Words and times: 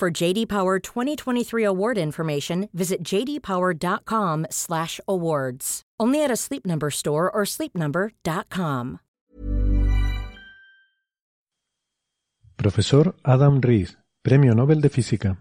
For 0.00 0.08
JD 0.10 0.48
Power 0.48 0.80
2023 0.80 1.62
award 1.62 1.98
information, 1.98 2.70
visit 2.72 3.04
jdpower.com/awards. 3.04 5.82
Only 6.00 6.24
at 6.24 6.30
a 6.30 6.36
Sleep 6.36 6.64
Number 6.64 6.90
store 6.90 7.30
or 7.30 7.44
sleepnumber.com. 7.44 9.00
Profesor 12.56 13.14
Adam 13.24 13.60
Rees, 13.60 13.98
Premio 14.22 14.54
Nobel 14.54 14.80
de 14.80 14.88
Física. 14.88 15.36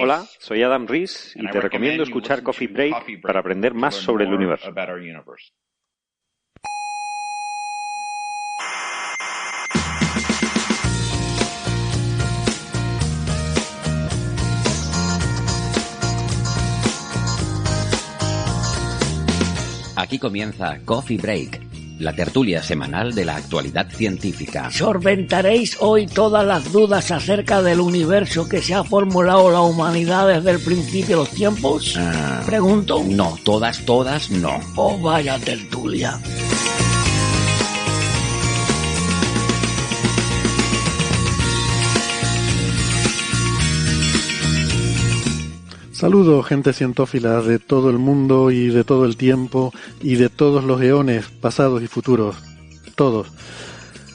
Hola, 0.00 0.24
soy 0.38 0.62
Adam 0.62 0.86
Rees 0.86 1.32
y 1.34 1.50
te 1.50 1.60
recomiendo 1.60 2.04
escuchar 2.04 2.44
Coffee 2.44 2.68
Break 2.68 3.22
para 3.22 3.40
aprender 3.40 3.74
más 3.74 3.96
sobre 3.96 4.24
el 4.24 4.32
universo. 4.32 4.72
Aquí 20.00 20.18
comienza 20.18 20.78
Coffee 20.86 21.18
Break, 21.18 21.60
la 21.98 22.14
tertulia 22.14 22.62
semanal 22.62 23.14
de 23.14 23.26
la 23.26 23.36
actualidad 23.36 23.86
científica. 23.90 24.70
Solventaréis 24.70 25.76
hoy 25.78 26.06
todas 26.06 26.46
las 26.46 26.72
dudas 26.72 27.10
acerca 27.10 27.60
del 27.62 27.80
universo 27.80 28.48
que 28.48 28.62
se 28.62 28.72
ha 28.72 28.82
formulado 28.82 29.50
la 29.50 29.60
humanidad 29.60 30.26
desde 30.26 30.52
el 30.52 30.60
principio 30.60 31.18
de 31.18 31.22
los 31.24 31.30
tiempos. 31.32 31.96
Ah, 31.98 32.42
Pregunto. 32.46 33.04
no, 33.06 33.36
todas, 33.44 33.80
todas, 33.84 34.30
no. 34.30 34.58
Oh, 34.74 34.98
vaya 34.98 35.38
tertulia. 35.38 36.18
Saludos, 46.00 46.46
gente 46.46 46.72
cientófila 46.72 47.42
de 47.42 47.58
todo 47.58 47.90
el 47.90 47.98
mundo 47.98 48.50
y 48.50 48.68
de 48.68 48.84
todo 48.84 49.04
el 49.04 49.18
tiempo 49.18 49.70
y 50.00 50.14
de 50.14 50.30
todos 50.30 50.64
los 50.64 50.80
eones 50.80 51.26
pasados 51.28 51.82
y 51.82 51.88
futuros. 51.88 52.36
Todos. 52.94 53.26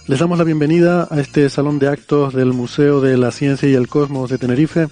Les 0.08 0.18
damos 0.18 0.40
la 0.40 0.46
bienvenida 0.46 1.08
a 1.12 1.20
este 1.22 1.48
salón 1.48 1.78
de 1.78 1.88
actos 1.88 2.34
del 2.34 2.54
Museo 2.54 3.02
de 3.02 3.18
la 3.18 3.30
Ciencia 3.30 3.70
y 3.70 3.76
el 3.76 3.88
Cosmos 3.88 4.32
de 4.32 4.40
Tenerife 4.40 4.88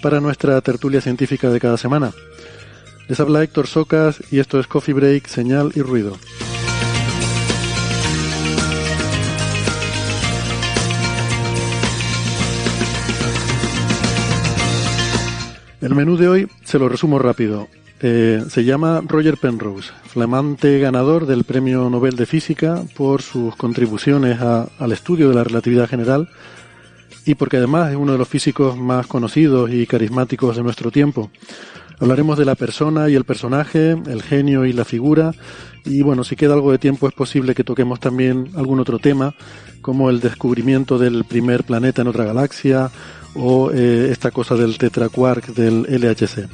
para 0.00 0.20
nuestra 0.20 0.60
tertulia 0.60 1.00
científica 1.00 1.50
de 1.50 1.58
cada 1.58 1.78
semana. 1.78 2.12
Les 3.08 3.18
habla 3.18 3.42
Héctor 3.42 3.66
Socas 3.66 4.22
y 4.30 4.38
esto 4.38 4.60
es 4.60 4.68
Coffee 4.68 4.94
Break, 4.94 5.26
Señal 5.26 5.72
y 5.74 5.80
Ruido. 5.80 6.16
El 15.80 15.94
menú 15.94 16.16
de 16.16 16.28
hoy 16.28 16.48
se 16.64 16.78
lo 16.78 16.88
resumo 16.88 17.18
rápido. 17.18 17.68
Eh, 18.00 18.44
se 18.48 18.64
llama 18.64 19.02
Roger 19.06 19.38
Penrose, 19.38 19.90
flamante 20.04 20.78
ganador 20.78 21.26
del 21.26 21.44
Premio 21.44 21.88
Nobel 21.88 22.16
de 22.16 22.26
Física 22.26 22.82
por 22.94 23.22
sus 23.22 23.56
contribuciones 23.56 24.40
a- 24.40 24.68
al 24.78 24.92
estudio 24.92 25.28
de 25.30 25.34
la 25.34 25.44
relatividad 25.44 25.88
general 25.88 26.28
y 27.24 27.34
porque 27.36 27.56
además 27.56 27.90
es 27.90 27.96
uno 27.96 28.12
de 28.12 28.18
los 28.18 28.28
físicos 28.28 28.76
más 28.76 29.06
conocidos 29.06 29.70
y 29.72 29.86
carismáticos 29.86 30.56
de 30.56 30.62
nuestro 30.62 30.90
tiempo. 30.90 31.30
Hablaremos 31.98 32.36
de 32.36 32.44
la 32.44 32.54
persona 32.54 33.08
y 33.08 33.14
el 33.14 33.24
personaje, 33.24 33.92
el 33.92 34.22
genio 34.22 34.66
y 34.66 34.74
la 34.74 34.84
figura, 34.84 35.32
y 35.86 36.02
bueno, 36.02 36.24
si 36.24 36.36
queda 36.36 36.52
algo 36.52 36.70
de 36.72 36.78
tiempo 36.78 37.08
es 37.08 37.14
posible 37.14 37.54
que 37.54 37.64
toquemos 37.64 37.98
también 38.00 38.50
algún 38.56 38.78
otro 38.80 38.98
tema, 38.98 39.34
como 39.80 40.10
el 40.10 40.20
descubrimiento 40.20 40.98
del 40.98 41.24
primer 41.24 41.64
planeta 41.64 42.02
en 42.02 42.08
otra 42.08 42.24
galaxia 42.24 42.90
o 43.36 43.70
eh, 43.72 44.08
esta 44.10 44.30
cosa 44.30 44.54
del 44.54 44.78
tetraquark 44.78 45.46
del 45.48 45.82
LHC. 45.88 46.48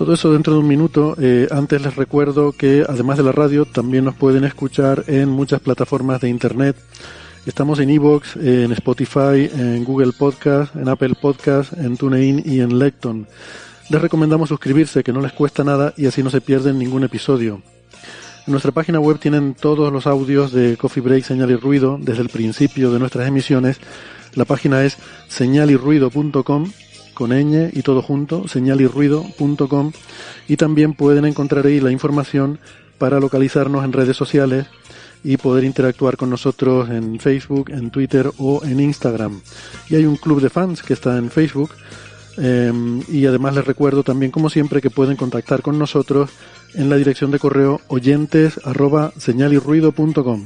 Todo 0.00 0.14
eso 0.14 0.32
dentro 0.32 0.54
de 0.54 0.60
un 0.60 0.66
minuto. 0.66 1.14
Eh, 1.20 1.46
antes 1.50 1.82
les 1.82 1.94
recuerdo 1.94 2.52
que 2.52 2.86
además 2.88 3.18
de 3.18 3.22
la 3.22 3.32
radio 3.32 3.66
también 3.66 4.06
nos 4.06 4.14
pueden 4.14 4.44
escuchar 4.44 5.04
en 5.08 5.28
muchas 5.28 5.60
plataformas 5.60 6.22
de 6.22 6.30
internet. 6.30 6.74
Estamos 7.44 7.80
en 7.80 7.90
Evox, 7.90 8.36
en 8.36 8.72
Spotify, 8.72 9.50
en 9.54 9.84
Google 9.84 10.12
Podcast, 10.18 10.74
en 10.74 10.88
Apple 10.88 11.16
Podcast, 11.20 11.74
en 11.74 11.98
TuneIn 11.98 12.42
y 12.46 12.60
en 12.60 12.78
Lecton. 12.78 13.26
Les 13.90 14.00
recomendamos 14.00 14.48
suscribirse, 14.48 15.02
que 15.02 15.12
no 15.12 15.20
les 15.20 15.32
cuesta 15.32 15.64
nada 15.64 15.92
y 15.96 16.06
así 16.06 16.22
no 16.22 16.30
se 16.30 16.40
pierden 16.40 16.78
ningún 16.78 17.02
episodio. 17.02 17.60
En 18.46 18.52
nuestra 18.52 18.70
página 18.70 19.00
web 19.00 19.18
tienen 19.18 19.54
todos 19.54 19.92
los 19.92 20.06
audios 20.06 20.52
de 20.52 20.76
Coffee 20.76 21.02
Break, 21.02 21.24
Señal 21.24 21.50
y 21.50 21.56
Ruido 21.56 21.98
desde 22.00 22.22
el 22.22 22.28
principio 22.28 22.92
de 22.92 23.00
nuestras 23.00 23.26
emisiones. 23.26 23.78
La 24.34 24.44
página 24.44 24.84
es 24.84 24.96
señalyrruido.com 25.26 26.70
con 27.14 27.30
ñ 27.30 27.70
y 27.72 27.82
todo 27.82 28.00
junto, 28.00 28.46
señalyrruido.com 28.46 29.92
y 30.46 30.56
también 30.56 30.94
pueden 30.94 31.24
encontrar 31.24 31.66
ahí 31.66 31.80
la 31.80 31.90
información 31.90 32.60
para 32.96 33.18
localizarnos 33.18 33.84
en 33.84 33.92
redes 33.92 34.16
sociales 34.16 34.66
y 35.24 35.36
poder 35.36 35.64
interactuar 35.64 36.16
con 36.16 36.30
nosotros 36.30 36.88
en 36.90 37.18
Facebook, 37.18 37.70
en 37.70 37.90
Twitter 37.90 38.30
o 38.38 38.62
en 38.64 38.78
Instagram. 38.78 39.40
Y 39.88 39.96
hay 39.96 40.06
un 40.06 40.16
club 40.16 40.40
de 40.40 40.48
fans 40.48 40.80
que 40.80 40.92
está 40.92 41.18
en 41.18 41.28
Facebook 41.28 41.72
eh, 42.40 42.72
y 43.08 43.26
además 43.26 43.54
les 43.54 43.66
recuerdo 43.66 44.02
también, 44.02 44.32
como 44.32 44.50
siempre, 44.50 44.80
que 44.80 44.90
pueden 44.90 45.16
contactar 45.16 45.62
con 45.62 45.78
nosotros 45.78 46.30
en 46.74 46.88
la 46.88 46.96
dirección 46.96 47.30
de 47.30 47.38
correo 47.38 47.80
oyentes 47.88 48.60
arroba 48.64 49.12
señalyrruido.com. 49.16 50.44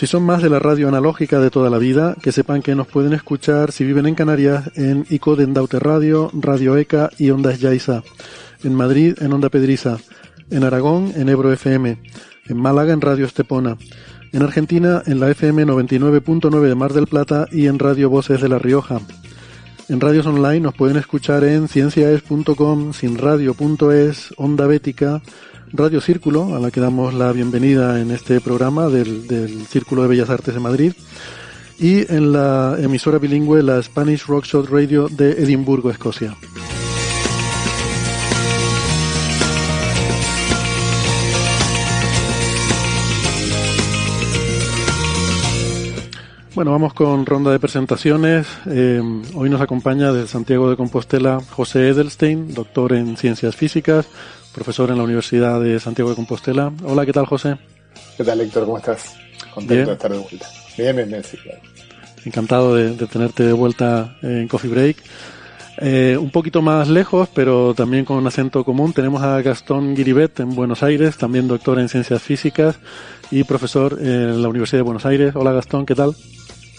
Si 0.00 0.06
son 0.06 0.22
más 0.22 0.42
de 0.42 0.48
la 0.48 0.58
radio 0.58 0.88
analógica 0.88 1.40
de 1.40 1.50
toda 1.50 1.68
la 1.68 1.76
vida, 1.76 2.16
que 2.22 2.32
sepan 2.32 2.62
que 2.62 2.74
nos 2.74 2.86
pueden 2.86 3.12
escuchar 3.12 3.70
si 3.70 3.84
viven 3.84 4.06
en 4.06 4.14
Canarias 4.14 4.70
en 4.74 5.04
ICO 5.10 5.36
de 5.36 5.46
Radio, 5.78 6.30
Radio 6.32 6.78
ECA 6.78 7.10
y 7.18 7.28
Ondas 7.28 7.60
Yaiza. 7.60 8.02
En 8.64 8.74
Madrid 8.74 9.18
en 9.20 9.34
Onda 9.34 9.50
Pedriza. 9.50 9.98
En 10.50 10.64
Aragón 10.64 11.12
en 11.16 11.28
Ebro 11.28 11.52
FM. 11.52 11.98
En 12.48 12.56
Málaga 12.56 12.92
en 12.92 13.00
Radio 13.00 13.26
Estepona. 13.26 13.76
En 14.32 14.42
Argentina 14.42 15.02
en 15.06 15.20
la 15.20 15.30
FM 15.30 15.66
99.9 15.66 16.68
de 16.68 16.74
Mar 16.74 16.92
del 16.92 17.06
Plata 17.06 17.46
y 17.50 17.66
en 17.66 17.78
Radio 17.78 18.10
Voces 18.10 18.40
de 18.40 18.48
La 18.48 18.58
Rioja. 18.58 19.00
En 19.88 20.00
radios 20.00 20.26
online 20.26 20.60
nos 20.60 20.74
pueden 20.74 20.96
escuchar 20.96 21.42
en 21.42 21.66
cienciaes.com, 21.66 22.92
sinradio.es, 22.92 24.32
Onda 24.36 24.68
Bética, 24.68 25.20
Radio 25.72 26.00
Círculo, 26.00 26.54
a 26.54 26.60
la 26.60 26.70
que 26.70 26.80
damos 26.80 27.12
la 27.12 27.32
bienvenida 27.32 28.00
en 28.00 28.12
este 28.12 28.40
programa 28.40 28.86
del, 28.86 29.26
del 29.26 29.66
Círculo 29.66 30.02
de 30.02 30.08
Bellas 30.08 30.30
Artes 30.30 30.54
de 30.54 30.60
Madrid, 30.60 30.92
y 31.80 32.12
en 32.12 32.32
la 32.32 32.76
emisora 32.78 33.18
bilingüe, 33.18 33.64
la 33.64 33.82
Spanish 33.82 34.26
Rockshot 34.26 34.68
Radio 34.68 35.08
de 35.08 35.32
Edimburgo, 35.32 35.90
Escocia. 35.90 36.36
Bueno, 46.54 46.72
vamos 46.72 46.94
con 46.94 47.26
ronda 47.26 47.52
de 47.52 47.60
presentaciones. 47.60 48.46
Eh, 48.66 49.00
hoy 49.34 49.48
nos 49.48 49.60
acompaña 49.60 50.12
desde 50.12 50.26
Santiago 50.26 50.68
de 50.68 50.76
Compostela 50.76 51.40
José 51.50 51.90
Edelstein, 51.90 52.52
doctor 52.52 52.92
en 52.92 53.16
Ciencias 53.16 53.54
Físicas, 53.54 54.06
profesor 54.52 54.90
en 54.90 54.98
la 54.98 55.04
Universidad 55.04 55.60
de 55.60 55.78
Santiago 55.78 56.10
de 56.10 56.16
Compostela. 56.16 56.72
Hola, 56.84 57.06
¿qué 57.06 57.12
tal, 57.12 57.26
José? 57.26 57.56
¿Qué 58.16 58.24
tal, 58.24 58.40
Héctor? 58.40 58.64
¿Cómo 58.64 58.78
estás? 58.78 59.14
Contento 59.54 59.74
Bien. 59.74 59.86
de 59.86 59.92
estar 59.92 60.10
de 60.10 60.18
vuelta. 60.18 60.46
Bien, 60.76 60.96
bien, 60.96 61.08
bien, 61.08 61.22
sí, 61.22 61.36
claro. 61.36 61.60
Encantado 62.24 62.74
de, 62.74 62.96
de 62.96 63.06
tenerte 63.06 63.44
de 63.44 63.52
vuelta 63.52 64.16
en 64.20 64.48
Coffee 64.48 64.70
Break. 64.70 64.96
Eh, 65.78 66.18
un 66.20 66.30
poquito 66.30 66.60
más 66.60 66.88
lejos, 66.88 67.28
pero 67.32 67.72
también 67.74 68.04
con 68.04 68.18
un 68.18 68.26
acento 68.26 68.64
común, 68.64 68.92
tenemos 68.92 69.22
a 69.22 69.40
Gastón 69.40 69.94
Guiribet 69.94 70.40
en 70.40 70.54
Buenos 70.54 70.82
Aires, 70.82 71.16
también 71.16 71.48
doctor 71.48 71.78
en 71.78 71.88
Ciencias 71.88 72.20
Físicas, 72.20 72.76
y 73.30 73.44
profesor 73.44 73.98
en 74.00 74.42
la 74.42 74.48
Universidad 74.48 74.78
de 74.78 74.82
Buenos 74.82 75.06
Aires. 75.06 75.34
Hola 75.34 75.52
Gastón, 75.52 75.86
¿qué 75.86 75.94
tal? 75.94 76.14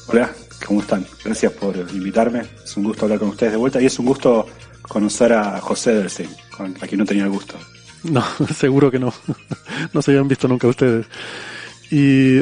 Hola, 0.08 0.32
¿cómo 0.66 0.82
están? 0.82 1.06
Gracias 1.24 1.52
por 1.54 1.76
invitarme. 1.94 2.42
Es 2.64 2.76
un 2.78 2.84
gusto 2.84 3.06
hablar 3.06 3.20
con 3.20 3.30
ustedes 3.30 3.54
de 3.54 3.58
vuelta 3.58 3.82
y 3.82 3.86
es 3.86 4.00
un 4.00 4.06
gusto 4.06 4.46
conocer 4.82 5.34
a 5.34 5.60
José 5.62 5.96
Delsin, 5.96 6.30
a 6.60 6.88
quien 6.88 7.00
no 7.00 7.06
tenía 7.06 7.24
el 7.24 7.30
gusto. 7.30 7.56
No, 8.04 8.24
seguro 8.58 8.90
que 8.90 8.98
no. 8.98 9.14
No 9.94 10.02
se 10.02 10.10
habían 10.12 10.28
visto 10.28 10.48
nunca 10.48 10.68
ustedes. 10.68 11.06
Y 11.92 12.38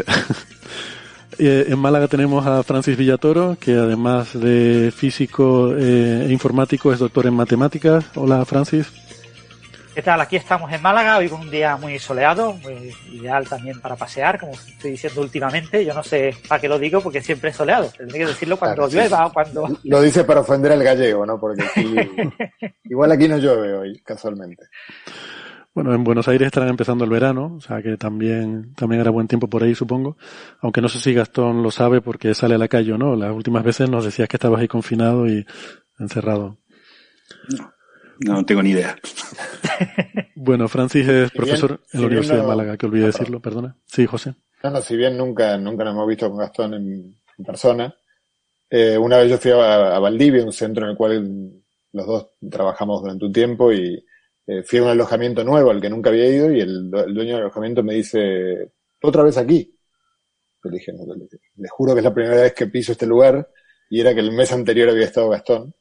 eh, 1.40 1.66
en 1.70 1.80
Málaga 1.80 2.08
tenemos 2.08 2.46
a 2.46 2.62
Francis 2.62 2.96
Villatoro, 2.96 3.58
que 3.60 3.74
además 3.74 4.40
de 4.40 4.94
físico 4.96 5.74
eh, 5.76 6.28
e 6.28 6.32
informático 6.32 6.94
es 6.94 7.00
doctor 7.00 7.26
en 7.26 7.34
matemáticas. 7.34 8.06
Hola 8.14 8.46
Francis. 8.46 8.88
¿Qué 10.00 10.04
tal? 10.04 10.22
Aquí 10.22 10.38
estamos 10.38 10.72
en 10.72 10.82
Málaga, 10.82 11.18
hoy 11.18 11.28
con 11.28 11.42
un 11.42 11.52
día 11.52 11.76
muy 11.76 12.00
soleado, 12.00 12.54
muy 12.54 12.96
ideal 13.12 13.46
también 13.50 13.82
para 13.82 13.98
pasear, 13.98 14.40
como 14.40 14.54
estoy 14.54 14.92
diciendo 14.92 15.20
últimamente. 15.20 15.84
Yo 15.84 15.94
no 15.94 16.02
sé 16.04 16.34
para 16.48 16.62
qué 16.62 16.70
lo 16.70 16.80
digo, 16.80 17.02
porque 17.02 17.20
siempre 17.20 17.50
es 17.50 17.58
soleado. 17.58 17.92
Tendré 17.98 18.20
que 18.20 18.28
decirlo 18.28 18.56
cuando 18.56 18.88
llueva 18.88 19.26
o 19.26 19.34
cuando... 19.34 19.68
Lo 19.84 20.02
dice 20.02 20.24
para 20.24 20.40
ofender 20.40 20.72
al 20.72 20.82
gallego, 20.82 21.26
¿no? 21.26 21.38
Porque 21.38 21.66
igual 22.86 23.12
aquí 23.12 23.28
no 23.28 23.40
llueve 23.40 23.74
hoy, 23.74 24.02
casualmente. 24.02 24.68
Bueno, 25.74 25.94
en 25.94 26.06
Buenos 26.06 26.30
Aires 26.30 26.46
estarán 26.46 26.70
empezando 26.70 27.04
el 27.04 27.10
verano, 27.10 27.56
o 27.58 27.60
sea 27.60 27.82
que 27.82 27.98
también, 27.98 28.74
también 28.76 29.02
hará 29.02 29.12
buen 29.12 29.28
tiempo 29.28 29.50
por 29.50 29.64
ahí, 29.64 29.76
supongo. 29.76 30.16
Aunque 30.62 30.80
no 30.80 30.88
sé 30.88 31.00
si 31.00 31.14
Gastón 31.14 31.62
lo 31.62 31.72
sabe 31.72 32.00
porque 32.00 32.34
sale 32.34 32.56
a 32.56 32.58
la 32.58 32.70
calle 32.70 32.94
o 32.94 32.98
no. 32.98 33.18
Las 33.18 33.34
últimas 33.34 33.66
veces 33.66 33.90
nos 33.90 34.06
decías 34.06 34.30
que 34.30 34.38
estabas 34.38 34.62
ahí 34.62 34.70
confinado 34.70 35.28
y 35.28 35.46
encerrado. 36.00 36.58
No. 37.50 37.74
No 38.20 38.46
tengo 38.46 38.62
ni 38.62 38.72
idea. 38.72 38.98
bueno, 40.36 40.68
Francis 40.68 41.08
es 41.08 41.32
profesor 41.32 41.82
en 41.94 42.02
la 42.02 42.08
Universidad 42.08 42.42
de 42.42 42.48
Málaga, 42.48 42.78
que 42.78 42.86
olvidé 42.86 43.08
decirlo, 43.08 43.42
perdona. 43.42 43.78
Sí, 43.86 44.06
José. 44.06 44.36
No, 44.64 44.72
no, 44.72 44.82
si 44.82 44.98
bien 44.98 45.18
nunca, 45.18 45.58
nunca 45.58 45.86
nos 45.86 45.94
hemos 45.94 46.08
visto 46.08 46.30
con 46.30 46.40
Gastón 46.40 46.74
en, 46.74 47.16
persona, 47.46 47.96
eh, 48.70 48.98
una 48.98 49.18
vez 49.18 49.30
yo 49.30 49.38
fui 49.38 49.52
a, 49.52 49.98
Valdivia, 50.00 50.44
un 50.44 50.52
centro 50.52 50.84
en 50.84 50.92
el 50.92 50.98
cual 50.98 51.64
los 51.94 52.06
dos 52.06 52.32
trabajamos 52.50 53.02
durante 53.02 53.26
un 53.26 53.32
tiempo 53.32 53.72
y 53.72 54.06
eh, 54.46 54.64
fui 54.64 54.80
a 54.80 54.84
un 54.84 54.90
alojamiento 54.90 55.44
nuevo 55.46 55.72
al 55.72 55.80
que 55.80 55.90
nunca 55.90 56.10
había 56.10 56.28
ido 56.28 56.52
y 56.52 56.60
el, 56.60 56.92
dueño 56.92 57.36
del 57.36 57.44
alojamiento 57.44 57.82
me 57.82 57.94
dice, 57.94 58.74
otra 59.02 59.24
vez 59.24 59.38
aquí. 59.38 59.74
Yo 60.62 60.70
le 60.70 60.78
dije, 60.78 60.92
no, 60.92 61.06
le 61.16 61.70
juro 61.70 61.94
que 61.94 62.00
es 62.00 62.04
la 62.04 62.14
primera 62.14 62.42
vez 62.42 62.54
que 62.54 62.68
piso 62.68 62.92
este 62.92 63.06
lugar 63.06 63.50
y 63.90 64.02
era 64.02 64.14
que 64.14 64.20
el 64.20 64.34
mes 64.34 64.52
anterior 64.52 64.90
había 64.90 65.06
estado 65.06 65.30
Gastón. 65.30 65.74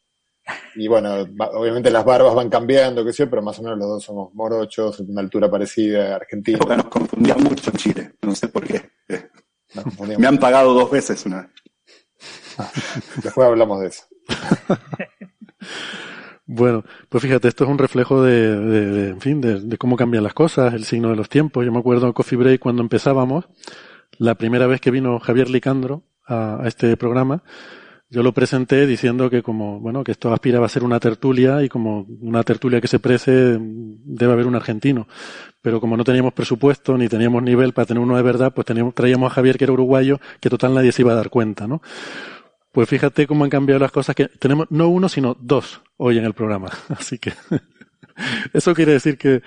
Y 0.74 0.88
bueno, 0.88 1.26
obviamente 1.52 1.90
las 1.90 2.04
barbas 2.04 2.34
van 2.34 2.48
cambiando, 2.48 3.04
qué 3.04 3.12
sé 3.12 3.24
yo, 3.24 3.30
pero 3.30 3.42
más 3.42 3.58
o 3.58 3.62
menos 3.62 3.78
los 3.78 3.88
dos 3.88 4.04
somos 4.04 4.34
morochos, 4.34 5.04
de 5.04 5.12
una 5.12 5.20
altura 5.20 5.50
parecida, 5.50 6.16
argentina. 6.16 6.58
Porque 6.58 6.76
nos 6.76 6.86
confundía 6.86 7.34
mucho 7.36 7.70
en 7.70 7.76
Chile, 7.76 8.12
no 8.22 8.34
sé 8.34 8.48
por 8.48 8.64
qué. 8.64 8.90
Me 10.18 10.26
han 10.26 10.38
pagado 10.38 10.72
dos 10.72 10.90
veces 10.90 11.24
una 11.26 11.42
vez. 11.42 11.50
Ah, 12.58 12.70
después 13.22 13.46
hablamos 13.46 13.80
de 13.80 13.86
eso. 13.88 14.04
Bueno, 16.50 16.82
pues 17.10 17.22
fíjate, 17.22 17.46
esto 17.46 17.64
es 17.64 17.70
un 17.70 17.76
reflejo 17.76 18.22
de, 18.22 19.10
en 19.10 19.20
fin, 19.20 19.38
de, 19.42 19.76
cómo 19.76 19.96
cambian 19.96 20.24
las 20.24 20.32
cosas, 20.32 20.72
el 20.72 20.84
signo 20.84 21.10
de 21.10 21.16
los 21.16 21.28
tiempos. 21.28 21.62
Yo 21.62 21.70
me 21.70 21.78
acuerdo 21.78 22.06
en 22.06 22.14
Coffee 22.14 22.38
Break 22.38 22.58
cuando 22.58 22.80
empezábamos, 22.80 23.44
la 24.16 24.34
primera 24.34 24.66
vez 24.66 24.80
que 24.80 24.90
vino 24.90 25.20
Javier 25.20 25.50
Licandro 25.50 26.04
a 26.26 26.62
este 26.64 26.96
programa, 26.96 27.42
yo 28.10 28.22
lo 28.22 28.32
presenté 28.32 28.86
diciendo 28.86 29.28
que 29.28 29.42
como, 29.42 29.80
bueno, 29.80 30.02
que 30.02 30.12
esto 30.12 30.32
aspiraba 30.32 30.66
a 30.66 30.70
ser 30.70 30.82
una 30.82 30.98
tertulia 30.98 31.62
y 31.62 31.68
como 31.68 32.06
una 32.20 32.42
tertulia 32.42 32.80
que 32.80 32.88
se 32.88 32.98
prece 32.98 33.58
debe 33.60 34.32
haber 34.32 34.46
un 34.46 34.54
argentino. 34.54 35.06
Pero 35.60 35.80
como 35.80 35.96
no 35.96 36.04
teníamos 36.04 36.32
presupuesto 36.32 36.96
ni 36.96 37.08
teníamos 37.08 37.42
nivel 37.42 37.74
para 37.74 37.86
tener 37.86 38.02
uno 38.02 38.16
de 38.16 38.22
verdad, 38.22 38.52
pues 38.54 38.66
teníamos, 38.66 38.94
traíamos 38.94 39.30
a 39.30 39.34
Javier 39.34 39.58
que 39.58 39.64
era 39.64 39.72
uruguayo, 39.74 40.20
que 40.40 40.48
total 40.48 40.74
nadie 40.74 40.92
se 40.92 41.02
iba 41.02 41.12
a 41.12 41.16
dar 41.16 41.28
cuenta, 41.28 41.66
¿no? 41.66 41.82
Pues 42.72 42.88
fíjate 42.88 43.26
cómo 43.26 43.44
han 43.44 43.50
cambiado 43.50 43.80
las 43.80 43.92
cosas 43.92 44.14
que 44.14 44.28
tenemos 44.28 44.66
no 44.70 44.88
uno, 44.88 45.08
sino 45.08 45.36
dos 45.38 45.82
hoy 45.96 46.16
en 46.16 46.24
el 46.24 46.32
programa. 46.32 46.68
Así 46.88 47.18
que 47.18 47.32
eso 48.54 48.74
quiere 48.74 48.92
decir 48.92 49.18
que, 49.18 49.42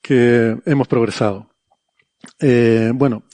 que 0.00 0.56
hemos 0.66 0.86
progresado. 0.86 1.48
Eh, 2.38 2.92
bueno, 2.94 3.24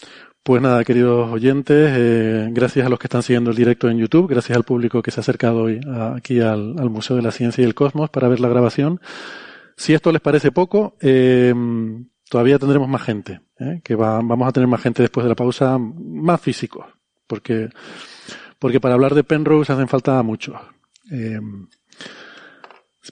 pues 0.49 0.63
nada, 0.63 0.83
queridos 0.83 1.31
oyentes, 1.31 1.93
eh, 1.95 2.49
gracias 2.53 2.87
a 2.87 2.89
los 2.89 2.99
que 2.99 3.07
están 3.07 3.23
siguiendo 3.23 3.51
el 3.51 3.57
directo 3.59 3.91
en 3.91 3.99
YouTube, 3.99 4.31
gracias 4.31 4.57
al 4.57 4.65
público 4.65 5.03
que 5.03 5.11
se 5.11 5.21
ha 5.21 5.23
acercado 5.23 5.65
hoy 5.65 5.79
aquí 6.17 6.41
al, 6.41 6.73
Museo 6.89 7.17
de 7.17 7.21
la 7.21 7.33
Ciencia 7.33 7.61
y 7.61 7.67
el 7.67 7.75
Cosmos 7.75 8.09
para 8.09 8.29
ver 8.29 8.41
la 8.41 8.49
grabación. 8.49 8.99
Si 9.77 9.93
esto 9.93 10.11
les 10.11 10.23
parece 10.23 10.51
poco, 10.51 10.97
eh, 11.03 11.53
todavía 12.31 12.59
tendremos 12.59 12.89
más 12.89 13.03
gente, 13.03 13.43
eh, 13.59 13.83
que 13.85 13.95
va, 13.95 14.23
vamos 14.23 14.49
a 14.49 14.53
tener 14.53 14.67
más 14.67 14.81
gente 14.81 15.03
después 15.03 15.23
de 15.23 15.29
la 15.29 15.37
pausa, 15.37 15.77
más 15.77 16.41
físicos, 16.41 16.87
porque, 17.27 17.69
porque 18.59 18.81
para 18.81 18.95
hablar 18.95 19.15
de 19.15 19.25
Penrose 19.25 19.71
hacen 19.71 19.87
falta 19.87 20.23
muchos. 20.23 20.57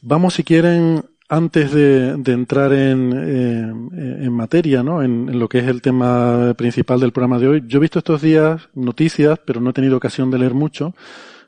vamos, 0.00 0.32
si 0.32 0.42
quieren, 0.42 1.04
antes 1.28 1.72
de, 1.72 2.10
entrar 2.26 2.72
en, 2.72 3.12
en, 3.12 4.32
materia, 4.32 4.82
¿no? 4.82 5.02
En, 5.02 5.38
lo 5.38 5.48
que 5.48 5.58
es 5.58 5.66
el 5.66 5.82
tema 5.82 6.54
principal 6.56 7.00
del 7.00 7.12
programa 7.12 7.38
de 7.38 7.48
hoy, 7.48 7.64
yo 7.66 7.78
he 7.78 7.80
visto 7.80 7.98
estos 7.98 8.22
días 8.22 8.68
noticias, 8.74 9.38
pero 9.44 9.60
no 9.60 9.70
he 9.70 9.72
tenido 9.72 9.96
ocasión 9.96 10.30
de 10.30 10.38
leer 10.38 10.54
mucho, 10.54 10.94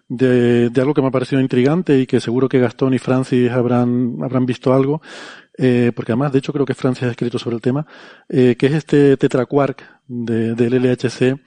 de, 0.08 0.70
de 0.70 0.80
algo 0.80 0.94
que 0.94 1.02
me 1.02 1.08
ha 1.08 1.12
parecido 1.12 1.40
intrigante 1.40 1.98
y 1.98 2.06
que 2.06 2.20
seguro 2.20 2.48
que 2.48 2.58
Gastón 2.58 2.94
y 2.94 2.98
Francis 2.98 3.50
habrán, 3.50 4.16
habrán 4.22 4.46
visto 4.46 4.72
algo, 4.72 5.00
eh, 5.58 5.92
porque 5.94 6.12
además, 6.12 6.32
de 6.32 6.38
hecho, 6.38 6.52
creo 6.52 6.64
que 6.64 6.74
Francis 6.74 7.04
ha 7.04 7.10
escrito 7.10 7.38
sobre 7.38 7.56
el 7.56 7.62
tema, 7.62 7.84
eh, 8.28 8.54
que 8.56 8.66
es 8.66 8.74
este 8.74 9.16
tetraquark 9.16 9.82
de, 10.06 10.54
del 10.54 10.82
LHC, 10.82 11.40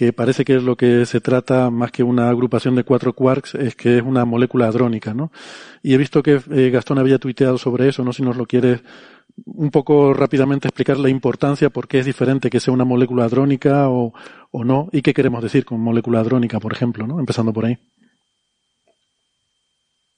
que 0.00 0.14
parece 0.14 0.46
que 0.46 0.56
es 0.56 0.62
lo 0.62 0.76
que 0.76 1.04
se 1.04 1.20
trata 1.20 1.68
más 1.68 1.92
que 1.92 2.02
una 2.02 2.30
agrupación 2.30 2.74
de 2.74 2.84
cuatro 2.84 3.12
quarks, 3.12 3.54
es 3.56 3.76
que 3.76 3.98
es 3.98 4.02
una 4.02 4.24
molécula 4.24 4.66
hadrónica, 4.66 5.12
¿no? 5.12 5.30
Y 5.82 5.92
he 5.92 5.98
visto 5.98 6.22
que 6.22 6.40
eh, 6.52 6.70
Gastón 6.70 6.98
había 6.98 7.18
tuiteado 7.18 7.58
sobre 7.58 7.86
eso, 7.86 8.02
no 8.02 8.14
si 8.14 8.22
nos 8.22 8.38
lo 8.38 8.46
quieres 8.46 8.80
un 9.44 9.70
poco 9.70 10.14
rápidamente 10.14 10.68
explicar 10.68 10.96
la 10.96 11.10
importancia, 11.10 11.68
por 11.68 11.86
qué 11.86 11.98
es 11.98 12.06
diferente 12.06 12.48
que 12.48 12.60
sea 12.60 12.72
una 12.72 12.86
molécula 12.86 13.26
hadrónica 13.26 13.90
o, 13.90 14.14
o 14.50 14.64
no, 14.64 14.88
y 14.90 15.02
qué 15.02 15.12
queremos 15.12 15.42
decir 15.42 15.66
con 15.66 15.80
molécula 15.80 16.20
hadrónica, 16.20 16.60
por 16.60 16.72
ejemplo, 16.72 17.06
¿no? 17.06 17.20
Empezando 17.20 17.52
por 17.52 17.66
ahí. 17.66 17.76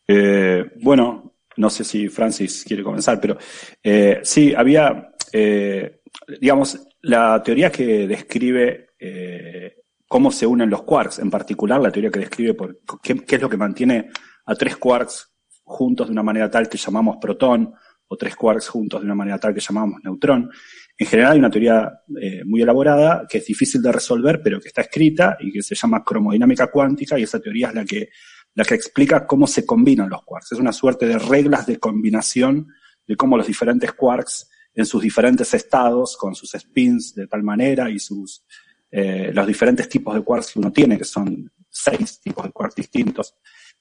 Eh, 0.07 0.65
bueno, 0.81 1.35
no 1.57 1.71
sé 1.71 1.83
si 1.83 2.09
Francis 2.09 2.63
quiere 2.65 2.85
comenzar, 2.85 3.21
pero 3.21 3.37
eh, 3.83 4.21
sí, 4.23 4.55
había, 4.55 5.13
eh, 5.33 6.03
digamos, 6.41 6.79
la 7.01 7.43
teoría 7.43 7.73
que 7.73 8.07
describe 8.07 8.92
eh, 9.05 9.75
cómo 10.07 10.31
se 10.31 10.47
unen 10.47 10.71
los 10.71 10.85
quarks, 10.85 11.19
en 11.19 11.31
particular 11.31 11.81
la 11.81 11.91
teoría 11.91 12.11
que 12.11 12.21
describe 12.21 12.57
qué, 13.03 13.25
es 13.29 13.43
lo 13.43 13.49
que 13.49 13.57
mantiene 13.57 14.11
a 14.47 14.55
tres 14.55 14.77
quarks 14.77 15.29
juntos 15.65 16.07
de 16.07 16.13
una 16.13 16.23
manera 16.23 16.49
tal 16.49 16.69
que 16.69 16.79
llamamos 16.79 17.17
protón, 17.21 17.75
o 18.07 18.17
tres 18.17 18.37
quarks 18.37 18.69
juntos 18.69 19.01
de 19.01 19.07
una 19.07 19.15
manera 19.15 19.39
tal 19.39 19.55
que 19.55 19.61
llamamos 19.61 20.01
neutrón. 20.05 20.51
En 20.97 21.07
general 21.07 21.33
hay 21.33 21.39
una 21.39 21.51
teoría 21.51 21.91
eh, 22.21 22.43
muy 22.45 22.61
elaborada 22.61 23.27
que 23.29 23.39
es 23.39 23.47
difícil 23.47 23.83
de 23.83 23.91
resolver, 23.91 24.41
pero 24.41 24.61
que 24.61 24.69
está 24.69 24.83
escrita 24.83 25.37
y 25.41 25.51
que 25.51 25.63
se 25.63 25.75
llama 25.75 26.05
cromodinámica 26.05 26.71
cuántica, 26.71 27.19
y 27.19 27.25
esa 27.25 27.41
teoría 27.41 27.69
es 27.69 27.75
la 27.75 27.85
que, 27.85 28.11
la 28.55 28.65
que 28.65 28.75
explica 28.75 29.27
cómo 29.27 29.49
se 29.49 29.67
combinan 29.67 30.11
los 30.11 30.23
quarks. 30.25 30.53
Es 30.53 30.59
una 30.59 30.73
suerte 30.73 31.07
de 31.07 31.19
reglas 31.19 31.67
de 31.67 31.79
combinación 31.79 32.69
de 33.07 33.17
cómo 33.17 33.37
los 33.37 33.47
diferentes 33.47 33.93
quarks 33.95 34.49
en 34.75 34.87
sus 34.87 35.03
diferentes 35.03 35.53
estados, 35.55 36.17
con 36.17 36.35
sus 36.35 36.53
spins 36.53 37.15
de 37.15 37.27
tal 37.27 37.43
manera 37.43 37.91
y 37.91 37.99
sus 37.99 38.45
eh, 38.95 39.31
los 39.33 39.47
diferentes 39.47 39.89
tipos 39.89 40.15
de 40.15 40.21
quarks 40.21 40.53
que 40.53 40.59
uno 40.59 40.71
tiene, 40.71 40.99
que 40.99 41.05
son 41.05 41.51
seis 41.71 42.21
tipos 42.21 42.45
de 42.45 42.53
quarks 42.53 42.75
distintos, 42.75 43.35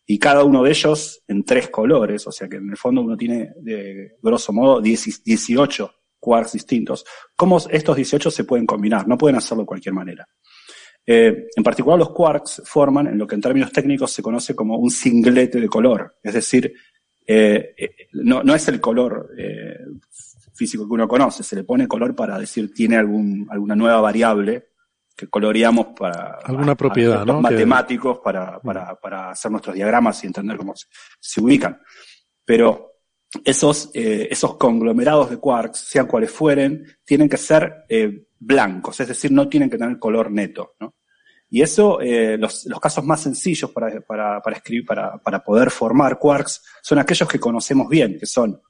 y 0.05 0.17
cada 0.17 0.45
uno 0.45 0.63
de 0.63 0.69
ellos 0.69 1.21
en 1.27 1.43
tres 1.43 1.67
colores, 1.67 2.25
o 2.27 2.31
sea 2.31 2.47
que 2.47 2.55
en 2.55 2.69
el 2.69 2.77
fondo 2.77 3.01
uno 3.01 3.17
tiene, 3.17 3.51
de 3.57 4.13
grosso 4.21 4.53
modo, 4.53 4.79
18 4.79 5.93
quarks 6.17 6.53
distintos. 6.53 7.03
¿Cómo 7.35 7.57
estos 7.69 7.95
18 7.95 8.31
se 8.31 8.45
pueden 8.45 8.65
combinar? 8.65 9.05
No 9.05 9.17
pueden 9.17 9.35
hacerlo 9.35 9.63
de 9.63 9.67
cualquier 9.67 9.93
manera. 9.93 10.25
Eh, 11.05 11.47
en 11.57 11.63
particular, 11.63 11.99
los 11.99 12.11
quarks 12.11 12.61
forman 12.63 13.07
en 13.07 13.17
lo 13.17 13.27
que 13.27 13.35
en 13.35 13.41
términos 13.41 13.71
técnicos 13.73 14.13
se 14.13 14.23
conoce 14.23 14.55
como 14.55 14.77
un 14.77 14.89
singlete 14.89 15.59
de 15.59 15.67
color, 15.67 16.15
es 16.23 16.33
decir, 16.33 16.73
eh, 17.27 17.75
no, 18.13 18.43
no, 18.43 18.55
es 18.55 18.65
el 18.69 18.79
color 18.79 19.29
físico 20.53 20.87
que 20.87 20.93
uno 20.93 21.07
conoce, 21.07 21.43
se 21.43 21.55
le 21.57 21.63
pone 21.65 21.87
color 21.87 22.15
para 22.15 22.39
decir 22.39 22.73
tiene 22.73 22.95
algún, 22.95 23.47
alguna 23.49 23.75
nueva 23.75 23.99
variable 23.99 24.70
que 25.15 25.27
coloreamos 25.29 25.87
para 25.97 26.39
alguna 26.43 26.75
propiedad, 26.75 27.25
¿no? 27.25 27.41
matemáticos 27.41 28.19
para, 28.19 28.59
para, 28.59 28.95
para, 28.95 29.31
hacer 29.31 29.51
nuestros 29.51 29.75
diagramas 29.75 30.23
y 30.23 30.27
entender 30.27 30.57
cómo 30.57 30.73
se, 31.19 31.41
ubican. 31.41 31.81
Pero 32.43 32.93
esos, 33.43 33.91
eh, 33.93 34.27
esos 34.31 34.57
conglomerados 34.57 35.29
de 35.29 35.37
quarks, 35.37 35.79
sean 35.79 36.07
cuales 36.07 36.31
fueren, 36.31 36.85
tienen 37.05 37.29
que 37.29 37.37
ser 37.37 37.85
eh, 37.87 38.27
blancos, 38.39 38.99
es 38.99 39.07
decir, 39.07 39.31
no 39.31 39.47
tienen 39.47 39.69
que 39.69 39.77
tener 39.77 39.99
color 39.99 40.31
neto, 40.31 40.75
¿no? 40.79 40.95
Y 41.53 41.61
eso, 41.61 41.99
eh, 41.99 42.37
los, 42.37 42.65
los, 42.65 42.79
casos 42.79 43.03
más 43.03 43.19
sencillos 43.19 43.71
para, 43.71 43.99
para, 43.99 44.41
para 44.41 44.55
escribir, 44.55 44.85
para, 44.85 45.17
para 45.17 45.43
poder 45.43 45.69
formar 45.69 46.17
quarks, 46.17 46.63
son 46.81 46.97
aquellos 46.97 47.27
que 47.27 47.41
conocemos 47.41 47.89
bien, 47.89 48.17
que 48.17 48.25
son 48.25 48.61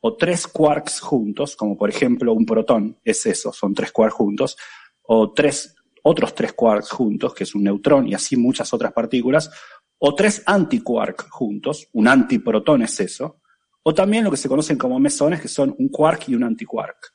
o 0.00 0.16
tres 0.16 0.46
quarks 0.46 1.00
juntos, 1.00 1.56
como 1.56 1.76
por 1.76 1.90
ejemplo 1.90 2.32
un 2.32 2.46
protón, 2.46 3.00
es 3.04 3.26
eso, 3.26 3.52
son 3.52 3.74
tres 3.74 3.90
quarks 3.90 4.14
juntos, 4.14 4.56
o 5.02 5.32
tres, 5.32 5.74
otros 6.08 6.34
tres 6.34 6.52
quarks 6.54 6.90
juntos, 6.90 7.34
que 7.34 7.44
es 7.44 7.54
un 7.54 7.64
neutrón 7.64 8.08
y 8.08 8.14
así 8.14 8.36
muchas 8.36 8.72
otras 8.72 8.92
partículas, 8.92 9.50
o 9.98 10.14
tres 10.14 10.42
antiquarks 10.46 11.28
juntos, 11.30 11.88
un 11.92 12.08
antiprotón 12.08 12.82
es 12.82 12.98
eso, 13.00 13.40
o 13.82 13.92
también 13.94 14.24
lo 14.24 14.30
que 14.30 14.36
se 14.36 14.48
conocen 14.48 14.78
como 14.78 14.98
mesones, 14.98 15.40
que 15.40 15.48
son 15.48 15.74
un 15.78 15.88
quark 15.88 16.28
y 16.28 16.34
un 16.34 16.44
antiquark, 16.44 17.12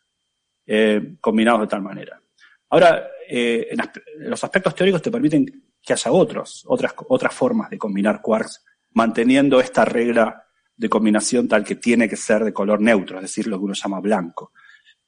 eh, 0.66 1.16
combinados 1.20 1.62
de 1.62 1.68
tal 1.68 1.82
manera. 1.82 2.22
Ahora, 2.70 3.08
eh, 3.30 3.76
los 4.18 4.44
aspectos 4.44 4.76
teóricos 4.76 5.02
te 5.02 5.12
permiten 5.12 5.46
que 5.82 5.94
haya 5.94 6.12
otros, 6.12 6.64
otras, 6.68 6.94
otras 7.08 7.34
formas 7.34 7.70
de 7.70 7.78
combinar 7.78 8.22
quarks, 8.22 8.64
manteniendo 8.92 9.60
esta 9.60 9.86
regla 9.86 10.46
de 10.76 10.90
combinación 10.90 11.48
tal 11.48 11.64
que 11.64 11.76
tiene 11.76 12.10
que 12.10 12.16
ser 12.16 12.44
de 12.44 12.54
color 12.54 12.82
neutro, 12.82 13.18
es 13.18 13.24
decir, 13.24 13.48
lo 13.48 13.58
que 13.58 13.66
uno 13.66 13.74
llama 13.74 14.00
blanco. 14.00 14.52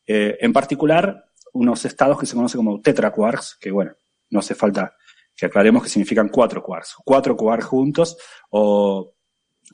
Eh, 0.05 0.37
en 0.39 0.53
particular, 0.53 1.25
unos 1.55 1.85
estados 1.85 2.19
que 2.19 2.25
se 2.25 2.35
conocen 2.35 2.59
como 2.59 2.81
tetraquarks, 2.81 3.57
que 3.59 3.71
bueno, 3.71 3.93
no 4.29 4.39
hace 4.39 4.55
falta 4.55 4.93
que 5.35 5.45
aclaremos 5.45 5.83
que 5.83 5.89
significan 5.89 6.29
cuatro 6.29 6.61
quarks, 6.61 6.95
cuatro 7.03 7.35
quarks 7.35 7.65
juntos 7.65 8.17
o 8.49 9.15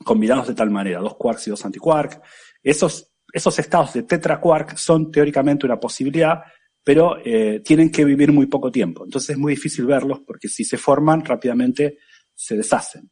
combinados 0.04 0.48
de 0.48 0.54
tal 0.54 0.70
manera, 0.70 1.00
dos 1.00 1.16
quarks 1.16 1.48
y 1.48 1.50
dos 1.50 1.64
antiquarks. 1.64 2.20
Esos, 2.62 3.12
esos 3.32 3.58
estados 3.58 3.92
de 3.94 4.04
tetraquark 4.04 4.76
son 4.76 5.10
teóricamente 5.10 5.66
una 5.66 5.78
posibilidad, 5.78 6.42
pero 6.84 7.16
eh, 7.24 7.60
tienen 7.64 7.90
que 7.90 8.04
vivir 8.04 8.32
muy 8.32 8.46
poco 8.46 8.70
tiempo. 8.70 9.04
Entonces 9.04 9.30
es 9.30 9.38
muy 9.38 9.54
difícil 9.54 9.84
verlos 9.84 10.20
porque 10.24 10.48
si 10.48 10.64
se 10.64 10.78
forman 10.78 11.24
rápidamente 11.24 11.98
se 12.32 12.56
deshacen. 12.56 13.10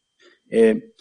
Eh, 0.49 0.95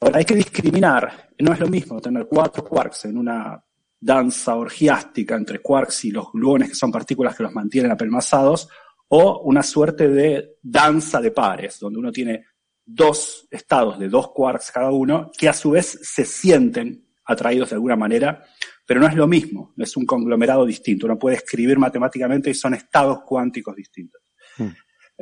ahora 0.00 0.18
hay 0.18 0.24
que 0.24 0.34
discriminar, 0.36 1.30
no 1.40 1.52
es 1.52 1.60
lo 1.60 1.66
mismo 1.66 2.00
tener 2.00 2.26
cuatro 2.26 2.64
quarks 2.64 3.06
en 3.06 3.18
una 3.18 3.60
danza 4.00 4.56
orgiástica 4.56 5.36
entre 5.36 5.58
quarks 5.60 6.06
y 6.06 6.10
los 6.10 6.32
gluones 6.32 6.70
que 6.70 6.74
son 6.74 6.90
partículas 6.90 7.36
que 7.36 7.42
los 7.42 7.52
mantienen 7.52 7.92
apelmazados, 7.92 8.68
o 9.08 9.42
una 9.42 9.62
suerte 9.62 10.08
de 10.08 10.56
danza 10.62 11.20
de 11.20 11.32
pares, 11.32 11.78
donde 11.78 11.98
uno 11.98 12.12
tiene 12.12 12.46
dos 12.84 13.46
estados 13.50 13.98
de 13.98 14.08
dos 14.08 14.30
quarks 14.30 14.70
cada 14.70 14.90
uno, 14.90 15.30
que 15.36 15.48
a 15.48 15.52
su 15.52 15.70
vez 15.70 15.98
se 16.02 16.24
sienten 16.24 17.06
atraídos 17.24 17.70
de 17.70 17.76
alguna 17.76 17.96
manera, 17.96 18.44
pero 18.86 19.00
no 19.00 19.06
es 19.06 19.14
lo 19.14 19.26
mismo, 19.26 19.74
es 19.76 19.96
un 19.96 20.06
conglomerado 20.06 20.64
distinto. 20.64 21.06
Uno 21.06 21.18
puede 21.18 21.36
escribir 21.36 21.78
matemáticamente 21.78 22.50
y 22.50 22.54
son 22.54 22.74
estados 22.74 23.20
cuánticos 23.22 23.76
distintos. 23.76 24.22
Hmm. 24.56 24.70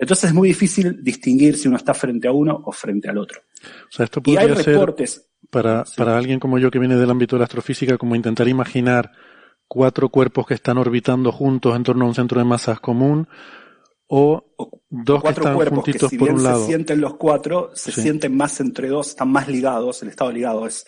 Entonces 0.00 0.30
es 0.30 0.34
muy 0.34 0.48
difícil 0.48 1.02
distinguir 1.02 1.56
si 1.56 1.66
uno 1.66 1.76
está 1.76 1.92
frente 1.92 2.28
a 2.28 2.32
uno 2.32 2.62
o 2.64 2.70
frente 2.70 3.08
al 3.08 3.18
otro. 3.18 3.40
O 3.60 3.90
sea, 3.90 4.04
esto 4.04 4.22
podría 4.22 4.54
ser 4.54 4.94
para, 5.50 5.84
para 5.96 6.16
alguien 6.16 6.38
como 6.38 6.58
yo 6.58 6.70
que 6.70 6.78
viene 6.78 6.94
del 6.96 7.10
ámbito 7.10 7.34
de 7.34 7.40
la 7.40 7.44
astrofísica, 7.46 7.98
como 7.98 8.14
intentar 8.14 8.46
imaginar 8.46 9.10
cuatro 9.66 10.08
cuerpos 10.08 10.46
que 10.46 10.54
están 10.54 10.78
orbitando 10.78 11.32
juntos 11.32 11.74
en 11.74 11.82
torno 11.82 12.04
a 12.04 12.08
un 12.08 12.14
centro 12.14 12.38
de 12.38 12.44
masas 12.44 12.78
común, 12.78 13.26
o 14.06 14.54
dos 14.88 15.20
cuatro 15.20 15.42
que 15.42 15.48
están 15.48 15.54
cuerpos 15.56 15.84
que 15.84 15.98
si 15.98 16.16
bien 16.16 16.38
se 16.38 16.66
sienten 16.66 17.00
los 17.00 17.16
cuatro, 17.16 17.70
se 17.74 17.90
sienten 17.90 18.36
más 18.36 18.60
entre 18.60 18.88
dos, 18.88 19.08
están 19.08 19.30
más 19.30 19.48
ligados, 19.48 20.02
el 20.02 20.10
estado 20.10 20.30
ligado 20.30 20.66
es, 20.66 20.84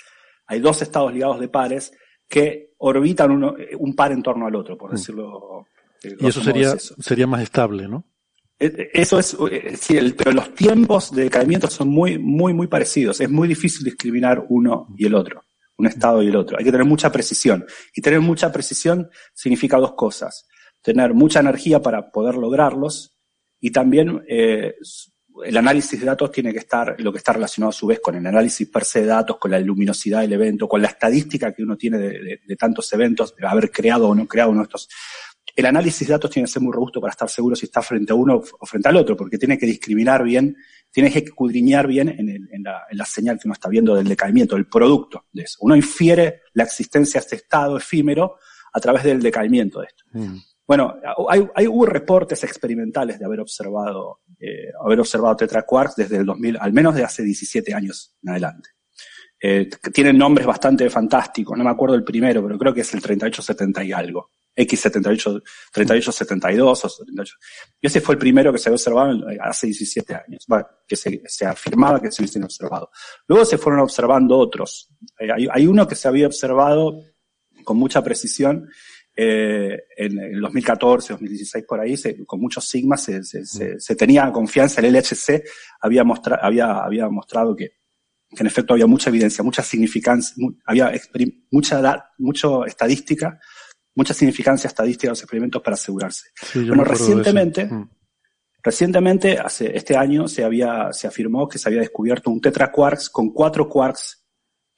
hay 0.46 0.60
dos 0.60 0.82
estados 0.82 1.12
ligados 1.12 1.40
de 1.40 1.48
pares 1.48 1.92
que 2.28 2.74
orbitan 2.78 3.32
uno, 3.32 3.56
un 3.78 3.96
par 3.96 4.12
en 4.12 4.22
torno 4.22 4.46
al 4.46 4.54
otro, 4.54 4.78
por 4.78 4.90
mm. 4.90 4.94
decirlo. 4.94 5.66
Eh, 6.04 6.16
y 6.20 6.26
eso 6.28 6.40
sería, 6.40 6.78
sería 6.78 7.26
más 7.26 7.42
estable, 7.42 7.88
¿no? 7.88 8.04
Eso 8.60 9.18
es, 9.18 9.36
eh, 9.50 9.74
sí, 9.76 9.98
pero 10.16 10.32
los 10.32 10.54
tiempos 10.54 11.12
de 11.12 11.24
decaimiento 11.24 11.68
son 11.68 11.88
muy, 11.88 12.18
muy, 12.18 12.52
muy 12.52 12.66
parecidos. 12.66 13.20
Es 13.20 13.30
muy 13.30 13.48
difícil 13.48 13.84
discriminar 13.84 14.44
uno 14.50 14.86
y 14.96 15.06
el 15.06 15.14
otro, 15.14 15.44
un 15.78 15.86
estado 15.86 16.22
y 16.22 16.28
el 16.28 16.36
otro. 16.36 16.58
Hay 16.58 16.64
que 16.64 16.70
tener 16.70 16.86
mucha 16.86 17.10
precisión. 17.10 17.64
Y 17.94 18.02
tener 18.02 18.20
mucha 18.20 18.52
precisión 18.52 19.08
significa 19.34 19.78
dos 19.78 19.94
cosas 19.94 20.46
tener 20.82 21.14
mucha 21.14 21.40
energía 21.40 21.80
para 21.80 22.10
poder 22.10 22.36
lograrlos 22.36 23.16
y 23.60 23.70
también 23.70 24.22
eh, 24.28 24.74
el 25.44 25.56
análisis 25.56 26.00
de 26.00 26.06
datos 26.06 26.32
tiene 26.32 26.52
que 26.52 26.58
estar, 26.58 26.96
lo 26.98 27.12
que 27.12 27.18
está 27.18 27.32
relacionado 27.32 27.70
a 27.70 27.74
su 27.74 27.86
vez 27.86 28.00
con 28.00 28.16
el 28.16 28.26
análisis 28.26 28.68
per 28.68 28.84
se 28.84 29.02
de 29.02 29.06
datos, 29.06 29.38
con 29.38 29.50
la 29.50 29.60
luminosidad 29.60 30.22
del 30.22 30.32
evento, 30.32 30.68
con 30.68 30.82
la 30.82 30.88
estadística 30.88 31.52
que 31.52 31.62
uno 31.62 31.76
tiene 31.76 31.98
de, 31.98 32.56
tantos 32.58 32.92
eventos, 32.92 33.34
de 33.36 33.46
haber 33.46 33.70
creado 33.70 34.08
o 34.08 34.14
no 34.14 34.26
creado 34.26 34.60
estos. 34.60 34.88
El 35.54 35.66
análisis 35.66 36.06
de 36.06 36.12
datos 36.12 36.30
tiene 36.30 36.46
que 36.46 36.52
ser 36.52 36.62
muy 36.62 36.72
robusto 36.72 37.00
para 37.00 37.10
estar 37.10 37.28
seguro 37.28 37.56
si 37.56 37.66
está 37.66 37.82
frente 37.82 38.12
a 38.12 38.14
uno 38.14 38.42
o 38.58 38.66
frente 38.66 38.88
al 38.88 38.96
otro, 38.96 39.16
porque 39.16 39.38
tiene 39.38 39.58
que 39.58 39.66
discriminar 39.66 40.22
bien, 40.22 40.56
tiene 40.90 41.10
que 41.10 41.20
escudriñar 41.20 41.86
bien 41.86 42.08
en, 42.08 42.28
en, 42.28 42.62
la, 42.62 42.82
en 42.90 42.98
la 42.98 43.04
señal 43.04 43.38
que 43.38 43.48
uno 43.48 43.54
está 43.54 43.68
viendo 43.68 43.94
del 43.94 44.08
decaimiento, 44.08 44.56
del 44.56 44.66
producto 44.66 45.26
de 45.32 45.42
eso. 45.42 45.58
Uno 45.60 45.76
infiere 45.76 46.42
la 46.54 46.64
existencia 46.64 47.20
de 47.20 47.24
este 47.24 47.36
estado 47.36 47.76
efímero 47.76 48.36
a 48.72 48.80
través 48.80 49.02
del 49.04 49.20
decaimiento 49.20 49.80
de 49.80 49.86
esto. 49.86 50.04
Mm. 50.12 50.38
Bueno, 50.66 50.94
hay, 51.28 51.48
hay, 51.56 51.66
hubo 51.66 51.84
reportes 51.84 52.44
experimentales 52.44 53.18
de 53.18 53.24
haber 53.24 53.40
observado, 53.40 54.20
eh, 54.38 54.70
haber 54.84 55.00
observado 55.00 55.34
tetraquarks 55.34 55.96
desde 55.96 56.18
el 56.18 56.26
2000, 56.26 56.58
al 56.60 56.72
menos 56.72 56.94
de 56.94 57.02
hace 57.02 57.24
17 57.24 57.74
años 57.74 58.14
en 58.22 58.30
adelante. 58.30 58.70
Eh, 59.42 59.70
tienen 59.92 60.18
nombres 60.18 60.46
bastante 60.46 60.90
fantásticos, 60.90 61.56
no 61.56 61.64
me 61.64 61.70
acuerdo 61.70 61.94
el 61.94 62.04
primero, 62.04 62.42
pero 62.42 62.58
creo 62.58 62.74
que 62.74 62.82
es 62.82 62.94
el 62.94 63.00
3870 63.00 63.84
y 63.84 63.92
algo. 63.92 64.30
X78, 64.54 65.42
3872 65.72 66.84
o 66.84 66.88
78. 66.88 67.34
Y 67.80 67.86
ese 67.86 68.00
fue 68.00 68.14
el 68.14 68.18
primero 68.18 68.52
que 68.52 68.58
se 68.58 68.68
había 68.68 68.74
observado 68.74 69.26
hace 69.40 69.68
17 69.68 70.14
años, 70.14 70.46
que 70.86 70.96
se, 70.96 71.22
se, 71.26 71.46
afirmaba 71.46 72.02
que 72.02 72.10
se 72.10 72.22
hubiesen 72.22 72.44
observado. 72.44 72.90
Luego 73.28 73.44
se 73.44 73.56
fueron 73.56 73.80
observando 73.80 74.36
otros. 74.36 74.90
Eh, 75.18 75.32
hay, 75.32 75.46
hay, 75.50 75.66
uno 75.66 75.86
que 75.86 75.94
se 75.94 76.08
había 76.08 76.26
observado 76.26 77.00
con 77.64 77.78
mucha 77.78 78.02
precisión 78.02 78.68
eh, 79.16 79.84
en 79.96 80.18
el 80.18 80.40
2014, 80.40 81.14
2016 81.14 81.64
por 81.66 81.80
ahí, 81.80 81.94
con 82.26 82.40
muchos 82.40 82.64
sigmas 82.64 83.02
se, 83.02 83.22
se, 83.22 83.96
tenía 83.96 84.30
confianza, 84.32 84.80
el 84.80 84.92
LHC 84.92 85.42
había, 85.80 86.04
había, 86.40 86.78
había 86.78 87.08
mostrado 87.08 87.54
que, 87.54 87.79
en 88.38 88.46
efecto 88.46 88.74
había 88.74 88.86
mucha 88.86 89.10
evidencia, 89.10 89.42
mucha 89.42 89.62
significancia, 89.62 90.34
había 90.64 90.92
mucha 91.50 92.10
mucho 92.18 92.64
estadística, 92.64 93.40
mucha 93.94 94.14
significancia 94.14 94.68
estadística 94.68 95.08
de 95.08 95.12
los 95.12 95.22
experimentos 95.22 95.62
para 95.62 95.74
asegurarse. 95.74 96.28
bueno, 96.54 96.84
recientemente, 96.84 97.66
mm. 97.66 97.90
recientemente, 98.62 99.38
hace, 99.38 99.76
este 99.76 99.96
año 99.96 100.28
se 100.28 100.44
había, 100.44 100.92
se 100.92 101.08
afirmó 101.08 101.48
que 101.48 101.58
se 101.58 101.68
había 101.68 101.80
descubierto 101.80 102.30
un 102.30 102.40
tetraquarks 102.40 103.10
con 103.10 103.30
cuatro 103.32 103.68
quarks 103.68 104.24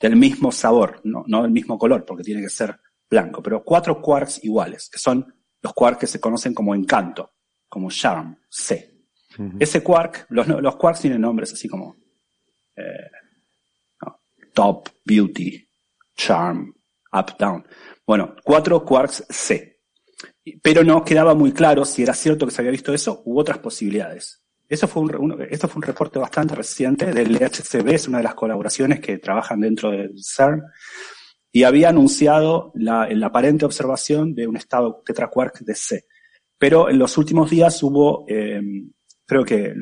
del 0.01 0.17
mismo 0.17 0.51
sabor, 0.51 1.01
no, 1.05 1.25
no 1.27 1.43
del 1.43 1.53
mismo 1.53 1.79
color, 1.79 2.05
porque 2.05 2.25
tiene 2.25 2.43
que 2.43 2.49
ser 2.49 2.79
blanco, 3.09 3.43
pero 3.43 3.63
cuatro 3.63 4.01
quarks 4.01 4.43
iguales, 4.43 4.89
que 4.91 4.99
son 4.99 5.33
los 5.61 5.75
quarks 5.75 6.01
que 6.01 6.07
se 6.07 6.21
conocen 6.21 6.55
como 6.55 6.75
encanto, 6.75 7.35
como 7.69 7.91
charm, 7.91 8.37
C. 8.49 8.89
Ese 9.59 9.83
quark, 9.83 10.27
los, 10.29 10.47
los, 10.47 10.77
quarks 10.77 11.01
tienen 11.01 11.23
nombres 11.23 11.55
así 11.55 11.67
como 11.67 11.97
eh, 12.77 12.83
top, 14.53 14.89
beauty, 15.05 15.69
charm, 16.17 16.75
up, 17.13 17.37
down. 17.39 17.67
Bueno, 18.07 18.35
cuatro 18.43 18.85
quarks 18.85 19.25
C. 19.29 19.81
Pero 20.63 20.83
no 20.83 21.05
quedaba 21.05 21.35
muy 21.35 21.53
claro 21.53 21.85
si 21.85 22.03
era 22.03 22.15
cierto 22.15 22.47
que 22.47 22.53
se 22.53 22.61
había 22.61 22.73
visto 22.73 22.93
eso 22.93 23.23
u 23.25 23.39
otras 23.39 23.59
posibilidades. 23.59 24.43
Eso 24.69 24.89
fue 24.89 25.03
un, 25.03 25.11
fue 25.11 25.71
un 25.77 25.83
reporte 25.83 26.19
bastante 26.19 26.55
reciente 26.55 27.13
del 27.13 27.37
HCB, 27.37 27.89
es 27.91 28.09
una 28.09 28.19
de 28.19 28.25
las 28.25 28.35
colaboraciones 28.35 29.01
que 29.01 29.19
trabajan 29.19 29.61
dentro 29.61 29.91
del 29.91 30.15
CERN, 30.17 30.63
y 31.53 31.65
había 31.65 31.91
anunciado 31.91 32.73
la, 32.75 33.07
la 33.11 33.27
aparente 33.27 33.67
observación 33.67 34.35
de 34.35 34.47
un 34.47 34.57
estado 34.57 35.03
tetraquark 35.05 35.59
de 35.61 35.75
C. 35.75 36.07
Pero 36.57 36.89
en 36.89 36.99
los 36.99 37.19
últimos 37.19 37.51
días 37.51 37.83
hubo, 37.83 38.25
eh, 38.29 38.63
creo 39.27 39.45
que 39.45 39.75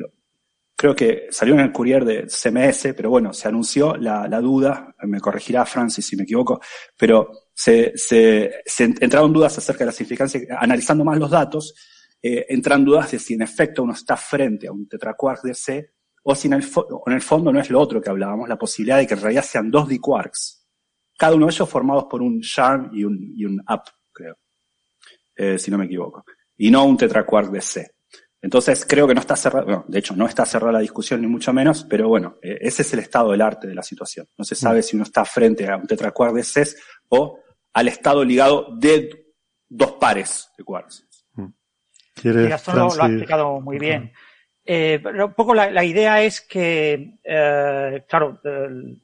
creo 0.81 0.95
que 0.95 1.27
salió 1.29 1.53
en 1.53 1.59
el 1.59 1.71
courier 1.71 2.03
de 2.03 2.25
CMS, 2.25 2.95
pero 2.95 3.11
bueno, 3.11 3.33
se 3.33 3.47
anunció 3.47 3.95
la, 3.97 4.27
duda, 4.41 4.95
me 5.03 5.19
corregirá 5.19 5.63
Francis 5.63 6.03
si 6.03 6.15
me 6.15 6.23
equivoco, 6.23 6.59
pero 6.97 7.29
se, 7.53 7.93
entraron 8.79 9.31
dudas 9.31 9.55
acerca 9.59 9.81
de 9.81 9.85
la 9.85 9.91
significancia, 9.91 10.41
analizando 10.57 11.05
más 11.05 11.19
los 11.19 11.29
datos, 11.29 11.75
eh, 12.19 12.47
entran 12.49 12.83
dudas 12.83 13.11
de 13.11 13.19
si 13.19 13.35
en 13.35 13.43
efecto 13.43 13.83
uno 13.83 13.93
está 13.93 14.17
frente 14.17 14.67
a 14.67 14.71
un 14.71 14.87
tetraquark 14.87 15.43
de 15.43 15.53
C 15.53 15.91
o 16.23 16.33
si 16.33 16.47
en 16.47 16.53
el, 16.53 16.65
en 17.05 17.13
el 17.13 17.21
fondo 17.21 17.53
no 17.53 17.59
es 17.59 17.69
lo 17.69 17.79
otro 17.79 18.01
que 18.01 18.09
hablábamos, 18.09 18.49
la 18.49 18.57
posibilidad 18.57 18.97
de 18.97 19.05
que 19.05 19.13
en 19.13 19.21
realidad 19.21 19.43
sean 19.43 19.69
dos 19.69 19.87
diquarks 19.87 20.65
cada 21.15 21.35
uno 21.35 21.45
de 21.45 21.51
ellos 21.51 21.69
formados 21.69 22.05
por 22.05 22.23
un 22.23 22.41
charm 22.41 22.89
y 22.91 23.03
un, 23.03 23.31
y 23.35 23.45
un 23.45 23.59
up, 23.69 23.83
creo, 24.11 24.39
eh, 25.35 25.59
si 25.59 25.69
no 25.69 25.77
me 25.77 25.85
equivoco, 25.85 26.25
y 26.57 26.71
no 26.71 26.83
un 26.85 26.97
tetraquark 26.97 27.51
de 27.51 27.61
C. 27.61 27.91
Entonces 28.41 28.85
creo 28.87 29.07
que 29.07 29.13
no 29.13 29.21
está 29.21 29.35
cerrada, 29.35 29.65
bueno, 29.65 29.85
de 29.87 29.99
hecho 29.99 30.15
no 30.15 30.25
está 30.25 30.45
cerrada 30.45 30.73
la 30.73 30.79
discusión 30.79 31.21
ni 31.21 31.27
mucho 31.27 31.53
menos, 31.53 31.85
pero 31.87 32.07
bueno, 32.07 32.37
eh, 32.41 32.57
ese 32.61 32.81
es 32.81 32.91
el 32.93 32.99
estado 32.99 33.31
del 33.31 33.41
arte 33.41 33.67
de 33.67 33.75
la 33.75 33.83
situación. 33.83 34.27
No 34.35 34.43
se 34.43 34.55
sabe 34.55 34.79
mm. 34.79 34.83
si 34.83 34.95
uno 34.95 35.03
está 35.03 35.23
frente 35.25 35.69
a 35.69 35.77
un 35.77 35.85
tetraquark 35.85 36.33
de 36.33 36.43
C 36.43 36.63
o 37.09 37.39
al 37.73 37.87
estado 37.87 38.23
ligado 38.23 38.67
de 38.77 39.27
dos 39.69 39.91
pares 39.93 40.49
de 40.57 40.63
quarks. 40.63 41.07
Mm. 41.33 41.45
Gastón 42.49 42.75
lo, 42.77 43.03
ha 43.03 43.07
explicado 43.07 43.61
muy 43.61 43.77
bien. 43.77 44.11
Eh, 44.63 45.01
un 45.03 45.33
poco 45.33 45.53
la, 45.53 45.83
idea 45.83 46.21
es 46.21 46.41
que, 46.41 47.15
eh, 47.23 48.03
claro, 48.07 48.39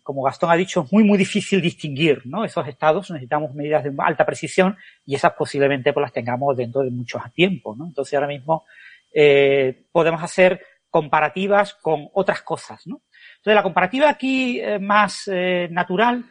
como 0.01 0.23
Gastón 0.23 0.51
ha 0.51 0.55
dicho, 0.55 0.83
es 0.83 0.91
muy, 0.91 1.03
muy 1.03 1.17
difícil 1.17 1.61
distinguir 1.61 2.21
¿no? 2.25 2.43
esos 2.43 2.67
estados. 2.67 3.11
Necesitamos 3.11 3.53
medidas 3.53 3.83
de 3.83 3.93
alta 3.99 4.25
precisión 4.25 4.75
y 5.05 5.13
esas 5.13 5.33
posiblemente 5.33 5.93
pues, 5.93 6.01
las 6.01 6.13
tengamos 6.13 6.57
dentro 6.57 6.81
de 6.81 6.89
muchos 6.89 7.21
tiempos. 7.33 7.77
¿no? 7.77 7.85
Entonces, 7.85 8.13
ahora 8.15 8.27
mismo 8.27 8.65
eh, 9.13 9.85
podemos 9.91 10.21
hacer 10.21 10.61
comparativas 10.89 11.75
con 11.75 12.07
otras 12.13 12.41
cosas. 12.41 12.85
¿no? 12.87 13.01
Entonces, 13.37 13.55
la 13.55 13.63
comparativa 13.63 14.09
aquí 14.09 14.61
más 14.79 15.29
natural 15.69 16.25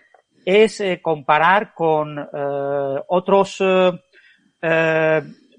es 0.45 0.83
comparar 1.03 1.75
con 1.75 2.29
otros 3.09 3.63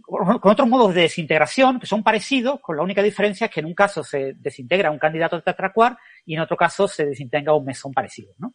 con 0.07 0.51
otros 0.51 0.69
modos 0.69 0.95
de 0.95 1.01
desintegración 1.01 1.81
que 1.81 1.86
son 1.86 2.01
parecidos, 2.01 2.62
con 2.62 2.77
la 2.77 2.81
única 2.81 3.03
diferencia 3.03 3.45
es 3.45 3.51
que 3.51 3.59
en 3.59 3.65
un 3.65 3.74
caso 3.74 4.05
se 4.05 4.36
desintegra 4.38 4.89
un 4.89 5.00
candidato 5.00 5.36
de 5.36 5.41
tetracuar 5.41 5.97
y 6.25 6.36
en 6.36 6.39
otro 6.39 6.55
caso 6.55 6.88
se 6.88 7.05
desintegra 7.05 7.53
un 7.53 7.65
mesón 7.65 7.91
parecido. 7.93 8.33
¿no? 8.38 8.53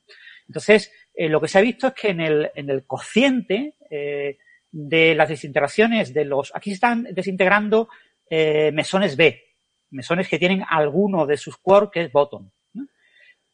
Entonces, 0.48 0.90
eh, 1.14 1.28
lo 1.28 1.42
que 1.42 1.48
se 1.48 1.58
ha 1.58 1.62
visto 1.62 1.88
es 1.88 1.92
que 1.92 2.08
en 2.08 2.20
el, 2.22 2.50
en 2.54 2.70
el 2.70 2.86
cociente 2.86 3.74
eh, 3.90 4.38
de 4.70 5.14
las 5.14 5.28
desintegraciones 5.28 6.14
de 6.14 6.24
los... 6.24 6.52
Aquí 6.54 6.70
se 6.70 6.74
están 6.74 7.04
desintegrando 7.10 7.90
eh, 8.34 8.72
mesones 8.72 9.14
B, 9.14 9.44
mesones 9.90 10.26
que 10.26 10.38
tienen 10.38 10.64
alguno 10.66 11.26
de 11.26 11.36
sus 11.36 11.58
quarks 11.58 11.92
que 11.92 12.00
es 12.04 12.10
bottom. 12.10 12.50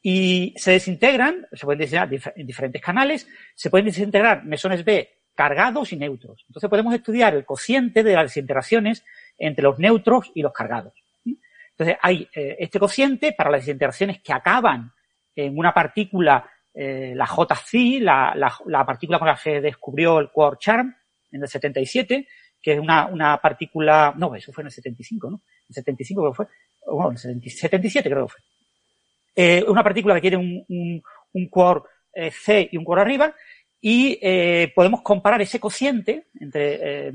Y 0.00 0.54
se 0.56 0.70
desintegran, 0.70 1.48
se 1.52 1.64
pueden 1.64 1.80
desintegrar 1.80 2.32
en 2.36 2.46
diferentes 2.46 2.80
canales, 2.80 3.26
se 3.56 3.70
pueden 3.70 3.86
desintegrar 3.86 4.44
mesones 4.44 4.84
B 4.84 5.08
cargados 5.34 5.92
y 5.92 5.96
neutros. 5.96 6.44
Entonces 6.46 6.70
podemos 6.70 6.94
estudiar 6.94 7.34
el 7.34 7.44
cociente 7.44 8.04
de 8.04 8.14
las 8.14 8.26
desintegraciones 8.26 9.04
entre 9.36 9.64
los 9.64 9.80
neutros 9.80 10.30
y 10.32 10.42
los 10.42 10.52
cargados. 10.52 10.94
Entonces 11.24 11.96
hay 12.00 12.28
eh, 12.32 12.58
este 12.60 12.78
cociente 12.78 13.32
para 13.32 13.50
las 13.50 13.62
desintegraciones 13.62 14.20
que 14.22 14.32
acaban 14.32 14.92
en 15.34 15.58
una 15.58 15.74
partícula, 15.74 16.48
eh, 16.72 17.14
la 17.16 17.26
JC, 17.26 18.00
la, 18.00 18.32
la, 18.64 18.86
partícula 18.86 19.18
con 19.18 19.26
la 19.26 19.34
que 19.34 19.40
se 19.40 19.60
descubrió 19.60 20.20
el 20.20 20.30
quark 20.30 20.60
charm 20.60 20.94
en 21.32 21.42
el 21.42 21.48
77, 21.48 22.28
que 22.60 22.72
es 22.72 22.78
una, 22.78 23.06
una 23.06 23.38
partícula, 23.38 24.12
no, 24.16 24.34
eso 24.34 24.52
fue 24.52 24.62
en 24.62 24.66
el 24.66 24.72
75, 24.72 25.30
¿no? 25.30 25.36
En 25.36 25.66
el 25.68 25.74
75 25.74 26.20
creo 26.20 26.32
que 26.32 26.36
fue, 26.36 26.46
bueno, 26.86 27.10
en 27.10 27.30
el 27.42 27.50
77 27.50 28.10
creo 28.10 28.26
que 28.26 28.32
fue. 28.32 28.40
Eh, 29.34 29.64
una 29.68 29.84
partícula 29.84 30.14
que 30.14 30.20
tiene 30.20 30.36
un, 30.36 30.64
un, 30.68 31.02
un 31.32 31.48
quark 31.48 31.86
C 32.30 32.68
y 32.72 32.76
un 32.76 32.84
quark 32.84 33.02
arriba, 33.02 33.32
y 33.80 34.18
eh, 34.20 34.72
podemos 34.74 35.02
comparar 35.02 35.40
ese 35.40 35.60
cociente 35.60 36.28
entre 36.40 37.06
eh, 37.08 37.12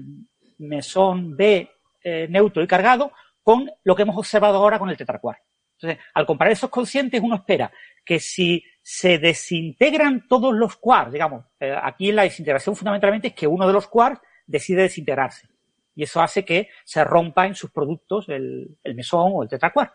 mesón 0.59 1.35
B 1.35 1.69
eh, 2.03 2.27
neutro 2.29 2.63
y 2.63 2.67
cargado 2.67 3.12
con 3.41 3.69
lo 3.83 3.95
que 3.95 4.03
hemos 4.03 4.17
observado 4.17 4.57
ahora 4.57 4.79
con 4.79 4.89
el 4.89 4.97
tetracuar. 4.97 5.38
Entonces, 5.77 6.03
al 6.13 6.25
comparar 6.25 6.53
esos 6.53 6.69
cocientes, 6.69 7.21
uno 7.21 7.35
espera 7.35 7.71
que 8.05 8.19
si 8.19 8.63
se 8.81 9.17
desintegran 9.17 10.27
todos 10.27 10.53
los 10.53 10.77
quarks, 10.77 11.12
digamos, 11.12 11.45
eh, 11.59 11.75
aquí 11.81 12.12
la 12.12 12.23
desintegración 12.23 12.75
fundamentalmente 12.75 13.29
es 13.29 13.33
que 13.33 13.47
uno 13.47 13.67
de 13.67 13.73
los 13.73 13.88
quarks 13.88 14.21
decide 14.45 14.83
desintegrarse. 14.83 15.47
Y 15.95 16.03
eso 16.03 16.21
hace 16.21 16.43
que 16.43 16.69
se 16.83 17.03
rompa 17.03 17.45
en 17.45 17.55
sus 17.55 17.71
productos 17.71 18.27
el, 18.29 18.77
el 18.83 18.95
mesón 18.95 19.31
o 19.33 19.43
el 19.43 19.50
tetracuar. 19.50 19.93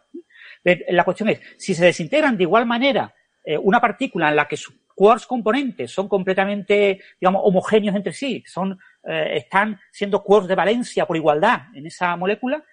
La 0.62 1.04
cuestión 1.04 1.28
es, 1.28 1.40
si 1.56 1.74
se 1.74 1.84
desintegran 1.84 2.36
de 2.36 2.44
igual 2.44 2.66
manera 2.66 3.12
una 3.62 3.80
partícula 3.80 4.28
en 4.28 4.36
la 4.36 4.46
que 4.46 4.56
su 4.56 4.72
quarks 4.98 5.26
componentes 5.26 5.92
son 5.92 6.08
completamente, 6.08 7.00
digamos, 7.20 7.42
homogéneos 7.44 7.94
entre 7.94 8.12
sí, 8.12 8.42
son, 8.44 8.76
eh, 9.04 9.34
están 9.36 9.78
siendo 9.92 10.24
quarks 10.24 10.48
de 10.48 10.56
valencia 10.56 11.06
por 11.06 11.16
igualdad 11.16 11.60
en 11.72 11.86
esa 11.86 12.16
molécula, 12.16 12.64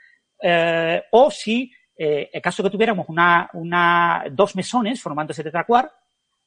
eh, 0.41 1.03
o 1.12 1.29
si, 1.29 1.72
eh, 1.96 2.32
en 2.34 2.41
caso 2.41 2.63
que 2.63 2.72
tuviéramos 2.72 3.08
una, 3.10 3.48
una, 3.53 4.25
dos 4.32 4.55
mesones 4.55 5.00
formando 5.00 5.34
ese 5.34 5.44
tetraquark, 5.44 5.91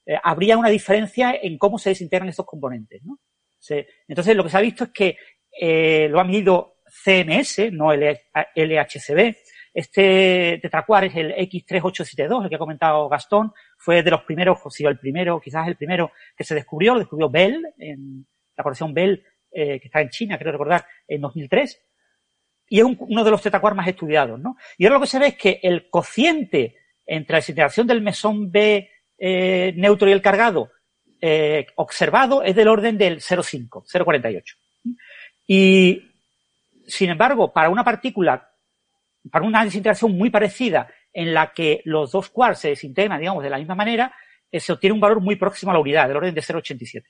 eh, 0.04 0.18
habría 0.20 0.58
una 0.58 0.68
diferencia 0.68 1.38
en 1.40 1.56
cómo 1.58 1.78
se 1.78 1.90
desintegran 1.90 2.28
estos 2.28 2.47
componentes, 2.47 3.00
¿no? 3.04 3.20
Entonces, 4.07 4.37
lo 4.37 4.45
que 4.45 4.50
se 4.50 4.57
ha 4.57 4.62
visto 4.62 4.85
es 4.85 4.91
que 4.91 5.17
eh, 5.61 6.09
lo 6.09 6.21
ha 6.21 6.25
medido 6.25 6.77
CMS, 6.87 7.73
no 7.73 7.93
LHCb, 7.93 9.35
este 9.75 10.59
tetracuar 10.61 11.05
es 11.05 11.15
el 11.17 11.35
X3872, 11.35 12.43
el 12.43 12.49
que 12.49 12.57
ha 12.57 12.59
comentado 12.59 13.09
Gastón, 13.09 13.52
fue 13.76 14.02
de 14.02 14.11
los 14.11 14.23
primeros, 14.23 14.59
o 14.65 14.71
si 14.71 14.85
el 14.85 14.99
primero, 14.99 15.41
quizás 15.41 15.69
el 15.69 15.76
primero 15.76 16.11
que 16.37 16.45
se 16.45 16.54
descubrió, 16.54 16.95
lo 16.95 17.00
descubrió 17.00 17.30
Bell, 17.30 17.65
en 17.78 18.26
la 18.56 18.65
colección 18.65 18.93
Bell, 18.93 19.25
eh, 19.50 19.78
que 19.78 19.87
está 19.87 20.00
en 20.00 20.11
China, 20.11 20.39
creo 20.39 20.52
recordar, 20.52 20.85
en 21.06 21.21
2003. 21.21 21.80
Y 22.71 22.80
es 22.80 22.85
uno 22.85 23.25
de 23.25 23.30
los 23.30 23.41
tetracuar 23.41 23.75
más 23.75 23.87
estudiados, 23.87 24.41
¿no? 24.41 24.56
Y 24.76 24.85
ahora 24.85 24.97
lo 24.97 25.02
que 25.02 25.06
se 25.06 25.19
ve 25.19 25.28
es 25.28 25.37
que 25.37 25.61
el 25.63 25.89
cociente 25.89 26.76
entre 27.06 27.35
la 27.35 27.39
desintegración 27.39 27.87
del 27.87 28.02
mesón 28.02 28.50
B 28.50 28.91
eh, 29.17 29.73
neutro 29.76 30.09
y 30.09 30.13
el 30.13 30.23
cargado 30.23 30.71
eh, 31.21 31.67
observado 31.76 32.43
es 32.43 32.54
del 32.54 32.69
orden 32.69 32.97
del 32.97 33.21
0,5, 33.21 33.85
0,48. 33.87 34.57
Y, 35.47 36.02
sin 36.87 37.11
embargo, 37.11 37.52
para 37.52 37.71
una 37.71 37.85
partícula 37.85 38.49
para 39.31 39.45
una 39.45 39.65
desintegración 39.65 40.17
muy 40.17 40.31
parecida 40.31 40.89
en 41.13 41.35
la 41.35 41.52
que 41.52 41.83
los 41.85 42.13
dos 42.13 42.31
quarks 42.31 42.61
se 42.61 42.69
desintegran, 42.69 43.21
digamos, 43.21 43.43
de 43.43 43.50
la 43.50 43.59
misma 43.59 43.75
manera, 43.75 44.15
eh, 44.50 44.61
se 44.61 44.73
obtiene 44.73 44.95
un 44.95 45.00
valor 45.00 45.21
muy 45.21 45.37
próximo 45.37 45.71
a 45.71 45.75
la 45.75 45.81
unidad, 45.81 46.09
del 46.09 46.17
orden 46.17 46.35
de 46.35 46.43
0,87. 46.43 47.04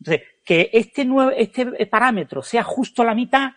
Entonces, 0.00 0.28
que 0.44 0.70
este, 0.72 1.04
nuevo, 1.04 1.30
este 1.30 1.86
parámetro 1.86 2.42
sea 2.42 2.62
justo 2.62 3.04
la 3.04 3.14
mitad 3.14 3.52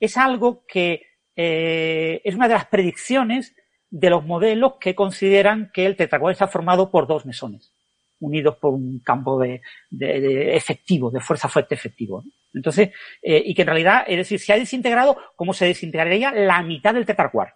es 0.00 0.16
algo 0.16 0.64
que 0.66 1.06
eh, 1.36 2.20
es 2.24 2.34
una 2.34 2.48
de 2.48 2.54
las 2.54 2.66
predicciones 2.66 3.54
de 3.90 4.10
los 4.10 4.24
modelos 4.24 4.74
que 4.80 4.94
consideran 4.94 5.70
que 5.72 5.84
el 5.84 5.96
tetracuar 5.96 6.32
está 6.32 6.48
formado 6.48 6.90
por 6.90 7.06
dos 7.06 7.26
mesones, 7.26 7.71
unidos 8.22 8.56
por 8.56 8.72
un 8.72 9.00
campo 9.00 9.38
de, 9.38 9.60
efectivo, 9.90 11.10
de 11.10 11.20
fuerza 11.20 11.48
fuerte 11.48 11.74
efectivo. 11.74 12.22
Entonces, 12.54 12.90
eh, 13.20 13.42
y 13.44 13.54
que 13.54 13.62
en 13.62 13.68
realidad, 13.68 14.04
es 14.06 14.16
decir, 14.16 14.38
se 14.38 14.52
ha 14.52 14.58
desintegrado 14.58 15.16
como 15.36 15.52
se 15.52 15.66
desintegraría 15.66 16.32
la 16.32 16.62
mitad 16.62 16.94
del 16.94 17.06
tetracuar. 17.06 17.54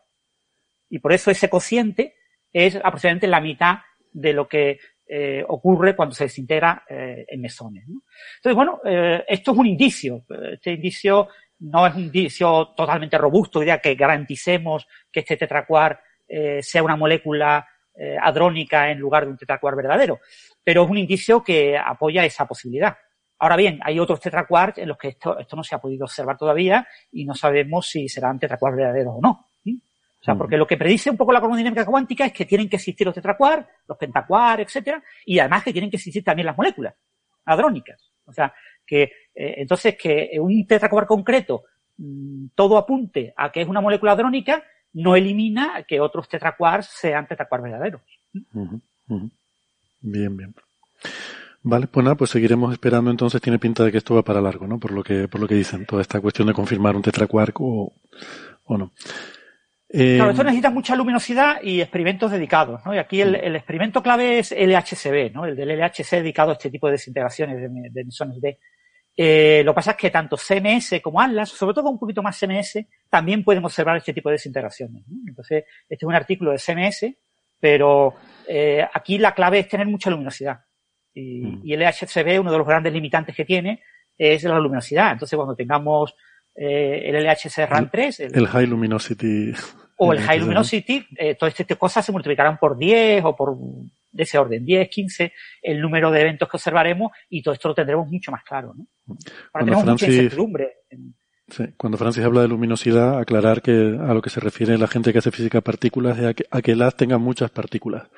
Y 0.91 0.99
por 0.99 1.13
eso 1.13 1.31
ese 1.31 1.49
cociente 1.49 2.17
es 2.53 2.77
aproximadamente 2.77 3.27
la 3.27 3.41
mitad 3.41 3.79
de 4.13 4.33
lo 4.33 4.49
que 4.49 4.79
eh, 5.09 5.45
ocurre 5.47 5.95
cuando 5.95 6.15
se 6.15 6.25
desintegra 6.25 6.85
eh, 6.89 7.25
en 7.29 7.41
mesones. 7.41 7.85
Entonces, 7.87 8.57
bueno, 8.57 8.81
esto 9.29 9.53
es 9.53 9.59
un 9.59 9.67
indicio. 9.67 10.25
Este 10.53 10.73
indicio 10.73 11.29
no 11.61 11.87
es 11.87 11.95
un 11.95 12.03
indicio 12.03 12.73
totalmente 12.77 13.19
robusto, 13.19 13.63
ya 13.63 13.79
que 13.79 13.95
garanticemos 13.95 14.87
que 15.13 15.21
este 15.21 15.37
tetracuar 15.37 16.01
sea 16.61 16.83
una 16.83 16.97
molécula 16.97 17.65
eh, 17.99 18.15
adrónica 18.21 18.91
en 18.91 18.99
lugar 18.99 19.25
de 19.25 19.31
un 19.31 19.39
tetracuar 19.39 19.75
verdadero. 19.75 20.21
Pero 20.67 20.83
es 20.83 20.91
un 20.91 20.99
indicio 20.99 21.45
que 21.45 21.79
apoya 21.79 22.25
esa 22.25 22.45
posibilidad. 22.45 22.97
Ahora 23.39 23.55
bien, 23.55 23.79
hay 23.85 24.01
otros 24.01 24.19
tetraquarks 24.19 24.79
en 24.79 24.89
los 24.89 24.99
que 24.99 25.09
esto, 25.09 25.39
esto 25.39 25.55
no 25.55 25.63
se 25.63 25.77
ha 25.77 25.79
podido 25.79 26.07
observar 26.07 26.37
todavía 26.37 26.85
y 27.13 27.25
no 27.25 27.35
sabemos 27.35 27.87
si 27.87 28.09
serán 28.09 28.41
tetraquarks 28.41 28.77
verdaderos 28.77 29.15
o 29.17 29.21
no. 29.21 29.47
O 29.65 30.25
sea, 30.27 30.35
porque 30.35 30.57
lo 30.57 30.67
que 30.67 30.77
predice 30.77 31.09
un 31.09 31.17
poco 31.17 31.33
la 31.33 31.39
cromodinámica 31.39 31.87
cuántica 31.87 32.27
es 32.27 32.33
que 32.33 32.47
tienen 32.47 32.69
que 32.69 32.75
existir 32.75 33.07
los 33.07 33.15
tetraquarks, 33.15 33.69
los 33.87 33.97
pentaquarks, 33.97 34.63
etcétera, 34.65 35.01
y 35.25 35.39
además 35.39 35.63
que 35.63 35.73
tienen 35.73 35.89
que 35.89 35.99
existir 35.99 36.25
también 36.25 36.47
las 36.47 36.57
moléculas 36.57 36.97
hadrónicas. 37.45 38.11
O 38.25 38.33
sea, 38.33 38.53
que 38.85 39.03
eh, 39.05 39.55
entonces 39.59 39.97
que 39.97 40.37
un 40.41 40.67
tetraquark 40.67 41.07
concreto 41.07 41.63
mm, 41.99 42.47
todo 42.57 42.77
apunte 42.77 43.33
a 43.37 43.53
que 43.53 43.61
es 43.61 43.69
una 43.69 43.81
molécula 43.81 44.13
hadrónica 44.13 44.65
no 44.95 45.15
elimina 45.15 45.85
que 45.87 46.01
otros 46.01 46.29
tetraquarks 46.29 46.87
sean 46.87 47.29
tetraquarks 47.29 47.63
verdaderos. 47.63 48.03
Bien, 50.01 50.37
bien. 50.37 50.55
Vale, 51.63 51.89
pues 51.89 52.05
nada, 52.05 52.17
pues 52.17 52.31
seguiremos 52.31 52.73
esperando. 52.73 53.11
Entonces 53.11 53.41
tiene 53.41 53.59
pinta 53.59 53.85
de 53.85 53.91
que 53.91 53.99
esto 53.99 54.15
va 54.15 54.23
para 54.23 54.41
largo, 54.41 54.67
¿no? 54.67 54.79
Por 54.79 54.93
lo 54.93 55.03
que, 55.03 55.27
por 55.27 55.41
lo 55.41 55.49
que 55.49 55.57
dicen, 55.57 55.85
toda 55.85 56.03
esta 56.03 56.21
cuestión 56.21 56.47
de 56.47 56.55
confirmar 56.55 56.95
un 56.95 57.03
tetraquark 57.03 57.61
o, 57.61 57.93
o 58.65 58.79
no. 58.79 58.93
Eh, 59.89 60.17
claro, 60.17 60.31
esto 60.31 60.45
necesita 60.45 60.71
mucha 60.71 60.97
luminosidad 60.97 61.63
y 61.63 61.81
experimentos 61.81 62.31
dedicados, 62.31 62.81
¿no? 62.85 62.95
Y 62.95 62.99
aquí 62.99 63.21
el, 63.21 63.37
el, 63.37 63.55
experimento 63.57 64.03
clave 64.03 64.41
es 64.41 64.53
LHCb, 64.53 65.33
¿no? 65.33 65.45
El 65.45 65.57
del 65.57 65.79
LHC 65.79 66.17
dedicado 66.17 66.51
a 66.51 66.55
este 66.55 66.71
tipo 66.71 66.89
de 66.89 66.93
desintegraciones 66.93 67.57
de, 67.57 67.69
de 67.91 68.01
emisiones 68.01 68.41
de. 68.41 68.59
Eh, 69.17 69.63
lo 69.65 69.73
que 69.73 69.77
pasa 69.77 69.93
es 69.93 69.97
que 69.97 70.11
tanto 70.11 70.37
CMS 70.37 71.01
como 71.03 71.21
Atlas, 71.21 71.49
sobre 71.49 71.75
todo 71.75 71.89
un 71.89 71.99
poquito 71.99 72.23
más 72.23 72.39
CMS, 72.39 72.85
también 73.09 73.43
pueden 73.43 73.65
observar 73.65 73.97
este 73.97 74.13
tipo 74.13 74.29
de 74.29 74.35
desintegraciones. 74.35 75.03
¿no? 75.09 75.17
Entonces, 75.27 75.65
este 75.89 76.05
es 76.05 76.09
un 76.09 76.15
artículo 76.15 76.51
de 76.51 76.59
CMS, 76.59 77.07
pero 77.59 78.15
eh, 78.49 78.87
aquí 78.93 79.19
la 79.19 79.35
clave 79.35 79.61
es 79.61 79.69
tener 79.69 79.87
mucha 79.87 80.11
luminosidad. 80.11 80.61
Y, 81.15 81.43
mm. 81.43 81.61
y 81.65 81.73
el 81.73 81.81
LHCb, 81.81 82.41
uno 82.41 82.53
de 82.53 82.59
los 82.59 82.67
grandes 82.67 82.93
limitantes 82.93 83.35
que 83.35 83.45
tiene, 83.45 83.83
es 84.17 84.43
la 84.45 84.59
luminosidad. 84.59 85.13
Entonces, 85.13 85.37
cuando 85.37 85.55
tengamos 85.55 86.15
eh, 86.55 87.03
el 87.07 87.25
LHC 87.25 87.69
RAM 87.69 87.91
3, 87.91 88.21
el, 88.21 88.37
el, 88.37 88.47
High 88.47 88.67
Luminosity. 88.67 89.53
O 89.99 90.13
el 90.13 90.21
High 90.23 90.41
Luminosity, 90.41 91.07
eh, 91.17 91.35
todas 91.35 91.59
estas 91.59 91.77
cosas 91.77 92.05
se 92.05 92.13
multiplicarán 92.13 92.59
por 92.59 92.77
10 92.77 93.25
o 93.25 93.37
por 93.37 93.57
de 94.17 94.23
ese 94.23 94.39
orden, 94.39 94.65
10, 94.65 94.89
15, 94.89 95.33
el 95.63 95.81
número 95.81 96.11
de 96.11 96.23
eventos 96.23 96.49
que 96.49 96.57
observaremos 96.57 97.13
y 97.29 97.43
todo 97.43 97.53
esto 97.53 97.69
lo 97.69 97.75
tendremos 97.75 98.09
mucho 98.09 98.33
más 98.33 98.43
claro. 98.45 98.73
¿no? 98.75 98.87
Ahora 99.07 99.17
bueno, 99.53 99.65
tenemos 99.67 99.85
Francis, 99.85 100.09
mucha 100.09 100.23
incertidumbre 100.23 100.73
en, 100.89 101.15
Sí, 101.49 101.65
cuando 101.77 101.97
Francis 101.97 102.25
habla 102.25 102.43
de 102.43 102.49
luminosidad, 102.49 103.19
aclarar 103.19 103.63
que 103.63 103.71
a 103.71 104.15
lo 104.15 104.21
que 104.21 104.31
se 104.31 104.41
refiere 104.41 104.77
la 104.79 104.89
gente 104.89 105.13
que 105.13 105.21
hace 105.21 105.31
física 105.31 105.59
de 105.59 105.63
partículas 105.63 106.19
es 106.19 106.25
a 106.25 106.35
que, 106.35 106.45
a 106.51 106.61
que 106.61 106.73
el 106.73 106.83
haz 106.83 106.97
tenga 106.97 107.19
muchas 107.19 107.51
partículas, 107.51 108.09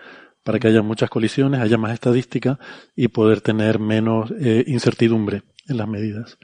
para 0.43 0.59
que 0.59 0.69
haya 0.69 0.81
muchas 0.81 1.11
colisiones, 1.11 1.61
haya 1.61 1.77
más 1.77 1.93
estadística 1.93 2.59
y 2.97 3.09
poder 3.09 3.43
tener 3.43 3.79
menos 3.81 4.33
eh, 4.41 4.65
incertidumbre 4.67 5.43
en 5.69 5.77
las 5.77 5.87
medidas. 5.87 6.39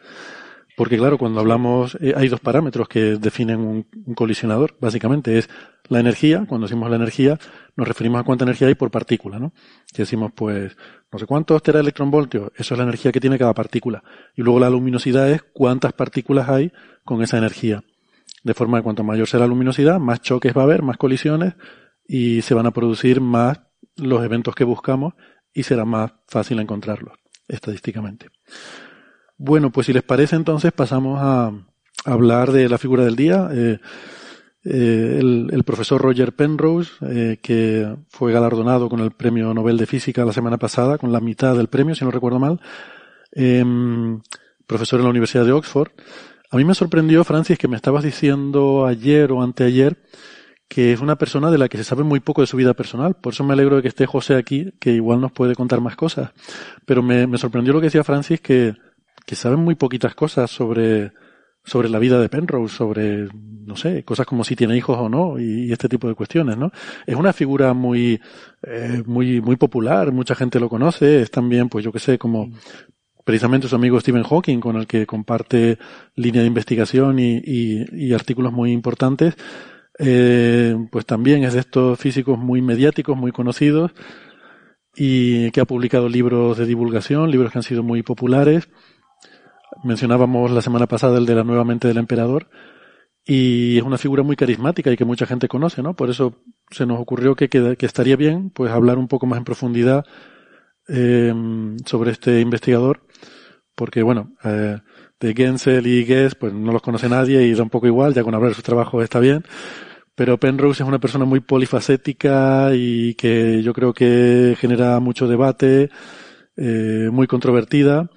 Porque 0.76 0.96
claro, 0.96 1.18
cuando 1.18 1.40
hablamos, 1.40 1.96
eh, 2.00 2.14
hay 2.16 2.28
dos 2.28 2.40
parámetros 2.40 2.88
que 2.88 3.16
definen 3.16 3.60
un, 3.60 4.14
colisionador, 4.14 4.76
básicamente 4.80 5.38
es 5.38 5.48
la 5.88 6.00
energía, 6.00 6.46
cuando 6.48 6.66
decimos 6.66 6.90
la 6.90 6.96
energía, 6.96 7.38
nos 7.76 7.87
referimos 7.87 8.20
a 8.20 8.24
cuánta 8.24 8.44
energía 8.44 8.68
hay 8.68 8.74
por 8.74 8.90
partícula, 8.90 9.38
¿no? 9.38 9.52
Que 9.92 10.02
decimos, 10.02 10.32
pues, 10.34 10.76
no 11.12 11.18
sé 11.18 11.26
cuántos 11.26 11.62
teraelectronvoltios, 11.62 12.50
eso 12.56 12.74
es 12.74 12.78
la 12.78 12.84
energía 12.84 13.12
que 13.12 13.20
tiene 13.20 13.38
cada 13.38 13.54
partícula. 13.54 14.02
Y 14.34 14.42
luego 14.42 14.58
la 14.58 14.70
luminosidad 14.70 15.30
es 15.30 15.42
cuántas 15.42 15.92
partículas 15.92 16.48
hay 16.48 16.72
con 17.04 17.22
esa 17.22 17.38
energía. 17.38 17.84
De 18.42 18.54
forma 18.54 18.78
que 18.78 18.84
cuanto 18.84 19.04
mayor 19.04 19.28
sea 19.28 19.40
la 19.40 19.46
luminosidad, 19.46 20.00
más 20.00 20.22
choques 20.22 20.56
va 20.56 20.62
a 20.62 20.64
haber, 20.64 20.82
más 20.82 20.96
colisiones, 20.96 21.54
y 22.06 22.42
se 22.42 22.54
van 22.54 22.66
a 22.66 22.72
producir 22.72 23.20
más 23.20 23.60
los 23.96 24.24
eventos 24.24 24.54
que 24.56 24.64
buscamos, 24.64 25.14
y 25.52 25.62
será 25.62 25.84
más 25.84 26.12
fácil 26.26 26.58
encontrarlos, 26.58 27.16
estadísticamente. 27.46 28.30
Bueno, 29.37 29.70
pues 29.70 29.87
si 29.87 29.92
les 29.92 30.03
parece 30.03 30.37
entonces 30.37 30.73
pasamos 30.73 31.18
a, 31.20 31.53
hablar 32.05 32.53
de 32.53 32.68
la 32.68 32.79
figura 32.79 33.05
del 33.05 33.16
día. 33.16 33.49
Eh, 33.53 33.79
eh, 34.64 35.18
el, 35.20 35.64
profesor 35.64 36.01
Roger 36.01 36.35
Penrose, 36.35 36.92
eh, 37.03 37.38
que 37.42 37.97
fue 38.09 38.33
galardonado 38.33 38.88
con 38.88 39.01
el 39.01 39.11
Premio 39.11 39.53
Nobel 39.53 39.77
de 39.77 39.87
Física 39.87 40.25
la 40.25 40.33
semana 40.33 40.59
pasada, 40.59 40.99
con 40.99 41.12
la 41.12 41.20
mitad 41.20 41.57
del 41.57 41.68
premio, 41.68 41.94
si 41.94 42.05
no 42.05 42.11
recuerdo 42.11 42.38
mal, 42.38 42.61
em, 43.33 44.20
profesor 44.66 45.01
en 45.01 45.05
la 45.05 45.11
Universidad 45.11 45.44
de 45.44 45.53
Oxford. 45.53 45.90
A 46.51 46.57
mí 46.57 46.64
me 46.64 46.75
sorprendió, 46.75 47.25
Francis, 47.25 47.59
que 47.59 47.68
me 47.68 47.77
estabas 47.77 48.05
diciendo 48.05 48.87
ayer 48.87 49.33
o 49.33 49.42
anteayer 49.42 49.99
que 50.66 50.92
es 50.92 51.01
una 51.01 51.16
persona 51.16 51.51
de 51.51 51.59
la 51.59 51.68
que 51.68 51.77
se 51.77 51.85
sabe 51.85 52.05
muy 52.05 52.20
poco 52.20 52.40
de 52.40 52.47
su 52.47 52.57
vida 52.57 52.75
personal. 52.75 53.14
Por 53.14 53.35
eso 53.35 53.44
me 53.44 53.53
alegro 53.53 53.77
de 53.77 53.83
que 53.83 53.88
esté 53.88 54.07
José 54.07 54.35
aquí, 54.35 54.73
que 54.81 54.92
igual 54.92 55.20
nos 55.20 55.31
puede 55.31 55.55
contar 55.55 55.81
más 55.81 55.94
cosas. 55.94 56.33
Pero 56.87 57.03
me, 57.03 57.27
me 57.27 57.38
sorprendió 57.38 57.75
lo 57.75 57.81
que 57.81 57.87
decía 57.87 58.03
Francis, 58.03 58.40
que 58.40 58.75
que 59.24 59.37
saben 59.37 59.60
muy 59.60 59.74
poquitas 59.74 60.14
cosas 60.14 60.50
sobre, 60.50 61.12
sobre 61.64 61.88
la 61.88 61.98
vida 61.98 62.20
de 62.20 62.28
Penrose, 62.28 62.76
sobre, 62.76 63.28
no 63.32 63.76
sé, 63.76 64.04
cosas 64.04 64.26
como 64.26 64.44
si 64.44 64.54
tiene 64.54 64.76
hijos 64.76 64.98
o 64.98 65.08
no, 65.08 65.38
y, 65.38 65.72
este 65.72 65.88
tipo 65.88 66.08
de 66.08 66.14
cuestiones, 66.14 66.56
¿no? 66.56 66.70
Es 67.06 67.16
una 67.16 67.32
figura 67.32 67.72
muy, 67.72 68.20
eh, 68.62 69.02
muy, 69.06 69.40
muy 69.40 69.56
popular, 69.56 70.12
mucha 70.12 70.34
gente 70.34 70.60
lo 70.60 70.68
conoce, 70.68 71.22
es 71.22 71.30
también, 71.30 71.68
pues 71.68 71.84
yo 71.84 71.92
que 71.92 71.98
sé, 71.98 72.18
como 72.18 72.50
precisamente 73.24 73.68
su 73.68 73.76
amigo 73.76 73.98
Stephen 73.98 74.22
Hawking, 74.22 74.60
con 74.60 74.76
el 74.76 74.87
que 74.87 75.06
comparte 75.06 75.78
línea 76.14 76.42
de 76.42 76.48
investigación 76.48 77.18
y, 77.18 77.40
y, 77.42 78.12
artículos 78.12 78.52
muy 78.52 78.70
importantes, 78.70 79.34
eh, 79.98 80.76
pues 80.90 81.06
también 81.06 81.44
es 81.44 81.54
de 81.54 81.60
estos 81.60 81.98
físicos 81.98 82.38
muy 82.38 82.60
mediáticos, 82.60 83.16
muy 83.16 83.32
conocidos, 83.32 83.92
y 84.96 85.50
que 85.50 85.60
ha 85.60 85.64
publicado 85.64 86.08
libros 86.08 86.58
de 86.58 86.66
divulgación, 86.66 87.30
libros 87.30 87.50
que 87.50 87.58
han 87.58 87.62
sido 87.62 87.82
muy 87.82 88.02
populares, 88.02 88.68
Mencionábamos 89.82 90.50
la 90.50 90.62
semana 90.62 90.87
pasada 90.87 91.18
el 91.18 91.26
de 91.26 91.34
la 91.34 91.44
nueva 91.44 91.64
mente 91.64 91.88
del 91.88 91.98
emperador 91.98 92.48
y 93.24 93.78
es 93.78 93.82
una 93.82 93.98
figura 93.98 94.22
muy 94.22 94.37
carismática 94.37 94.92
y 94.92 94.96
que 94.96 95.04
mucha 95.04 95.26
gente 95.26 95.48
conoce, 95.48 95.82
¿no? 95.82 95.94
Por 95.94 96.10
eso 96.10 96.42
se 96.70 96.87
nos 96.87 97.00
ocurrió 97.00 97.34
que, 97.34 97.48
que, 97.48 97.76
estaría 97.80 98.16
bien 98.16 98.50
pues 98.50 98.70
hablar 98.70 98.98
un 98.98 99.08
poco 99.08 99.26
más 99.26 99.38
en 99.38 99.44
profundidad 99.44 100.04
eh, 100.88 101.32
sobre 101.87 102.10
este 102.12 102.40
investigador 102.40 103.00
porque 103.74 104.02
bueno, 104.02 104.32
eh, 104.44 104.78
de 105.20 105.34
Gensel 105.34 105.87
y 105.87 106.04
Guess 106.04 106.34
pues 106.34 106.52
no 106.52 106.72
los 106.72 106.82
conoce 106.82 107.08
nadie 107.08 107.42
y 107.42 107.54
da 107.54 107.62
un 107.62 107.70
poco 107.70 107.87
igual, 107.87 108.14
ya 108.14 108.22
con 108.22 108.34
hablar 108.34 108.50
de 108.50 108.56
su 108.56 108.62
trabajo 108.62 109.02
está 109.02 109.20
bien. 109.20 109.44
Pero 110.14 110.38
Penrose 110.38 110.82
es 110.82 110.88
una 110.88 111.00
persona 111.00 111.24
muy 111.24 111.40
polifacética 111.40 112.70
y 112.74 113.14
que 113.14 113.62
yo 113.62 113.72
creo 113.72 113.92
que 113.92 114.56
genera 114.60 115.00
mucho 115.00 115.26
debate, 115.26 115.90
eh, 116.56 117.08
muy 117.10 117.26
controvertida 117.26 118.10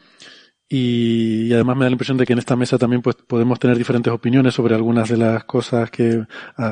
y, 0.69 1.53
además 1.53 1.77
me 1.77 1.85
da 1.85 1.89
la 1.89 1.93
impresión 1.93 2.17
de 2.17 2.25
que 2.25 2.33
en 2.33 2.39
esta 2.39 2.55
mesa 2.55 2.77
también 2.77 3.01
pues 3.01 3.15
podemos 3.15 3.57
tener 3.59 3.77
diferentes 3.77 4.11
opiniones 4.11 4.53
sobre 4.53 4.75
algunas 4.75 5.09
de 5.09 5.17
las 5.17 5.45
cosas 5.45 5.89
que, 5.89 6.25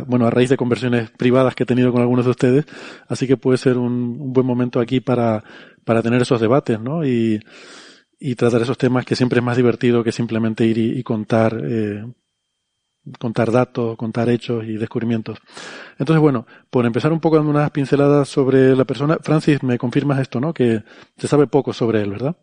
bueno, 0.07 0.27
a 0.27 0.29
raíz 0.29 0.49
de 0.49 0.57
conversiones 0.57 1.11
privadas 1.11 1.55
que 1.55 1.63
he 1.63 1.65
tenido 1.65 1.91
con 1.91 2.01
algunos 2.01 2.25
de 2.25 2.31
ustedes, 2.31 2.65
así 3.07 3.27
que 3.27 3.37
puede 3.37 3.57
ser 3.57 3.77
un, 3.77 4.33
buen 4.33 4.45
momento 4.45 4.79
aquí 4.79 4.99
para, 4.99 5.43
para 5.85 6.01
tener 6.01 6.21
esos 6.21 6.41
debates, 6.41 6.79
¿no? 6.79 7.05
Y, 7.05 7.39
y 8.19 8.35
tratar 8.35 8.61
esos 8.61 8.77
temas 8.77 9.05
que 9.05 9.15
siempre 9.15 9.39
es 9.39 9.45
más 9.45 9.57
divertido 9.57 10.03
que 10.03 10.11
simplemente 10.11 10.65
ir 10.65 10.77
y, 10.77 11.03
contar, 11.03 11.61
eh, 11.63 12.05
contar 13.19 13.51
datos, 13.51 13.97
contar 13.97 14.29
hechos 14.29 14.65
y 14.65 14.77
descubrimientos. 14.77 15.39
Entonces, 15.97 16.21
bueno, 16.21 16.45
por 16.69 16.85
empezar 16.85 17.13
un 17.13 17.19
poco 17.19 17.37
dando 17.37 17.51
unas 17.51 17.71
pinceladas 17.71 18.27
sobre 18.27 18.75
la 18.75 18.85
persona, 18.85 19.17
Francis, 19.21 19.63
me 19.63 19.77
confirmas 19.77 20.19
esto, 20.19 20.39
¿no? 20.39 20.53
Que 20.53 20.83
se 21.17 21.27
sabe 21.27 21.47
poco 21.47 21.73
sobre 21.73 22.01
él, 22.01 22.11
¿verdad? 22.11 22.35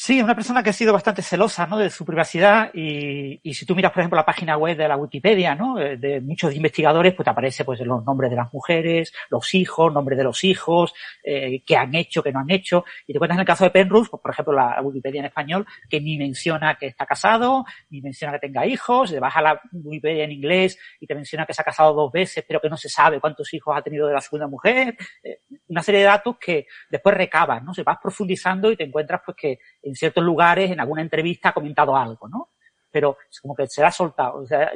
Sí, 0.00 0.18
es 0.18 0.22
una 0.22 0.36
persona 0.36 0.62
que 0.62 0.70
ha 0.70 0.72
sido 0.72 0.92
bastante 0.92 1.22
celosa 1.22 1.66
¿no? 1.66 1.76
de 1.76 1.90
su 1.90 2.04
privacidad 2.04 2.70
y, 2.72 3.40
y, 3.42 3.54
si 3.54 3.66
tú 3.66 3.74
miras, 3.74 3.90
por 3.90 4.00
ejemplo, 4.00 4.16
la 4.16 4.24
página 4.24 4.56
web 4.56 4.76
de 4.76 4.86
la 4.86 4.96
Wikipedia, 4.96 5.56
¿no? 5.56 5.76
Eh, 5.80 5.96
de 5.96 6.20
muchos 6.20 6.54
investigadores, 6.54 7.14
pues 7.14 7.24
te 7.24 7.30
aparece 7.30 7.64
pues 7.64 7.80
los 7.80 8.04
nombres 8.04 8.30
de 8.30 8.36
las 8.36 8.54
mujeres, 8.54 9.12
los 9.28 9.52
hijos, 9.56 9.92
nombres 9.92 10.16
de 10.16 10.22
los 10.22 10.44
hijos, 10.44 10.94
eh, 11.24 11.64
qué 11.66 11.76
han 11.76 11.96
hecho, 11.96 12.22
qué 12.22 12.30
no 12.30 12.38
han 12.38 12.50
hecho. 12.52 12.84
Y 13.08 13.12
te 13.12 13.18
cuentas 13.18 13.38
en 13.38 13.40
el 13.40 13.46
caso 13.46 13.64
de 13.64 13.70
Penrose, 13.70 14.08
pues, 14.08 14.22
por 14.22 14.30
ejemplo, 14.30 14.54
la 14.54 14.80
Wikipedia 14.82 15.18
en 15.18 15.26
español, 15.26 15.66
que 15.90 16.00
ni 16.00 16.16
menciona 16.16 16.76
que 16.76 16.86
está 16.86 17.04
casado, 17.04 17.64
ni 17.90 18.00
menciona 18.00 18.34
que 18.34 18.46
tenga 18.46 18.64
hijos, 18.66 19.10
te 19.10 19.18
vas 19.18 19.34
a 19.34 19.42
la 19.42 19.60
Wikipedia 19.72 20.22
en 20.22 20.30
inglés 20.30 20.78
y 21.00 21.08
te 21.08 21.16
menciona 21.16 21.44
que 21.44 21.54
se 21.54 21.62
ha 21.62 21.64
casado 21.64 21.92
dos 21.92 22.12
veces, 22.12 22.44
pero 22.46 22.60
que 22.60 22.68
no 22.68 22.76
se 22.76 22.88
sabe 22.88 23.18
cuántos 23.18 23.52
hijos 23.52 23.76
ha 23.76 23.82
tenido 23.82 24.06
de 24.06 24.14
la 24.14 24.20
segunda 24.20 24.46
mujer. 24.46 24.96
Eh, 25.24 25.40
una 25.66 25.82
serie 25.82 26.02
de 26.02 26.06
datos 26.06 26.36
que 26.38 26.68
después 26.88 27.16
recabas, 27.16 27.64
¿no? 27.64 27.74
Se 27.74 27.82
vas 27.82 27.98
profundizando 28.00 28.70
y 28.70 28.76
te 28.76 28.84
encuentras 28.84 29.22
pues 29.26 29.36
que 29.36 29.58
en 29.88 29.94
ciertos 29.94 30.24
lugares, 30.24 30.70
en 30.70 30.80
alguna 30.80 31.02
entrevista, 31.02 31.50
ha 31.50 31.54
comentado 31.54 31.96
algo, 31.96 32.28
¿no? 32.28 32.50
Pero 32.90 33.16
es 33.30 33.40
como 33.40 33.54
que 33.54 33.66
se 33.66 33.84
ha 33.84 33.90
soltado, 33.90 34.40
o 34.40 34.46
sea, 34.46 34.72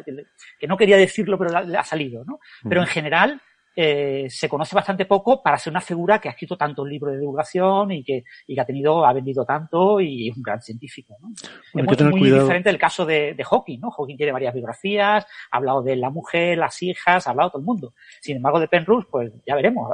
que 0.58 0.66
no 0.66 0.76
quería 0.76 0.96
decirlo, 0.96 1.38
pero 1.38 1.56
ha 1.56 1.84
salido, 1.84 2.24
¿no? 2.24 2.40
Pero 2.68 2.82
en 2.82 2.86
general, 2.86 3.40
eh, 3.74 4.26
se 4.28 4.50
conoce 4.50 4.74
bastante 4.74 5.06
poco 5.06 5.42
para 5.42 5.56
ser 5.56 5.70
una 5.70 5.80
figura 5.80 6.20
que 6.20 6.28
ha 6.28 6.32
escrito 6.32 6.58
tantos 6.58 6.86
libros 6.86 7.14
de 7.14 7.20
divulgación 7.20 7.90
y 7.92 8.04
que, 8.04 8.24
y 8.46 8.54
que 8.54 8.60
ha 8.60 8.66
tenido, 8.66 9.06
ha 9.06 9.14
vendido 9.14 9.46
tanto 9.46 9.98
y 9.98 10.28
es 10.28 10.36
un 10.36 10.42
gran 10.42 10.60
científico, 10.60 11.16
¿no? 11.20 11.30
es 11.32 12.02
muy, 12.02 12.20
muy 12.20 12.30
diferente 12.30 12.68
del 12.68 12.78
caso 12.78 13.06
de, 13.06 13.32
de, 13.32 13.44
Hawking, 13.44 13.80
¿no? 13.80 13.90
Hawking 13.90 14.18
tiene 14.18 14.32
varias 14.32 14.52
biografías, 14.52 15.26
ha 15.50 15.56
hablado 15.56 15.82
de 15.82 15.96
la 15.96 16.10
mujer, 16.10 16.58
las 16.58 16.82
hijas, 16.82 17.26
ha 17.26 17.30
hablado 17.30 17.50
todo 17.50 17.60
el 17.60 17.66
mundo. 17.66 17.94
Sin 18.20 18.36
embargo, 18.36 18.60
de 18.60 18.68
Penrose, 18.68 19.08
pues 19.10 19.32
ya 19.46 19.54
veremos 19.54 19.90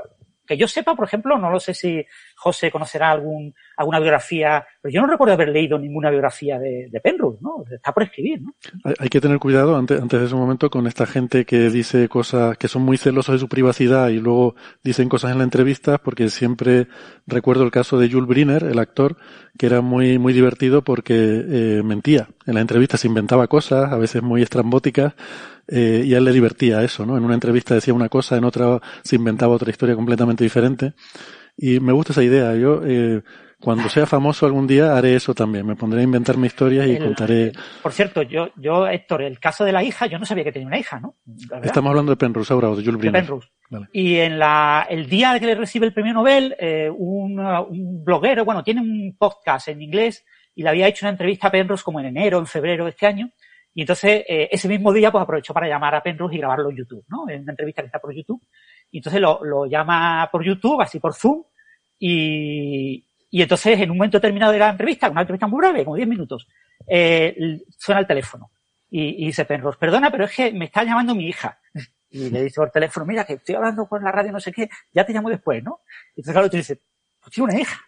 que 0.49 0.57
yo 0.57 0.67
sepa, 0.67 0.97
por 0.97 1.05
ejemplo, 1.05 1.39
no 1.39 1.51
lo 1.51 1.61
sé 1.61 1.75
si 1.75 2.05
José 2.39 2.71
conocerá 2.71 3.11
algún, 3.11 3.53
alguna 3.77 3.99
biografía, 3.99 4.65
pero 4.81 4.93
yo 4.93 5.01
no 5.01 5.09
recuerdo 5.09 5.35
haber 5.35 5.49
leído 5.49 5.77
ninguna 5.77 6.09
biografía 6.09 6.57
de, 6.57 6.89
de 6.89 7.01
Penrose, 7.01 7.39
¿no? 7.41 7.65
Está 7.69 7.93
por 7.93 8.05
escribir, 8.05 8.41
¿no? 8.41 8.55
Hay, 8.99 9.09
que 9.09 9.21
tener 9.21 9.41
cuidado 9.41 9.77
antes, 9.77 10.01
antes 10.01 10.21
de 10.21 10.27
ese 10.27 10.37
momento 10.37 10.71
con 10.71 10.87
esta 10.87 11.05
gente 11.05 11.45
que 11.45 11.69
dice 11.69 12.09
cosas, 12.09 12.57
que 12.57 12.69
son 12.69 12.83
muy 12.83 12.97
celosos 12.97 13.33
de 13.35 13.39
su 13.41 13.49
privacidad 13.49 14.11
y 14.11 14.21
luego 14.21 14.55
dicen 14.85 15.09
cosas 15.09 15.33
en 15.33 15.39
la 15.39 15.45
entrevista, 15.45 15.99
porque 15.99 16.31
siempre 16.31 16.87
recuerdo 17.27 17.65
el 17.65 17.73
caso 17.73 17.99
de 17.99 18.09
Jules 18.09 18.29
Briner, 18.29 18.63
el 18.63 18.79
actor, 18.79 19.17
que 19.59 19.67
era 19.67 19.81
muy, 19.81 20.19
muy 20.19 20.33
divertido 20.33 20.83
porque 20.83 21.15
eh, 21.17 21.83
mentía. 21.83 22.29
En 22.47 22.55
la 22.55 22.61
entrevista 22.61 22.97
se 22.97 23.09
inventaba 23.09 23.49
cosas, 23.49 23.93
a 23.93 23.99
veces 23.99 24.23
muy 24.23 24.43
estrambóticas, 24.43 25.15
eh, 25.67 26.03
y 26.07 26.15
a 26.15 26.19
él 26.19 26.25
le 26.25 26.33
divertía 26.33 26.83
eso, 26.83 27.05
¿no? 27.05 27.17
En 27.19 27.25
una 27.25 27.35
entrevista 27.35 27.75
decía 27.75 27.93
una 27.93 28.09
cosa, 28.09 28.37
en 28.37 28.45
otra 28.45 28.81
se 29.03 29.17
inventaba 29.17 29.55
otra 29.55 29.71
historia 29.71 29.97
completamente 29.97 30.45
diferente. 30.45 30.95
Y 31.59 31.81
me 31.81 31.93
gusta 31.93 32.13
esa 32.13 32.23
idea. 32.23 32.55
Yo, 32.55 32.81
eh, 32.85 33.21
cuando 33.61 33.89
sea 33.89 34.07
famoso 34.07 34.47
algún 34.47 34.69
día 34.69 34.97
haré 34.97 35.17
eso 35.17 35.35
también. 35.35 35.67
Me 35.67 35.75
pondré 35.75 36.01
a 36.01 36.05
inventarme 36.05 36.47
historias 36.47 36.87
y 36.87 36.97
contaré. 36.97 37.53
Por 37.83 37.93
cierto, 37.93 38.23
yo, 38.23 38.51
yo, 38.57 38.87
Héctor, 38.87 39.23
el 39.23 39.41
caso 39.41 39.65
de 39.65 39.73
la 39.73 39.83
hija, 39.83 40.07
yo 40.07 40.21
no 40.21 40.25
sabía 40.25 40.45
que 40.45 40.53
tenía 40.53 40.69
una 40.69 40.79
hija, 40.79 41.01
¿no? 41.01 41.17
Estamos 41.63 41.91
hablando 41.91 42.13
de 42.13 42.17
Penrose 42.17 42.53
ahora, 42.53 42.71
o 42.71 42.77
de 42.77 42.85
Jules 42.85 43.01
Briner. 43.01 43.23
Penrose. 43.23 43.49
Y 43.93 44.17
en 44.17 44.39
la, 44.39 44.87
el 44.89 45.09
día 45.09 45.39
que 45.41 45.47
le 45.47 45.57
recibe 45.57 45.87
el 45.87 45.93
premio 45.93 46.15
Nobel, 46.15 46.55
eh, 46.59 46.89
un, 46.89 47.41
un 47.41 48.05
bloguero, 48.05 48.45
bueno, 48.45 48.63
tiene 48.63 48.81
un 48.81 49.17
podcast 49.19 49.67
en 49.69 49.83
inglés 49.83 50.25
y 50.55 50.63
le 50.63 50.69
había 50.69 50.87
hecho 50.87 51.05
una 51.07 51.11
entrevista 51.11 51.49
a 51.49 51.51
Penrose 51.51 51.83
como 51.83 51.99
en 51.99 52.07
enero, 52.07 52.39
en 52.39 52.47
febrero 52.47 52.85
de 52.85 52.91
este 52.91 53.07
año. 53.07 53.31
Y 53.75 53.83
entonces, 53.83 54.25
eh, 54.29 54.49
ese 54.51 54.69
mismo 54.69 54.93
día, 54.93 55.11
pues 55.11 55.23
aprovechó 55.23 55.53
para 55.53 55.69
llamar 55.69 55.97
a 55.97 56.03
Penrose 56.03 56.37
y 56.37 56.39
grabarlo 56.39 56.71
en 56.71 56.77
YouTube, 56.77 57.05
¿no? 57.09 57.29
En 57.29 57.43
una 57.43 57.53
entrevista 57.53 57.83
que 57.83 57.87
está 57.87 57.99
por 57.99 58.15
YouTube. 58.15 58.43
Y 58.91 58.99
entonces 58.99 59.21
lo, 59.21 59.45
lo 59.45 59.67
llama 59.67 60.29
por 60.33 60.45
YouTube, 60.45 60.81
así 60.81 60.99
por 60.99 61.15
Zoom. 61.15 61.43
Y, 61.99 63.05
y 63.31 63.43
entonces, 63.43 63.81
en 63.81 63.91
un 63.91 63.97
momento 63.97 64.19
determinado 64.19 64.53
de 64.53 64.59
la 64.59 64.71
entrevista, 64.71 65.11
una 65.11 65.23
entrevista 65.23 65.47
muy 65.47 65.59
breve, 65.59 65.85
como 65.85 65.97
10 65.97 66.09
minutos, 66.09 66.47
eh, 66.87 67.61
suena 67.77 68.01
el 68.01 68.07
teléfono. 68.07 68.51
Y, 68.91 69.23
y, 69.23 69.27
dice 69.27 69.45
Penrose, 69.45 69.79
perdona, 69.79 70.11
pero 70.11 70.25
es 70.25 70.35
que 70.35 70.53
me 70.53 70.67
está 70.67 70.85
llamando 70.85 71.15
mi 71.15 71.29
hija. 71.29 71.59
Y 72.11 72.31
le 72.31 72.45
dice 72.45 72.55
por 72.57 72.71
teléfono, 72.71 73.05
mira, 73.05 73.27
que 73.27 73.35
estoy 73.35 73.55
hablando 73.55 73.87
con 73.87 74.03
la 74.03 74.11
radio, 74.11 74.33
no 74.33 74.41
sé 74.41 74.51
qué, 74.51 74.71
ya 74.95 75.05
te 75.05 75.13
llamo 75.13 75.29
después, 75.29 75.63
¿no? 75.63 75.81
Y 76.17 76.21
entonces, 76.21 76.33
claro, 76.33 76.49
tú 76.49 76.57
dices, 76.57 76.79
pues 77.21 77.35
tiene 77.35 77.53
una 77.53 77.61
hija. 77.61 77.79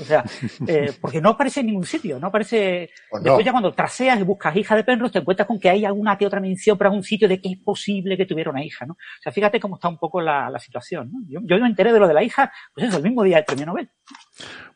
O 0.00 0.04
sea, 0.04 0.24
eh, 0.66 0.92
porque 1.00 1.20
no 1.20 1.30
aparece 1.30 1.60
en 1.60 1.66
ningún 1.66 1.84
sitio, 1.84 2.18
no 2.18 2.28
aparece. 2.28 2.90
Pues 3.10 3.22
Después 3.22 3.44
ya 3.44 3.52
cuando 3.52 3.72
traseas 3.72 4.20
y 4.20 4.22
buscas 4.22 4.56
hija 4.56 4.76
de 4.76 4.84
Penrose, 4.84 5.12
te 5.12 5.18
encuentras 5.20 5.46
con 5.46 5.58
que 5.58 5.70
hay 5.70 5.84
alguna 5.84 6.16
que 6.16 6.26
otra 6.26 6.40
mención 6.40 6.76
para 6.78 6.90
un 6.90 7.02
sitio 7.02 7.28
de 7.28 7.40
que 7.40 7.50
es 7.50 7.58
posible 7.58 8.16
que 8.16 8.26
tuviera 8.26 8.50
una 8.50 8.64
hija, 8.64 8.86
¿no? 8.86 8.94
O 8.94 9.22
sea, 9.22 9.32
fíjate 9.32 9.60
cómo 9.60 9.76
está 9.76 9.88
un 9.88 9.98
poco 9.98 10.20
la, 10.20 10.52
situación, 10.58 11.10
¿no? 11.12 11.18
Yo, 11.28 11.40
yo 11.42 11.58
me 11.60 11.66
enteré 11.66 11.92
de 11.92 11.98
lo 11.98 12.06
de 12.06 12.14
la 12.14 12.22
hija, 12.22 12.52
pues 12.74 12.88
eso, 12.88 12.98
el 12.98 13.02
mismo 13.02 13.24
día 13.24 13.36
del 13.36 13.44
premio 13.44 13.66
Nobel. 13.66 13.88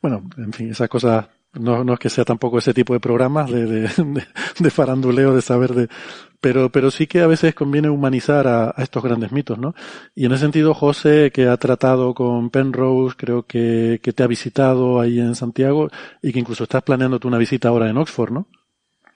Bueno, 0.03 0.29
en 0.37 0.53
fin, 0.53 0.71
esas 0.71 0.89
cosas 0.89 1.27
no, 1.59 1.85
no 1.85 1.95
es 1.95 1.99
que 1.99 2.11
sea 2.11 2.25
tampoco 2.25 2.59
ese 2.59 2.75
tipo 2.75 2.92
de 2.92 3.01
programas 3.01 3.51
de, 3.51 3.66
de, 3.66 4.25
de, 4.59 4.71
faranduleo, 4.71 5.35
de 5.35 5.42
saber 5.42 5.75
de, 5.75 5.88
pero, 6.40 6.71
pero 6.71 6.90
sí 6.90 7.07
que 7.07 7.21
a 7.21 7.27
veces 7.27 7.55
conviene 7.55 7.90
humanizar 7.90 8.47
a, 8.47 8.75
estos 8.79 9.03
grandes 9.03 9.33
mitos, 9.33 9.59
¿no? 9.59 9.75
Y 10.14 10.27
en 10.27 10.33
ese 10.33 10.42
sentido, 10.42 10.75
José, 10.75 11.31
que 11.33 11.49
ha 11.49 11.57
tratado 11.57 12.14
con 12.14 12.51
Penrose, 12.51 13.16
creo 13.16 13.45
que, 13.45 14.01
que 14.03 14.12
te 14.12 14.23
ha 14.23 14.27
visitado 14.27 15.01
ahí 15.01 15.19
en 15.19 15.35
Santiago 15.35 15.88
y 16.23 16.33
que 16.33 16.38
incluso 16.38 16.64
estás 16.64 16.83
planeando 16.83 17.19
una 17.25 17.38
visita 17.38 17.69
ahora 17.69 17.90
en 17.90 17.97
Oxford, 17.97 18.33
¿no? 18.33 18.49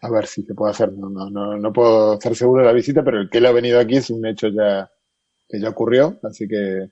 A 0.02 0.10
ver 0.10 0.26
si 0.26 0.42
se 0.42 0.54
puede 0.54 0.72
hacer. 0.72 0.92
No, 0.92 1.10
no, 1.10 1.28
no, 1.30 1.56
no 1.56 1.72
puedo 1.72 2.14
estar 2.14 2.34
seguro 2.34 2.62
de 2.62 2.68
la 2.68 2.72
visita, 2.72 3.04
pero 3.04 3.20
el 3.20 3.28
que 3.28 3.38
él 3.38 3.46
ha 3.46 3.52
venido 3.52 3.78
aquí 3.78 3.96
es 3.96 4.10
un 4.10 4.26
hecho 4.26 4.48
ya 4.48 4.90
que 5.48 5.60
ya 5.60 5.68
ocurrió, 5.68 6.18
así 6.22 6.46
que 6.46 6.90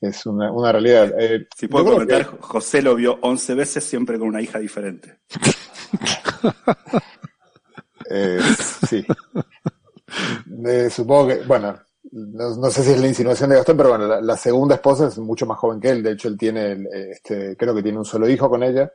es 0.00 0.26
una, 0.26 0.52
una 0.52 0.72
realidad. 0.72 1.12
Eh, 1.18 1.46
si 1.56 1.68
puedo 1.68 1.92
comentar, 1.92 2.24
José 2.40 2.82
lo 2.82 2.94
vio 2.94 3.18
11 3.20 3.54
veces 3.54 3.84
siempre 3.84 4.18
con 4.18 4.28
una 4.28 4.40
hija 4.40 4.58
diferente. 4.58 5.20
eh, 8.10 8.40
sí. 8.88 9.04
Eh, 10.66 10.90
supongo 10.90 11.28
que, 11.28 11.36
bueno, 11.44 11.78
no, 12.12 12.70
sé 12.70 12.82
si 12.82 12.92
es 12.92 13.00
la 13.00 13.08
insinuación 13.08 13.50
de 13.50 13.56
Gastón, 13.56 13.76
pero 13.76 13.90
bueno, 13.90 14.20
la, 14.20 14.36
segunda 14.36 14.76
esposa 14.76 15.08
es 15.08 15.18
mucho 15.18 15.46
más 15.46 15.58
joven 15.58 15.80
que 15.80 15.90
él. 15.90 16.02
De 16.02 16.12
hecho, 16.12 16.28
él 16.28 16.38
tiene, 16.38 16.86
este, 17.10 17.56
creo 17.56 17.74
que 17.74 17.82
tiene 17.82 17.98
un 17.98 18.04
solo 18.04 18.28
hijo 18.28 18.48
con 18.48 18.62
ella, 18.62 18.90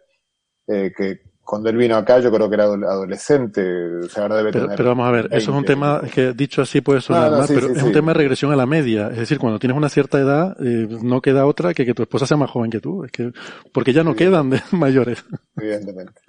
eh, 0.68 0.92
que 0.96 1.22
cuando 1.43 1.69
él 1.69 1.77
vino 1.77 1.95
acá 1.95 2.19
yo 2.19 2.32
creo 2.32 2.49
que 2.49 2.56
era 2.56 2.65
adolescente, 2.65 3.62
o 3.97 4.10
sea, 4.10 4.23
ahora 4.23 4.38
debe 4.38 4.51
pero, 4.51 4.67
Pero 4.75 4.89
vamos 4.89 5.08
a 5.08 5.12
ver, 5.12 5.25
eso 5.32 5.51
es 5.51 5.58
un 5.58 5.65
tema, 5.65 6.01
que 6.13 6.34
dicho 6.34 6.62
así 6.62 6.82
puede 6.82 7.01
sonar 7.01 7.32
mal, 7.32 7.45
pero 7.47 7.67
es 7.73 7.84
un 7.84 7.91
tema 7.91 8.13
de 8.13 8.19
regresión 8.19 8.51
a 8.51 8.56
la 8.56 8.65
media. 8.65 9.10
Es 9.10 9.17
decir, 9.17 9.39
cuando 9.39 9.60
tienes 9.60 9.75
una 9.77 9.89
cierta 9.89 10.19
edad, 10.19 10.56
eh, 10.62 10.88
no 11.01 11.21
queda 11.21 11.45
otra 11.45 11.73
que 11.73 11.86
que 11.86 11.93
tu 11.93 12.03
esposa 12.03 12.25
sea 12.25 12.38
más 12.38 12.49
joven 12.49 12.71
que 12.71 12.79
tú. 12.79 13.03
Es 13.03 13.12
que, 13.12 13.32
porque 13.73 13.93
ya 13.93 14.03
no 14.03 14.15
quedan 14.15 14.49
de 14.49 14.62
mayores. 14.71 15.23
Evidentemente. 15.58 16.21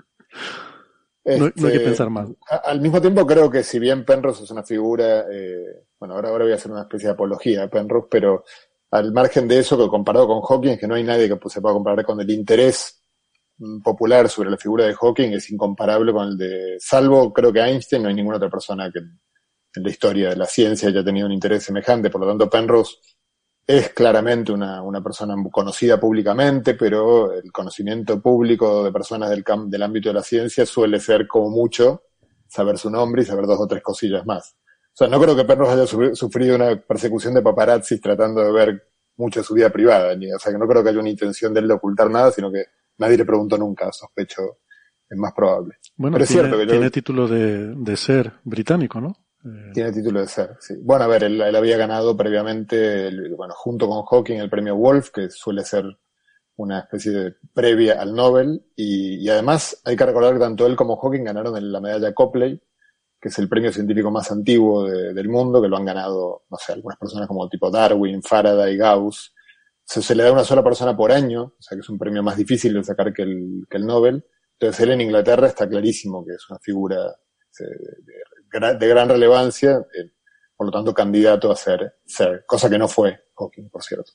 no, 1.25 1.45
hay 1.45 1.53
que 1.53 1.67
este, 1.67 1.81
pensar 1.81 2.11
mal. 2.11 2.37
Al 2.65 2.81
mismo 2.81 3.01
tiempo 3.01 3.25
creo 3.27 3.49
que 3.49 3.63
si 3.63 3.79
bien 3.79 4.05
Penrose 4.05 4.45
es 4.45 4.51
una 4.51 4.65
figura, 4.65 5.27
eh, 5.31 5.85
bueno, 5.99 6.15
ahora, 6.15 6.31
ahora 6.31 6.45
voy 6.45 6.53
a 6.53 6.57
hacer 6.57 6.73
una 6.73 6.83
especie 6.83 7.09
de 7.09 7.13
apología 7.13 7.61
de 7.61 7.69
Penrose, 7.69 8.09
pero 8.11 8.45
al 8.91 9.13
margen 9.13 9.47
de 9.47 9.61
eso, 9.61 9.79
que 9.79 9.89
comparado 9.89 10.27
con 10.27 10.41
Hawking, 10.41 10.77
que 10.77 10.89
no 10.89 10.97
hay 10.97 11.05
nadie 11.05 11.29
que 11.29 11.39
se 11.49 11.61
pueda 11.61 11.75
comparar 11.75 12.05
con 12.05 12.21
el 12.21 12.31
interés 12.31 13.04
popular 13.83 14.29
sobre 14.29 14.51
la 14.51 14.57
figura 14.57 14.87
de 14.87 14.95
Hawking 14.95 15.33
es 15.33 15.51
incomparable 15.51 16.13
con 16.13 16.29
el 16.29 16.37
de, 16.37 16.77
salvo 16.79 17.33
creo 17.33 17.53
que 17.53 17.61
Einstein, 17.61 18.03
no 18.03 18.09
hay 18.09 18.15
ninguna 18.15 18.37
otra 18.37 18.51
persona 18.51 18.91
que 18.91 18.99
en 18.99 19.83
la 19.83 19.91
historia 19.91 20.31
de 20.31 20.37
la 20.37 20.47
ciencia 20.47 20.89
haya 20.89 21.05
tenido 21.05 21.27
un 21.27 21.33
interés 21.33 21.65
semejante. 21.65 22.11
Por 22.11 22.21
lo 22.21 22.29
tanto, 22.29 22.49
Penrose 22.49 22.97
es 23.67 23.91
claramente 23.91 24.53
una, 24.53 24.83
una 24.83 25.03
persona 25.03 25.35
conocida 25.51 25.99
públicamente, 25.99 26.75
pero 26.75 27.33
el 27.33 27.51
conocimiento 27.51 28.21
público 28.21 28.85
de 28.85 28.93
personas 28.93 29.31
del, 29.31 29.45
del 29.67 29.83
ámbito 29.83 30.11
de 30.11 30.15
la 30.15 30.23
ciencia 30.23 30.67
suele 30.67 31.01
ser 31.01 31.27
como 31.27 31.51
mucho 31.51 32.03
saber 32.47 32.79
su 32.79 32.91
nombre 32.91 33.23
y 33.23 33.25
saber 33.25 33.47
dos 33.47 33.61
o 33.61 33.67
tres 33.67 33.83
cosillas 33.83 34.25
más. 34.27 34.55
O 34.93 34.97
sea, 34.97 35.09
no 35.09 35.21
creo 35.21 35.35
que 35.35 35.45
Penrose 35.45 35.73
haya 35.73 36.15
sufrido 36.15 36.55
una 36.55 36.77
persecución 36.77 37.35
de 37.35 37.43
paparazzi 37.43 38.01
tratando 38.01 38.43
de 38.43 38.53
ver 38.53 38.89
mucho 39.17 39.43
su 39.43 39.55
vida 39.55 39.71
privada. 39.71 40.15
O 40.15 40.39
sea, 40.39 40.53
que 40.53 40.59
no 40.59 40.69
creo 40.69 40.85
que 40.85 40.91
haya 40.91 41.01
una 41.01 41.11
intención 41.11 41.53
de 41.53 41.61
él 41.61 41.69
de 41.69 41.75
ocultar 41.75 42.11
nada, 42.11 42.31
sino 42.31 42.53
que 42.53 42.67
Nadie 42.99 43.19
le 43.19 43.25
preguntó 43.25 43.59
nunca, 43.59 43.91
sospecho, 43.93 44.59
es 45.09 45.19
más 45.19 45.33
probable. 45.33 45.77
Bueno, 45.97 46.15
Pero 46.15 46.25
es 46.25 46.31
cierto 46.31 46.59
que 46.59 46.67
tiene 46.67 46.91
título 46.91 47.29
de, 47.29 47.75
de, 47.75 47.97
ser 47.97 48.33
británico, 48.45 49.01
¿no? 49.01 49.15
Eh, 49.45 49.73
tiene 49.75 49.93
título 49.93 50.21
de 50.21 50.29
ser, 50.29 50.57
sí. 50.61 50.75
Bueno, 50.81 51.05
a 51.05 51.09
ver, 51.09 51.25
él, 51.25 51.43
había 51.55 51.77
ganado 51.77 52.17
previamente, 52.17 53.11
bueno, 53.37 53.55
junto 53.57 53.89
con 53.89 54.05
Hawking 54.05 54.37
el 54.37 54.51
premio 54.51 54.77
Wolf, 54.77 55.11
que 55.11 55.29
suele 55.31 55.65
ser 55.65 55.85
una 56.57 56.81
especie 56.81 57.13
de 57.13 57.35
previa 57.53 58.01
al 58.01 58.15
Nobel, 58.15 58.65
y, 58.77 59.29
además 59.29 59.81
hay 59.85 59.97
que 59.97 60.07
recordar 60.07 60.35
que 60.35 60.41
tanto 60.41 60.67
él 60.67 60.77
como 60.77 60.97
Hawking 60.97 61.25
ganaron 61.25 61.73
la 61.73 61.81
medalla 61.81 62.15
Copley, 62.15 62.61
que 63.21 63.29
es 63.29 63.39
el 63.39 63.49
premio 63.49 63.73
científico 63.73 64.11
más 64.11 64.31
antiguo 64.31 64.85
del 64.85 65.29
mundo, 65.29 65.61
que 65.61 65.69
lo 65.69 65.77
han 65.77 65.85
ganado, 65.85 66.45
no 66.51 66.57
sé, 66.59 66.73
algunas 66.73 66.99
personas 66.99 67.27
como 67.27 67.49
tipo 67.49 67.71
Darwin, 67.71 68.23
Faraday, 68.23 68.77
Gauss, 68.77 69.34
se, 69.85 70.15
le 70.15 70.23
da 70.23 70.31
a 70.31 70.33
una 70.33 70.45
sola 70.45 70.65
persona 70.65 70.97
por 70.97 71.13
año, 71.13 71.55
o 71.59 71.63
sea 71.63 71.77
que 71.77 71.81
es 71.81 71.89
un 71.89 71.99
premio 71.99 72.23
más 72.23 72.37
difícil 72.37 72.75
de 72.75 72.85
sacar 72.85 73.13
que 73.13 73.23
el, 73.23 73.67
que 73.69 73.77
el 73.77 73.87
Nobel. 73.87 74.25
Entonces 74.59 74.81
él 74.81 74.93
en 74.93 75.03
Inglaterra 75.03 75.47
está 75.47 75.69
clarísimo 75.69 76.25
que 76.25 76.33
es 76.33 76.49
una 76.49 76.59
figura 76.59 77.15
de, 78.51 78.89
gran 78.89 79.09
relevancia, 79.09 79.85
eh, 79.95 80.13
por 80.57 80.67
lo 80.67 80.73
tanto 80.73 80.95
candidato 80.95 81.51
a 81.51 81.57
ser, 81.57 81.97
ser, 82.05 82.45
cosa 82.47 82.71
que 82.71 82.79
no 82.79 82.89
fue 82.89 83.25
Hawking, 83.37 83.69
por 83.69 83.83
cierto. 83.83 84.13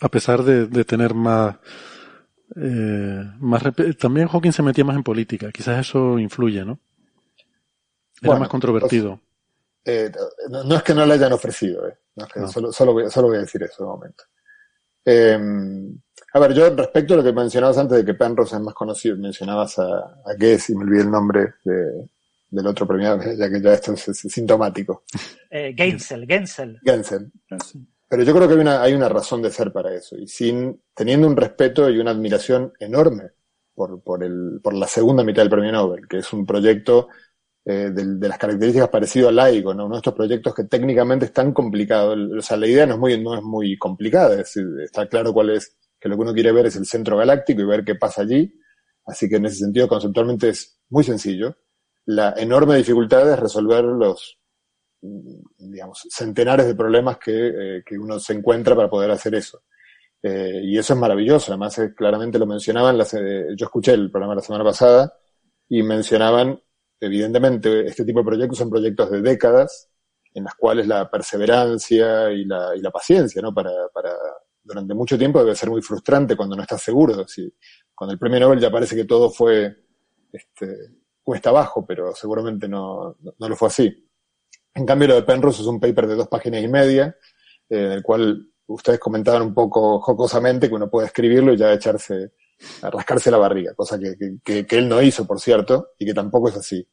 A 0.00 0.08
pesar 0.08 0.42
de, 0.42 0.84
tener 0.84 1.14
más, 1.14 1.56
eh, 2.56 3.24
más 3.38 3.62
también 3.98 4.28
Hawking 4.28 4.52
se 4.52 4.62
metía 4.62 4.84
más 4.84 4.96
en 4.96 5.02
política, 5.02 5.50
quizás 5.52 5.86
eso 5.86 6.18
influye, 6.18 6.64
¿no? 6.64 6.80
Era 8.20 8.38
más 8.38 8.48
controvertido. 8.48 9.20
Eh, 9.84 10.10
no, 10.48 10.76
es 10.76 10.82
que 10.82 10.94
no 10.94 11.04
le 11.04 11.14
hayan 11.14 11.32
ofrecido, 11.32 11.88
eh. 11.88 11.96
Solo, 12.46 12.72
solo, 12.72 12.92
voy, 12.92 13.10
solo, 13.10 13.28
voy, 13.28 13.38
a 13.38 13.40
decir 13.40 13.62
eso 13.62 13.82
de 13.82 13.88
momento. 13.88 14.24
Eh, 15.04 15.38
a 16.34 16.38
ver, 16.38 16.54
yo 16.54 16.74
respecto 16.74 17.14
a 17.14 17.16
lo 17.18 17.24
que 17.24 17.32
mencionabas 17.32 17.78
antes 17.78 17.98
de 17.98 18.04
que 18.04 18.14
Penrose 18.14 18.56
es 18.56 18.62
más 18.62 18.74
conocido, 18.74 19.16
mencionabas 19.16 19.78
a, 19.78 20.22
a 20.24 20.34
Guess 20.38 20.70
y 20.70 20.76
me 20.76 20.84
olvidé 20.84 21.02
el 21.02 21.10
nombre 21.10 21.54
de, 21.64 22.08
del 22.52 22.66
otro 22.66 22.86
premiado, 22.86 23.20
ya 23.34 23.50
que 23.50 23.60
ya 23.60 23.72
esto 23.72 23.94
es, 23.94 24.02
sintomático. 24.02 25.04
Eh, 25.54 25.74
Gensel, 25.76 26.26
Gensel. 26.26 26.80
Gensel. 26.82 27.30
Pero 28.08 28.22
yo 28.22 28.34
creo 28.34 28.48
que 28.48 28.54
hay 28.54 28.60
una, 28.60 28.80
hay 28.80 28.94
una 28.94 29.10
razón 29.10 29.42
de 29.42 29.50
ser 29.50 29.70
para 29.70 29.94
eso, 29.94 30.16
y 30.16 30.26
sin, 30.26 30.80
teniendo 30.94 31.26
un 31.26 31.36
respeto 31.36 31.90
y 31.90 31.98
una 31.98 32.12
admiración 32.12 32.72
enorme 32.80 33.32
por, 33.74 34.02
por, 34.02 34.24
el, 34.24 34.60
por 34.62 34.72
la 34.72 34.86
segunda 34.86 35.24
mitad 35.24 35.42
del 35.42 35.50
premio 35.50 35.70
Nobel, 35.70 36.08
que 36.08 36.20
es 36.20 36.32
un 36.32 36.46
proyecto 36.46 37.08
eh, 37.64 37.90
de, 37.92 38.28
las 38.28 38.38
características 38.38 38.88
parecido 38.88 39.28
al 39.28 39.36
LAIGO, 39.36 39.72
¿no? 39.72 39.86
Uno 39.86 39.94
de 39.94 39.98
estos 40.00 40.14
proyectos 40.14 40.52
que 40.52 40.64
técnicamente 40.64 41.26
es 41.26 41.32
tan 41.32 41.52
complicado. 41.52 42.16
O 42.36 42.42
sea, 42.42 42.56
la 42.56 42.66
idea 42.66 42.86
no 42.86 42.94
es 42.94 42.98
muy, 42.98 43.22
no 43.22 43.36
es 43.36 43.42
muy 43.42 43.78
complicada, 43.78 44.40
es 44.40 44.56
está 44.56 45.06
claro 45.06 45.32
cuál 45.32 45.50
es, 45.50 45.76
que 46.00 46.08
lo 46.08 46.16
que 46.16 46.22
uno 46.22 46.34
quiere 46.34 46.50
ver 46.50 46.66
es 46.66 46.76
el 46.76 46.86
centro 46.86 47.16
galáctico 47.16 47.62
y 47.62 47.64
ver 47.64 47.84
qué 47.84 47.94
pasa 47.94 48.22
allí. 48.22 48.52
Así 49.06 49.28
que 49.28 49.36
en 49.36 49.46
ese 49.46 49.56
sentido, 49.56 49.86
conceptualmente 49.86 50.48
es 50.48 50.80
muy 50.90 51.04
sencillo. 51.04 51.56
La 52.06 52.34
enorme 52.36 52.76
dificultad 52.76 53.32
es 53.32 53.38
resolver 53.38 53.84
los, 53.84 54.40
digamos, 55.00 56.02
centenares 56.10 56.66
de 56.66 56.74
problemas 56.74 57.18
que, 57.18 57.76
eh, 57.78 57.82
que 57.86 57.96
uno 57.96 58.18
se 58.18 58.32
encuentra 58.32 58.74
para 58.74 58.90
poder 58.90 59.12
hacer 59.12 59.36
eso. 59.36 59.62
Eh, 60.20 60.62
y 60.64 60.78
eso 60.78 60.94
es 60.94 60.98
maravilloso. 60.98 61.52
Además, 61.52 61.80
claramente 61.96 62.40
lo 62.40 62.46
mencionaban, 62.46 62.98
las, 62.98 63.12
yo 63.12 63.66
escuché 63.66 63.92
el 63.92 64.10
programa 64.10 64.34
la 64.34 64.42
semana 64.42 64.64
pasada 64.64 65.12
y 65.68 65.82
mencionaban 65.84 66.60
evidentemente, 67.02 67.86
este 67.86 68.04
tipo 68.04 68.20
de 68.20 68.24
proyectos 68.24 68.58
son 68.58 68.70
proyectos 68.70 69.10
de 69.10 69.20
décadas, 69.20 69.90
en 70.32 70.44
las 70.44 70.54
cuales 70.54 70.86
la 70.86 71.10
perseverancia 71.10 72.30
y 72.30 72.44
la, 72.44 72.74
y 72.76 72.80
la 72.80 72.90
paciencia, 72.90 73.42
¿no? 73.42 73.52
Para, 73.52 73.72
para, 73.92 74.14
durante 74.62 74.94
mucho 74.94 75.18
tiempo 75.18 75.40
debe 75.40 75.56
ser 75.56 75.68
muy 75.68 75.82
frustrante 75.82 76.36
cuando 76.36 76.56
no 76.56 76.62
estás 76.62 76.80
seguro. 76.80 77.26
Si, 77.26 77.52
con 77.94 78.08
el 78.08 78.18
premio 78.18 78.40
Nobel 78.40 78.60
ya 78.60 78.70
parece 78.70 78.94
que 78.94 79.04
todo 79.04 79.30
fue, 79.30 79.76
este, 80.32 80.76
cuesta 81.22 81.50
abajo, 81.50 81.84
pero 81.84 82.14
seguramente 82.14 82.68
no, 82.68 83.16
no, 83.38 83.48
lo 83.48 83.56
fue 83.56 83.68
así. 83.68 84.08
En 84.74 84.86
cambio, 84.86 85.08
lo 85.08 85.14
de 85.16 85.22
Penrose 85.22 85.60
es 85.60 85.68
un 85.68 85.80
paper 85.80 86.06
de 86.06 86.14
dos 86.14 86.28
páginas 86.28 86.62
y 86.62 86.68
media, 86.68 87.16
eh, 87.68 87.86
en 87.86 87.92
el 87.92 88.02
cual 88.02 88.48
ustedes 88.66 89.00
comentaban 89.00 89.42
un 89.42 89.52
poco 89.52 90.00
jocosamente 90.00 90.68
que 90.68 90.74
uno 90.74 90.88
puede 90.88 91.08
escribirlo 91.08 91.52
y 91.52 91.56
ya 91.56 91.72
echarse 91.72 92.32
a 92.82 92.90
rascarse 92.90 93.30
la 93.30 93.38
barriga, 93.38 93.74
cosa 93.74 93.98
que, 93.98 94.16
que, 94.42 94.66
que, 94.66 94.78
él 94.78 94.88
no 94.88 95.02
hizo, 95.02 95.26
por 95.26 95.40
cierto, 95.40 95.90
y 95.98 96.06
que 96.06 96.14
tampoco 96.14 96.48
es 96.48 96.56
así. 96.56 96.86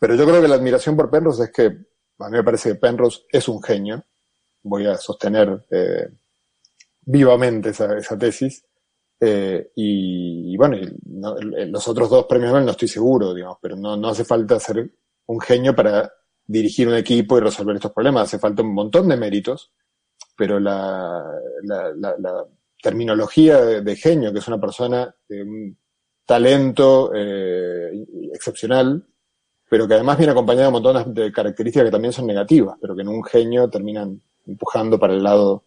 Pero 0.00 0.14
yo 0.14 0.24
creo 0.26 0.40
que 0.40 0.48
la 0.48 0.56
admiración 0.56 0.96
por 0.96 1.10
Penrose 1.10 1.44
es 1.44 1.52
que 1.52 1.64
a 1.64 2.28
mí 2.28 2.36
me 2.36 2.44
parece 2.44 2.70
que 2.70 2.74
Penrose 2.76 3.22
es 3.30 3.48
un 3.48 3.62
genio. 3.62 4.04
Voy 4.62 4.86
a 4.86 4.96
sostener 4.96 5.66
eh, 5.70 6.08
vivamente 7.02 7.70
esa, 7.70 7.96
esa 7.96 8.18
tesis. 8.18 8.64
Eh, 9.20 9.72
y, 9.74 10.56
bueno, 10.56 10.76
los 11.04 11.88
otros 11.88 12.08
dos 12.10 12.26
premios 12.26 12.50
Nobel 12.50 12.66
no 12.66 12.70
estoy 12.72 12.88
seguro, 12.88 13.34
digamos, 13.34 13.58
pero 13.60 13.76
no, 13.76 13.96
no 13.96 14.08
hace 14.08 14.24
falta 14.24 14.60
ser 14.60 14.90
un 15.26 15.40
genio 15.40 15.74
para 15.74 16.12
dirigir 16.46 16.88
un 16.88 16.94
equipo 16.94 17.36
y 17.36 17.40
resolver 17.40 17.76
estos 17.76 17.92
problemas. 17.92 18.24
Hace 18.24 18.38
falta 18.38 18.62
un 18.62 18.74
montón 18.74 19.08
de 19.08 19.16
méritos, 19.16 19.72
pero 20.36 20.60
la, 20.60 21.24
terminología 22.82 23.60
de, 23.60 23.96
genio, 23.96 24.32
que 24.32 24.38
es 24.38 24.48
una 24.48 24.60
persona 24.60 25.14
de 25.28 25.42
un 25.42 25.78
talento 26.24 27.12
eh, 27.14 27.90
excepcional, 28.32 29.04
pero 29.68 29.86
que 29.86 29.94
además 29.94 30.18
viene 30.18 30.32
acompañado 30.32 30.70
de 30.70 30.76
un 30.76 30.82
montón 30.82 31.14
de 31.14 31.32
características 31.32 31.86
que 31.86 31.92
también 31.92 32.12
son 32.12 32.26
negativas, 32.26 32.76
pero 32.80 32.94
que 32.94 33.02
en 33.02 33.08
un 33.08 33.24
genio 33.24 33.68
terminan 33.68 34.20
empujando 34.46 34.98
para 34.98 35.14
el 35.14 35.22
lado 35.22 35.64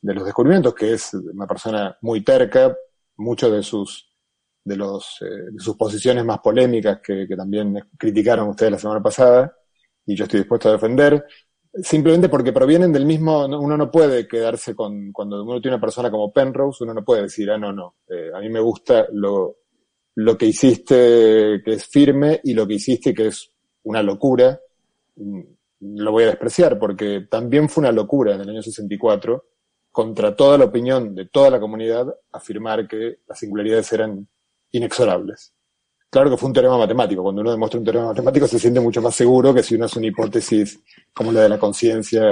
de 0.00 0.14
los 0.14 0.24
descubrimientos, 0.24 0.74
que 0.74 0.92
es 0.92 1.14
una 1.14 1.46
persona 1.46 1.96
muy 2.02 2.22
terca, 2.22 2.76
muchos 3.16 3.52
de 3.52 3.62
sus 3.62 4.06
de 4.64 4.76
los 4.76 5.22
eh, 5.22 5.50
de 5.52 5.60
sus 5.60 5.76
posiciones 5.76 6.24
más 6.24 6.40
polémicas 6.40 7.00
que, 7.02 7.26
que, 7.26 7.36
también 7.36 7.88
criticaron 7.96 8.48
ustedes 8.48 8.72
la 8.72 8.78
semana 8.78 9.02
pasada 9.02 9.56
y 10.04 10.14
yo 10.14 10.24
estoy 10.24 10.40
dispuesto 10.40 10.68
a 10.68 10.72
defender 10.72 11.24
simplemente 11.74 12.28
porque 12.28 12.52
provienen 12.52 12.92
del 12.92 13.06
mismo 13.06 13.44
uno 13.44 13.76
no 13.76 13.90
puede 13.90 14.26
quedarse 14.26 14.74
con 14.74 15.12
cuando 15.12 15.42
uno 15.42 15.60
tiene 15.60 15.76
una 15.76 15.80
persona 15.80 16.10
como 16.10 16.32
Penrose 16.32 16.84
uno 16.84 16.94
no 16.94 17.04
puede 17.04 17.22
decir 17.22 17.50
ah 17.50 17.58
no 17.58 17.72
no 17.72 17.96
eh, 18.08 18.30
a 18.34 18.40
mí 18.40 18.48
me 18.48 18.60
gusta 18.60 19.06
lo 19.12 19.56
lo 20.14 20.36
que 20.36 20.46
hiciste 20.46 21.60
que 21.64 21.72
es 21.72 21.86
firme 21.86 22.40
y 22.42 22.54
lo 22.54 22.66
que 22.66 22.74
hiciste 22.74 23.14
que 23.14 23.28
es 23.28 23.50
una 23.84 24.02
locura 24.02 24.58
mm, 25.16 25.40
lo 25.80 26.10
voy 26.10 26.24
a 26.24 26.28
despreciar 26.28 26.78
porque 26.78 27.26
también 27.30 27.68
fue 27.68 27.82
una 27.82 27.92
locura 27.92 28.34
en 28.34 28.40
el 28.40 28.48
año 28.48 28.62
64 28.62 29.44
contra 29.90 30.34
toda 30.34 30.58
la 30.58 30.64
opinión 30.66 31.14
de 31.14 31.26
toda 31.26 31.50
la 31.50 31.60
comunidad 31.60 32.06
afirmar 32.32 32.86
que 32.88 33.18
las 33.26 33.38
singularidades 33.38 33.92
eran 33.92 34.28
inexorables. 34.70 35.54
Claro 36.10 36.30
que 36.30 36.38
fue 36.38 36.46
un 36.46 36.54
teorema 36.54 36.78
matemático. 36.78 37.22
Cuando 37.22 37.42
uno 37.42 37.50
demuestra 37.50 37.78
un 37.78 37.84
teorema 37.84 38.06
matemático 38.06 38.46
se 38.46 38.58
siente 38.58 38.80
mucho 38.80 39.02
más 39.02 39.14
seguro 39.14 39.52
que 39.52 39.62
si 39.62 39.74
uno 39.74 39.84
hace 39.84 39.98
una 39.98 40.08
hipótesis 40.08 40.82
como 41.12 41.32
la 41.32 41.42
de 41.42 41.48
la 41.50 41.58
conciencia 41.58 42.22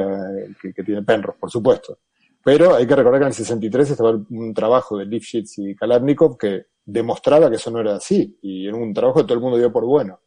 que, 0.61 0.83
tiene 0.83 1.03
Penrose, 1.03 1.39
por 1.39 1.51
supuesto. 1.51 1.99
Pero 2.43 2.75
hay 2.75 2.87
que 2.87 2.97
recordar 2.97 3.21
que 3.21 3.25
en 3.25 3.29
el 3.29 3.35
63 3.35 3.91
estaba 3.91 4.19
un 4.31 4.55
trabajo 4.55 4.97
de 4.97 5.05
Lifshitz 5.05 5.59
y 5.59 5.75
Kalarnikov 5.75 6.39
que 6.39 6.67
demostraba 6.85 7.51
que 7.51 7.57
eso 7.57 7.71
no 7.71 7.81
era 7.81 7.97
así. 7.97 8.39
Y 8.41 8.67
era 8.67 8.77
un 8.77 8.95
trabajo 8.95 9.21
que 9.21 9.25
todo 9.25 9.35
el 9.35 9.41
mundo 9.41 9.59
dio 9.59 9.71
por 9.71 9.85
bueno. 9.85 10.21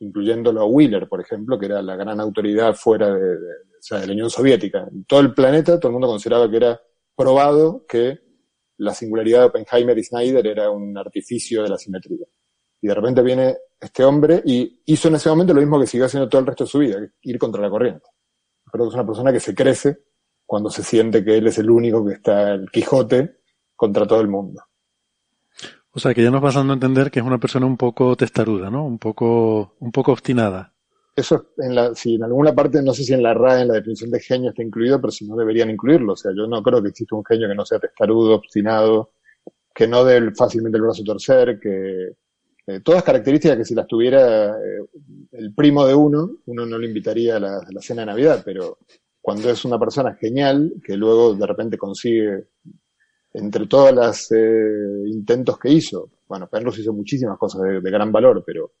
Incluyéndolo 0.00 0.60
a 0.60 0.66
Wheeler, 0.66 1.08
por 1.08 1.20
ejemplo, 1.22 1.58
que 1.58 1.66
era 1.66 1.80
la 1.80 1.96
gran 1.96 2.20
autoridad 2.20 2.74
fuera 2.74 3.14
de, 3.14 3.38
de 3.38 4.06
la 4.06 4.12
Unión 4.12 4.28
Soviética. 4.28 4.86
En 4.90 5.04
todo 5.04 5.20
el 5.20 5.32
planeta 5.32 5.78
todo 5.78 5.88
el 5.88 5.94
mundo 5.94 6.08
consideraba 6.08 6.50
que 6.50 6.56
era 6.56 6.80
probado 7.16 7.86
que 7.88 8.18
la 8.78 8.92
singularidad 8.92 9.40
de 9.40 9.46
Oppenheimer 9.46 9.96
y 9.96 10.04
Snyder 10.04 10.46
era 10.46 10.70
un 10.70 10.98
artificio 10.98 11.62
de 11.62 11.68
la 11.70 11.78
simetría. 11.78 12.26
Y 12.84 12.86
de 12.86 12.94
repente 12.94 13.22
viene 13.22 13.56
este 13.80 14.04
hombre 14.04 14.42
y 14.44 14.82
hizo 14.84 15.08
en 15.08 15.14
ese 15.14 15.30
momento 15.30 15.54
lo 15.54 15.60
mismo 15.62 15.80
que 15.80 15.86
siguió 15.86 16.04
haciendo 16.04 16.28
todo 16.28 16.42
el 16.42 16.46
resto 16.48 16.64
de 16.64 16.70
su 16.70 16.80
vida, 16.80 16.98
ir 17.22 17.38
contra 17.38 17.62
la 17.62 17.70
corriente. 17.70 18.04
Creo 18.70 18.84
que 18.84 18.88
es 18.90 18.94
una 18.94 19.06
persona 19.06 19.32
que 19.32 19.40
se 19.40 19.54
crece 19.54 20.00
cuando 20.44 20.68
se 20.68 20.82
siente 20.82 21.24
que 21.24 21.38
él 21.38 21.46
es 21.46 21.56
el 21.56 21.70
único 21.70 22.04
que 22.04 22.12
está 22.12 22.50
el 22.50 22.70
Quijote 22.70 23.38
contra 23.74 24.06
todo 24.06 24.20
el 24.20 24.28
mundo. 24.28 24.64
O 25.92 25.98
sea, 25.98 26.12
que 26.12 26.22
ya 26.22 26.30
nos 26.30 26.42
vas 26.42 26.56
dando 26.56 26.74
a 26.74 26.76
entender 26.76 27.10
que 27.10 27.20
es 27.20 27.24
una 27.24 27.38
persona 27.38 27.64
un 27.64 27.78
poco 27.78 28.14
testaruda, 28.16 28.68
¿no? 28.68 28.84
Un 28.84 28.98
poco, 28.98 29.76
un 29.80 29.90
poco 29.90 30.12
obstinada. 30.12 30.74
Eso, 31.16 31.52
en 31.56 31.74
la, 31.74 31.94
si 31.94 32.16
en 32.16 32.24
alguna 32.24 32.54
parte, 32.54 32.82
no 32.82 32.92
sé 32.92 33.02
si 33.02 33.14
en 33.14 33.22
la 33.22 33.32
RAE, 33.32 33.62
en 33.62 33.68
la 33.68 33.74
definición 33.74 34.10
de 34.10 34.20
genio 34.20 34.50
está 34.50 34.62
incluido, 34.62 35.00
pero 35.00 35.10
si 35.10 35.26
no 35.26 35.36
deberían 35.36 35.70
incluirlo. 35.70 36.12
O 36.12 36.16
sea, 36.16 36.32
yo 36.36 36.46
no 36.46 36.62
creo 36.62 36.82
que 36.82 36.90
exista 36.90 37.16
un 37.16 37.24
genio 37.24 37.48
que 37.48 37.54
no 37.54 37.64
sea 37.64 37.78
testarudo, 37.78 38.34
obstinado, 38.34 39.12
que 39.74 39.88
no 39.88 40.04
dé 40.04 40.30
fácilmente 40.32 40.76
el 40.76 40.82
brazo 40.82 41.00
a 41.00 41.06
torcer, 41.06 41.58
que 41.58 42.10
eh, 42.66 42.80
todas 42.80 43.02
características 43.02 43.58
que 43.58 43.64
si 43.64 43.74
las 43.74 43.86
tuviera 43.86 44.48
eh, 44.50 44.86
el 45.32 45.54
primo 45.54 45.86
de 45.86 45.94
uno, 45.94 46.38
uno 46.46 46.64
no 46.64 46.78
le 46.78 46.86
invitaría 46.86 47.36
a 47.36 47.40
la, 47.40 47.80
cena 47.80 48.02
de 48.02 48.06
Navidad, 48.06 48.42
pero 48.44 48.78
cuando 49.20 49.50
es 49.50 49.64
una 49.64 49.78
persona 49.78 50.14
genial, 50.14 50.72
que 50.82 50.96
luego 50.96 51.34
de 51.34 51.46
repente 51.46 51.76
consigue, 51.76 52.48
entre 53.34 53.66
todos 53.66 53.92
los 53.92 54.32
eh, 54.32 55.08
intentos 55.08 55.58
que 55.58 55.70
hizo, 55.70 56.10
bueno, 56.26 56.48
Penrose 56.48 56.80
hizo 56.80 56.92
muchísimas 56.92 57.38
cosas 57.38 57.62
de, 57.62 57.90
gran 57.90 58.10
valor, 58.10 58.42
pero 58.46 58.72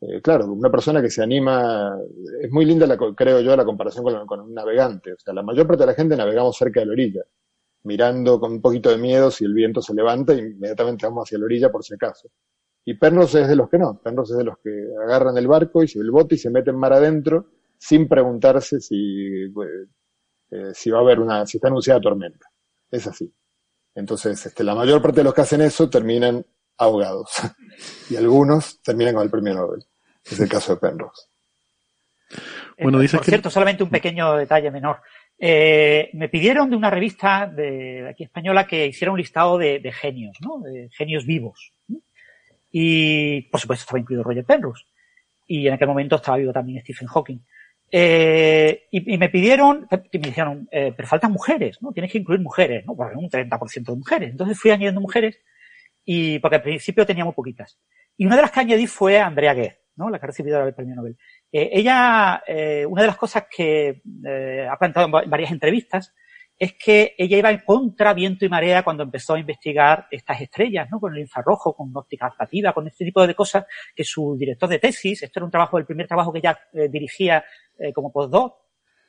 eh, 0.00 0.20
claro, 0.20 0.46
una 0.52 0.70
persona 0.70 1.00
que 1.00 1.10
se 1.10 1.22
anima, 1.22 1.96
es 2.42 2.50
muy 2.50 2.64
linda, 2.64 2.86
la, 2.86 2.96
creo 2.96 3.40
yo, 3.40 3.54
la 3.54 3.64
comparación 3.64 4.02
con, 4.02 4.26
con, 4.26 4.40
un 4.40 4.54
navegante. 4.54 5.12
O 5.12 5.18
sea, 5.18 5.34
la 5.34 5.42
mayor 5.42 5.66
parte 5.66 5.82
de 5.84 5.88
la 5.88 5.94
gente 5.94 6.16
navegamos 6.16 6.56
cerca 6.56 6.80
de 6.80 6.86
la 6.86 6.92
orilla, 6.92 7.22
mirando 7.84 8.40
con 8.40 8.52
un 8.52 8.60
poquito 8.60 8.90
de 8.90 8.98
miedo 8.98 9.30
si 9.30 9.44
el 9.44 9.54
viento 9.54 9.80
se 9.82 9.94
levanta, 9.94 10.34
inmediatamente 10.34 11.06
vamos 11.06 11.28
hacia 11.28 11.38
la 11.38 11.44
orilla 11.44 11.70
por 11.70 11.84
si 11.84 11.94
acaso. 11.94 12.30
Y 12.84 12.94
Pernos 12.94 13.34
es 13.34 13.48
de 13.48 13.56
los 13.56 13.68
que 13.68 13.78
no, 13.78 14.00
Pernos 14.02 14.30
es 14.30 14.38
de 14.38 14.44
los 14.44 14.58
que 14.58 14.70
agarran 15.04 15.36
el 15.36 15.46
barco 15.46 15.82
y 15.82 15.90
el 15.94 16.10
bote 16.10 16.36
y 16.36 16.38
se 16.38 16.50
meten 16.50 16.76
mar 16.76 16.92
adentro 16.92 17.46
sin 17.78 18.08
preguntarse 18.08 18.80
si, 18.80 19.44
eh, 20.50 20.74
si 20.74 20.90
va 20.90 20.98
a 20.98 21.02
haber 21.02 21.20
una, 21.20 21.46
si 21.46 21.58
está 21.58 21.68
anunciada 21.68 22.00
tormenta. 22.00 22.46
Es 22.90 23.06
así. 23.06 23.32
Entonces, 23.94 24.44
este, 24.46 24.64
la 24.64 24.74
mayor 24.74 25.00
parte 25.00 25.20
de 25.20 25.24
los 25.24 25.34
que 25.34 25.40
hacen 25.40 25.60
eso 25.62 25.88
terminan 25.88 26.44
ahogados. 26.78 27.30
y 28.10 28.16
algunos 28.16 28.82
terminan 28.82 29.14
con 29.14 29.24
el 29.24 29.30
premio 29.30 29.54
Nobel. 29.54 29.84
Es 30.24 30.38
el 30.40 30.48
caso 30.48 30.74
de 30.74 30.80
Penrose. 30.80 31.28
Bueno, 32.78 32.98
dice 32.98 33.16
Por 33.16 33.26
cierto, 33.26 33.50
solamente 33.50 33.82
un 33.82 33.90
pequeño 33.90 34.36
detalle 34.36 34.70
menor. 34.70 35.00
Eh, 35.38 36.10
me 36.14 36.28
pidieron 36.28 36.70
de 36.70 36.76
una 36.76 36.90
revista 36.90 37.46
de, 37.46 38.08
aquí 38.08 38.24
española 38.24 38.66
que 38.66 38.86
hiciera 38.86 39.10
un 39.10 39.18
listado 39.18 39.58
de, 39.58 39.80
de 39.80 39.92
genios, 39.92 40.36
¿no? 40.40 40.60
De 40.60 40.88
genios 40.92 41.26
vivos. 41.26 41.72
Y, 42.70 43.42
por 43.42 43.60
supuesto, 43.60 43.82
estaba 43.82 43.98
incluido 43.98 44.22
Roger 44.22 44.44
Penrose. 44.44 44.84
Y 45.46 45.66
en 45.66 45.74
aquel 45.74 45.88
momento 45.88 46.16
estaba 46.16 46.38
vivo 46.38 46.52
también 46.52 46.80
Stephen 46.82 47.08
Hawking. 47.08 47.38
Eh, 47.92 48.84
y, 48.92 49.18
me 49.18 49.28
pidieron, 49.28 49.88
me 49.90 50.18
dijeron, 50.20 50.68
eh, 50.70 50.92
pero 50.96 51.08
faltan 51.08 51.32
mujeres, 51.32 51.82
¿no? 51.82 51.92
Tienes 51.92 52.12
que 52.12 52.18
incluir 52.18 52.40
mujeres, 52.40 52.86
¿no? 52.86 52.94
Bueno, 52.94 53.18
un 53.18 53.28
30% 53.28 53.92
de 53.92 53.96
mujeres. 53.96 54.30
Entonces 54.30 54.58
fui 54.58 54.70
añadiendo 54.70 55.00
mujeres 55.00 55.40
y 56.04 56.38
porque 56.38 56.56
al 56.56 56.62
principio 56.62 57.04
tenía 57.04 57.24
muy 57.24 57.34
poquitas. 57.34 57.78
Y 58.16 58.26
una 58.26 58.36
de 58.36 58.42
las 58.42 58.50
que 58.50 58.60
añadí 58.60 58.86
fue 58.86 59.18
Andrea 59.18 59.54
Ghez, 59.54 59.80
¿no? 59.96 60.10
la 60.10 60.18
que 60.18 60.26
ha 60.26 60.28
recibido 60.28 60.62
el 60.62 60.74
premio 60.74 60.94
Nobel. 60.94 61.16
Eh, 61.52 61.70
ella, 61.72 62.42
eh, 62.46 62.86
una 62.86 63.02
de 63.02 63.08
las 63.08 63.16
cosas 63.16 63.44
que 63.50 64.02
eh, 64.26 64.68
ha 64.70 64.76
planteado 64.78 65.22
en 65.22 65.30
varias 65.30 65.50
entrevistas 65.50 66.14
es 66.60 66.74
que 66.74 67.14
ella 67.16 67.38
iba 67.38 67.50
en 67.50 67.62
contra 67.64 68.12
viento 68.12 68.44
y 68.44 68.50
marea 68.50 68.82
cuando 68.82 69.02
empezó 69.02 69.32
a 69.32 69.38
investigar 69.38 70.06
estas 70.10 70.42
estrellas, 70.42 70.88
¿no? 70.90 71.00
Con 71.00 71.14
el 71.14 71.20
infrarrojo, 71.20 71.74
con 71.74 71.90
óptica 71.96 72.26
adaptativa, 72.26 72.74
con 72.74 72.86
este 72.86 73.06
tipo 73.06 73.26
de 73.26 73.34
cosas 73.34 73.64
que 73.96 74.04
su 74.04 74.36
director 74.38 74.68
de 74.68 74.78
tesis, 74.78 75.22
esto 75.22 75.38
era 75.38 75.46
un 75.46 75.50
trabajo, 75.50 75.78
el 75.78 75.86
primer 75.86 76.06
trabajo 76.06 76.30
que 76.30 76.40
ella 76.40 76.60
eh, 76.74 76.88
dirigía 76.90 77.42
eh, 77.78 77.94
como 77.94 78.12
postdoc, 78.12 78.58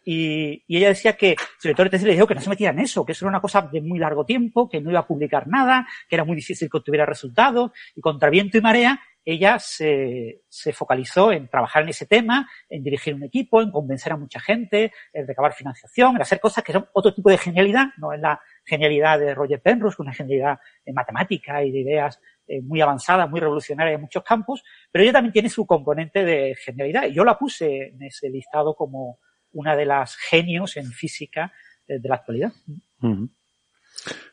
y, 0.06 0.64
y, 0.66 0.78
ella 0.78 0.88
decía 0.88 1.14
que 1.14 1.36
su 1.60 1.68
director 1.68 1.88
de 1.88 1.90
tesis 1.92 2.08
le 2.08 2.14
dijo 2.14 2.26
que 2.26 2.34
no 2.36 2.42
se 2.42 2.50
metiera 2.50 2.72
en 2.72 2.80
eso, 2.80 3.06
que 3.06 3.12
eso 3.12 3.26
era 3.26 3.30
una 3.32 3.42
cosa 3.42 3.64
de 3.64 3.82
muy 3.82 4.00
largo 4.00 4.26
tiempo, 4.26 4.70
que 4.70 4.80
no 4.80 4.90
iba 4.90 5.02
a 5.02 5.06
publicar 5.06 5.48
nada, 5.48 5.86
que 6.08 6.16
era 6.16 6.24
muy 6.24 6.38
difícil 6.38 6.70
que 6.70 6.78
obtuviera 6.78 7.06
resultados, 7.06 7.72
y 7.96 8.00
contra 8.02 8.30
viento 8.30 8.58
y 8.58 8.62
marea, 8.62 9.00
ella 9.24 9.60
se, 9.60 10.42
se 10.50 10.74
focalizó 10.74 11.32
en 11.32 11.48
trabajar 11.48 11.84
en 11.84 11.90
ese 11.90 12.06
tema, 12.06 12.50
en 12.70 12.84
dirigir 12.84 13.14
un 13.14 13.24
equipo, 13.24 13.62
en 13.62 13.72
convencer 13.72 14.14
a 14.14 14.18
mucha 14.18 14.40
gente, 14.40 14.92
en 15.14 15.28
recabar 15.28 15.54
financiación, 15.54 16.16
en 16.16 16.22
hacer 16.22 16.40
cosas 16.40 16.64
que 16.64 16.74
son 16.74 16.88
otro 16.94 17.14
tipo 17.14 17.30
de 17.30 17.38
genialidad, 17.38 17.88
no 17.98 18.14
es 18.14 18.20
la 18.20 18.40
genialidad 18.66 19.20
de 19.20 19.36
Roger 19.36 19.62
Penrose, 19.62 20.02
una 20.02 20.14
genialidad 20.14 20.60
en 20.86 20.96
matemática 20.96 21.64
y 21.64 21.72
de 21.72 21.80
ideas 21.80 22.20
eh, 22.48 22.62
muy 22.62 22.82
avanzadas, 22.82 23.30
muy 23.30 23.40
revolucionarias 23.40 23.96
en 23.96 24.02
muchos 24.02 24.24
campos, 24.24 24.64
pero 24.92 25.04
ella 25.04 25.14
también 25.14 25.34
tiene 25.34 25.50
su 25.50 25.66
componente 25.66 26.26
de 26.26 26.56
genialidad, 26.56 27.04
y 27.06 27.14
yo 27.14 27.24
la 27.24 27.38
puse 27.38 27.90
en 27.90 28.02
ese 28.04 28.30
listado 28.30 28.76
como 28.76 29.20
una 29.54 29.76
de 29.76 29.86
las 29.86 30.16
genios 30.16 30.78
en 30.78 30.92
física 30.92 31.54
eh, 31.88 32.00
de 32.00 32.10
la 32.10 32.16
actualidad. 32.16 32.52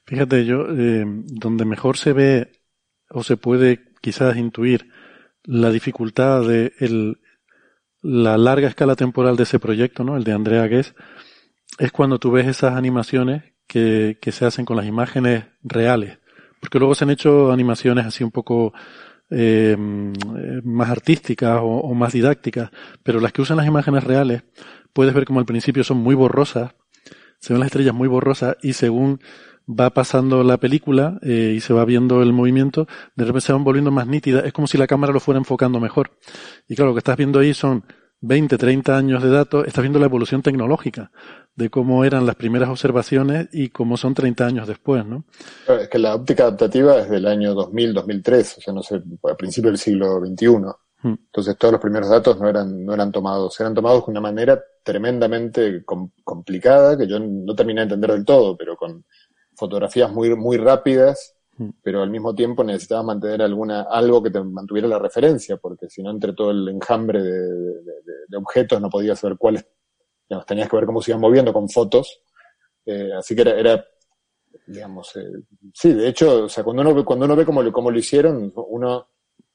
Fíjate, 0.05 0.45
yo, 0.47 0.67
eh, 0.71 1.05
donde 1.07 1.65
mejor 1.65 1.97
se 1.99 2.13
ve 2.13 2.53
o 3.11 3.23
se 3.23 3.37
puede 3.37 3.88
quizás 4.09 4.39
intuir 4.39 4.89
la 5.45 5.71
dificultad 5.71 6.41
de 6.49 6.73
la 8.01 8.39
larga 8.39 8.69
escala 8.69 8.97
temporal 8.97 9.37
de 9.37 9.43
ese 9.43 9.59
proyecto, 9.59 10.03
¿no? 10.03 10.17
El 10.17 10.25
de 10.25 10.33
Andrea 10.33 10.67
Guess, 10.67 10.95
es 11.79 11.93
cuando 11.93 12.19
tú 12.19 12.31
ves 12.31 12.47
esas 12.47 12.75
animaciones 12.75 13.43
que, 13.67 14.17
que 14.23 14.33
se 14.33 14.47
hacen 14.47 14.65
con 14.65 14.79
las 14.79 14.87
imágenes 14.87 15.45
reales. 15.63 16.21
Porque 16.59 16.79
luego 16.79 16.95
se 16.95 17.05
han 17.05 17.11
hecho 17.11 17.53
animaciones 17.53 18.07
así 18.07 18.25
un 18.25 18.31
poco 18.31 18.73
eh, 19.29 19.77
más 19.79 20.89
artísticas 20.89 21.61
o, 21.61 21.67
o, 21.67 21.93
más 21.93 22.15
didácticas, 22.15 22.71
pero 23.03 23.21
las 23.21 23.35
que 23.35 23.43
usan 23.43 23.59
las 23.59 23.67
imágenes 23.67 24.05
reales 24.05 24.43
puedes 24.95 25.13
ver 25.13 25.27
como 25.27 25.39
al 25.39 25.45
principio 25.45 25.85
son 25.85 25.99
muy 25.99 26.15
borrosas, 26.15 26.73
se 27.41 27.53
ven 27.53 27.61
las 27.61 27.67
estrellas 27.67 27.95
muy 27.95 28.09
borrosas 28.09 28.57
y 28.63 28.73
según 28.73 29.21
va 29.69 29.91
pasando 29.91 30.43
la 30.43 30.57
película 30.57 31.19
eh, 31.23 31.55
y 31.57 31.61
se 31.61 31.75
va 31.75 31.85
viendo 31.85 32.23
el 32.23 32.33
movimiento, 32.33 32.87
de 33.15 33.25
repente 33.25 33.47
se 33.47 33.53
van 33.53 33.65
volviendo 33.65 33.91
más 33.91 34.07
nítidas, 34.07 34.45
es 34.45 34.53
como 34.53 34.67
si 34.67 34.79
la 34.79 34.87
cámara 34.87 35.13
lo 35.13 35.21
fuera 35.21 35.39
enfocando 35.39 35.79
mejor. 35.81 36.13
Y 36.67 36.75
claro, 36.75 36.91
lo 36.91 36.95
que 36.95 37.01
estás 37.01 37.17
viendo 37.17 37.39
ahí 37.39 37.53
son 37.53 37.85
20, 38.21 38.59
30 38.59 38.97
años 38.97 39.23
de 39.23 39.31
datos, 39.31 39.67
estás 39.67 39.83
viendo 39.83 39.99
la 39.99 40.07
evolución 40.07 40.43
tecnológica 40.43 41.13
de 41.55 41.71
cómo 41.71 42.05
eran 42.05 42.27
las 42.27 42.37
primeras 42.37 42.69
observaciones 42.69 43.49
y 43.53 43.69
cómo 43.69 43.97
son 43.97 44.15
30 44.15 44.47
años 44.47 44.69
después, 44.69 45.05
¿no? 45.05 45.25
Es 45.67 45.89
que 45.89 45.99
la 45.99 46.15
óptica 46.15 46.45
adaptativa 46.45 46.99
es 47.01 47.11
del 47.11 47.27
año 47.27 47.55
2000, 47.55 47.95
2003, 47.95 48.59
o 48.59 48.61
sea, 48.61 48.75
no 48.75 48.83
sé, 48.83 49.03
a 49.31 49.35
principios 49.37 49.73
del 49.73 49.79
siglo 49.79 50.21
XXI. 50.25 50.49
Hmm. 51.01 51.15
Entonces 51.27 51.57
todos 51.57 51.73
los 51.73 51.81
primeros 51.81 52.09
datos 52.11 52.41
no 52.41 52.49
eran, 52.49 52.85
no 52.85 52.93
eran 52.93 53.13
tomados, 53.13 53.59
eran 53.61 53.75
tomados 53.75 54.07
de 54.07 54.11
una 54.11 54.21
manera 54.21 54.61
tremendamente 54.83 55.85
com 55.85 56.11
complicada 56.25 56.97
que 56.97 57.07
yo 57.07 57.21
no 57.21 57.55
terminé 57.55 57.81
de 57.81 57.85
entender 57.85 58.13
del 58.13 58.25
todo, 58.25 58.57
pero 58.57 58.77
con 58.77 59.05
fotografías 59.59 60.11
muy, 60.13 60.35
muy 60.37 60.57
rápidas, 60.57 61.35
mm. 61.57 61.71
pero 61.83 62.03
al 62.03 62.11
mismo 62.11 62.35
tiempo 62.35 62.63
necesitabas 62.63 63.05
mantener 63.05 63.43
alguna, 63.43 63.83
algo 63.83 64.23
que 64.23 64.31
te 64.31 64.43
mantuviera 64.43 64.89
la 64.89 64.99
referencia, 64.99 65.57
porque 65.57 65.89
si 65.91 66.03
no, 66.03 66.11
entre 66.11 66.33
todo 66.33 66.51
el 66.53 66.69
enjambre 66.69 67.23
de, 67.23 67.31
de, 67.31 67.93
de, 68.05 68.15
de 68.29 68.37
objetos 68.37 68.81
no 68.81 68.89
podías 68.89 69.21
ver 69.23 69.37
cuáles, 69.37 69.67
digamos, 70.29 70.47
tenías 70.47 70.69
que 70.69 70.77
ver 70.77 70.87
cómo 70.87 71.03
se 71.03 71.11
iban 71.11 71.21
moviendo 71.21 71.53
con 71.53 71.69
fotos, 71.69 72.23
Eh, 72.91 73.13
así 73.13 73.37
que 73.37 73.43
era, 73.43 73.85
digamos, 74.67 75.15
eh, 75.17 75.45
sí, 75.75 75.93
de 75.93 76.09
hecho, 76.09 76.45
o 76.45 76.49
sea, 76.49 76.65
cuando 76.65 76.81
uno, 76.83 77.05
cuando 77.05 77.27
uno 77.27 77.37
ve 77.37 77.45
cómo, 77.45 77.61
cómo 77.71 77.91
lo 77.91 77.99
hicieron, 77.99 78.51
uno, 78.55 79.09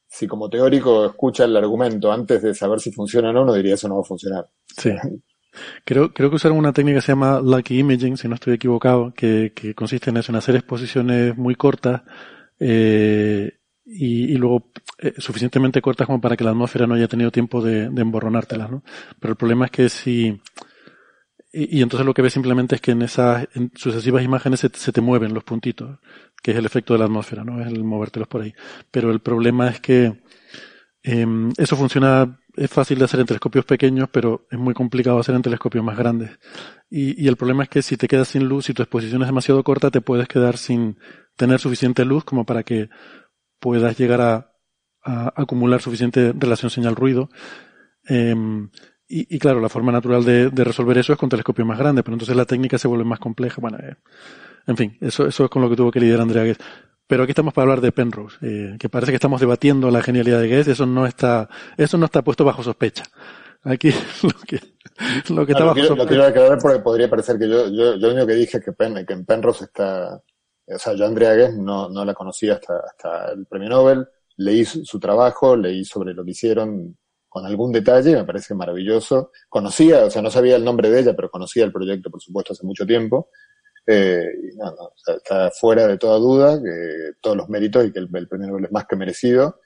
si 0.06 0.28
como 0.28 0.48
teórico 0.48 1.04
escucha 1.06 1.44
el 1.44 1.56
argumento 1.56 2.12
antes 2.12 2.40
de 2.42 2.54
saber 2.54 2.78
si 2.78 2.92
funciona 2.92 3.30
o 3.30 3.32
no, 3.32 3.42
uno 3.42 3.54
diría 3.54 3.74
eso 3.74 3.88
no 3.88 3.96
va 3.96 4.02
a 4.02 4.04
funcionar. 4.04 4.48
Sí. 4.78 4.90
Creo, 5.84 6.12
creo 6.12 6.30
que 6.30 6.36
usaron 6.36 6.58
una 6.58 6.72
técnica 6.72 6.98
que 6.98 7.02
se 7.02 7.12
llama 7.12 7.40
Lucky 7.40 7.78
Imaging, 7.78 8.16
si 8.16 8.28
no 8.28 8.34
estoy 8.34 8.54
equivocado, 8.54 9.12
que, 9.14 9.52
que 9.54 9.74
consiste 9.74 10.10
en 10.10 10.16
eso, 10.16 10.32
en 10.32 10.36
hacer 10.36 10.56
exposiciones 10.56 11.36
muy 11.36 11.54
cortas 11.54 12.02
eh, 12.58 13.58
y, 13.84 14.34
luego 14.36 14.70
eh, 14.98 15.14
suficientemente 15.18 15.82
cortas 15.82 16.06
como 16.06 16.20
para 16.20 16.36
que 16.36 16.44
la 16.44 16.50
atmósfera 16.50 16.86
no 16.86 16.94
haya 16.94 17.08
tenido 17.08 17.30
tiempo 17.30 17.62
de, 17.62 17.90
de 17.90 18.02
emborronártelas, 18.02 18.70
¿no? 18.70 18.82
Pero 19.20 19.32
el 19.32 19.36
problema 19.36 19.66
es 19.66 19.70
que 19.70 19.88
si... 19.88 20.40
Y, 21.52 21.82
entonces 21.82 22.04
lo 22.04 22.14
que 22.14 22.22
ves 22.22 22.32
simplemente 22.32 22.74
es 22.74 22.80
que 22.80 22.92
en 22.92 23.02
esas 23.02 23.46
en 23.54 23.70
sucesivas 23.76 24.24
imágenes 24.24 24.60
se, 24.60 24.70
se, 24.74 24.90
te 24.90 25.00
mueven 25.00 25.34
los 25.34 25.44
puntitos, 25.44 26.00
que 26.42 26.50
es 26.50 26.56
el 26.56 26.66
efecto 26.66 26.94
de 26.94 26.98
la 26.98 27.04
atmósfera, 27.04 27.44
¿no? 27.44 27.60
Es 27.60 27.68
el 27.68 27.84
movértelos 27.84 28.26
por 28.26 28.42
ahí. 28.42 28.52
Pero 28.90 29.12
el 29.12 29.20
problema 29.20 29.68
es 29.68 29.80
que 29.80 30.20
eh, 31.04 31.26
eso 31.58 31.76
funciona 31.76 32.40
es 32.56 32.70
fácil 32.70 32.98
de 32.98 33.04
hacer 33.04 33.20
en 33.20 33.26
telescopios 33.26 33.64
pequeños, 33.64 34.08
pero 34.10 34.46
es 34.50 34.58
muy 34.58 34.74
complicado 34.74 35.18
hacer 35.18 35.34
en 35.34 35.42
telescopios 35.42 35.84
más 35.84 35.96
grandes. 35.96 36.30
Y, 36.90 37.26
el 37.26 37.36
problema 37.36 37.64
es 37.64 37.68
que 37.68 37.82
si 37.82 37.96
te 37.96 38.08
quedas 38.08 38.28
sin 38.28 38.48
luz, 38.48 38.66
si 38.66 38.74
tu 38.74 38.82
exposición 38.82 39.22
es 39.22 39.28
demasiado 39.28 39.62
corta, 39.64 39.90
te 39.90 40.00
puedes 40.00 40.28
quedar 40.28 40.56
sin 40.56 40.98
tener 41.36 41.58
suficiente 41.58 42.04
luz 42.04 42.24
como 42.24 42.44
para 42.44 42.62
que 42.62 42.88
puedas 43.58 43.98
llegar 43.98 44.20
a, 44.20 44.50
acumular 45.36 45.82
suficiente 45.82 46.32
relación 46.34 46.70
señal-ruido. 46.70 47.28
Eh, 48.08 48.34
y, 49.06 49.38
claro, 49.38 49.60
la 49.60 49.68
forma 49.68 49.92
natural 49.92 50.24
de, 50.24 50.48
de, 50.48 50.64
resolver 50.64 50.96
eso 50.96 51.12
es 51.12 51.18
con 51.18 51.28
telescopios 51.28 51.68
más 51.68 51.78
grandes, 51.78 52.02
pero 52.04 52.14
entonces 52.14 52.34
la 52.34 52.46
técnica 52.46 52.78
se 52.78 52.88
vuelve 52.88 53.04
más 53.04 53.18
compleja. 53.18 53.60
Bueno, 53.60 53.78
eh, 53.78 53.96
en 54.66 54.76
fin, 54.76 54.96
eso, 55.00 55.26
eso 55.26 55.44
es 55.44 55.50
con 55.50 55.60
lo 55.60 55.68
que 55.68 55.76
tuvo 55.76 55.90
que 55.90 56.00
lidiar 56.00 56.20
Andrea 56.20 56.44
Guess. 56.44 56.58
Pero 57.06 57.22
aquí 57.22 57.32
estamos 57.32 57.52
para 57.52 57.64
hablar 57.64 57.80
de 57.80 57.92
Penrose, 57.92 58.36
eh, 58.40 58.76
que 58.78 58.88
parece 58.88 59.12
que 59.12 59.16
estamos 59.16 59.40
debatiendo 59.40 59.90
la 59.90 60.02
genialidad 60.02 60.40
de 60.40 60.48
Guess, 60.48 60.68
eso 60.68 60.86
no 60.86 61.06
está, 61.06 61.48
eso 61.76 61.98
no 61.98 62.06
está 62.06 62.22
puesto 62.22 62.44
bajo 62.44 62.62
sospecha. 62.62 63.04
Aquí 63.62 63.90
lo 64.22 64.30
que, 64.46 64.60
lo 65.32 65.46
que 65.46 65.52
está 65.52 65.64
bajo 65.64 65.74
quiero, 65.74 65.88
sospecha. 65.88 66.04
Lo 66.04 66.08
quiero 66.08 66.24
aclarar 66.24 66.58
porque 66.60 66.78
podría 66.78 67.10
parecer 67.10 67.38
que 67.38 67.48
yo, 67.48 67.68
yo, 67.68 67.96
yo 67.96 68.06
lo 68.08 68.12
único 68.12 68.26
que 68.26 68.34
dije 68.34 68.58
es 68.58 68.64
que, 68.64 68.72
Pen, 68.72 69.04
que 69.06 69.12
en 69.12 69.26
Penrose 69.26 69.64
está, 69.64 70.22
o 70.66 70.78
sea, 70.78 70.94
yo 70.94 71.04
Andrea 71.04 71.34
Guess 71.34 71.56
no, 71.56 71.90
no 71.90 72.04
la 72.04 72.14
conocía 72.14 72.54
hasta, 72.54 72.78
hasta 72.78 73.32
el 73.32 73.46
premio 73.46 73.68
Nobel, 73.68 74.06
leí 74.38 74.64
su, 74.64 74.84
su, 74.84 74.98
trabajo, 74.98 75.56
leí 75.56 75.84
sobre 75.84 76.14
lo 76.14 76.24
que 76.24 76.30
hicieron 76.30 76.96
con 77.28 77.44
algún 77.44 77.72
detalle, 77.72 78.14
me 78.14 78.24
parece 78.24 78.54
maravilloso. 78.54 79.32
Conocía, 79.48 80.04
o 80.04 80.10
sea, 80.10 80.22
no 80.22 80.30
sabía 80.30 80.56
el 80.56 80.64
nombre 80.64 80.88
de 80.88 81.00
ella, 81.00 81.16
pero 81.16 81.30
conocía 81.30 81.64
el 81.64 81.72
proyecto, 81.72 82.08
por 82.08 82.22
supuesto, 82.22 82.52
hace 82.52 82.64
mucho 82.64 82.86
tiempo. 82.86 83.28
Eh, 83.86 84.24
no, 84.56 84.92
está 85.06 85.50
fuera 85.50 85.86
de 85.86 85.98
toda 85.98 86.18
duda 86.18 86.62
que 86.62 87.12
todos 87.20 87.36
los 87.36 87.48
méritos 87.48 87.84
y 87.84 87.92
que 87.92 87.98
el, 87.98 88.08
el, 88.12 88.28
Nobel 88.40 88.64
es 88.64 88.72
más 88.72 88.86
que 88.86 88.96
merecido. 88.96 89.60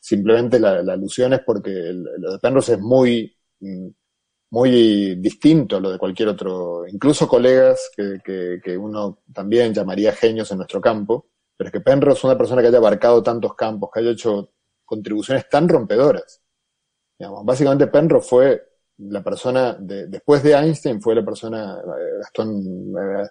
Simplemente 0.00 0.58
la, 0.58 0.78
alusión 0.78 1.32
es 1.32 1.40
porque 1.44 1.70
el, 1.70 2.02
lo 2.02 2.32
de 2.32 2.38
Penrose 2.38 2.74
es 2.74 2.80
muy, 2.80 3.36
muy 4.50 5.14
distinto 5.16 5.76
a 5.76 5.80
lo 5.80 5.92
de 5.92 5.98
cualquier 5.98 6.28
otro, 6.28 6.86
incluso 6.88 7.28
colegas 7.28 7.90
que, 7.96 8.18
que, 8.24 8.60
que 8.62 8.76
uno 8.76 9.22
también 9.32 9.72
llamaría 9.72 10.12
genios 10.12 10.50
en 10.50 10.58
nuestro 10.58 10.80
campo, 10.80 11.28
pero 11.56 11.68
es 11.68 11.72
que 11.72 11.80
Penrose 11.80 12.18
es 12.18 12.24
una 12.24 12.38
persona 12.38 12.62
que 12.62 12.68
haya 12.68 12.78
abarcado 12.78 13.22
tantos 13.22 13.54
campos, 13.54 13.90
que 13.92 14.00
haya 14.00 14.10
hecho 14.12 14.52
contribuciones 14.84 15.48
tan 15.48 15.68
rompedoras. 15.68 16.42
Digamos, 17.18 17.44
básicamente 17.44 17.86
Penrose 17.86 18.28
fue 18.28 18.70
la 18.96 19.22
persona, 19.22 19.74
de, 19.74 20.06
después 20.06 20.42
de 20.42 20.54
Einstein, 20.54 21.00
fue 21.00 21.14
la 21.14 21.24
persona, 21.24 21.78
eh, 21.78 22.18
Gastón, 22.18 22.92
eh, 22.98 23.28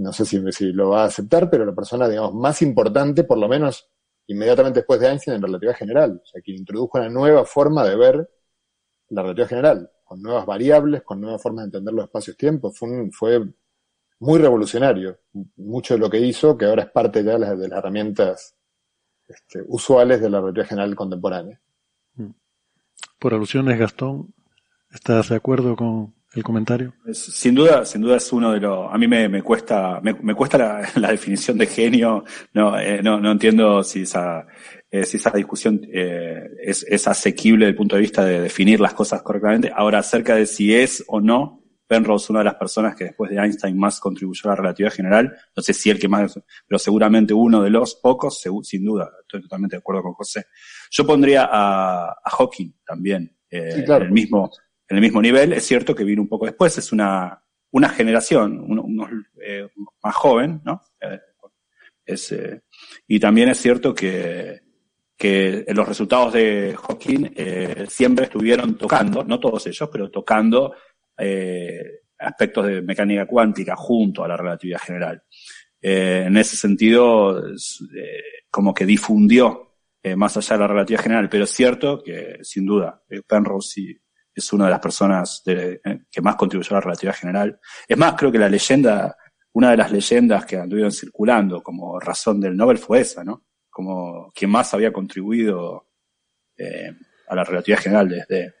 no 0.00 0.12
sé 0.12 0.24
si, 0.24 0.72
lo 0.72 0.90
va 0.90 1.02
a 1.02 1.06
aceptar, 1.06 1.50
pero 1.50 1.64
la 1.64 1.74
persona, 1.74 2.08
digamos, 2.08 2.34
más 2.34 2.62
importante, 2.62 3.24
por 3.24 3.38
lo 3.38 3.48
menos 3.48 3.90
inmediatamente 4.26 4.80
después 4.80 4.98
de 5.00 5.08
Einstein, 5.08 5.36
en 5.36 5.42
relatividad 5.42 5.76
general. 5.76 6.20
O 6.22 6.26
sea, 6.26 6.40
quien 6.40 6.56
introdujo 6.56 6.98
una 6.98 7.08
nueva 7.08 7.44
forma 7.44 7.84
de 7.84 7.96
ver 7.96 8.30
la 9.08 9.22
relatividad 9.22 9.48
general, 9.48 9.90
con 10.04 10.22
nuevas 10.22 10.46
variables, 10.46 11.02
con 11.02 11.20
nuevas 11.20 11.42
formas 11.42 11.64
de 11.64 11.66
entender 11.66 11.94
los 11.94 12.04
espacios-tiempos. 12.04 12.78
Fue, 12.78 13.44
muy 14.20 14.38
revolucionario. 14.38 15.18
Mucho 15.56 15.94
de 15.94 16.00
lo 16.00 16.10
que 16.10 16.20
hizo, 16.20 16.56
que 16.56 16.66
ahora 16.66 16.82
es 16.82 16.90
parte 16.90 17.24
ya 17.24 17.32
de 17.32 17.38
las, 17.38 17.58
de 17.58 17.68
las 17.68 17.78
herramientas 17.78 18.54
este, 19.26 19.62
usuales 19.66 20.20
de 20.20 20.28
la 20.30 20.40
relatividad 20.40 20.68
general 20.68 20.94
contemporánea. 20.94 21.60
Por 23.18 23.34
alusiones, 23.34 23.78
Gastón, 23.78 24.34
¿estás 24.90 25.30
de 25.30 25.36
acuerdo 25.36 25.76
con, 25.76 26.14
el 26.32 26.44
comentario. 26.44 26.94
Sin 27.12 27.54
duda, 27.54 27.84
sin 27.84 28.02
duda 28.02 28.16
es 28.16 28.32
uno 28.32 28.52
de 28.52 28.60
los. 28.60 28.92
A 28.92 28.96
mí 28.96 29.08
me, 29.08 29.28
me 29.28 29.42
cuesta, 29.42 30.00
me, 30.00 30.14
me 30.14 30.34
cuesta 30.34 30.58
la, 30.58 30.88
la, 30.96 31.10
definición 31.10 31.58
de 31.58 31.66
genio. 31.66 32.24
No, 32.54 32.78
eh, 32.78 33.02
no, 33.02 33.20
no 33.20 33.32
entiendo 33.32 33.82
si 33.82 34.02
esa, 34.02 34.46
eh, 34.90 35.04
si 35.04 35.16
esa 35.16 35.30
discusión 35.30 35.80
eh, 35.92 36.48
es, 36.62 36.84
es 36.88 37.08
asequible 37.08 37.66
desde 37.66 37.70
el 37.70 37.76
punto 37.76 37.96
de 37.96 38.02
vista 38.02 38.24
de 38.24 38.40
definir 38.40 38.80
las 38.80 38.94
cosas 38.94 39.22
correctamente. 39.22 39.72
Ahora, 39.74 39.98
acerca 39.98 40.36
de 40.36 40.46
si 40.46 40.72
es 40.74 41.02
o 41.08 41.20
no, 41.20 41.60
Penrose, 41.90 42.30
una 42.30 42.38
de 42.38 42.44
las 42.44 42.54
personas 42.54 42.94
que 42.94 43.02
después 43.02 43.28
de 43.32 43.38
Einstein 43.38 43.76
más 43.76 43.98
contribuyó 43.98 44.42
a 44.44 44.48
la 44.50 44.56
relatividad 44.62 44.92
general, 44.92 45.36
no 45.56 45.60
sé 45.60 45.74
si 45.74 45.90
el 45.90 45.98
que 45.98 46.06
más, 46.06 46.38
pero 46.68 46.78
seguramente 46.78 47.34
uno 47.34 47.64
de 47.64 47.70
los 47.70 47.96
pocos, 47.96 48.40
sin 48.62 48.84
duda, 48.84 49.10
estoy 49.22 49.42
totalmente 49.42 49.74
de 49.74 49.78
acuerdo 49.80 50.04
con 50.04 50.12
José. 50.12 50.44
Yo 50.92 51.04
pondría 51.04 51.48
a, 51.50 52.10
a 52.12 52.30
Hawking 52.30 52.74
también, 52.86 53.36
eh, 53.50 53.72
sí, 53.74 53.84
claro. 53.84 54.02
en 54.02 54.06
el 54.06 54.12
mismo, 54.12 54.52
en 54.90 54.96
el 54.96 55.00
mismo 55.00 55.22
nivel. 55.22 55.52
Es 55.52 55.64
cierto 55.64 55.94
que 55.94 56.04
vino 56.04 56.20
un 56.20 56.28
poco 56.28 56.44
después, 56.44 56.76
es 56.76 56.92
una, 56.92 57.42
una 57.70 57.88
generación, 57.88 58.60
uno, 58.66 59.08
eh, 59.40 59.68
más 60.02 60.14
joven, 60.14 60.60
¿no? 60.64 60.82
Eh, 61.00 61.20
eh, 62.06 62.60
y 63.06 63.20
también 63.20 63.48
es 63.50 63.58
cierto 63.58 63.94
que, 63.94 64.60
que 65.16 65.64
los 65.68 65.86
resultados 65.86 66.32
de 66.32 66.76
Hawking 66.76 67.28
siempre 67.88 68.24
estuvieron 68.24 68.76
tocando, 68.76 69.22
no 69.22 69.38
todos 69.38 69.64
ellos, 69.68 69.88
pero 69.92 70.10
tocando 70.10 70.74
aspectos 72.18 72.66
de 72.66 72.82
mecánica 72.82 73.26
cuántica 73.26 73.76
junto 73.76 74.24
a 74.24 74.28
la 74.28 74.36
relatividad 74.36 74.80
general. 74.80 75.22
En 75.80 76.36
ese 76.36 76.56
sentido, 76.56 77.40
como 78.50 78.74
que 78.74 78.86
difundió 78.86 79.76
más 80.16 80.36
allá 80.36 80.56
de 80.56 80.60
la 80.60 80.68
relatividad 80.68 81.02
general, 81.02 81.28
pero 81.28 81.44
es 81.44 81.50
cierto 81.50 82.02
que, 82.02 82.38
sin 82.42 82.66
duda, 82.66 83.00
Penrose 83.28 83.70
sí, 83.70 84.00
es 84.34 84.52
una 84.52 84.66
de 84.66 84.70
las 84.70 84.80
personas 84.80 85.42
de, 85.44 85.80
que 86.10 86.20
más 86.20 86.36
contribuyó 86.36 86.70
a 86.72 86.74
la 86.74 86.80
relatividad 86.80 87.14
general. 87.14 87.60
Es 87.86 87.96
más, 87.96 88.14
creo 88.14 88.30
que 88.30 88.38
la 88.38 88.48
leyenda, 88.48 89.16
una 89.52 89.70
de 89.70 89.76
las 89.76 89.90
leyendas 89.90 90.46
que 90.46 90.56
anduvieron 90.56 90.92
circulando 90.92 91.62
como 91.62 91.98
razón 91.98 92.40
del 92.40 92.56
Nobel 92.56 92.78
fue 92.78 93.00
esa, 93.00 93.24
¿no? 93.24 93.44
Como 93.68 94.30
quien 94.34 94.50
más 94.50 94.72
había 94.74 94.92
contribuido 94.92 95.88
eh, 96.56 96.92
a 97.28 97.34
la 97.34 97.44
relatividad 97.44 97.80
general 97.80 98.08
desde, 98.08 98.54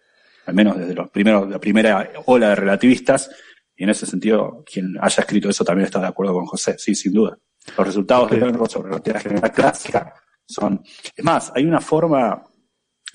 al 0.46 0.54
menos 0.54 0.78
desde 0.78 0.94
los 0.94 1.10
primeros, 1.10 1.48
la 1.48 1.58
primera 1.58 2.10
ola 2.26 2.50
de 2.50 2.54
relativistas, 2.54 3.30
y 3.76 3.84
en 3.84 3.90
ese 3.90 4.04
sentido, 4.04 4.62
quien 4.70 4.96
haya 5.00 5.22
escrito 5.22 5.48
eso 5.48 5.64
también 5.64 5.86
está 5.86 6.00
de 6.00 6.08
acuerdo 6.08 6.34
con 6.34 6.46
José, 6.46 6.76
sí, 6.78 6.94
sin 6.94 7.12
duda. 7.12 7.38
Los 7.76 7.86
resultados 7.86 8.26
okay. 8.26 8.38
de 8.38 8.68
sobre 8.68 8.88
relatividad 8.90 9.22
general 9.22 9.52
clásica 9.52 10.14
son, 10.46 10.82
es 11.16 11.24
más, 11.24 11.52
hay 11.54 11.64
una 11.64 11.80
forma 11.80 12.44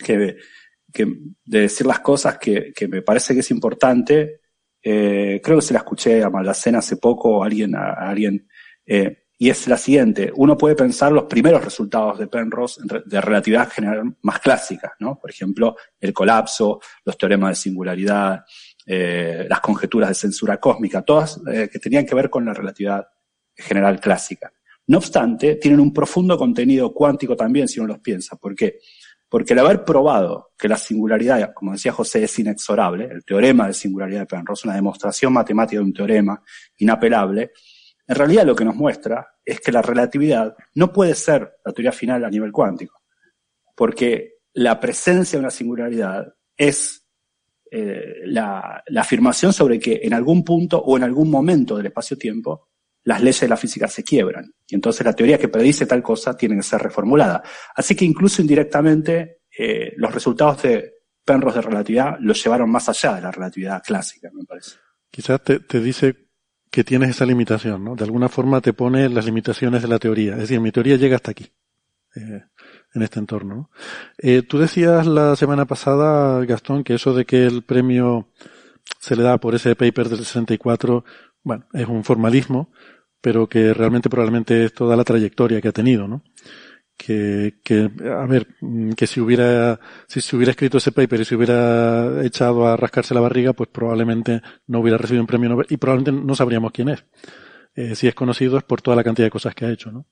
que 0.03 0.37
que, 0.95 1.05
de 1.45 1.59
decir 1.59 1.85
las 1.85 1.99
cosas 1.99 2.37
que, 2.37 2.71
que 2.73 2.87
me 2.87 3.01
parece 3.01 3.33
que 3.33 3.41
es 3.41 3.51
importante. 3.51 4.39
Eh, 4.81 5.41
creo 5.43 5.57
que 5.57 5.65
se 5.65 5.73
la 5.73 5.79
escuché 5.79 6.23
a 6.23 6.29
Maldacena 6.29 6.79
hace 6.79 6.97
poco, 6.97 7.43
a 7.43 7.47
alguien, 7.47 7.75
a, 7.75 7.91
alguien, 7.93 8.47
eh, 8.85 9.25
y 9.37 9.49
es 9.49 9.67
la 9.67 9.77
siguiente. 9.77 10.31
Uno 10.35 10.57
puede 10.57 10.75
pensar 10.75 11.11
los 11.11 11.25
primeros 11.25 11.63
resultados 11.63 12.17
de 12.17 12.27
Penrose 12.27 12.81
de 13.05 13.21
relatividad 13.21 13.69
general 13.69 14.15
más 14.21 14.39
clásicas, 14.39 14.93
¿no? 14.99 15.19
Por 15.19 15.29
ejemplo, 15.29 15.75
el 15.99 16.13
colapso, 16.13 16.79
los 17.03 17.17
teoremas 17.17 17.49
de 17.49 17.55
singularidad, 17.55 18.45
eh, 18.85 19.45
las 19.49 19.59
conjeturas 19.59 20.09
de 20.09 20.15
censura 20.15 20.57
cósmica, 20.57 21.01
todas 21.01 21.41
que 21.45 21.79
tenían 21.79 22.05
que 22.05 22.15
ver 22.15 22.29
con 22.29 22.45
la 22.45 22.53
relatividad 22.53 23.05
general 23.53 23.99
clásica. 23.99 24.53
No 24.87 24.99
obstante, 24.99 25.55
tienen 25.55 25.79
un 25.79 25.91
profundo 25.91 26.37
contenido 26.37 26.93
cuántico 26.93 27.35
también, 27.35 27.67
si 27.67 27.79
uno 27.79 27.87
los 27.87 27.99
piensa. 27.99 28.35
¿Por 28.37 28.55
qué? 28.55 28.65
Porque 28.67 28.79
el 29.31 29.59
haber 29.59 29.83
probado 29.83 30.51
que 30.57 30.67
la 30.67 30.77
singularidad, 30.77 31.53
como 31.53 31.73
decía 31.73 31.91
José, 31.91 32.23
es 32.23 32.39
inexorable, 32.39 33.05
el 33.05 33.25
teorema 33.25 33.67
de 33.67 33.73
singularidad 33.73 34.21
de 34.21 34.25
Penrose, 34.25 34.67
una 34.67 34.75
demostración 34.75 35.33
matemática 35.33 35.79
de 35.79 35.85
un 35.85 35.93
teorema 35.93 36.41
inapelable, 36.77 37.51
en 38.07 38.15
realidad 38.15 38.45
lo 38.45 38.55
que 38.55 38.65
nos 38.65 38.75
muestra 38.75 39.27
es 39.43 39.59
que 39.59 39.71
la 39.71 39.81
relatividad 39.81 40.55
no 40.75 40.93
puede 40.93 41.15
ser 41.15 41.57
la 41.65 41.73
teoría 41.73 41.91
final 41.91 42.23
a 42.23 42.29
nivel 42.29 42.51
cuántico, 42.51 43.01
porque 43.75 44.35
la 44.53 44.79
presencia 44.79 45.37
de 45.37 45.43
una 45.43 45.51
singularidad 45.51 46.33
es 46.55 47.05
eh, 47.71 48.21
la 48.25 48.83
afirmación 48.97 49.51
sobre 49.51 49.79
que 49.79 49.99
en 50.03 50.13
algún 50.13 50.43
punto 50.43 50.77
o 50.79 50.95
en 50.97 51.03
algún 51.03 51.29
momento 51.29 51.75
del 51.75 51.87
espacio-tiempo 51.87 52.69
las 53.05 53.21
leyes 53.21 53.41
de 53.41 53.47
la 53.47 53.57
física 53.57 53.87
se 53.87 54.03
quiebran. 54.03 54.51
Y 54.67 54.75
entonces 54.75 55.05
la 55.05 55.13
teoría 55.13 55.37
que 55.37 55.47
predice 55.47 55.85
tal 55.85 56.03
cosa 56.03 56.35
tiene 56.35 56.57
que 56.57 56.63
ser 56.63 56.81
reformulada. 56.81 57.41
Así 57.75 57.95
que 57.95 58.03
incluso 58.03 58.41
indirectamente 58.41 59.41
eh, 59.57 59.93
los 59.95 60.13
resultados 60.13 60.61
de 60.63 60.91
Penrose 61.23 61.57
de 61.57 61.61
relatividad 61.63 62.17
los 62.19 62.43
llevaron 62.43 62.69
más 62.69 62.87
allá 62.87 63.15
de 63.15 63.21
la 63.21 63.31
relatividad 63.31 63.81
clásica, 63.83 64.29
me 64.33 64.43
parece. 64.43 64.77
Quizás 65.09 65.43
te, 65.43 65.59
te 65.59 65.79
dice 65.79 66.27
que 66.69 66.83
tienes 66.83 67.11
esa 67.11 67.25
limitación, 67.25 67.83
¿no? 67.83 67.95
De 67.95 68.03
alguna 68.03 68.29
forma 68.29 68.61
te 68.61 68.73
pone 68.73 69.09
las 69.09 69.25
limitaciones 69.25 69.81
de 69.81 69.87
la 69.87 69.97
teoría. 69.97 70.33
Es 70.33 70.39
decir, 70.39 70.59
mi 70.59 70.71
teoría 70.71 70.97
llega 70.97 71.15
hasta 71.15 71.31
aquí, 71.31 71.51
eh, 72.15 72.43
en 72.93 73.01
este 73.01 73.19
entorno. 73.19 73.69
Eh, 74.17 74.41
tú 74.41 74.59
decías 74.59 75.07
la 75.07 75.35
semana 75.35 75.65
pasada, 75.65 76.43
Gastón, 76.45 76.83
que 76.83 76.95
eso 76.95 77.13
de 77.13 77.25
que 77.25 77.45
el 77.45 77.63
premio 77.63 78.29
se 78.99 79.15
le 79.15 79.23
da 79.23 79.37
por 79.37 79.55
ese 79.55 79.75
paper 79.75 80.09
del 80.09 80.19
64, 80.19 81.05
bueno, 81.43 81.65
es 81.73 81.87
un 81.87 82.03
formalismo, 82.03 82.71
pero 83.25 83.49
que 83.49 83.73
realmente 83.73 84.07
probablemente 84.07 84.65
es 84.65 84.73
toda 84.75 84.95
la 84.95 85.03
trayectoria 85.03 85.59
que 85.59 85.69
ha 85.69 85.71
tenido, 85.71 86.07
¿no? 86.07 86.21
Que, 86.95 87.55
que, 87.63 87.89
a 88.07 88.27
ver, 88.27 88.45
que 88.95 89.07
si 89.07 89.19
hubiera, 89.19 89.79
si 90.07 90.21
se 90.21 90.35
hubiera 90.35 90.51
escrito 90.51 90.77
ese 90.77 90.91
paper 90.91 91.21
y 91.21 91.25
se 91.25 91.35
hubiera 91.35 92.23
echado 92.23 92.67
a 92.67 92.77
rascarse 92.77 93.15
la 93.15 93.21
barriga, 93.21 93.53
pues 93.53 93.67
probablemente 93.71 94.43
no 94.67 94.79
hubiera 94.79 94.99
recibido 94.99 95.23
un 95.23 95.27
premio 95.27 95.49
Nobel 95.49 95.65
y 95.71 95.77
probablemente 95.77 96.23
no 96.23 96.35
sabríamos 96.35 96.71
quién 96.71 96.89
es. 96.89 97.03
Eh, 97.73 97.95
si 97.95 98.07
es 98.07 98.13
conocido 98.13 98.59
es 98.59 98.63
por 98.63 98.83
toda 98.83 98.95
la 98.95 99.03
cantidad 99.03 99.25
de 99.25 99.31
cosas 99.31 99.55
que 99.55 99.65
ha 99.65 99.71
hecho, 99.71 99.91
¿no? 99.91 100.05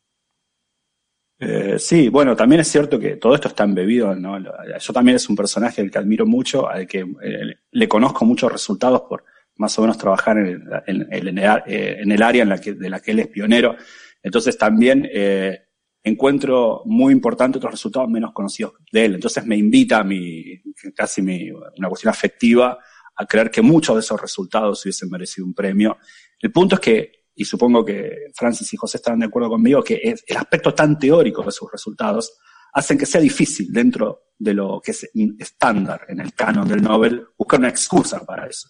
Eh, 1.37 1.77
sí, 1.77 2.09
bueno, 2.09 2.35
también 2.35 2.61
es 2.61 2.67
cierto 2.67 2.97
que 2.97 3.17
todo 3.17 3.35
esto 3.35 3.47
está 3.47 3.63
embebido, 3.63 4.15
¿no? 4.15 4.39
Yo 4.39 4.91
también 4.91 5.17
es 5.17 5.29
un 5.29 5.35
personaje 5.35 5.81
al 5.81 5.91
que 5.91 5.99
admiro 5.99 6.25
mucho, 6.25 6.67
al 6.67 6.87
que 6.87 7.01
eh, 7.21 7.57
le 7.69 7.87
conozco 7.87 8.25
muchos 8.25 8.51
resultados 8.51 9.01
por 9.01 9.23
más 9.55 9.77
o 9.77 9.81
menos 9.81 9.97
trabajar 9.97 10.37
en, 10.37 10.63
en, 10.87 11.07
en, 11.11 11.37
en 11.37 12.11
el 12.11 12.21
área 12.21 12.43
en 12.43 12.49
la 12.49 12.59
que, 12.59 12.73
de 12.73 12.89
la 12.89 12.99
que 12.99 13.11
él 13.11 13.19
es 13.19 13.27
pionero. 13.27 13.75
Entonces 14.21 14.57
también 14.57 15.07
eh, 15.11 15.59
encuentro 16.03 16.81
muy 16.85 17.13
importante 17.13 17.57
otros 17.57 17.73
resultados 17.73 18.09
menos 18.09 18.31
conocidos 18.33 18.73
de 18.91 19.05
él. 19.05 19.15
Entonces 19.15 19.45
me 19.45 19.55
invita 19.55 19.99
a 19.99 20.03
mi, 20.03 20.61
casi 20.95 21.21
mi, 21.21 21.51
una 21.51 21.89
cuestión 21.89 22.11
afectiva 22.11 22.77
a 23.15 23.25
creer 23.25 23.51
que 23.51 23.61
muchos 23.61 23.95
de 23.95 24.01
esos 24.01 24.19
resultados 24.19 24.83
hubiesen 24.83 25.09
merecido 25.09 25.45
un 25.45 25.53
premio. 25.53 25.97
El 26.39 26.51
punto 26.51 26.75
es 26.75 26.81
que 26.81 27.11
y 27.35 27.45
supongo 27.45 27.83
que 27.83 28.31
Francis 28.35 28.71
y 28.73 28.77
José 28.77 28.97
estarán 28.97 29.19
de 29.19 29.25
acuerdo 29.25 29.49
conmigo, 29.49 29.83
que 29.83 29.95
el 30.25 30.37
aspecto 30.37 30.73
tan 30.73 30.99
teórico 30.99 31.43
de 31.43 31.51
sus 31.51 31.71
resultados 31.71 32.37
hacen 32.73 32.97
que 32.97 33.05
sea 33.05 33.21
difícil 33.21 33.71
dentro 33.71 34.25
de 34.37 34.53
lo 34.53 34.81
que 34.83 34.91
es 34.91 35.09
estándar 35.39 36.05
en 36.09 36.19
el 36.19 36.33
canon 36.33 36.67
del 36.67 36.81
Nobel 36.81 37.25
buscar 37.37 37.59
una 37.59 37.69
excusa 37.69 38.23
para 38.25 38.47
eso. 38.47 38.69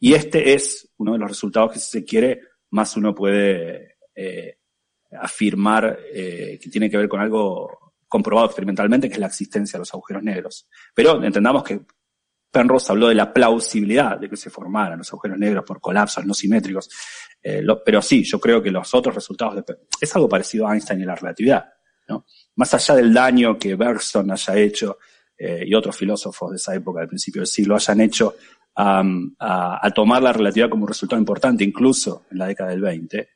Y 0.00 0.14
este 0.14 0.54
es 0.54 0.90
uno 0.96 1.12
de 1.12 1.18
los 1.18 1.28
resultados 1.28 1.72
que 1.72 1.78
si 1.78 1.90
se 1.90 2.04
quiere, 2.04 2.40
más 2.70 2.96
uno 2.96 3.14
puede 3.14 3.98
eh, 4.14 4.56
afirmar 5.12 5.98
eh, 6.12 6.58
que 6.60 6.70
tiene 6.70 6.90
que 6.90 6.96
ver 6.96 7.08
con 7.08 7.20
algo 7.20 7.92
comprobado 8.08 8.46
experimentalmente, 8.46 9.08
que 9.08 9.14
es 9.14 9.20
la 9.20 9.26
existencia 9.26 9.76
de 9.76 9.82
los 9.82 9.92
agujeros 9.92 10.22
negros. 10.22 10.68
Pero 10.94 11.22
entendamos 11.22 11.62
que 11.62 11.82
Penrose 12.50 12.90
habló 12.90 13.08
de 13.08 13.14
la 13.14 13.32
plausibilidad 13.32 14.18
de 14.18 14.28
que 14.28 14.36
se 14.36 14.50
formaran 14.50 14.98
los 14.98 15.12
agujeros 15.12 15.38
negros 15.38 15.64
por 15.64 15.80
colapsos 15.80 16.24
no 16.24 16.34
simétricos. 16.34 16.88
Eh, 17.42 17.62
pero 17.84 18.02
sí, 18.02 18.24
yo 18.24 18.40
creo 18.40 18.62
que 18.62 18.70
los 18.70 18.92
otros 18.94 19.14
resultados 19.14 19.56
de, 19.56 19.64
es 20.00 20.16
algo 20.16 20.28
parecido 20.28 20.66
a 20.66 20.74
Einstein 20.74 21.00
y 21.00 21.04
la 21.04 21.14
relatividad. 21.14 21.66
¿no? 22.08 22.26
Más 22.56 22.74
allá 22.74 22.96
del 22.96 23.14
daño 23.14 23.58
que 23.58 23.76
Bergson 23.76 24.30
haya 24.32 24.56
hecho 24.56 24.98
eh, 25.42 25.64
y 25.66 25.72
otros 25.72 25.96
filósofos 25.96 26.50
de 26.50 26.56
esa 26.56 26.74
época, 26.74 27.00
del 27.00 27.08
principio 27.08 27.40
del 27.40 27.46
siglo, 27.46 27.74
hayan 27.74 27.98
hecho 28.02 28.34
a, 28.76 29.90
tomar 29.94 30.22
la 30.22 30.34
relatividad 30.34 30.68
como 30.68 30.82
un 30.82 30.88
resultado 30.88 31.18
importante, 31.18 31.64
incluso 31.64 32.26
en 32.30 32.38
la 32.38 32.46
década 32.46 32.68
del 32.70 32.82
20, 32.82 33.28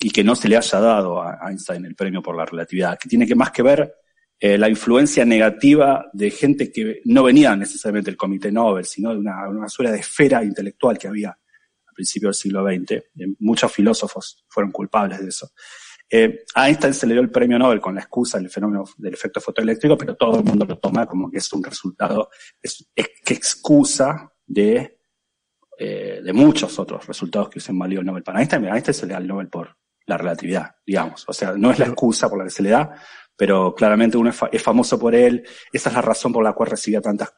y 0.00 0.10
que 0.10 0.24
no 0.24 0.34
se 0.34 0.48
le 0.48 0.56
haya 0.56 0.80
dado 0.80 1.22
a 1.22 1.38
Einstein 1.48 1.84
el 1.84 1.94
premio 1.94 2.20
por 2.20 2.36
la 2.36 2.44
relatividad, 2.44 2.98
que 2.98 3.08
tiene 3.08 3.28
que 3.28 3.36
más 3.36 3.52
que 3.52 3.62
ver 3.62 3.94
eh, 4.40 4.58
la 4.58 4.68
influencia 4.68 5.24
negativa 5.24 6.10
de 6.12 6.32
gente 6.32 6.72
que 6.72 7.00
no 7.04 7.22
venía 7.22 7.54
necesariamente 7.54 8.10
del 8.10 8.18
Comité 8.18 8.50
Nobel, 8.50 8.84
sino 8.84 9.10
de 9.10 9.18
una, 9.18 9.48
una 9.48 9.68
suerte 9.68 9.92
de 9.92 10.00
esfera 10.00 10.42
intelectual 10.42 10.98
que 10.98 11.06
había 11.06 11.28
al 11.28 11.94
principio 11.94 12.26
del 12.26 12.34
siglo 12.34 12.66
XX. 12.66 13.04
muchos 13.38 13.70
filósofos 13.70 14.44
fueron 14.48 14.72
culpables 14.72 15.20
de 15.20 15.28
eso. 15.28 15.52
Eh, 16.14 16.44
a 16.54 16.68
Einstein 16.68 16.92
se 16.92 17.06
le 17.06 17.14
dio 17.14 17.22
el 17.22 17.30
premio 17.30 17.58
Nobel 17.58 17.80
con 17.80 17.94
la 17.94 18.02
excusa 18.02 18.36
del 18.36 18.50
fenómeno 18.50 18.84
del 18.98 19.14
efecto 19.14 19.40
fotoeléctrico, 19.40 19.96
pero 19.96 20.14
todo 20.14 20.40
el 20.40 20.44
mundo 20.44 20.66
lo 20.66 20.78
toma 20.78 21.06
como 21.06 21.30
que 21.30 21.38
es 21.38 21.50
un 21.54 21.64
resultado, 21.64 22.28
es, 22.60 22.86
que 23.24 23.32
excusa 23.32 24.30
de, 24.46 24.98
eh, 25.78 26.20
de 26.22 26.32
muchos 26.34 26.78
otros 26.78 27.06
resultados 27.06 27.48
que 27.48 27.60
se 27.60 27.72
han 27.72 27.78
valido 27.78 28.00
el 28.00 28.06
Nobel. 28.06 28.22
Para 28.22 28.40
Einstein, 28.40 28.66
a 28.66 28.74
Einstein 28.74 28.94
se 28.94 29.06
le 29.06 29.14
da 29.14 29.20
el 29.20 29.26
Nobel 29.26 29.48
por 29.48 29.74
la 30.04 30.18
relatividad, 30.18 30.76
digamos. 30.84 31.24
O 31.26 31.32
sea, 31.32 31.52
no 31.52 31.70
es 31.70 31.78
la 31.78 31.86
excusa 31.86 32.28
por 32.28 32.36
la 32.36 32.44
que 32.44 32.50
se 32.50 32.62
le 32.62 32.68
da, 32.68 32.94
pero 33.34 33.74
claramente 33.74 34.18
uno 34.18 34.30
es, 34.52 34.62
famoso 34.62 34.98
por 34.98 35.14
él, 35.14 35.46
esa 35.72 35.88
es 35.88 35.94
la 35.94 36.02
razón 36.02 36.30
por 36.30 36.44
la 36.44 36.52
cual 36.52 36.68
recibía 36.68 37.00
tantas 37.00 37.34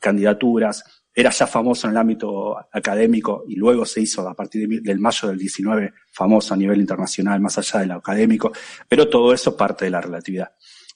candidaturas, 0.00 1.04
era 1.18 1.30
ya 1.30 1.46
famoso 1.46 1.86
en 1.86 1.92
el 1.92 1.96
ámbito 1.96 2.58
académico 2.70 3.44
y 3.48 3.56
luego 3.56 3.86
se 3.86 4.02
hizo 4.02 4.28
a 4.28 4.34
partir 4.34 4.82
del 4.82 4.98
mayo 4.98 5.28
del 5.28 5.38
19 5.38 5.94
famoso 6.12 6.52
a 6.52 6.58
nivel 6.58 6.78
internacional, 6.78 7.40
más 7.40 7.56
allá 7.56 7.80
del 7.80 7.92
académico, 7.92 8.52
pero 8.86 9.08
todo 9.08 9.32
eso 9.32 9.56
parte 9.56 9.86
de 9.86 9.92
la 9.92 10.02
relatividad. 10.02 10.52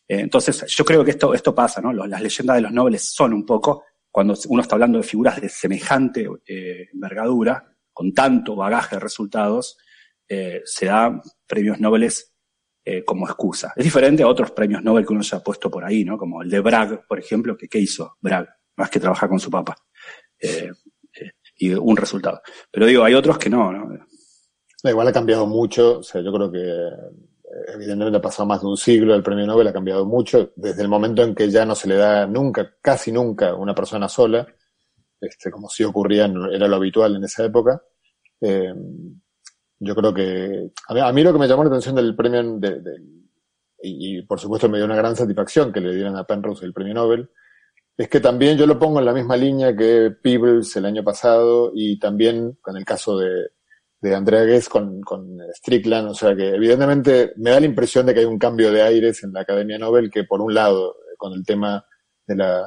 Eh, 0.06 0.20
entonces, 0.20 0.66
yo 0.68 0.84
creo 0.84 1.02
que 1.02 1.12
esto, 1.12 1.32
esto 1.32 1.54
pasa, 1.54 1.80
¿no? 1.80 1.90
Las 1.92 2.20
leyendas 2.20 2.56
de 2.56 2.60
los 2.60 2.72
nobles 2.72 3.02
son 3.02 3.32
un 3.32 3.46
poco, 3.46 3.84
cuando 4.10 4.34
uno 4.48 4.60
está 4.60 4.74
hablando 4.74 4.98
de 4.98 5.04
figuras 5.04 5.40
de 5.40 5.48
semejante 5.48 6.28
eh, 6.46 6.88
envergadura, 6.92 7.74
con 7.90 8.12
tanto 8.12 8.54
bagaje 8.54 8.96
de 8.96 9.00
resultados, 9.00 9.78
eh, 10.28 10.60
se 10.66 10.86
da 10.86 11.18
premios 11.46 11.80
nobles 11.80 12.34
eh, 12.84 13.04
como 13.04 13.26
excusa. 13.26 13.72
Es 13.74 13.84
diferente 13.84 14.22
a 14.22 14.28
otros 14.28 14.50
premios 14.50 14.82
Nobel 14.82 15.06
que 15.06 15.12
uno 15.12 15.22
se 15.22 15.36
ha 15.36 15.40
puesto 15.40 15.70
por 15.70 15.84
ahí, 15.84 16.04
¿no? 16.04 16.18
Como 16.18 16.42
el 16.42 16.50
de 16.50 16.60
Bragg, 16.60 17.06
por 17.06 17.18
ejemplo, 17.18 17.56
que 17.56 17.68
¿qué 17.68 17.78
hizo 17.78 18.18
Bragg? 18.20 18.48
Más 18.76 18.90
que 18.90 19.00
trabajar 19.00 19.28
con 19.28 19.40
su 19.40 19.50
papá. 19.50 19.76
Eh, 20.40 20.70
eh, 21.20 21.30
y 21.58 21.74
un 21.74 21.96
resultado. 21.96 22.40
Pero 22.70 22.86
digo, 22.86 23.04
hay 23.04 23.14
otros 23.14 23.38
que 23.38 23.50
no, 23.50 23.72
¿no? 23.72 23.88
Igual 24.82 25.08
ha 25.08 25.12
cambiado 25.12 25.46
mucho, 25.46 25.98
o 25.98 26.02
sea, 26.02 26.22
yo 26.22 26.32
creo 26.32 26.50
que 26.50 26.60
evidentemente 27.74 28.18
ha 28.18 28.22
pasado 28.22 28.46
más 28.46 28.60
de 28.60 28.68
un 28.68 28.76
siglo, 28.76 29.14
el 29.14 29.22
premio 29.22 29.46
Nobel 29.46 29.68
ha 29.68 29.72
cambiado 29.72 30.06
mucho, 30.06 30.52
desde 30.56 30.82
el 30.82 30.88
momento 30.88 31.22
en 31.22 31.34
que 31.34 31.50
ya 31.50 31.64
no 31.64 31.74
se 31.74 31.88
le 31.88 31.96
da 31.96 32.26
nunca, 32.26 32.76
casi 32.80 33.12
nunca, 33.12 33.54
una 33.54 33.74
persona 33.74 34.08
sola, 34.08 34.46
este, 35.20 35.50
como 35.50 35.68
si 35.68 35.84
ocurría, 35.84 36.30
era 36.52 36.68
lo 36.68 36.76
habitual 36.76 37.16
en 37.16 37.24
esa 37.24 37.44
época. 37.44 37.82
Eh, 38.40 38.72
yo 39.80 39.94
creo 39.94 40.14
que 40.14 40.70
a 40.88 41.12
mí, 41.12 41.22
lo 41.22 41.32
que 41.32 41.38
me 41.38 41.48
llamó 41.48 41.64
la 41.64 41.70
atención 41.70 41.94
del 41.94 42.14
premio 42.14 42.58
y, 43.82 44.22
por 44.22 44.38
supuesto 44.38 44.68
me 44.68 44.76
dio 44.76 44.84
una 44.84 44.96
gran 44.96 45.16
satisfacción 45.16 45.72
que 45.72 45.80
le 45.80 45.94
dieran 45.94 46.16
a 46.16 46.24
Penrose 46.24 46.66
el 46.66 46.74
premio 46.74 46.94
Nobel 46.94 47.30
es 47.96 48.08
que 48.08 48.20
también 48.20 48.56
yo 48.56 48.66
lo 48.66 48.78
pongo 48.78 48.98
en 48.98 49.04
la 49.04 49.12
misma 49.12 49.36
línea 49.36 49.76
que 49.76 50.10
Peebles 50.22 50.74
el 50.76 50.86
año 50.86 51.04
pasado 51.04 51.72
y 51.74 51.98
también 51.98 52.58
con 52.60 52.76
el 52.76 52.84
caso 52.84 53.18
de, 53.18 53.50
de 54.00 54.14
Andrea 54.14 54.44
Guess 54.44 54.68
con, 54.68 55.00
con 55.02 55.38
Strickland, 55.54 56.08
o 56.08 56.14
sea 56.14 56.34
que 56.34 56.54
evidentemente 56.54 57.32
me 57.36 57.50
da 57.50 57.60
la 57.60 57.66
impresión 57.66 58.06
de 58.06 58.14
que 58.14 58.20
hay 58.20 58.26
un 58.26 58.38
cambio 58.38 58.72
de 58.72 58.82
aires 58.82 59.22
en 59.24 59.32
la 59.32 59.42
Academia 59.42 59.78
Nobel 59.78 60.10
que 60.10 60.24
por 60.24 60.40
un 60.40 60.54
lado 60.54 60.96
con 61.18 61.32
el 61.34 61.44
tema 61.44 61.84
de 62.26 62.36
la 62.36 62.64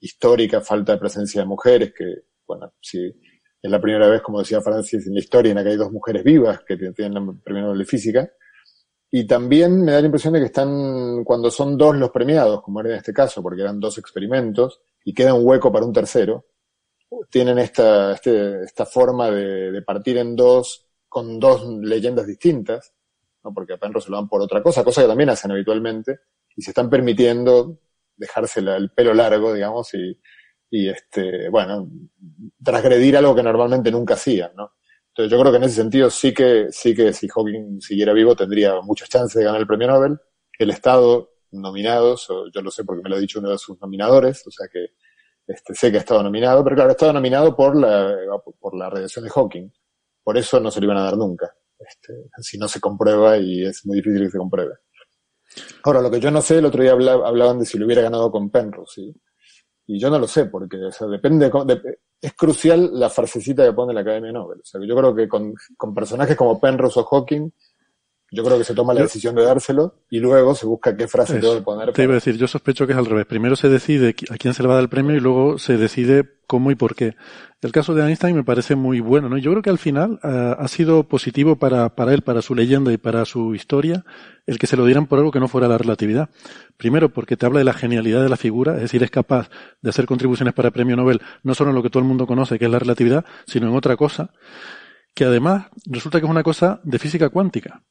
histórica 0.00 0.60
falta 0.60 0.92
de 0.92 0.98
presencia 0.98 1.40
de 1.40 1.48
mujeres 1.48 1.92
que 1.96 2.28
bueno, 2.48 2.72
si 2.80 3.14
es 3.62 3.70
la 3.70 3.80
primera 3.80 4.08
vez, 4.08 4.22
como 4.22 4.38
decía 4.38 4.60
Francis, 4.60 5.06
en 5.06 5.14
la 5.14 5.20
historia 5.20 5.50
en 5.50 5.56
la 5.56 5.62
que 5.64 5.70
hay 5.70 5.76
dos 5.76 5.92
mujeres 5.92 6.24
vivas 6.24 6.60
que 6.66 6.76
tienen 6.76 7.28
el 7.28 7.40
premio 7.44 7.64
Nobel 7.64 7.78
de 7.78 7.84
Física. 7.84 8.30
Y 9.10 9.26
también 9.26 9.82
me 9.82 9.92
da 9.92 10.00
la 10.00 10.06
impresión 10.06 10.34
de 10.34 10.40
que 10.40 10.46
están, 10.46 11.24
cuando 11.24 11.50
son 11.50 11.78
dos 11.78 11.96
los 11.96 12.10
premiados, 12.10 12.62
como 12.62 12.80
era 12.80 12.90
en 12.90 12.96
este 12.96 13.12
caso, 13.12 13.42
porque 13.42 13.62
eran 13.62 13.80
dos 13.80 13.96
experimentos, 13.96 14.82
y 15.04 15.14
queda 15.14 15.34
un 15.34 15.46
hueco 15.46 15.72
para 15.72 15.86
un 15.86 15.92
tercero, 15.92 16.46
tienen 17.30 17.58
esta, 17.58 18.12
este, 18.12 18.64
esta 18.64 18.84
forma 18.84 19.30
de, 19.30 19.72
de, 19.72 19.82
partir 19.82 20.18
en 20.18 20.36
dos, 20.36 20.86
con 21.08 21.40
dos 21.40 21.66
leyendas 21.66 22.26
distintas, 22.26 22.92
¿no? 23.42 23.54
porque 23.54 23.72
a 23.74 23.78
Penrose 23.78 24.06
se 24.06 24.10
lo 24.10 24.18
dan 24.18 24.28
por 24.28 24.42
otra 24.42 24.62
cosa, 24.62 24.84
cosa 24.84 25.02
que 25.02 25.08
también 25.08 25.30
hacen 25.30 25.50
habitualmente, 25.52 26.20
y 26.54 26.60
se 26.60 26.72
están 26.72 26.90
permitiendo 26.90 27.80
dejarse 28.14 28.60
el 28.60 28.90
pelo 28.90 29.14
largo, 29.14 29.54
digamos, 29.54 29.94
y, 29.94 30.20
y 30.70 30.88
este, 30.88 31.48
bueno, 31.48 31.88
transgredir 32.62 33.16
algo 33.16 33.34
que 33.34 33.42
normalmente 33.42 33.90
nunca 33.90 34.14
hacían, 34.14 34.50
¿no? 34.54 34.72
Entonces 35.18 35.36
yo 35.36 35.40
creo 35.40 35.50
que 35.50 35.58
en 35.58 35.64
ese 35.64 35.74
sentido 35.74 36.10
sí 36.10 36.32
que, 36.32 36.68
sí 36.70 36.94
que 36.94 37.12
si 37.12 37.26
Hawking 37.26 37.80
siguiera 37.80 38.12
vivo 38.12 38.36
tendría 38.36 38.80
muchas 38.82 39.08
chances 39.08 39.34
de 39.34 39.44
ganar 39.46 39.60
el 39.60 39.66
premio 39.66 39.88
Nobel. 39.88 40.16
El 40.56 40.70
Estado 40.70 41.32
nominados, 41.50 42.28
yo 42.54 42.62
lo 42.62 42.70
sé 42.70 42.84
porque 42.84 43.02
me 43.02 43.10
lo 43.10 43.16
ha 43.16 43.18
dicho 43.18 43.40
uno 43.40 43.50
de 43.50 43.58
sus 43.58 43.80
nominadores, 43.80 44.46
o 44.46 44.50
sea 44.52 44.68
que 44.72 44.90
este, 45.44 45.74
sé 45.74 45.90
que 45.90 45.96
ha 45.96 46.00
estado 46.00 46.22
nominado, 46.22 46.62
pero 46.62 46.76
claro, 46.76 46.90
ha 46.90 46.92
estado 46.92 47.12
nominado 47.12 47.56
por 47.56 47.74
la, 47.74 48.14
por 48.60 48.76
la 48.76 48.90
radiación 48.90 49.24
de 49.24 49.30
Hawking. 49.32 49.72
Por 50.22 50.38
eso 50.38 50.60
no 50.60 50.70
se 50.70 50.78
lo 50.78 50.86
iban 50.86 50.98
a 50.98 51.02
dar 51.02 51.16
nunca. 51.16 51.52
Este, 51.80 52.12
si 52.40 52.56
no 52.56 52.68
se 52.68 52.78
comprueba 52.78 53.36
y 53.38 53.64
es 53.64 53.84
muy 53.86 53.96
difícil 53.96 54.22
que 54.22 54.30
se 54.30 54.38
compruebe. 54.38 54.74
Ahora, 55.82 56.00
lo 56.00 56.12
que 56.12 56.20
yo 56.20 56.30
no 56.30 56.42
sé, 56.42 56.58
el 56.58 56.66
otro 56.66 56.80
día 56.80 56.92
hablaban 56.92 57.58
de 57.58 57.66
si 57.66 57.76
lo 57.76 57.86
hubiera 57.86 58.02
ganado 58.02 58.30
con 58.30 58.50
Penrose. 58.50 59.14
Y 59.90 59.98
yo 59.98 60.10
no 60.10 60.18
lo 60.18 60.28
sé, 60.28 60.44
porque 60.44 60.76
o 60.76 60.92
sea, 60.92 61.06
depende, 61.06 61.50
de, 61.50 61.98
es 62.20 62.34
crucial 62.34 62.90
la 62.92 63.08
frasecita 63.08 63.64
que 63.64 63.72
pone 63.72 63.94
la 63.94 64.02
Academia 64.02 64.30
Nobel. 64.30 64.60
O 64.60 64.64
sea, 64.64 64.80
yo 64.84 64.94
creo 64.94 65.14
que 65.14 65.26
con, 65.26 65.54
con 65.78 65.94
personajes 65.94 66.36
como 66.36 66.60
Penrose 66.60 67.00
o 67.00 67.04
Hawking, 67.04 67.50
yo 68.30 68.44
creo 68.44 68.58
que 68.58 68.64
se 68.64 68.74
toma 68.74 68.92
la 68.92 69.00
decisión 69.00 69.34
de 69.34 69.42
dárselo 69.44 69.94
y 70.10 70.18
luego 70.18 70.54
se 70.54 70.66
busca 70.66 70.94
qué 70.94 71.08
frase 71.08 71.38
tengo 71.40 71.54
que 71.54 71.62
poner. 71.62 71.92
Te 71.92 72.02
iba 72.02 72.12
a 72.12 72.16
decir, 72.16 72.36
yo 72.36 72.46
sospecho 72.46 72.86
que 72.86 72.92
es 72.92 72.98
al 72.98 73.06
revés. 73.06 73.24
Primero 73.24 73.56
se 73.56 73.70
decide 73.70 74.14
a 74.30 74.36
quién 74.36 74.52
se 74.52 74.62
le 74.62 74.68
va 74.68 74.74
a 74.74 74.76
dar 74.76 74.84
el 74.84 74.90
premio 74.90 75.16
y 75.16 75.20
luego 75.20 75.58
se 75.58 75.78
decide 75.78 76.28
cómo 76.46 76.70
y 76.70 76.74
por 76.74 76.94
qué. 76.94 77.16
El 77.60 77.72
caso 77.72 77.92
de 77.92 78.06
Einstein 78.06 78.36
me 78.36 78.44
parece 78.44 78.76
muy 78.76 79.00
bueno, 79.00 79.28
¿no? 79.28 79.36
Yo 79.36 79.50
creo 79.50 79.62
que 79.62 79.70
al 79.70 79.78
final 79.78 80.20
uh, 80.22 80.62
ha 80.62 80.68
sido 80.68 81.08
positivo 81.08 81.56
para, 81.56 81.90
él, 82.12 82.22
para 82.22 82.40
su 82.40 82.54
leyenda 82.54 82.92
y 82.92 82.98
para 82.98 83.24
su 83.24 83.52
historia, 83.56 84.04
el 84.46 84.60
que 84.60 84.68
se 84.68 84.76
lo 84.76 84.84
dieran 84.84 85.06
por 85.06 85.18
algo 85.18 85.32
que 85.32 85.40
no 85.40 85.48
fuera 85.48 85.66
la 85.66 85.76
relatividad. 85.76 86.30
Primero, 86.76 87.08
porque 87.08 87.36
te 87.36 87.46
habla 87.46 87.58
de 87.58 87.64
la 87.64 87.72
genialidad 87.72 88.22
de 88.22 88.28
la 88.28 88.36
figura, 88.36 88.76
es 88.76 88.82
decir, 88.82 89.02
es 89.02 89.10
capaz 89.10 89.50
de 89.82 89.90
hacer 89.90 90.06
contribuciones 90.06 90.54
para 90.54 90.70
premio 90.70 90.94
Nobel, 90.94 91.20
no 91.42 91.52
solo 91.54 91.70
en 91.70 91.76
lo 91.76 91.82
que 91.82 91.90
todo 91.90 92.00
el 92.00 92.08
mundo 92.08 92.28
conoce, 92.28 92.60
que 92.60 92.66
es 92.66 92.70
la 92.70 92.78
relatividad, 92.78 93.24
sino 93.44 93.68
en 93.68 93.74
otra 93.74 93.96
cosa, 93.96 94.30
que 95.12 95.24
además 95.24 95.66
resulta 95.84 96.20
que 96.20 96.26
es 96.26 96.30
una 96.30 96.44
cosa 96.44 96.80
de 96.84 96.98
física 97.00 97.28
cuántica. 97.28 97.82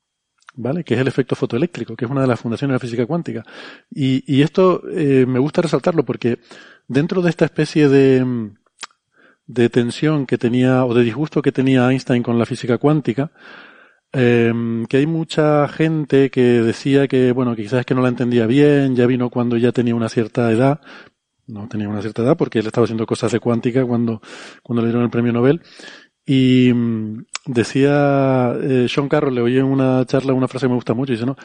¿vale? 0.55 0.85
Que 0.85 0.93
es 0.93 0.99
el 1.01 1.07
efecto 1.07 1.35
fotoeléctrico, 1.35 1.95
que 1.95 2.05
es 2.05 2.11
una 2.11 2.21
de 2.21 2.27
las 2.27 2.39
fundaciones 2.39 2.71
de 2.71 2.75
la 2.75 2.79
física 2.79 3.05
cuántica. 3.05 3.43
Y, 3.91 4.41
esto 4.41 4.81
eh, 4.89 5.25
me 5.27 5.39
gusta 5.39 5.61
resaltarlo 5.61 6.03
porque 6.03 6.39
dentro 6.87 7.21
de 7.21 7.29
esta 7.29 7.45
especie 7.45 7.89
de, 7.89 8.25
de 9.47 9.69
tensión 9.69 10.25
que 10.25 10.37
tenía, 10.37 10.85
o 10.85 10.93
de 10.93 11.03
disgusto 11.03 11.41
que 11.41 11.51
tenía 11.51 11.89
Einstein 11.89 12.21
con 12.21 12.37
la 12.37 12.45
física 12.45 12.77
cuántica, 12.77 13.31
eh, 14.13 14.53
que 14.89 14.97
hay 14.97 15.05
mucha 15.05 15.67
gente 15.67 16.29
que 16.29 16.41
decía 16.61 17.07
que, 17.07 17.31
bueno, 17.31 17.55
que 17.55 17.63
quizás 17.63 17.85
que 17.85 17.95
no 17.95 18.01
la 18.01 18.09
entendía 18.09 18.45
bien, 18.45 18.95
ya 18.95 19.05
vino 19.05 19.29
cuando 19.29 19.57
ya 19.57 19.71
tenía 19.71 19.95
una 19.95 20.09
cierta 20.09 20.51
edad, 20.51 20.81
no 21.47 21.67
tenía 21.67 21.89
una 21.89 22.01
cierta 22.01 22.23
edad 22.23 22.37
porque 22.37 22.59
él 22.59 22.67
estaba 22.67 22.85
haciendo 22.85 23.05
cosas 23.05 23.31
de 23.31 23.39
cuántica 23.39 23.85
cuando, 23.85 24.21
cuando 24.63 24.81
le 24.81 24.89
dieron 24.89 25.03
el 25.03 25.09
premio 25.09 25.33
Nobel, 25.33 25.61
y 26.25 26.73
mm, 26.73 27.25
decía 27.45 28.53
eh, 28.61 28.87
Sean 28.89 29.07
Carroll, 29.07 29.33
le 29.33 29.41
oí 29.41 29.57
en 29.57 29.65
una 29.65 30.05
charla 30.05 30.33
una 30.33 30.49
frase 30.49 30.65
que 30.65 30.69
me 30.69 30.75
gusta 30.75 30.93
mucho, 30.93 31.13
dice, 31.13 31.25
¿no? 31.25 31.37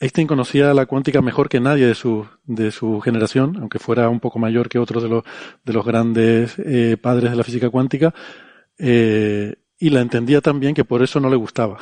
Einstein 0.00 0.26
conocía 0.26 0.72
la 0.72 0.86
cuántica 0.86 1.20
mejor 1.20 1.50
que 1.50 1.60
nadie 1.60 1.86
de 1.86 1.94
su, 1.94 2.26
de 2.44 2.70
su 2.70 3.00
generación, 3.00 3.58
aunque 3.60 3.78
fuera 3.78 4.08
un 4.08 4.18
poco 4.18 4.38
mayor 4.38 4.70
que 4.70 4.78
otros 4.78 5.02
de 5.02 5.10
los, 5.10 5.24
de 5.62 5.72
los 5.74 5.84
grandes 5.84 6.58
eh, 6.58 6.96
padres 7.00 7.30
de 7.30 7.36
la 7.36 7.44
física 7.44 7.68
cuántica, 7.68 8.14
eh, 8.78 9.56
y 9.78 9.90
la 9.90 10.00
entendía 10.00 10.40
tan 10.40 10.58
bien 10.58 10.74
que 10.74 10.86
por 10.86 11.02
eso 11.02 11.20
no 11.20 11.28
le 11.28 11.36
gustaba. 11.36 11.78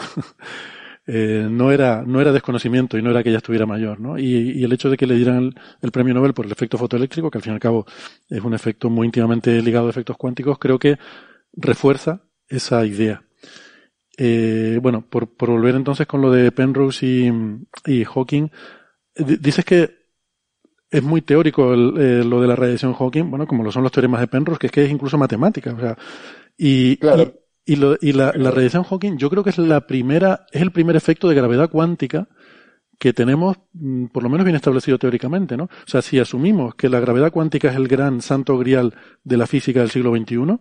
eh, 1.06 1.46
no 1.48 1.70
era, 1.70 2.02
no 2.04 2.20
era 2.20 2.32
desconocimiento 2.32 2.98
y 2.98 3.02
no 3.02 3.10
era 3.10 3.22
que 3.22 3.28
ella 3.28 3.38
estuviera 3.38 3.66
mayor, 3.66 4.00
¿no? 4.00 4.18
Y, 4.18 4.50
y 4.50 4.64
el 4.64 4.72
hecho 4.72 4.90
de 4.90 4.96
que 4.96 5.06
le 5.06 5.14
dieran 5.14 5.36
el, 5.36 5.54
el, 5.80 5.92
premio 5.92 6.12
Nobel 6.12 6.34
por 6.34 6.44
el 6.44 6.50
efecto 6.50 6.76
fotoeléctrico, 6.76 7.30
que 7.30 7.38
al 7.38 7.42
fin 7.42 7.52
y 7.52 7.54
al 7.54 7.60
cabo 7.60 7.86
es 8.28 8.42
un 8.42 8.52
efecto 8.52 8.90
muy 8.90 9.06
íntimamente 9.06 9.62
ligado 9.62 9.86
a 9.86 9.90
efectos 9.90 10.16
cuánticos, 10.16 10.58
creo 10.58 10.80
que 10.80 10.98
refuerza 11.52 12.22
esa 12.48 12.84
idea. 12.84 13.22
Eh, 14.20 14.80
bueno, 14.82 15.04
por, 15.08 15.28
por, 15.28 15.50
volver 15.50 15.76
entonces 15.76 16.04
con 16.08 16.20
lo 16.20 16.32
de 16.32 16.50
Penrose 16.50 17.06
y, 17.06 17.32
y 17.86 18.04
Hawking, 18.04 18.48
dices 19.14 19.64
que 19.64 19.96
es 20.90 21.02
muy 21.04 21.22
teórico 21.22 21.72
el, 21.72 21.94
eh, 21.96 22.24
lo 22.24 22.40
de 22.40 22.48
la 22.48 22.56
radiación 22.56 22.94
Hawking, 22.94 23.30
bueno, 23.30 23.46
como 23.46 23.62
lo 23.62 23.70
son 23.70 23.84
los 23.84 23.92
teoremas 23.92 24.20
de 24.20 24.26
Penrose, 24.26 24.58
que 24.58 24.66
es 24.66 24.72
que 24.72 24.84
es 24.84 24.90
incluso 24.90 25.18
matemática, 25.18 25.72
o 25.72 25.78
sea, 25.78 25.96
y, 26.56 26.96
claro. 26.96 27.32
y, 27.64 27.74
y, 27.74 27.76
lo, 27.76 27.96
y 28.00 28.12
la, 28.12 28.32
la, 28.34 28.50
radiación 28.50 28.82
Hawking 28.82 29.18
yo 29.18 29.30
creo 29.30 29.44
que 29.44 29.50
es 29.50 29.58
la 29.58 29.86
primera, 29.86 30.46
es 30.50 30.62
el 30.62 30.72
primer 30.72 30.96
efecto 30.96 31.28
de 31.28 31.36
gravedad 31.36 31.70
cuántica 31.70 32.28
que 32.98 33.12
tenemos 33.12 33.56
mm, 33.74 34.06
por 34.06 34.24
lo 34.24 34.28
menos 34.28 34.44
bien 34.44 34.56
establecido 34.56 34.98
teóricamente, 34.98 35.56
¿no? 35.56 35.64
O 35.64 35.86
sea, 35.86 36.02
si 36.02 36.18
asumimos 36.18 36.74
que 36.74 36.88
la 36.88 36.98
gravedad 36.98 37.30
cuántica 37.30 37.70
es 37.70 37.76
el 37.76 37.86
gran 37.86 38.20
santo 38.20 38.58
grial 38.58 38.94
de 39.22 39.36
la 39.36 39.46
física 39.46 39.80
del 39.80 39.90
siglo 39.90 40.12
XXI, 40.16 40.58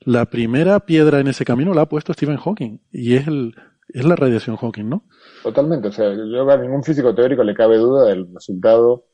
la 0.00 0.26
primera 0.26 0.80
piedra 0.80 1.20
en 1.20 1.28
ese 1.28 1.44
camino 1.44 1.74
la 1.74 1.82
ha 1.82 1.88
puesto 1.88 2.12
Stephen 2.12 2.36
Hawking 2.36 2.78
y 2.90 3.14
es 3.14 3.26
el 3.26 3.54
la 3.88 4.16
radiación 4.16 4.56
Hawking, 4.56 4.88
¿no? 4.88 5.04
Totalmente, 5.42 5.88
o 5.88 5.92
sea, 5.92 6.12
yo 6.12 6.50
a 6.50 6.56
ningún 6.56 6.82
físico 6.82 7.14
teórico 7.14 7.42
le 7.44 7.54
cabe 7.54 7.78
duda 7.78 8.06
del 8.06 8.32
resultado, 8.32 9.06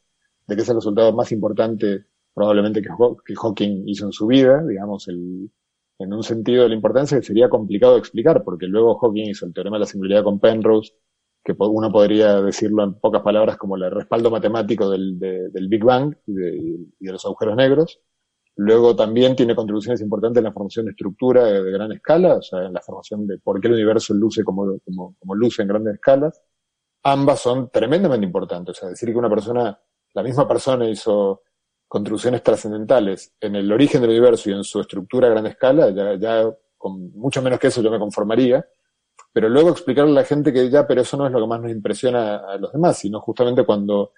de 0.47 0.57
que 0.57 0.63
es 0.63 0.69
el 0.69 0.77
resultado 0.77 1.13
más 1.13 1.31
importante 1.33 2.07
probablemente 2.35 2.81
que, 2.81 2.89
Hawking 3.35 3.85
hizo 3.87 4.07
en 4.07 4.13
su 4.13 4.27
vida, 4.27 4.65
digamos, 4.67 5.07
el, 5.09 5.51
en 5.99 6.13
un 6.13 6.23
sentido 6.23 6.63
de 6.63 6.71
la 6.71 6.75
importancia 6.75 7.19
que 7.19 7.27
sería 7.27 7.49
complicado 7.49 7.95
de 7.95 7.99
explicar, 7.99 8.43
porque 8.45 8.67
luego 8.67 8.99
Hawking 8.99 9.29
hizo 9.31 9.47
el 9.47 9.53
teorema 9.53 9.77
de 9.77 9.81
la 9.81 9.87
singularidad 9.87 10.25
con 10.25 10.41
Penrose, 10.41 10.93
que 11.45 11.55
uno 11.59 11.91
podría 11.91 12.41
decirlo 12.41 12.85
en 12.85 12.95
pocas 12.95 13.23
palabras 13.23 13.57
como 13.57 13.77
el 13.77 13.91
respaldo 13.91 14.31
matemático 14.31 14.89
del, 14.89 15.19
de, 15.19 15.51
del 15.51 15.69
Big 15.69 15.85
Bang 15.85 16.15
y 16.27 16.33
de, 16.33 16.57
y 16.57 17.05
de, 17.05 17.13
los 17.13 17.25
agujeros 17.25 17.57
negros. 17.57 18.01
Luego 18.57 18.95
también 18.95 19.35
tiene 19.35 19.55
contribuciones 19.55 20.01
importantes 20.01 20.39
en 20.41 20.45
la 20.45 20.53
formación 20.53 20.87
de 20.87 20.91
estructura 20.93 21.45
de, 21.45 21.71
gran 21.71 21.91
escala, 21.93 22.35
o 22.37 22.43
sea, 22.43 22.65
en 22.67 22.73
la 22.73 22.81
formación 22.81 23.27
de 23.27 23.39
por 23.39 23.61
qué 23.61 23.69
el 23.69 23.75
universo 23.75 24.13
luce 24.15 24.45
como, 24.45 24.79
como, 24.85 25.15
como 25.19 25.35
luce 25.35 25.63
en 25.63 25.69
grandes 25.69 25.95
escalas. 25.95 26.43
Ambas 27.05 27.41
son 27.41 27.71
tremendamente 27.71 28.27
importantes, 28.27 28.77
o 28.77 28.81
sea, 28.81 28.89
decir 28.91 29.11
que 29.11 29.19
una 29.19 29.31
persona, 29.31 29.79
la 30.15 30.23
misma 30.23 30.47
persona 30.47 30.89
hizo 30.89 31.43
contribuciones 31.89 32.43
trascendentales 32.43 33.35
en 33.41 33.57
el 33.57 33.71
origen 33.73 34.01
del 34.01 34.11
universo 34.11 34.51
y 34.51 34.53
en 34.53 34.65
su 34.65 34.81
estructura 34.81 35.29
a 35.29 35.31
gran 35.31 35.47
escala, 35.47 35.91
ya, 35.91 36.15
ya 36.15 36.55
con 36.77 37.13
mucho 37.13 37.43
menos 37.43 37.59
que 37.59 37.69
eso 37.69 37.83
yo 37.83 37.91
me 37.91 37.99
conformaría 37.99 38.65
pero 39.33 39.49
luego 39.49 39.71
explicarle 39.71 40.13
a 40.13 40.15
la 40.15 40.25
gente 40.25 40.53
que 40.53 40.69
ya, 40.69 40.87
pero 40.87 41.01
eso 41.01 41.17
no 41.17 41.27
es 41.27 41.33
lo 41.33 41.41
que 41.41 41.47
más 41.47 41.61
nos 41.61 41.71
impresiona 41.71 42.37
a 42.37 42.59
los 42.59 42.73
demás, 42.73 42.99
sino 42.99 43.21
justamente 43.21 43.65
cuando 43.65 44.13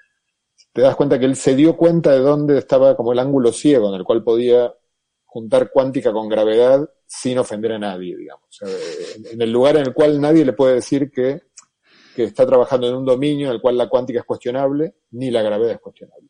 te 0.74 0.82
das 0.82 0.96
cuenta 0.96 1.20
que 1.20 1.24
él 1.24 1.36
se 1.36 1.54
dio 1.54 1.76
cuenta 1.76 2.10
de 2.10 2.18
dónde 2.18 2.58
estaba 2.58 2.96
como 2.96 3.12
el 3.12 3.20
ángulo 3.20 3.52
ciego 3.52 3.88
en 3.88 3.94
el 3.94 4.04
cual 4.04 4.24
podía 4.24 4.74
juntar 5.24 5.70
cuántica 5.70 6.12
con 6.12 6.28
gravedad 6.28 6.88
sin 7.06 7.38
ofender 7.38 7.72
a 7.72 7.78
nadie, 7.78 8.16
digamos. 8.16 8.58
En 9.30 9.40
el 9.40 9.52
lugar 9.52 9.76
en 9.76 9.86
el 9.86 9.94
cual 9.94 10.20
nadie 10.20 10.44
le 10.44 10.52
puede 10.52 10.74
decir 10.74 11.12
que, 11.12 11.42
que 12.16 12.24
está 12.24 12.44
trabajando 12.44 12.88
en 12.88 12.96
un 12.96 13.04
dominio 13.04 13.46
en 13.46 13.52
el 13.54 13.60
cual 13.60 13.78
la 13.78 13.88
cuántica 13.88 14.18
es 14.18 14.24
cuestionable, 14.24 14.96
ni 15.12 15.30
la 15.30 15.42
gravedad 15.42 15.74
es 15.74 15.80
cuestionable. 15.80 16.28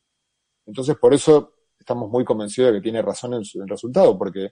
Entonces, 0.67 0.97
por 0.99 1.15
eso 1.15 1.55
estamos 1.79 2.11
muy 2.11 2.23
convencidos 2.23 2.71
de 2.71 2.79
que 2.79 2.83
tiene 2.83 3.01
razón 3.01 3.33
en, 3.33 3.45
su, 3.47 3.59
en 3.59 3.63
el 3.63 3.71
resultado, 3.71 4.19
porque 4.19 4.51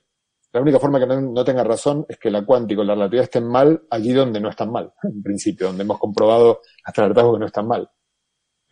la 0.54 0.60
única 0.62 0.78
forma 0.78 1.00
que 1.00 1.06
no, 1.06 1.20
no, 1.20 1.44
tenga 1.44 1.64
razón 1.64 2.06
es 2.08 2.16
que 2.18 2.30
la 2.30 2.46
cuántica 2.46 2.80
o 2.80 2.84
la 2.84 2.94
relatividad 2.94 3.24
estén 3.24 3.46
mal 3.46 3.82
allí 3.90 4.14
donde 4.14 4.40
no 4.40 4.48
están 4.48 4.72
mal, 4.72 4.90
en 5.02 5.22
principio, 5.22 5.66
donde 5.66 5.82
hemos 5.82 5.98
comprobado 5.98 6.60
hasta 6.82 7.02
el 7.02 7.10
hartazgo 7.10 7.34
que 7.34 7.40
no 7.40 7.46
están 7.46 7.68
mal. 7.68 7.90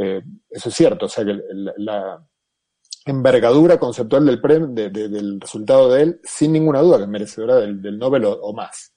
Eh, 0.03 0.23
eso 0.49 0.71
es 0.71 0.75
cierto, 0.75 1.05
o 1.05 1.09
sea 1.09 1.27
que 1.27 1.39
la, 1.77 2.27
envergadura 3.05 3.79
conceptual 3.79 4.25
del, 4.25 4.75
del 4.93 5.41
resultado 5.41 5.93
de 5.93 6.03
él, 6.03 6.21
sin 6.23 6.53
ninguna 6.53 6.81
duda 6.81 6.97
que 6.99 7.03
es 7.05 7.09
merecedora 7.09 7.57
del, 7.57 7.99
Nobel 7.99 8.25
o, 8.25 8.53
más. 8.55 8.95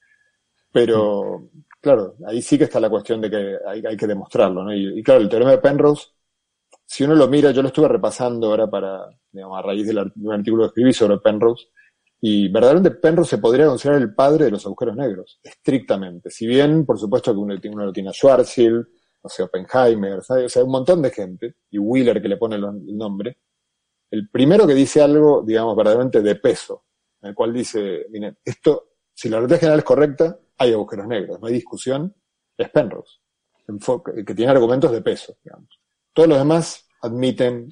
Pero, 0.71 1.49
claro, 1.81 2.15
ahí 2.25 2.41
sí 2.41 2.57
que 2.57 2.65
está 2.65 2.79
la 2.79 2.89
cuestión 2.89 3.19
de 3.19 3.29
que 3.29 3.57
hay, 3.67 3.97
que 3.97 4.07
demostrarlo, 4.07 4.63
¿no? 4.63 4.73
Y, 4.73 4.99
y, 4.99 5.03
claro, 5.03 5.21
el 5.21 5.29
teorema 5.29 5.51
de 5.51 5.57
Penrose, 5.57 6.07
si 6.85 7.03
uno 7.03 7.15
lo 7.15 7.27
mira, 7.27 7.51
yo 7.51 7.61
lo 7.61 7.67
estuve 7.67 7.87
repasando 7.87 8.47
ahora 8.47 8.69
para, 8.69 9.07
digamos, 9.31 9.59
a 9.59 9.61
raíz 9.61 9.85
del, 9.85 10.11
de 10.15 10.27
un 10.27 10.33
artículo 10.33 10.63
que 10.63 10.67
escribí 10.67 10.93
sobre 10.93 11.17
Penrose, 11.17 11.67
y 12.21 12.47
verdaderamente 12.47 12.97
Penrose 12.99 13.31
se 13.31 13.41
podría 13.41 13.65
considerar 13.65 14.01
el 14.01 14.15
padre 14.15 14.45
de 14.45 14.51
los 14.51 14.65
agujeros 14.65 14.95
negros, 14.95 15.39
estrictamente. 15.43 16.29
Si 16.29 16.47
bien, 16.47 16.85
por 16.85 16.97
supuesto, 16.97 17.33
que 17.33 17.39
uno, 17.39 17.55
uno 17.71 17.85
lo 17.85 17.91
tiene 17.91 18.09
a 18.09 18.13
Schwarzschild, 18.13 18.85
o 19.23 19.29
sea, 19.29 19.45
Oppenheimer, 19.45 20.19
o 20.19 20.49
sea, 20.49 20.63
un 20.63 20.71
montón 20.71 21.01
de 21.01 21.09
gente, 21.09 21.55
y 21.71 21.79
Wheeler 21.79 22.21
que 22.21 22.27
le 22.27 22.37
pone 22.37 22.57
el, 22.57 22.97
nombre. 22.97 23.39
El 24.11 24.29
primero 24.29 24.67
que 24.67 24.73
dice 24.73 25.01
algo, 25.01 25.41
digamos, 25.41 25.75
verdaderamente 25.75 26.21
de 26.21 26.35
peso, 26.35 26.85
en 27.21 27.29
el 27.29 27.35
cual 27.35 27.53
dice, 27.53 28.05
miren, 28.11 28.37
esto, 28.43 28.89
si 29.13 29.29
la 29.29 29.37
relatividad 29.37 29.59
general 29.61 29.79
es 29.79 29.85
correcta, 29.85 30.39
hay 30.57 30.73
agujeros 30.73 31.07
negros, 31.07 31.39
no 31.39 31.47
hay 31.47 31.53
discusión, 31.53 32.13
es 32.57 32.69
Penrose, 32.69 33.19
que 34.25 34.35
tiene 34.35 34.51
argumentos 34.51 34.91
de 34.91 35.01
peso, 35.01 35.37
digamos. 35.43 35.69
Todos 36.11 36.29
los 36.29 36.37
demás 36.37 36.85
admiten 37.01 37.69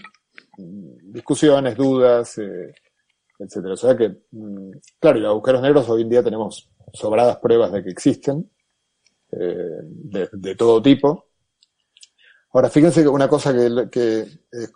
mm, 0.57 1.11
discusiones, 1.11 1.75
dudas, 1.75 2.37
eh, 2.37 2.73
etcétera. 3.37 3.73
O 3.73 3.77
sea 3.77 3.95
que, 3.95 4.21
mm, 4.31 4.71
claro, 4.99 5.17
y 5.17 5.21
los 5.21 5.31
agujeros 5.31 5.61
negros 5.61 5.89
hoy 5.89 6.03
en 6.03 6.09
día 6.09 6.23
tenemos 6.23 6.71
sobradas 6.93 7.37
pruebas 7.37 7.71
de 7.71 7.83
que 7.83 7.89
existen, 7.89 8.49
eh, 9.31 9.79
de, 9.83 10.55
todo 10.55 10.81
tipo. 10.81 11.30
Ahora, 12.53 12.69
fíjense 12.69 13.01
que 13.01 13.07
una 13.07 13.29
cosa 13.29 13.53
que, 13.53 13.89
que 13.89 14.19
es 14.51 14.71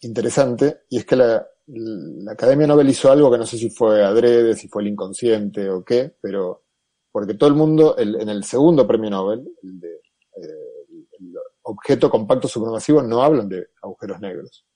interesante, 0.00 0.84
y 0.88 0.98
es 0.98 1.04
que 1.04 1.16
la, 1.16 1.46
la, 1.66 2.32
Academia 2.32 2.66
Nobel 2.66 2.88
hizo 2.88 3.10
algo 3.10 3.30
que 3.30 3.38
no 3.38 3.46
sé 3.46 3.58
si 3.58 3.68
fue 3.68 4.02
adrede, 4.02 4.54
si 4.54 4.68
fue 4.68 4.82
el 4.82 4.88
inconsciente 4.88 5.68
o 5.68 5.84
qué, 5.84 6.16
pero 6.20 6.64
porque 7.12 7.34
todo 7.34 7.48
el 7.50 7.56
mundo, 7.56 7.96
el, 7.96 8.20
en 8.20 8.28
el 8.28 8.44
segundo 8.44 8.86
premio 8.86 9.10
Nobel, 9.10 9.46
el 9.62 9.80
de 9.80 9.94
eh, 9.94 10.86
el 11.18 11.34
objeto 11.62 12.10
compacto 12.10 12.48
supermasivo, 12.48 13.02
no 13.02 13.22
hablan 13.22 13.48
de 13.48 13.68
agujeros 13.82 14.20
negros. 14.20 14.66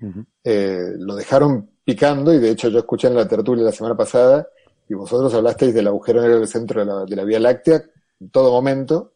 Uh 0.00 0.06
-huh. 0.06 0.26
eh, 0.44 0.92
lo 0.98 1.14
dejaron 1.14 1.70
picando 1.82 2.34
y 2.34 2.38
de 2.38 2.50
hecho 2.50 2.68
yo 2.68 2.80
escuché 2.80 3.08
en 3.08 3.14
la 3.14 3.26
tertulia 3.26 3.64
la 3.64 3.72
semana 3.72 3.96
pasada 3.96 4.46
y 4.86 4.92
vosotros 4.94 5.32
hablasteis 5.32 5.72
del 5.72 5.86
agujero 5.86 6.20
negro 6.20 6.40
del 6.40 6.48
centro 6.48 6.80
de 6.80 6.86
la, 6.86 7.04
de 7.06 7.16
la 7.16 7.24
Vía 7.24 7.40
Láctea 7.40 7.82
en 8.20 8.30
todo 8.30 8.50
momento 8.50 9.15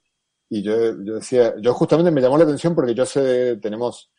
y 0.53 0.63
yo, 0.63 0.75
yo, 1.05 1.15
decía, 1.15 1.55
yo 1.63 1.73
justamente 1.73 2.11
me 2.11 2.21
llamó 2.21 2.37
la 2.37 2.43
atención 2.43 2.75
porque 2.75 2.93
yo 2.93 3.07
sé, 3.07 3.57
tenemos 3.59 4.11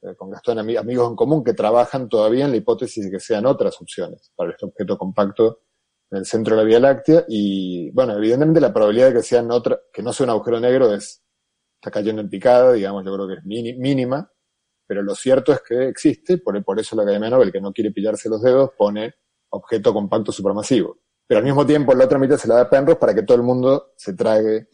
eh, 0.00 0.14
con 0.16 0.30
Gastón 0.30 0.60
am 0.60 0.68
amigos 0.78 1.10
en 1.10 1.16
común 1.16 1.42
que 1.42 1.54
trabajan 1.54 2.08
todavía 2.08 2.44
en 2.44 2.52
la 2.52 2.56
hipótesis 2.56 3.04
de 3.04 3.10
que 3.10 3.18
sean 3.18 3.46
otras 3.46 3.80
opciones 3.80 4.32
para 4.36 4.52
este 4.52 4.64
objeto 4.64 4.96
compacto 4.96 5.62
en 6.12 6.18
el 6.18 6.24
centro 6.24 6.54
de 6.54 6.62
la 6.62 6.68
Vía 6.68 6.78
Láctea, 6.78 7.24
y 7.26 7.90
bueno, 7.90 8.16
evidentemente 8.16 8.60
la 8.60 8.72
probabilidad 8.72 9.08
de 9.08 9.14
que 9.14 9.22
sean 9.22 9.50
otra, 9.50 9.80
que 9.92 10.02
no 10.02 10.12
sea 10.12 10.24
un 10.24 10.30
agujero 10.30 10.60
negro 10.60 10.94
es, 10.94 11.22
está 11.76 11.90
cayendo 11.90 12.20
en 12.20 12.28
picada, 12.28 12.74
digamos, 12.74 13.04
yo 13.04 13.14
creo 13.14 13.26
que 13.26 13.34
es 13.34 13.44
mínima, 13.44 14.30
pero 14.86 15.02
lo 15.02 15.14
cierto 15.14 15.52
es 15.52 15.62
que 15.62 15.88
existe, 15.88 16.38
por, 16.38 16.62
por 16.62 16.78
eso 16.78 16.94
la 16.94 17.02
Academia 17.02 17.30
Nobel, 17.30 17.50
que 17.50 17.62
no 17.62 17.72
quiere 17.72 17.92
pillarse 17.92 18.28
los 18.28 18.42
dedos, 18.42 18.70
pone 18.76 19.14
objeto 19.48 19.92
compacto 19.94 20.32
supermasivo. 20.32 20.98
Pero 21.26 21.38
al 21.38 21.44
mismo 21.44 21.64
tiempo, 21.64 21.94
la 21.94 22.04
otra 22.04 22.18
mitad 22.18 22.36
se 22.36 22.46
la 22.46 22.56
da 22.56 22.60
a 22.62 22.70
Penrose 22.70 22.98
para 23.00 23.14
que 23.14 23.22
todo 23.22 23.38
el 23.38 23.42
mundo 23.42 23.92
se 23.96 24.12
trague 24.12 24.68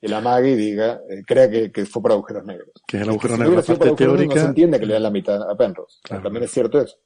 el 0.00 0.12
amague 0.12 0.50
y 0.50 0.56
diga, 0.56 1.00
eh, 1.08 1.22
crea 1.26 1.50
que, 1.50 1.86
fue 1.86 2.02
por 2.02 2.12
agujeros 2.12 2.44
negros. 2.44 2.70
Que 2.86 2.98
es 2.98 3.02
el 3.02 3.08
agujero 3.08 3.36
negro, 3.36 3.62
parte 3.62 3.90
teórica. 3.92 4.34
No 4.34 4.40
se 4.40 4.46
entiende 4.46 4.78
que 4.78 4.86
le 4.86 4.94
dan 4.94 5.02
la 5.02 5.10
mitad 5.10 5.50
a 5.50 5.56
Penrose. 5.56 5.98
También 6.08 6.44
es 6.44 6.50
cierto 6.50 6.80
eso. 6.80 6.96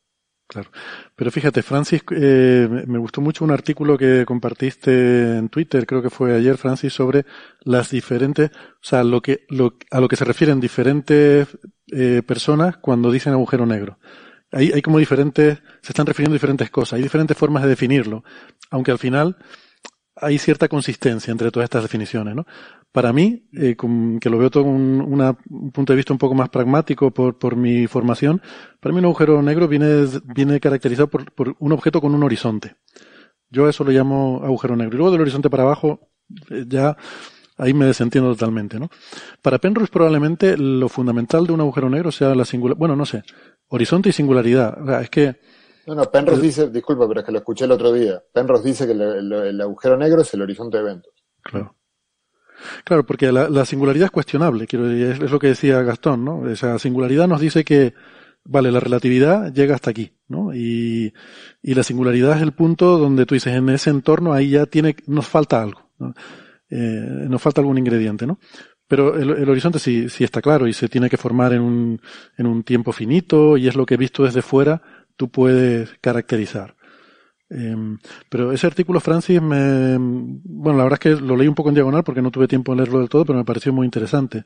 Claro. 0.46 0.70
Pero 1.16 1.30
fíjate, 1.30 1.62
Francis, 1.62 2.02
eh, 2.10 2.68
me 2.86 2.98
gustó 2.98 3.22
mucho 3.22 3.42
un 3.42 3.52
artículo 3.52 3.96
que 3.96 4.26
compartiste 4.26 5.38
en 5.38 5.48
Twitter, 5.48 5.86
creo 5.86 6.02
que 6.02 6.10
fue 6.10 6.34
ayer, 6.34 6.58
Francis, 6.58 6.92
sobre 6.92 7.24
las 7.62 7.90
diferentes, 7.90 8.50
o 8.50 8.82
sea, 8.82 9.02
lo 9.02 9.22
que, 9.22 9.46
lo, 9.48 9.78
a 9.90 10.00
lo 10.00 10.08
que 10.08 10.16
se 10.16 10.26
refieren 10.26 10.60
diferentes 10.60 11.48
eh, 11.90 12.20
personas 12.26 12.76
cuando 12.76 13.10
dicen 13.10 13.32
agujero 13.32 13.64
negro. 13.64 13.98
Hay, 14.50 14.72
hay 14.72 14.82
como 14.82 14.98
diferentes, 14.98 15.62
se 15.80 15.92
están 15.92 16.04
refiriendo 16.04 16.34
a 16.34 16.36
diferentes 16.36 16.68
cosas, 16.68 16.94
hay 16.94 17.02
diferentes 17.02 17.36
formas 17.36 17.62
de 17.62 17.70
definirlo, 17.70 18.22
aunque 18.70 18.90
al 18.90 18.98
final 18.98 19.38
hay 20.16 20.38
cierta 20.38 20.68
consistencia 20.68 21.30
entre 21.30 21.50
todas 21.50 21.64
estas 21.64 21.82
definiciones, 21.82 22.34
¿no? 22.34 22.46
Para 22.92 23.12
mí, 23.12 23.48
eh, 23.54 23.74
que 24.20 24.30
lo 24.30 24.38
veo 24.38 24.50
todo 24.50 24.64
un, 24.64 25.00
un, 25.00 25.72
punto 25.72 25.92
de 25.92 25.96
vista 25.96 26.12
un 26.12 26.18
poco 26.18 26.34
más 26.34 26.50
pragmático 26.50 27.10
por, 27.10 27.38
por 27.38 27.56
mi 27.56 27.86
formación, 27.86 28.42
para 28.80 28.92
mí 28.92 28.98
un 28.98 29.06
agujero 29.06 29.40
negro 29.42 29.66
viene, 29.66 30.06
viene 30.24 30.60
caracterizado 30.60 31.08
por, 31.08 31.32
por 31.32 31.56
un 31.58 31.72
objeto 31.72 32.02
con 32.02 32.14
un 32.14 32.22
horizonte. 32.22 32.76
Yo 33.48 33.66
a 33.66 33.70
eso 33.70 33.82
lo 33.84 33.90
llamo 33.90 34.42
agujero 34.44 34.76
negro. 34.76 34.94
Y 34.94 34.98
luego 34.98 35.12
del 35.12 35.22
horizonte 35.22 35.48
para 35.48 35.62
abajo, 35.62 36.10
eh, 36.50 36.64
ya 36.68 36.96
ahí 37.56 37.72
me 37.72 37.86
desentiendo 37.86 38.30
totalmente, 38.32 38.78
¿no? 38.78 38.90
Para 39.40 39.58
Penrose 39.58 39.90
probablemente 39.90 40.56
lo 40.58 40.88
fundamental 40.88 41.46
de 41.46 41.52
un 41.52 41.60
agujero 41.60 41.88
negro 41.88 42.12
sea 42.12 42.34
la 42.34 42.44
singularidad, 42.44 42.78
bueno, 42.78 42.96
no 42.96 43.06
sé, 43.06 43.22
horizonte 43.68 44.10
y 44.10 44.12
singularidad. 44.12 44.82
O 44.82 44.86
sea, 44.86 45.00
es 45.00 45.10
que 45.10 45.36
no, 45.86 45.94
no, 45.94 46.04
Penrose 46.10 46.40
dice, 46.40 46.70
disculpa, 46.70 47.08
pero 47.08 47.20
es 47.20 47.26
que 47.26 47.32
lo 47.32 47.38
escuché 47.38 47.64
el 47.64 47.72
otro 47.72 47.92
día. 47.92 48.22
Penrose 48.32 48.68
dice 48.68 48.86
que 48.86 48.92
el, 48.92 49.60
agujero 49.60 49.96
negro 49.96 50.22
es 50.22 50.32
el 50.34 50.42
horizonte 50.42 50.76
de 50.76 50.82
eventos. 50.82 51.12
Claro. 51.42 51.74
Claro, 52.84 53.04
porque 53.04 53.32
la, 53.32 53.64
singularidad 53.64 54.06
es 54.06 54.10
cuestionable, 54.10 54.66
quiero 54.66 54.88
decir, 54.88 55.24
es, 55.24 55.30
lo 55.30 55.38
que 55.38 55.48
decía 55.48 55.82
Gastón, 55.82 56.24
¿no? 56.24 56.48
Esa 56.48 56.78
singularidad 56.78 57.28
nos 57.28 57.40
dice 57.40 57.64
que, 57.64 57.94
vale, 58.44 58.70
la 58.72 58.80
relatividad 58.80 59.52
llega 59.52 59.74
hasta 59.74 59.90
aquí, 59.90 60.12
¿no? 60.28 60.54
Y, 60.54 61.12
la 61.62 61.82
singularidad 61.82 62.36
es 62.36 62.42
el 62.42 62.52
punto 62.52 62.98
donde 62.98 63.26
tú 63.26 63.34
dices, 63.34 63.54
en 63.54 63.68
ese 63.68 63.90
entorno 63.90 64.32
ahí 64.32 64.50
ya 64.50 64.66
tiene, 64.66 64.96
nos 65.06 65.26
falta 65.26 65.62
algo, 65.62 65.90
¿no? 65.98 66.14
Eh, 66.70 67.26
nos 67.28 67.42
falta 67.42 67.60
algún 67.60 67.78
ingrediente, 67.78 68.26
¿no? 68.26 68.38
Pero 68.88 69.16
el, 69.16 69.30
el, 69.30 69.48
horizonte 69.48 69.78
sí, 69.78 70.08
sí 70.08 70.24
está 70.24 70.42
claro 70.42 70.66
y 70.66 70.72
se 70.72 70.88
tiene 70.88 71.08
que 71.08 71.16
formar 71.16 71.52
en 71.52 71.62
un, 71.62 72.00
en 72.36 72.46
un 72.46 72.62
tiempo 72.62 72.92
finito 72.92 73.56
y 73.56 73.68
es 73.68 73.74
lo 73.74 73.86
que 73.86 73.96
visto 73.96 74.24
desde 74.24 74.42
fuera 74.42 74.82
tú 75.16 75.30
puedes 75.30 75.90
caracterizar. 76.00 76.74
Em, 77.54 77.98
pero 78.30 78.50
ese 78.52 78.66
artículo, 78.66 78.98
Francis, 78.98 79.42
me, 79.42 79.96
bueno, 79.98 80.78
la 80.78 80.84
verdad 80.84 80.98
es 81.02 81.16
que 81.16 81.22
lo 81.22 81.36
leí 81.36 81.46
un 81.46 81.54
poco 81.54 81.68
en 81.68 81.74
diagonal 81.74 82.02
porque 82.02 82.22
no 82.22 82.30
tuve 82.30 82.48
tiempo 82.48 82.72
de 82.72 82.78
leerlo 82.78 83.00
del 83.00 83.10
todo, 83.10 83.26
pero 83.26 83.38
me 83.38 83.44
pareció 83.44 83.72
muy 83.72 83.84
interesante. 83.84 84.42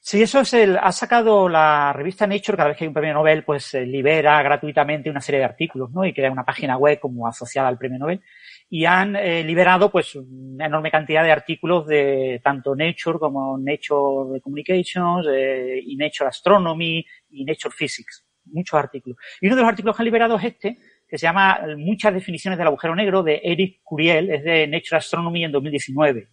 Sí, 0.00 0.22
eso 0.22 0.40
es 0.40 0.54
el, 0.54 0.78
ha 0.78 0.92
sacado 0.92 1.48
la 1.48 1.92
revista 1.92 2.26
Nature, 2.26 2.56
cada 2.56 2.68
vez 2.68 2.78
que 2.78 2.84
hay 2.84 2.88
un 2.88 2.94
premio 2.94 3.14
Nobel, 3.14 3.44
pues 3.44 3.74
eh, 3.74 3.84
libera 3.84 4.42
gratuitamente 4.42 5.10
una 5.10 5.20
serie 5.20 5.40
de 5.40 5.44
artículos, 5.46 5.90
¿no? 5.90 6.04
Y 6.04 6.14
crea 6.14 6.30
una 6.30 6.44
página 6.44 6.76
web 6.76 6.98
como 6.98 7.26
asociada 7.26 7.68
al 7.68 7.78
premio 7.78 7.98
Nobel. 7.98 8.22
Y 8.70 8.84
han 8.84 9.16
eh, 9.16 9.42
liberado, 9.44 9.90
pues, 9.90 10.14
una 10.14 10.66
enorme 10.66 10.90
cantidad 10.90 11.22
de 11.24 11.32
artículos 11.32 11.86
de 11.86 12.40
tanto 12.42 12.74
Nature 12.74 13.18
como 13.18 13.58
Nature 13.58 14.40
Communications, 14.40 15.26
eh, 15.30 15.80
y 15.84 15.96
Nature 15.96 16.28
Astronomy, 16.28 17.04
y 17.30 17.44
Nature 17.44 17.74
Physics 17.76 18.28
muchos 18.52 18.78
artículos. 18.78 19.18
Y 19.40 19.46
uno 19.46 19.56
de 19.56 19.62
los 19.62 19.68
artículos 19.68 19.96
que 19.96 20.02
han 20.02 20.04
liberado 20.04 20.36
es 20.36 20.44
este, 20.44 20.78
que 21.08 21.18
se 21.18 21.26
llama 21.26 21.60
Muchas 21.76 22.12
definiciones 22.12 22.58
del 22.58 22.68
agujero 22.68 22.94
negro, 22.94 23.22
de 23.22 23.40
Eric 23.42 23.80
Curiel, 23.82 24.30
es 24.30 24.44
de 24.44 24.66
Nature 24.66 24.98
Astronomy 24.98 25.44
en 25.44 25.52
2019. 25.52 26.28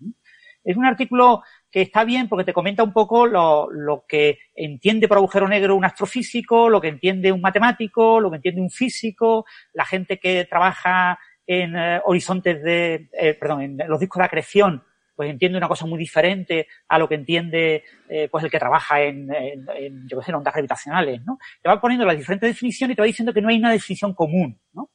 Es 0.64 0.76
un 0.76 0.86
artículo 0.86 1.44
que 1.72 1.82
está 1.82 2.04
bien 2.04 2.28
porque 2.28 2.44
te 2.44 2.54
comenta 2.54 2.84
un 2.84 2.92
poco 2.92 3.28
lo, 3.28 3.70
lo, 3.70 4.06
que 4.08 4.40
entiende 4.56 5.08
por 5.08 5.18
agujero 5.18 5.48
negro 5.48 5.76
un 5.76 5.86
astrofísico, 5.86 6.70
lo 6.70 6.82
que 6.82 6.88
entiende 6.88 7.32
un 7.32 7.42
matemático, 7.42 8.20
lo 8.20 8.30
que 8.30 8.38
entiende 8.38 8.62
un 8.62 8.72
físico, 8.72 9.46
la 9.74 9.86
gente 9.86 10.18
que 10.18 10.46
trabaja 10.46 11.20
en 11.46 11.76
eh, 11.76 12.02
horizontes 12.06 12.62
de, 12.64 13.10
eh, 13.14 13.36
perdón, 13.36 13.62
en 13.62 13.78
los 13.88 14.00
discos 14.00 14.20
de 14.20 14.26
acreción 14.26 14.84
pues 15.16 15.30
entiende 15.30 15.58
una 15.58 15.68
cosa 15.68 15.86
muy 15.86 15.98
diferente 15.98 16.68
a 16.88 17.00
lo 17.00 17.08
que 17.08 17.16
entiende 17.16 17.84
eh, 18.10 18.28
pues 18.30 18.44
el 18.44 18.52
que 18.52 18.60
trabaja 18.60 19.02
en, 19.02 19.34
en, 19.34 20.08
yo 20.08 20.20
qué 20.20 20.26
sé, 20.26 20.32
en 20.32 20.36
ondas 20.36 20.54
gravitacionales, 20.54 21.24
¿no? 21.26 21.38
Te 21.62 21.70
va 21.70 21.80
poniendo 21.80 22.06
las 22.06 22.18
diferentes 22.18 22.50
definiciones 22.50 22.94
y 22.94 22.96
te 22.96 23.02
va 23.02 23.08
diciendo 23.08 23.34
que 23.34 23.42
no 23.42 23.50
hay 23.50 23.58
una 23.58 23.72
definición 23.72 24.14
común, 24.14 24.60
¿no? 24.74 24.90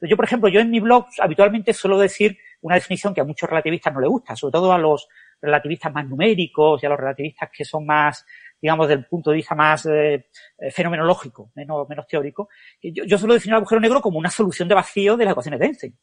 yo, 0.00 0.16
por 0.16 0.24
ejemplo, 0.24 0.48
yo 0.48 0.60
en 0.60 0.70
mi 0.70 0.80
blog 0.80 1.06
habitualmente 1.18 1.72
suelo 1.72 1.98
decir 1.98 2.36
una 2.60 2.74
definición 2.74 3.14
que 3.14 3.20
a 3.20 3.24
muchos 3.24 3.48
relativistas 3.48 3.92
no 3.92 4.00
les 4.00 4.10
gusta, 4.10 4.36
sobre 4.36 4.52
todo 4.52 4.72
a 4.72 4.78
los 4.78 5.08
relativistas 5.40 5.92
más 5.92 6.06
numéricos 6.06 6.82
y 6.82 6.86
a 6.86 6.88
los 6.88 6.98
relativistas 6.98 7.50
que 7.52 7.64
son 7.64 7.86
más, 7.86 8.24
digamos, 8.60 8.88
del 8.88 9.06
punto 9.06 9.30
de 9.30 9.36
vista 9.36 9.54
más 9.54 9.86
eh, 9.86 10.26
fenomenológico, 10.70 11.50
menos, 11.54 11.88
menos 11.88 12.06
teórico. 12.06 12.48
Yo, 12.82 13.04
yo 13.04 13.18
suelo 13.18 13.34
definir 13.34 13.54
el 13.54 13.58
agujero 13.58 13.80
negro 13.80 14.00
como 14.00 14.18
una 14.18 14.30
solución 14.30 14.68
de 14.68 14.74
vacío 14.74 15.16
de 15.16 15.24
las 15.24 15.32
ecuaciones 15.32 15.60
de 15.60 15.66
Einstein. 15.66 15.98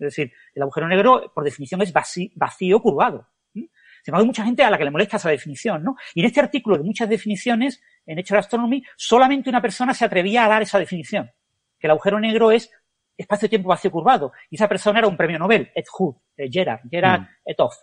Es 0.00 0.16
decir, 0.16 0.32
el 0.54 0.62
agujero 0.62 0.88
negro, 0.88 1.30
por 1.34 1.44
definición, 1.44 1.82
es 1.82 1.92
vacío, 1.92 2.80
curvado. 2.80 3.28
Sin 3.52 3.68
embargo, 4.06 4.22
hay 4.22 4.26
mucha 4.26 4.44
gente 4.44 4.64
a 4.64 4.70
la 4.70 4.78
que 4.78 4.84
le 4.84 4.90
molesta 4.90 5.18
esa 5.18 5.28
definición, 5.28 5.84
¿no? 5.84 5.96
Y 6.14 6.20
en 6.20 6.26
este 6.26 6.40
artículo 6.40 6.78
de 6.78 6.84
muchas 6.84 7.08
definiciones, 7.08 7.82
en 8.06 8.16
Nature 8.16 8.40
Astronomy, 8.40 8.82
solamente 8.96 9.50
una 9.50 9.60
persona 9.60 9.92
se 9.92 10.06
atrevía 10.06 10.46
a 10.46 10.48
dar 10.48 10.62
esa 10.62 10.78
definición. 10.78 11.30
Que 11.78 11.86
el 11.86 11.90
agujero 11.90 12.18
negro 12.18 12.50
es 12.50 12.70
espacio-tiempo 13.14 13.68
vacío 13.68 13.90
curvado. 13.90 14.32
Y 14.48 14.56
esa 14.56 14.68
persona 14.68 15.00
era 15.00 15.08
un 15.08 15.18
premio 15.18 15.38
Nobel, 15.38 15.70
Ed 15.74 15.84
Hood, 15.92 16.16
Gerard, 16.50 16.80
Gerard 16.90 17.20
mm. 17.20 17.26
Etoff. 17.44 17.74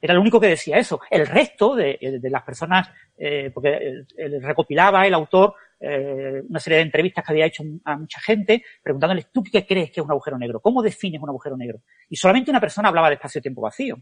Era 0.00 0.12
el 0.12 0.20
único 0.20 0.38
que 0.38 0.48
decía 0.48 0.76
eso. 0.76 1.00
El 1.10 1.26
resto 1.26 1.74
de, 1.74 2.20
las 2.30 2.42
personas, 2.42 2.88
eh, 3.16 3.50
porque 3.52 4.04
recopilaba 4.40 5.06
el 5.06 5.14
autor 5.14 5.54
eh, 5.80 6.42
una 6.48 6.58
serie 6.58 6.78
de 6.78 6.84
entrevistas 6.84 7.24
que 7.24 7.32
había 7.32 7.46
hecho 7.46 7.62
a 7.84 7.96
mucha 7.96 8.20
gente, 8.20 8.64
preguntándoles, 8.82 9.30
¿tú 9.30 9.42
qué 9.44 9.64
crees 9.66 9.90
que 9.90 10.00
es 10.00 10.04
un 10.04 10.10
agujero 10.10 10.38
negro? 10.38 10.60
¿Cómo 10.60 10.82
defines 10.82 11.20
un 11.22 11.28
agujero 11.28 11.56
negro? 11.56 11.82
Y 12.08 12.16
solamente 12.16 12.50
una 12.50 12.60
persona 12.60 12.88
hablaba 12.88 13.08
de 13.08 13.14
espacio-tiempo 13.14 13.62
vacío. 13.62 13.96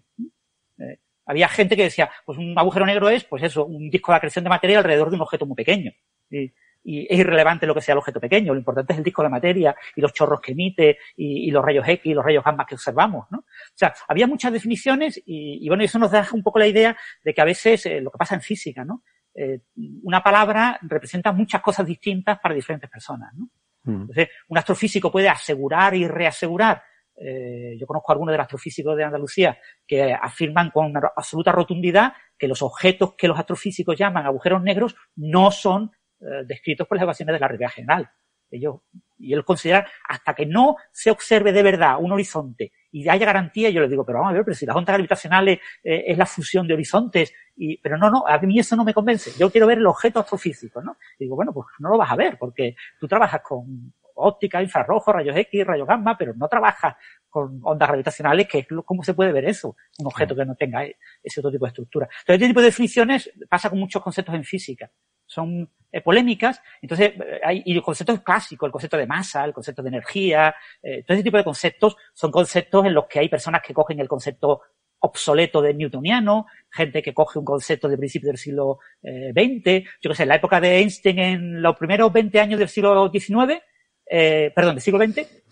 Eh, 0.78 0.98
había 1.26 1.48
gente 1.48 1.76
que 1.76 1.82
decía, 1.84 2.10
pues 2.24 2.38
un 2.38 2.58
agujero 2.58 2.86
negro 2.86 3.08
es, 3.08 3.24
pues 3.24 3.42
eso, 3.42 3.66
un 3.66 3.90
disco 3.90 4.12
de 4.12 4.16
acreción 4.16 4.44
de 4.44 4.50
materia 4.50 4.78
alrededor 4.78 5.10
de 5.10 5.16
un 5.16 5.22
objeto 5.22 5.44
muy 5.44 5.56
pequeño. 5.56 5.92
Y, 6.30 6.52
es 6.88 7.18
irrelevante 7.18 7.66
lo 7.66 7.74
que 7.74 7.80
sea 7.80 7.94
el 7.94 7.98
objeto 7.98 8.20
pequeño, 8.20 8.54
lo 8.54 8.60
importante 8.60 8.92
es 8.92 8.98
el 8.98 9.04
disco 9.04 9.20
de 9.20 9.28
materia 9.28 9.74
y 9.96 10.00
los 10.00 10.12
chorros 10.12 10.40
que 10.40 10.52
emite 10.52 10.98
y, 11.16 11.50
los 11.50 11.64
rayos 11.64 11.84
X 11.84 12.06
y 12.06 12.14
los 12.14 12.24
rayos 12.24 12.44
gamma 12.44 12.64
que 12.64 12.76
observamos, 12.76 13.26
¿no? 13.28 13.38
O 13.38 13.74
sea, 13.74 13.92
había 14.06 14.28
muchas 14.28 14.52
definiciones 14.52 15.20
y, 15.26 15.66
bueno, 15.66 15.82
eso 15.82 15.98
nos 15.98 16.12
da 16.12 16.24
un 16.32 16.44
poco 16.44 16.60
la 16.60 16.68
idea 16.68 16.96
de 17.24 17.34
que 17.34 17.40
a 17.40 17.44
veces 17.44 17.86
eh, 17.86 18.00
lo 18.00 18.12
que 18.12 18.18
pasa 18.18 18.36
en 18.36 18.40
física, 18.40 18.84
¿no? 18.84 19.02
Eh, 19.38 19.60
una 20.04 20.22
palabra 20.22 20.78
representa 20.80 21.30
muchas 21.30 21.60
cosas 21.60 21.86
distintas 21.86 22.38
para 22.38 22.54
diferentes 22.54 22.88
personas. 22.88 23.34
¿no? 23.34 23.50
Mm. 23.84 24.00
Entonces, 24.02 24.28
un 24.48 24.58
astrofísico 24.58 25.12
puede 25.12 25.28
asegurar 25.28 25.94
y 25.94 26.08
reasegurar. 26.08 26.82
Eh, 27.18 27.76
yo 27.78 27.86
conozco 27.86 28.12
a 28.12 28.14
algunos 28.14 28.32
de 28.32 28.38
los 28.38 28.44
astrofísicos 28.44 28.96
de 28.96 29.04
Andalucía 29.04 29.58
que 29.86 30.12
afirman 30.12 30.70
con 30.70 30.86
una 30.86 31.00
absoluta 31.16 31.52
rotundidad 31.52 32.12
que 32.38 32.48
los 32.48 32.60
objetos 32.62 33.14
que 33.16 33.28
los 33.28 33.38
astrofísicos 33.38 33.96
llaman 33.96 34.26
agujeros 34.26 34.62
negros 34.62 34.96
no 35.16 35.50
son 35.50 35.90
eh, 36.20 36.44
descritos 36.46 36.86
por 36.86 36.96
las 36.96 37.04
ecuaciones 37.04 37.34
de 37.34 37.40
la 37.40 37.48
realidad 37.48 37.70
general. 37.70 38.10
Ellos, 38.50 38.76
y 39.18 39.32
él 39.32 39.44
considera 39.44 39.86
hasta 40.08 40.34
que 40.34 40.46
no 40.46 40.76
se 40.92 41.10
observe 41.10 41.52
de 41.52 41.62
verdad 41.62 41.96
un 41.98 42.12
horizonte 42.12 42.72
y 42.98 43.06
haya 43.10 43.26
garantía, 43.26 43.68
yo 43.68 43.82
les 43.82 43.90
digo, 43.90 44.06
pero 44.06 44.20
vamos 44.20 44.30
a 44.30 44.34
ver, 44.36 44.44
pero 44.44 44.54
si 44.54 44.64
las 44.64 44.74
ondas 44.74 44.94
gravitacionales 44.94 45.58
es 45.82 46.16
la 46.16 46.24
fusión 46.24 46.66
de 46.66 46.72
horizontes 46.72 47.30
y, 47.54 47.76
pero 47.76 47.98
no, 47.98 48.10
no, 48.10 48.24
a 48.26 48.38
mí 48.38 48.58
eso 48.58 48.74
no 48.74 48.84
me 48.84 48.94
convence. 48.94 49.32
Yo 49.38 49.50
quiero 49.50 49.66
ver 49.66 49.76
el 49.76 49.86
objeto 49.86 50.20
astrofísico, 50.20 50.80
¿no? 50.80 50.96
Y 51.18 51.24
digo, 51.24 51.36
bueno, 51.36 51.52
pues 51.52 51.66
no 51.78 51.90
lo 51.90 51.98
vas 51.98 52.10
a 52.10 52.16
ver, 52.16 52.38
porque 52.38 52.74
tú 52.98 53.06
trabajas 53.06 53.42
con 53.42 53.92
óptica, 54.14 54.62
infrarrojo, 54.62 55.12
rayos 55.12 55.36
X, 55.36 55.66
rayos 55.66 55.86
gamma, 55.86 56.16
pero 56.16 56.32
no 56.34 56.48
trabajas 56.48 56.96
con 57.28 57.60
ondas 57.64 57.86
gravitacionales, 57.86 58.48
que 58.48 58.60
es 58.60 58.66
cómo 58.86 59.02
se 59.02 59.12
puede 59.12 59.30
ver 59.30 59.44
eso, 59.44 59.76
un 59.98 60.06
objeto 60.06 60.34
que 60.34 60.46
no 60.46 60.54
tenga 60.54 60.82
ese 61.22 61.40
otro 61.40 61.50
tipo 61.50 61.66
de 61.66 61.68
estructura. 61.68 62.06
Entonces, 62.06 62.36
este 62.36 62.46
tipo 62.46 62.60
de 62.60 62.66
definiciones 62.66 63.30
pasa 63.46 63.68
con 63.68 63.78
muchos 63.78 64.02
conceptos 64.02 64.34
en 64.34 64.44
física. 64.44 64.90
Son 65.26 65.68
eh, 65.92 66.00
polémicas, 66.00 66.60
entonces, 66.82 67.12
eh, 67.14 67.40
hay, 67.44 67.62
y 67.64 67.74
el 67.74 67.82
concepto 67.82 68.22
clásico, 68.22 68.66
el 68.66 68.72
concepto 68.72 68.96
de 68.96 69.06
masa, 69.06 69.44
el 69.44 69.52
concepto 69.52 69.82
de 69.82 69.88
energía, 69.88 70.54
eh, 70.82 71.02
todo 71.04 71.14
ese 71.14 71.24
tipo 71.24 71.36
de 71.36 71.44
conceptos 71.44 71.96
son 72.12 72.30
conceptos 72.30 72.84
en 72.86 72.94
los 72.94 73.06
que 73.06 73.20
hay 73.20 73.28
personas 73.28 73.62
que 73.66 73.72
cogen 73.72 74.00
el 74.00 74.08
concepto 74.08 74.62
obsoleto 74.98 75.62
de 75.62 75.74
newtoniano, 75.74 76.46
gente 76.70 77.02
que 77.02 77.14
coge 77.14 77.38
un 77.38 77.44
concepto 77.44 77.88
de 77.88 77.98
principio 77.98 78.28
del 78.28 78.38
siglo 78.38 78.78
XX, 79.02 79.84
yo 80.00 80.10
qué 80.10 80.14
sé, 80.14 80.22
en 80.22 80.28
la 80.30 80.36
época 80.36 80.60
de 80.60 80.78
Einstein 80.78 81.18
en 81.18 81.62
los 81.62 81.76
primeros 81.76 82.12
20 82.12 82.40
años 82.40 82.58
del 82.58 82.68
siglo 82.68 83.10
XIX, 83.10 83.60
eh, 84.08 84.52
perdón, 84.54 84.76
del 84.76 84.82
siglo 84.82 85.04
XX, 85.04 85.45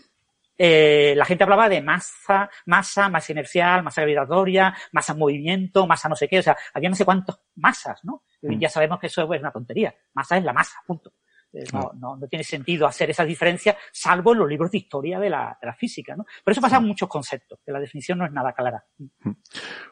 eh, 0.56 1.14
la 1.16 1.24
gente 1.24 1.44
hablaba 1.44 1.68
de 1.68 1.82
masa, 1.82 2.48
masa, 2.66 3.08
masa 3.08 3.32
inercial, 3.32 3.82
masa 3.82 4.02
gravitatoria, 4.02 4.74
masa 4.92 5.12
en 5.12 5.18
movimiento, 5.18 5.86
masa 5.86 6.08
no 6.08 6.16
sé 6.16 6.28
qué, 6.28 6.38
o 6.38 6.42
sea, 6.42 6.56
había 6.72 6.90
no 6.90 6.96
sé 6.96 7.04
cuántas 7.04 7.40
masas, 7.56 8.04
¿no? 8.04 8.24
Y 8.42 8.56
mm. 8.56 8.60
ya 8.60 8.68
sabemos 8.68 8.98
que 8.98 9.06
eso 9.06 9.22
es 9.32 9.40
una 9.40 9.50
tontería. 9.50 9.94
Masa 10.14 10.36
es 10.36 10.44
la 10.44 10.52
masa, 10.52 10.76
punto. 10.86 11.12
Eh, 11.54 11.64
no, 11.72 11.92
no, 11.94 12.16
no, 12.16 12.26
tiene 12.26 12.42
sentido 12.42 12.86
hacer 12.86 13.10
esa 13.10 13.24
diferencia, 13.24 13.76
salvo 13.92 14.32
en 14.32 14.40
los 14.40 14.48
libros 14.48 14.72
de 14.72 14.78
historia 14.78 15.20
de 15.20 15.30
la, 15.30 15.56
de 15.60 15.66
la 15.66 15.74
física. 15.74 16.16
¿no? 16.16 16.24
Por 16.42 16.50
eso 16.50 16.60
pasan 16.60 16.84
muchos 16.84 17.08
conceptos, 17.08 17.60
que 17.64 17.70
la 17.70 17.78
definición 17.78 18.18
no 18.18 18.26
es 18.26 18.32
nada 18.32 18.52
clara. 18.52 18.84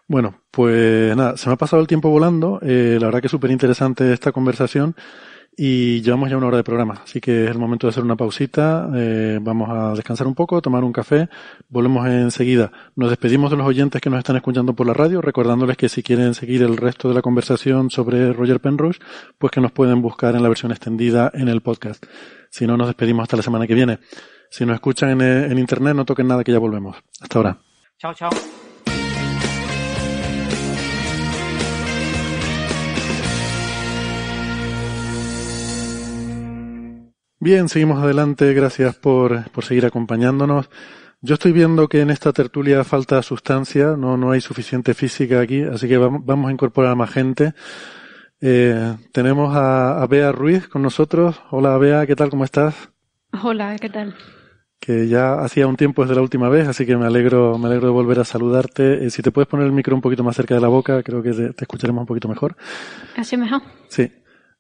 Bueno, 0.08 0.42
pues 0.50 1.16
nada, 1.16 1.36
se 1.36 1.48
me 1.48 1.54
ha 1.54 1.58
pasado 1.58 1.80
el 1.80 1.86
tiempo 1.86 2.10
volando. 2.10 2.58
Eh, 2.62 2.98
la 3.00 3.06
verdad 3.06 3.20
que 3.20 3.28
es 3.28 3.30
súper 3.30 3.52
interesante 3.52 4.12
esta 4.12 4.32
conversación. 4.32 4.96
Y 5.54 6.00
llevamos 6.00 6.30
ya 6.30 6.38
una 6.38 6.46
hora 6.46 6.56
de 6.56 6.64
programa, 6.64 7.02
así 7.04 7.20
que 7.20 7.44
es 7.44 7.50
el 7.50 7.58
momento 7.58 7.86
de 7.86 7.90
hacer 7.90 8.02
una 8.02 8.16
pausita. 8.16 8.88
Eh, 8.94 9.38
vamos 9.42 9.68
a 9.70 9.92
descansar 9.92 10.26
un 10.26 10.34
poco, 10.34 10.62
tomar 10.62 10.82
un 10.82 10.92
café. 10.92 11.28
Volvemos 11.68 12.06
enseguida. 12.06 12.72
Nos 12.96 13.10
despedimos 13.10 13.50
de 13.50 13.58
los 13.58 13.66
oyentes 13.66 14.00
que 14.00 14.08
nos 14.08 14.18
están 14.18 14.36
escuchando 14.36 14.72
por 14.72 14.86
la 14.86 14.94
radio, 14.94 15.20
recordándoles 15.20 15.76
que 15.76 15.90
si 15.90 16.02
quieren 16.02 16.32
seguir 16.32 16.62
el 16.62 16.78
resto 16.78 17.08
de 17.08 17.14
la 17.14 17.20
conversación 17.20 17.90
sobre 17.90 18.32
Roger 18.32 18.60
Penrose, 18.60 18.98
pues 19.38 19.50
que 19.50 19.60
nos 19.60 19.72
pueden 19.72 20.00
buscar 20.00 20.34
en 20.34 20.42
la 20.42 20.48
versión 20.48 20.72
extendida 20.72 21.30
en 21.34 21.48
el 21.48 21.60
podcast. 21.60 22.02
Si 22.48 22.66
no, 22.66 22.78
nos 22.78 22.86
despedimos 22.86 23.24
hasta 23.24 23.36
la 23.36 23.42
semana 23.42 23.66
que 23.66 23.74
viene. 23.74 23.98
Si 24.50 24.64
nos 24.64 24.74
escuchan 24.74 25.20
en, 25.20 25.52
en 25.52 25.58
internet, 25.58 25.94
no 25.94 26.06
toquen 26.06 26.28
nada 26.28 26.44
que 26.44 26.52
ya 26.52 26.58
volvemos. 26.58 26.96
Hasta 27.20 27.38
ahora. 27.38 27.58
Chao, 27.98 28.14
chao. 28.14 28.61
Bien, 37.44 37.68
seguimos 37.68 38.00
adelante. 38.00 38.54
Gracias 38.54 38.94
por, 38.94 39.50
por 39.50 39.64
seguir 39.64 39.84
acompañándonos. 39.84 40.70
Yo 41.22 41.34
estoy 41.34 41.50
viendo 41.50 41.88
que 41.88 42.00
en 42.00 42.10
esta 42.10 42.32
tertulia 42.32 42.84
falta 42.84 43.20
sustancia, 43.20 43.96
no, 43.98 44.16
no 44.16 44.30
hay 44.30 44.40
suficiente 44.40 44.94
física 44.94 45.40
aquí, 45.40 45.60
así 45.62 45.88
que 45.88 45.98
vamos, 45.98 46.48
a 46.48 46.52
incorporar 46.52 46.92
a 46.92 46.94
más 46.94 47.10
gente. 47.10 47.52
Eh, 48.40 48.96
tenemos 49.10 49.56
a, 49.56 50.00
a, 50.00 50.06
Bea 50.06 50.30
Ruiz 50.30 50.68
con 50.68 50.82
nosotros. 50.82 51.42
Hola 51.50 51.76
Bea, 51.78 52.06
¿qué 52.06 52.14
tal? 52.14 52.30
¿Cómo 52.30 52.44
estás? 52.44 52.76
Hola, 53.42 53.76
¿qué 53.80 53.90
tal? 53.90 54.14
Que 54.78 55.08
ya 55.08 55.40
hacía 55.40 55.66
un 55.66 55.74
tiempo 55.74 56.02
desde 56.02 56.14
la 56.14 56.22
última 56.22 56.48
vez, 56.48 56.68
así 56.68 56.86
que 56.86 56.96
me 56.96 57.06
alegro, 57.06 57.58
me 57.58 57.66
alegro 57.66 57.88
de 57.88 57.92
volver 57.92 58.20
a 58.20 58.24
saludarte. 58.24 59.04
Eh, 59.04 59.10
si 59.10 59.20
te 59.20 59.32
puedes 59.32 59.48
poner 59.48 59.66
el 59.66 59.72
micro 59.72 59.96
un 59.96 60.00
poquito 60.00 60.22
más 60.22 60.36
cerca 60.36 60.54
de 60.54 60.60
la 60.60 60.68
boca, 60.68 61.02
creo 61.02 61.24
que 61.24 61.32
te, 61.32 61.52
te 61.52 61.64
escucharemos 61.64 62.02
un 62.02 62.06
poquito 62.06 62.28
mejor. 62.28 62.54
¿Así 63.16 63.36
mejor? 63.36 63.62
Sí. 63.88 64.12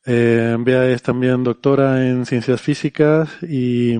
Eh, 0.04 0.56
Bea 0.58 0.88
es 0.90 1.02
también 1.02 1.44
doctora 1.44 2.06
en 2.06 2.26
ciencias 2.26 2.60
físicas 2.60 3.30
y, 3.42 3.96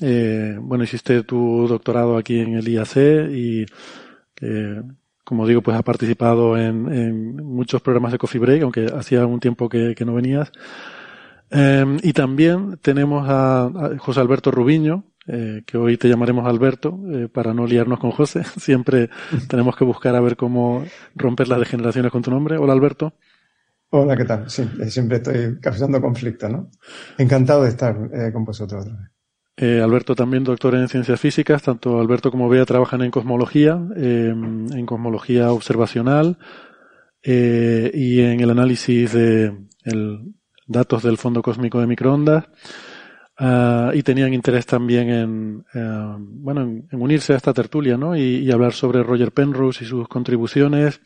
eh, 0.00 0.56
bueno, 0.60 0.84
hiciste 0.84 1.22
tu 1.22 1.66
doctorado 1.68 2.16
aquí 2.16 2.40
en 2.40 2.54
el 2.54 2.68
IAC 2.68 2.96
y, 3.30 3.66
eh, 4.40 4.82
como 5.24 5.46
digo, 5.46 5.62
pues 5.62 5.76
ha 5.76 5.82
participado 5.82 6.58
en, 6.58 6.92
en, 6.92 7.36
muchos 7.36 7.80
programas 7.80 8.12
de 8.12 8.18
Coffee 8.18 8.40
Break, 8.40 8.62
aunque 8.62 8.86
hacía 8.86 9.26
un 9.26 9.40
tiempo 9.40 9.68
que, 9.68 9.94
que 9.94 10.04
no 10.04 10.14
venías. 10.14 10.52
Eh, 11.50 11.84
y 12.02 12.12
también 12.12 12.78
tenemos 12.78 13.28
a, 13.28 13.64
a 13.66 13.98
José 13.98 14.20
Alberto 14.20 14.50
Rubiño, 14.50 15.04
eh, 15.28 15.62
que 15.64 15.78
hoy 15.78 15.96
te 15.98 16.08
llamaremos 16.08 16.46
Alberto, 16.46 16.98
eh, 17.12 17.28
para 17.28 17.54
no 17.54 17.66
liarnos 17.66 18.00
con 18.00 18.10
José. 18.10 18.42
Siempre 18.58 19.10
tenemos 19.48 19.76
que 19.76 19.84
buscar 19.84 20.16
a 20.16 20.20
ver 20.20 20.36
cómo 20.36 20.84
romper 21.14 21.48
las 21.48 21.60
degeneraciones 21.60 22.10
con 22.10 22.22
tu 22.22 22.30
nombre. 22.30 22.56
Hola 22.56 22.72
Alberto. 22.72 23.14
Hola, 23.94 24.16
¿qué 24.16 24.24
tal? 24.24 24.48
Sí, 24.48 24.62
eh, 24.80 24.90
siempre 24.90 25.18
estoy 25.18 25.60
causando 25.60 26.00
conflicto, 26.00 26.48
¿no? 26.48 26.70
Encantado 27.18 27.64
de 27.64 27.68
estar 27.68 27.94
eh, 28.12 28.32
con 28.32 28.42
vosotros 28.42 28.86
otra 28.86 28.96
vez. 28.98 29.10
Eh, 29.58 29.82
Alberto 29.82 30.14
también 30.14 30.44
doctor 30.44 30.74
en 30.74 30.88
ciencias 30.88 31.20
físicas, 31.20 31.62
tanto 31.62 32.00
Alberto 32.00 32.30
como 32.30 32.48
Bea 32.48 32.64
trabajan 32.64 33.02
en 33.02 33.10
cosmología, 33.10 33.78
eh, 33.94 34.32
en 34.32 34.86
cosmología 34.86 35.52
observacional 35.52 36.38
eh, 37.22 37.90
y 37.92 38.20
en 38.20 38.40
el 38.40 38.48
análisis 38.48 39.12
de 39.12 39.54
el, 39.84 40.34
datos 40.66 41.02
del 41.02 41.18
fondo 41.18 41.42
cósmico 41.42 41.78
de 41.78 41.86
microondas. 41.86 42.46
Uh, 43.44 43.90
y 43.92 44.04
tenían 44.04 44.32
interés 44.32 44.66
también 44.66 45.10
en, 45.10 45.64
uh, 45.74 46.16
bueno, 46.16 46.60
en, 46.60 46.86
en, 46.92 47.02
unirse 47.02 47.32
a 47.32 47.36
esta 47.36 47.52
tertulia, 47.52 47.96
¿no? 47.96 48.16
Y, 48.16 48.36
y, 48.36 48.52
hablar 48.52 48.72
sobre 48.72 49.02
Roger 49.02 49.32
Penrose 49.32 49.82
y 49.82 49.88
sus 49.88 50.06
contribuciones. 50.06 51.00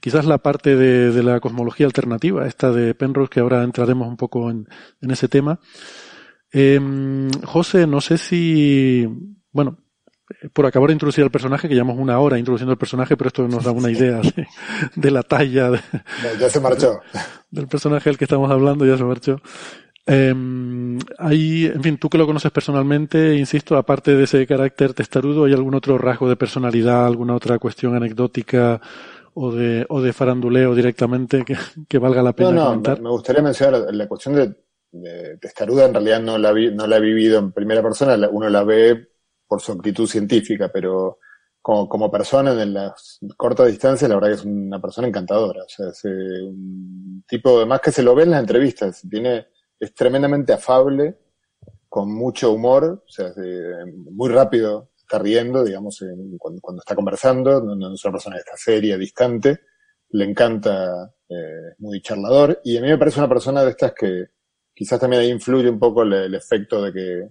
Quizás 0.00 0.24
la 0.24 0.38
parte 0.38 0.74
de, 0.74 1.12
de, 1.12 1.22
la 1.22 1.38
cosmología 1.38 1.84
alternativa, 1.84 2.46
esta 2.46 2.72
de 2.72 2.94
Penrose, 2.94 3.28
que 3.28 3.40
ahora 3.40 3.62
entraremos 3.62 4.08
un 4.08 4.16
poco 4.16 4.48
en, 4.48 4.66
en 5.02 5.10
ese 5.10 5.28
tema. 5.28 5.60
Eh, 6.50 6.80
José, 7.44 7.86
no 7.86 8.00
sé 8.00 8.16
si, 8.16 9.06
bueno, 9.50 9.76
por 10.54 10.64
acabar 10.64 10.88
de 10.88 10.94
introducir 10.94 11.24
al 11.24 11.30
personaje, 11.30 11.68
que 11.68 11.74
llevamos 11.74 11.98
una 11.98 12.18
hora 12.18 12.38
introduciendo 12.38 12.72
el 12.72 12.78
personaje, 12.78 13.18
pero 13.18 13.28
esto 13.28 13.46
nos 13.48 13.64
da 13.64 13.70
una 13.70 13.90
idea 13.90 14.20
de, 14.20 14.46
de 14.96 15.10
la 15.10 15.22
talla. 15.22 15.70
De, 15.70 15.80
ya 16.40 16.48
se 16.48 16.58
marchó. 16.58 17.00
Del 17.50 17.68
personaje 17.68 18.08
del 18.08 18.16
que 18.16 18.24
estamos 18.24 18.50
hablando, 18.50 18.86
ya 18.86 18.96
se 18.96 19.04
marchó. 19.04 19.42
Eh, 20.06 20.34
hay, 21.18 21.66
en 21.66 21.82
fin, 21.82 21.98
tú 21.98 22.08
que 22.08 22.18
lo 22.18 22.26
conoces 22.26 22.50
personalmente, 22.50 23.34
insisto, 23.36 23.76
aparte 23.76 24.16
de 24.16 24.24
ese 24.24 24.46
carácter 24.46 24.94
testarudo, 24.94 25.44
¿hay 25.44 25.52
algún 25.52 25.74
otro 25.74 25.96
rasgo 25.98 26.28
de 26.28 26.36
personalidad, 26.36 27.06
alguna 27.06 27.36
otra 27.36 27.58
cuestión 27.58 27.94
anecdótica 27.94 28.80
o 29.34 29.52
de, 29.52 29.86
o 29.88 30.02
de 30.02 30.12
faranduleo 30.12 30.74
directamente 30.74 31.44
que, 31.44 31.56
que 31.88 31.98
valga 31.98 32.22
la 32.22 32.32
pena 32.32 32.50
no, 32.50 32.56
no, 32.56 32.64
comentar? 32.66 33.00
Me 33.00 33.10
gustaría 33.10 33.42
mencionar 33.42 33.94
la 33.94 34.08
cuestión 34.08 34.34
de, 34.34 34.54
de 34.92 35.38
testaruda, 35.38 35.86
en 35.86 35.94
realidad 35.94 36.20
no 36.20 36.36
la, 36.36 36.52
vi, 36.52 36.74
no 36.74 36.86
la 36.86 36.96
he 36.96 37.00
vivido 37.00 37.38
en 37.38 37.52
primera 37.52 37.82
persona, 37.82 38.28
uno 38.30 38.48
la 38.48 38.64
ve 38.64 39.08
por 39.46 39.60
su 39.60 39.72
actitud 39.72 40.06
científica, 40.06 40.70
pero 40.72 41.18
como, 41.60 41.88
como 41.88 42.10
persona 42.10 42.60
en 42.60 42.74
las 42.74 43.20
cortas 43.36 43.68
distancias, 43.68 44.08
la 44.08 44.16
verdad 44.16 44.30
que 44.30 44.34
es 44.34 44.44
una 44.44 44.80
persona 44.80 45.08
encantadora. 45.08 45.62
O 45.62 45.68
sea, 45.68 45.88
es 45.88 46.04
eh, 46.04 46.42
un 46.42 47.24
tipo, 47.26 47.58
además 47.58 47.80
que 47.80 47.92
se 47.92 48.02
lo 48.02 48.14
ve 48.14 48.24
en 48.24 48.32
las 48.32 48.40
entrevistas, 48.40 49.02
tiene 49.08 49.46
es 49.82 49.92
tremendamente 49.94 50.52
afable, 50.52 51.18
con 51.88 52.14
mucho 52.14 52.52
humor, 52.52 53.02
o 53.04 53.10
sea, 53.10 53.32
muy 54.12 54.30
rápido 54.30 54.92
está 54.96 55.18
riendo, 55.18 55.64
digamos, 55.64 56.02
cuando, 56.38 56.80
está 56.80 56.94
conversando, 56.94 57.60
no, 57.60 57.92
es 57.92 58.04
una 58.04 58.12
persona 58.12 58.36
que 58.36 58.42
está 58.42 58.56
seria, 58.56 58.96
distante, 58.96 59.58
le 60.10 60.24
encanta, 60.24 61.12
eh, 61.28 61.74
muy 61.78 62.00
charlador, 62.00 62.60
y 62.62 62.76
a 62.76 62.80
mí 62.80 62.86
me 62.86 62.96
parece 62.96 63.18
una 63.18 63.28
persona 63.28 63.64
de 63.64 63.70
estas 63.70 63.92
que 63.92 64.26
quizás 64.72 65.00
también 65.00 65.22
ahí 65.22 65.30
influye 65.30 65.68
un 65.68 65.80
poco 65.80 66.04
el, 66.04 66.32
efecto 66.32 66.80
de 66.80 66.92
que 66.92 67.28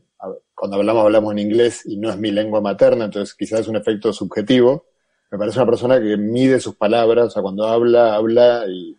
cuando 0.54 0.76
hablamos 0.76 1.06
hablamos 1.06 1.32
en 1.32 1.40
inglés 1.40 1.84
y 1.86 1.98
no 1.98 2.10
es 2.10 2.18
mi 2.18 2.32
lengua 2.32 2.60
materna, 2.60 3.06
entonces 3.06 3.34
quizás 3.34 3.62
es 3.62 3.68
un 3.70 3.78
efecto 3.78 4.12
subjetivo. 4.12 4.88
Me 5.32 5.38
parece 5.38 5.58
una 5.58 5.68
persona 5.68 6.02
que 6.02 6.18
mide 6.18 6.60
sus 6.60 6.76
palabras, 6.76 7.28
o 7.28 7.30
sea, 7.30 7.42
cuando 7.42 7.66
habla, 7.66 8.14
habla 8.14 8.66
y 8.68 8.96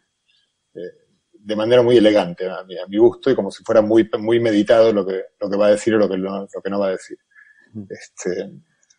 eh, 0.74 1.01
de 1.45 1.57
manera 1.57 1.82
muy 1.82 1.97
elegante 1.97 2.49
a 2.49 2.62
mi, 2.64 2.78
a 2.78 2.86
mi, 2.86 2.99
gusto 2.99 3.30
y 3.30 3.34
como 3.34 3.51
si 3.51 3.64
fuera 3.64 3.82
muy, 3.82 4.09
muy 4.18 4.38
meditado 4.38 4.93
lo 4.93 5.05
que, 5.05 5.22
lo 5.40 5.51
que 5.51 5.57
va 5.57 5.66
a 5.66 5.70
decir 5.70 5.95
o 5.95 5.99
lo 5.99 6.09
que 6.09 6.16
no, 6.16 6.40
lo 6.40 6.62
que 6.62 6.70
no 6.70 6.78
va 6.78 6.88
a 6.88 6.93
decir. 6.93 7.18
Este, 7.88 8.53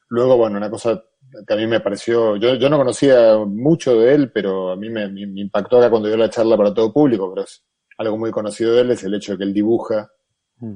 luego, 0.09 0.37
bueno, 0.37 0.57
una 0.57 0.69
cosa 0.69 1.01
que 1.47 1.53
a 1.53 1.57
mí 1.57 1.67
me 1.67 1.79
pareció, 1.79 2.35
yo, 2.35 2.55
yo 2.55 2.69
no 2.69 2.77
conocía 2.77 3.37
mucho 3.37 3.99
de 3.99 4.13
él, 4.13 4.31
pero 4.31 4.71
a 4.71 4.75
mí 4.75 4.89
me, 4.89 5.07
me, 5.07 5.25
me, 5.25 5.41
impactó 5.41 5.77
acá 5.77 5.89
cuando 5.89 6.09
dio 6.09 6.17
la 6.17 6.29
charla 6.29 6.57
para 6.57 6.73
todo 6.73 6.91
público, 6.91 7.31
pero 7.33 7.45
es 7.45 7.63
algo 7.97 8.17
muy 8.17 8.31
conocido 8.31 8.73
de 8.73 8.81
él, 8.81 8.91
es 8.91 9.03
el 9.03 9.13
hecho 9.13 9.33
de 9.33 9.37
que 9.37 9.43
él 9.45 9.53
dibuja, 9.53 10.11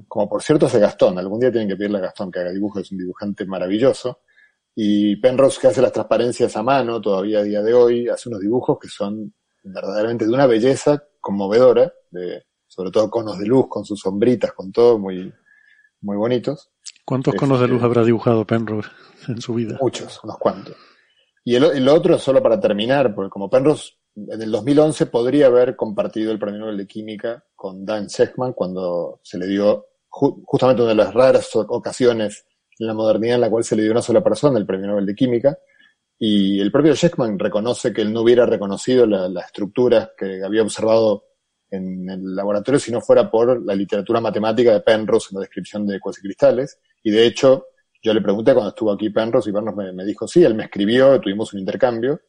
como 0.07 0.29
por 0.29 0.41
cierto 0.41 0.65
hace 0.65 0.79
Gastón, 0.79 1.17
algún 1.17 1.39
día 1.39 1.51
tienen 1.51 1.67
que 1.67 1.75
pedirle 1.75 1.97
a 1.97 2.01
Gastón 2.01 2.31
que 2.31 2.39
haga 2.39 2.51
dibujos, 2.51 2.81
es 2.81 2.91
un 2.91 2.97
dibujante 2.99 3.45
maravilloso, 3.45 4.21
y 4.75 5.15
Penrose 5.17 5.59
que 5.59 5.67
hace 5.67 5.81
las 5.81 5.91
transparencias 5.91 6.55
a 6.55 6.63
mano 6.63 7.01
todavía 7.01 7.39
a 7.39 7.43
día 7.43 7.61
de 7.61 7.73
hoy, 7.73 8.07
hace 8.07 8.29
unos 8.29 8.41
dibujos 8.41 8.77
que 8.79 8.87
son 8.87 9.33
verdaderamente 9.63 10.25
de 10.25 10.31
una 10.31 10.45
belleza 10.45 11.03
conmovedora, 11.19 11.91
de, 12.11 12.43
sobre 12.67 12.91
todo 12.91 13.09
conos 13.09 13.37
de 13.37 13.45
luz, 13.45 13.67
con 13.69 13.85
sus 13.85 13.99
sombritas, 13.99 14.53
con 14.53 14.71
todo, 14.71 14.97
muy, 14.99 15.33
muy 16.01 16.17
bonitos. 16.17 16.69
¿Cuántos 17.05 17.35
conos 17.35 17.59
de 17.59 17.67
luz 17.67 17.83
habrá 17.83 18.03
dibujado 18.03 18.45
Penrose 18.45 18.89
en 19.27 19.41
su 19.41 19.53
vida? 19.53 19.77
Muchos, 19.81 20.23
unos 20.23 20.37
cuantos. 20.37 20.75
Y 21.43 21.55
el, 21.55 21.63
el, 21.63 21.87
otro, 21.87 22.17
solo 22.19 22.43
para 22.43 22.59
terminar, 22.59 23.15
porque 23.15 23.29
como 23.29 23.49
Penrose 23.49 23.93
en 24.17 24.41
el 24.41 24.51
2011 24.51 25.05
podría 25.07 25.47
haber 25.47 25.75
compartido 25.75 26.31
el 26.31 26.39
premio 26.39 26.59
Nobel 26.59 26.77
de 26.77 26.87
Química 26.87 27.43
con 27.55 27.85
Dan 27.85 28.07
Shechtman 28.07 28.53
cuando 28.53 29.19
se 29.23 29.37
le 29.37 29.47
dio 29.47 29.85
ju 30.09 30.43
justamente 30.45 30.81
una 30.81 30.91
de 30.91 30.95
las 30.95 31.13
raras 31.13 31.55
ocasiones 31.55 32.45
en 32.79 32.87
la 32.87 32.93
modernidad 32.93 33.35
en 33.35 33.41
la 33.41 33.49
cual 33.49 33.63
se 33.63 33.75
le 33.75 33.83
dio 33.83 33.91
una 33.91 34.01
sola 34.01 34.23
persona 34.23 34.57
el 34.57 34.65
premio 34.65 34.87
Nobel 34.87 35.05
de 35.05 35.15
Química. 35.15 35.57
Y 36.19 36.59
el 36.59 36.71
propio 36.71 36.95
Sheckman 36.95 37.37
reconoce 37.37 37.93
que 37.93 38.01
él 38.01 38.11
no 38.11 38.21
hubiera 38.21 38.45
reconocido 38.45 39.05
las 39.05 39.29
la 39.29 39.41
estructuras 39.41 40.09
que 40.17 40.43
había 40.43 40.63
observado 40.63 41.25
en 41.69 42.09
el 42.09 42.35
laboratorio 42.35 42.79
si 42.79 42.91
no 42.91 43.01
fuera 43.01 43.29
por 43.29 43.63
la 43.63 43.75
literatura 43.75 44.21
matemática 44.21 44.73
de 44.73 44.81
Penrose 44.81 45.29
en 45.31 45.35
la 45.35 45.41
descripción 45.41 45.85
de 45.85 45.99
cuasicristales. 45.99 46.79
Y 47.03 47.11
de 47.11 47.25
hecho, 47.25 47.67
yo 48.01 48.13
le 48.13 48.21
pregunté 48.21 48.53
cuando 48.53 48.69
estuvo 48.69 48.91
aquí 48.91 49.09
Penrose 49.09 49.49
y 49.49 49.53
Penrose 49.53 49.93
me, 49.93 50.05
dijo, 50.05 50.27
sí, 50.27 50.43
él 50.43 50.55
me 50.55 50.63
escribió, 50.63 51.19
tuvimos 51.19 51.53
un 51.53 51.59
intercambio. 51.59 52.21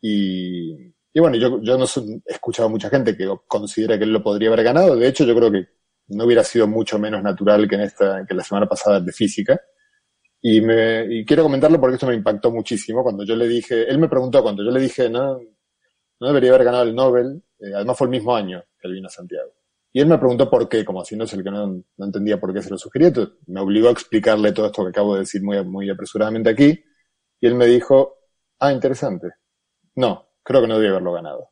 Y, 0.00 0.72
y 1.12 1.20
bueno, 1.20 1.36
yo, 1.36 1.60
yo 1.62 1.78
no 1.78 1.84
he 1.84 2.32
escuchado 2.32 2.68
a 2.68 2.70
mucha 2.70 2.90
gente 2.90 3.16
que 3.16 3.28
considera 3.48 3.98
que 3.98 4.04
él 4.04 4.12
lo 4.12 4.22
podría 4.22 4.48
haber 4.48 4.62
ganado. 4.62 4.94
De 4.94 5.08
hecho, 5.08 5.24
yo 5.24 5.34
creo 5.34 5.50
que 5.50 5.66
no 6.08 6.24
hubiera 6.24 6.44
sido 6.44 6.66
mucho 6.66 6.98
menos 6.98 7.22
natural 7.22 7.68
que 7.68 7.74
en 7.74 7.80
esta, 7.82 8.24
que 8.26 8.34
la 8.34 8.44
semana 8.44 8.68
pasada 8.68 9.00
de 9.00 9.12
física. 9.12 9.60
Y, 10.40 10.60
me, 10.60 11.06
y 11.08 11.24
quiero 11.24 11.42
comentarlo 11.42 11.80
porque 11.80 11.94
esto 11.94 12.06
me 12.06 12.14
impactó 12.14 12.50
muchísimo. 12.50 13.02
Cuando 13.02 13.24
yo 13.24 13.34
le 13.36 13.48
dije, 13.48 13.88
él 13.88 13.98
me 13.98 14.08
preguntó, 14.08 14.42
cuando 14.42 14.62
yo 14.62 14.70
le 14.70 14.80
dije, 14.80 15.08
no, 15.08 15.40
no 16.20 16.26
debería 16.26 16.50
haber 16.50 16.64
ganado 16.64 16.84
el 16.84 16.94
Nobel, 16.94 17.42
eh, 17.58 17.72
además 17.74 17.98
fue 17.98 18.06
el 18.06 18.10
mismo 18.10 18.34
año 18.34 18.62
que 18.78 18.88
él 18.88 18.94
vino 18.94 19.08
a 19.08 19.10
Santiago. 19.10 19.52
Y 19.92 20.00
él 20.00 20.08
me 20.08 20.18
preguntó 20.18 20.50
por 20.50 20.68
qué, 20.68 20.84
como 20.84 21.04
si 21.04 21.16
no 21.16 21.24
es 21.24 21.32
el 21.32 21.42
que 21.42 21.50
no, 21.50 21.82
entendía 21.98 22.38
por 22.38 22.52
qué 22.52 22.62
se 22.62 22.70
lo 22.70 22.78
sugería. 22.78 23.08
Entonces 23.08 23.34
me 23.46 23.60
obligó 23.60 23.88
a 23.88 23.92
explicarle 23.92 24.52
todo 24.52 24.66
esto 24.66 24.82
que 24.82 24.90
acabo 24.90 25.14
de 25.14 25.20
decir 25.20 25.42
muy, 25.42 25.64
muy 25.64 25.88
apresuradamente 25.88 26.50
aquí. 26.50 26.84
Y 27.40 27.46
él 27.46 27.54
me 27.54 27.66
dijo, 27.66 28.18
ah, 28.58 28.72
interesante. 28.72 29.28
No, 29.94 30.28
creo 30.42 30.60
que 30.60 30.68
no 30.68 30.74
debería 30.74 30.92
haberlo 30.92 31.12
ganado. 31.12 31.50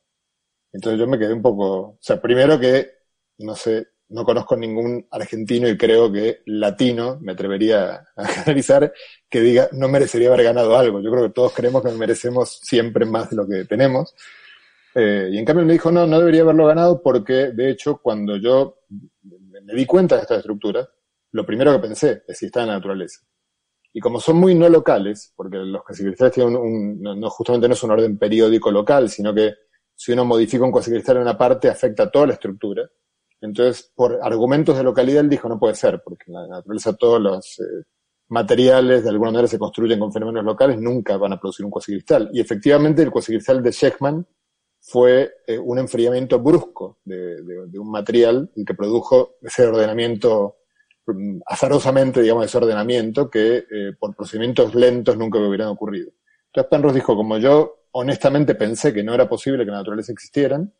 Entonces 0.72 1.01
yo 1.01 1.07
me 1.07 1.18
quedé 1.18 1.32
un 1.32 1.41
poco, 1.41 1.64
o 1.64 1.99
sea, 2.01 2.20
primero 2.20 2.59
que, 2.61 2.91
no 3.39 3.55
sé, 3.55 3.87
no 4.15 4.25
conozco 4.25 4.57
ningún 4.57 5.07
argentino 5.11 5.69
y 5.69 5.77
creo 5.77 6.11
que 6.11 6.43
latino, 6.47 7.19
me 7.21 7.33
atrevería 7.33 8.07
a 8.17 8.27
generalizar, 8.29 8.93
que 9.29 9.41
diga 9.41 9.69
no 9.73 9.89
merecería 9.89 10.29
haber 10.29 10.45
ganado 10.45 10.79
algo. 10.79 11.01
Yo 11.01 11.11
creo 11.11 11.25
que 11.25 11.33
todos 11.33 11.53
creemos 11.53 11.83
que 11.83 11.91
merecemos 11.91 12.61
siempre 12.62 13.05
más 13.05 13.31
de 13.31 13.37
lo 13.37 13.47
que 13.47 13.65
tenemos. 13.65 14.15
Eh, 14.95 15.31
y 15.33 15.39
en 15.39 15.45
cambio 15.45 15.67
me 15.67 15.73
dijo, 15.73 15.91
no, 15.91 16.07
no 16.07 16.21
debería 16.21 16.43
haberlo 16.43 16.67
ganado 16.67 17.03
porque, 17.03 17.51
de 17.53 17.71
hecho, 17.71 17.99
cuando 18.01 18.37
yo 18.37 18.79
me 19.65 19.75
di 19.75 19.85
cuenta 19.85 20.15
de 20.15 20.23
estas 20.23 20.39
estructuras, 20.39 20.89
lo 21.33 21.45
primero 21.45 21.73
que 21.73 21.89
pensé 21.89 22.23
es 22.29 22.39
si 22.39 22.47
está 22.47 22.61
en 22.61 22.69
la 22.69 22.75
naturaleza. 22.75 23.21
Y 23.93 23.99
como 23.99 24.21
son 24.21 24.37
muy 24.37 24.55
no 24.55 24.69
locales, 24.69 25.33
porque 25.35 25.57
los 25.57 25.83
cuasicristales 25.83 26.35
tienen 26.35 26.55
un, 26.55 27.03
no, 27.03 27.31
justamente 27.31 27.67
no 27.67 27.75
es 27.75 27.83
un 27.83 27.91
orden 27.91 28.17
periódico 28.17 28.71
local, 28.71 29.11
sino 29.11 29.35
que 29.35 29.55
si 29.97 30.12
uno 30.12 30.25
modifica 30.25 30.65
un 30.65 30.71
cuasicristal 30.71 31.17
en 31.17 31.23
una 31.23 31.37
parte 31.37 31.69
afecta 31.69 32.05
a 32.05 32.11
toda 32.11 32.29
la 32.29 32.35
estructura, 32.35 32.89
entonces, 33.45 33.92
por 33.95 34.20
argumentos 34.22 34.76
de 34.76 34.82
localidad, 34.82 35.20
él 35.20 35.28
dijo, 35.28 35.49
no 35.49 35.59
puede 35.59 35.74
ser, 35.74 36.03
porque 36.03 36.24
en 36.28 36.34
la 36.34 36.47
naturaleza 36.47 36.95
todos 36.95 37.20
los 37.20 37.61
eh, 37.61 37.84
materiales 38.28 39.05
de 39.05 39.11
alguna 39.11 39.32
manera 39.32 39.49
se 39.49 39.59
construyen 39.59 39.99
con 39.99 40.12
fenómenos 40.12 40.45
locales, 40.45 40.80
nunca 40.80 41.18
van 41.18 41.34
a 41.34 41.38
producir 41.38 41.64
un 41.64 41.70
cuasicristal. 41.70 42.30
Y 42.32 42.40
efectivamente, 42.40 43.03
el 43.03 43.11
cuasicristal 43.11 43.62
de 43.62 43.70
Sheckman 43.70 44.26
fue 44.80 45.30
eh, 45.47 45.59
un 45.59 45.78
enfriamiento 45.78 46.38
brusco 46.38 47.01
de, 47.05 47.78
un 47.78 47.90
material 47.90 48.51
el 48.57 48.64
que 48.64 48.74
produjo 48.74 49.36
ese 49.42 49.66
ordenamiento, 49.66 50.57
mm, 51.07 51.40
azarosamente, 51.47 52.22
digamos, 52.22 52.47
ese 52.47 52.57
ordenamiento 52.57 53.28
que 53.28 53.59
eh, 53.59 53.92
por 53.99 54.16
procedimientos 54.16 54.74
lentos 54.74 55.18
nunca 55.18 55.38
hubieran 55.38 55.68
ocurrido. 55.68 56.12
Entonces 56.47 56.70
Penrose 56.70 56.95
dijo, 56.95 57.14
como 57.14 57.36
yo 57.36 57.88
honestamente 57.92 58.55
pensé 58.55 58.95
que 58.95 59.03
no 59.03 59.12
era 59.12 59.28
posible 59.28 59.66
que 59.66 59.70
la 59.70 59.78
naturaleza 59.78 60.12
existieran, 60.12 60.72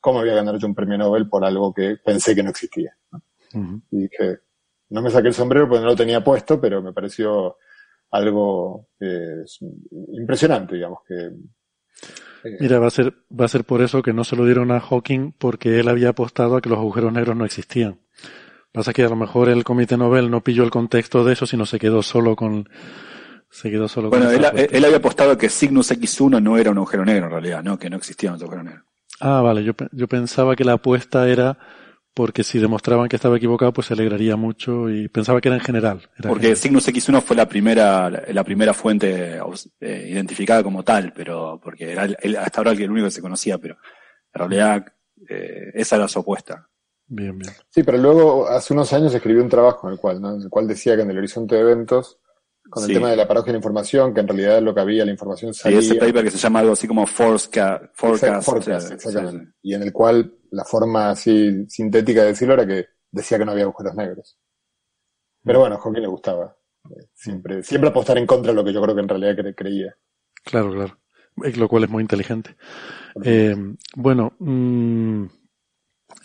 ¿cómo 0.00 0.20
voy 0.20 0.30
a 0.30 0.34
ganar 0.34 0.56
yo 0.58 0.66
un 0.66 0.74
premio 0.74 0.98
Nobel 0.98 1.28
por 1.28 1.44
algo 1.44 1.72
que 1.72 1.96
pensé 2.04 2.34
que 2.34 2.42
no 2.42 2.50
existía? 2.50 2.96
Y 3.90 4.02
dije, 4.02 4.40
no 4.90 5.02
me 5.02 5.10
saqué 5.10 5.28
el 5.28 5.34
sombrero 5.34 5.68
porque 5.68 5.82
no 5.82 5.90
lo 5.90 5.96
tenía 5.96 6.22
puesto, 6.22 6.60
pero 6.60 6.82
me 6.82 6.92
pareció 6.92 7.56
algo 8.10 8.88
eh, 9.00 9.44
impresionante, 10.12 10.76
digamos, 10.76 11.00
que... 11.06 11.14
Eh, 12.44 12.56
Mira, 12.60 12.78
va 12.78 12.86
a 12.86 12.90
ser, 12.90 13.12
va 13.38 13.46
a 13.46 13.48
ser 13.48 13.64
por 13.64 13.82
eso 13.82 14.02
que 14.02 14.12
no 14.12 14.24
se 14.24 14.36
lo 14.36 14.44
dieron 14.44 14.70
a 14.70 14.80
Hawking 14.80 15.32
porque 15.32 15.80
él 15.80 15.88
había 15.88 16.10
apostado 16.10 16.56
a 16.56 16.60
que 16.60 16.68
los 16.68 16.78
agujeros 16.78 17.12
negros 17.12 17.36
no 17.36 17.44
existían. 17.44 18.00
Pasa 18.72 18.92
que 18.92 19.02
a 19.02 19.08
lo 19.08 19.16
mejor 19.16 19.48
el 19.48 19.64
Comité 19.64 19.96
Nobel 19.96 20.30
no 20.30 20.44
pilló 20.44 20.62
el 20.62 20.70
contexto 20.70 21.24
de 21.24 21.32
eso, 21.32 21.46
sino 21.46 21.66
se 21.66 21.78
quedó 21.78 22.02
solo 22.02 22.36
con, 22.36 22.68
se 23.50 23.70
quedó 23.70 23.88
solo 23.88 24.10
bueno, 24.10 24.30
él, 24.30 24.44
él, 24.70 24.84
había 24.84 24.98
apostado 24.98 25.36
que 25.36 25.48
Cygnus 25.48 25.90
X1 25.90 26.42
no 26.42 26.58
era 26.58 26.70
un 26.70 26.78
agujero 26.78 27.04
negro 27.04 27.26
en 27.26 27.32
realidad, 27.32 27.62
¿no? 27.62 27.78
Que 27.78 27.90
no 27.90 27.96
existía 27.96 28.30
un 28.32 28.40
agujero 28.40 28.62
negro. 28.62 28.84
Ah, 29.20 29.40
vale, 29.40 29.64
yo, 29.64 29.72
yo 29.92 30.08
pensaba 30.08 30.54
que 30.56 30.64
la 30.64 30.74
apuesta 30.74 31.28
era 31.28 31.58
porque 32.18 32.42
si 32.42 32.58
demostraban 32.58 33.08
que 33.08 33.14
estaba 33.14 33.36
equivocado, 33.36 33.72
pues 33.72 33.86
se 33.86 33.94
alegraría 33.94 34.34
mucho 34.34 34.90
y 34.90 35.08
pensaba 35.08 35.40
que 35.40 35.48
era 35.48 35.56
en 35.56 35.62
general. 35.62 36.00
porque 36.26 36.56
Cygnus 36.56 36.88
X1 36.88 37.22
fue 37.22 37.36
la 37.36 37.48
primera, 37.48 38.10
la 38.10 38.42
primera 38.42 38.74
fuente 38.74 39.38
eh, 39.80 40.08
identificada 40.10 40.64
como 40.64 40.82
tal, 40.82 41.12
pero 41.12 41.60
porque 41.62 41.92
era 41.92 42.08
hasta 42.40 42.60
ahora 42.60 42.72
el 42.72 42.90
único 42.90 43.06
que 43.06 43.12
se 43.12 43.22
conocía, 43.22 43.58
pero 43.58 43.76
en 44.34 44.38
realidad 44.40 44.84
eh, 45.28 45.70
esa 45.74 45.94
era 45.94 46.08
su 46.08 46.18
apuesta. 46.18 46.68
Bien, 47.06 47.38
bien. 47.38 47.52
Sí, 47.70 47.84
pero 47.84 47.98
luego 47.98 48.48
hace 48.48 48.74
unos 48.74 48.92
años 48.92 49.14
escribió 49.14 49.40
un 49.40 49.48
trabajo 49.48 49.86
en 49.86 49.92
el 49.92 50.00
cual, 50.00 50.20
¿no? 50.20 50.34
en 50.34 50.42
el 50.42 50.50
cual 50.50 50.66
decía 50.66 50.96
que 50.96 51.02
en 51.02 51.10
el 51.12 51.18
horizonte 51.18 51.54
de 51.54 51.60
eventos 51.60 52.18
con 52.68 52.84
el 52.84 52.92
tema 52.92 53.10
de 53.10 53.16
la 53.16 53.26
paradoja 53.26 53.46
de 53.46 53.52
la 53.52 53.58
información, 53.58 54.14
que 54.14 54.20
en 54.20 54.28
realidad 54.28 54.62
lo 54.62 54.74
que 54.74 54.80
había, 54.80 55.04
la 55.04 55.10
información 55.10 55.54
salía. 55.54 55.78
Y 55.78 55.80
ese 55.80 55.94
paper 55.94 56.24
que 56.24 56.30
se 56.30 56.38
llama 56.38 56.60
algo 56.60 56.72
así 56.72 56.86
como 56.86 57.06
Forecast. 57.06 57.86
forecast, 57.94 58.92
exactamente. 58.92 59.52
Y 59.62 59.74
en 59.74 59.82
el 59.82 59.92
cual 59.92 60.34
la 60.50 60.64
forma 60.64 61.10
así 61.10 61.66
sintética 61.68 62.22
de 62.22 62.28
decirlo 62.28 62.54
era 62.54 62.66
que 62.66 62.86
decía 63.10 63.38
que 63.38 63.44
no 63.44 63.52
había 63.52 63.64
agujeros 63.64 63.94
negros. 63.94 64.38
Pero 65.44 65.60
bueno, 65.60 65.76
a 65.76 65.78
Hawking 65.78 66.02
le 66.02 66.08
gustaba. 66.08 66.56
Siempre, 67.14 67.62
siempre 67.62 67.90
apostar 67.90 68.18
en 68.18 68.26
contra 68.26 68.52
de 68.52 68.56
lo 68.56 68.64
que 68.64 68.72
yo 68.72 68.82
creo 68.82 68.94
que 68.94 69.00
en 69.02 69.08
realidad 69.08 69.54
creía. 69.56 69.96
Claro, 70.44 70.72
claro. 70.72 70.98
Lo 71.36 71.68
cual 71.68 71.84
es 71.84 71.90
muy 71.90 72.02
inteligente. 72.02 72.56
Eh, 73.22 73.54
bueno, 73.94 74.32
mmm, 74.38 75.26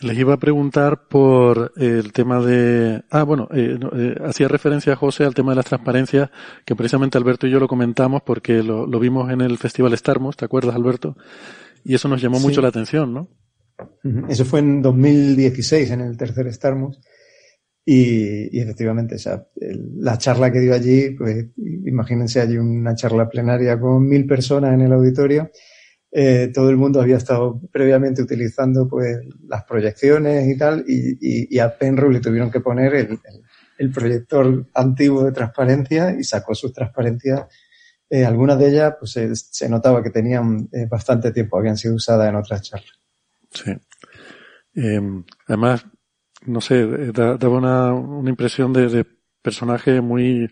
les 0.01 0.17
iba 0.17 0.33
a 0.33 0.39
preguntar 0.39 1.07
por 1.07 1.71
el 1.77 2.11
tema 2.11 2.43
de... 2.43 3.03
Ah, 3.09 3.23
bueno, 3.23 3.47
eh, 3.53 3.77
eh, 3.95 4.15
hacía 4.25 4.47
referencia 4.47 4.95
José 4.95 5.23
al 5.23 5.33
tema 5.33 5.51
de 5.51 5.57
las 5.57 5.65
transparencias, 5.65 6.29
que 6.65 6.75
precisamente 6.75 7.17
Alberto 7.17 7.47
y 7.47 7.51
yo 7.51 7.59
lo 7.59 7.67
comentamos 7.67 8.21
porque 8.23 8.63
lo, 8.63 8.87
vimos 8.99 9.31
en 9.31 9.41
el 9.41 9.57
Festival 9.57 9.97
Starmus, 9.97 10.35
¿te 10.35 10.45
acuerdas, 10.45 10.75
Alberto? 10.75 11.15
Y 11.83 11.95
eso 11.95 12.07
nos 12.07 12.21
llamó 12.21 12.39
mucho 12.39 12.61
la 12.61 12.69
atención, 12.69 13.13
¿no? 13.13 13.29
Eso 14.29 14.45
fue 14.45 14.59
en 14.59 14.81
2016, 14.81 15.91
en 15.91 16.01
el 16.01 16.17
tercer 16.17 16.51
Starmus. 16.53 16.99
Y, 17.85 18.57
y 18.57 18.61
efectivamente, 18.61 19.15
o 19.15 19.19
sea, 19.19 19.45
la 19.97 20.17
charla 20.17 20.51
que 20.51 20.61
dio 20.61 20.73
allí, 20.73 21.09
pues 21.11 21.47
imagínense 21.57 22.39
allí 22.39 22.57
una 22.57 22.95
charla 22.95 23.27
plenaria 23.27 23.77
con 23.77 24.07
mil 24.07 24.25
personas 24.25 24.73
en 24.73 24.81
el 24.81 24.93
auditorio 24.93 25.51
eh, 26.15 26.51
todo 26.53 26.69
el 26.69 26.77
mundo 26.77 27.01
había 27.01 27.17
estado 27.17 27.59
previamente 27.71 28.21
utilizando 28.21 28.87
pues 28.87 29.17
las 29.47 29.63
proyecciones 29.63 30.47
y 30.47 30.55
tal, 30.55 30.85
y, 30.87 31.57
a 31.57 31.75
Penrose 31.75 32.13
le 32.13 32.19
tuvieron 32.19 32.51
que 32.51 32.59
poner 32.59 32.93
el, 33.77 33.91
proyector 33.91 34.67
antiguo 34.75 35.23
de 35.23 35.31
transparencia 35.31 36.15
y 36.17 36.23
sacó 36.23 36.53
sus 36.53 36.71
transparencias. 36.71 37.47
Eh, 38.07 38.23
algunas 38.23 38.59
de 38.59 38.69
ellas 38.69 38.93
pues 38.99 39.19
se, 39.33 39.67
notaba 39.67 40.03
que 40.03 40.11
tenían 40.11 40.69
eh, 40.71 40.85
bastante 40.85 41.31
tiempo, 41.31 41.57
habían 41.57 41.77
sido 41.77 41.95
usadas 41.95 42.29
en 42.29 42.35
otras 42.35 42.61
charlas. 42.61 42.99
Sí. 43.49 43.71
Em, 44.75 45.23
además, 45.47 45.83
no 46.45 46.61
sé, 46.61 46.85
daba 47.11 47.57
una, 47.57 47.91
una 47.91 48.29
impresión 48.29 48.71
de, 48.71 49.03
personaje 49.41 49.99
muy, 49.99 50.49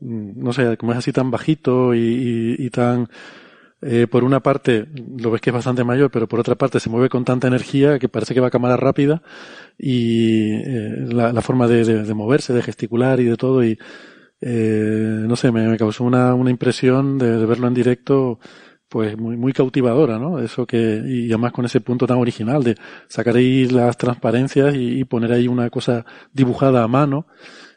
no 0.00 0.52
sé, 0.52 0.76
como 0.76 0.92
es 0.92 0.98
así 0.98 1.12
tan 1.12 1.30
bajito 1.30 1.94
y 1.94 2.70
tan 2.70 3.08
eh, 3.86 4.06
por 4.06 4.24
una 4.24 4.40
parte 4.40 4.86
lo 5.18 5.30
ves 5.30 5.42
que 5.42 5.50
es 5.50 5.54
bastante 5.54 5.84
mayor, 5.84 6.10
pero 6.10 6.26
por 6.26 6.40
otra 6.40 6.54
parte 6.54 6.80
se 6.80 6.88
mueve 6.88 7.10
con 7.10 7.24
tanta 7.24 7.48
energía 7.48 7.98
que 7.98 8.08
parece 8.08 8.32
que 8.32 8.40
va 8.40 8.46
a 8.46 8.50
cámara 8.50 8.78
rápida 8.78 9.20
y 9.78 10.52
eh, 10.52 11.06
la, 11.10 11.42
forma 11.42 11.68
de, 11.68 12.14
moverse, 12.14 12.54
de 12.54 12.62
gesticular 12.62 13.20
y 13.20 13.24
de 13.24 13.36
todo 13.36 13.62
y 13.62 13.78
eh, 14.40 15.24
no 15.26 15.36
sé, 15.36 15.52
me, 15.52 15.76
causó 15.76 16.04
una, 16.04 16.34
una 16.34 16.50
impresión 16.50 17.18
de, 17.18 17.44
verlo 17.44 17.66
en 17.66 17.74
directo 17.74 18.38
pues 18.88 19.18
muy, 19.18 19.36
muy 19.36 19.52
cautivadora, 19.52 20.18
¿no? 20.18 20.38
Eso 20.38 20.66
que, 20.66 21.02
y 21.04 21.28
además 21.28 21.52
con 21.52 21.66
ese 21.66 21.80
punto 21.82 22.06
tan 22.06 22.18
original 22.18 22.62
de 22.62 22.76
sacar 23.08 23.36
ahí 23.36 23.66
las 23.66 23.98
transparencias 23.98 24.74
y, 24.76 25.04
poner 25.04 25.32
ahí 25.32 25.46
una 25.46 25.68
cosa 25.68 26.06
dibujada 26.32 26.82
a 26.82 26.88
mano 26.88 27.26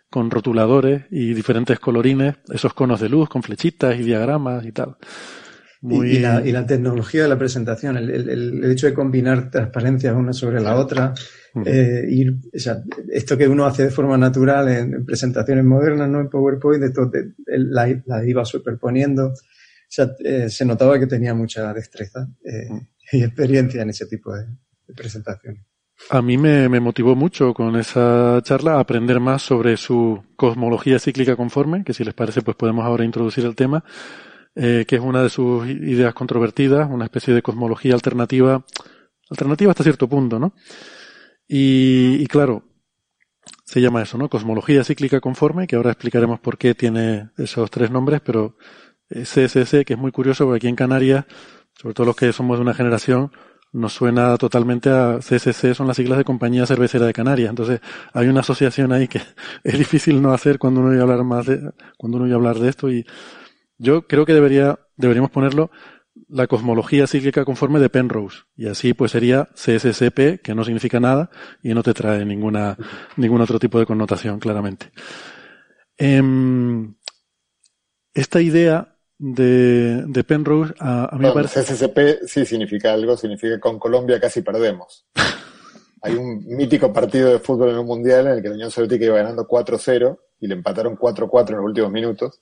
con 0.09 0.31
rotuladores 0.31 1.03
y 1.11 1.33
diferentes 1.33 1.79
colorines, 1.79 2.35
esos 2.49 2.73
conos 2.73 3.01
de 3.01 3.09
luz 3.09 3.27
con 3.27 3.43
flechitas 3.43 3.99
y 3.99 4.03
diagramas 4.03 4.65
y 4.65 4.71
tal. 4.71 4.95
Y, 5.81 6.19
la, 6.19 6.65
tecnología 6.65 7.23
de 7.23 7.29
la 7.29 7.37
presentación, 7.37 7.97
el, 7.97 8.63
hecho 8.71 8.87
de 8.87 8.93
combinar 8.93 9.51
transparencias 9.51 10.15
una 10.15 10.33
sobre 10.33 10.59
la 10.59 10.75
otra, 10.75 11.13
eh, 11.65 12.03
ir, 12.09 12.35
esto 13.11 13.37
que 13.37 13.47
uno 13.47 13.65
hace 13.65 13.83
de 13.83 13.91
forma 13.91 14.17
natural 14.17 14.67
en, 14.69 15.05
presentaciones 15.05 15.63
modernas, 15.63 16.09
no 16.09 16.19
en 16.19 16.29
PowerPoint, 16.29 16.83
esto 16.83 17.11
la, 17.45 18.25
iba 18.25 18.43
superponiendo. 18.43 19.33
Eh, 20.23 20.49
se 20.49 20.65
notaba 20.65 20.99
que 20.99 21.07
tenía 21.07 21.33
mucha 21.33 21.73
destreza 21.73 22.27
eh, 22.43 22.67
y 23.11 23.23
experiencia 23.23 23.81
en 23.83 23.89
ese 23.91 24.05
tipo 24.07 24.33
de, 24.35 24.45
presentaciones. 24.95 25.63
A 26.09 26.21
mí 26.21 26.37
me, 26.37 26.69
me, 26.69 26.79
motivó 26.79 27.15
mucho 27.15 27.53
con 27.53 27.75
esa 27.75 28.39
charla 28.43 28.75
a 28.75 28.79
aprender 28.81 29.19
más 29.19 29.41
sobre 29.41 29.77
su 29.77 30.23
cosmología 30.35 30.99
cíclica 30.99 31.35
conforme, 31.35 31.83
que 31.83 31.93
si 31.93 32.03
les 32.03 32.13
parece 32.13 32.41
pues 32.41 32.55
podemos 32.55 32.85
ahora 32.85 33.03
introducir 33.03 33.45
el 33.45 33.55
tema, 33.55 33.83
eh, 34.59 34.85
que 34.87 34.95
es 34.95 35.01
una 35.01 35.21
de 35.21 35.29
sus 35.29 35.67
ideas 35.67 36.15
controvertidas, 36.15 36.89
una 36.89 37.05
especie 37.05 37.31
de 37.31 37.43
cosmología 37.43 37.93
alternativa, 37.93 38.65
alternativa 39.29 39.69
hasta 39.69 39.83
cierto 39.83 40.09
punto, 40.09 40.39
¿no? 40.39 40.53
Y, 41.47 42.25
claro, 42.25 42.63
se 43.65 43.81
llama 43.81 44.01
eso, 44.01 44.17
¿no? 44.17 44.29
Cosmología 44.29 44.83
cíclica 44.83 45.21
conforme, 45.21 45.67
que 45.67 45.75
ahora 45.75 45.91
explicaremos 45.91 46.39
por 46.39 46.57
qué 46.57 46.73
tiene 46.73 47.29
esos 47.37 47.69
tres 47.69 47.91
nombres, 47.91 48.19
pero 48.21 48.57
CSS, 49.09 49.85
que 49.85 49.93
es 49.93 49.99
muy 49.99 50.11
curioso 50.11 50.45
porque 50.45 50.57
aquí 50.57 50.67
en 50.67 50.75
Canarias, 50.75 51.25
sobre 51.79 51.93
todo 51.93 52.07
los 52.07 52.15
que 52.15 52.33
somos 52.33 52.57
de 52.57 52.63
una 52.63 52.73
generación, 52.73 53.31
nos 53.71 53.93
suena 53.93 54.37
totalmente 54.37 54.89
a 54.89 55.19
CCC, 55.19 55.75
son 55.75 55.85
las 55.85 55.97
siglas 55.97 56.17
de 56.17 56.23
Compañía 56.23 56.65
Cervecera 56.65 57.05
de 57.05 57.13
Canarias. 57.13 57.51
Entonces, 57.51 57.79
hay 58.11 58.27
una 58.27 58.39
asociación 58.39 58.91
ahí 58.91 59.07
que 59.07 59.21
es 59.63 59.77
difícil 59.77 60.19
no 60.19 60.33
hacer 60.33 60.57
cuando 60.57 60.81
uno 60.81 60.89
oye 60.89 61.01
hablar 61.01 61.23
más 61.23 61.45
de, 61.45 61.71
cuando 61.95 62.17
uno 62.17 62.25
oye 62.25 62.33
hablar 62.33 62.57
de 62.57 62.69
esto 62.69 62.89
y 62.89 63.05
yo 63.77 64.07
creo 64.07 64.25
que 64.25 64.33
debería, 64.33 64.79
deberíamos 64.95 65.31
ponerlo 65.31 65.71
la 66.29 66.47
cosmología 66.47 67.07
cíclica 67.07 67.45
conforme 67.45 67.79
de 67.79 67.89
Penrose. 67.89 68.39
Y 68.55 68.67
así 68.67 68.93
pues 68.93 69.11
sería 69.11 69.47
CSCP, 69.53 70.41
que 70.41 70.55
no 70.55 70.63
significa 70.63 70.99
nada 70.99 71.29
y 71.61 71.73
no 71.73 71.83
te 71.83 71.93
trae 71.93 72.25
ninguna, 72.25 72.77
ningún 73.15 73.41
otro 73.41 73.59
tipo 73.59 73.79
de 73.79 73.85
connotación, 73.85 74.39
claramente. 74.39 74.91
Em, 75.97 76.95
esta 78.13 78.41
idea 78.41 78.95
de, 79.17 80.03
de 80.07 80.23
Penrose, 80.23 80.73
a, 80.79 81.09
mí 81.13 81.27
me 81.27 81.31
parece... 81.31 81.61
CSCP 81.61 82.25
sí 82.25 82.45
significa 82.45 82.93
algo, 82.93 83.15
significa 83.15 83.55
que 83.55 83.59
con 83.59 83.79
Colombia 83.79 84.19
casi 84.19 84.41
perdemos. 84.41 85.07
Hay 86.01 86.13
un 86.13 86.45
mítico 86.45 86.93
partido 86.93 87.31
de 87.31 87.39
fútbol 87.39 87.69
en 87.69 87.79
un 87.79 87.85
mundial 87.87 88.27
en 88.27 88.33
el 88.33 88.41
que 88.41 88.49
la 88.49 88.55
Unión 88.55 88.71
Soviética 88.71 89.05
iba 89.05 89.17
ganando 89.17 89.47
4-0 89.47 90.17
y 90.39 90.47
le 90.47 90.53
empataron 90.53 90.95
4-4 90.95 91.49
en 91.49 91.55
los 91.55 91.65
últimos 91.65 91.91
minutos 91.91 92.41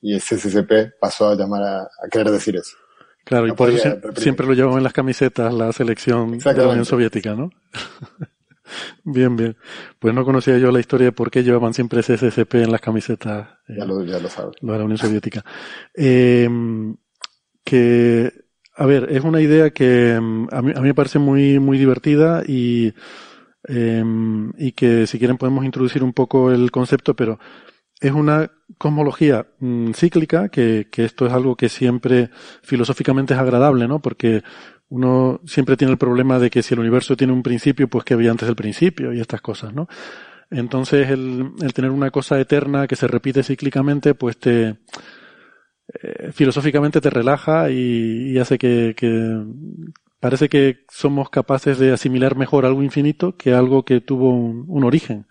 y 0.00 0.14
el 0.14 0.20
CSCP 0.20 0.98
pasó 1.00 1.28
a 1.28 1.34
llamar 1.34 1.62
a, 1.62 1.88
querer 2.10 2.30
decir 2.30 2.56
eso. 2.56 2.76
Claro, 3.24 3.46
y 3.46 3.52
por 3.52 3.70
eso 3.70 3.98
siempre 4.16 4.46
lo 4.46 4.54
llevamos 4.54 4.78
en 4.78 4.84
las 4.84 4.92
camisetas 4.92 5.52
la 5.52 5.70
selección 5.72 6.38
de 6.38 6.54
la 6.54 6.68
Unión 6.68 6.86
Soviética, 6.86 7.34
¿no? 7.34 7.50
bien, 9.04 9.36
bien. 9.36 9.56
Pues 9.98 10.14
no 10.14 10.24
conocía 10.24 10.56
yo 10.56 10.70
la 10.70 10.80
historia 10.80 11.06
de 11.06 11.12
por 11.12 11.30
qué 11.30 11.42
llevaban 11.42 11.74
siempre 11.74 12.02
CSCP 12.02 12.54
en 12.54 12.72
las 12.72 12.80
camisetas. 12.80 13.48
Eh, 13.68 13.74
ya, 13.78 13.84
lo, 13.84 14.02
ya 14.02 14.18
lo 14.18 14.30
sabes. 14.30 14.56
Lo 14.62 14.72
de 14.72 14.78
la 14.78 14.84
Unión 14.84 14.98
Soviética. 14.98 15.44
Eh, 15.94 16.48
que, 17.62 18.32
a 18.76 18.86
ver, 18.86 19.08
es 19.10 19.22
una 19.24 19.42
idea 19.42 19.70
que 19.70 20.12
em, 20.14 20.46
a 20.50 20.62
mí, 20.62 20.72
a 20.74 20.80
mí 20.80 20.88
me 20.88 20.94
parece 20.94 21.18
muy, 21.18 21.58
muy 21.58 21.76
divertida 21.76 22.42
y, 22.46 22.94
eh, 23.68 24.04
y 24.56 24.72
que 24.72 25.06
si 25.06 25.18
quieren 25.18 25.36
podemos 25.36 25.64
introducir 25.64 26.02
un 26.02 26.14
poco 26.14 26.50
el 26.50 26.70
concepto, 26.70 27.14
pero 27.14 27.38
es 28.00 28.12
una 28.12 28.50
cosmología 28.76 29.46
mm, 29.60 29.92
cíclica, 29.92 30.48
que, 30.48 30.88
que, 30.90 31.04
esto 31.04 31.26
es 31.26 31.32
algo 31.32 31.56
que 31.56 31.68
siempre 31.68 32.30
filosóficamente 32.62 33.34
es 33.34 33.40
agradable, 33.40 33.88
¿no? 33.88 34.00
Porque 34.00 34.42
uno 34.88 35.40
siempre 35.44 35.76
tiene 35.76 35.92
el 35.92 35.98
problema 35.98 36.38
de 36.38 36.50
que 36.50 36.62
si 36.62 36.74
el 36.74 36.80
universo 36.80 37.16
tiene 37.16 37.32
un 37.32 37.42
principio, 37.42 37.88
pues 37.88 38.04
que 38.04 38.14
había 38.14 38.30
antes 38.30 38.46
del 38.46 38.56
principio 38.56 39.12
y 39.12 39.20
estas 39.20 39.40
cosas, 39.40 39.74
¿no? 39.74 39.88
Entonces 40.50 41.10
el, 41.10 41.52
el 41.60 41.74
tener 41.74 41.90
una 41.90 42.10
cosa 42.10 42.40
eterna 42.40 42.86
que 42.86 42.96
se 42.96 43.06
repite 43.06 43.42
cíclicamente, 43.42 44.14
pues 44.14 44.38
te, 44.38 44.76
eh, 46.02 46.32
filosóficamente 46.32 47.00
te 47.00 47.10
relaja 47.10 47.70
y, 47.70 48.32
y 48.32 48.38
hace 48.38 48.58
que, 48.58 48.94
que, 48.96 49.42
parece 50.20 50.48
que 50.48 50.84
somos 50.90 51.30
capaces 51.30 51.78
de 51.78 51.92
asimilar 51.92 52.36
mejor 52.36 52.66
algo 52.66 52.82
infinito 52.82 53.36
que 53.36 53.54
algo 53.54 53.84
que 53.84 54.00
tuvo 54.00 54.30
un, 54.30 54.64
un 54.68 54.84
origen. 54.84 55.26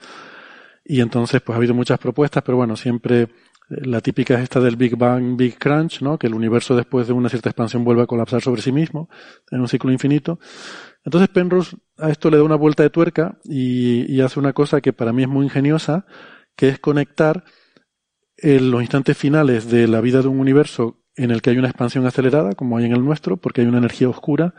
Y 0.90 1.02
entonces, 1.02 1.42
pues 1.42 1.54
ha 1.54 1.58
habido 1.58 1.74
muchas 1.74 2.00
propuestas, 2.00 2.42
pero 2.44 2.58
bueno, 2.58 2.78
siempre 2.78 3.24
eh, 3.24 3.28
la 3.68 4.00
típica 4.00 4.36
es 4.36 4.44
esta 4.44 4.62
del 4.62 4.78
Big 4.78 4.96
Bang, 4.96 5.36
Big 5.36 5.58
Crunch, 5.60 6.02
¿no? 6.02 6.18
Que 6.18 6.28
el 6.28 6.34
universo 6.34 6.78
después 6.78 7.08
de 7.08 7.14
una 7.14 7.28
cierta 7.28 7.50
expansión 7.50 7.84
vuelve 7.84 8.04
a 8.04 8.08
colapsar 8.08 8.42
sobre 8.42 8.62
sí 8.62 8.72
mismo 8.72 9.10
en 9.52 9.60
un 9.60 9.68
ciclo 9.68 9.92
infinito. 9.92 10.40
Entonces 11.04 11.28
Penrose 11.28 11.76
a 11.98 12.10
esto 12.10 12.30
le 12.30 12.38
da 12.38 12.44
una 12.44 12.56
vuelta 12.56 12.84
de 12.84 12.90
tuerca 12.90 13.38
y, 13.44 14.10
y 14.10 14.22
hace 14.22 14.40
una 14.40 14.54
cosa 14.54 14.80
que 14.80 14.94
para 14.94 15.12
mí 15.12 15.24
es 15.24 15.30
muy 15.30 15.44
ingeniosa, 15.44 16.06
que 16.56 16.70
es 16.70 16.80
conectar 16.80 17.44
en 18.38 18.72
los 18.72 18.82
instantes 18.82 19.18
finales 19.18 19.70
de 19.70 19.90
la 19.90 20.00
vida 20.00 20.22
de 20.22 20.30
un 20.30 20.40
universo 20.40 21.02
en 21.18 21.32
el 21.32 21.42
que 21.42 21.50
hay 21.50 21.58
una 21.58 21.68
expansión 21.68 22.06
acelerada, 22.06 22.54
como 22.54 22.78
hay 22.78 22.86
en 22.86 22.94
el 22.94 23.04
nuestro, 23.04 23.36
porque 23.36 23.62
hay 23.62 23.68
una 23.68 23.80
energía 23.80 24.08
oscura 24.08 24.54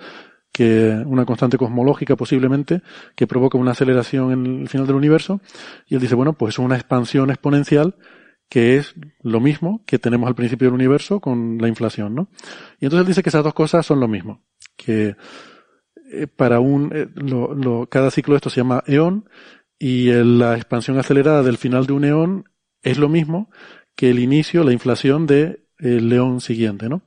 que 0.58 1.04
una 1.06 1.24
constante 1.24 1.56
cosmológica 1.56 2.16
posiblemente 2.16 2.82
que 3.14 3.28
provoca 3.28 3.56
una 3.56 3.70
aceleración 3.70 4.32
en 4.32 4.62
el 4.62 4.68
final 4.68 4.88
del 4.88 4.96
universo. 4.96 5.40
Y 5.86 5.94
él 5.94 6.00
dice 6.00 6.16
bueno 6.16 6.32
pues 6.32 6.56
es 6.56 6.58
una 6.58 6.74
expansión 6.74 7.30
exponencial 7.30 7.94
que 8.48 8.76
es 8.76 8.96
lo 9.22 9.38
mismo 9.38 9.84
que 9.86 10.00
tenemos 10.00 10.26
al 10.26 10.34
principio 10.34 10.66
del 10.66 10.74
universo 10.74 11.20
con 11.20 11.58
la 11.58 11.68
inflación 11.68 12.16
no 12.16 12.28
y 12.80 12.86
entonces 12.86 13.02
él 13.02 13.06
dice 13.06 13.22
que 13.22 13.28
esas 13.28 13.44
dos 13.44 13.54
cosas 13.54 13.86
son 13.86 14.00
lo 14.00 14.08
mismo 14.08 14.42
que 14.76 15.14
eh, 16.10 16.26
para 16.26 16.58
un 16.58 16.90
eh, 16.92 17.06
lo, 17.14 17.54
lo, 17.54 17.86
cada 17.88 18.10
ciclo 18.10 18.32
de 18.34 18.38
esto 18.38 18.50
se 18.50 18.60
llama 18.60 18.82
eón 18.88 19.28
y 19.78 20.10
la 20.10 20.56
expansión 20.56 20.98
acelerada 20.98 21.44
del 21.44 21.58
final 21.58 21.86
de 21.86 21.92
un 21.92 22.04
eón 22.04 22.50
es 22.82 22.98
lo 22.98 23.08
mismo 23.08 23.48
que 23.94 24.10
el 24.10 24.18
inicio 24.18 24.64
la 24.64 24.72
inflación 24.72 25.28
de 25.28 25.68
el 25.78 26.08
león 26.08 26.40
siguiente 26.40 26.88
no 26.88 27.02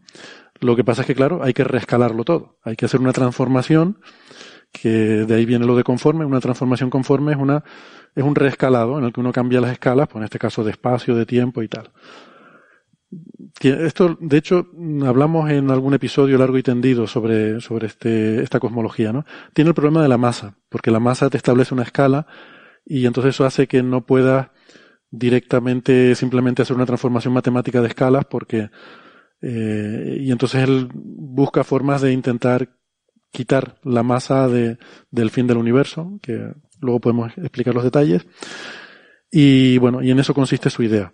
lo 0.61 0.75
que 0.75 0.83
pasa 0.83 1.01
es 1.01 1.07
que, 1.07 1.15
claro, 1.15 1.43
hay 1.43 1.53
que 1.53 1.63
reescalarlo 1.63 2.23
todo. 2.23 2.57
Hay 2.63 2.75
que 2.75 2.85
hacer 2.85 3.01
una 3.01 3.13
transformación, 3.13 3.99
que 4.71 4.89
de 4.89 5.35
ahí 5.35 5.45
viene 5.45 5.65
lo 5.65 5.75
de 5.75 5.83
conforme. 5.83 6.23
Una 6.23 6.39
transformación 6.39 6.89
conforme 6.89 7.33
es 7.33 7.37
una, 7.37 7.63
es 8.15 8.23
un 8.23 8.35
reescalado 8.35 8.97
en 8.99 9.05
el 9.05 9.11
que 9.11 9.19
uno 9.19 9.31
cambia 9.31 9.59
las 9.59 9.71
escalas, 9.71 10.07
pues 10.07 10.21
en 10.21 10.25
este 10.25 10.39
caso 10.39 10.63
de 10.63 10.71
espacio, 10.71 11.15
de 11.15 11.25
tiempo 11.25 11.63
y 11.63 11.67
tal. 11.67 11.91
Esto, 13.59 14.17
de 14.21 14.37
hecho, 14.37 14.67
hablamos 15.05 15.49
en 15.49 15.69
algún 15.69 15.93
episodio 15.93 16.37
largo 16.37 16.57
y 16.57 16.63
tendido 16.63 17.07
sobre, 17.07 17.59
sobre 17.59 17.87
este, 17.87 18.41
esta 18.41 18.59
cosmología, 18.59 19.11
¿no? 19.11 19.25
Tiene 19.53 19.69
el 19.69 19.75
problema 19.75 20.01
de 20.01 20.07
la 20.07 20.17
masa, 20.17 20.55
porque 20.69 20.91
la 20.91 20.99
masa 20.99 21.29
te 21.29 21.37
establece 21.37 21.73
una 21.73 21.83
escala 21.83 22.25
y 22.85 23.05
entonces 23.05 23.35
eso 23.35 23.45
hace 23.45 23.67
que 23.67 23.83
no 23.83 24.05
puedas 24.05 24.47
directamente 25.11 26.15
simplemente 26.15 26.61
hacer 26.61 26.75
una 26.75 26.85
transformación 26.85 27.33
matemática 27.33 27.81
de 27.81 27.89
escalas 27.89 28.23
porque 28.25 28.69
eh, 29.41 30.17
y 30.19 30.31
entonces 30.31 30.63
él 30.63 30.89
busca 30.93 31.63
formas 31.63 32.01
de 32.01 32.13
intentar 32.13 32.69
quitar 33.31 33.79
la 33.83 34.03
masa 34.03 34.47
de, 34.47 34.77
del 35.09 35.29
fin 35.29 35.47
del 35.47 35.57
universo, 35.57 36.19
que 36.21 36.53
luego 36.79 36.99
podemos 36.99 37.31
explicar 37.37 37.73
los 37.73 37.83
detalles. 37.83 38.25
Y 39.31 39.77
bueno, 39.77 40.01
y 40.03 40.11
en 40.11 40.19
eso 40.19 40.33
consiste 40.33 40.69
su 40.69 40.83
idea. 40.83 41.13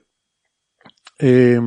Eh, 1.20 1.60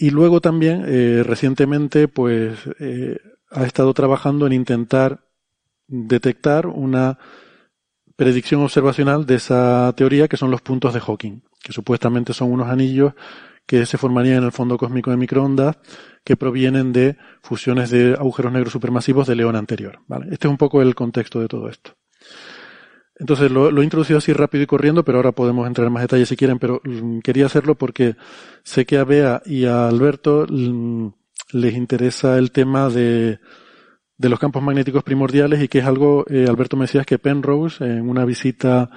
y 0.00 0.10
luego 0.10 0.40
también, 0.40 0.84
eh, 0.86 1.24
recientemente, 1.24 2.06
pues, 2.06 2.56
eh, 2.78 3.18
ha 3.50 3.64
estado 3.64 3.92
trabajando 3.94 4.46
en 4.46 4.52
intentar 4.52 5.24
detectar 5.88 6.68
una 6.68 7.18
predicción 8.14 8.62
observacional 8.62 9.26
de 9.26 9.34
esa 9.34 9.92
teoría 9.96 10.28
que 10.28 10.36
son 10.36 10.52
los 10.52 10.62
puntos 10.62 10.94
de 10.94 11.00
Hawking, 11.00 11.40
que 11.60 11.72
supuestamente 11.72 12.32
son 12.32 12.52
unos 12.52 12.68
anillos 12.68 13.14
que 13.68 13.84
se 13.84 13.98
formarían 13.98 14.38
en 14.38 14.44
el 14.44 14.52
fondo 14.52 14.78
cósmico 14.78 15.10
de 15.10 15.18
microondas 15.18 15.76
que 16.24 16.38
provienen 16.38 16.90
de 16.90 17.18
fusiones 17.42 17.90
de 17.90 18.14
agujeros 18.14 18.50
negros 18.50 18.72
supermasivos 18.72 19.26
de 19.26 19.36
León 19.36 19.56
anterior. 19.56 19.98
¿vale? 20.06 20.28
Este 20.32 20.48
es 20.48 20.50
un 20.50 20.56
poco 20.56 20.80
el 20.80 20.94
contexto 20.94 21.38
de 21.38 21.48
todo 21.48 21.68
esto. 21.68 21.94
Entonces 23.16 23.50
lo, 23.50 23.68
he 23.78 23.84
introducido 23.84 24.18
así 24.18 24.32
rápido 24.32 24.64
y 24.64 24.66
corriendo, 24.66 25.04
pero 25.04 25.18
ahora 25.18 25.32
podemos 25.32 25.66
entrar 25.66 25.86
en 25.86 25.92
más 25.92 26.02
detalles 26.02 26.30
si 26.30 26.36
quieren, 26.36 26.58
pero 26.58 26.80
mm, 26.82 27.18
quería 27.18 27.44
hacerlo 27.44 27.74
porque 27.74 28.16
sé 28.62 28.86
que 28.86 28.96
a 28.96 29.04
Bea 29.04 29.42
y 29.44 29.66
a 29.66 29.86
Alberto 29.86 30.46
mm, 30.48 31.08
les 31.52 31.74
interesa 31.74 32.38
el 32.38 32.52
tema 32.52 32.88
de, 32.88 33.38
de 34.16 34.28
los 34.30 34.38
campos 34.38 34.62
magnéticos 34.62 35.02
primordiales 35.02 35.62
y 35.62 35.68
que 35.68 35.80
es 35.80 35.84
algo, 35.84 36.24
eh, 36.30 36.46
Alberto 36.48 36.78
me 36.78 36.84
decías 36.84 37.04
que 37.04 37.18
Penrose 37.18 37.84
en 37.84 38.08
una 38.08 38.24
visita 38.24 38.88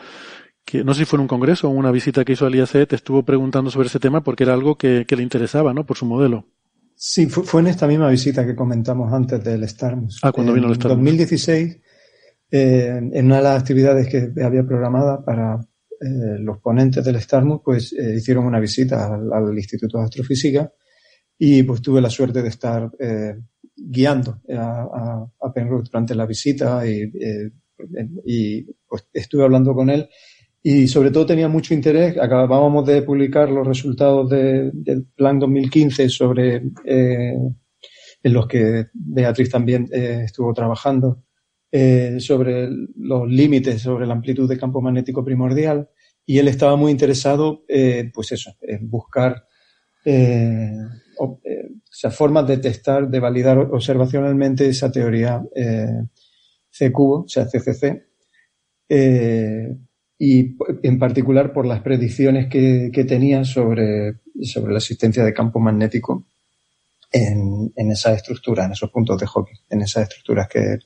que 0.65 0.83
no 0.83 0.93
sé 0.93 0.99
si 0.99 1.05
fue 1.05 1.17
en 1.17 1.21
un 1.21 1.27
congreso 1.27 1.67
o 1.67 1.71
una 1.71 1.91
visita 1.91 2.23
que 2.23 2.33
hizo 2.33 2.45
al 2.45 2.55
IAC, 2.55 2.87
te 2.87 2.95
estuvo 2.95 3.23
preguntando 3.23 3.71
sobre 3.71 3.87
ese 3.87 3.99
tema 3.99 4.23
porque 4.23 4.43
era 4.43 4.53
algo 4.53 4.77
que, 4.77 5.05
que 5.07 5.15
le 5.15 5.23
interesaba, 5.23 5.73
¿no? 5.73 5.85
Por 5.85 5.97
su 5.97 6.05
modelo. 6.05 6.45
Sí, 6.95 7.25
fue, 7.25 7.43
fue, 7.43 7.61
en 7.61 7.67
esta 7.67 7.87
misma 7.87 8.09
visita 8.09 8.45
que 8.45 8.55
comentamos 8.55 9.11
antes 9.11 9.43
del 9.43 9.67
Starmus. 9.67 10.19
Ah, 10.21 10.31
cuando 10.31 10.53
vino 10.53 10.67
el 10.67 10.75
Starmus. 10.75 10.99
En 10.99 11.05
2016, 11.05 11.77
eh, 12.51 13.09
en 13.13 13.25
una 13.25 13.37
de 13.37 13.43
las 13.43 13.59
actividades 13.59 14.07
que 14.07 14.31
había 14.43 14.63
programada 14.63 15.25
para 15.25 15.55
eh, 15.99 16.37
los 16.39 16.59
ponentes 16.59 17.03
del 17.03 17.19
Starmus, 17.19 17.61
pues 17.65 17.93
eh, 17.93 18.17
hicieron 18.17 18.45
una 18.45 18.59
visita 18.59 19.15
al, 19.15 19.33
al, 19.33 19.57
Instituto 19.57 19.97
de 19.97 20.03
Astrofísica 20.03 20.71
y 21.39 21.63
pues 21.63 21.81
tuve 21.81 22.01
la 22.01 22.09
suerte 22.09 22.43
de 22.43 22.49
estar 22.49 22.91
guiando 23.75 24.41
a, 24.55 24.61
a, 24.61 25.31
a, 25.41 25.53
Penrose 25.53 25.89
durante 25.91 26.13
la 26.13 26.27
visita 26.27 26.87
y, 26.87 27.11
y 28.25 28.61
pues 28.87 29.07
estuve 29.11 29.43
hablando 29.43 29.73
con 29.73 29.89
él 29.89 30.07
y 30.63 30.87
sobre 30.87 31.11
todo 31.11 31.25
tenía 31.25 31.47
mucho 31.47 31.73
interés. 31.73 32.17
Acabábamos 32.17 32.85
de 32.85 33.01
publicar 33.01 33.49
los 33.49 33.67
resultados 33.67 34.29
de, 34.29 34.71
del 34.73 35.05
Plan 35.05 35.39
2015 35.39 36.09
sobre, 36.09 36.63
eh, 36.85 37.37
en 38.23 38.33
los 38.33 38.47
que 38.47 38.87
Beatriz 38.93 39.49
también 39.49 39.87
eh, 39.91 40.21
estuvo 40.25 40.53
trabajando, 40.53 41.23
eh, 41.73 42.19
sobre 42.19 42.67
los 42.97 43.29
límites, 43.29 43.81
sobre 43.81 44.05
la 44.05 44.11
amplitud 44.11 44.49
de 44.49 44.57
campo 44.57 44.81
magnético 44.81 45.23
primordial. 45.23 45.89
Y 46.25 46.37
él 46.37 46.49
estaba 46.49 46.75
muy 46.75 46.91
interesado, 46.91 47.63
eh, 47.69 48.11
pues 48.13 48.33
eso, 48.33 48.57
en 48.61 48.89
buscar 48.89 49.45
eh, 50.03 50.69
o, 51.17 51.39
sea, 51.89 52.11
formas 52.11 52.45
de 52.45 52.57
testar, 52.57 53.09
de 53.09 53.19
validar 53.21 53.57
observacionalmente 53.57 54.67
esa 54.67 54.91
teoría 54.91 55.41
C 56.69 56.91
cubo, 56.91 57.21
o 57.21 57.27
sea, 57.29 57.45
CCC. 57.45 58.05
Y 60.23 60.55
en 60.83 60.99
particular 60.99 61.51
por 61.51 61.65
las 61.65 61.81
predicciones 61.81 62.45
que, 62.45 62.91
que 62.93 63.05
tenía 63.05 63.43
sobre, 63.43 64.19
sobre 64.43 64.71
la 64.71 64.77
existencia 64.77 65.25
de 65.25 65.33
campo 65.33 65.59
magnético 65.59 66.27
en, 67.11 67.73
en 67.75 67.91
esa 67.91 68.13
estructura, 68.13 68.65
en 68.65 68.73
esos 68.73 68.91
puntos 68.91 69.19
de 69.19 69.25
hockey, 69.25 69.55
en 69.67 69.81
esas 69.81 70.03
estructuras 70.03 70.47
que, 70.47 70.77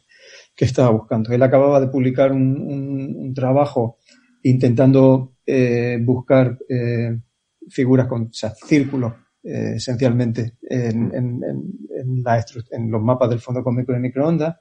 que 0.56 0.64
estaba 0.64 0.90
buscando. 0.92 1.34
Él 1.34 1.44
acababa 1.44 1.82
de 1.82 1.88
publicar 1.88 2.32
un, 2.32 3.18
un, 3.18 3.34
trabajo 3.34 3.98
intentando 4.44 5.34
eh, 5.46 6.00
buscar 6.02 6.58
eh, 6.70 7.20
figuras 7.68 8.08
con 8.08 8.32
círculos 8.32 9.16
eh, 9.44 9.74
esencialmente 9.76 10.54
en, 10.62 11.14
en, 11.14 11.42
en, 11.44 12.24
en, 12.72 12.90
los 12.90 13.02
mapas 13.02 13.30
del 13.30 13.42
fondo 13.42 13.62
cósmico 13.62 13.92
de 13.92 14.00
microondas 14.00 14.56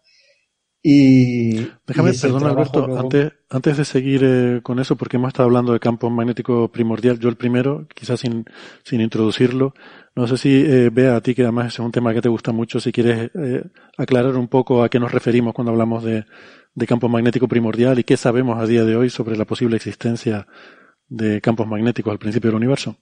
y, 0.87 1.67
Déjame, 1.87 2.13
perdón 2.13 2.45
Alberto, 2.45 2.99
antes, 2.99 3.33
antes 3.49 3.79
de 3.79 3.87
seguir 3.87 4.21
eh, 4.23 4.61
con 4.63 4.79
eso, 4.81 4.97
porque 4.97 5.17
hemos 5.17 5.29
estado 5.29 5.47
hablando 5.47 5.73
de 5.73 5.81
campo 5.81 6.11
magnético 6.11 6.69
primordial, 6.71 7.19
yo 7.19 7.31
el 7.31 7.37
primero, 7.37 7.87
quizás 7.95 8.21
sin, 8.21 8.45
sin 8.83 9.01
introducirlo, 9.01 9.73
no 10.15 10.27
sé 10.27 10.37
si 10.37 10.51
eh, 10.55 10.91
vea 10.93 11.17
a 11.17 11.23
ti, 11.23 11.35
que 11.35 11.41
además 11.41 11.73
es 11.73 11.79
un 11.79 11.91
tema 11.91 12.13
que 12.13 12.21
te 12.21 12.29
gusta 12.29 12.53
mucho, 12.53 12.81
si 12.81 12.93
quieres 12.93 13.31
eh, 13.35 13.65
aclarar 13.97 14.37
un 14.37 14.49
poco 14.49 14.83
a 14.83 14.91
qué 14.91 15.01
nos 15.01 15.11
referimos 15.11 15.55
cuando 15.55 15.73
hablamos 15.73 16.05
de, 16.05 16.27
de 16.75 16.87
campo 16.87 17.09
magnético 17.09 17.49
primordial 17.49 17.99
y 17.99 18.05
qué 18.05 18.19
sabemos 18.19 18.61
a 18.61 18.67
día 18.67 18.85
de 18.85 18.95
hoy 18.95 19.09
sobre 19.09 19.39
la 19.39 19.47
posible 19.47 19.77
existencia 19.77 20.47
de 21.09 21.41
campos 21.41 21.67
magnéticos 21.67 22.13
al 22.13 22.19
principio 22.19 22.51
del 22.51 22.57
universo. 22.57 22.99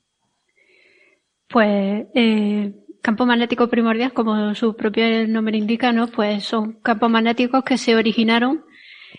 Pues 1.49 2.07
eh, 2.15 2.73
Campo 3.03 3.27
magnético 3.27 3.69
primordial, 3.69 4.13
como 4.13 4.55
su 4.55 4.77
propio 4.77 5.27
nombre 5.27 5.59
indica, 5.59 5.93
¿no? 5.93 6.07
Pues 6.07 6.45
son 6.45 6.75
campos 6.83 7.11
magnéticos 7.11 7.65
que 7.65 7.77
se 7.77 7.97
originaron 7.97 8.65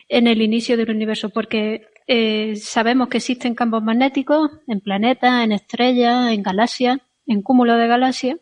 en 0.07 0.27
el 0.27 0.41
inicio 0.41 0.77
del 0.77 0.89
universo, 0.89 1.29
porque 1.29 1.87
eh, 2.07 2.55
sabemos 2.55 3.09
que 3.09 3.17
existen 3.17 3.55
campos 3.55 3.83
magnéticos 3.83 4.51
en 4.67 4.79
planetas, 4.79 5.43
en 5.43 5.51
estrellas, 5.51 6.31
en 6.31 6.43
galaxias, 6.43 6.99
en 7.27 7.41
cúmulos 7.41 7.77
de 7.77 7.87
galaxias. 7.87 8.37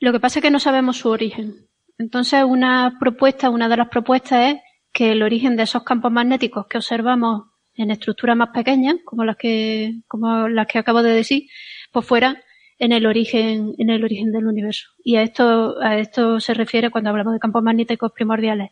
Lo 0.00 0.12
que 0.12 0.20
pasa 0.20 0.38
es 0.38 0.42
que 0.42 0.50
no 0.50 0.60
sabemos 0.60 0.96
su 0.96 1.10
origen. 1.10 1.68
Entonces, 1.98 2.42
una 2.42 2.96
propuesta, 2.98 3.50
una 3.50 3.68
de 3.68 3.76
las 3.76 3.88
propuestas 3.88 4.54
es 4.54 4.60
que 4.92 5.12
el 5.12 5.22
origen 5.22 5.56
de 5.56 5.64
esos 5.64 5.84
campos 5.84 6.10
magnéticos 6.10 6.66
que 6.66 6.78
observamos 6.78 7.48
en 7.74 7.90
estructuras 7.90 8.36
más 8.36 8.48
pequeñas, 8.48 8.96
como 9.04 9.24
las 9.24 9.36
que, 9.36 10.00
como 10.08 10.48
las 10.48 10.66
que 10.66 10.78
acabo 10.78 11.02
de 11.02 11.12
decir, 11.12 11.48
pues 11.92 12.06
fuera 12.06 12.42
en 12.80 12.92
el 12.92 13.06
origen, 13.06 13.74
en 13.78 13.90
el 13.90 14.02
origen 14.02 14.32
del 14.32 14.46
universo. 14.46 14.88
Y 15.04 15.16
a 15.16 15.22
esto, 15.22 15.80
a 15.80 15.98
esto 15.98 16.40
se 16.40 16.54
refiere 16.54 16.90
cuando 16.90 17.10
hablamos 17.10 17.34
de 17.34 17.38
campos 17.38 17.62
magnéticos 17.62 18.10
primordiales. 18.12 18.70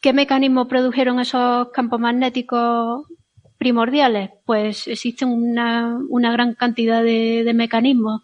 ¿Qué 0.00 0.14
mecanismos 0.14 0.66
produjeron 0.66 1.20
esos 1.20 1.68
campos 1.70 2.00
magnéticos 2.00 3.06
primordiales? 3.58 4.30
Pues 4.46 4.88
existen 4.88 5.28
una, 5.28 5.98
una 6.08 6.32
gran 6.32 6.54
cantidad 6.54 7.02
de, 7.02 7.44
de 7.44 7.54
mecanismos. 7.54 8.22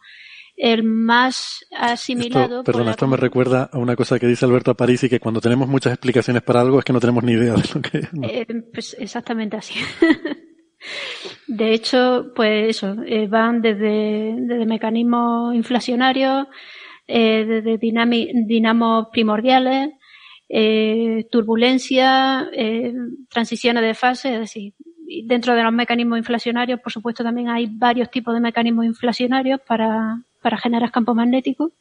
El 0.56 0.84
más 0.84 1.66
asimilado. 1.76 2.60
Esto, 2.60 2.64
perdona, 2.64 2.92
esto 2.92 3.06
me 3.06 3.16
recuerda 3.16 3.68
a 3.72 3.78
una 3.78 3.96
cosa 3.96 4.18
que 4.18 4.26
dice 4.26 4.46
Alberto 4.46 4.70
Aparici, 4.70 5.08
que 5.08 5.20
cuando 5.20 5.40
tenemos 5.40 5.68
muchas 5.68 5.92
explicaciones 5.92 6.42
para 6.42 6.60
algo 6.60 6.78
es 6.78 6.84
que 6.84 6.92
no 6.92 7.00
tenemos 7.00 7.24
ni 7.24 7.32
idea 7.32 7.54
de 7.54 7.64
lo 7.74 7.82
que 7.82 7.98
es. 7.98 8.08
Eh, 8.22 8.46
pues 8.72 8.96
exactamente 8.98 9.56
así. 9.56 9.74
De 11.46 11.72
hecho, 11.74 12.32
pues 12.34 12.76
eso, 12.76 12.96
eh, 13.06 13.26
van 13.26 13.60
desde, 13.62 14.34
mecanismos 14.66 15.54
inflacionarios, 15.54 16.46
eh, 17.06 17.44
desde 17.46 17.78
dinamos 17.78 19.08
primordiales, 19.12 19.90
eh, 20.48 21.26
turbulencia, 21.30 22.48
eh, 22.52 22.94
transiciones 23.28 23.82
de 23.82 23.94
fase, 23.94 24.34
es 24.34 24.40
decir, 24.40 24.74
dentro 25.26 25.54
de 25.54 25.62
los 25.62 25.72
mecanismos 25.72 26.18
inflacionarios, 26.18 26.80
por 26.80 26.92
supuesto, 26.92 27.22
también 27.22 27.48
hay 27.48 27.66
varios 27.70 28.10
tipos 28.10 28.34
de 28.34 28.40
mecanismos 28.40 28.86
inflacionarios 28.86 29.60
para, 29.66 30.22
generar 30.62 30.90
campos 30.90 31.14
magnéticos. 31.14 31.72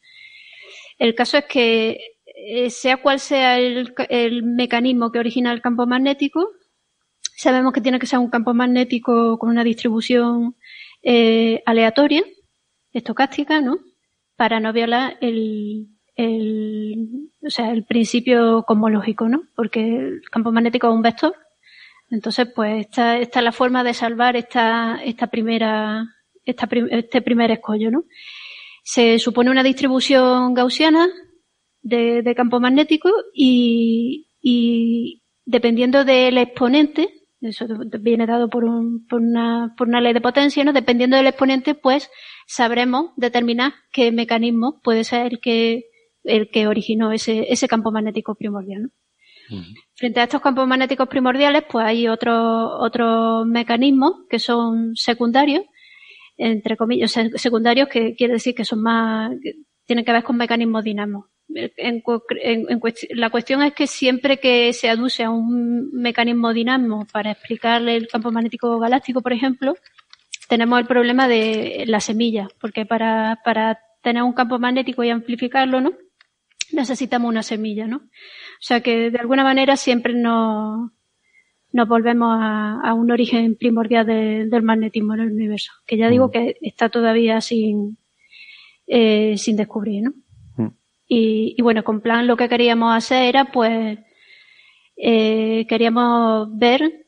El 0.98 1.16
caso 1.16 1.38
es 1.38 1.46
que, 1.46 2.00
sea 2.70 2.98
cual 2.98 3.20
sea 3.20 3.60
el 3.60 4.44
mecanismo 4.44 5.12
que 5.12 5.20
origina 5.20 5.52
el 5.52 5.62
campo 5.62 5.86
magnético, 5.86 6.50
Sabemos 7.44 7.74
que 7.74 7.82
tiene 7.82 8.00
que 8.00 8.06
ser 8.06 8.20
un 8.20 8.30
campo 8.30 8.54
magnético 8.54 9.38
con 9.38 9.50
una 9.50 9.66
distribución 9.66 10.56
eh, 11.02 11.62
aleatoria, 11.66 12.24
estocástica, 12.94 13.60
¿no? 13.60 13.80
Para 14.38 14.62
no 14.62 14.72
violar 14.72 15.18
el, 15.20 15.90
el, 16.16 17.10
o 17.46 17.50
sea, 17.50 17.72
el 17.72 17.84
principio 17.84 18.64
cosmológico, 18.64 19.28
¿no? 19.28 19.44
Porque 19.58 19.82
el 19.82 20.22
campo 20.32 20.54
magnético 20.54 20.88
es 20.88 20.94
un 20.94 21.02
vector. 21.02 21.36
Entonces, 22.10 22.48
pues 22.56 22.80
esta, 22.86 23.18
esta 23.18 23.40
es 23.40 23.44
la 23.44 23.52
forma 23.52 23.84
de 23.84 23.94
salvar 23.94 24.38
esta, 24.38 25.04
esta 25.04 25.28
primera, 25.28 26.06
esta 26.46 26.70
este 26.92 27.22
primer 27.22 27.52
escollo, 27.52 27.92
¿no? 27.92 28.06
Se 28.86 29.20
supone 29.20 29.52
una 29.52 29.64
distribución 29.64 30.54
gaussiana 30.54 31.10
de, 31.82 32.22
de 32.22 32.36
campo 32.36 32.62
magnético 32.62 33.10
y, 33.34 34.30
y 34.42 35.24
dependiendo 35.44 36.06
del 36.06 36.38
exponente, 36.38 37.20
eso 37.44 37.66
viene 38.00 38.26
dado 38.26 38.50
por, 38.50 38.64
un, 38.64 39.06
por, 39.08 39.22
una, 39.22 39.74
por 39.78 39.88
una 39.88 40.02
ley 40.02 40.14
de 40.14 40.22
potencia, 40.22 40.64
¿no? 40.64 40.74
Dependiendo 40.74 41.18
del 41.18 41.28
exponente, 41.28 41.76
pues 41.76 42.10
sabremos 42.48 43.12
determinar 43.18 43.74
qué 43.92 44.12
mecanismo 44.12 44.80
puede 44.82 45.04
ser 45.04 45.34
el 45.34 45.40
que, 45.40 45.86
el 46.24 46.50
que 46.50 46.68
originó 46.68 47.12
ese, 47.12 47.52
ese 47.52 47.68
campo 47.68 47.92
magnético 47.92 48.36
primordial, 48.36 48.84
¿no? 48.84 48.90
Frente 49.96 50.20
a 50.20 50.24
estos 50.24 50.42
campos 50.42 50.68
magnéticos 50.68 51.08
primordiales, 51.08 51.64
pues 51.70 51.86
hay 51.86 52.08
otros 52.08 52.72
otros 52.80 53.46
mecanismos 53.46 54.22
que 54.30 54.40
son 54.40 54.96
secundarios, 54.96 55.66
entre 56.38 56.78
comillas, 56.78 57.12
secundarios 57.36 57.90
que 57.90 58.16
quiere 58.16 58.34
decir 58.34 58.56
que 58.56 58.66
son 58.66 58.82
más, 58.82 59.32
que 59.44 59.54
tienen 59.86 60.06
que 60.06 60.14
ver 60.14 60.24
con 60.24 60.38
mecanismos 60.38 60.84
dinamos 60.84 61.26
en, 61.56 62.04
en, 62.06 62.82
la 63.12 63.30
cuestión 63.30 63.62
es 63.64 63.74
que 63.74 63.88
siempre 63.88 64.38
que 64.38 64.74
se 64.74 64.90
aduce 64.90 65.24
a 65.24 65.30
un 65.30 65.92
mecanismo 65.92 66.54
dinámico 66.54 67.06
para 67.12 67.32
explicarle 67.32 67.96
el 67.96 68.08
campo 68.08 68.32
magnético 68.32 68.80
galáctico, 68.80 69.22
por 69.22 69.34
ejemplo, 69.34 69.76
tenemos 70.48 70.80
el 70.80 70.86
problema 70.86 71.28
de 71.28 71.84
la 71.88 72.00
semilla, 72.00 72.48
porque 72.60 72.86
para, 72.86 73.40
para 73.44 73.80
tener 74.02 74.24
un 74.24 74.34
campo 74.34 74.60
magnético 74.60 75.04
y 75.04 75.10
amplificarlo, 75.10 75.82
¿no? 75.82 75.94
Necesitamos 76.72 77.30
una 77.30 77.44
semilla, 77.44 77.88
¿no? 77.88 77.98
O 77.98 78.62
sea 78.62 78.82
que 78.82 79.12
de 79.12 79.20
alguna 79.20 79.44
manera 79.44 79.78
siempre 79.78 80.14
nos, 80.14 80.92
nos 81.72 81.88
volvemos 81.88 82.38
a, 82.40 82.80
a 82.82 82.94
un 82.94 83.12
origen 83.12 83.56
primordial 83.56 84.06
del 84.06 84.64
magnetismo 84.64 85.14
en 85.16 85.22
el 85.22 85.32
universo, 85.32 85.72
que 85.86 85.98
ya 85.98 86.10
digo 86.10 86.28
mm. 86.28 86.32
que 86.32 86.58
está 86.62 86.90
todavía 86.90 87.42
sin, 87.42 87.98
eh, 88.88 89.38
sin 89.38 89.56
descubrir, 89.56 90.04
¿no? 90.04 90.14
Y, 91.16 91.62
bueno, 91.62 91.84
con 91.84 92.02
plan 92.02 92.26
lo 92.26 92.36
que 92.36 92.50
queríamos 92.50 92.96
hacer 92.96 93.24
era 93.24 93.46
pues 93.52 94.00
eh, 94.98 95.66
queríamos 95.70 96.48
ver 96.58 97.06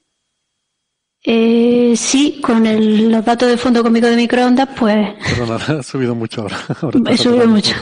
eh, 1.23 1.93
si 1.95 2.39
con 2.39 2.67
el, 2.67 3.11
los 3.11 3.25
datos 3.25 3.49
de 3.49 3.57
fondo 3.57 3.81
cómico 3.81 4.05
de 4.05 4.15
microondas 4.15 4.69
pues... 4.77 5.15
Perdona, 5.27 5.55
ha 5.79 5.83
subido 5.83 6.13
mucho 6.13 6.41
ahora. 6.41 6.57
he 7.09 7.17
subido 7.17 7.47
mucho. 7.47 7.75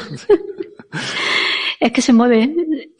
es 1.79 1.91
que 1.91 2.01
se 2.01 2.13
mueve, 2.13 2.55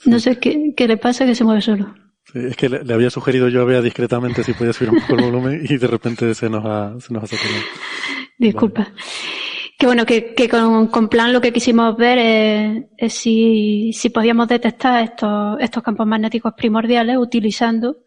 no 0.05 0.19
sé 0.19 0.37
qué, 0.39 0.73
qué 0.75 0.87
le 0.87 0.97
pasa 0.97 1.25
que 1.25 1.35
se 1.35 1.45
mueve 1.45 1.61
solo. 1.61 1.95
Sí, 2.25 2.39
es 2.39 2.57
que 2.57 2.67
le, 2.67 2.93
había 2.93 3.09
sugerido 3.09 3.47
yo 3.47 3.61
a 3.61 3.65
Bea 3.65 3.81
discretamente 3.81 4.43
si 4.43 4.53
podía 4.53 4.73
subir 4.73 4.91
un 4.91 4.99
poco 4.99 5.15
el 5.15 5.31
volumen 5.31 5.65
y 5.69 5.77
de 5.77 5.87
repente 5.87 6.33
se 6.35 6.49
nos 6.49 6.65
ha, 6.65 6.99
se 6.99 7.13
nos 7.13 7.23
ha 7.23 7.27
sacado. 7.27 7.55
Disculpa. 8.37 8.91
Que 9.83 9.87
bueno, 9.87 10.05
que, 10.05 10.33
que 10.33 10.47
con, 10.47 10.87
con, 10.87 11.09
plan 11.09 11.33
lo 11.33 11.41
que 11.41 11.51
quisimos 11.51 11.97
ver 11.97 12.17
es, 12.17 12.85
es 12.95 13.13
si, 13.15 13.91
si, 13.91 14.11
podíamos 14.11 14.47
detectar 14.47 15.03
estos, 15.03 15.57
estos 15.59 15.83
campos 15.83 16.07
magnéticos 16.07 16.53
primordiales 16.53 17.17
utilizando 17.17 17.97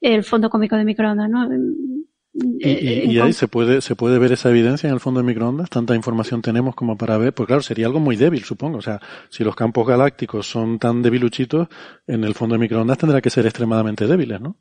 el 0.00 0.22
fondo 0.22 0.48
cómico 0.48 0.76
de 0.76 0.84
microondas, 0.84 1.28
¿no? 1.28 1.48
¿Y, 2.32 2.68
y, 2.68 3.10
y 3.10 3.18
ahí 3.18 3.32
se 3.32 3.48
puede, 3.48 3.80
se 3.80 3.96
puede 3.96 4.20
ver 4.20 4.30
esa 4.30 4.50
evidencia 4.50 4.86
en 4.86 4.94
el 4.94 5.00
fondo 5.00 5.18
de 5.18 5.26
microondas? 5.26 5.68
¿Tanta 5.68 5.96
información 5.96 6.42
tenemos 6.42 6.76
como 6.76 6.96
para 6.96 7.18
ver? 7.18 7.34
Pues 7.34 7.48
claro, 7.48 7.62
sería 7.62 7.86
algo 7.86 7.98
muy 7.98 8.14
débil, 8.14 8.44
supongo. 8.44 8.78
O 8.78 8.82
sea, 8.82 9.00
si 9.28 9.42
los 9.42 9.56
campos 9.56 9.84
galácticos 9.84 10.46
son 10.46 10.78
tan 10.78 11.02
debiluchitos, 11.02 11.66
en 12.06 12.22
el 12.22 12.34
fondo 12.34 12.54
de 12.54 12.60
microondas 12.60 12.98
tendrá 12.98 13.20
que 13.20 13.30
ser 13.30 13.46
extremadamente 13.46 14.06
débiles, 14.06 14.40
¿no? 14.40 14.58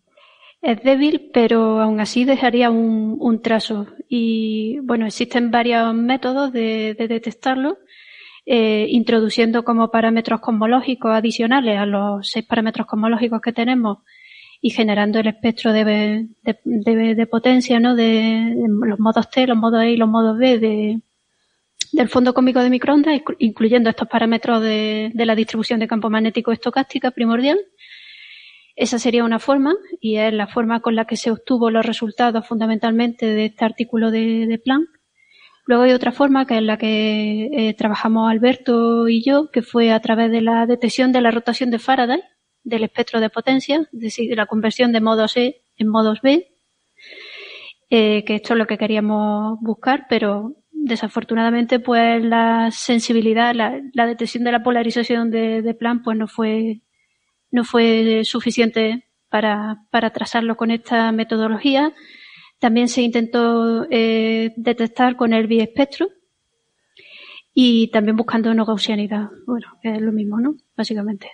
Es 0.65 0.81
débil, 0.81 1.29
pero 1.31 1.79
aún 1.79 1.99
así 1.99 2.25
dejaría 2.25 2.71
un, 2.71 3.39
trazo. 3.43 3.85
Y 4.09 4.79
bueno, 4.79 5.05
existen 5.05 5.51
varios 5.51 5.93
métodos 5.93 6.51
de, 6.51 6.95
de 6.97 7.07
detectarlo, 7.07 7.77
eh, 8.47 8.87
introduciendo 8.89 9.63
como 9.63 9.91
parámetros 9.91 10.39
cosmológicos 10.41 11.11
adicionales 11.11 11.77
a 11.77 11.85
los 11.85 12.27
seis 12.31 12.45
parámetros 12.47 12.87
cosmológicos 12.87 13.41
que 13.41 13.53
tenemos 13.53 13.99
y 14.59 14.71
generando 14.71 15.19
el 15.19 15.27
espectro 15.27 15.71
de, 15.71 16.29
de, 16.41 17.27
potencia, 17.27 17.79
¿no? 17.79 17.93
De, 17.95 18.55
los 18.87 18.99
modos 18.99 19.29
T, 19.29 19.45
los 19.45 19.57
modos 19.57 19.83
E 19.83 19.91
y 19.91 19.97
los 19.97 20.09
modos 20.09 20.35
B 20.35 20.57
de, 20.57 20.99
del 21.91 22.09
fondo 22.09 22.33
cómico 22.33 22.61
de 22.61 22.71
microondas, 22.71 23.21
incluyendo 23.37 23.91
estos 23.91 24.07
parámetros 24.07 24.63
de 24.63 25.11
la 25.13 25.35
distribución 25.35 25.79
de 25.79 25.87
campo 25.87 26.09
magnético 26.09 26.51
estocástica 26.51 27.11
primordial 27.11 27.59
esa 28.76 28.99
sería 28.99 29.23
una 29.23 29.39
forma 29.39 29.73
y 30.02 30.18
es 30.18 30.34
la 30.34 30.47
forma 30.47 30.81
con 30.81 30.95
la 30.95 31.06
que 31.06 31.15
se 31.15 31.31
obtuvo 31.31 31.69
los 31.69 31.85
resultados 31.85 32.45
fundamentalmente 32.47 33.26
de 33.26 33.45
este 33.45 33.65
artículo 33.65 34.11
de, 34.11 34.47
de 34.47 34.57
Planck. 34.60 34.89
Luego 35.65 35.84
hay 35.84 35.93
otra 35.93 36.11
forma 36.11 36.45
que 36.45 36.57
es 36.57 36.61
la 36.61 36.77
que 36.77 37.49
eh, 37.52 37.73
trabajamos 37.73 38.30
Alberto 38.30 39.07
y 39.07 39.23
yo, 39.23 39.49
que 39.52 39.61
fue 39.61 39.91
a 39.91 39.99
través 39.99 40.30
de 40.31 40.41
la 40.41 40.65
detección 40.68 41.11
de 41.11 41.22
la 41.22 41.31
rotación 41.31 41.72
de 41.72 41.80
Faraday 41.80 42.22
del 42.64 42.84
espectro 42.84 43.19
de 43.19 43.30
potencia, 43.30 43.88
es 43.93 43.99
decir, 43.99 44.35
la 44.35 44.47
conversión 44.47 44.91
de 44.91 45.02
modos 45.02 45.38
E 45.38 45.64
en 45.77 45.88
modos 45.88 46.22
B, 46.22 46.56
eh, 47.89 48.23
que 48.26 48.35
esto 48.35 48.53
es 48.53 48.57
lo 48.57 48.68
que 48.68 48.77
queríamos 48.77 49.60
buscar, 49.61 50.07
pero 50.10 50.56
desafortunadamente 50.72 51.80
pues 51.80 52.23
la 52.23 52.69
sensibilidad, 52.72 53.53
la, 53.56 54.07
detección 54.07 54.43
de 54.43 54.52
la 54.52 54.64
polarización 54.64 55.31
de, 55.31 55.61
de, 55.61 55.73
pues 55.76 56.18
no 56.18 56.27
fue, 56.27 56.81
no 57.56 57.64
fue 57.64 58.22
suficiente 58.26 59.07
para, 59.30 59.82
para 59.90 60.11
trazarlo 60.11 60.56
con 60.56 60.69
esta 60.69 61.11
metodología. 61.11 61.94
También 62.60 62.88
se 62.88 63.02
intentó 63.02 63.88
eh, 63.90 64.53
detectar 64.57 65.15
con 65.15 65.34
el 65.34 65.48
biespectro 65.48 66.10
y 67.53 67.90
también 67.91 68.18
buscando 68.18 68.53
no 68.53 68.65
gaussianidad. 68.65 69.30
Bueno, 69.48 69.68
es 69.82 70.02
lo 70.02 70.11
mismo, 70.11 70.40
¿no? 70.40 70.56
Básicamente. 70.76 71.32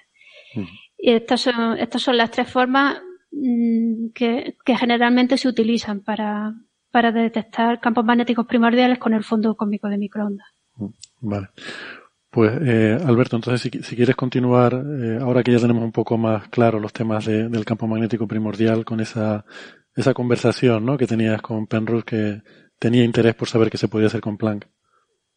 Y 0.98 1.12
estas 1.12 1.42
son, 1.42 1.78
estas 1.80 2.02
son 2.02 2.18
las 2.18 2.30
tres 2.30 2.50
formas 2.50 3.02
mm, 3.32 4.10
que, 4.14 4.58
que 4.64 4.78
generalmente 4.78 5.38
se 5.38 5.48
utilizan 5.48 6.02
para, 6.02 6.54
para 6.92 7.12
detectar 7.12 7.80
campos 7.80 8.06
magnéticos 8.06 8.46
primordiales 8.46 9.00
con 9.00 9.14
el 9.14 9.24
fondo 9.24 9.56
cósmico 9.56 9.88
de 9.90 9.98
microondas. 9.98 10.48
Mm, 10.76 10.88
vale. 11.22 11.48
Pues 12.32 12.54
eh, 12.62 12.98
Alberto, 13.06 13.36
entonces 13.36 13.62
si, 13.62 13.96
quieres 13.96 14.16
continuar, 14.16 14.74
eh, 14.74 15.20
ahora 15.22 15.44
que 15.44 15.52
ya 15.52 15.60
tenemos 15.60 15.84
un 15.84 15.92
poco 15.92 16.18
más 16.18 16.48
claro 16.48 16.80
los 16.80 16.94
temas 16.94 17.26
del 17.26 17.66
campo 17.66 17.88
magnético 17.88 18.26
primordial 18.26 18.86
con 18.86 19.02
esa, 19.02 19.44
esa 19.96 20.14
conversación 20.14 20.86
¿no? 20.86 20.98
que 20.98 21.08
tenías 21.08 21.42
con 21.42 21.68
Penrose 21.68 22.06
que 22.06 22.42
tenía 22.80 23.04
interés 23.04 23.36
por 23.36 23.48
saber 23.48 23.70
qué 23.70 23.78
se 23.78 23.88
podía 23.88 24.08
hacer 24.08 24.22
con 24.22 24.38
Planck. 24.38 24.66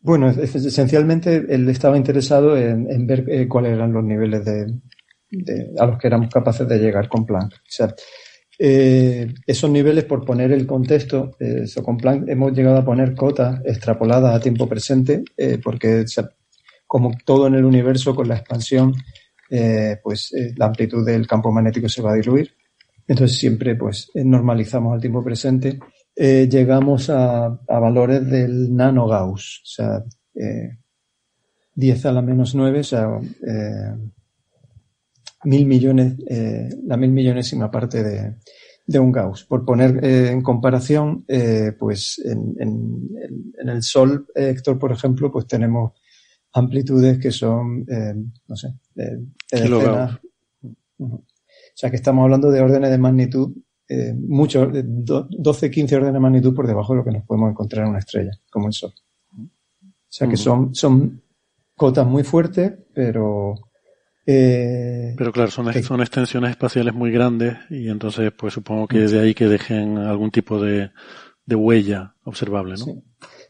Bueno, 0.00 0.28
esencialmente 0.28 1.46
él 1.48 1.68
estaba 1.68 1.96
interesado 1.96 2.56
en, 2.58 3.06
ver 3.06 3.24
eh, 3.26 3.48
cuáles 3.48 3.72
eran 3.72 3.92
los 3.92 4.04
niveles 4.04 4.44
de, 4.44 4.66
a 5.78 5.86
los 5.86 5.98
que 5.98 6.06
éramos 6.06 6.28
capaces 6.28 6.68
de 6.68 6.78
llegar 6.78 7.08
con 7.08 7.24
Planck. 7.24 7.54
O 7.54 7.70
sea, 7.70 7.94
eh, 8.58 9.32
esos 9.46 9.70
niveles, 9.70 10.04
por 10.04 10.24
poner 10.24 10.52
el 10.52 10.66
contexto, 10.66 11.36
eh, 11.40 11.64
con 11.82 11.96
Planck 11.96 12.28
hemos 12.28 12.52
llegado 12.52 12.76
a 12.76 12.84
poner 12.84 13.14
cotas 13.14 13.62
extrapoladas 13.64 14.34
a 14.34 14.40
tiempo 14.40 14.68
presente, 14.68 15.24
porque 15.62 16.06
como 16.86 17.12
todo 17.24 17.46
en 17.46 17.54
el 17.54 17.64
universo, 17.64 18.14
con 18.14 18.28
la 18.28 18.36
expansión, 18.36 18.94
eh, 19.50 19.98
pues 20.02 20.32
la 20.56 20.66
amplitud 20.66 21.04
del 21.04 21.26
campo 21.26 21.52
magnético 21.52 21.88
se 21.88 22.02
va 22.02 22.12
a 22.12 22.16
diluir. 22.16 22.54
Entonces 23.06 23.38
siempre 23.38 23.74
pues 23.76 24.10
normalizamos 24.14 24.94
al 24.94 25.00
tiempo 25.00 25.22
presente. 25.22 25.78
llegamos 26.16 27.10
a, 27.10 27.48
valores 27.68 28.26
del 28.28 28.74
nano 28.74 29.06
Gauss, 29.06 29.60
o 29.62 29.66
sea, 29.66 30.04
10 31.74 32.06
a 32.06 32.12
la 32.12 32.22
menos 32.22 32.54
9, 32.54 32.80
o 32.80 32.84
sea, 32.84 33.08
mil 35.44 35.66
millones, 35.66 36.14
eh, 36.26 36.68
la 36.84 36.96
mil 36.96 37.10
millonésima 37.10 37.70
parte 37.70 38.02
de, 38.02 38.98
un 38.98 39.12
Gauss. 39.12 39.44
Por 39.44 39.64
poner 39.64 40.04
eh, 40.04 40.30
en 40.30 40.42
comparación, 40.42 41.24
eh, 41.28 41.72
pues 41.78 42.20
en, 42.24 42.54
en, 42.58 43.68
el 43.68 43.82
Sol, 43.82 44.26
Héctor, 44.34 44.78
por 44.78 44.92
ejemplo, 44.92 45.32
pues 45.32 45.46
tenemos 45.46 45.92
amplitudes 46.54 47.18
que 47.18 47.30
son, 47.30 47.84
eh, 47.88 48.14
no 48.48 48.56
sé, 48.56 48.74
de, 48.94 49.18
de 49.50 49.74
O 50.98 51.22
sea 51.74 51.90
que 51.90 51.96
estamos 51.96 52.22
hablando 52.22 52.50
de 52.50 52.60
órdenes 52.60 52.90
de 52.90 52.98
magnitud, 52.98 53.52
eh, 53.88 54.14
mucho, 54.14 54.70
12, 54.72 55.70
15 55.70 55.96
órdenes 55.96 56.14
de 56.14 56.20
magnitud 56.20 56.54
por 56.54 56.66
debajo 56.66 56.92
de 56.92 56.98
lo 56.98 57.04
que 57.04 57.10
nos 57.10 57.24
podemos 57.24 57.50
encontrar 57.50 57.84
en 57.84 57.90
una 57.90 57.98
estrella, 57.98 58.32
como 58.50 58.68
el 58.68 58.72
Sol. 58.72 58.94
O 59.36 60.16
sea 60.16 60.28
que 60.28 60.36
son, 60.36 60.74
son 60.74 61.20
cotas 61.74 62.06
muy 62.06 62.22
fuertes, 62.22 62.72
pero 62.94 63.56
eh, 64.26 65.14
Pero 65.18 65.32
claro, 65.32 65.50
son, 65.50 65.72
son 65.82 66.00
extensiones 66.00 66.50
espaciales 66.50 66.94
muy 66.94 67.10
grandes 67.10 67.58
y 67.68 67.88
entonces 67.88 68.32
pues 68.32 68.54
supongo 68.54 68.86
que 68.86 69.00
de 69.00 69.20
ahí 69.20 69.34
que 69.34 69.48
dejen 69.48 69.98
algún 69.98 70.30
tipo 70.30 70.60
de, 70.60 70.92
de 71.44 71.54
huella 71.56 72.14
observable, 72.22 72.76
¿no? 72.78 73.02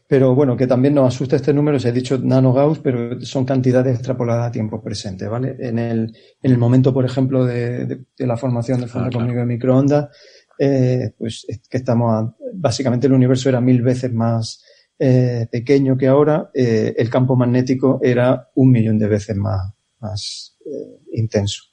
Pero 0.07 0.35
bueno, 0.35 0.55
que 0.55 0.67
también 0.67 0.93
nos 0.93 1.13
asusta 1.13 1.35
este 1.35 1.53
número, 1.53 1.79
se 1.79 1.89
ha 1.89 1.91
dicho 1.91 2.19
nano 2.19 2.53
Gauss, 2.53 2.79
pero 2.79 3.19
son 3.21 3.43
cantidades 3.43 3.95
extrapoladas 3.95 4.49
a 4.49 4.51
tiempo 4.51 4.81
presente, 4.81 5.27
¿vale? 5.27 5.55
En 5.59 5.79
el, 5.79 6.15
en 6.41 6.51
el 6.51 6.57
momento, 6.59 6.93
por 6.93 7.05
ejemplo, 7.05 7.43
de, 7.43 7.85
de, 7.85 8.27
la 8.27 8.37
formación 8.37 8.81
del 8.81 8.89
fondo 8.89 9.19
ah, 9.19 9.25
de 9.25 9.45
microondas, 9.45 10.09
eh, 10.59 11.13
pues 11.17 11.45
que 11.69 11.77
estamos 11.77 12.33
básicamente 12.53 13.07
el 13.07 13.13
universo 13.13 13.49
era 13.49 13.59
mil 13.59 13.81
veces 13.81 14.13
más 14.13 14.63
eh, 14.97 15.47
pequeño 15.51 15.97
que 15.97 16.07
ahora, 16.07 16.49
eh, 16.53 16.93
el 16.97 17.09
campo 17.09 17.35
magnético 17.35 17.99
era 18.01 18.49
un 18.55 18.71
millón 18.71 18.97
de 18.97 19.07
veces 19.07 19.35
más, 19.35 19.73
más 19.99 20.57
eh, 20.65 21.01
intenso. 21.13 21.63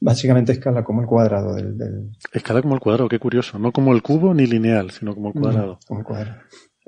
Básicamente 0.00 0.50
escala 0.50 0.82
como 0.82 1.00
el 1.00 1.06
cuadrado 1.06 1.54
del, 1.54 2.10
Escala 2.32 2.60
como 2.60 2.74
el 2.74 2.80
cuadrado, 2.80 3.08
qué 3.08 3.20
curioso. 3.20 3.56
No 3.56 3.70
como 3.70 3.92
el 3.92 4.02
cubo 4.02 4.34
ni 4.34 4.44
lineal, 4.44 4.90
sino 4.90 5.14
como 5.14 5.28
el 5.28 5.34
cuadrado. 5.34 5.78
como 5.86 6.00
el 6.00 6.06
cuadrado. 6.06 6.40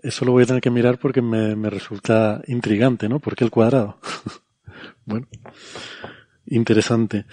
Eso 0.02 0.24
lo 0.24 0.32
voy 0.32 0.42
a 0.42 0.46
tener 0.46 0.62
que 0.62 0.70
mirar 0.70 0.98
porque 0.98 1.22
me, 1.22 1.70
resulta 1.70 2.42
intrigante, 2.46 3.08
¿no? 3.08 3.20
¿Por 3.20 3.36
qué 3.36 3.44
el 3.44 3.50
cuadrado? 3.50 3.98
bueno, 5.06 5.26
interesante. 6.46 7.26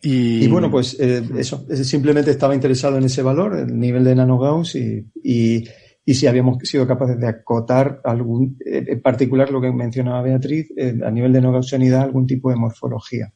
Y, 0.00 0.46
bueno, 0.48 0.70
pues 0.70 0.98
eh, 1.00 1.22
eso, 1.36 1.66
simplemente 1.82 2.30
estaba 2.30 2.54
interesado 2.54 2.98
en 2.98 3.04
ese 3.04 3.22
valor, 3.22 3.56
el 3.58 3.78
nivel 3.78 4.04
de 4.04 4.14
nanogauss 4.14 4.74
y, 4.74 5.06
y, 5.22 5.64
y 6.04 6.14
si 6.14 6.26
habíamos 6.26 6.58
sido 6.62 6.86
capaces 6.86 7.18
de 7.18 7.26
acotar 7.26 8.00
algún, 8.04 8.58
eh, 8.64 8.84
en 8.86 9.00
particular 9.00 9.50
lo 9.50 9.60
que 9.60 9.72
mencionaba 9.72 10.22
Beatriz, 10.22 10.70
eh, 10.76 10.94
a 11.02 11.10
nivel 11.10 11.32
de 11.32 11.40
no 11.40 11.52
gaussianidad, 11.52 12.02
algún 12.02 12.26
tipo 12.26 12.50
de 12.50 12.56
morfología 12.56 13.32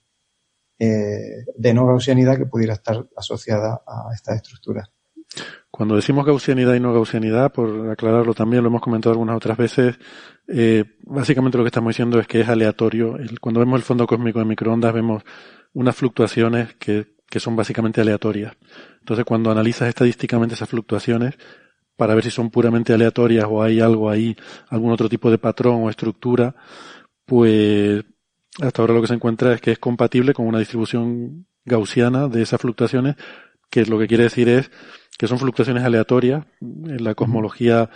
eh, 0.78 1.44
de 1.56 1.74
no 1.74 1.86
gaussianidad 1.86 2.36
que 2.36 2.46
pudiera 2.46 2.74
estar 2.74 3.09
asociada 3.16 3.82
a 3.86 4.10
estas 4.14 4.36
estructuras. 4.36 4.88
Cuando 5.70 5.97
decimos 5.97 6.24
gaussianidad 6.27 6.74
y 6.74 6.81
no 6.81 6.93
gaussianidad, 6.93 7.52
por 7.52 7.90
aclararlo 7.90 8.35
también, 8.35 8.62
lo 8.62 8.69
hemos 8.69 8.81
comentado 8.81 9.12
algunas 9.12 9.36
otras 9.36 9.56
veces, 9.56 9.98
básicamente 11.05 11.59
lo 11.59 11.65
que 11.65 11.69
estamos 11.69 11.90
diciendo 11.90 12.19
es 12.19 12.27
que 12.27 12.40
es 12.40 12.48
aleatorio. 12.48 13.16
cuando 13.40 13.60
vemos 13.60 13.78
el 13.78 13.85
fondo 13.85 14.06
cósmico 14.06 14.39
de 14.39 14.44
microondas 14.47 14.93
vemos 14.93 15.23
unas 15.74 15.94
fluctuaciones 15.94 16.74
que, 16.77 17.15
que 17.28 17.39
son 17.39 17.55
básicamente 17.55 18.01
aleatorias. 18.01 18.56
Entonces, 19.01 19.24
cuando 19.24 19.51
analizas 19.51 19.89
estadísticamente 19.89 20.55
esas 20.55 20.69
fluctuaciones, 20.69 21.35
para 21.97 22.15
ver 22.15 22.24
si 22.24 22.31
son 22.31 22.51
puramente 22.51 22.93
aleatorias 22.93 23.47
o 23.48 23.62
hay 23.62 23.81
algo 23.81 24.09
ahí, 24.09 24.36
algún 24.69 24.93
otro 24.93 25.09
tipo 25.09 25.31
de 25.31 25.39
patrón 25.39 25.82
o 25.82 25.90
estructura, 25.90 26.55
pues 27.27 28.05
hasta 28.60 28.82
ahora 28.82 28.94
lo 28.94 29.01
que 29.01 29.09
se 29.09 29.15
encuentra 29.15 29.52
es 29.52 29.60
que 29.60 29.73
es 29.73 29.78
compatible 29.78 30.32
con 30.32 30.47
una 30.47 30.60
distribución 30.60 31.47
gaussiana 31.65 32.28
de 32.28 32.43
esas 32.43 32.60
fluctuaciones, 32.60 33.16
que 33.69 33.85
lo 33.85 33.98
que 33.98 34.06
quiere 34.06 34.24
decir 34.24 34.48
es 34.48 34.70
que 35.19 35.27
son 35.27 35.39
fluctuaciones 35.39 35.85
aleatorias. 35.85 36.47
En 36.61 37.05
la 37.05 37.15
cosmología 37.15 37.90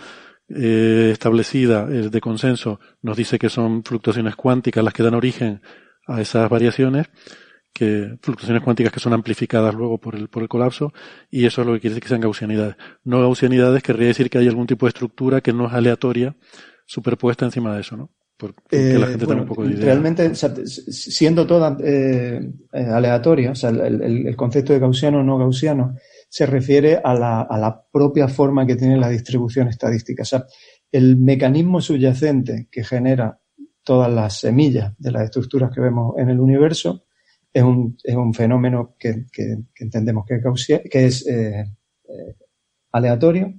eh, 0.48 1.10
establecida 1.12 1.86
de 1.86 2.20
consenso 2.20 2.78
nos 3.00 3.16
dice 3.16 3.38
que 3.38 3.48
son 3.48 3.82
fluctuaciones 3.84 4.36
cuánticas 4.36 4.84
las 4.84 4.92
que 4.92 5.02
dan 5.02 5.14
origen 5.14 5.62
a 6.06 6.20
esas 6.20 6.50
variaciones 6.50 7.08
que 7.72 8.18
fluctuaciones 8.20 8.62
cuánticas 8.62 8.92
que 8.92 9.00
son 9.00 9.14
amplificadas 9.14 9.74
luego 9.74 9.98
por 9.98 10.14
el, 10.14 10.28
por 10.28 10.42
el 10.42 10.48
colapso, 10.48 10.92
y 11.30 11.46
eso 11.46 11.62
es 11.62 11.66
lo 11.66 11.72
que 11.72 11.80
quiere 11.80 11.94
decir 11.94 12.02
que 12.02 12.08
sean 12.10 12.20
gaussianidades. 12.20 12.76
No 13.04 13.20
gaussianidades 13.20 13.82
querría 13.82 14.08
decir 14.08 14.28
que 14.28 14.36
hay 14.36 14.46
algún 14.46 14.66
tipo 14.66 14.84
de 14.84 14.90
estructura 14.90 15.40
que 15.40 15.54
no 15.54 15.68
es 15.68 15.72
aleatoria 15.72 16.36
superpuesta 16.84 17.46
encima 17.46 17.74
de 17.74 17.80
eso, 17.80 17.96
¿no? 17.96 18.10
Porque 18.36 18.98
la 18.98 19.06
gente 19.06 19.24
un 19.24 19.46
poco 19.46 19.64
de 19.64 19.74
idea. 19.74 19.84
Realmente, 19.86 20.34
siendo 20.34 21.46
toda 21.46 21.78
eh, 21.82 22.40
eh, 22.72 22.84
aleatoria, 22.84 23.52
o 23.52 23.54
sea, 23.54 23.70
el, 23.70 24.26
el, 24.26 24.36
concepto 24.36 24.72
de 24.72 24.80
gaussiano 24.80 25.20
o 25.20 25.22
no 25.22 25.38
gaussiano 25.38 25.94
se 26.32 26.46
refiere 26.46 26.98
a 27.04 27.12
la, 27.12 27.42
a 27.42 27.58
la 27.58 27.86
propia 27.92 28.26
forma 28.26 28.66
que 28.66 28.74
tiene 28.74 28.96
la 28.96 29.10
distribución 29.10 29.68
estadística. 29.68 30.22
O 30.22 30.24
sea, 30.24 30.46
el 30.90 31.18
mecanismo 31.18 31.82
subyacente 31.82 32.68
que 32.72 32.82
genera 32.82 33.38
todas 33.84 34.10
las 34.10 34.40
semillas 34.40 34.94
de 34.96 35.10
las 35.10 35.24
estructuras 35.24 35.70
que 35.70 35.82
vemos 35.82 36.14
en 36.16 36.30
el 36.30 36.40
universo 36.40 37.04
es 37.52 37.62
un, 37.62 37.98
es 38.02 38.16
un 38.16 38.32
fenómeno 38.32 38.96
que, 38.98 39.26
que, 39.30 39.58
entendemos 39.78 40.24
que, 40.24 40.40
es 41.06 41.26
eh, 41.26 41.66
eh, 42.08 42.34
aleatorio, 42.92 43.52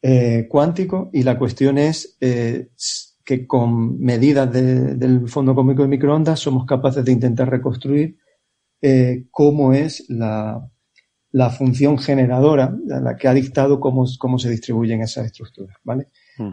eh, 0.00 0.46
cuántico, 0.48 1.10
y 1.12 1.24
la 1.24 1.38
cuestión 1.38 1.76
es 1.76 2.16
que 2.18 3.46
con 3.46 4.00
medidas 4.00 4.50
de, 4.50 4.94
del 4.94 5.28
fondo 5.28 5.54
cósmico 5.54 5.82
de 5.82 5.88
microondas 5.88 6.40
somos 6.40 6.64
capaces 6.64 7.04
de 7.04 7.12
intentar 7.12 7.50
reconstruir 7.50 8.16
cómo 9.30 9.74
es 9.74 10.08
la, 10.08 10.70
la 11.30 11.50
función 11.50 11.98
generadora, 11.98 12.74
la 12.86 13.16
que 13.16 13.28
ha 13.28 13.34
dictado 13.34 13.80
cómo, 13.80 14.06
cómo 14.18 14.38
se 14.38 14.50
distribuyen 14.50 15.02
esas 15.02 15.26
estructuras, 15.26 15.76
¿vale? 15.84 16.08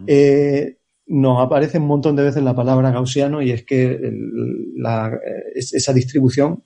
eh, 0.07 0.77
nos 1.07 1.39
aparece 1.39 1.77
un 1.77 1.88
montón 1.88 2.15
de 2.15 2.23
veces 2.23 2.43
la 2.43 2.56
palabra 2.56 2.91
gaussiano 2.91 3.41
y 3.41 3.52
es 3.52 3.64
que 3.64 3.99
la, 4.76 5.11
esa 5.53 5.93
distribución, 5.93 6.64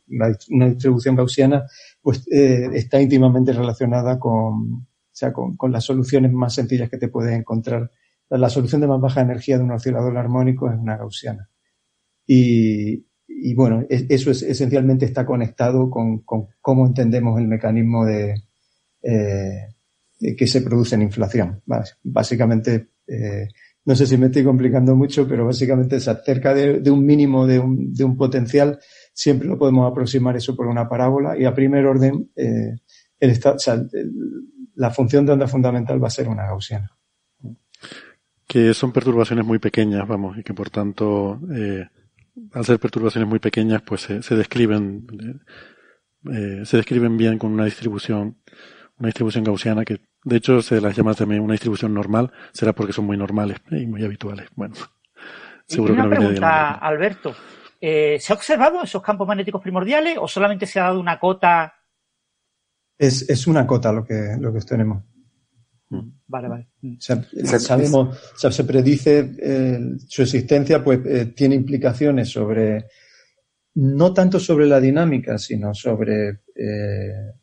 una 0.49 0.69
distribución 0.69 1.15
gaussiana, 1.15 1.65
pues 2.01 2.25
eh, 2.31 2.69
está 2.73 3.01
íntimamente 3.01 3.51
relacionada 3.51 4.17
con, 4.17 4.73
o 4.73 4.87
sea, 5.11 5.33
con, 5.33 5.57
con, 5.57 5.71
las 5.73 5.83
soluciones 5.83 6.31
más 6.31 6.53
sencillas 6.53 6.89
que 6.89 6.97
te 6.97 7.09
puedes 7.09 7.37
encontrar 7.37 7.91
la 8.37 8.49
solución 8.49 8.81
de 8.81 8.87
más 8.87 9.01
baja 9.01 9.21
energía 9.21 9.57
de 9.57 9.63
un 9.63 9.71
oscilador 9.71 10.17
armónico 10.17 10.69
es 10.69 10.77
una 10.77 10.97
gaussiana. 10.97 11.49
Y, 12.27 13.08
y 13.41 13.53
bueno, 13.53 13.85
eso 13.89 14.31
es, 14.31 14.43
esencialmente 14.43 15.05
está 15.05 15.25
conectado 15.25 15.89
con, 15.89 16.23
cómo 16.61 16.85
entendemos 16.85 17.39
el 17.39 17.47
mecanismo 17.47 18.05
de, 18.05 18.35
eh, 19.01 19.67
que 20.37 20.47
se 20.47 20.61
produce 20.61 20.95
en 20.95 21.03
inflación. 21.03 21.61
Básicamente, 22.03 22.89
eh, 23.07 23.47
no 23.85 23.95
sé 23.95 24.05
si 24.05 24.17
me 24.17 24.27
estoy 24.27 24.43
complicando 24.43 24.95
mucho, 24.95 25.27
pero 25.27 25.45
básicamente 25.45 25.99
cerca 25.99 26.53
de, 26.53 26.79
de 26.79 26.91
un 26.91 27.05
mínimo 27.05 27.47
de 27.47 27.59
un, 27.59 27.93
de 27.93 28.03
un, 28.03 28.17
potencial, 28.17 28.79
siempre 29.13 29.47
lo 29.47 29.57
podemos 29.57 29.89
aproximar 29.89 30.35
eso 30.35 30.55
por 30.55 30.67
una 30.67 30.87
parábola 30.87 31.37
y 31.37 31.45
a 31.45 31.55
primer 31.55 31.85
orden, 31.85 32.29
eh, 32.35 32.75
el, 33.19 33.39
sea, 33.57 33.83
la 34.75 34.91
función 34.91 35.25
de 35.25 35.33
onda 35.33 35.47
fundamental 35.47 36.03
va 36.03 36.07
a 36.07 36.11
ser 36.11 36.27
una 36.27 36.45
gaussiana. 36.45 36.91
Que 38.45 38.73
son 38.73 38.91
perturbaciones 38.91 39.45
muy 39.45 39.59
pequeñas, 39.59 40.07
vamos, 40.07 40.37
y 40.37 40.43
que 40.43 40.53
por 40.53 40.69
tanto, 40.69 41.39
eh, 41.55 41.87
al 42.53 42.65
ser 42.65 42.79
perturbaciones 42.79 43.29
muy 43.29 43.39
pequeñas, 43.39 43.81
pues 43.81 44.01
se, 44.01 44.35
describen, 44.35 45.07
eh, 46.31 46.61
se 46.65 46.77
describen 46.77 47.17
bien 47.17 47.37
con 47.37 47.51
una 47.51 47.65
distribución, 47.65 48.37
una 48.97 49.07
distribución 49.07 49.43
gaussiana 49.43 49.85
que, 49.85 50.01
de 50.23 50.35
hecho, 50.35 50.61
se 50.61 50.81
las 50.81 50.95
llama 50.95 51.13
también 51.13 51.41
una 51.41 51.53
distribución 51.53 51.93
normal, 51.93 52.31
será 52.51 52.73
porque 52.73 52.93
son 52.93 53.05
muy 53.05 53.17
normales 53.17 53.57
y 53.71 53.85
muy 53.85 54.03
habituales. 54.03 54.47
Bueno, 54.55 54.75
seguro 55.65 55.95
que 55.95 56.01
no 56.01 56.09
viene 56.09 56.25
pregunta, 56.25 56.71
Alberto. 56.73 57.35
Eh, 57.81 58.17
¿Se 58.19 58.33
ha 58.33 58.35
observado 58.35 58.83
esos 58.83 59.01
campos 59.01 59.27
magnéticos 59.27 59.61
primordiales 59.61 60.17
o 60.19 60.27
solamente 60.27 60.65
se 60.65 60.79
ha 60.79 60.83
dado 60.83 60.99
una 60.99 61.19
cota? 61.19 61.73
Es, 62.97 63.29
es 63.29 63.47
una 63.47 63.65
cota 63.65 63.93
lo 63.93 64.03
que, 64.03 64.35
lo 64.39 64.51
que 64.53 64.59
tenemos. 64.59 65.03
Vale, 65.89 66.47
vale. 66.47 66.69
sabemos, 66.99 68.17
se 68.35 68.63
predice 68.63 69.31
eh, 69.39 69.79
su 70.07 70.21
existencia, 70.21 70.83
pues 70.83 70.99
eh, 71.05 71.33
tiene 71.35 71.55
implicaciones 71.55 72.29
sobre, 72.29 72.85
no 73.75 74.13
tanto 74.13 74.39
sobre 74.39 74.67
la 74.67 74.79
dinámica, 74.79 75.39
sino 75.39 75.73
sobre, 75.73 76.41
eh, 76.55 77.33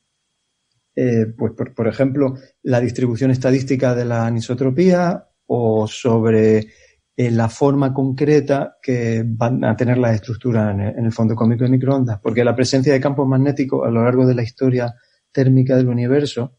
pues 1.37 1.53
por, 1.75 1.89
ejemplo, 1.89 2.35
la 2.63 2.81
distribución 2.81 3.33
estadística 3.33 3.97
de 3.97 4.05
la 4.05 4.27
anisotropía 4.27 5.29
o 5.47 5.89
sobre 5.89 6.69
la 7.17 7.49
forma 7.49 7.93
concreta 7.93 8.77
que 8.81 9.25
van 9.27 9.65
a 9.65 9.77
tener 9.77 9.99
las 9.99 10.15
estructuras 10.15 10.73
en 10.73 10.81
el, 10.81 10.99
en 10.99 11.05
el 11.07 11.13
fondo 11.13 11.35
cómico 11.35 11.65
de 11.65 11.71
microondas, 11.71 12.21
porque 12.21 12.45
la 12.45 12.55
presencia 12.55 12.93
de 12.93 13.01
campos 13.01 13.27
magnéticos 13.27 13.85
a 13.85 13.91
lo 13.91 14.05
largo 14.05 14.25
de 14.25 14.35
la 14.37 14.43
historia 14.45 14.95
térmica 15.33 15.77
del 15.77 15.89
universo 15.89 16.59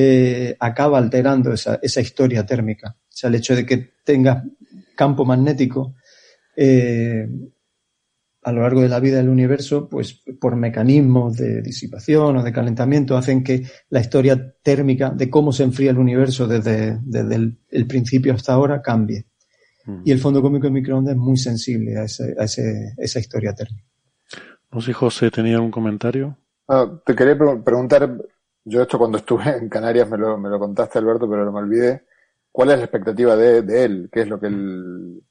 eh, 0.00 0.56
acaba 0.60 0.96
alterando 0.96 1.52
esa, 1.52 1.80
esa, 1.82 2.00
historia 2.00 2.46
térmica. 2.46 2.96
O 3.00 3.10
sea, 3.10 3.26
el 3.26 3.34
hecho 3.34 3.56
de 3.56 3.66
que 3.66 3.94
tenga 4.04 4.44
campo 4.94 5.24
magnético 5.24 5.96
eh, 6.54 7.28
a 8.44 8.52
lo 8.52 8.62
largo 8.62 8.80
de 8.80 8.88
la 8.88 9.00
vida 9.00 9.16
del 9.16 9.28
universo, 9.28 9.88
pues 9.88 10.22
por 10.40 10.54
mecanismos 10.54 11.36
de 11.36 11.62
disipación 11.62 12.36
o 12.36 12.44
de 12.44 12.52
calentamiento, 12.52 13.16
hacen 13.16 13.42
que 13.42 13.66
la 13.90 13.98
historia 13.98 14.54
térmica 14.62 15.10
de 15.10 15.28
cómo 15.28 15.50
se 15.50 15.64
enfría 15.64 15.90
el 15.90 15.98
universo 15.98 16.46
desde, 16.46 17.00
desde 17.02 17.34
el, 17.34 17.86
principio 17.88 18.34
hasta 18.34 18.52
ahora 18.52 18.80
cambie. 18.80 19.26
Mm. 19.84 20.02
Y 20.04 20.12
el 20.12 20.20
fondo 20.20 20.40
cómico 20.40 20.68
de 20.68 20.74
microondas 20.74 21.14
es 21.14 21.20
muy 21.20 21.38
sensible 21.38 21.98
a, 21.98 22.04
ese, 22.04 22.36
a 22.38 22.44
ese, 22.44 22.94
esa 22.98 23.18
historia 23.18 23.52
térmica. 23.52 23.88
No 24.70 24.80
sé, 24.80 24.92
José, 24.92 25.32
¿tenía 25.32 25.56
algún 25.56 25.72
comentario? 25.72 26.38
Ah, 26.68 26.86
te 27.04 27.16
quería 27.16 27.36
preguntar, 27.36 28.16
yo 28.68 28.82
esto 28.82 28.98
cuando 28.98 29.18
estuve 29.18 29.56
en 29.56 29.68
Canarias 29.68 30.08
me 30.08 30.18
lo, 30.18 30.38
me 30.38 30.48
lo 30.48 30.58
contaste, 30.58 30.98
Alberto, 30.98 31.28
pero 31.28 31.44
no 31.44 31.52
me 31.52 31.60
olvidé. 31.60 32.02
¿Cuál 32.50 32.70
es 32.70 32.78
la 32.78 32.84
expectativa 32.84 33.36
de, 33.36 33.62
de 33.62 33.84
él? 33.84 34.08
¿Qué 34.12 34.22
es 34.22 34.28
lo 34.28 34.38
que 34.40 34.46
él, 34.46 35.22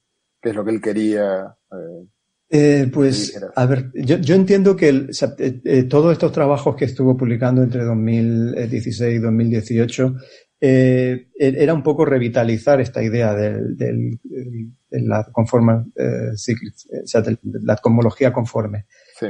qué 0.42 0.50
es 0.50 0.56
lo 0.56 0.64
que 0.64 0.72
él 0.72 0.82
quería? 0.82 1.56
Eh, 1.72 2.08
eh, 2.50 2.90
pues, 2.94 3.38
a 3.56 3.66
ver, 3.66 3.92
yo, 3.94 4.18
yo 4.18 4.36
entiendo 4.36 4.76
que 4.76 4.88
el, 4.88 5.10
eh, 5.40 5.84
todos 5.84 6.14
estos 6.14 6.32
trabajos 6.32 6.76
que 6.78 6.86
estuvo 6.86 7.18
publicando 7.18 7.62
entre 7.62 7.84
2016 7.84 9.16
y 9.16 9.20
2018 9.20 10.16
eh, 10.62 11.28
e-, 11.38 11.56
era 11.58 11.74
un 11.74 11.84
poco 11.84 12.06
revitalizar 12.06 12.80
esta 12.80 13.04
idea 13.04 13.34
del, 13.34 13.76
del, 13.76 14.20
de 14.24 15.02
la, 15.02 15.26
conforma, 15.26 15.86
eh, 15.96 16.32
o 16.34 17.08
sea, 17.08 17.22
de 17.22 17.38
la 17.44 17.76
cosmología 17.76 18.32
conforme. 18.32 18.86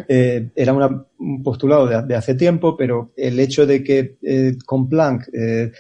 Eh, 0.08 0.52
era 0.56 0.74
un 0.74 1.44
postulado 1.44 1.88
de, 1.88 2.16
hace 2.16 2.36
tiempo, 2.36 2.76
pero 2.76 3.14
el 3.16 3.40
hecho 3.40 3.66
de 3.66 3.84
que 3.84 4.18
eh, 4.22 4.58
con 4.66 4.90
Planck 4.90 5.30
eh, 5.34 5.72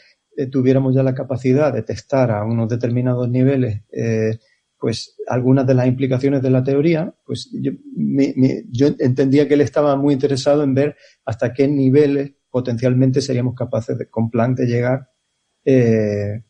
tuviéramos 0.52 0.96
ya 0.96 1.04
la 1.04 1.16
capacidad 1.16 1.74
de 1.74 1.84
testar 1.84 2.32
a 2.32 2.44
unos 2.44 2.70
determinados 2.70 3.30
niveles, 3.30 3.82
pues 4.80 5.18
algunas 5.28 5.66
de 5.66 5.74
las 5.74 5.88
implicaciones 5.88 6.42
de 6.44 6.52
la 6.52 6.64
teoría, 6.64 7.14
pues 7.26 7.50
yo, 7.52 7.72
yo 8.70 8.88
entendía 9.00 9.48
que 9.48 9.56
él 9.56 9.62
estaba 9.62 9.96
muy 9.96 10.14
interesado 10.14 10.64
en 10.64 10.76
ver 10.76 10.96
hasta 11.26 11.54
qué 11.54 11.68
niveles 11.68 12.34
potencialmente 12.50 13.22
seríamos 13.22 13.56
capaces 13.56 13.98
de, 13.98 14.10
con 14.10 14.30
Planck 14.30 14.58
de 14.58 14.66
llegar 14.68 15.10
eh, 15.66 16.44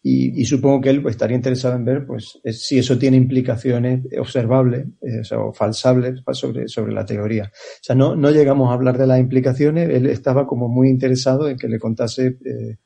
y, 0.00 0.44
supongo 0.44 0.80
que 0.80 0.90
él 0.90 1.04
estaría 1.08 1.36
interesado 1.36 1.74
en 1.74 1.84
ver 1.84 2.06
pues, 2.06 2.40
si 2.52 2.78
eso 2.78 2.96
tiene 2.96 3.16
implicaciones 3.16 4.06
observables 4.18 4.86
eh, 5.02 5.22
o 5.34 5.52
falsables 5.52 6.22
sobre, 6.32 6.68
sobre 6.68 6.92
la 6.92 7.04
teoría. 7.04 7.50
O 7.52 7.82
sea, 7.82 7.96
no, 7.96 8.14
no 8.14 8.30
llegamos 8.30 8.70
a 8.70 8.74
hablar 8.74 8.96
de 8.96 9.06
las 9.06 9.18
implicaciones, 9.18 9.90
él 9.90 10.06
estaba 10.06 10.46
como 10.46 10.68
muy 10.68 10.88
interesado 10.88 11.48
en 11.48 11.58
que 11.58 11.68
le 11.68 11.80
contase 11.80 12.38
eh, 12.44 12.76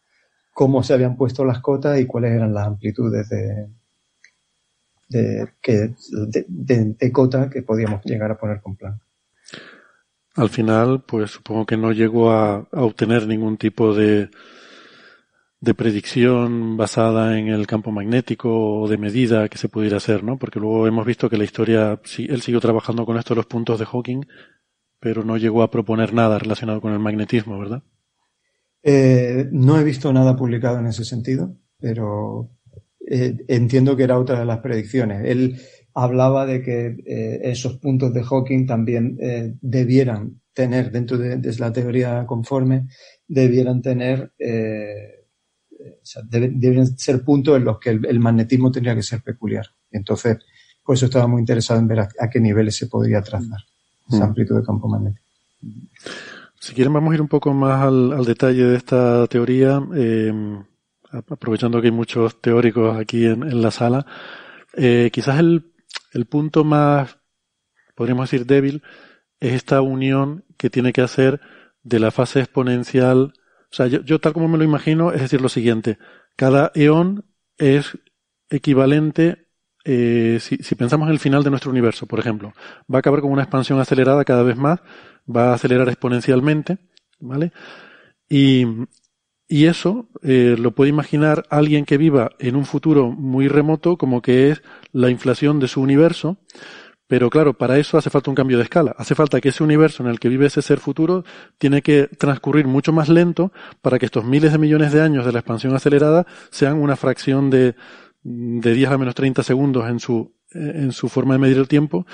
cómo 0.53 0.83
se 0.83 0.95
habían 0.95 1.17
puesto 1.17 1.45
las 1.45 1.61
cotas 1.61 2.01
y 2.01 2.07
cuáles 2.07 2.33
eran 2.33 2.55
las 2.55 2.67
amplitudes 2.67 3.29
de, 3.29 3.69
de, 5.09 5.49
que, 5.61 5.95
de, 6.49 7.13
cota 7.13 7.51
que 7.51 7.63
podíamos 7.63 8.03
llegar 8.05 8.31
a 8.31 8.39
poner 8.39 8.61
con 8.61 8.77
plan. 8.77 9.01
Al 10.35 10.49
final, 10.49 11.05
pues 11.07 11.33
supongo 11.33 11.67
que 11.67 11.77
no 11.77 11.93
llegó 11.93 12.33
a 12.33 12.67
obtener 12.73 13.27
ningún 13.27 13.59
tipo 13.59 13.95
de 13.95 14.31
de 15.63 15.75
predicción 15.75 16.77
basada 16.77 17.39
en 17.39 17.47
el 17.47 17.69
campo 17.69 17.93
magnético 17.93 18.81
o 18.81 18.89
de 18.89 18.99
medida 18.99 19.49
que 19.49 19.59
se 19.59 19.69
pudiera 19.69 19.99
hacer, 19.99 20.25
¿no? 20.25 20.37
Porque 20.37 20.59
luego 20.59 20.89
hemos 20.89 21.07
visto 21.07 21.31
que 21.31 21.37
la 21.37 21.45
historia, 21.45 22.01
él 22.19 22.43
siguió 22.43 22.61
trabajando 22.61 23.07
con 23.07 23.17
esto 23.17 23.37
los 23.37 23.47
puntos 23.47 23.79
de 23.79 23.87
Hawking, 23.87 24.23
pero 24.99 25.23
no 25.23 25.37
llegó 25.37 25.63
a 25.63 25.71
proponer 25.71 26.13
nada 26.13 26.41
relacionado 26.41 26.81
con 26.81 26.93
el 26.93 26.99
magnetismo, 26.99 27.61
¿verdad? 27.61 27.85
Eh, 28.83 29.51
no 29.53 29.79
he 29.79 29.85
visto 29.85 30.13
nada 30.13 30.35
publicado 30.35 30.81
en 30.81 30.89
ese 30.89 31.05
sentido, 31.05 31.57
pero 31.79 32.51
eh, 33.09 33.37
entiendo 33.47 33.97
que 33.97 34.03
era 34.03 34.19
otra 34.19 34.41
de 34.41 34.47
las 34.47 34.59
predicciones. 34.59 35.25
Él 35.25 35.61
hablaba 35.95 36.45
de 36.45 36.61
que 36.63 36.87
eh, 37.07 37.41
esos 37.45 37.79
puntos 37.79 38.13
de 38.13 38.25
Hawking 38.25 38.67
también 38.67 39.17
debieran 39.61 40.41
tener, 40.53 40.91
dentro 40.91 41.19
de, 41.19 41.37
de, 41.37 41.55
la 41.61 41.73
teoría 41.73 42.27
conforme, 42.27 42.89
debieran 43.29 43.81
tener 43.81 44.33
deben, 46.29 46.99
ser 46.99 47.25
puntos 47.25 47.57
en 47.57 47.65
los 47.65 47.79
que 47.79 47.91
el, 47.91 48.21
magnetismo 48.21 48.71
tendría 48.71 48.95
que 48.95 49.03
ser 49.03 49.23
peculiar. 49.23 49.67
Entonces, 49.91 50.39
por 50.83 50.97
eso 50.97 51.07
estaba 51.07 51.27
muy 51.27 51.41
interesado 51.41 51.81
en 51.81 51.89
ver 51.89 52.01
a, 52.01 52.31
qué 52.31 52.41
niveles 52.41 52.77
se 52.77 52.87
podría 52.87 53.23
trazar 53.23 53.61
esa 54.09 54.19
mm. 54.19 54.23
amplitud 54.23 54.57
de 54.59 54.65
campo 54.65 54.89
magnético. 54.89 55.25
Si 56.59 56.75
quieren, 56.75 56.93
vamos 56.93 57.13
a 57.13 57.15
ir 57.15 57.21
un 57.21 57.29
poco 57.29 57.53
más 57.53 57.83
al, 57.83 58.25
detalle 58.25 58.65
de 58.65 58.77
esta 58.77 59.27
teoría, 59.27 59.83
eh, 59.95 60.33
aprovechando 61.11 61.81
que 61.81 61.89
hay 61.89 61.93
muchos 61.93 62.41
teóricos 62.41 62.99
aquí 62.99 63.27
en, 63.27 63.61
la 63.61 63.71
sala. 63.71 64.07
Eh, 64.75 65.11
quizás 65.13 65.39
el, 65.39 65.73
el 66.13 66.27
punto 66.27 66.65
más, 66.65 67.19
podríamos 67.95 68.31
decir, 68.31 68.47
débil 68.47 68.83
es 69.41 69.55
esta 69.55 69.81
unión 69.81 70.45
que 70.57 70.71
tiene 70.71 70.93
que 70.93 71.01
hacer 71.01 71.41
de 71.83 71.99
la 71.99 72.13
fase 72.13 72.41
exponencial 72.41 73.33
o 73.73 73.75
sea, 73.75 73.87
yo, 73.87 74.21
tal 74.21 74.35
como 74.35 74.49
me 74.49 74.59
lo 74.59 74.65
imagino, 74.65 75.13
es 75.13 75.23
decir 75.23 75.41
lo 75.41 75.49
siguiente, 75.49 75.97
cada 76.37 76.71
eón 76.75 77.25
es 77.57 77.99
equivalente, 78.51 79.49
eh, 79.85 80.39
si, 80.41 80.59
pensamos 80.75 81.09
en 81.09 81.15
el 81.15 81.19
final 81.19 81.43
de 81.43 81.49
nuestro 81.49 81.71
universo, 81.71 82.07
por 82.07 82.19
ejemplo, 82.19 82.53
va 82.93 82.99
a 82.99 83.01
acabar 83.01 83.23
con 83.23 83.33
una 83.33 83.43
expansión 83.43 83.81
acelerada 83.81 84.27
cada 84.27 84.43
vez 84.43 84.59
más, 84.59 84.81
va 85.25 85.51
a 85.51 85.55
acelerar 85.55 85.89
exponencialmente, 85.89 86.77
¿vale? 87.19 87.53
Y, 88.29 88.67
y 89.49 89.65
eso 89.65 90.11
eh, 90.23 90.57
lo 90.59 90.73
puede 90.73 90.91
imaginar 90.91 91.47
alguien 91.49 91.87
que 91.87 91.97
viva 91.97 92.33
en 92.41 92.57
un 92.57 92.67
futuro 92.67 93.11
muy 93.11 93.49
remoto 93.49 93.97
como 93.97 94.21
que 94.21 94.51
es 94.51 94.63
la 94.93 95.09
inflación 95.09 95.61
de 95.61 95.69
su 95.69 95.81
universo, 95.81 96.37
pero 97.13 97.29
claro, 97.29 97.53
para 97.53 97.79
eso 97.79 97.99
hace 97.99 98.09
falta 98.09 98.31
un 98.31 98.35
cambio 98.35 98.57
de 98.57 98.65
escala. 98.65 98.95
Hace 98.97 99.15
falta 99.15 99.39
que 99.39 99.51
ese 99.51 99.63
universo 99.63 100.03
en 100.03 100.09
el 100.09 100.19
que 100.19 100.31
vive 100.31 100.47
ese 100.47 100.63
ser 100.63 100.81
futuro 100.81 101.27
tiene 101.59 101.83
que 101.83 102.07
transcurrir 102.07 102.67
mucho 102.67 102.91
más 102.91 103.11
lento 103.11 103.53
para 103.83 103.99
que 103.99 104.07
estos 104.07 104.25
miles 104.25 104.51
de 104.51 104.57
millones 104.57 104.93
de 104.93 105.03
años 105.03 105.27
de 105.27 105.33
la 105.33 105.41
expansión 105.41 105.75
acelerada 105.75 106.27
sean 106.49 106.81
una 106.81 106.97
fracción 106.97 107.51
de, 107.51 107.75
de 108.23 108.73
10 108.73 108.93
a 108.93 108.97
menos 108.97 109.15
30 109.15 109.43
segundos 109.43 109.91
en 109.91 110.01
su, 110.01 110.35
en 110.55 110.91
su 110.93 111.11
forma 111.11 111.35
de 111.35 111.41
medir 111.41 111.59
el 111.59 111.69
tiempo 111.69 112.07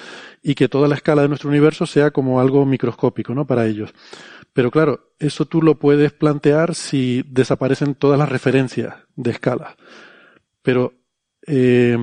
y 0.42 0.56
que 0.56 0.68
toda 0.68 0.88
la 0.88 0.96
escala 0.96 1.22
de 1.22 1.28
nuestro 1.28 1.48
universo 1.48 1.86
sea 1.86 2.10
como 2.10 2.40
algo 2.40 2.66
microscópico, 2.66 3.36
¿no? 3.36 3.46
Para 3.46 3.66
ellos. 3.66 3.94
Pero 4.52 4.72
claro, 4.72 5.12
eso 5.20 5.44
tú 5.44 5.62
lo 5.62 5.78
puedes 5.78 6.10
plantear 6.10 6.74
si 6.74 7.22
desaparecen 7.28 7.94
todas 7.94 8.18
las 8.18 8.28
referencias 8.28 8.96
de 9.14 9.30
escala. 9.30 9.76
Pero 10.60 10.94
eh, 11.46 11.96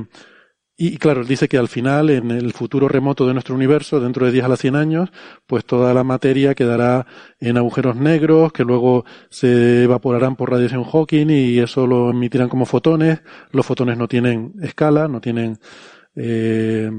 y 0.77 0.97
claro, 0.97 1.23
dice 1.23 1.47
que 1.47 1.57
al 1.57 1.69
final, 1.69 2.09
en 2.09 2.31
el 2.31 2.51
futuro 2.51 2.89
remoto 2.89 3.25
de 3.25 3.33
nuestro 3.33 3.55
universo, 3.55 4.01
dentro 4.01 4.25
de 4.25 4.33
10 4.33 4.45
a 4.45 4.47
las 4.49 4.59
100 4.59 4.75
años, 4.75 5.09
pues 5.47 5.63
toda 5.63 5.93
la 5.93 6.03
materia 6.03 6.53
quedará 6.53 7.07
en 7.39 7.57
agujeros 7.57 7.95
negros, 7.95 8.51
que 8.51 8.65
luego 8.65 9.05
se 9.29 9.83
evaporarán 9.83 10.35
por 10.35 10.51
radiación 10.51 10.83
Hawking 10.83 11.29
y 11.29 11.59
eso 11.59 11.87
lo 11.87 12.09
emitirán 12.09 12.49
como 12.49 12.65
fotones. 12.65 13.21
Los 13.51 13.65
fotones 13.65 13.97
no 13.97 14.09
tienen 14.09 14.53
escala, 14.61 15.07
no 15.07 15.21
tienen, 15.21 15.59
eh, 16.13 16.91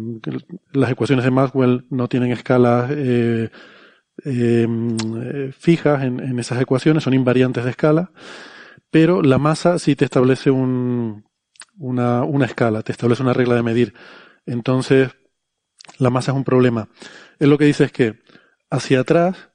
las 0.73 0.91
ecuaciones 0.91 1.27
de 1.27 1.31
Maxwell 1.31 1.85
no 1.91 2.09
tienen 2.09 2.33
escalas 2.33 2.91
eh, 2.95 3.51
eh, 4.25 5.53
fijas 5.59 6.03
en, 6.03 6.21
en 6.21 6.39
esas 6.39 6.63
ecuaciones, 6.63 7.05
son 7.05 7.13
invariantes 7.13 7.65
de 7.65 7.71
escala, 7.71 8.11
pero 8.91 9.21
la 9.21 9.37
masa 9.37 9.79
sí 9.79 9.97
te 9.97 10.07
establece 10.07 10.51
un, 10.51 11.26
una, 11.79 12.25
una 12.25 12.47
escala, 12.47 12.83
te 12.83 12.93
establece 12.93 13.23
una 13.23 13.33
regla 13.33 13.55
de 13.55 13.63
medir. 13.63 13.95
Entonces, 14.47 15.11
la 15.99 16.11
masa 16.11 16.33
es 16.33 16.37
un 16.37 16.45
problema. 16.45 16.89
Él 17.39 17.51
lo 17.51 17.59
que 17.59 17.65
dice 17.65 17.85
es 17.85 17.93
que 17.93 18.21
hacia 18.71 19.01
atrás 19.01 19.51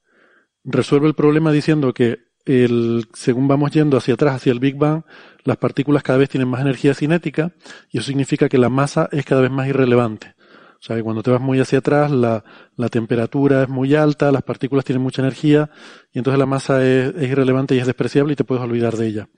resuelve 0.63 1.07
el 1.07 1.15
problema 1.15 1.51
diciendo 1.51 1.93
que 1.93 2.19
el, 2.45 3.07
según 3.13 3.47
vamos 3.47 3.71
yendo 3.71 3.97
hacia 3.97 4.15
atrás, 4.15 4.35
hacia 4.35 4.51
el 4.51 4.59
Big 4.59 4.75
Bang, 4.75 5.03
las 5.43 5.57
partículas 5.57 6.03
cada 6.03 6.19
vez 6.19 6.29
tienen 6.29 6.47
más 6.47 6.61
energía 6.61 6.93
cinética 6.93 7.53
y 7.89 7.99
eso 7.99 8.07
significa 8.07 8.49
que 8.49 8.57
la 8.57 8.69
masa 8.69 9.09
es 9.11 9.25
cada 9.25 9.41
vez 9.41 9.51
más 9.51 9.67
irrelevante. 9.67 10.35
O 10.73 10.83
sea 10.83 10.95
que 10.95 11.03
cuando 11.03 11.21
te 11.21 11.29
vas 11.29 11.41
muy 11.41 11.59
hacia 11.59 11.77
atrás, 11.77 12.09
la, 12.09 12.43
la 12.75 12.89
temperatura 12.89 13.61
es 13.61 13.69
muy 13.69 13.93
alta, 13.93 14.31
las 14.31 14.41
partículas 14.41 14.83
tienen 14.83 15.03
mucha 15.03 15.21
energía 15.21 15.69
y 16.11 16.17
entonces 16.17 16.39
la 16.39 16.47
masa 16.47 16.83
es, 16.83 17.13
es 17.15 17.29
irrelevante 17.29 17.75
y 17.75 17.79
es 17.79 17.85
despreciable 17.85 18.33
y 18.33 18.35
te 18.35 18.43
puedes 18.43 18.63
olvidar 18.63 18.97
de 18.97 19.07
ella. 19.07 19.29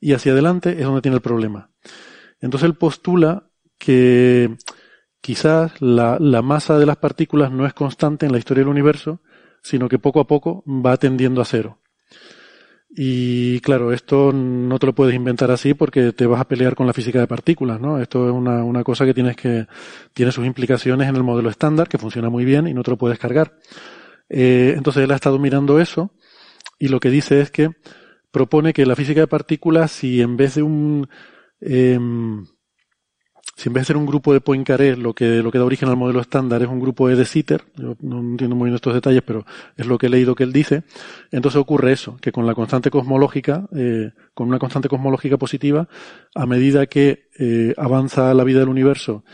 Y 0.00 0.14
hacia 0.14 0.32
adelante 0.32 0.72
es 0.72 0.82
donde 0.84 1.02
tiene 1.02 1.16
el 1.16 1.22
problema. 1.22 1.70
Entonces 2.40 2.68
él 2.68 2.74
postula 2.74 3.50
que 3.78 4.56
quizás 5.20 5.72
la, 5.80 6.18
masa 6.42 6.78
de 6.78 6.86
las 6.86 6.96
partículas 6.96 7.50
no 7.50 7.66
es 7.66 7.74
constante 7.74 8.26
en 8.26 8.32
la 8.32 8.38
historia 8.38 8.62
del 8.62 8.70
universo, 8.70 9.20
sino 9.62 9.88
que 9.88 9.98
poco 9.98 10.20
a 10.20 10.26
poco 10.26 10.64
va 10.66 10.96
tendiendo 10.96 11.40
a 11.40 11.44
cero. 11.44 11.78
Y 12.92 13.60
claro, 13.60 13.92
esto 13.92 14.32
no 14.32 14.78
te 14.80 14.86
lo 14.86 14.94
puedes 14.94 15.14
inventar 15.14 15.50
así 15.50 15.74
porque 15.74 16.12
te 16.12 16.26
vas 16.26 16.40
a 16.40 16.48
pelear 16.48 16.74
con 16.74 16.86
la 16.86 16.92
física 16.92 17.20
de 17.20 17.28
partículas, 17.28 17.80
¿no? 17.80 18.00
Esto 18.00 18.26
es 18.28 18.34
una, 18.34 18.64
una 18.64 18.82
cosa 18.82 19.04
que 19.04 19.14
tienes 19.14 19.36
que, 19.36 19.66
tiene 20.12 20.32
sus 20.32 20.44
implicaciones 20.44 21.08
en 21.08 21.14
el 21.14 21.22
modelo 21.22 21.50
estándar, 21.50 21.88
que 21.88 21.98
funciona 21.98 22.30
muy 22.30 22.44
bien 22.44 22.66
y 22.66 22.74
no 22.74 22.82
te 22.82 22.90
lo 22.90 22.98
puedes 22.98 23.18
cargar. 23.18 23.56
Eh, 24.28 24.74
entonces 24.76 25.04
él 25.04 25.10
ha 25.12 25.16
estado 25.16 25.38
mirando 25.38 25.78
eso 25.78 26.12
y 26.78 26.88
lo 26.88 26.98
que 26.98 27.10
dice 27.10 27.40
es 27.40 27.50
que 27.50 27.70
propone 28.30 28.72
que 28.72 28.86
la 28.86 28.96
física 28.96 29.20
de 29.20 29.26
partículas, 29.26 29.92
si 29.92 30.20
en 30.20 30.36
vez 30.36 30.56
de 30.56 30.62
un, 30.62 31.08
eh, 31.60 31.98
si 33.60 33.68
en 33.68 33.74
vez 33.74 33.82
de 33.82 33.86
ser 33.88 33.98
un 33.98 34.06
grupo 34.06 34.32
de 34.32 34.40
Poincaré, 34.40 34.96
lo 34.96 35.12
que, 35.12 35.44
que 35.52 35.58
da 35.58 35.64
origen 35.66 35.90
al 35.90 35.96
modelo 35.98 36.20
estándar 36.20 36.62
es 36.62 36.68
un 36.68 36.80
grupo 36.80 37.08
de 37.08 37.16
De 37.16 37.26
Sitter, 37.26 37.62
yo 37.76 37.94
no 38.00 38.20
entiendo 38.20 38.56
muy 38.56 38.68
bien 38.68 38.74
estos 38.74 38.94
detalles, 38.94 39.22
pero 39.22 39.44
es 39.76 39.86
lo 39.86 39.98
que 39.98 40.06
he 40.06 40.08
leído 40.08 40.34
que 40.34 40.44
él 40.44 40.52
dice, 40.52 40.84
entonces 41.30 41.60
ocurre 41.60 41.92
eso, 41.92 42.16
que 42.22 42.32
con 42.32 42.46
la 42.46 42.54
constante 42.54 42.90
cosmológica, 42.90 43.68
eh, 43.76 44.12
con 44.32 44.48
una 44.48 44.58
constante 44.58 44.88
cosmológica 44.88 45.36
positiva, 45.36 45.88
a 46.34 46.46
medida 46.46 46.86
que 46.86 47.28
eh, 47.38 47.74
avanza 47.76 48.32
la 48.32 48.44
vida 48.44 48.60
del 48.60 48.70
universo 48.70 49.24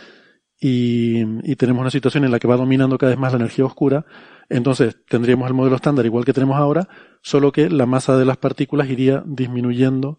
y 0.59 1.55
tenemos 1.55 1.83
una 1.83 1.91
situación 1.91 2.25
en 2.25 2.33
la 2.33 2.41
que 2.41 2.49
va 2.49 2.57
dominando 2.57 2.99
cada 2.99 3.11
vez 3.11 3.19
más 3.21 3.33
la 3.33 3.39
energía 3.39 3.65
oscura, 3.65 4.07
entonces 4.49 4.97
tendríamos 5.09 5.47
el 5.47 5.55
modelo 5.55 5.77
estándar 5.77 6.05
igual 6.07 6.25
que 6.25 6.33
tenemos 6.33 6.57
ahora, 6.57 6.89
solo 7.23 7.53
que 7.53 7.71
la 7.71 7.87
masa 7.87 8.17
de 8.17 8.25
las 8.25 8.39
partículas 8.39 8.89
iría 8.89 9.23
disminuyendo 9.25 10.19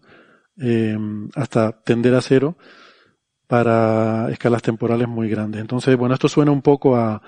eh, 0.60 0.98
hasta 1.34 1.82
tender 1.82 2.14
a 2.14 2.20
cero 2.20 2.56
para 3.46 4.30
escalas 4.30 4.62
temporales 4.62 5.08
muy 5.08 5.28
grandes. 5.28 5.60
Entonces, 5.60 5.96
bueno, 5.96 6.14
esto 6.14 6.28
suena 6.28 6.50
un 6.50 6.62
poco 6.62 6.96
a, 6.96 7.22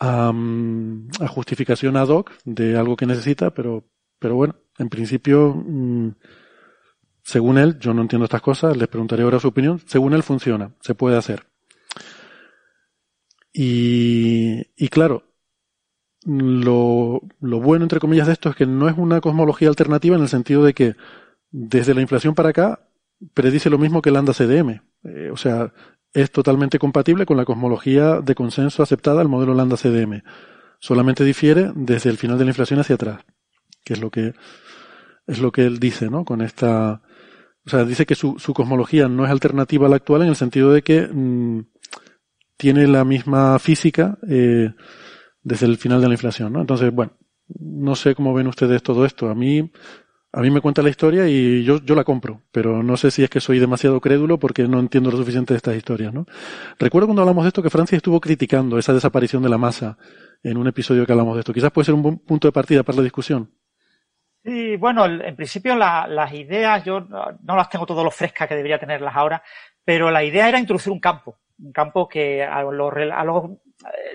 a, 0.00 0.32
a 1.20 1.28
justificación 1.28 1.96
ad 1.96 2.08
hoc 2.08 2.32
de 2.44 2.76
algo 2.76 2.96
que 2.96 3.06
necesita, 3.06 3.50
pero, 3.54 3.84
pero 4.18 4.34
bueno, 4.34 4.56
en 4.78 4.88
principio, 4.88 5.54
mmm, 5.54 6.10
según 7.22 7.58
él, 7.58 7.78
yo 7.78 7.94
no 7.94 8.02
entiendo 8.02 8.24
estas 8.24 8.42
cosas, 8.42 8.76
les 8.76 8.88
preguntaré 8.88 9.22
ahora 9.22 9.38
su 9.38 9.48
opinión, 9.48 9.80
según 9.86 10.14
él 10.14 10.22
funciona, 10.22 10.74
se 10.80 10.94
puede 10.94 11.16
hacer. 11.16 11.46
Y, 13.52 14.62
y 14.76 14.88
claro, 14.88 15.24
lo, 16.24 17.20
lo 17.40 17.60
bueno, 17.60 17.84
entre 17.84 18.00
comillas, 18.00 18.26
de 18.26 18.32
esto 18.32 18.48
es 18.48 18.56
que 18.56 18.66
no 18.66 18.88
es 18.88 18.96
una 18.96 19.20
cosmología 19.20 19.68
alternativa 19.68 20.16
en 20.16 20.22
el 20.22 20.28
sentido 20.28 20.64
de 20.64 20.74
que 20.74 20.96
desde 21.50 21.94
la 21.94 22.00
inflación 22.00 22.34
para 22.34 22.50
acá 22.50 22.86
predice 23.34 23.70
lo 23.70 23.78
mismo 23.78 24.02
que 24.02 24.10
el 24.10 24.14
lambda 24.14 24.32
CDM. 24.32 24.80
Eh, 25.04 25.30
o 25.32 25.36
sea, 25.36 25.72
es 26.12 26.30
totalmente 26.30 26.78
compatible 26.78 27.26
con 27.26 27.36
la 27.36 27.44
cosmología 27.44 28.20
de 28.20 28.34
consenso 28.34 28.82
aceptada, 28.82 29.22
el 29.22 29.28
modelo 29.28 29.54
lambda 29.54 29.76
CDM. 29.76 30.22
Solamente 30.78 31.24
difiere 31.24 31.72
desde 31.74 32.10
el 32.10 32.16
final 32.16 32.38
de 32.38 32.44
la 32.44 32.50
inflación 32.50 32.80
hacia 32.80 32.94
atrás, 32.94 33.20
que 33.84 33.94
es 33.94 34.00
lo 34.00 34.10
que 34.10 34.34
es 35.26 35.38
lo 35.38 35.52
que 35.52 35.64
él 35.64 35.78
dice, 35.78 36.10
¿no? 36.10 36.24
Con 36.24 36.40
esta, 36.40 37.02
o 37.64 37.70
sea, 37.70 37.84
dice 37.84 38.06
que 38.06 38.16
su, 38.16 38.38
su 38.38 38.52
cosmología 38.52 39.08
no 39.08 39.24
es 39.24 39.30
alternativa 39.30 39.86
a 39.86 39.90
la 39.90 39.96
actual 39.96 40.22
en 40.22 40.28
el 40.28 40.36
sentido 40.36 40.72
de 40.72 40.82
que 40.82 41.06
mmm, 41.06 41.60
tiene 42.56 42.86
la 42.88 43.04
misma 43.04 43.58
física 43.58 44.18
eh, 44.28 44.72
desde 45.42 45.66
el 45.66 45.76
final 45.76 46.00
de 46.00 46.08
la 46.08 46.14
inflación, 46.14 46.52
¿no? 46.52 46.60
Entonces, 46.60 46.92
bueno, 46.92 47.12
no 47.60 47.94
sé 47.94 48.14
cómo 48.14 48.34
ven 48.34 48.48
ustedes 48.48 48.82
todo 48.82 49.04
esto. 49.04 49.28
A 49.28 49.34
mí 49.34 49.70
a 50.32 50.40
mí 50.40 50.50
me 50.50 50.60
cuenta 50.60 50.82
la 50.82 50.90
historia 50.90 51.26
y 51.26 51.64
yo, 51.64 51.80
yo 51.82 51.94
la 51.94 52.04
compro, 52.04 52.42
pero 52.52 52.82
no 52.82 52.96
sé 52.96 53.10
si 53.10 53.24
es 53.24 53.30
que 53.30 53.40
soy 53.40 53.58
demasiado 53.58 54.00
crédulo 54.00 54.38
porque 54.38 54.68
no 54.68 54.78
entiendo 54.78 55.10
lo 55.10 55.16
suficiente 55.16 55.54
de 55.54 55.58
estas 55.58 55.76
historias, 55.76 56.14
¿no? 56.14 56.26
Recuerdo 56.78 57.08
cuando 57.08 57.22
hablamos 57.22 57.44
de 57.44 57.48
esto 57.48 57.62
que 57.62 57.70
Francia 57.70 57.96
estuvo 57.96 58.20
criticando 58.20 58.78
esa 58.78 58.92
desaparición 58.92 59.42
de 59.42 59.48
la 59.48 59.58
masa 59.58 59.98
en 60.42 60.56
un 60.56 60.68
episodio 60.68 61.04
que 61.04 61.12
hablamos 61.12 61.34
de 61.34 61.40
esto. 61.40 61.52
Quizás 61.52 61.72
puede 61.72 61.86
ser 61.86 61.94
un 61.94 62.02
buen 62.02 62.18
punto 62.18 62.46
de 62.46 62.52
partida 62.52 62.82
para 62.84 62.98
la 62.98 63.02
discusión. 63.02 63.50
Sí, 64.42 64.76
bueno, 64.76 65.04
en 65.04 65.36
principio 65.36 65.74
la, 65.74 66.06
las 66.06 66.32
ideas 66.32 66.84
yo 66.84 67.00
no 67.00 67.56
las 67.56 67.68
tengo 67.68 67.84
todo 67.84 68.04
lo 68.04 68.10
frescas 68.10 68.48
que 68.48 68.54
debería 68.54 68.78
tenerlas 68.78 69.14
ahora, 69.14 69.42
pero 69.84 70.10
la 70.10 70.22
idea 70.22 70.48
era 70.48 70.58
introducir 70.58 70.92
un 70.92 71.00
campo, 71.00 71.40
un 71.58 71.72
campo 71.72 72.08
que 72.08 72.42
a 72.42 72.62
los, 72.62 72.92
a 72.94 73.24
los 73.24 73.50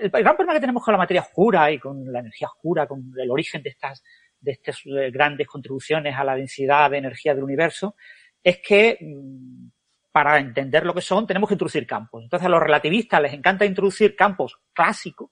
el 0.00 0.10
gran 0.10 0.36
problema 0.36 0.54
que 0.54 0.60
tenemos 0.60 0.84
con 0.84 0.92
la 0.92 0.98
materia 0.98 1.22
oscura 1.22 1.70
y 1.70 1.78
con 1.78 2.10
la 2.12 2.20
energía 2.20 2.48
oscura, 2.48 2.86
con 2.86 3.12
el 3.16 3.30
origen 3.30 3.62
de 3.62 3.70
estas 3.70 4.02
de 4.40 4.52
estas 4.52 4.80
eh, 4.86 5.10
grandes 5.10 5.46
contribuciones 5.46 6.14
a 6.16 6.24
la 6.24 6.36
densidad 6.36 6.90
de 6.90 6.98
energía 6.98 7.34
del 7.34 7.44
universo, 7.44 7.96
es 8.42 8.58
que 8.58 8.98
mm, 9.00 9.68
para 10.12 10.38
entender 10.38 10.84
lo 10.86 10.94
que 10.94 11.00
son 11.00 11.26
tenemos 11.26 11.48
que 11.48 11.54
introducir 11.54 11.86
campos. 11.86 12.24
Entonces 12.24 12.46
a 12.46 12.50
los 12.50 12.62
relativistas 12.62 13.20
les 13.20 13.32
encanta 13.32 13.64
introducir 13.64 14.14
campos 14.16 14.58
clásicos, 14.72 15.30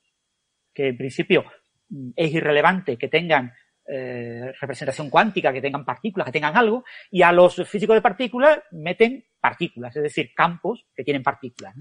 que 0.73 0.89
en 0.89 0.97
principio 0.97 1.45
mm, 1.89 2.11
es 2.17 2.33
irrelevante 2.33 2.97
que 2.97 3.09
tengan 3.09 3.53
eh, 3.87 4.51
representación 4.59 5.11
cuántica, 5.11 5.53
que 5.53 5.61
tengan 5.61 5.85
partículas, 5.85 6.25
que 6.25 6.33
tengan 6.33 6.57
algo, 6.57 6.85
y 7.11 7.21
a 7.21 7.33
los 7.33 7.57
físicos 7.69 7.95
de 7.95 8.01
partículas 8.01 8.61
meten 8.71 9.27
partículas, 9.39 9.95
es 9.95 10.03
decir, 10.05 10.33
campos 10.35 10.87
que 10.95 11.05
tienen 11.05 11.23
partículas. 11.23 11.75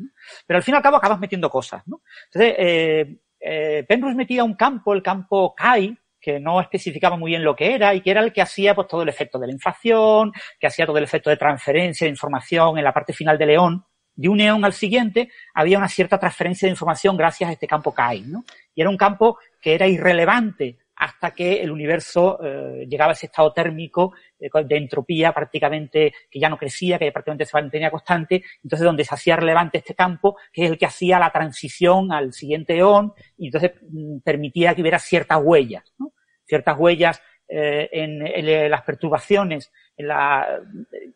Pero 0.45 0.57
al 0.57 0.63
fin 0.63 0.73
y 0.73 0.77
al 0.77 0.83
cabo 0.83 0.97
acabas 0.97 1.19
metiendo 1.19 1.49
cosas. 1.49 1.81
¿no? 1.87 2.01
Entonces, 2.25 2.55
eh, 2.59 3.19
eh, 3.39 3.85
Penrose 3.87 4.15
metía 4.15 4.43
un 4.43 4.55
campo, 4.55 4.93
el 4.93 5.01
campo 5.01 5.55
Chi, 5.57 5.97
que 6.23 6.39
no 6.39 6.61
especificaba 6.61 7.17
muy 7.17 7.31
bien 7.31 7.43
lo 7.43 7.53
que 7.53 7.75
era 7.75 7.93
y 7.93 7.99
que 7.99 8.11
era 8.11 8.21
el 8.21 8.31
que 8.31 8.41
hacía 8.41 8.73
pues 8.73 8.87
todo 8.87 9.03
el 9.03 9.09
efecto 9.09 9.37
de 9.37 9.47
la 9.47 9.53
inflación, 9.53 10.31
que 10.57 10.67
hacía 10.67 10.85
todo 10.85 10.97
el 10.97 11.03
efecto 11.03 11.29
de 11.29 11.35
transferencia 11.35 12.05
de 12.05 12.11
información 12.11 12.77
en 12.77 12.85
la 12.85 12.93
parte 12.93 13.11
final 13.11 13.37
de 13.37 13.45
León. 13.45 13.85
De 14.15 14.29
un 14.29 14.37
neón 14.37 14.63
al 14.63 14.73
siguiente 14.73 15.29
había 15.53 15.77
una 15.77 15.89
cierta 15.89 16.17
transferencia 16.17 16.67
de 16.67 16.71
información 16.71 17.17
gracias 17.17 17.49
a 17.49 17.53
este 17.53 17.67
campo 17.67 17.93
CAI, 17.93 18.21
¿no? 18.21 18.45
Y 18.73 18.81
era 18.81 18.89
un 18.89 18.95
campo 18.95 19.37
que 19.59 19.73
era 19.73 19.87
irrelevante 19.87 20.77
hasta 20.95 21.31
que 21.31 21.61
el 21.61 21.71
universo 21.71 22.39
eh, 22.43 22.85
llegaba 22.87 23.11
a 23.11 23.13
ese 23.13 23.25
estado 23.25 23.51
térmico 23.51 24.13
eh, 24.39 24.49
de 24.65 24.77
entropía 24.77 25.31
prácticamente 25.33 26.13
que 26.29 26.39
ya 26.39 26.49
no 26.49 26.57
crecía, 26.57 26.99
que 26.99 27.11
prácticamente 27.11 27.45
se 27.45 27.57
mantenía 27.57 27.91
constante, 27.91 28.43
entonces 28.63 28.85
donde 28.85 29.03
se 29.03 29.13
hacía 29.13 29.35
relevante 29.35 29.79
este 29.79 29.95
campo, 29.95 30.37
que 30.51 30.65
es 30.65 30.71
el 30.71 30.77
que 30.77 30.85
hacía 30.85 31.19
la 31.19 31.31
transición 31.31 32.11
al 32.11 32.33
siguiente 32.33 32.77
eón, 32.77 33.13
y 33.37 33.47
entonces 33.47 33.71
mm, 33.81 34.19
permitía 34.19 34.75
que 34.75 34.81
hubiera 34.81 34.99
ciertas 34.99 35.39
huellas, 35.41 35.83
¿no? 35.97 36.13
ciertas 36.45 36.77
huellas 36.77 37.21
eh, 37.47 37.89
en, 37.91 38.71
las 38.71 38.81
perturbaciones 38.83 39.71
la, 39.97 40.59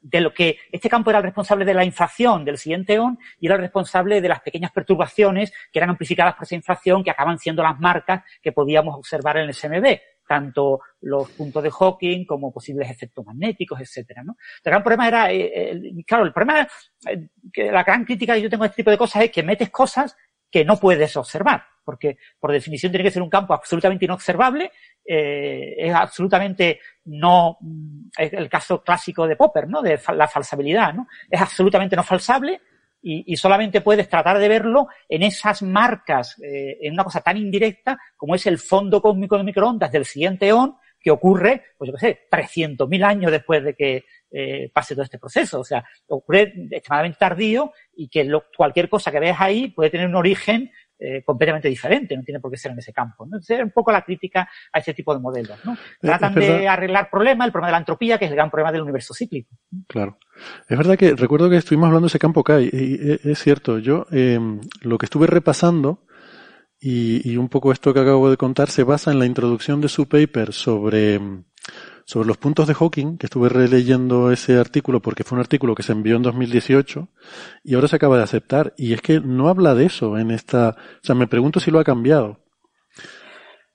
de 0.01 0.21
lo 0.21 0.33
que 0.33 0.57
este 0.71 0.89
campo 0.89 1.09
era 1.09 1.19
el 1.19 1.25
responsable 1.25 1.65
de 1.65 1.73
la 1.73 1.83
inflación 1.83 2.45
del 2.45 2.57
siguiente 2.57 2.93
eón 2.93 3.17
y 3.39 3.47
era 3.47 3.55
el 3.55 3.61
responsable 3.61 4.21
de 4.21 4.29
las 4.29 4.41
pequeñas 4.41 4.71
perturbaciones 4.71 5.51
que 5.71 5.79
eran 5.79 5.89
amplificadas 5.89 6.35
por 6.35 6.43
esa 6.43 6.55
inflación 6.55 7.03
que 7.03 7.11
acaban 7.11 7.39
siendo 7.39 7.63
las 7.63 7.79
marcas 7.79 8.23
que 8.41 8.51
podíamos 8.51 8.95
observar 8.95 9.37
en 9.37 9.43
el 9.43 9.53
SMB 9.53 9.99
tanto 10.27 10.81
los 11.01 11.31
puntos 11.31 11.63
de 11.63 11.71
Hawking 11.71 12.25
como 12.25 12.51
posibles 12.51 12.91
efectos 12.91 13.25
magnéticos, 13.25 13.79
etcétera, 13.79 14.23
¿no? 14.23 14.35
El 14.63 14.71
gran 14.71 14.83
problema 14.83 15.07
era, 15.07 15.31
eh, 15.31 15.71
el, 15.71 16.03
claro, 16.05 16.25
el 16.25 16.33
problema, 16.33 16.67
eh, 17.09 17.29
que 17.51 17.71
la 17.71 17.83
gran 17.83 18.03
crítica 18.03 18.35
que 18.35 18.41
yo 18.41 18.49
tengo 18.49 18.63
a 18.63 18.67
este 18.67 18.77
tipo 18.77 18.91
de 18.91 18.97
cosas 18.97 19.23
es 19.23 19.31
que 19.31 19.41
metes 19.41 19.69
cosas 19.69 20.15
que 20.51 20.65
no 20.65 20.77
puedes 20.77 21.15
observar. 21.17 21.63
porque 21.83 22.17
por 22.37 22.51
definición 22.51 22.91
tiene 22.91 23.05
que 23.05 23.11
ser 23.11 23.21
un 23.21 23.29
campo 23.29 23.53
absolutamente 23.53 24.03
inobservable, 24.03 24.71
eh, 25.05 25.73
es 25.77 25.93
absolutamente 25.93 26.81
no, 27.05 27.57
es 28.17 28.33
el 28.33 28.49
caso 28.49 28.83
clásico 28.83 29.25
de 29.25 29.37
Popper, 29.37 29.69
¿no? 29.69 29.81
De 29.81 29.97
la 30.13 30.27
falsabilidad, 30.27 30.93
¿no? 30.93 31.07
Es 31.31 31.39
absolutamente 31.39 31.95
no 31.95 32.03
falsable, 32.03 32.59
y, 33.01 33.37
solamente 33.37 33.81
puedes 33.81 34.09
tratar 34.09 34.37
de 34.37 34.49
verlo 34.49 34.87
en 35.07 35.23
esas 35.23 35.61
marcas, 35.61 36.37
eh, 36.43 36.77
en 36.81 36.93
una 36.93 37.03
cosa 37.03 37.21
tan 37.21 37.37
indirecta 37.37 37.97
como 38.17 38.35
es 38.35 38.45
el 38.47 38.57
fondo 38.57 39.01
cósmico 39.01 39.37
de 39.37 39.45
microondas 39.45 39.91
del 39.91 40.03
siguiente 40.03 40.47
eón, 40.47 40.75
que 40.99 41.11
ocurre, 41.11 41.63
pues 41.77 41.89
yo 41.89 41.93
qué 41.93 41.99
sé, 41.99 42.27
300.000 42.29 43.03
años 43.05 43.31
después 43.31 43.63
de 43.63 43.75
que 43.75 44.05
eh, 44.31 44.69
pase 44.73 44.93
todo 44.93 45.03
este 45.03 45.19
proceso. 45.19 45.59
O 45.59 45.63
sea, 45.63 45.83
ocurre 46.07 46.53
extremadamente 46.71 47.17
tardío 47.19 47.71
y 47.95 48.07
que 48.09 48.29
cualquier 48.55 48.89
cosa 48.89 49.11
que 49.11 49.19
veas 49.19 49.39
ahí 49.39 49.69
puede 49.69 49.89
tener 49.89 50.07
un 50.07 50.15
origen 50.15 50.71
eh, 50.99 51.21
completamente 51.23 51.67
diferente, 51.67 52.17
no 52.17 52.23
tiene 52.23 52.39
por 52.39 52.49
qué 52.49 52.57
ser 52.57 52.71
en 52.71 52.79
ese 52.79 52.91
campo. 52.91 53.23
¿no? 53.25 53.37
Entonces, 53.37 53.59
es 53.59 53.63
un 53.63 53.71
poco 53.71 53.91
la 53.91 54.01
crítica 54.01 54.49
a 54.73 54.79
ese 54.79 54.95
tipo 54.95 55.13
de 55.13 55.19
modelos. 55.19 55.59
¿no? 55.63 55.77
Tratan 56.01 56.33
de 56.33 56.67
arreglar 56.67 57.09
problemas, 57.11 57.45
el 57.45 57.51
problema 57.51 57.67
de 57.67 57.73
la 57.73 57.77
entropía, 57.77 58.17
que 58.17 58.25
es 58.25 58.31
el 58.31 58.35
gran 58.35 58.49
problema 58.49 58.71
del 58.71 58.81
universo 58.81 59.13
cíclico. 59.13 59.55
Claro. 59.87 60.17
Es 60.67 60.75
verdad 60.75 60.97
que 60.97 61.13
recuerdo 61.13 61.51
que 61.51 61.57
estuvimos 61.57 61.87
hablando 61.87 62.05
de 62.05 62.09
ese 62.09 62.19
campo 62.19 62.43
CAI, 62.43 62.69
y 62.73 63.29
es 63.29 63.39
cierto, 63.39 63.77
yo 63.77 64.07
eh, 64.11 64.39
lo 64.81 64.97
que 64.97 65.05
estuve 65.05 65.27
repasando 65.27 66.03
y, 66.79 67.31
y, 67.31 67.37
un 67.37 67.49
poco 67.49 67.71
esto 67.71 67.93
que 67.93 67.99
acabo 67.99 68.29
de 68.31 68.37
contar 68.37 68.69
se 68.69 68.83
basa 68.83 69.11
en 69.11 69.19
la 69.19 69.25
introducción 69.25 69.81
de 69.81 69.89
su 69.89 70.07
paper 70.07 70.51
sobre, 70.51 71.19
sobre 72.07 72.29
los 72.29 72.37
puntos 72.37 72.67
de 72.67 72.73
Hawking, 72.73 73.17
que 73.17 73.25
estuve 73.25 73.49
releyendo 73.49 74.31
ese 74.31 74.57
artículo 74.57 75.01
porque 75.01 75.25
fue 75.25 75.35
un 75.35 75.41
artículo 75.41 75.75
que 75.75 75.83
se 75.83 75.91
envió 75.91 76.15
en 76.15 76.21
2018 76.21 77.09
y 77.65 77.75
ahora 77.75 77.89
se 77.89 77.97
acaba 77.97 78.15
de 78.15 78.23
aceptar. 78.23 78.73
Y 78.77 78.93
es 78.93 79.01
que 79.01 79.19
no 79.19 79.49
habla 79.49 79.75
de 79.75 79.87
eso 79.87 80.17
en 80.17 80.31
esta, 80.31 80.69
o 80.69 81.03
sea, 81.03 81.15
me 81.15 81.27
pregunto 81.27 81.59
si 81.59 81.69
lo 81.69 81.79
ha 81.79 81.83
cambiado. 81.83 82.45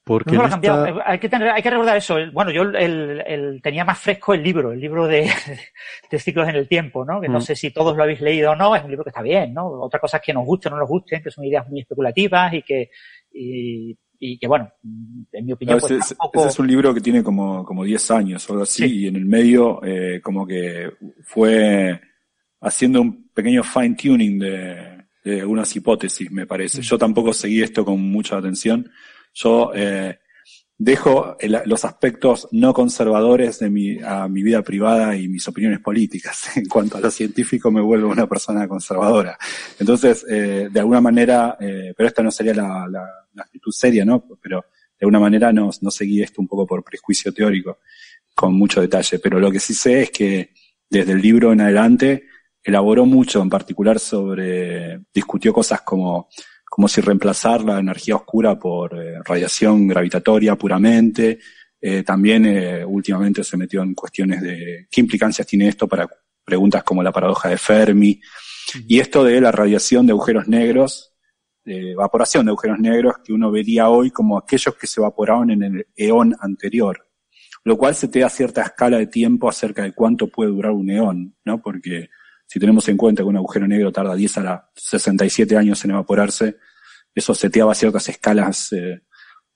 Porque 0.02 0.32
no 0.32 0.40
lo 0.40 0.46
ha 0.46 0.50
cambiado. 0.50 1.02
Hay 1.04 1.18
que, 1.18 1.28
tener, 1.28 1.50
hay 1.50 1.62
que 1.62 1.68
recordar 1.68 1.98
eso. 1.98 2.16
Bueno, 2.32 2.50
yo 2.50 2.62
el, 2.62 3.22
el, 3.26 3.60
tenía 3.62 3.84
más 3.84 3.98
fresco 3.98 4.32
el 4.32 4.42
libro, 4.42 4.72
el 4.72 4.80
libro 4.80 5.06
de, 5.06 5.30
de 6.10 6.18
ciclos 6.18 6.48
en 6.48 6.56
el 6.56 6.66
tiempo, 6.66 7.04
¿no? 7.04 7.20
Que 7.20 7.28
no 7.28 7.38
mm. 7.38 7.42
sé 7.42 7.54
si 7.54 7.70
todos 7.70 7.94
lo 7.94 8.02
habéis 8.02 8.22
leído 8.22 8.52
o 8.52 8.56
no, 8.56 8.74
es 8.74 8.82
un 8.82 8.88
libro 8.88 9.04
que 9.04 9.10
está 9.10 9.20
bien, 9.20 9.52
¿no? 9.52 9.66
Otra 9.66 10.00
cosa 10.00 10.16
es 10.16 10.22
que 10.22 10.32
nos 10.32 10.46
guste 10.46 10.68
o 10.68 10.70
no 10.70 10.78
nos 10.78 10.88
guste, 10.88 11.22
que 11.22 11.30
son 11.30 11.44
ideas 11.44 11.68
muy 11.68 11.80
especulativas 11.80 12.54
y 12.54 12.62
que, 12.62 12.88
y, 13.30 13.94
y 14.24 14.38
que 14.38 14.46
bueno, 14.46 14.70
en 15.32 15.44
mi 15.44 15.52
opinión... 15.52 15.80
Pues, 15.80 15.90
ese, 15.90 16.14
es 16.46 16.58
un 16.60 16.68
libro 16.68 16.94
que 16.94 17.00
tiene 17.00 17.24
como, 17.24 17.64
como 17.64 17.82
10 17.82 18.10
años 18.12 18.48
o 18.48 18.52
algo 18.52 18.62
así, 18.62 18.84
y 18.84 19.06
en 19.08 19.16
el 19.16 19.24
medio 19.24 19.82
eh, 19.84 20.20
como 20.22 20.46
que 20.46 20.92
fue 21.24 22.00
haciendo 22.60 23.00
un 23.00 23.30
pequeño 23.30 23.64
fine 23.64 23.96
tuning 23.96 24.38
de, 24.38 25.06
de 25.24 25.40
algunas 25.40 25.74
hipótesis, 25.74 26.30
me 26.30 26.46
parece. 26.46 26.78
Mm. 26.78 26.82
Yo 26.82 26.98
tampoco 26.98 27.32
seguí 27.32 27.62
esto 27.62 27.84
con 27.84 28.00
mucha 28.00 28.36
atención. 28.36 28.88
Yo 29.34 29.72
eh, 29.74 30.20
dejo 30.78 31.36
los 31.64 31.84
aspectos 31.84 32.48
no 32.52 32.72
conservadores 32.72 33.58
de 33.58 33.70
mi, 33.70 33.98
a 34.00 34.28
mi 34.28 34.44
vida 34.44 34.62
privada 34.62 35.16
y 35.16 35.26
mis 35.26 35.46
opiniones 35.48 35.80
políticas. 35.80 36.50
En 36.56 36.66
cuanto 36.66 36.98
a 36.98 37.00
lo 37.00 37.10
científico 37.10 37.72
me 37.72 37.80
vuelvo 37.80 38.08
una 38.08 38.28
persona 38.28 38.68
conservadora. 38.68 39.36
Entonces, 39.80 40.24
eh, 40.30 40.68
de 40.70 40.80
alguna 40.80 41.00
manera, 41.00 41.56
eh, 41.58 41.92
pero 41.96 42.08
esta 42.08 42.22
no 42.22 42.30
sería 42.30 42.54
la, 42.54 42.86
la, 42.88 43.21
la, 43.34 43.42
actitud 43.42 43.72
seria, 43.72 44.04
¿no? 44.04 44.24
Pero 44.40 44.64
de 44.98 45.04
alguna 45.04 45.20
manera 45.20 45.52
no, 45.52 45.70
no 45.80 45.90
seguí 45.90 46.22
esto 46.22 46.40
un 46.40 46.48
poco 46.48 46.66
por 46.66 46.84
prejuicio 46.84 47.32
teórico, 47.32 47.78
con 48.34 48.54
mucho 48.54 48.80
detalle. 48.80 49.18
Pero 49.18 49.40
lo 49.40 49.50
que 49.50 49.60
sí 49.60 49.74
sé 49.74 50.02
es 50.02 50.10
que 50.10 50.52
desde 50.88 51.12
el 51.12 51.20
libro 51.20 51.52
en 51.52 51.60
adelante 51.60 52.24
elaboró 52.62 53.04
mucho, 53.06 53.42
en 53.42 53.50
particular 53.50 53.98
sobre, 53.98 55.00
discutió 55.12 55.52
cosas 55.52 55.82
como 55.82 56.28
como 56.72 56.88
si 56.88 57.02
reemplazar 57.02 57.62
la 57.64 57.78
energía 57.78 58.16
oscura 58.16 58.58
por 58.58 58.98
eh, 58.98 59.18
radiación 59.22 59.86
gravitatoria 59.86 60.56
puramente. 60.56 61.38
Eh, 61.78 62.02
también 62.02 62.46
eh, 62.46 62.82
últimamente 62.82 63.44
se 63.44 63.58
metió 63.58 63.82
en 63.82 63.92
cuestiones 63.92 64.40
de 64.40 64.86
qué 64.90 65.02
implicancias 65.02 65.46
tiene 65.46 65.68
esto 65.68 65.86
para 65.86 66.08
preguntas 66.42 66.82
como 66.82 67.02
la 67.02 67.12
paradoja 67.12 67.50
de 67.50 67.58
Fermi. 67.58 68.18
Y 68.88 69.00
esto 69.00 69.22
de 69.22 69.38
la 69.42 69.52
radiación 69.52 70.06
de 70.06 70.12
agujeros 70.12 70.48
negros, 70.48 71.11
de 71.64 71.92
evaporación 71.92 72.44
de 72.44 72.50
agujeros 72.50 72.78
negros, 72.78 73.14
que 73.24 73.32
uno 73.32 73.50
vería 73.50 73.88
hoy 73.88 74.10
como 74.10 74.38
aquellos 74.38 74.74
que 74.76 74.86
se 74.86 75.00
evaporaron 75.00 75.50
en 75.50 75.62
el 75.62 75.86
eón 75.96 76.34
anterior. 76.40 77.08
Lo 77.64 77.78
cual 77.78 77.94
se 77.94 78.08
te 78.08 78.20
da 78.20 78.28
cierta 78.28 78.62
escala 78.62 78.98
de 78.98 79.06
tiempo 79.06 79.48
acerca 79.48 79.82
de 79.82 79.92
cuánto 79.92 80.26
puede 80.28 80.50
durar 80.50 80.72
un 80.72 80.90
eón, 80.90 81.36
¿no? 81.44 81.62
Porque 81.62 82.08
si 82.46 82.58
tenemos 82.58 82.88
en 82.88 82.96
cuenta 82.96 83.22
que 83.22 83.28
un 83.28 83.36
agujero 83.36 83.68
negro 83.68 83.92
tarda 83.92 84.14
10 84.14 84.38
a 84.38 84.40
la 84.42 84.70
67 84.74 85.56
años 85.56 85.84
en 85.84 85.92
evaporarse, 85.92 86.56
eso 87.14 87.34
seteaba 87.34 87.74
ciertas 87.74 88.08
escalas, 88.08 88.72
eh, 88.72 89.02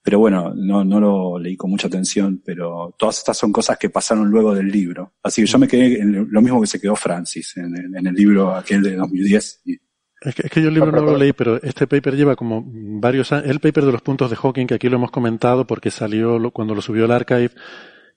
pero 0.01 0.19
bueno, 0.19 0.53
no, 0.55 0.85
no 0.85 0.99
lo 1.01 1.37
leí 1.37 1.57
con 1.57 1.69
mucha 1.69 1.87
atención, 1.87 2.41
pero 2.45 2.95
todas 2.97 3.17
estas 3.17 3.37
son 3.37 3.51
cosas 3.51 3.77
que 3.77 3.89
pasaron 3.89 4.29
luego 4.29 4.55
del 4.55 4.71
libro. 4.71 5.15
Así 5.21 5.41
que 5.41 5.47
yo 5.47 5.59
me 5.59 5.67
quedé 5.67 5.99
en 5.99 6.27
lo 6.31 6.41
mismo 6.41 6.61
que 6.61 6.67
se 6.67 6.79
quedó 6.79 6.95
Francis 6.95 7.57
en 7.57 8.07
el 8.07 8.15
libro 8.15 8.55
aquel 8.55 8.81
de 8.81 8.95
2010. 8.95 9.63
Es 10.19 10.33
que, 10.33 10.47
es 10.47 10.51
que, 10.51 10.61
yo 10.61 10.69
el 10.69 10.73
libro 10.73 10.91
no 10.91 11.01
lo 11.01 11.17
leí, 11.17 11.33
pero 11.33 11.61
este 11.61 11.85
paper 11.85 12.15
lleva 12.15 12.35
como 12.35 12.63
varios 12.65 13.31
años, 13.31 13.49
el 13.49 13.59
paper 13.59 13.85
de 13.85 13.91
los 13.91 14.01
puntos 14.01 14.29
de 14.31 14.35
Hawking, 14.35 14.65
que 14.65 14.73
aquí 14.73 14.89
lo 14.89 14.97
hemos 14.97 15.11
comentado 15.11 15.67
porque 15.67 15.91
salió 15.91 16.39
cuando 16.51 16.73
lo 16.73 16.81
subió 16.81 17.05
el 17.05 17.11
archive, 17.11 17.51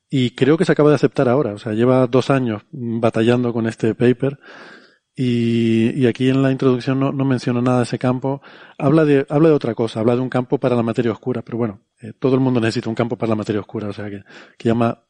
y 0.08 0.30
creo 0.30 0.56
que 0.56 0.64
se 0.64 0.72
acaba 0.72 0.88
de 0.88 0.96
aceptar 0.96 1.28
ahora, 1.28 1.52
o 1.52 1.58
sea, 1.58 1.72
lleva 1.72 2.06
dos 2.06 2.30
años 2.30 2.62
batallando 2.72 3.52
con 3.52 3.66
este 3.66 3.94
paper, 3.94 4.38
y, 5.14 5.90
y 5.90 6.06
aquí 6.06 6.30
en 6.30 6.42
la 6.42 6.50
introducción 6.50 6.98
no, 6.98 7.12
no 7.12 7.26
menciona 7.26 7.60
nada 7.60 7.78
de 7.78 7.84
ese 7.84 7.98
campo, 7.98 8.40
habla 8.78 9.04
de, 9.04 9.26
habla 9.28 9.50
de 9.50 9.54
otra 9.54 9.74
cosa, 9.74 10.00
habla 10.00 10.14
de 10.14 10.22
un 10.22 10.30
campo 10.30 10.56
para 10.58 10.76
la 10.76 10.82
materia 10.82 11.12
oscura, 11.12 11.42
pero 11.42 11.58
bueno, 11.58 11.82
eh, 12.00 12.14
todo 12.18 12.34
el 12.34 12.40
mundo 12.40 12.60
necesita 12.60 12.88
un 12.88 12.94
campo 12.94 13.16
para 13.18 13.30
la 13.30 13.36
materia 13.36 13.60
oscura, 13.60 13.88
o 13.88 13.92
sea, 13.92 14.08
que, 14.08 14.22
que 14.56 14.68
llama 14.68 15.04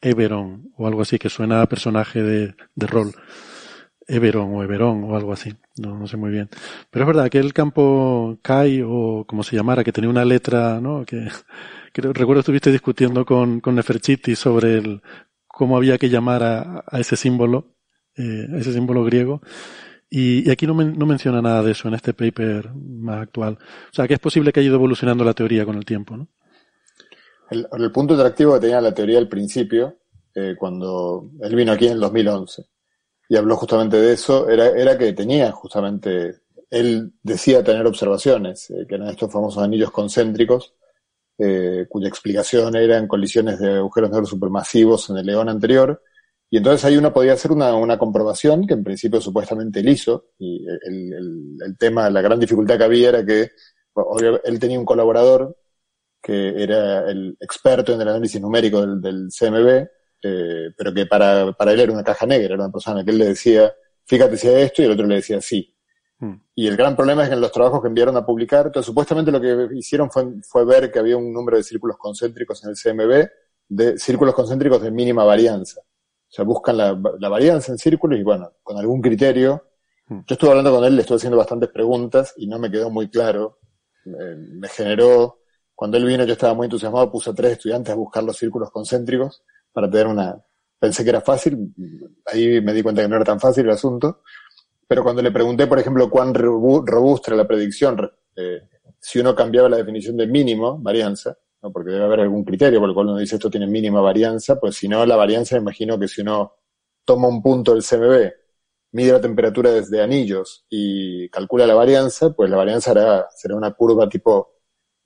Everon, 0.00 0.72
o 0.76 0.88
algo 0.88 1.02
así, 1.02 1.16
que 1.16 1.28
suena 1.28 1.62
a 1.62 1.68
personaje 1.68 2.20
de, 2.22 2.56
de 2.74 2.86
rol. 2.88 3.14
Everon 4.06 4.54
o 4.54 4.62
Everon 4.62 5.04
o 5.04 5.16
algo 5.16 5.32
así, 5.32 5.54
no, 5.78 5.98
no 5.98 6.06
sé 6.06 6.16
muy 6.16 6.30
bien. 6.30 6.48
Pero 6.90 7.04
es 7.04 7.06
verdad 7.06 7.30
que 7.30 7.38
el 7.38 7.52
campo 7.52 8.38
Kai 8.42 8.82
o 8.84 9.24
como 9.26 9.42
se 9.42 9.56
llamara, 9.56 9.84
que 9.84 9.92
tenía 9.92 10.10
una 10.10 10.24
letra, 10.24 10.80
¿no? 10.80 11.04
Que, 11.04 11.28
recuerdo 11.94 12.40
estuviste 12.40 12.70
discutiendo 12.72 13.24
con, 13.24 13.60
con 13.60 13.74
Neferchiti 13.74 14.34
sobre 14.34 14.78
el, 14.78 15.02
cómo 15.46 15.76
había 15.76 15.98
que 15.98 16.10
llamar 16.10 16.42
a, 16.42 16.84
a 16.86 17.00
ese 17.00 17.16
símbolo, 17.16 17.76
eh, 18.16 18.46
ese 18.56 18.72
símbolo 18.72 19.04
griego. 19.04 19.40
Y, 20.10 20.48
aquí 20.50 20.66
no, 20.66 20.74
no, 20.74 21.06
menciona 21.06 21.42
nada 21.42 21.62
de 21.62 21.72
eso 21.72 21.88
en 21.88 21.94
este 21.94 22.14
paper 22.14 22.72
más 22.74 23.22
actual. 23.22 23.58
O 23.90 23.94
sea, 23.94 24.06
que 24.06 24.14
es 24.14 24.20
posible 24.20 24.52
que 24.52 24.60
haya 24.60 24.68
ido 24.68 24.76
evolucionando 24.76 25.24
la 25.24 25.34
teoría 25.34 25.64
con 25.64 25.76
el 25.76 25.84
tiempo, 25.84 26.16
¿no? 26.16 26.28
El, 27.50 27.66
el 27.72 27.92
punto 27.92 28.14
atractivo 28.14 28.54
que 28.54 28.60
tenía 28.60 28.80
la 28.80 28.94
teoría 28.94 29.18
al 29.18 29.28
principio, 29.28 29.98
eh, 30.34 30.54
cuando 30.58 31.30
él 31.40 31.54
vino 31.54 31.72
aquí 31.72 31.86
en 31.86 31.92
el 31.94 32.00
2011 32.00 32.64
y 33.28 33.36
habló 33.36 33.56
justamente 33.56 33.96
de 33.96 34.12
eso, 34.12 34.48
era, 34.48 34.68
era 34.68 34.98
que 34.98 35.12
tenía 35.12 35.50
justamente, 35.52 36.40
él 36.70 37.12
decía 37.22 37.64
tener 37.64 37.86
observaciones, 37.86 38.70
eh, 38.70 38.86
que 38.88 38.94
eran 38.96 39.08
estos 39.08 39.32
famosos 39.32 39.62
anillos 39.62 39.90
concéntricos, 39.90 40.74
eh, 41.38 41.86
cuya 41.88 42.08
explicación 42.08 42.76
era 42.76 42.98
en 42.98 43.08
colisiones 43.08 43.58
de 43.58 43.76
agujeros 43.76 44.10
negros 44.10 44.28
supermasivos 44.28 45.10
en 45.10 45.18
el 45.18 45.26
león 45.26 45.48
anterior, 45.48 46.02
y 46.50 46.58
entonces 46.58 46.84
ahí 46.84 46.96
uno 46.96 47.12
podía 47.12 47.32
hacer 47.32 47.50
una, 47.50 47.74
una 47.74 47.98
comprobación 47.98 48.66
que 48.66 48.74
en 48.74 48.84
principio 48.84 49.20
supuestamente 49.20 49.80
él 49.80 49.88
hizo, 49.88 50.26
y 50.38 50.64
el, 50.66 51.12
el, 51.12 51.56
el, 51.66 51.78
tema, 51.78 52.08
la 52.10 52.20
gran 52.20 52.38
dificultad 52.38 52.78
que 52.78 52.84
había 52.84 53.08
era 53.08 53.24
que 53.24 53.50
él 54.44 54.58
tenía 54.60 54.78
un 54.78 54.84
colaborador 54.84 55.56
que 56.24 56.62
era 56.62 57.10
el 57.10 57.36
experto 57.38 57.92
en 57.92 58.00
el 58.00 58.08
análisis 58.08 58.40
numérico 58.40 58.80
del, 58.80 59.00
del 59.00 59.28
CMB, 59.28 59.86
eh, 60.26 60.72
pero 60.74 60.94
que 60.94 61.04
para, 61.04 61.52
para 61.52 61.72
él 61.72 61.80
era 61.80 61.92
una 61.92 62.02
caja 62.02 62.24
negra, 62.24 62.54
era 62.54 62.64
una 62.64 62.72
persona 62.72 63.04
que 63.04 63.10
él 63.10 63.18
le 63.18 63.26
decía, 63.26 63.70
fíjate 64.06 64.38
si 64.38 64.48
es 64.48 64.54
esto, 64.54 64.80
y 64.80 64.86
el 64.86 64.92
otro 64.92 65.06
le 65.06 65.16
decía 65.16 65.38
sí. 65.40 65.76
Hmm. 66.18 66.36
Y 66.54 66.66
el 66.66 66.78
gran 66.78 66.96
problema 66.96 67.24
es 67.24 67.28
que 67.28 67.34
en 67.34 67.42
los 67.42 67.52
trabajos 67.52 67.82
que 67.82 67.88
enviaron 67.88 68.16
a 68.16 68.24
publicar, 68.24 68.66
entonces 68.66 68.86
supuestamente 68.86 69.30
lo 69.30 69.38
que 69.38 69.76
hicieron 69.76 70.10
fue, 70.10 70.24
fue 70.48 70.64
ver 70.64 70.90
que 70.90 70.98
había 70.98 71.18
un 71.18 71.30
número 71.30 71.58
de 71.58 71.62
círculos 71.62 71.98
concéntricos 71.98 72.64
en 72.64 72.70
el 72.70 72.76
CMB, 72.76 73.28
de 73.68 73.98
círculos 73.98 74.34
concéntricos 74.34 74.80
de 74.80 74.90
mínima 74.90 75.24
varianza. 75.24 75.80
O 75.82 76.32
sea, 76.34 76.44
buscan 76.44 76.78
la, 76.78 76.98
la 77.18 77.28
varianza 77.28 77.70
en 77.70 77.76
círculos 77.76 78.18
y 78.18 78.22
bueno, 78.22 78.50
con 78.62 78.78
algún 78.78 79.02
criterio. 79.02 79.62
Hmm. 80.08 80.20
Yo 80.26 80.34
estuve 80.34 80.50
hablando 80.50 80.74
con 80.74 80.84
él, 80.84 80.94
le 80.96 81.02
estuve 81.02 81.16
haciendo 81.16 81.36
bastantes 81.36 81.68
preguntas 81.68 82.32
y 82.38 82.46
no 82.46 82.58
me 82.58 82.70
quedó 82.70 82.88
muy 82.88 83.10
claro. 83.10 83.58
me 84.06 84.68
generó, 84.68 85.40
cuando 85.74 85.98
él 85.98 86.06
vino 86.06 86.24
yo 86.24 86.32
estaba 86.32 86.54
muy 86.54 86.64
entusiasmado, 86.64 87.12
puse 87.12 87.28
a 87.28 87.34
tres 87.34 87.52
estudiantes 87.52 87.92
a 87.92 87.96
buscar 87.96 88.24
los 88.24 88.38
círculos 88.38 88.70
concéntricos 88.70 89.42
para 89.74 89.90
tener 89.90 90.06
una, 90.06 90.42
pensé 90.78 91.04
que 91.04 91.10
era 91.10 91.20
fácil, 91.20 91.74
ahí 92.32 92.62
me 92.62 92.72
di 92.72 92.82
cuenta 92.82 93.02
que 93.02 93.08
no 93.08 93.16
era 93.16 93.24
tan 93.24 93.40
fácil 93.40 93.64
el 93.64 93.72
asunto, 93.72 94.22
pero 94.86 95.02
cuando 95.02 95.20
le 95.20 95.30
pregunté, 95.30 95.66
por 95.66 95.78
ejemplo, 95.78 96.08
cuán 96.08 96.32
robusta 96.32 97.30
era 97.30 97.36
la 97.36 97.46
predicción, 97.46 98.10
eh, 98.36 98.68
si 98.98 99.18
uno 99.18 99.34
cambiaba 99.34 99.68
la 99.68 99.76
definición 99.76 100.16
de 100.16 100.26
mínimo, 100.26 100.78
varianza, 100.78 101.36
porque 101.72 101.90
debe 101.90 102.04
haber 102.04 102.20
algún 102.20 102.44
criterio 102.44 102.80
por 102.80 102.88
el 102.88 102.94
cual 102.94 103.08
uno 103.08 103.18
dice 103.18 103.36
esto 103.36 103.50
tiene 103.50 103.66
mínima 103.66 104.00
varianza, 104.00 104.58
pues 104.60 104.76
si 104.76 104.88
no, 104.88 105.04
la 105.04 105.16
varianza, 105.16 105.56
imagino 105.56 105.98
que 105.98 106.08
si 106.08 106.20
uno 106.20 106.54
toma 107.04 107.28
un 107.28 107.42
punto 107.42 107.74
del 107.74 107.82
CMB, 107.82 108.32
mide 108.92 109.12
la 109.12 109.20
temperatura 109.20 109.70
desde 109.70 110.02
anillos 110.02 110.64
y 110.68 111.28
calcula 111.30 111.66
la 111.66 111.74
varianza, 111.74 112.30
pues 112.30 112.50
la 112.50 112.56
varianza 112.56 113.26
será, 113.34 113.56
una 113.56 113.72
curva 113.72 114.08
tipo 114.08 114.52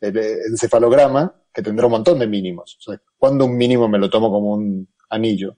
el 0.00 0.16
encefalograma, 0.16 1.34
que 1.58 1.62
tendrá 1.64 1.86
un 1.86 1.90
montón 1.90 2.20
de 2.20 2.28
mínimos. 2.28 2.76
O 2.78 2.80
sea, 2.80 3.02
¿cuándo 3.16 3.44
un 3.44 3.56
mínimo 3.56 3.88
me 3.88 3.98
lo 3.98 4.08
tomo 4.08 4.30
como 4.30 4.52
un 4.54 4.88
anillo? 5.10 5.56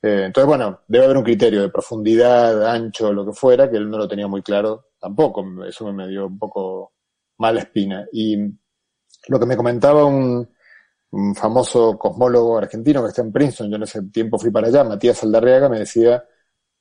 Eh, 0.00 0.22
entonces, 0.24 0.46
bueno, 0.46 0.80
debe 0.88 1.04
haber 1.04 1.18
un 1.18 1.22
criterio 1.22 1.60
de 1.60 1.68
profundidad, 1.68 2.66
ancho, 2.66 3.12
lo 3.12 3.26
que 3.26 3.34
fuera, 3.34 3.70
que 3.70 3.76
él 3.76 3.90
no 3.90 3.98
lo 3.98 4.08
tenía 4.08 4.26
muy 4.26 4.40
claro 4.40 4.86
tampoco. 4.98 5.44
Eso 5.66 5.92
me 5.92 6.08
dio 6.08 6.28
un 6.28 6.38
poco 6.38 6.94
mala 7.36 7.60
espina. 7.60 8.06
Y 8.10 8.38
lo 9.28 9.38
que 9.38 9.44
me 9.44 9.54
comentaba 9.54 10.06
un, 10.06 10.48
famoso 11.34 11.98
cosmólogo 11.98 12.56
argentino 12.56 13.02
que 13.02 13.08
está 13.08 13.20
en 13.20 13.32
Princeton, 13.32 13.68
yo 13.68 13.76
en 13.76 13.82
ese 13.82 14.02
tiempo 14.04 14.38
fui 14.38 14.50
para 14.50 14.68
allá, 14.68 14.82
Matías 14.82 15.22
Aldarriaga, 15.24 15.68
me 15.68 15.80
decía, 15.80 16.24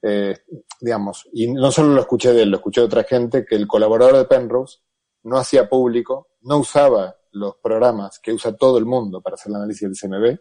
eh, 0.02 0.38
digamos, 0.80 1.28
y 1.34 1.52
no 1.52 1.70
solo 1.70 1.94
lo 1.94 2.00
escuché 2.00 2.32
de 2.32 2.44
él, 2.44 2.50
lo 2.50 2.58
escuché 2.58 2.80
de 2.80 2.88
otra 2.88 3.04
gente, 3.04 3.46
que 3.46 3.56
el 3.56 3.68
colaborador 3.68 4.16
de 4.16 4.26
Penrose 4.26 4.80
no 5.24 5.38
hacía 5.38 5.68
público, 5.68 6.30
no 6.42 6.60
usaba 6.60 7.18
los 7.38 7.56
programas 7.58 8.20
que 8.20 8.34
usa 8.34 8.56
todo 8.56 8.78
el 8.78 8.86
mundo 8.86 9.22
para 9.22 9.36
hacer 9.36 9.50
el 9.52 9.58
análisis 9.58 9.82
del 9.82 9.98
CMB, 9.98 10.38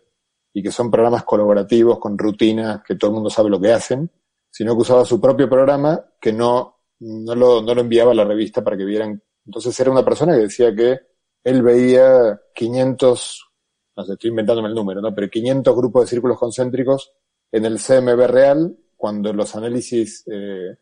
y 0.57 0.63
que 0.63 0.71
son 0.71 0.91
programas 0.91 1.25
colaborativos 1.25 1.99
con 1.99 2.17
rutinas 2.17 2.83
que 2.83 2.97
todo 2.97 3.11
el 3.11 3.15
mundo 3.17 3.29
sabe 3.29 3.51
lo 3.51 3.61
que 3.61 3.73
hacen, 3.73 4.11
sino 4.51 4.75
que 4.75 4.81
usaba 4.81 5.05
su 5.05 5.21
propio 5.21 5.51
programa 5.51 6.03
que 6.19 6.33
no, 6.33 6.79
no, 7.01 7.35
lo, 7.35 7.61
no 7.61 7.75
lo 7.75 7.81
enviaba 7.83 8.13
a 8.13 8.15
la 8.15 8.25
revista 8.25 8.65
para 8.65 8.75
que 8.75 8.87
vieran. 8.87 9.23
Entonces 9.45 9.79
era 9.79 9.91
una 9.91 10.03
persona 10.03 10.35
que 10.35 10.45
decía 10.45 10.75
que 10.75 10.99
él 11.45 11.63
veía 11.63 12.41
500, 12.55 13.51
no 13.99 14.05
sé, 14.05 14.13
estoy 14.15 14.31
inventándome 14.31 14.69
el 14.69 14.75
número, 14.75 15.03
¿no? 15.03 15.15
Pero 15.15 15.29
500 15.29 15.77
grupos 15.77 16.05
de 16.05 16.09
círculos 16.09 16.39
concéntricos 16.39 17.13
en 17.53 17.67
el 17.67 17.79
CMB 17.79 18.27
real, 18.27 18.79
cuando 18.97 19.35
los 19.35 19.55
análisis 19.57 20.25
eh, 20.27 20.79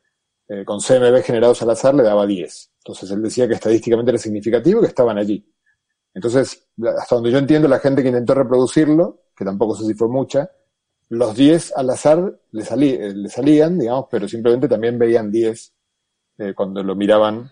eh, 0.47 0.65
con 0.65 0.79
CMB 0.79 1.21
generados 1.25 1.63
al 1.63 1.71
azar 1.71 1.97
le 1.97 2.05
daba 2.05 2.27
10. 2.27 2.73
Entonces 2.79 3.11
él 3.11 3.23
decía 3.23 3.49
que 3.49 3.55
estadísticamente 3.55 4.13
era 4.13 4.19
significativo 4.19 4.81
que 4.81 4.87
estaban 4.87 5.19
allí. 5.19 5.45
Entonces, 6.15 6.69
hasta 6.99 7.17
donde 7.17 7.33
yo 7.33 7.39
entiendo, 7.39 7.69
la 7.69 7.81
gente 7.81 8.03
que 8.03 8.09
intentó 8.09 8.35
reproducirlo 8.35 9.25
que 9.37 9.45
tampoco 9.45 9.75
sé 9.75 9.85
si 9.85 9.95
fue 9.95 10.09
mucha, 10.09 10.51
los 11.09 11.35
10 11.35 11.77
al 11.77 11.91
azar 11.91 12.41
le, 12.53 12.63
eh, 12.63 13.15
le 13.15 13.29
salían, 13.29 13.79
digamos, 13.79 14.07
pero 14.11 14.29
simplemente 14.29 14.69
también 14.69 14.99
veían 14.99 15.31
10 15.31 15.75
eh, 16.39 16.55
cuando 16.55 16.83
lo 16.83 16.95
miraban 16.95 17.51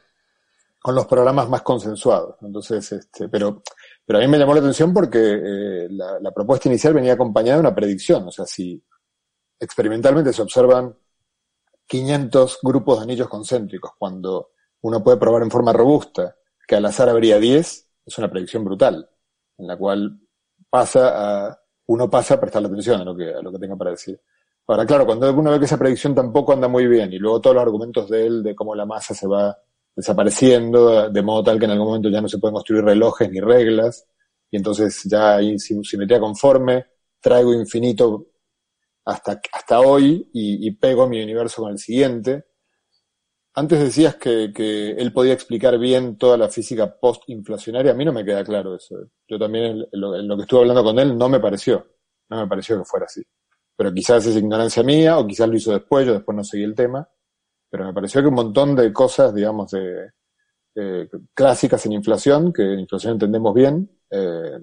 con 0.80 0.94
los 0.94 1.06
programas 1.06 1.48
más 1.48 1.62
consensuados. 1.62 2.36
Entonces, 2.42 2.90
este, 2.92 3.28
pero, 3.28 3.62
pero 4.04 4.18
a 4.18 4.22
mí 4.22 4.28
me 4.28 4.38
llamó 4.38 4.54
la 4.54 4.60
atención 4.60 4.92
porque 4.92 5.18
eh, 5.18 5.88
la, 5.90 6.18
la, 6.20 6.32
propuesta 6.32 6.68
inicial 6.68 6.94
venía 6.94 7.12
acompañada 7.12 7.56
de 7.56 7.60
una 7.60 7.74
predicción. 7.74 8.26
O 8.26 8.32
sea, 8.32 8.46
si 8.46 8.82
experimentalmente 9.60 10.32
se 10.32 10.42
observan 10.42 10.96
500 11.86 12.58
grupos 12.62 12.98
de 12.98 13.04
anillos 13.04 13.28
concéntricos 13.28 13.92
cuando 13.98 14.50
uno 14.80 15.04
puede 15.04 15.18
probar 15.18 15.42
en 15.42 15.50
forma 15.50 15.72
robusta 15.72 16.36
que 16.66 16.74
al 16.74 16.84
azar 16.86 17.08
habría 17.08 17.38
10, 17.38 17.88
es 18.04 18.18
una 18.18 18.30
predicción 18.30 18.64
brutal, 18.64 19.08
en 19.58 19.66
la 19.66 19.76
cual 19.76 20.18
pasa 20.68 21.48
a 21.48 21.58
uno 21.86 22.08
pasa 22.08 22.34
a 22.34 22.40
prestarle 22.40 22.68
atención 22.68 23.00
a 23.00 23.04
lo 23.04 23.16
que, 23.16 23.34
a 23.34 23.42
lo 23.42 23.52
que 23.52 23.58
tenga 23.58 23.76
para 23.76 23.90
decir. 23.90 24.20
Ahora, 24.66 24.86
claro, 24.86 25.04
cuando 25.04 25.32
uno 25.32 25.50
ve 25.50 25.58
que 25.58 25.64
esa 25.64 25.76
predicción 25.76 26.14
tampoco 26.14 26.52
anda 26.52 26.68
muy 26.68 26.86
bien 26.86 27.12
y 27.12 27.18
luego 27.18 27.40
todos 27.40 27.54
los 27.54 27.62
argumentos 27.62 28.08
de 28.08 28.26
él 28.26 28.42
de 28.42 28.54
cómo 28.54 28.74
la 28.74 28.86
masa 28.86 29.12
se 29.12 29.26
va 29.26 29.56
desapareciendo 29.94 31.10
de 31.10 31.22
modo 31.22 31.42
tal 31.42 31.58
que 31.58 31.66
en 31.66 31.72
algún 31.72 31.88
momento 31.88 32.08
ya 32.08 32.20
no 32.20 32.28
se 32.28 32.38
pueden 32.38 32.54
construir 32.54 32.84
relojes 32.84 33.30
ni 33.30 33.40
reglas 33.40 34.06
y 34.50 34.56
entonces 34.56 35.02
ya 35.04 35.36
hay 35.36 35.58
simetría 35.58 36.20
conforme, 36.20 36.86
traigo 37.20 37.52
infinito 37.52 38.28
hasta, 39.04 39.40
hasta 39.52 39.80
hoy 39.80 40.30
y, 40.32 40.66
y 40.66 40.70
pego 40.72 41.08
mi 41.08 41.22
universo 41.22 41.62
con 41.62 41.72
el 41.72 41.78
siguiente 41.78 42.44
antes 43.54 43.80
decías 43.80 44.16
que, 44.16 44.52
que, 44.54 44.92
él 44.92 45.12
podía 45.12 45.34
explicar 45.34 45.78
bien 45.78 46.16
toda 46.16 46.36
la 46.36 46.48
física 46.48 46.98
post-inflacionaria. 46.98 47.92
A 47.92 47.94
mí 47.94 48.04
no 48.04 48.12
me 48.12 48.24
queda 48.24 48.44
claro 48.44 48.74
eso. 48.74 48.96
Yo 49.28 49.38
también, 49.38 49.86
en 49.92 50.00
lo, 50.00 50.36
que 50.36 50.42
estuve 50.42 50.60
hablando 50.60 50.82
con 50.82 50.98
él, 50.98 51.16
no 51.16 51.28
me 51.28 51.40
pareció. 51.40 51.86
No 52.30 52.38
me 52.38 52.46
pareció 52.46 52.78
que 52.78 52.84
fuera 52.84 53.06
así. 53.06 53.22
Pero 53.76 53.92
quizás 53.92 54.26
es 54.26 54.36
ignorancia 54.36 54.82
mía, 54.82 55.18
o 55.18 55.26
quizás 55.26 55.48
lo 55.48 55.56
hizo 55.56 55.72
después, 55.72 56.06
yo 56.06 56.14
después 56.14 56.36
no 56.36 56.44
seguí 56.44 56.64
el 56.64 56.74
tema. 56.74 57.06
Pero 57.70 57.84
me 57.84 57.92
pareció 57.92 58.22
que 58.22 58.28
un 58.28 58.34
montón 58.34 58.74
de 58.74 58.92
cosas, 58.92 59.34
digamos, 59.34 59.72
de, 59.72 60.10
clásicas 61.34 61.84
en 61.84 61.92
inflación, 61.92 62.52
que 62.52 62.62
en 62.62 62.80
inflación 62.80 63.14
entendemos 63.14 63.54
bien, 63.54 63.90
eh, 64.10 64.58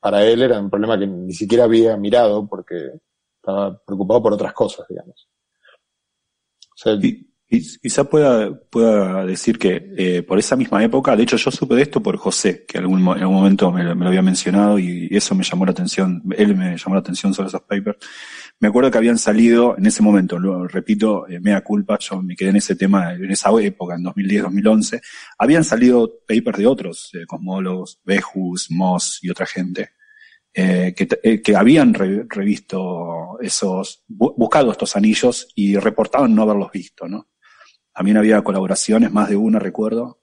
para 0.00 0.24
él 0.24 0.42
era 0.42 0.60
un 0.60 0.70
problema 0.70 0.98
que 0.98 1.06
ni 1.06 1.32
siquiera 1.32 1.64
había 1.64 1.96
mirado 1.96 2.46
porque 2.46 2.92
estaba 3.36 3.78
preocupado 3.84 4.22
por 4.22 4.32
otras 4.34 4.52
cosas, 4.52 4.86
digamos. 4.88 5.28
O 6.60 6.76
sea, 6.76 6.96
Quizá 7.50 8.04
pueda, 8.04 8.60
pueda 8.68 9.24
decir 9.24 9.58
que 9.58 9.94
eh, 9.96 10.22
por 10.22 10.38
esa 10.38 10.54
misma 10.54 10.84
época, 10.84 11.16
de 11.16 11.22
hecho 11.22 11.38
yo 11.38 11.50
supe 11.50 11.76
de 11.76 11.82
esto 11.82 12.02
por 12.02 12.18
José, 12.18 12.66
que 12.66 12.76
en 12.76 12.84
algún, 12.84 13.00
en 13.00 13.22
algún 13.22 13.36
momento 13.36 13.72
me, 13.72 13.84
lo 13.84 14.06
había 14.06 14.20
mencionado 14.20 14.78
y 14.78 15.08
eso 15.10 15.34
me 15.34 15.42
llamó 15.42 15.64
la 15.64 15.70
atención, 15.70 16.22
él 16.36 16.54
me 16.54 16.76
llamó 16.76 16.94
la 16.96 17.00
atención 17.00 17.32
sobre 17.32 17.48
esos 17.48 17.62
papers. 17.62 17.96
Me 18.60 18.68
acuerdo 18.68 18.90
que 18.90 18.98
habían 18.98 19.16
salido 19.16 19.78
en 19.78 19.86
ese 19.86 20.02
momento, 20.02 20.38
repito, 20.68 21.26
eh, 21.26 21.40
mea 21.40 21.62
culpa, 21.62 21.98
yo 21.98 22.20
me 22.20 22.36
quedé 22.36 22.50
en 22.50 22.56
ese 22.56 22.76
tema 22.76 23.14
en 23.14 23.30
esa 23.30 23.50
época, 23.62 23.94
en 23.94 24.04
2010-2011, 24.04 25.00
habían 25.38 25.64
salido 25.64 26.18
papers 26.28 26.58
de 26.58 26.66
otros 26.66 27.10
eh, 27.14 27.24
cosmólogos, 27.26 27.98
Behus, 28.04 28.70
Moss 28.70 29.20
y 29.22 29.30
otra 29.30 29.46
gente, 29.46 29.92
eh, 30.52 30.92
que, 30.96 31.08
eh, 31.22 31.40
que, 31.40 31.54
habían 31.54 31.94
revisto 31.94 33.38
esos, 33.40 34.02
buscado 34.08 34.72
estos 34.72 34.96
anillos 34.96 35.46
y 35.54 35.76
reportaban 35.76 36.34
no 36.34 36.42
haberlos 36.42 36.72
visto, 36.72 37.06
¿no? 37.06 37.28
También 37.98 38.16
había 38.16 38.40
colaboraciones, 38.42 39.10
más 39.10 39.28
de 39.28 39.34
una 39.34 39.58
recuerdo, 39.58 40.20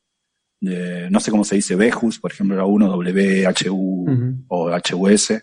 de, 0.62 1.10
no 1.12 1.20
sé 1.20 1.30
cómo 1.30 1.44
se 1.44 1.56
dice, 1.56 1.76
Behus, 1.76 2.20
por 2.20 2.32
ejemplo, 2.32 2.56
era 2.56 2.64
uno, 2.64 2.96
WHU 2.96 4.46
o 4.48 4.72
HUS, 4.72 5.34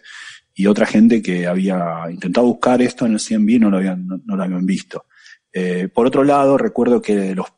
y 0.54 0.66
otra 0.66 0.86
gente 0.86 1.20
que 1.20 1.46
había 1.46 2.06
intentado 2.10 2.46
buscar 2.46 2.80
esto 2.80 3.04
en 3.04 3.12
el 3.12 3.20
CMB 3.20 3.50
y 3.50 3.58
no 3.58 3.68
lo 3.68 3.76
habían, 3.76 4.06
no, 4.06 4.34
lo 4.34 4.42
habían 4.42 4.64
visto. 4.64 5.04
Eh, 5.52 5.90
por 5.92 6.06
otro 6.06 6.24
lado, 6.24 6.56
recuerdo 6.56 7.02
que 7.02 7.34
los 7.34 7.48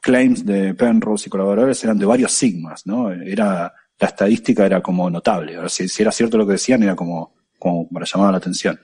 claims 0.00 0.46
de 0.46 0.74
Penrose 0.74 1.26
y 1.26 1.30
colaboradores 1.30 1.82
eran 1.82 1.98
de 1.98 2.06
varios 2.06 2.30
sigmas, 2.30 2.86
¿no? 2.86 3.10
Era, 3.10 3.74
la 3.98 4.06
estadística 4.06 4.64
era 4.64 4.80
como 4.80 5.10
notable. 5.10 5.56
si, 5.68 5.88
si, 5.88 6.02
era 6.02 6.12
cierto 6.12 6.38
lo 6.38 6.46
que 6.46 6.52
decían, 6.52 6.84
era 6.84 6.94
como, 6.94 7.34
como 7.58 7.88
para 7.88 8.06
llamar 8.06 8.30
la 8.30 8.38
atención. 8.38 8.78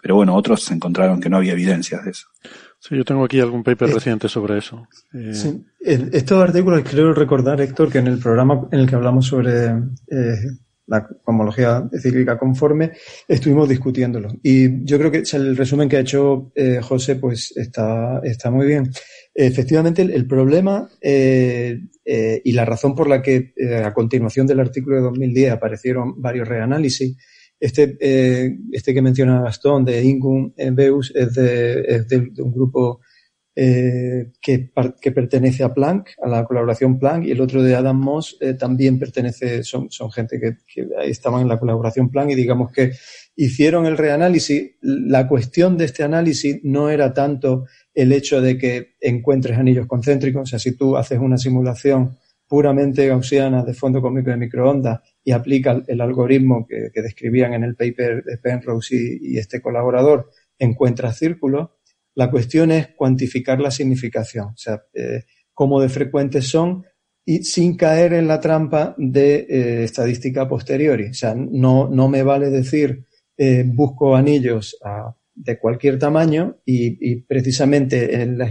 Pero 0.00 0.14
bueno, 0.14 0.36
otros 0.36 0.70
encontraron 0.70 1.20
que 1.20 1.28
no 1.28 1.38
había 1.38 1.54
evidencias 1.54 2.04
de 2.04 2.12
eso. 2.12 2.28
Sí, 2.86 2.96
yo 2.96 3.04
tengo 3.04 3.24
aquí 3.24 3.40
algún 3.40 3.64
paper 3.64 3.90
eh, 3.90 3.94
reciente 3.94 4.28
sobre 4.28 4.58
eso. 4.58 4.86
Eh, 5.12 5.34
sí. 5.34 5.64
Estos 5.80 6.40
artículos 6.40 6.84
creo 6.88 7.12
recordar, 7.12 7.60
Héctor, 7.60 7.90
que 7.90 7.98
en 7.98 8.06
el 8.06 8.18
programa 8.18 8.68
en 8.70 8.80
el 8.80 8.88
que 8.88 8.94
hablamos 8.94 9.26
sobre 9.26 9.66
eh, 10.08 10.36
la 10.86 11.08
homología 11.24 11.88
cíclica 12.00 12.38
conforme, 12.38 12.92
estuvimos 13.26 13.68
discutiéndolo. 13.68 14.28
Y 14.40 14.84
yo 14.84 14.98
creo 14.98 15.10
que 15.10 15.24
el 15.32 15.56
resumen 15.56 15.88
que 15.88 15.96
ha 15.96 16.00
hecho 16.00 16.52
José, 16.82 17.16
pues 17.16 17.52
está, 17.56 18.20
está 18.22 18.52
muy 18.52 18.66
bien. 18.66 18.92
Efectivamente, 19.34 20.02
el, 20.02 20.26
problema 20.28 20.88
y 21.02 22.52
la 22.52 22.64
razón 22.64 22.94
por 22.94 23.08
la 23.08 23.20
que 23.20 23.52
a 23.84 23.92
continuación 23.92 24.46
del 24.46 24.60
artículo 24.60 24.96
de 24.96 25.02
2010 25.02 25.52
aparecieron 25.52 26.20
varios 26.22 26.46
reanálisis 26.46 27.16
este, 27.58 27.96
eh, 28.00 28.58
este 28.72 28.92
que 28.92 29.02
menciona 29.02 29.42
Gastón 29.42 29.84
de 29.84 30.02
Ingun 30.04 30.54
Beus 30.72 31.12
es 31.14 31.34
de, 31.34 31.80
es 31.80 32.08
de, 32.08 32.30
un 32.42 32.52
grupo 32.52 33.00
eh, 33.58 34.32
que, 34.42 34.70
pertenece 35.10 35.64
a 35.64 35.72
Planck, 35.72 36.10
a 36.22 36.28
la 36.28 36.44
colaboración 36.44 36.98
Planck, 36.98 37.24
y 37.24 37.30
el 37.30 37.40
otro 37.40 37.62
de 37.62 37.74
Adam 37.74 37.98
Moss 37.98 38.36
eh, 38.40 38.52
también 38.52 38.98
pertenece, 38.98 39.64
son, 39.64 39.90
son 39.90 40.12
gente 40.12 40.38
que, 40.38 40.58
que 40.66 40.86
estaban 41.04 41.40
en 41.40 41.48
la 41.48 41.58
colaboración 41.58 42.10
Planck 42.10 42.32
y 42.32 42.34
digamos 42.34 42.70
que 42.70 42.92
hicieron 43.34 43.86
el 43.86 43.96
reanálisis. 43.96 44.72
La 44.82 45.26
cuestión 45.26 45.78
de 45.78 45.86
este 45.86 46.02
análisis 46.02 46.60
no 46.64 46.90
era 46.90 47.14
tanto 47.14 47.64
el 47.94 48.12
hecho 48.12 48.42
de 48.42 48.58
que 48.58 48.96
encuentres 49.00 49.56
anillos 49.56 49.86
concéntricos, 49.86 50.42
o 50.42 50.46
sea, 50.46 50.58
si 50.58 50.76
tú 50.76 50.98
haces 50.98 51.18
una 51.18 51.38
simulación 51.38 52.18
puramente 52.46 53.06
gaussiana 53.08 53.64
de 53.64 53.72
fondo 53.72 54.02
cósmico 54.02 54.30
de 54.30 54.36
microondas 54.36 55.00
y 55.26 55.32
aplica 55.32 55.82
el 55.88 56.00
algoritmo 56.00 56.68
que, 56.68 57.02
describían 57.02 57.52
en 57.52 57.64
el 57.64 57.74
paper 57.74 58.22
de 58.22 58.38
Penrose 58.38 58.94
y, 59.20 59.38
este 59.38 59.60
colaborador, 59.60 60.30
encuentra 60.56 61.12
círculos. 61.12 61.70
La 62.14 62.30
cuestión 62.30 62.70
es 62.70 62.90
cuantificar 62.94 63.60
la 63.60 63.72
significación, 63.72 64.50
o 64.50 64.56
sea, 64.56 64.84
eh, 64.94 65.24
cómo 65.52 65.80
de 65.80 65.88
frecuentes 65.88 66.46
son 66.48 66.84
y 67.24 67.42
sin 67.42 67.76
caer 67.76 68.12
en 68.12 68.28
la 68.28 68.38
trampa 68.38 68.94
de 68.98 69.46
eh, 69.50 69.82
estadística 69.82 70.48
posteriori. 70.48 71.08
O 71.08 71.14
sea, 71.14 71.34
no, 71.34 71.88
no 71.88 72.08
me 72.08 72.22
vale 72.22 72.48
decir 72.48 73.04
eh, 73.36 73.64
busco 73.66 74.14
anillos 74.14 74.78
de 75.34 75.58
cualquier 75.58 75.98
tamaño 75.98 76.58
y, 76.64 77.16
precisamente 77.22 78.22
en 78.22 78.38
los 78.38 78.50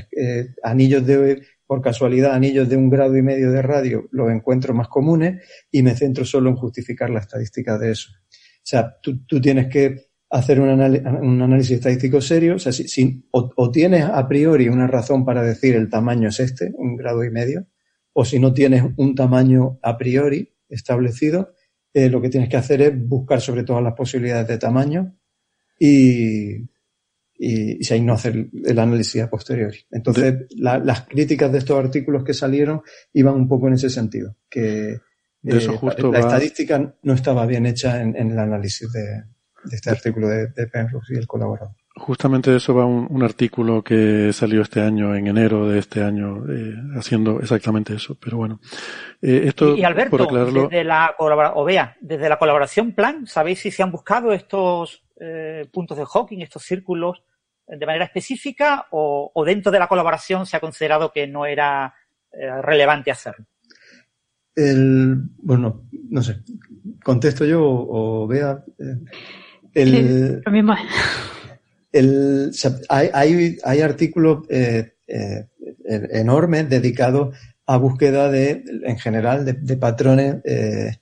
anillos 0.62 1.06
de 1.06 1.42
por 1.68 1.82
casualidad 1.82 2.34
anillos 2.34 2.70
de 2.70 2.78
un 2.78 2.90
grado 2.90 3.18
y 3.18 3.22
medio 3.22 3.52
de 3.52 3.62
radio 3.62 4.08
los 4.12 4.32
encuentro 4.32 4.74
más 4.74 4.88
comunes 4.88 5.44
y 5.72 5.82
me 5.82 5.96
centro 5.96 6.26
solo 6.26 6.50
en 6.50 6.56
justificar 6.56 7.10
la 7.10 7.20
estadística 7.20 7.78
de 7.78 7.92
eso. 7.92 8.12
O 8.12 8.68
sea, 8.68 8.96
tú, 9.02 9.20
tienes 9.42 9.68
que 9.68 10.08
hacer 10.30 10.60
un, 10.60 10.70
análisis 10.70 11.78
estadístico 11.78 12.20
serio, 12.20 12.56
o 12.56 12.60
sea, 12.60 12.72
si, 12.72 13.28
o, 13.32 13.72
tienes 13.72 14.04
a 14.04 14.28
priori 14.28 14.68
una 14.68 14.88
razón 14.88 15.24
para 15.24 15.44
decir 15.44 15.76
el 15.76 15.90
tamaño 15.90 16.30
es 16.30 16.40
este, 16.40 16.72
un 16.76 16.96
grado 16.96 17.24
y 17.24 17.30
medio, 17.30 17.68
o 18.14 18.26
si 18.26 18.40
no 18.40 18.54
tienes 18.54 18.84
un 18.98 19.14
tamaño 19.14 19.80
a 19.82 19.98
priori, 19.98 20.52
establecido, 20.68 21.54
eh, 21.94 22.10
lo 22.10 22.22
que 22.22 22.30
tienes 22.30 22.50
que 22.50 22.58
hacer 22.58 22.82
es 22.82 23.08
buscar 23.08 23.40
sobre 23.40 23.64
todo 23.64 23.80
las 23.82 23.94
posibilidades 23.94 24.48
de 24.48 24.58
tamaño 24.58 25.16
y, 25.80 26.75
y, 27.38 27.94
y 27.94 28.02
no 28.02 28.14
hacer 28.14 28.48
el 28.64 28.80
análisis 28.80 29.22
a 29.22 29.30
posteriori. 29.30 29.86
Entonces, 29.92 30.46
las 30.56 31.02
críticas 31.02 31.52
de 31.52 31.58
estos 31.60 31.78
artículos 31.78 32.24
que 32.24 32.34
salieron 32.34 32.82
iban 33.14 33.36
un 33.36 33.48
poco 33.48 33.68
en 33.68 33.74
ese 33.74 33.90
sentido, 33.90 34.36
que 34.50 35.00
de 35.42 35.58
eso 35.58 35.74
eh, 35.74 35.78
justo 35.78 36.12
la, 36.12 36.20
estadística 36.20 36.96
no 37.04 37.14
estaba 37.14 37.46
bien 37.46 37.66
hecha 37.66 38.02
en, 38.02 38.16
el 38.16 38.40
análisis 38.40 38.92
de, 38.92 39.24
este 39.72 39.90
artículo 39.92 40.28
de, 40.28 40.48
de 40.48 40.68
Penrose 40.68 41.14
y 41.14 41.18
el 41.18 41.28
colaborador. 41.28 41.76
Justamente 41.98 42.52
de 42.52 42.58
eso 42.58 42.76
va 42.76 42.86
un, 42.86 43.24
artículo 43.24 43.82
que 43.82 44.34
salió 44.34 44.62
este 44.62 44.82
año, 44.82 45.16
en 45.16 45.28
enero 45.28 45.70
de 45.70 45.80
este 45.80 46.04
año, 46.04 46.44
eh, 46.52 46.76
haciendo 46.98 47.40
exactamente 47.40 47.96
eso. 47.96 48.18
Pero 48.20 48.36
bueno, 48.36 48.60
eh, 49.22 49.44
esto 49.46 49.78
y, 49.78 49.84
Alberto, 49.86 50.28
desde 50.28 50.84
la 50.84 51.16
o 51.18 51.64
vea, 51.64 51.96
desde 52.02 52.28
la 52.28 52.38
colaboración 52.38 52.92
plan, 52.92 53.26
¿sabéis 53.28 53.60
si 53.60 53.72
se 53.72 53.82
han 53.82 53.94
buscado 53.94 54.34
estos 54.34 55.05
eh, 55.20 55.66
puntos 55.72 55.98
de 55.98 56.06
Hawking, 56.06 56.40
estos 56.40 56.64
círculos, 56.64 57.24
de 57.68 57.86
manera 57.86 58.06
específica 58.06 58.86
o, 58.92 59.32
o, 59.34 59.44
dentro 59.44 59.72
de 59.72 59.80
la 59.80 59.88
colaboración 59.88 60.46
se 60.46 60.56
ha 60.56 60.60
considerado 60.60 61.12
que 61.12 61.26
no 61.26 61.48
era 61.48 61.96
relevante 62.62 63.10
hacerlo? 63.10 63.46
El, 64.56 65.18
bueno, 65.38 65.88
no 66.10 66.22
sé, 66.22 66.42
contesto 67.04 67.44
yo 67.46 67.64
o, 67.64 68.28
vea. 68.28 68.64
el, 69.74 70.42
lo 70.46 70.52
mismo. 70.52 70.76
El, 71.96 72.52
hay, 72.90 73.58
hay, 73.64 73.82
artículos 73.82 74.46
eh, 74.50 74.96
eh, 75.08 75.48
enormes 76.12 76.68
dedicados 76.68 77.38
a 77.66 77.78
búsqueda 77.78 78.30
de, 78.30 78.66
en 78.84 79.00
general, 79.00 79.46
de, 79.46 79.78
patrones 79.78 80.38
eh, 80.44 81.00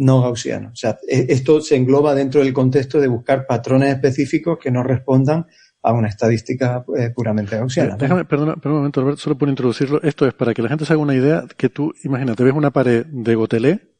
no 0.00 0.22
gaussianos. 0.22 0.72
O 0.72 0.76
sea, 0.76 0.98
e, 1.06 1.26
esto 1.28 1.60
se 1.60 1.76
engloba 1.76 2.14
dentro 2.14 2.40
del 2.42 2.52
contexto 2.52 3.00
de 3.00 3.08
buscar 3.08 3.46
patrones 3.46 3.94
específicos 3.94 4.58
que 4.58 4.70
no 4.70 4.82
respondan 4.82 5.46
a 5.82 5.92
una 5.92 6.08
estadística 6.08 6.84
eh, 6.96 7.10
puramente 7.10 7.56
gaussiana. 7.56 7.96
Déjame, 7.96 8.24
perdona 8.24 8.54
un 8.62 8.72
momento, 8.72 9.00
Alberto, 9.00 9.20
solo 9.20 9.36
por 9.36 9.48
introducirlo. 9.48 10.02
Esto 10.02 10.26
es 10.26 10.34
para 10.34 10.52
que 10.54 10.62
la 10.62 10.68
gente 10.68 10.84
se 10.84 10.92
haga 10.92 11.02
una 11.02 11.14
idea 11.14 11.44
que 11.56 11.68
tú, 11.68 11.92
imagínate, 12.02 12.44
ves 12.44 12.54
una 12.54 12.70
pared 12.70 13.06
de 13.06 13.34
gotelé 13.34 13.92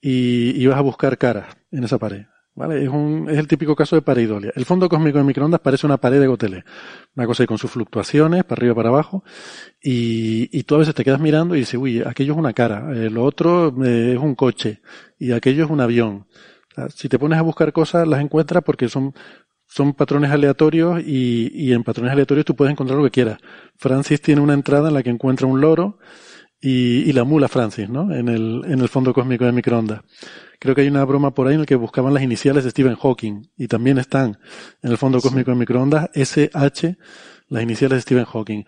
y, 0.00 0.60
y 0.60 0.66
vas 0.66 0.78
a 0.78 0.82
buscar 0.82 1.16
caras 1.18 1.46
en 1.70 1.84
esa 1.84 1.98
pared. 1.98 2.26
¿Vale? 2.54 2.84
Es, 2.84 2.88
un, 2.90 3.28
es 3.30 3.38
el 3.38 3.48
típico 3.48 3.74
caso 3.74 3.96
de 3.96 4.02
pareidolia. 4.02 4.52
El 4.54 4.66
fondo 4.66 4.88
cósmico 4.88 5.16
de 5.16 5.24
microondas 5.24 5.60
parece 5.60 5.86
una 5.86 5.96
pared 5.96 6.20
de 6.20 6.26
gotelé. 6.26 6.64
Una 7.16 7.26
cosa 7.26 7.46
con 7.46 7.56
sus 7.56 7.70
fluctuaciones, 7.70 8.44
para 8.44 8.60
arriba, 8.60 8.74
para 8.74 8.90
abajo. 8.90 9.24
Y, 9.82 10.48
y 10.56 10.62
tú 10.64 10.74
a 10.74 10.78
veces 10.78 10.94
te 10.94 11.02
quedas 11.02 11.20
mirando 11.20 11.56
y 11.56 11.60
dices, 11.60 11.80
uy, 11.80 12.02
aquello 12.04 12.34
es 12.34 12.38
una 12.38 12.52
cara, 12.52 12.90
eh, 12.94 13.08
lo 13.08 13.24
otro 13.24 13.74
eh, 13.84 14.12
es 14.12 14.18
un 14.18 14.34
coche, 14.34 14.82
y 15.18 15.32
aquello 15.32 15.64
es 15.64 15.70
un 15.70 15.80
avión. 15.80 16.26
Si 16.94 17.08
te 17.08 17.18
pones 17.18 17.38
a 17.38 17.42
buscar 17.42 17.72
cosas, 17.72 18.08
las 18.08 18.20
encuentras 18.20 18.62
porque 18.64 18.88
son 18.88 19.14
son 19.66 19.94
patrones 19.94 20.30
aleatorios 20.30 21.00
y, 21.00 21.50
y, 21.54 21.72
en 21.72 21.82
patrones 21.82 22.12
aleatorios 22.12 22.44
tú 22.44 22.54
puedes 22.54 22.72
encontrar 22.72 22.98
lo 22.98 23.04
que 23.04 23.10
quieras. 23.10 23.38
Francis 23.76 24.20
tiene 24.20 24.42
una 24.42 24.52
entrada 24.52 24.88
en 24.88 24.94
la 24.94 25.02
que 25.02 25.08
encuentra 25.08 25.46
un 25.46 25.62
loro 25.62 25.98
y, 26.62 27.10
y 27.10 27.12
la 27.12 27.24
mula 27.24 27.48
Francis, 27.48 27.90
¿no? 27.90 28.14
En 28.14 28.28
el, 28.28 28.62
en 28.64 28.80
el 28.80 28.88
fondo 28.88 29.12
cósmico 29.12 29.44
de 29.44 29.52
microondas. 29.52 30.02
Creo 30.60 30.76
que 30.76 30.82
hay 30.82 30.88
una 30.88 31.04
broma 31.04 31.34
por 31.34 31.48
ahí 31.48 31.54
en 31.54 31.60
la 31.60 31.66
que 31.66 31.74
buscaban 31.74 32.14
las 32.14 32.22
iniciales 32.22 32.62
de 32.62 32.70
Stephen 32.70 32.94
Hawking 32.94 33.48
y 33.56 33.66
también 33.66 33.98
están 33.98 34.38
en 34.80 34.92
el 34.92 34.96
fondo 34.96 35.20
cósmico 35.20 35.50
de 35.50 35.56
microondas 35.56 36.08
SH, 36.14 36.96
las 37.48 37.62
iniciales 37.64 37.96
de 37.96 38.02
Stephen 38.02 38.24
Hawking. 38.26 38.62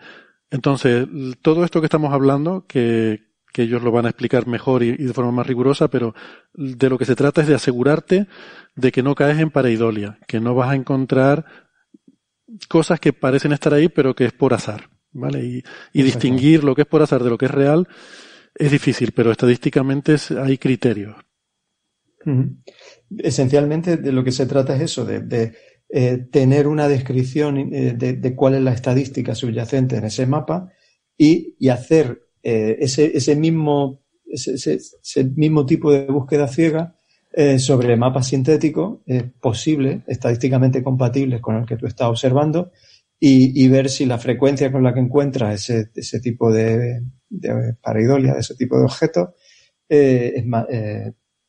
Entonces, 0.51 1.07
todo 1.41 1.63
esto 1.63 1.79
que 1.79 1.85
estamos 1.85 2.13
hablando, 2.13 2.65
que, 2.67 3.29
que 3.53 3.61
ellos 3.61 3.81
lo 3.81 3.93
van 3.93 4.05
a 4.05 4.09
explicar 4.09 4.45
mejor 4.45 4.83
y, 4.83 4.97
de 4.97 5.13
forma 5.13 5.31
más 5.31 5.47
rigurosa, 5.47 5.87
pero 5.87 6.13
de 6.53 6.89
lo 6.89 6.97
que 6.97 7.05
se 7.05 7.15
trata 7.15 7.39
es 7.39 7.47
de 7.47 7.55
asegurarte 7.55 8.27
de 8.75 8.91
que 8.91 9.01
no 9.01 9.15
caes 9.15 9.39
en 9.39 9.49
pareidolia, 9.49 10.19
que 10.27 10.41
no 10.41 10.53
vas 10.53 10.71
a 10.71 10.75
encontrar 10.75 11.45
cosas 12.67 12.99
que 12.99 13.13
parecen 13.13 13.53
estar 13.53 13.73
ahí, 13.73 13.87
pero 13.87 14.13
que 14.13 14.25
es 14.25 14.33
por 14.33 14.53
azar, 14.53 14.89
¿vale? 15.15 15.43
Y, 15.43 15.63
y 15.93 16.03
distinguir 16.03 16.63
lo 16.63 16.75
que 16.75 16.83
es 16.83 16.87
por 16.87 17.01
azar 17.01 17.23
de 17.23 17.29
lo 17.29 17.37
que 17.37 17.45
es 17.45 17.51
real 17.51 17.87
es 18.53 18.71
difícil, 18.71 19.11
pero 19.11 19.31
estadísticamente 19.31 20.15
hay 20.41 20.57
criterios. 20.57 21.15
Esencialmente 23.17 23.97
de 23.97 24.11
lo 24.11 24.23
que 24.23 24.31
se 24.31 24.45
trata 24.45 24.75
es 24.75 24.81
eso, 24.81 25.05
de, 25.05 25.53
eh, 25.89 26.17
tener 26.31 26.67
una 26.67 26.87
descripción 26.87 27.57
eh, 27.57 27.93
de, 27.93 28.35
cuál 28.35 28.55
es 28.55 28.61
la 28.61 28.73
estadística 28.73 29.35
subyacente 29.35 29.97
en 29.97 30.05
ese 30.05 30.25
mapa 30.25 30.71
y, 31.17 31.55
y 31.59 31.69
hacer 31.69 32.21
eh, 32.41 32.77
ese, 32.79 33.15
ese, 33.15 33.35
mismo, 33.35 34.01
ese, 34.25 34.79
mismo 35.35 35.65
tipo 35.65 35.91
de 35.91 36.05
búsqueda 36.05 36.47
ciega 36.47 36.95
eh, 37.31 37.59
sobre 37.59 37.97
mapas 37.97 38.27
sintéticos 38.27 38.99
eh, 39.05 39.29
posible, 39.39 40.03
estadísticamente 40.07 40.81
compatibles 40.81 41.41
con 41.41 41.57
el 41.57 41.65
que 41.65 41.75
tú 41.75 41.85
estás 41.85 42.07
observando 42.07 42.71
y, 43.19 43.67
ver 43.69 43.89
si 43.89 44.05
la 44.05 44.17
frecuencia 44.19 44.71
con 44.71 44.83
la 44.83 44.93
que 44.93 44.99
encuentras 44.99 45.55
ese, 45.55 45.89
ese 45.95 46.19
tipo 46.19 46.51
de, 46.51 47.01
de 47.29 47.73
pareidolia, 47.81 48.33
de 48.33 48.39
ese 48.39 48.55
tipo 48.55 48.77
de 48.77 48.83
objetos, 48.83 49.29
es, 49.87 50.43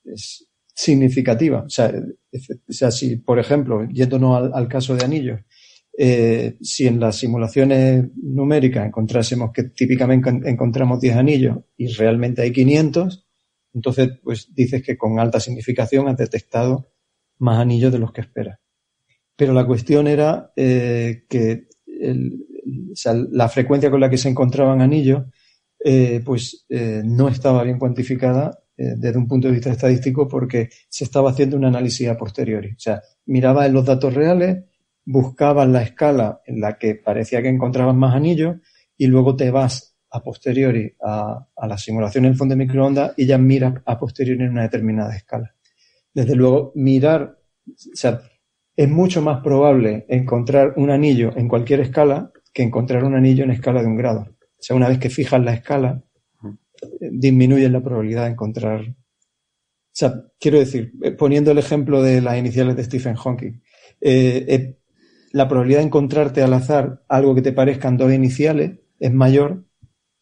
es, 0.05 0.48
significativa. 0.74 1.62
O 1.62 1.68
sea, 1.70 1.90
o 1.90 2.72
sea, 2.72 2.90
si, 2.90 3.16
por 3.16 3.38
ejemplo, 3.38 3.86
yéndonos 3.88 4.36
al, 4.36 4.52
al 4.55 4.68
caso 4.68 4.94
de 4.94 5.05
anillos, 5.05 5.40
eh, 5.98 6.59
si 6.60 6.86
en 6.86 7.01
las 7.01 7.16
simulaciones 7.16 8.05
numéricas 8.16 8.86
encontrásemos 8.86 9.51
que 9.52 9.64
típicamente 9.64 10.30
encontramos 10.44 11.01
10 11.01 11.16
anillos 11.16 11.59
y 11.78 11.86
realmente 11.86 12.43
hay 12.43 12.52
500, 12.52 13.26
entonces 13.72 14.10
pues 14.22 14.55
dices 14.55 14.82
que 14.82 14.98
con 14.98 15.18
alta 15.18 15.40
significación 15.40 16.06
has 16.09 16.18
detectado 16.18 16.93
más 17.38 17.59
anillos 17.60 17.93
de 17.93 17.98
los 17.98 18.12
que 18.12 18.20
esperas. 18.20 18.59
Pero 19.36 19.52
la 19.52 19.66
cuestión 19.66 20.06
era 20.06 20.52
eh, 20.56 21.24
que 21.28 21.68
la 23.32 23.48
frecuencia 23.48 23.90
con 23.90 24.00
la 24.00 24.10
que 24.10 24.18
se 24.18 24.28
encontraban 24.28 24.80
anillos 24.80 25.24
eh, 25.84 26.20
pues 26.24 26.66
no 26.68 27.28
estaba 27.28 27.62
bien 27.62 27.78
cuantificada 27.78 28.58
desde 28.76 29.16
un 29.16 29.28
punto 29.28 29.48
de 29.48 29.54
vista 29.54 29.70
estadístico 29.70 30.26
porque 30.28 30.68
se 30.88 31.04
estaba 31.04 31.30
haciendo 31.30 31.56
un 31.56 31.64
análisis 31.64 32.08
a 32.08 32.16
posteriori. 32.16 32.70
O 32.70 32.78
sea, 32.78 33.02
miraba 33.26 33.66
en 33.66 33.72
los 33.72 33.84
datos 33.84 34.12
reales, 34.12 34.64
buscabas 35.04 35.68
la 35.68 35.82
escala 35.82 36.42
en 36.44 36.60
la 36.60 36.76
que 36.78 36.96
parecía 36.96 37.40
que 37.40 37.48
encontrabas 37.48 37.94
más 37.94 38.14
anillos 38.14 38.56
y 38.98 39.06
luego 39.06 39.36
te 39.36 39.50
vas 39.50 39.96
a 40.10 40.22
posteriori 40.22 40.94
a, 41.02 41.46
la 41.66 41.78
simulación 41.78 42.24
en 42.24 42.32
el 42.32 42.36
fondo 42.36 42.54
de 42.54 42.64
microondas 42.64 43.12
y 43.16 43.26
ya 43.26 43.38
miras 43.38 43.74
a 43.84 43.98
posteriori 43.98 44.44
en 44.44 44.50
una 44.50 44.62
determinada 44.62 45.14
escala. 45.14 45.54
Desde 46.12 46.34
luego, 46.34 46.72
mirar, 46.74 47.38
o 47.68 47.96
sea, 47.96 48.20
es 48.77 48.89
mucho 48.89 49.23
más 49.23 49.43
probable 49.43 50.05
encontrar 50.09 50.74
un 50.77 50.90
anillo 50.90 51.32
en 51.36 51.48
cualquier 51.48 51.81
escala 51.81 52.31
que 52.53 52.62
encontrar 52.62 53.05
un 53.05 53.15
anillo 53.15 53.44
en 53.44 53.51
escala 53.51 53.81
de 53.81 53.89
un 53.89 53.97
grado. 53.97 54.20
O 54.20 54.62
sea, 54.62 54.77
una 54.77 54.89
vez 54.89 54.98
que 54.98 55.11
fijas 55.11 55.43
la 55.43 55.55
escala, 55.55 56.03
disminuye 57.01 57.69
la 57.69 57.82
probabilidad 57.82 58.24
de 58.24 58.32
encontrar. 58.32 58.81
O 58.81 59.98
sea, 59.98 60.23
quiero 60.39 60.59
decir, 60.59 60.93
eh, 61.03 61.12
poniendo 61.12 61.51
el 61.51 61.59
ejemplo 61.59 62.03
de 62.03 62.20
las 62.20 62.39
iniciales 62.39 62.77
de 62.77 62.85
Stephen 62.85 63.15
Hawking, 63.15 63.62
eh, 64.01 64.44
eh 64.48 64.78
la 65.32 65.48
probabilidad 65.48 65.81
de 65.81 65.86
encontrarte 65.86 66.43
al 66.43 66.55
azar 66.55 67.05
algo 67.09 67.35
que 67.35 67.43
te 67.43 67.53
parezcan 67.53 67.98
dos 67.98 68.11
iniciales 68.11 68.78
es 68.98 69.12
mayor 69.12 69.66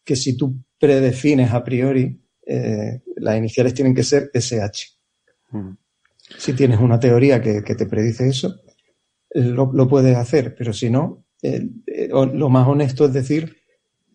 que 0.03 0.17
si 0.17 0.35
tú 0.35 0.61
predefines 0.77 1.53
a 1.53 1.63
priori 1.63 2.21
eh, 2.45 3.01
las 3.15 3.37
iniciales 3.37 3.73
tienen 3.73 3.95
que 3.95 4.03
ser 4.03 4.29
SH. 4.33 4.97
Mm. 5.51 5.71
Si 6.37 6.53
tienes 6.53 6.79
una 6.79 6.99
teoría 6.99 7.41
que, 7.41 7.61
te 7.61 7.85
predice 7.85 8.27
eso, 8.27 8.61
lo, 9.33 9.87
puedes 9.87 10.15
hacer, 10.15 10.55
pero 10.57 10.73
si 10.73 10.89
no, 10.89 11.25
eh, 11.41 11.67
lo 12.09 12.49
más 12.49 12.67
honesto 12.67 13.05
es 13.05 13.13
decir 13.13 13.57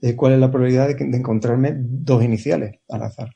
eh, 0.03 0.17
cuál 0.17 0.35
es 0.35 0.41
la 0.41 0.51
probabilidad 0.51 0.89
de, 0.89 0.95
de, 0.95 1.17
encontrarme 1.17 1.75
dos 1.77 2.25
iniciales 2.25 2.81
al 2.89 3.03
azar. 3.03 3.31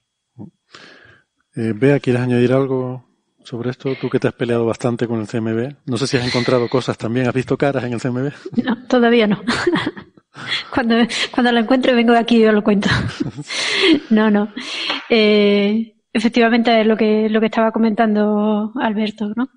Bea, 1.55 2.01
¿quieres 2.01 2.23
añadir 2.23 2.52
algo 2.52 3.05
sobre 3.44 3.70
esto? 3.70 3.94
Tú 4.01 4.11
que 4.11 4.19
te 4.19 4.27
has 4.27 4.35
peleado 4.35 4.66
bastante 4.66 5.06
con 5.06 5.20
el 5.20 5.28
CMB. 5.28 5.77
No 5.86 5.97
sé 5.97 6.06
si 6.06 6.16
has 6.16 6.27
encontrado 6.27 6.69
cosas 6.69 6.98
también. 6.98 7.28
¿Has 7.28 7.35
visto 7.35 7.56
caras 7.56 7.85
en 7.85 7.93
el 7.93 8.01
CMB? 8.01 8.32
No, 8.65 8.86
todavía 8.89 9.27
no. 9.27 9.40
cuando, 10.74 10.97
cuando 11.32 11.52
lo 11.52 11.61
encuentre 11.61 11.94
vengo 11.94 12.12
de 12.12 12.19
aquí 12.19 12.36
y 12.39 12.43
yo 12.43 12.52
lo 12.52 12.65
cuento. 12.65 12.89
no, 14.11 14.31
no. 14.31 14.52
Eh, 15.09 15.93
efectivamente 16.14 16.80
es 16.80 16.86
lo 16.86 16.96
que, 16.96 17.28
lo 17.28 17.40
que 17.40 17.46
estaba 17.46 17.72
comentando 17.72 18.72
Alberto, 18.80 19.32
¿no? 19.36 19.50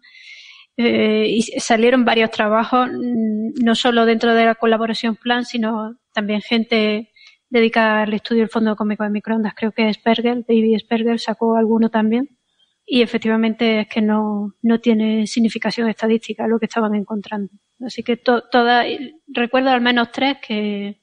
Eh, 0.75 1.27
y 1.29 1.41
salieron 1.59 2.05
varios 2.05 2.31
trabajos, 2.31 2.89
mm, 2.91 3.63
no 3.63 3.75
solo 3.75 4.05
dentro 4.05 4.33
de 4.35 4.45
la 4.45 4.55
colaboración 4.55 5.15
plan, 5.15 5.45
sino 5.45 5.97
también 6.13 6.41
gente 6.41 7.11
dedicada 7.49 8.03
al 8.03 8.13
estudio 8.13 8.41
del 8.41 8.49
fondo 8.49 8.75
cómico 8.75 9.03
de 9.03 9.09
microondas. 9.09 9.53
Creo 9.55 9.71
que 9.71 9.91
Spergel, 9.93 10.45
David 10.47 10.79
Spergel 10.79 11.19
sacó 11.19 11.55
alguno 11.55 11.89
también 11.89 12.37
y 12.85 13.01
efectivamente 13.01 13.81
es 13.81 13.87
que 13.87 14.01
no, 14.01 14.55
no 14.61 14.79
tiene 14.79 15.27
significación 15.27 15.89
estadística 15.89 16.47
lo 16.47 16.59
que 16.59 16.65
estaban 16.67 16.95
encontrando. 16.95 17.51
Así 17.85 18.03
que 18.03 18.17
to, 18.17 18.43
toda, 18.49 18.83
recuerdo 19.27 19.69
al 19.69 19.81
menos 19.81 20.11
tres 20.11 20.37
que, 20.45 21.01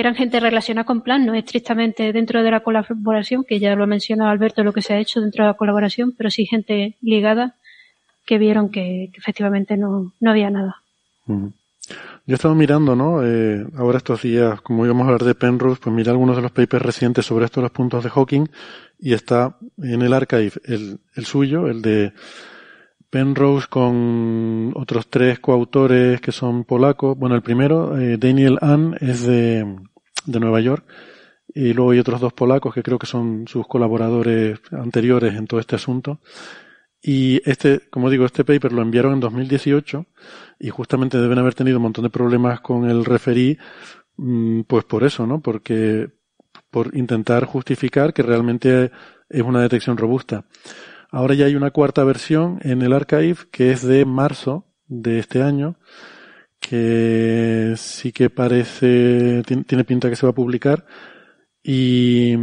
que 0.00 0.08
eran 0.08 0.14
gente 0.14 0.40
relacionada 0.40 0.86
con 0.86 1.02
Plan, 1.02 1.26
no 1.26 1.34
estrictamente 1.34 2.10
dentro 2.14 2.42
de 2.42 2.50
la 2.50 2.60
colaboración, 2.60 3.44
que 3.44 3.58
ya 3.58 3.74
lo 3.74 3.84
ha 3.84 3.86
mencionado 3.86 4.30
Alberto 4.30 4.64
lo 4.64 4.72
que 4.72 4.80
se 4.80 4.94
ha 4.94 4.98
hecho 4.98 5.20
dentro 5.20 5.44
de 5.44 5.50
la 5.50 5.58
colaboración, 5.58 6.14
pero 6.16 6.30
sí 6.30 6.46
gente 6.46 6.96
ligada 7.02 7.54
que 8.24 8.38
vieron 8.38 8.70
que, 8.70 9.10
efectivamente 9.12 9.76
no, 9.76 10.14
no, 10.18 10.30
había 10.30 10.48
nada. 10.48 10.76
Yo 11.26 11.44
he 12.28 12.32
estado 12.32 12.54
mirando, 12.54 12.96
¿no? 12.96 13.22
Eh, 13.22 13.66
ahora 13.76 13.98
estos 13.98 14.22
días, 14.22 14.62
como 14.62 14.86
íbamos 14.86 15.02
a 15.02 15.10
hablar 15.10 15.24
de 15.24 15.34
Penrose, 15.34 15.82
pues 15.84 15.94
mira 15.94 16.12
algunos 16.12 16.34
de 16.34 16.42
los 16.42 16.52
papers 16.52 16.82
recientes 16.82 17.26
sobre 17.26 17.44
estos 17.44 17.62
los 17.62 17.70
puntos 17.70 18.02
de 18.02 18.08
Hawking 18.08 18.46
y 18.98 19.12
está 19.12 19.58
en 19.82 20.00
el 20.00 20.14
archive 20.14 20.52
el, 20.64 20.98
el 21.14 21.26
suyo, 21.26 21.66
el 21.66 21.82
de 21.82 22.14
Penrose 23.10 23.66
con 23.68 24.72
otros 24.76 25.08
tres 25.08 25.40
coautores 25.40 26.20
que 26.20 26.30
son 26.32 26.64
polacos. 26.64 27.18
Bueno, 27.18 27.34
el 27.34 27.42
primero, 27.42 27.98
eh, 27.98 28.16
Daniel 28.16 28.56
Ann, 28.62 28.96
es 29.00 29.26
de, 29.26 29.66
de 30.26 30.40
Nueva 30.40 30.60
York. 30.60 30.84
Y 31.52 31.72
luego 31.72 31.90
hay 31.90 31.98
otros 31.98 32.20
dos 32.20 32.32
polacos 32.32 32.74
que 32.74 32.82
creo 32.82 32.98
que 32.98 33.06
son 33.06 33.46
sus 33.48 33.66
colaboradores 33.66 34.60
anteriores 34.70 35.34
en 35.34 35.46
todo 35.46 35.60
este 35.60 35.76
asunto. 35.76 36.20
Y 37.02 37.40
este, 37.48 37.80
como 37.90 38.10
digo, 38.10 38.26
este 38.26 38.44
paper 38.44 38.72
lo 38.72 38.82
enviaron 38.82 39.14
en 39.14 39.20
2018 39.20 40.06
y 40.58 40.68
justamente 40.68 41.18
deben 41.18 41.38
haber 41.38 41.54
tenido 41.54 41.78
un 41.78 41.84
montón 41.84 42.04
de 42.04 42.10
problemas 42.10 42.60
con 42.60 42.88
el 42.88 43.04
referí, 43.04 43.58
mm, 44.16 44.62
pues 44.62 44.84
por 44.84 45.04
eso, 45.04 45.26
¿no? 45.26 45.40
Porque, 45.40 46.10
por 46.70 46.96
intentar 46.96 47.46
justificar 47.46 48.12
que 48.12 48.22
realmente 48.22 48.90
es 49.28 49.42
una 49.42 49.62
detección 49.62 49.96
robusta. 49.96 50.44
Ahora 51.10 51.34
ya 51.34 51.46
hay 51.46 51.56
una 51.56 51.70
cuarta 51.70 52.04
versión 52.04 52.58
en 52.62 52.82
el 52.82 52.92
archive 52.92 53.38
que 53.50 53.72
es 53.72 53.82
de 53.82 54.04
marzo 54.04 54.66
de 54.86 55.18
este 55.18 55.42
año, 55.42 55.76
que 56.60 57.74
sí 57.76 58.12
que 58.12 58.30
parece, 58.30 59.42
tiene 59.66 59.84
pinta 59.84 60.10
que 60.10 60.16
se 60.16 60.26
va 60.26 60.30
a 60.30 60.34
publicar. 60.34 60.84
Y. 61.62 62.34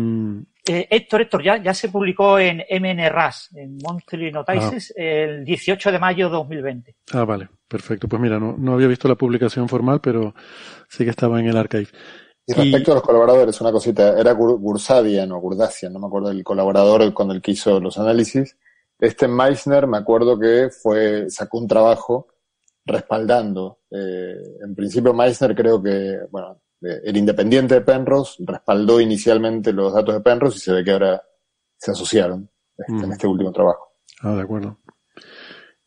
Eh, 0.69 0.88
Héctor, 0.89 1.22
Héctor, 1.22 1.44
ya, 1.44 1.64
ya 1.64 1.73
se 1.73 1.88
publicó 1.88 2.38
en 2.39 2.57
MNRAS, 2.69 3.52
en 3.56 3.77
Monthly 3.77 4.31
Notices, 4.34 4.94
ah. 4.98 5.02
el 5.02 5.45
18 5.45 5.91
de 5.94 5.99
mayo 5.99 6.26
de 6.26 6.35
2020. 6.35 6.95
Ah, 7.14 7.23
vale, 7.23 7.48
perfecto. 7.69 8.10
Pues 8.10 8.22
mira, 8.22 8.38
no, 8.38 8.56
no 8.57 8.73
había 8.73 8.88
visto 8.88 9.07
la 9.07 9.15
publicación 9.15 9.69
formal, 9.69 10.02
pero 10.02 10.35
sí 10.89 11.06
que 11.06 11.11
estaba 11.11 11.39
en 11.39 11.48
el 11.48 11.56
archive. 11.56 11.88
Y 12.45 12.53
respecto 12.53 12.91
a 12.91 12.95
los 12.95 13.03
colaboradores, 13.03 13.60
una 13.61 13.72
cosita, 13.72 14.19
era 14.19 14.31
Gursadian 14.31 15.31
o 15.34 15.39
Gurdasian, 15.39 15.94
no 15.94 15.99
me 15.99 16.07
acuerdo 16.07 16.31
el 16.31 16.44
colaborador 16.44 17.14
con 17.14 17.31
el 17.31 17.41
que 17.41 17.52
hizo 17.52 17.80
los 17.80 17.98
análisis. 17.98 18.57
Este 18.99 19.27
Meissner, 19.27 19.85
me 19.85 19.98
acuerdo 19.98 20.39
que 20.39 20.69
fue, 20.69 21.30
sacó 21.30 21.60
un 21.60 21.68
trabajo 21.68 22.27
respaldando. 22.88 23.81
Eh, 23.91 24.35
en 24.64 24.76
principio 24.76 25.14
Meissner 25.14 25.55
creo 25.55 25.81
que, 25.81 26.19
bueno, 26.31 26.61
el 26.81 27.18
independiente 27.18 27.76
de 27.76 27.81
Penrose 27.81 28.43
respaldó 28.45 29.01
inicialmente 29.01 29.73
los 29.73 29.93
datos 29.93 30.15
de 30.15 30.22
Penrose 30.22 30.57
y 30.57 30.61
se 30.61 30.73
ve 30.73 30.84
que 30.84 30.91
ahora 30.91 31.22
se 31.76 31.91
asociaron 31.91 32.49
este, 32.77 32.93
en 32.93 33.09
mm. 33.09 33.11
este 33.11 33.27
último 33.27 33.51
trabajo. 33.51 33.95
Ah, 34.22 34.35
de 34.35 34.41
acuerdo. 34.41 34.80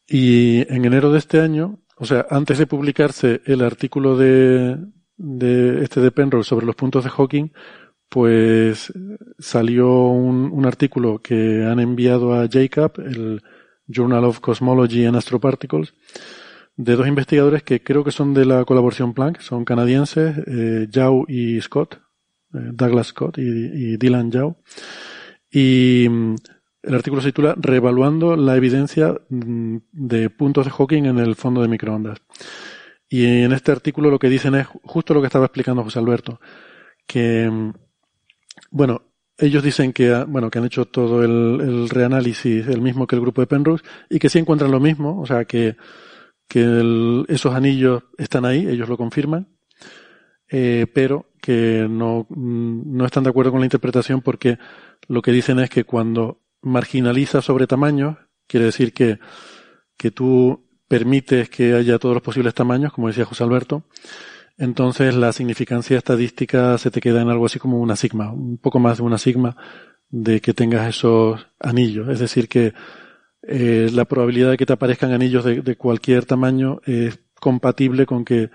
Y 0.06 0.60
en 0.72 0.85
enero 0.85 1.12
de 1.12 1.18
este 1.18 1.40
año, 1.40 1.81
o 1.97 2.05
sea, 2.05 2.27
antes 2.31 2.59
de 2.59 2.66
publicarse 2.66 3.40
el 3.44 3.62
artículo 3.62 4.16
de, 4.16 4.77
de 5.16 5.82
este 5.82 6.01
de 6.01 6.10
Penrose 6.10 6.48
sobre 6.48 6.66
los 6.66 6.74
puntos 6.74 7.05
de 7.05 7.10
Hawking, 7.10 7.51
pues 8.09 8.93
salió 9.39 10.09
un, 10.09 10.51
un, 10.52 10.66
artículo 10.66 11.20
que 11.22 11.64
han 11.64 11.78
enviado 11.78 12.35
a 12.35 12.47
JCAP, 12.47 12.98
el 12.98 13.40
Journal 13.86 14.24
of 14.24 14.40
Cosmology 14.40 15.05
and 15.06 15.16
Astroparticles, 15.16 15.94
de 16.82 16.97
dos 16.97 17.07
investigadores 17.07 17.62
que 17.62 17.82
creo 17.82 18.02
que 18.05 18.11
son 18.11 18.32
de 18.32 18.47
la 18.47 18.65
colaboración 18.65 19.12
Planck, 19.12 19.40
son 19.40 19.66
canadienses, 19.66 20.35
eh, 20.47 20.86
Yao 20.90 21.27
y 21.28 21.61
Scott, 21.61 22.01
eh, 22.55 22.70
Douglas 22.73 23.09
Scott 23.09 23.36
y, 23.36 23.43
y, 23.43 23.97
Dylan 23.98 24.31
Yao. 24.31 24.57
Y 25.52 26.07
mm, 26.09 26.35
el 26.85 26.94
artículo 26.94 27.20
se 27.20 27.28
titula 27.28 27.55
Reevaluando 27.59 28.35
la 28.35 28.57
evidencia 28.57 29.15
mm, 29.28 29.77
de 29.93 30.31
puntos 30.31 30.65
de 30.65 30.70
Hawking 30.70 31.05
en 31.05 31.19
el 31.19 31.35
fondo 31.35 31.61
de 31.61 31.69
microondas. 31.69 32.23
Y 33.11 33.27
en 33.27 33.52
este 33.52 33.73
artículo 33.73 34.09
lo 34.11 34.19
que 34.19 34.31
dicen 34.31 34.55
es 34.55 34.66
justo 34.66 35.12
lo 35.12 35.20
que 35.20 35.27
estaba 35.27 35.44
explicando 35.44 35.85
José 35.85 35.98
Alberto, 35.98 36.40
que, 37.07 37.51
bueno, 38.70 39.02
ellos 39.36 39.62
dicen 39.62 39.93
que, 39.93 40.24
bueno, 40.28 40.51
que 40.51 40.59
han 40.61 40.65
hecho 40.65 40.86
todo 40.86 41.23
el, 41.23 41.90
reanálisis, 41.90 42.66
el 42.69 42.81
mismo 42.81 43.07
que 43.07 43.16
el 43.16 43.23
grupo 43.23 43.43
de 43.43 43.48
Penrose, 43.48 43.85
y 44.09 44.19
que 44.19 44.31
sí 44.31 44.39
encuentran 44.39 44.70
lo 44.70 44.81
mismo, 44.81 45.20
o 45.20 45.27
sea, 45.27 45.44
que, 45.44 45.77
que 46.51 47.24
esos 47.28 47.55
anillos 47.55 48.02
están 48.18 48.44
ahí, 48.44 48.66
ellos 48.66 48.89
lo 48.89 48.97
confirman, 48.97 49.47
eh, 50.48 50.89
pero 50.93 51.31
que 51.40 51.86
no, 51.89 52.27
no 52.28 53.06
están 53.06 53.22
de 53.22 53.31
acuerdo 53.31 53.52
con 53.52 53.60
la 53.60 53.66
interpretación 53.66 54.20
porque 54.20 54.59
lo 55.06 55.22
que 55.22 55.31
dicen 55.31 55.60
es 55.60 55.70
que 55.70 55.85
cuando 55.85 56.43
marginaliza 56.60 57.40
sobre 57.40 57.68
tamaños, 57.68 58.16
quiere 58.48 58.66
decir 58.66 58.93
que, 58.93 59.20
que 59.97 60.10
tú 60.10 60.66
permites 60.89 61.48
que 61.51 61.74
haya 61.74 62.01
todos 62.01 62.16
los 62.16 62.22
posibles 62.24 62.52
tamaños, 62.52 62.93
como 62.93 63.06
decía 63.06 63.24
José 63.24 63.44
Alberto, 63.44 63.85
entonces 64.59 65.14
la 65.14 65.32
significancia 65.32 65.98
estadística 65.98 66.77
se 66.78 66.90
te 66.90 67.01
queda 67.01 67.22
en 67.22 67.28
algo 67.28 67.47
así 67.47 67.60
como 67.60 67.78
una 67.78 67.94
sigma, 67.94 68.32
un 68.32 68.59
poco 68.59 68.81
más 68.81 68.98
de 68.98 69.05
una 69.05 69.18
sigma 69.18 69.56
de 70.09 70.40
que 70.40 70.52
tengas 70.52 70.89
esos 70.89 71.47
anillos. 71.60 72.09
Es 72.09 72.18
decir, 72.18 72.48
que 72.48 72.74
eh, 73.52 73.90
la 73.93 74.05
probabilidad 74.05 74.52
de 74.52 74.56
que 74.56 74.64
te 74.64 74.74
aparezcan 74.74 75.10
anillos 75.10 75.44
de, 75.44 75.77
cualquier 75.77 76.24
tamaño 76.24 76.81
es 76.86 77.18
compatible 77.35 78.06
con 78.06 78.24
que 78.24 78.48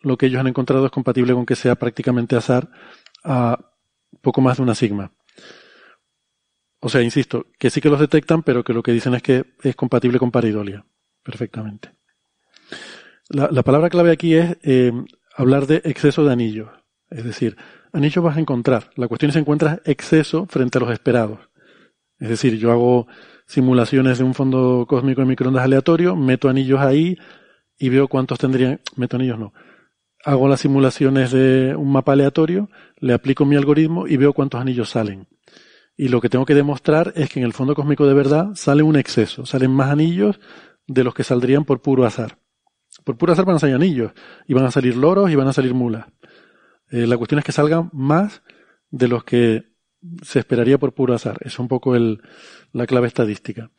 lo 0.00 0.18
que 0.18 0.26
ellos 0.26 0.40
han 0.40 0.48
encontrado 0.48 0.86
es 0.86 0.90
compatible 0.90 1.34
con 1.34 1.46
que 1.46 1.54
sea 1.54 1.76
prácticamente 1.76 2.34
azar 2.34 2.68
a 3.22 3.76
poco 4.20 4.40
más 4.40 4.56
de 4.56 4.64
una 4.64 4.74
sigma. 4.74 5.12
O 6.80 6.88
sea, 6.88 7.00
insisto, 7.00 7.46
que 7.60 7.70
sí 7.70 7.80
que 7.80 7.90
los 7.90 8.00
detectan, 8.00 8.42
pero 8.42 8.64
que 8.64 8.72
lo 8.72 8.82
que 8.82 8.90
dicen 8.90 9.14
es 9.14 9.22
que 9.22 9.44
es 9.62 9.76
compatible 9.76 10.18
con 10.18 10.32
paridolia 10.32 10.84
perfectamente. 11.22 11.92
La, 13.28 13.48
la 13.52 13.62
palabra 13.62 13.88
clave 13.88 14.10
aquí 14.10 14.34
es 14.34 14.56
eh, 14.64 14.90
hablar 15.36 15.68
de 15.68 15.76
exceso 15.84 16.24
de 16.24 16.32
anillos. 16.32 16.70
Es 17.08 17.22
decir, 17.22 17.56
anillos 17.92 18.24
vas 18.24 18.36
a 18.36 18.40
encontrar. 18.40 18.90
La 18.96 19.06
cuestión 19.06 19.28
es 19.28 19.34
si 19.34 19.38
encuentras 19.38 19.80
exceso 19.84 20.46
frente 20.46 20.78
a 20.78 20.80
los 20.80 20.90
esperados. 20.90 21.38
Es 22.18 22.30
decir, 22.30 22.58
yo 22.58 22.72
hago 22.72 23.06
simulaciones 23.48 24.18
de 24.18 24.24
un 24.24 24.34
fondo 24.34 24.84
cósmico 24.86 25.22
de 25.22 25.26
microondas 25.26 25.64
aleatorio, 25.64 26.14
meto 26.14 26.48
anillos 26.48 26.80
ahí 26.80 27.16
y 27.78 27.88
veo 27.88 28.06
cuántos 28.06 28.38
tendrían. 28.38 28.80
Meto 28.94 29.16
anillos 29.16 29.38
no. 29.38 29.52
Hago 30.24 30.48
las 30.48 30.60
simulaciones 30.60 31.32
de 31.32 31.74
un 31.74 31.90
mapa 31.90 32.12
aleatorio, 32.12 32.68
le 32.98 33.14
aplico 33.14 33.46
mi 33.46 33.56
algoritmo 33.56 34.06
y 34.06 34.16
veo 34.16 34.34
cuántos 34.34 34.60
anillos 34.60 34.90
salen. 34.90 35.26
Y 35.96 36.08
lo 36.08 36.20
que 36.20 36.28
tengo 36.28 36.44
que 36.44 36.54
demostrar 36.54 37.12
es 37.16 37.30
que 37.30 37.40
en 37.40 37.46
el 37.46 37.54
fondo 37.54 37.74
cósmico 37.74 38.06
de 38.06 38.14
verdad 38.14 38.50
sale 38.54 38.82
un 38.82 38.96
exceso. 38.96 39.46
Salen 39.46 39.70
más 39.70 39.90
anillos 39.90 40.38
de 40.86 41.02
los 41.02 41.14
que 41.14 41.24
saldrían 41.24 41.64
por 41.64 41.80
puro 41.80 42.04
azar. 42.04 42.38
Por 43.04 43.16
puro 43.16 43.32
azar 43.32 43.46
van 43.46 43.56
a 43.56 43.58
salir 43.58 43.74
anillos, 43.74 44.12
y 44.46 44.54
van 44.54 44.66
a 44.66 44.70
salir 44.70 44.96
loros 44.96 45.30
y 45.30 45.34
van 45.34 45.48
a 45.48 45.52
salir 45.52 45.72
mulas. 45.72 46.06
Eh, 46.90 47.06
la 47.06 47.16
cuestión 47.16 47.38
es 47.38 47.44
que 47.44 47.52
salgan 47.52 47.88
más 47.92 48.42
de 48.90 49.08
los 49.08 49.24
que 49.24 49.67
se 50.22 50.38
esperaría 50.38 50.78
por 50.78 50.94
puro 50.94 51.14
azar. 51.14 51.38
Es 51.40 51.58
un 51.58 51.68
poco 51.68 51.96
el, 51.96 52.20
la 52.72 52.86
clave 52.86 53.08
estadística. 53.08 53.70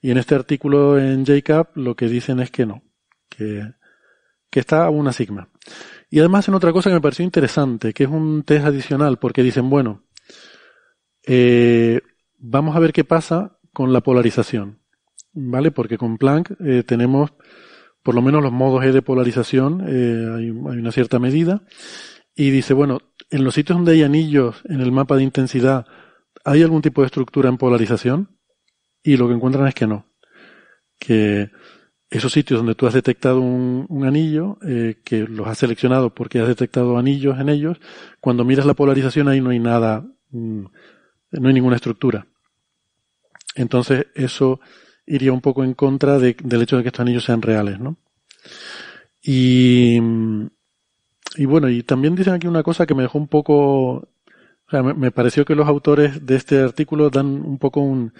Y 0.00 0.10
en 0.10 0.18
este 0.18 0.34
artículo 0.34 0.98
en 0.98 1.24
JCAP 1.24 1.76
lo 1.76 1.94
que 1.96 2.08
dicen 2.08 2.40
es 2.40 2.50
que 2.50 2.66
no, 2.66 2.82
que, 3.28 3.62
que 4.50 4.60
está 4.60 4.84
a 4.84 4.90
una 4.90 5.12
sigma. 5.12 5.48
Y 6.10 6.20
además 6.20 6.48
en 6.48 6.54
otra 6.54 6.72
cosa 6.72 6.90
que 6.90 6.94
me 6.94 7.00
pareció 7.00 7.24
interesante, 7.24 7.92
que 7.92 8.04
es 8.04 8.10
un 8.10 8.42
test 8.42 8.66
adicional, 8.66 9.18
porque 9.18 9.42
dicen, 9.42 9.68
bueno, 9.68 10.04
eh, 11.26 12.00
vamos 12.38 12.74
a 12.74 12.80
ver 12.80 12.92
qué 12.92 13.04
pasa 13.04 13.58
con 13.72 13.92
la 13.92 14.00
polarización. 14.00 14.80
¿vale? 15.38 15.70
Porque 15.70 15.98
con 15.98 16.18
Planck 16.18 16.52
eh, 16.60 16.82
tenemos 16.82 17.32
por 18.02 18.14
lo 18.14 18.22
menos 18.22 18.42
los 18.42 18.52
modos 18.52 18.84
E 18.84 18.92
de 18.92 19.02
polarización, 19.02 19.84
eh, 19.86 20.36
hay, 20.36 20.50
una 20.50 20.92
cierta 20.92 21.18
medida, 21.18 21.62
y 22.34 22.50
dice, 22.50 22.72
bueno, 22.72 23.00
en 23.30 23.44
los 23.44 23.54
sitios 23.54 23.76
donde 23.76 23.92
hay 23.92 24.02
anillos 24.02 24.62
en 24.64 24.80
el 24.80 24.92
mapa 24.92 25.16
de 25.16 25.22
intensidad, 25.22 25.86
¿hay 26.44 26.62
algún 26.62 26.82
tipo 26.82 27.02
de 27.02 27.06
estructura 27.06 27.48
en 27.48 27.58
polarización? 27.58 28.38
Y 29.02 29.16
lo 29.16 29.28
que 29.28 29.34
encuentran 29.34 29.66
es 29.66 29.74
que 29.74 29.86
no. 29.86 30.06
Que 30.98 31.50
esos 32.10 32.32
sitios 32.32 32.58
donde 32.58 32.74
tú 32.74 32.86
has 32.86 32.94
detectado 32.94 33.40
un, 33.40 34.04
anillo, 34.04 34.58
eh, 34.66 35.00
que 35.04 35.26
los 35.28 35.46
has 35.46 35.58
seleccionado 35.58 36.14
porque 36.14 36.40
has 36.40 36.48
detectado 36.48 36.96
anillos 36.96 37.38
en 37.38 37.48
ellos, 37.50 37.78
cuando 38.20 38.44
miras 38.44 38.66
la 38.66 38.74
polarización 38.74 39.28
ahí 39.28 39.40
no 39.40 39.50
hay 39.50 39.58
nada, 39.58 40.06
mm, 40.30 40.64
no 41.32 41.48
hay 41.48 41.54
ninguna 41.54 41.76
estructura. 41.76 42.26
Entonces 43.54 44.06
eso 44.14 44.60
iría 45.06 45.32
un 45.32 45.40
poco 45.40 45.64
en 45.64 45.74
contra 45.74 46.18
de, 46.18 46.36
del 46.42 46.62
hecho 46.62 46.76
de 46.76 46.82
que 46.82 46.88
estos 46.88 47.00
anillos 47.00 47.24
sean 47.24 47.42
reales, 47.42 47.78
¿no? 47.78 47.98
Y, 49.22 49.98
y 51.36 51.44
bueno, 51.44 51.68
y 51.68 51.82
también 51.82 52.14
dicen 52.14 52.34
aquí 52.34 52.46
una 52.46 52.62
cosa 52.62 52.86
que 52.86 52.94
me 52.94 53.02
dejó 53.02 53.18
un 53.18 53.28
poco, 53.28 53.54
o 53.94 54.70
sea, 54.70 54.82
me, 54.82 55.10
pareció 55.10 55.44
que 55.44 55.54
los 55.54 55.68
autores 55.68 56.24
de 56.26 56.36
este 56.36 56.60
artículo 56.60 57.10
dan 57.10 57.26
un 57.26 57.58
poco 57.58 57.80
un, 57.80 58.12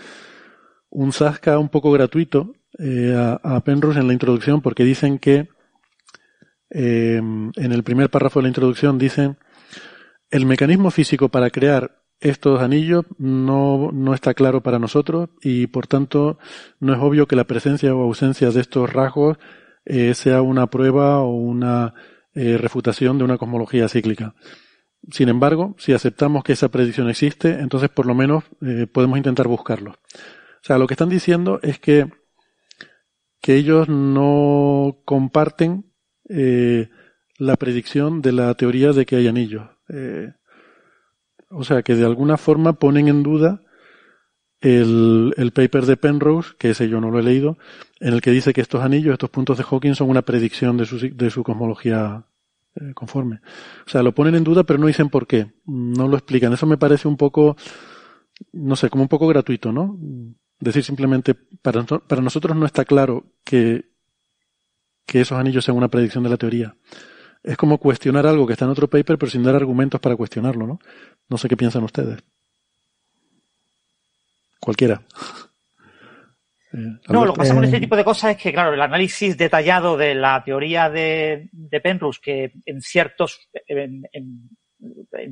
un 0.91 1.13
zasca 1.13 1.59
un 1.59 1.69
poco 1.69 1.91
gratuito 1.91 2.55
eh, 2.79 3.15
a, 3.17 3.57
a, 3.57 3.61
Penrose 3.65 4.01
en 4.01 4.07
la 4.07 4.13
introducción 4.13 4.61
porque 4.61 4.85
dicen 4.85 5.19
que 5.19 5.49
eh, 6.71 7.17
en 7.17 7.73
el 7.73 7.83
primer 7.83 8.11
párrafo 8.11 8.41
de 8.41 8.45
la 8.45 8.49
introducción 8.49 8.99
dicen 8.99 9.39
El 10.31 10.45
mecanismo 10.45 10.91
físico 10.91 11.31
para 11.31 11.49
crear 11.49 12.03
estos 12.21 12.61
anillos 12.61 13.05
no, 13.17 13.91
no 13.93 14.13
está 14.13 14.35
claro 14.35 14.63
para 14.63 14.79
nosotros 14.79 15.31
y 15.41 15.69
por 15.69 15.87
tanto 15.87 16.39
no 16.81 16.93
es 16.93 17.01
obvio 17.01 17.27
que 17.27 17.37
la 17.37 17.45
presencia 17.45 17.95
o 17.95 18.03
ausencia 18.03 18.51
de 18.51 18.61
estos 18.61 18.93
rasgos 18.93 19.39
eh, 19.85 20.13
sea 20.15 20.43
una 20.43 20.67
prueba 20.67 21.21
o 21.21 21.31
una 21.31 21.95
eh, 22.39 22.57
refutación 22.57 23.19
de 23.19 23.25
una 23.25 23.39
cosmología 23.39 23.89
cíclica. 23.89 24.35
Sin 25.11 25.29
embargo, 25.29 25.75
si 25.79 25.93
aceptamos 25.93 26.45
que 26.45 26.53
esa 26.53 26.69
predicción 26.69 27.09
existe, 27.09 27.61
entonces 27.61 27.89
por 27.89 28.07
lo 28.07 28.15
menos 28.15 28.45
eh, 28.63 28.87
podemos 28.87 29.19
intentar 29.19 29.49
buscarlo. 29.49 29.93
O 29.93 30.63
sea, 30.63 30.79
lo 30.79 30.87
que 30.87 30.95
están 30.95 31.09
diciendo 31.09 31.61
es 31.63 31.79
que, 31.79 32.11
que 33.41 33.55
ellos 33.57 33.89
no 33.89 34.99
comparten 35.05 35.85
la 36.29 37.57
predicción 37.57 38.21
de 38.21 38.33
la 38.33 38.53
teoría 38.55 38.93
de 38.93 39.07
que 39.07 39.17
hay 39.17 39.29
anillos. 39.29 39.67
o 41.49 41.65
sea, 41.65 41.83
que 41.83 41.95
de 41.95 42.05
alguna 42.05 42.37
forma 42.37 42.75
ponen 42.75 43.09
en 43.09 43.23
duda 43.23 43.63
el, 44.61 45.35
el, 45.37 45.53
paper 45.53 45.87
de 45.87 45.97
Penrose, 45.97 46.55
que 46.59 46.71
ese 46.71 46.89
yo 46.89 47.01
no 47.01 47.11
lo 47.11 47.19
he 47.19 47.23
leído, 47.23 47.59
en 48.01 48.15
el 48.15 48.21
que 48.21 48.31
dice 48.31 48.53
que 48.53 48.61
estos 48.61 48.83
anillos, 48.83 49.13
estos 49.13 49.31
puntos 49.31 49.57
de 49.59 49.65
Hawking 49.65 49.95
son 49.95 50.11
una 50.11 50.23
predicción 50.23 50.77
de 50.77 50.87
su, 50.87 50.99
de 50.99 51.31
su 51.31 51.43
cosmología 51.43 52.25
eh, 52.81 52.93
conforme. 52.95 53.41
O 53.87 53.91
sea, 53.91 54.03
lo 54.03 54.15
ponen 54.15 54.35
en 54.35 54.45
duda, 54.45 54.65
pero 54.65 54.79
no 54.79 54.87
dicen 54.87 55.09
por 55.09 55.27
qué. 55.27 55.53
No 55.67 56.09
lo 56.09 56.17
explican. 56.17 56.53
Eso 56.53 56.67
me 56.67 56.77
parece 56.77 57.09
un 57.09 57.17
poco, 57.17 57.57
no 58.53 58.77
sé, 58.77 58.91
como 58.91 59.03
un 59.03 59.09
poco 59.09 59.27
gratuito, 59.27 59.73
¿no? 59.73 59.97
Decir 60.61 60.85
simplemente, 60.85 61.35
para, 61.35 61.85
nosotros 62.21 62.57
no 62.57 62.67
está 62.67 62.85
claro 62.85 63.27
que, 63.45 63.91
que 65.07 65.21
esos 65.21 65.39
anillos 65.39 65.65
sean 65.65 65.77
una 65.77 65.89
predicción 65.89 66.25
de 66.25 66.31
la 66.31 66.37
teoría. 66.37 66.77
Es 67.43 67.57
como 67.57 67.79
cuestionar 67.79 68.27
algo 68.27 68.47
que 68.47 68.55
está 68.55 68.65
en 68.65 68.73
otro 68.73 68.91
paper, 68.91 69.19
pero 69.19 69.31
sin 69.31 69.45
dar 69.45 69.55
argumentos 69.55 70.01
para 70.01 70.17
cuestionarlo, 70.17 70.67
¿no? 70.67 70.79
No 71.29 71.39
sé 71.39 71.49
qué 71.49 71.57
piensan 71.57 71.85
ustedes. 71.85 72.19
Cualquiera. 74.61 75.01
Eh, 76.73 76.99
no, 77.09 77.25
lo 77.25 77.33
que 77.33 77.39
pasa 77.39 77.55
con 77.55 77.65
este 77.65 77.81
tipo 77.81 77.97
de 77.97 78.05
cosas 78.05 78.33
es 78.33 78.43
que, 78.43 78.53
claro, 78.53 78.75
el 78.75 78.81
análisis 78.81 79.37
detallado 79.37 79.97
de 79.97 80.15
la 80.15 80.43
teoría 80.45 80.91
de, 80.91 81.49
de 81.53 81.81
Penrose, 81.81 82.21
que 82.23 82.53
en 82.67 82.81
ciertos, 82.83 83.49
en, 83.67 84.03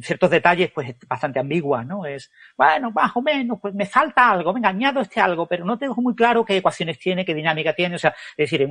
ciertos 0.00 0.30
detalles, 0.30 0.70
pues 0.72 0.88
es 0.88 0.96
bastante 1.06 1.38
ambigua, 1.38 1.84
¿no? 1.84 2.06
Es, 2.06 2.30
bueno, 2.56 2.90
más 2.90 3.12
o 3.14 3.22
menos, 3.22 3.58
pues 3.60 3.74
me 3.74 3.86
falta 3.86 4.30
algo, 4.30 4.52
venga, 4.52 4.70
añado 4.70 5.00
este 5.00 5.20
algo, 5.20 5.46
pero 5.46 5.64
no 5.64 5.78
tengo 5.78 5.94
muy 5.96 6.14
claro 6.14 6.44
qué 6.44 6.56
ecuaciones 6.56 6.98
tiene, 6.98 7.24
qué 7.24 7.34
dinámica 7.34 7.74
tiene, 7.74 7.96
o 7.96 7.98
sea, 7.98 8.14
es 8.36 8.50
decir, 8.50 8.68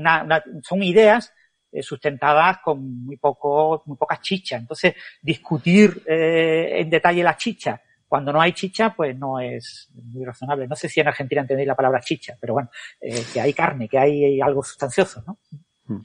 son 0.63 0.83
ideas 0.83 1.33
eh, 1.71 1.83
sustentadas 1.83 2.59
con 2.63 3.05
muy 3.05 3.17
poco, 3.17 3.83
muy 3.85 3.97
poca 3.97 4.19
chicha. 4.19 4.57
Entonces, 4.57 4.95
discutir 5.21 6.03
eh, 6.07 6.79
en 6.79 6.89
detalle 6.89 7.23
la 7.23 7.37
chicha 7.37 7.81
cuando 8.07 8.31
no 8.31 8.41
hay 8.41 8.53
chicha, 8.53 8.93
pues 8.95 9.17
no 9.17 9.39
es 9.39 9.89
muy 9.93 10.25
razonable. 10.25 10.67
No 10.67 10.75
sé 10.75 10.87
si 10.89 10.99
en 10.99 11.07
Argentina 11.07 11.41
entendéis 11.41 11.67
la 11.67 11.75
palabra 11.75 12.01
chicha, 12.01 12.37
pero 12.39 12.53
bueno, 12.53 12.69
eh, 13.01 13.23
que 13.33 13.41
hay 13.41 13.53
carne, 13.53 13.89
que 13.89 13.97
hay 13.97 14.39
algo 14.41 14.63
sustancioso, 14.63 15.23
¿no? 15.25 15.39
Hmm. 15.85 16.01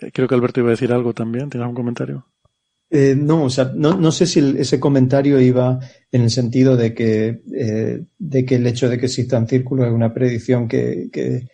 Eh, 0.00 0.10
creo 0.12 0.28
que 0.28 0.34
Alberto 0.34 0.60
iba 0.60 0.68
a 0.68 0.72
decir 0.72 0.92
algo 0.92 1.14
también. 1.14 1.48
¿Tienes 1.50 1.68
un 1.68 1.74
comentario? 1.74 2.26
Eh, 2.90 3.14
no, 3.16 3.44
o 3.44 3.50
sea, 3.50 3.72
no, 3.74 3.94
no 3.94 4.12
sé 4.12 4.26
si 4.26 4.40
ese 4.58 4.78
comentario 4.78 5.40
iba 5.40 5.80
en 6.12 6.22
el 6.22 6.30
sentido 6.30 6.76
de 6.76 6.94
que, 6.94 7.40
de 8.18 8.44
que 8.44 8.54
el 8.54 8.66
hecho 8.66 8.88
de 8.88 8.98
que 8.98 9.06
existan 9.06 9.48
círculos 9.48 9.86
es 9.86 9.92
una 9.92 10.12
predicción 10.12 10.68
que, 10.68 11.08
que, 11.10 11.48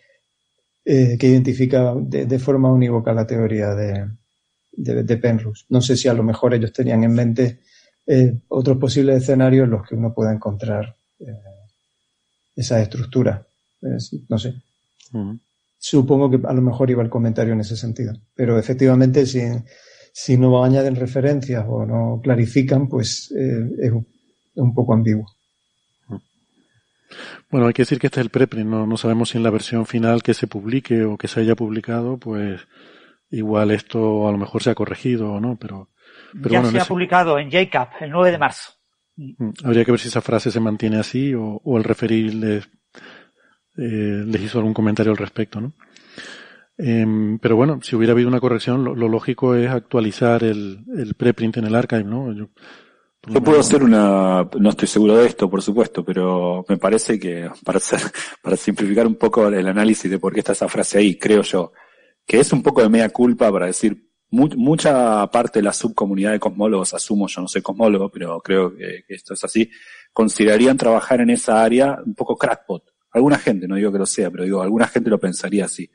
que 0.83 1.27
identifica 1.27 1.95
de, 1.95 2.37
forma 2.37 2.71
unívoca 2.71 3.13
la 3.13 3.25
teoría 3.25 3.73
de, 3.73 4.07
de, 4.71 5.03
de 5.03 5.17
Penrose. 5.17 5.65
No 5.69 5.81
sé 5.81 5.97
si 5.97 6.09
a 6.09 6.13
lo 6.13 6.21
mejor 6.21 6.53
ellos 6.53 6.73
tenían 6.73 7.03
en 7.03 7.13
mente 7.13 7.61
eh, 8.07 8.39
otros 8.47 8.77
posibles 8.77 9.21
escenarios 9.21 9.65
en 9.65 9.71
los 9.71 9.87
que 9.87 9.95
uno 9.95 10.13
pueda 10.13 10.33
encontrar 10.33 10.95
eh, 11.19 11.25
esa 12.55 12.81
estructura. 12.81 13.45
no 14.29 14.37
sé. 14.37 14.55
Supongo 15.77 16.29
que 16.29 16.47
a 16.47 16.53
lo 16.53 16.61
mejor 16.61 16.89
iba 16.89 17.01
el 17.01 17.09
comentario 17.09 17.53
en 17.53 17.61
ese 17.61 17.75
sentido. 17.75 18.13
Pero 18.35 18.59
efectivamente, 18.59 19.25
si, 19.25 19.41
si 20.13 20.37
no 20.37 20.63
añaden 20.63 20.95
referencias 20.95 21.65
o 21.67 21.85
no 21.85 22.21
clarifican, 22.21 22.87
pues 22.87 23.33
eh, 23.35 23.69
es 23.79 23.91
un 24.55 24.73
poco 24.73 24.93
ambiguo. 24.93 25.25
Bueno, 27.49 27.67
hay 27.67 27.73
que 27.73 27.81
decir 27.81 27.99
que 27.99 28.07
este 28.07 28.19
es 28.19 28.25
el 28.25 28.29
preprint, 28.29 28.69
no, 28.69 28.87
no 28.87 28.95
sabemos 28.95 29.29
si 29.29 29.37
en 29.37 29.43
la 29.43 29.49
versión 29.49 29.85
final 29.85 30.23
que 30.23 30.33
se 30.33 30.47
publique 30.47 31.03
o 31.03 31.17
que 31.17 31.27
se 31.27 31.41
haya 31.41 31.55
publicado, 31.55 32.17
pues 32.17 32.61
igual 33.29 33.71
esto 33.71 34.27
a 34.27 34.31
lo 34.31 34.37
mejor 34.37 34.63
se 34.63 34.69
ha 34.69 34.75
corregido 34.75 35.33
o 35.33 35.39
no, 35.41 35.57
pero 35.59 35.89
ya 36.33 36.63
se 36.65 36.79
ha 36.79 36.85
publicado 36.85 37.37
en 37.39 37.49
JCAP 37.49 38.01
el 38.01 38.11
9 38.11 38.31
de 38.31 38.37
marzo. 38.37 38.71
Mm, 39.15 39.49
habría 39.63 39.85
que 39.85 39.91
ver 39.91 39.99
si 39.99 40.07
esa 40.07 40.21
frase 40.21 40.51
se 40.51 40.59
mantiene 40.59 40.97
así 40.97 41.33
o, 41.35 41.61
el 41.77 41.83
referir 41.83 42.33
les, 42.33 42.69
eh, 43.77 44.23
les 44.25 44.41
hizo 44.41 44.59
algún 44.59 44.73
comentario 44.73 45.11
al 45.11 45.17
respecto, 45.17 45.61
¿no? 45.61 45.73
Em, 46.77 47.37
pero 47.37 47.55
bueno, 47.55 47.79
si 47.83 47.95
hubiera 47.95 48.13
habido 48.13 48.27
una 48.27 48.39
corrección, 48.39 48.83
lo, 48.83 48.95
lógico 48.95 49.55
es 49.55 49.69
actualizar 49.69 50.43
el, 50.43 50.83
el, 50.97 51.13
preprint 51.13 51.57
en 51.57 51.65
el 51.65 51.75
archive, 51.75 52.03
¿no? 52.03 52.33
Yo, 52.33 52.49
puedo 53.43 53.59
hacer 53.59 53.83
una, 53.83 54.49
no 54.59 54.69
estoy 54.69 54.87
seguro 54.87 55.17
de 55.17 55.27
esto, 55.27 55.47
por 55.47 55.61
supuesto, 55.61 56.03
pero 56.03 56.65
me 56.67 56.77
parece 56.77 57.19
que 57.19 57.49
para 57.63 57.77
hacer, 57.77 57.99
para 58.41 58.57
simplificar 58.57 59.05
un 59.05 59.15
poco 59.15 59.47
el 59.47 59.67
análisis 59.67 60.09
de 60.09 60.17
por 60.17 60.33
qué 60.33 60.39
está 60.39 60.53
esa 60.53 60.67
frase 60.67 60.97
ahí, 60.97 61.19
creo 61.19 61.43
yo, 61.43 61.71
que 62.25 62.39
es 62.39 62.51
un 62.51 62.63
poco 62.63 62.81
de 62.81 62.89
media 62.89 63.09
culpa 63.09 63.51
para 63.51 63.67
decir 63.67 64.10
mucha 64.31 65.29
parte 65.29 65.59
de 65.59 65.63
la 65.63 65.73
subcomunidad 65.73 66.31
de 66.31 66.39
cosmólogos, 66.39 66.93
asumo, 66.93 67.27
yo 67.27 67.41
no 67.41 67.47
soy 67.47 67.61
cosmólogo, 67.61 68.09
pero 68.09 68.39
creo 68.41 68.73
que, 68.75 69.03
esto 69.09 69.33
es 69.33 69.43
así, 69.43 69.69
considerarían 70.13 70.77
trabajar 70.77 71.21
en 71.21 71.29
esa 71.29 71.61
área 71.61 71.99
un 72.05 72.15
poco 72.15 72.37
crackpot. 72.37 72.83
Alguna 73.11 73.37
gente, 73.37 73.67
no 73.67 73.75
digo 73.75 73.91
que 73.91 73.97
lo 73.97 74.05
sea, 74.05 74.31
pero 74.31 74.45
digo, 74.45 74.61
alguna 74.61 74.87
gente 74.87 75.09
lo 75.09 75.19
pensaría 75.19 75.65
así. 75.65 75.89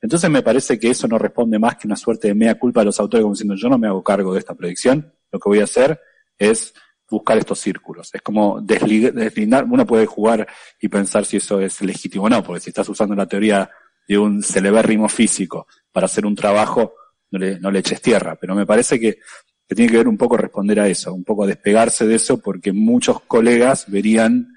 Entonces 0.00 0.28
me 0.30 0.42
parece 0.42 0.78
que 0.78 0.90
eso 0.90 1.08
no 1.08 1.18
responde 1.18 1.58
más 1.58 1.76
que 1.76 1.86
una 1.86 1.96
suerte 1.96 2.28
de 2.28 2.34
mea 2.34 2.58
culpa 2.58 2.82
de 2.82 2.86
los 2.86 3.00
autores 3.00 3.22
como 3.22 3.34
diciendo 3.34 3.56
yo 3.56 3.68
no 3.68 3.78
me 3.78 3.88
hago 3.88 4.04
cargo 4.04 4.32
de 4.32 4.38
esta 4.38 4.54
predicción, 4.54 5.12
lo 5.32 5.40
que 5.40 5.48
voy 5.48 5.60
a 5.60 5.64
hacer 5.64 6.00
es 6.38 6.74
buscar 7.10 7.38
estos 7.38 7.58
círculos. 7.58 8.10
Es 8.14 8.22
como 8.22 8.60
deslindar, 8.60 9.64
uno 9.64 9.86
puede 9.86 10.06
jugar 10.06 10.46
y 10.80 10.88
pensar 10.88 11.24
si 11.24 11.38
eso 11.38 11.60
es 11.60 11.80
legítimo 11.80 12.24
o 12.24 12.28
no, 12.28 12.42
porque 12.42 12.60
si 12.60 12.70
estás 12.70 12.88
usando 12.88 13.14
la 13.14 13.26
teoría 13.26 13.70
de 14.06 14.18
un 14.18 14.42
celebérrimo 14.42 15.08
físico 15.08 15.66
para 15.90 16.04
hacer 16.04 16.26
un 16.26 16.34
trabajo, 16.34 16.94
no 17.30 17.38
le, 17.38 17.58
no 17.58 17.70
le 17.70 17.80
eches 17.80 18.00
tierra, 18.00 18.36
pero 18.40 18.54
me 18.54 18.66
parece 18.66 18.98
que, 18.98 19.18
que, 19.66 19.74
tiene 19.74 19.90
que 19.90 19.98
ver 19.98 20.08
un 20.08 20.16
poco 20.16 20.36
responder 20.36 20.80
a 20.80 20.88
eso, 20.88 21.12
un 21.12 21.24
poco 21.24 21.46
despegarse 21.46 22.06
de 22.06 22.16
eso, 22.16 22.40
porque 22.40 22.72
muchos 22.72 23.20
colegas 23.22 23.86
verían 23.88 24.48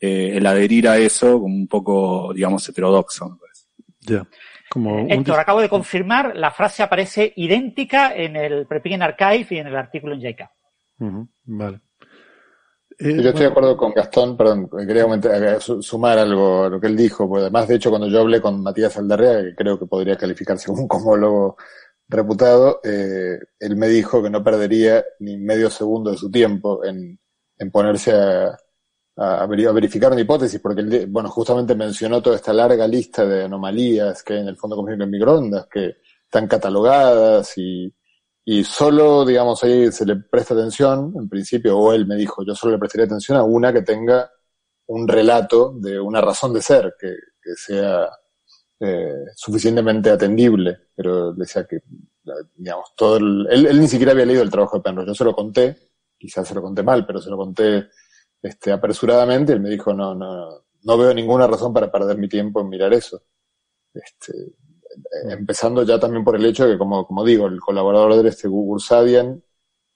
eh, 0.00 0.36
el 0.36 0.46
adherir 0.46 0.88
a 0.88 0.98
eso 0.98 1.40
como 1.40 1.54
un 1.54 1.66
poco, 1.66 2.32
digamos, 2.32 2.68
heterodoxo, 2.68 3.28
me 3.28 3.36
parece. 3.36 3.64
Ya. 4.00 4.26
Como 4.70 5.06
Héctor, 5.08 5.40
acabo 5.40 5.60
de 5.60 5.68
confirmar, 5.68 6.36
la 6.36 6.50
frase 6.50 6.82
aparece 6.82 7.32
idéntica 7.36 8.14
en 8.14 8.36
el 8.36 8.66
Prepingen 8.66 9.02
Archive 9.02 9.46
y 9.50 9.58
en 9.58 9.66
el 9.66 9.76
artículo 9.76 10.14
en 10.14 10.20
JK. 10.20 10.50
vale. 11.44 11.80
Eh, 13.00 13.22
yo 13.22 13.28
estoy 13.28 13.44
de 13.44 13.50
acuerdo 13.50 13.76
con 13.76 13.92
Gastón, 13.92 14.36
perdón, 14.36 14.68
quería 14.68 15.04
eh, 15.04 15.58
sumar 15.60 16.18
algo 16.18 16.64
a 16.64 16.68
lo 16.68 16.80
que 16.80 16.88
él 16.88 16.96
dijo, 16.96 17.28
porque 17.28 17.42
además, 17.42 17.68
de 17.68 17.76
hecho, 17.76 17.90
cuando 17.90 18.08
yo 18.08 18.20
hablé 18.20 18.40
con 18.40 18.60
Matías 18.60 18.96
Aldarrea, 18.98 19.42
que 19.42 19.54
creo 19.54 19.78
que 19.78 19.86
podría 19.86 20.16
calificarse 20.16 20.66
como 20.66 20.82
un 20.82 20.88
cosmólogo 20.88 21.56
reputado, 22.08 22.80
eh, 22.82 23.38
él 23.60 23.76
me 23.76 23.88
dijo 23.88 24.22
que 24.22 24.30
no 24.30 24.42
perdería 24.42 25.04
ni 25.20 25.36
medio 25.36 25.70
segundo 25.70 26.10
de 26.10 26.16
su 26.16 26.30
tiempo 26.30 26.84
en, 26.84 27.18
en 27.58 27.70
ponerse 27.70 28.12
a, 28.12 28.56
a, 29.16 29.46
verificar 29.46 30.12
una 30.12 30.20
hipótesis, 30.20 30.60
porque 30.60 30.80
él, 30.80 31.06
bueno, 31.08 31.28
justamente 31.28 31.74
mencionó 31.74 32.22
toda 32.22 32.36
esta 32.36 32.52
larga 32.52 32.86
lista 32.86 33.26
de 33.26 33.44
anomalías 33.44 34.22
que 34.22 34.34
hay 34.34 34.40
en 34.40 34.48
el 34.48 34.56
fondo 34.56 34.76
cósmico 34.76 35.02
en 35.02 35.10
microondas, 35.10 35.66
que 35.66 35.96
están 36.24 36.46
catalogadas 36.46 37.56
y, 37.58 37.92
y 38.44 38.64
solo, 38.64 39.24
digamos, 39.24 39.62
ahí 39.64 39.92
se 39.92 40.06
le 40.06 40.16
presta 40.16 40.54
atención, 40.54 41.12
en 41.16 41.28
principio, 41.28 41.78
o 41.78 41.92
él 41.92 42.06
me 42.06 42.16
dijo, 42.16 42.44
yo 42.46 42.54
solo 42.54 42.72
le 42.72 42.78
prestaría 42.78 43.06
atención 43.06 43.36
a 43.38 43.44
una 43.44 43.72
que 43.72 43.82
tenga 43.82 44.30
un 44.86 45.06
relato 45.06 45.74
de 45.78 46.00
una 46.00 46.20
razón 46.20 46.54
de 46.54 46.62
ser, 46.62 46.94
que, 46.98 47.08
que 47.42 47.54
sea 47.56 48.08
eh, 48.80 49.24
suficientemente 49.34 50.10
atendible, 50.10 50.78
pero 50.94 51.32
decía 51.32 51.66
que, 51.66 51.80
digamos, 52.54 52.94
todo 52.96 53.16
el, 53.16 53.46
él, 53.50 53.80
ni 53.80 53.88
siquiera 53.88 54.12
había 54.12 54.26
leído 54.26 54.42
el 54.42 54.50
trabajo 54.50 54.76
de 54.76 54.82
Penrose, 54.82 55.08
yo 55.08 55.14
se 55.14 55.24
lo 55.24 55.34
conté, 55.34 55.76
quizás 56.16 56.46
se 56.46 56.54
lo 56.54 56.62
conté 56.62 56.82
mal, 56.82 57.04
pero 57.06 57.20
se 57.20 57.30
lo 57.30 57.36
conté 57.36 57.88
este, 58.40 58.70
apresuradamente, 58.70 59.52
él 59.52 59.60
me 59.60 59.70
dijo, 59.70 59.92
no, 59.92 60.14
no, 60.14 60.64
no 60.82 60.98
veo 60.98 61.12
ninguna 61.12 61.46
razón 61.46 61.72
para 61.72 61.90
perder 61.90 62.18
mi 62.18 62.28
tiempo 62.28 62.60
en 62.60 62.68
mirar 62.68 62.92
eso. 62.92 63.22
Este, 63.92 64.32
mm. 65.24 65.30
empezando 65.30 65.82
ya 65.82 65.98
también 65.98 66.24
por 66.24 66.36
el 66.36 66.44
hecho 66.46 66.64
de 66.66 66.72
que, 66.72 66.78
como, 66.78 67.06
como 67.06 67.24
digo, 67.24 67.46
el 67.46 67.60
colaborador 67.60 68.22
de 68.22 68.28
este 68.28 68.48
Google 68.48 68.80
Sadian 68.80 69.42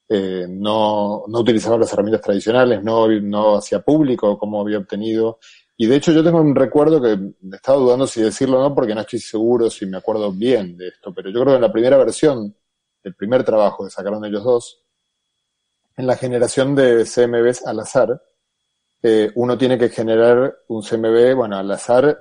eh, 0.09 0.47
no, 0.49 1.25
no 1.29 1.39
utilizaba 1.39 1.79
las 1.79 1.93
herramientas 1.93 2.23
tradicionales, 2.23 2.83
no, 2.83 3.09
no 3.09 3.57
hacía 3.57 3.81
público 3.81 4.37
cómo 4.39 4.61
había 4.61 4.79
obtenido 4.79 5.39
y 5.83 5.87
de 5.87 5.97
hecho 5.97 6.13
yo 6.13 6.23
tengo 6.23 6.41
un 6.41 6.55
recuerdo 6.55 7.03
que 7.03 7.19
estaba 7.57 7.77
dudando 7.77 8.07
si 8.07 8.23
decirlo 8.23 8.61
o 8.61 8.63
no 8.63 8.73
porque 8.73 8.95
no 8.95 9.01
estoy 9.01 9.19
seguro 9.19 9.69
si 9.69 9.85
me 9.85 9.97
acuerdo 9.97 10.31
bien 10.31 10.77
de 10.77 10.87
esto, 10.87 11.13
pero 11.13 11.29
yo 11.29 11.41
creo 11.41 11.55
que 11.55 11.57
en 11.57 11.63
la 11.63 11.73
primera 11.73 11.97
versión, 11.97 12.55
el 13.03 13.17
primer 13.17 13.43
trabajo 13.43 13.83
que 13.83 13.91
sacaron 13.91 14.25
ellos 14.25 14.45
dos, 14.45 14.85
en 15.97 16.07
la 16.07 16.15
generación 16.15 16.77
de 16.77 17.05
CMBs 17.05 17.67
al 17.67 17.81
azar, 17.81 18.23
eh, 19.03 19.33
uno 19.35 19.59
tiene 19.59 19.77
que 19.77 19.89
generar 19.89 20.57
un 20.69 20.83
CMB, 20.85 21.35
bueno, 21.35 21.57
al 21.57 21.73
azar, 21.73 22.17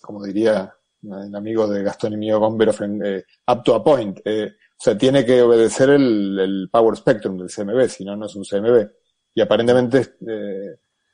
como 0.00 0.22
diría 0.22 0.72
el 1.02 1.34
amigo 1.34 1.66
de 1.66 1.82
Gastón 1.82 2.12
y 2.12 2.16
mío 2.16 2.38
Gomberov, 2.38 2.76
eh, 3.04 3.24
up 3.48 3.64
to 3.64 3.74
a 3.74 3.82
point. 3.82 4.20
Eh, 4.24 4.52
o 4.54 4.80
sea, 4.80 4.96
tiene 4.96 5.24
que 5.26 5.42
obedecer 5.42 5.90
el, 5.90 6.68
power 6.70 6.96
spectrum 6.96 7.38
del 7.38 7.50
CMB, 7.50 7.88
si 7.88 8.04
no, 8.04 8.14
no 8.14 8.26
es 8.26 8.36
un 8.36 8.44
CMB. 8.44 8.88
Y 9.34 9.40
aparentemente 9.40 10.14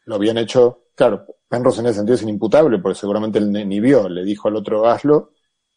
lo 0.06 0.14
habían 0.16 0.38
hecho, 0.38 0.84
claro, 0.94 1.26
Penrose 1.48 1.80
en 1.80 1.86
ese 1.86 1.96
sentido 1.96 2.16
es 2.16 2.22
inimputable, 2.22 2.78
porque 2.78 2.98
seguramente 2.98 3.38
él 3.38 3.52
ni 3.52 3.80
vio, 3.80 4.08
le 4.08 4.24
dijo 4.24 4.48
al 4.48 4.56
otro 4.56 4.86
hazlo, 4.88 5.32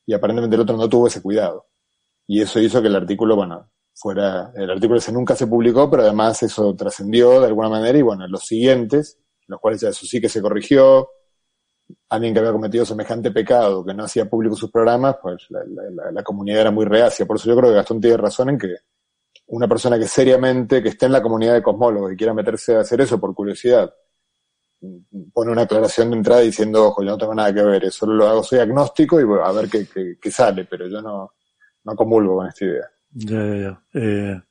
y 0.06 0.14
aparentemente 0.14 0.56
el 0.56 0.62
otro 0.62 0.78
no 0.78 0.90
tuvo 0.90 1.08
ese 1.08 1.22
cuidado. 1.22 1.68
Y 2.26 2.42
eso 2.42 2.60
hizo 2.60 2.82
que 2.82 2.88
el 2.88 2.96
artículo, 2.96 3.36
bueno, 3.36 3.70
fuera, 3.94 4.52
el 4.56 4.70
artículo 4.70 5.00
ese 5.00 5.12
nunca 5.12 5.36
se 5.36 5.48
publicó, 5.48 5.90
pero 5.90 6.04
además 6.04 6.42
eso 6.44 6.76
trascendió 6.76 7.40
de 7.42 7.48
alguna 7.48 7.70
manera, 7.70 7.98
y 7.98 8.02
bueno, 8.02 8.28
los 8.28 8.44
siguientes, 8.46 9.20
los 9.48 9.60
cuales 9.60 9.82
ya 9.82 9.90
eso 9.90 10.06
sí 10.06 10.20
que 10.20 10.30
se 10.30 10.42
corrigió, 10.42 11.10
alguien 12.10 12.34
que 12.34 12.40
había 12.40 12.52
cometido 12.52 12.86
semejante 12.86 13.32
pecado, 13.32 13.86
que 13.86 13.94
no 13.94 14.04
hacía 14.04 14.30
público 14.30 14.56
sus 14.56 14.72
programas, 14.72 15.18
pues 15.22 15.48
la, 15.50 16.24
comunidad 16.24 16.62
era 16.62 16.72
muy 16.72 16.86
reacia. 16.86 17.26
Por 17.26 17.38
eso 17.38 17.50
yo 17.50 17.56
creo 17.56 17.70
que 17.70 17.76
Gastón 17.76 18.02
tiene 18.02 18.18
razón 18.18 18.50
en 18.50 18.58
que 18.58 18.76
una 19.48 19.68
persona 19.68 19.98
que 19.98 20.08
seriamente, 20.08 20.84
que 20.84 20.90
esté 20.90 21.06
en 21.06 21.14
la 21.14 21.22
comunidad 21.22 21.54
de 21.54 21.64
cosmólogos 21.64 22.12
y 22.12 22.18
quiera 22.18 22.34
meterse 22.34 22.76
a 22.76 22.82
hacer 22.82 23.02
eso 23.02 23.20
por 23.20 23.34
curiosidad, 23.34 23.94
pone 25.34 25.52
una 25.52 25.64
aclaración 25.64 26.12
de 26.12 26.18
entrada 26.18 26.42
diciendo, 26.42 26.88
ojo, 26.88 27.04
yo 27.04 27.12
no 27.12 27.18
tengo 27.18 27.36
nada 27.36 27.54
que 27.54 27.64
ver, 27.64 27.92
solo 27.92 28.14
lo 28.14 28.28
hago, 28.28 28.44
soy 28.44 28.60
agnóstico 28.60 29.20
y 29.20 29.24
a 29.24 29.52
ver 29.52 29.70
qué, 29.70 30.32
sale, 30.32 30.66
pero 30.66 30.88
yo 30.88 31.02
no, 31.02 31.34
no 31.84 31.96
comulgo 31.96 32.38
con 32.38 32.48
esta 32.48 32.66
idea. 32.66 32.86
Ya, 33.12 33.46
ya, 33.46 33.56
ya. 33.56 33.82
Eh, 33.94 34.42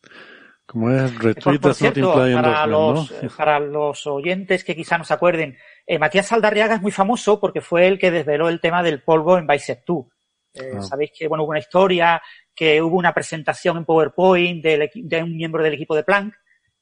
como 0.66 0.90
es 0.90 1.16
retweet 1.16 1.60
para, 1.60 2.66
los, 2.66 3.12
para 3.36 3.60
los 3.60 4.06
oyentes 4.08 4.64
que 4.64 4.74
quizá 4.74 4.98
no 4.98 5.04
se 5.04 5.14
acuerden, 5.14 5.56
eh, 5.86 5.98
Matías 5.98 6.26
Saldarriaga 6.26 6.74
es 6.74 6.82
muy 6.82 6.90
famoso 6.90 7.38
porque 7.38 7.60
fue 7.60 7.86
el 7.86 7.98
que 7.98 8.10
desveló 8.10 8.48
el 8.48 8.60
tema 8.60 8.82
del 8.82 9.02
polvo 9.02 9.38
en 9.38 9.46
Bicep 9.46 9.84
2. 9.86 10.06
Eh, 10.54 10.72
ah. 10.74 10.82
Sabéis 10.82 11.12
que 11.16 11.28
bueno 11.28 11.44
hubo 11.44 11.50
una 11.50 11.60
historia, 11.60 12.20
que 12.52 12.82
hubo 12.82 12.96
una 12.96 13.14
presentación 13.14 13.76
en 13.76 13.84
PowerPoint 13.84 14.64
de 14.64 15.22
un 15.22 15.36
miembro 15.36 15.62
del 15.62 15.74
equipo 15.74 15.94
de 15.94 16.02
Planck 16.02 16.34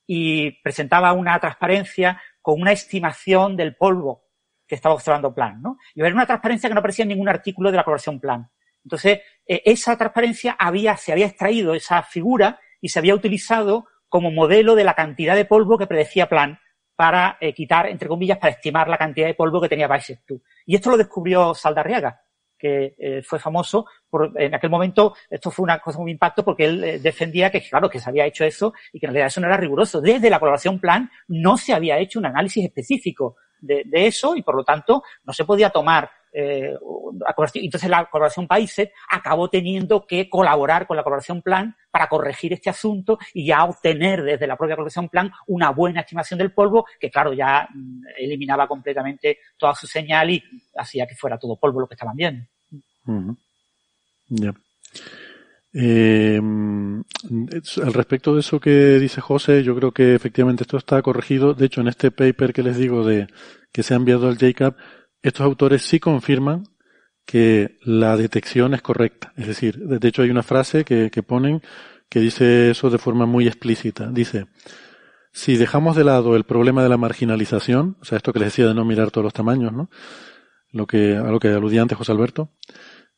y 0.07 0.51
presentaba 0.63 1.13
una 1.13 1.39
transparencia 1.39 2.21
con 2.45 2.61
una 2.61 2.73
estimación 2.73 3.57
del 3.57 3.75
polvo 3.75 4.27
que 4.67 4.75
estaba 4.75 4.95
observando 4.95 5.35
Planck, 5.35 5.63
¿no? 5.63 5.79
Y 5.95 6.03
era 6.03 6.13
una 6.13 6.27
transparencia 6.27 6.69
que 6.69 6.75
no 6.75 6.81
aparecía 6.81 7.05
en 7.05 7.09
ningún 7.09 7.31
artículo 7.31 7.71
de 7.71 7.79
la 7.79 7.85
colaboración 7.85 8.21
Planck. 8.21 8.49
Entonces, 8.85 9.21
eh, 9.47 9.63
esa 9.65 9.97
transparencia 9.97 10.55
había, 10.59 10.95
se 10.99 11.13
había 11.13 11.25
extraído 11.25 11.73
esa 11.73 12.03
figura 12.03 12.61
y 12.83 12.91
se 12.91 12.99
había 12.99 13.15
utilizado 13.15 13.87
como 14.11 14.31
modelo 14.31 14.75
de 14.75 14.85
la 14.85 14.93
cantidad 14.93 15.35
de 15.35 15.47
polvo 15.47 15.79
que 15.79 15.87
predecía 15.87 16.29
Planck 16.29 16.59
para 16.95 17.39
eh, 17.41 17.55
quitar, 17.55 17.87
entre 17.87 18.09
comillas, 18.09 18.37
para 18.37 18.53
estimar 18.53 18.89
la 18.89 18.99
cantidad 18.99 19.27
de 19.27 19.33
polvo 19.33 19.59
que 19.63 19.71
tenía 19.71 19.89
Bicep 19.89 20.21
2. 20.29 20.39
Y 20.67 20.75
esto 20.75 20.91
lo 20.91 20.99
descubrió 20.99 21.55
Saldarriaga, 21.55 22.24
que 22.59 22.95
eh, 22.99 23.23
fue 23.23 23.39
famoso 23.39 23.87
por, 24.09 24.33
en 24.41 24.55
aquel 24.55 24.71
momento, 24.71 25.15
esto 25.29 25.51
fue 25.51 25.65
una 25.65 25.79
cosa 25.79 25.99
muy 25.99 26.13
impacto 26.13 26.45
porque 26.45 26.65
él 26.65 26.85
eh, 26.85 26.99
defendía 26.99 27.51
que, 27.51 27.61
claro, 27.61 27.91
que 27.91 27.99
se 27.99 28.09
había 28.09 28.27
hecho 28.27 28.45
eso 28.45 28.73
y 28.93 29.01
que 29.01 29.07
en 29.07 29.13
realidad 29.13 29.29
eso 29.29 29.41
no 29.41 29.47
era 29.47 29.57
riguroso. 29.57 30.01
Desde 30.01 30.31
la 30.31 30.39
colaboración 30.39 30.79
plan 30.79 31.11
no 31.29 31.57
se 31.57 31.75
había 31.75 31.99
hecho 31.99 32.19
un 32.19 32.27
análisis 32.27 32.65
específico 32.65 33.37
de, 33.59 33.83
de 33.87 34.07
eso 34.07 34.37
y 34.37 34.43
por 34.43 34.57
lo 34.57 34.65
tanto 34.65 35.03
no 35.25 35.33
se 35.33 35.45
podía 35.45 35.71
tomar 35.71 36.11
eh, 36.37 36.75
entonces 37.55 37.89
la 37.89 38.07
colaboración 38.07 38.49
Países 38.49 38.91
acabó 39.09 39.49
teniendo 39.49 40.05
que 40.05 40.29
colaborar 40.29 40.85
con 40.85 40.97
la 40.97 41.05
colaboración 41.05 41.43
Plan 41.43 41.77
para 41.93 42.09
corregir 42.09 42.53
este 42.53 42.71
asunto 42.71 43.19
y 43.33 43.47
ya 43.47 43.65
obtener 43.65 44.25
desde 44.25 44.49
la 44.49 44.57
propia 44.57 44.75
colaboración 44.75 45.09
Plan 45.09 45.31
una 45.47 45.71
buena 45.71 46.01
estimación 46.01 46.39
del 46.39 46.53
polvo 46.53 46.87
que 46.99 47.09
claro 47.09 47.33
ya 47.33 47.69
mm, 47.73 48.03
eliminaba 48.19 48.67
completamente 48.67 49.39
toda 49.57 49.77
su 49.77 49.87
señal 49.87 50.31
y 50.31 50.43
hacía 50.77 51.07
que 51.07 51.15
fuera 51.15 51.39
todo 51.39 51.57
polvo 51.57 51.81
lo 51.81 51.87
que 51.87 51.95
estaban 51.95 52.17
viendo. 52.17 52.45
Ya. 54.29 54.53
Eh, 55.77 56.41
al 56.41 57.93
respecto 57.93 58.35
de 58.35 58.41
eso 58.41 58.59
que 58.59 58.99
dice 58.99 59.21
José, 59.21 59.63
yo 59.63 59.77
creo 59.77 59.93
que 59.93 60.15
efectivamente 60.15 60.65
esto 60.65 60.79
está 60.79 61.01
corregido. 61.03 61.55
De 61.55 61.67
hecho, 61.67 61.81
en 61.81 61.89
este 61.89 62.11
paper 62.11 62.53
que 62.53 62.63
les 62.65 62.77
digo 62.77 63.05
de 63.05 63.29
que 63.73 63.83
se 63.83 63.95
ha 63.95 63.97
enviado 63.97 64.29
al 64.29 64.39
JCAP, 64.39 64.77
estos 65.25 65.47
autores 65.47 65.83
sí 65.83 65.99
confirman 65.99 66.65
que 67.25 67.79
la 67.83 68.19
detección 68.19 68.75
es 68.75 68.83
correcta. 68.83 69.33
Es 69.37 69.47
decir, 69.47 69.79
de 69.79 70.07
hecho 70.07 70.21
hay 70.21 70.29
una 70.29 70.43
frase 70.43 70.85
que, 70.85 71.11
ponen 71.27 71.63
que 72.11 72.21
dice 72.21 72.71
eso 72.71 72.91
de 72.91 72.99
forma 72.99 73.25
muy 73.25 73.47
explícita. 73.47 74.11
Dice, 74.11 74.49
si 75.33 75.57
dejamos 75.57 75.97
de 75.97 76.05
lado 76.05 76.37
el 76.37 76.45
problema 76.45 76.83
de 76.83 76.91
la 76.91 76.99
marginalización, 76.99 77.97
o 78.03 78.05
sea, 78.05 78.19
esto 78.19 78.35
que 78.35 78.41
les 78.41 78.49
decía 78.49 78.67
de 78.67 78.75
no 78.75 78.85
mirar 78.85 79.11
todos 79.11 79.25
los 79.25 79.33
tamaños, 79.33 79.73
¿no? 79.73 79.89
Lo 80.73 80.87
que, 80.87 81.17
a 81.17 81.31
lo 81.31 81.41
que 81.41 81.49
aludía 81.49 81.81
antes 81.81 81.97
José 81.97 82.13
Alberto, 82.13 82.51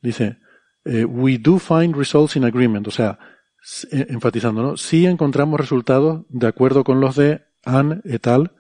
dice, 0.01 0.39
eh, 0.85 1.05
we 1.05 1.39
do 1.39 1.59
find 1.59 1.97
results 1.97 2.37
in 2.37 2.45
agreement, 2.45 2.87
o 2.87 2.93
sea, 2.93 3.19
eh, 3.91 4.07
enfatizando, 4.11 4.63
¿no? 4.63 4.77
Sí 4.77 5.07
encontramos 5.07 5.59
resultados 5.59 6.25
de 6.29 6.47
acuerdo 6.47 6.85
con 6.85 7.01
los 7.01 7.17
de 7.17 7.47
Anne 7.65 8.01
et 8.05 8.25
al, 8.29 8.53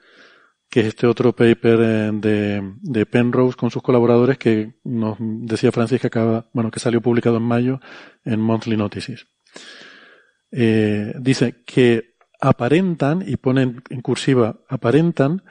que 0.68 0.80
es 0.80 0.86
este 0.86 1.06
otro 1.06 1.34
paper 1.34 1.78
de, 2.20 2.72
de, 2.82 3.06
Penrose 3.06 3.56
con 3.56 3.70
sus 3.70 3.82
colaboradores 3.82 4.38
que 4.38 4.74
nos 4.84 5.16
decía 5.18 5.72
Francis 5.72 6.00
que 6.00 6.08
acaba, 6.08 6.50
bueno, 6.52 6.70
que 6.70 6.80
salió 6.80 7.00
publicado 7.00 7.36
en 7.36 7.44
mayo 7.44 7.80
en 8.24 8.40
Monthly 8.40 8.76
Notices. 8.76 9.26
Eh, 10.50 11.12
dice 11.18 11.62
que 11.64 12.16
aparentan, 12.40 13.24
y 13.26 13.36
ponen 13.36 13.82
en 13.90 14.02
cursiva, 14.02 14.60
aparentan 14.68 15.44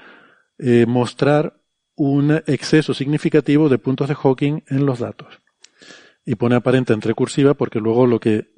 eh, 0.57 0.85
mostrar 0.87 1.61
un 1.95 2.31
exceso 2.45 2.93
significativo 2.93 3.69
de 3.69 3.77
puntos 3.77 4.09
de 4.09 4.15
Hawking 4.15 4.61
en 4.67 4.85
los 4.85 4.99
datos. 4.99 5.41
Y 6.25 6.35
pone 6.35 6.55
aparenta 6.55 6.93
entre 6.93 7.13
cursiva 7.13 7.53
porque 7.53 7.79
luego 7.79 8.07
lo 8.07 8.19
que, 8.19 8.53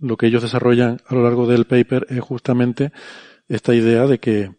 lo 0.00 0.16
que 0.16 0.26
ellos 0.26 0.42
desarrollan 0.42 1.00
a 1.06 1.14
lo 1.14 1.22
largo 1.22 1.46
del 1.46 1.64
paper 1.64 2.06
es 2.10 2.20
justamente 2.20 2.92
esta 3.48 3.74
idea 3.74 4.06
de 4.06 4.18
que 4.18 4.50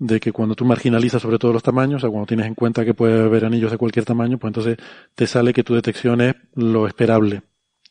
de 0.00 0.18
que 0.18 0.32
cuando 0.32 0.54
tú 0.54 0.64
marginalizas 0.64 1.20
sobre 1.20 1.38
todos 1.38 1.52
los 1.52 1.62
tamaños, 1.62 2.02
o 2.02 2.10
cuando 2.10 2.26
tienes 2.26 2.46
en 2.46 2.54
cuenta 2.54 2.84
que 2.84 2.94
puede 2.94 3.22
haber 3.22 3.44
anillos 3.44 3.70
de 3.70 3.76
cualquier 3.76 4.06
tamaño, 4.06 4.38
pues 4.38 4.48
entonces 4.48 4.78
te 5.14 5.26
sale 5.26 5.52
que 5.52 5.62
tu 5.62 5.74
detección 5.74 6.22
es 6.22 6.34
lo 6.54 6.86
esperable, 6.86 7.42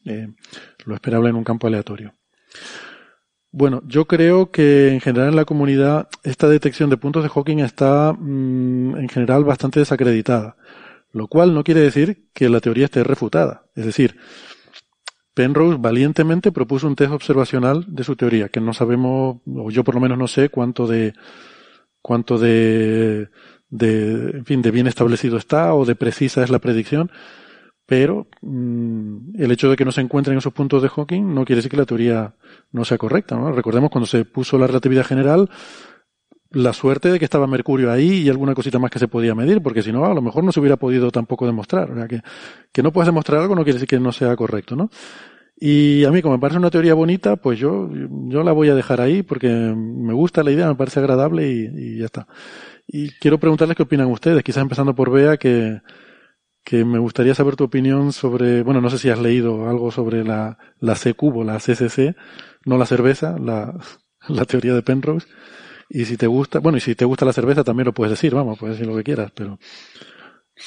eh, 0.06 0.28
lo 0.86 0.96
esperable 0.96 1.30
en 1.30 1.36
un 1.36 1.44
campo 1.44 1.68
aleatorio. 1.68 2.14
Bueno, 3.52 3.84
yo 3.86 4.06
creo 4.06 4.50
que 4.50 4.90
en 4.90 5.02
general 5.02 5.30
en 5.30 5.36
la 5.36 5.46
comunidad 5.46 6.10
esta 6.24 6.50
detección 6.50 6.90
de 6.90 6.98
puntos 6.98 7.22
de 7.22 7.30
Hawking 7.30 7.60
está 7.60 8.14
mm, 8.14 8.98
en 8.98 9.10
general 9.10 9.44
bastante 9.44 9.80
desacreditada, 9.80 10.58
lo 11.12 11.28
cual 11.28 11.54
no 11.54 11.64
quiere 11.64 11.82
decir 11.82 12.26
que 12.34 12.50
la 12.50 12.60
teoría 12.60 12.86
esté 12.86 13.04
refutada. 13.04 13.66
Es 13.76 13.86
decir, 13.86 14.18
Penrose 15.36 15.78
valientemente 15.80 16.52
propuso 16.52 16.88
un 16.88 16.96
test 16.96 17.12
observacional 17.12 17.86
de 17.88 18.04
su 18.04 18.16
teoría, 18.16 18.50
que 18.50 18.62
no 18.62 18.74
sabemos, 18.74 19.38
o 19.46 19.70
yo 19.70 19.84
por 19.84 19.94
lo 19.94 20.02
menos 20.02 20.18
no 20.18 20.28
sé 20.28 20.50
cuánto 20.50 20.88
de 20.88 21.14
cuánto 22.02 22.38
de, 22.38 23.30
de, 23.70 24.32
en 24.32 24.46
fin, 24.46 24.62
de 24.62 24.72
bien 24.72 24.88
establecido 24.88 25.38
está 25.38 25.74
o 25.74 25.86
de 25.86 25.96
precisa 25.96 26.44
es 26.44 26.50
la 26.50 26.60
predicción, 26.60 27.12
pero 27.86 28.28
mm, 28.42 29.42
el 29.42 29.52
hecho 29.52 29.70
de 29.70 29.76
que 29.76 29.86
no 29.86 29.92
se 29.92 30.02
encuentren 30.02 30.38
esos 30.38 30.54
puntos 30.54 30.82
de 30.82 30.90
Hawking 30.90 31.34
no 31.34 31.46
quiere 31.46 31.58
decir 31.58 31.72
que 31.72 31.78
la 31.78 31.86
teoría 31.86 32.36
no 32.72 32.86
sea 32.86 32.98
correcta. 32.98 33.36
¿no? 33.36 33.52
Recordemos 33.52 33.90
cuando 33.90 34.06
se 34.06 34.26
puso 34.26 34.58
la 34.58 34.68
relatividad 34.68 35.06
general, 35.06 35.50
la 36.52 36.74
suerte 36.74 37.12
de 37.12 37.20
que 37.20 37.26
estaba 37.26 37.48
Mercurio 37.48 37.92
ahí 37.92 38.22
y 38.22 38.30
alguna 38.30 38.56
cosita 38.56 38.80
más 38.80 38.92
que 38.92 39.00
se 39.00 39.08
podía 39.08 39.36
medir, 39.36 39.62
porque 39.62 39.84
si 39.84 39.92
no, 39.92 40.06
a 40.06 40.14
lo 40.14 40.22
mejor 40.22 40.44
no 40.44 40.52
se 40.52 40.60
hubiera 40.60 40.78
podido 40.78 41.12
tampoco 41.12 41.46
demostrar. 41.46 41.92
O 41.92 41.96
sea, 41.96 42.08
que, 42.08 42.22
que 42.72 42.84
no 42.84 42.92
puedes 42.92 43.08
demostrar 43.08 43.42
algo 43.42 43.56
no 43.56 43.64
quiere 43.64 43.76
decir 43.78 43.90
que 43.90 44.00
no 44.00 44.12
sea 44.12 44.36
correcto, 44.36 44.76
¿no? 44.76 44.90
Y 45.62 46.06
a 46.06 46.12
mí, 46.12 46.22
como 46.22 46.36
me 46.36 46.40
parece 46.40 46.58
una 46.58 46.70
teoría 46.72 46.94
bonita, 46.94 47.36
pues 47.36 47.60
yo, 47.60 47.90
yo 47.92 48.44
la 48.44 48.54
voy 48.54 48.70
a 48.70 48.76
dejar 48.76 49.02
ahí 49.02 49.24
porque 49.24 49.50
me 49.50 50.14
gusta 50.14 50.42
la 50.42 50.52
idea, 50.52 50.68
me 50.68 50.76
parece 50.76 51.00
agradable 51.00 51.50
y, 51.50 51.98
ya 51.98 52.06
está. 52.06 52.28
Y 52.88 53.10
quiero 53.12 53.40
preguntarles 53.40 53.76
qué 53.76 53.84
opinan 53.84 54.08
ustedes, 54.08 54.42
quizás 54.42 54.62
empezando 54.62 54.96
por 54.96 55.12
Bea, 55.12 55.36
que, 55.36 55.82
que 56.64 56.86
me 56.86 56.98
gustaría 56.98 57.36
saber 57.36 57.58
tu 57.58 57.66
opinión 57.66 58.14
sobre, 58.14 58.64
bueno, 58.64 58.80
no 58.80 58.90
sé 58.90 58.98
si 58.98 59.10
has 59.10 59.20
leído 59.20 59.70
algo 59.70 59.92
sobre 59.92 60.24
la, 60.24 60.58
la 60.80 60.96
C 60.96 61.14
cubo, 61.14 61.44
la 61.44 61.60
CCC, 61.60 62.16
no 62.66 62.78
la 62.78 62.86
cerveza, 62.86 63.38
la, 63.38 63.78
la 64.30 64.46
teoría 64.46 64.74
de 64.74 64.82
Penrose. 64.82 65.28
Y 65.90 66.06
si 66.06 66.16
te 66.16 66.28
gusta, 66.28 66.60
bueno, 66.60 66.78
y 66.78 66.82
si 66.82 66.96
te 66.96 67.04
gusta 67.04 67.26
la 67.26 67.34
cerveza 67.34 67.66
también 67.66 67.88
lo 67.88 67.94
puedes 67.94 68.12
decir, 68.12 68.34
vamos, 68.34 68.58
puedes 68.58 68.78
decir 68.78 68.90
lo 68.90 68.96
que 68.96 69.04
quieras, 69.04 69.32
pero, 69.36 69.60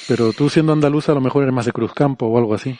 pero 0.06 0.35
tú 0.35 0.51
siendo 0.51 0.74
andaluza 0.74 1.12
a 1.12 1.14
lo 1.14 1.20
mejor 1.23 1.44
eres 1.44 1.55
más 1.55 1.64
de 1.64 1.73
Cruzcampo 1.73 2.27
o 2.27 2.36
algo 2.36 2.55
así. 2.55 2.77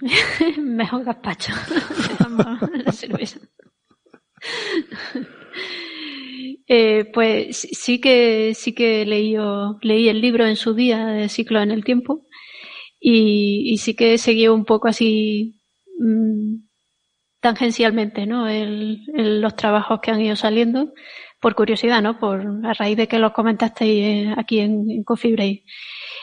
Mejor 0.58 1.04
gazpacho. 1.04 1.52
Eh, 6.72 7.06
pues 7.12 7.66
sí 7.72 8.00
que 8.00 8.54
sí 8.54 8.72
que 8.72 9.04
leí, 9.04 9.34
leí 9.82 10.08
el 10.08 10.20
libro 10.20 10.46
en 10.46 10.54
su 10.54 10.72
día 10.72 11.04
de 11.06 11.28
ciclo 11.28 11.60
en 11.60 11.72
el 11.72 11.82
tiempo 11.82 12.24
y, 13.00 13.76
sí 13.78 13.94
que 13.96 14.18
seguí 14.18 14.46
un 14.46 14.64
poco 14.64 14.86
así 14.86 15.60
mm, 15.98 16.58
tangencialmente, 17.40 18.26
¿no? 18.26 18.48
El, 18.48 19.02
los 19.40 19.56
trabajos 19.56 20.00
que 20.00 20.12
han 20.12 20.20
ido 20.20 20.36
saliendo 20.36 20.92
por 21.40 21.54
curiosidad, 21.54 22.02
¿no? 22.02 22.18
Por 22.18 22.46
a 22.64 22.74
raíz 22.74 22.96
de 22.96 23.08
que 23.08 23.18
los 23.18 23.32
comentasteis 23.32 24.28
aquí 24.36 24.60
en, 24.60 25.02
Coffee 25.04 25.32
Break. 25.32 25.62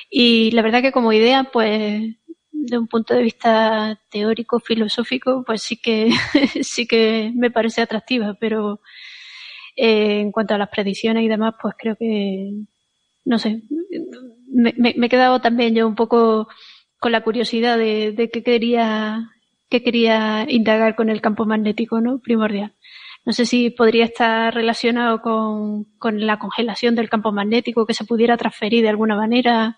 Y 0.10 0.52
la 0.52 0.62
verdad 0.62 0.82
que 0.82 0.92
como 0.92 1.12
idea, 1.12 1.50
pues, 1.52 2.04
de 2.68 2.78
un 2.78 2.88
punto 2.88 3.14
de 3.14 3.24
vista 3.24 4.00
teórico, 4.10 4.60
filosófico, 4.60 5.44
pues 5.46 5.62
sí 5.64 5.78
que 5.78 6.12
sí 6.62 6.88
que 6.88 7.32
me 7.36 7.52
parece 7.52 7.82
atractiva, 7.82 8.36
pero 8.40 8.82
eh, 9.76 10.22
en 10.22 10.32
cuanto 10.32 10.54
a 10.56 10.58
las 10.58 10.70
predicciones 10.70 11.24
y 11.24 11.28
demás, 11.28 11.56
pues 11.62 11.76
creo 11.78 11.96
que 11.96 12.52
no 13.26 13.40
sé, 13.40 13.64
me, 14.52 14.74
me, 14.78 14.96
he 15.06 15.10
quedado 15.10 15.42
también 15.42 15.76
yo 15.76 15.88
un 15.88 15.96
poco 15.96 16.48
con 17.00 17.12
la 17.12 17.24
curiosidad 17.24 17.78
de, 17.78 18.12
de 18.14 18.30
qué 18.30 18.44
quería 18.44 19.32
que 19.70 19.84
quería 19.84 20.46
indagar 20.50 20.96
con 20.96 21.10
el 21.10 21.22
campo 21.22 21.46
magnético, 21.46 22.00
¿no? 22.02 22.20
Primordial. 22.20 22.74
No 23.26 23.34
sé 23.34 23.46
si 23.46 23.70
podría 23.70 24.06
estar 24.06 24.54
relacionado 24.54 25.22
con, 25.22 25.84
con 26.00 26.26
la 26.26 26.40
congelación 26.40 26.96
del 26.96 27.10
campo 27.10 27.34
magnético, 27.34 27.86
que 27.86 27.94
se 27.94 28.06
pudiera 28.06 28.38
transferir 28.38 28.84
de 28.84 28.90
alguna 28.90 29.18
manera 29.18 29.78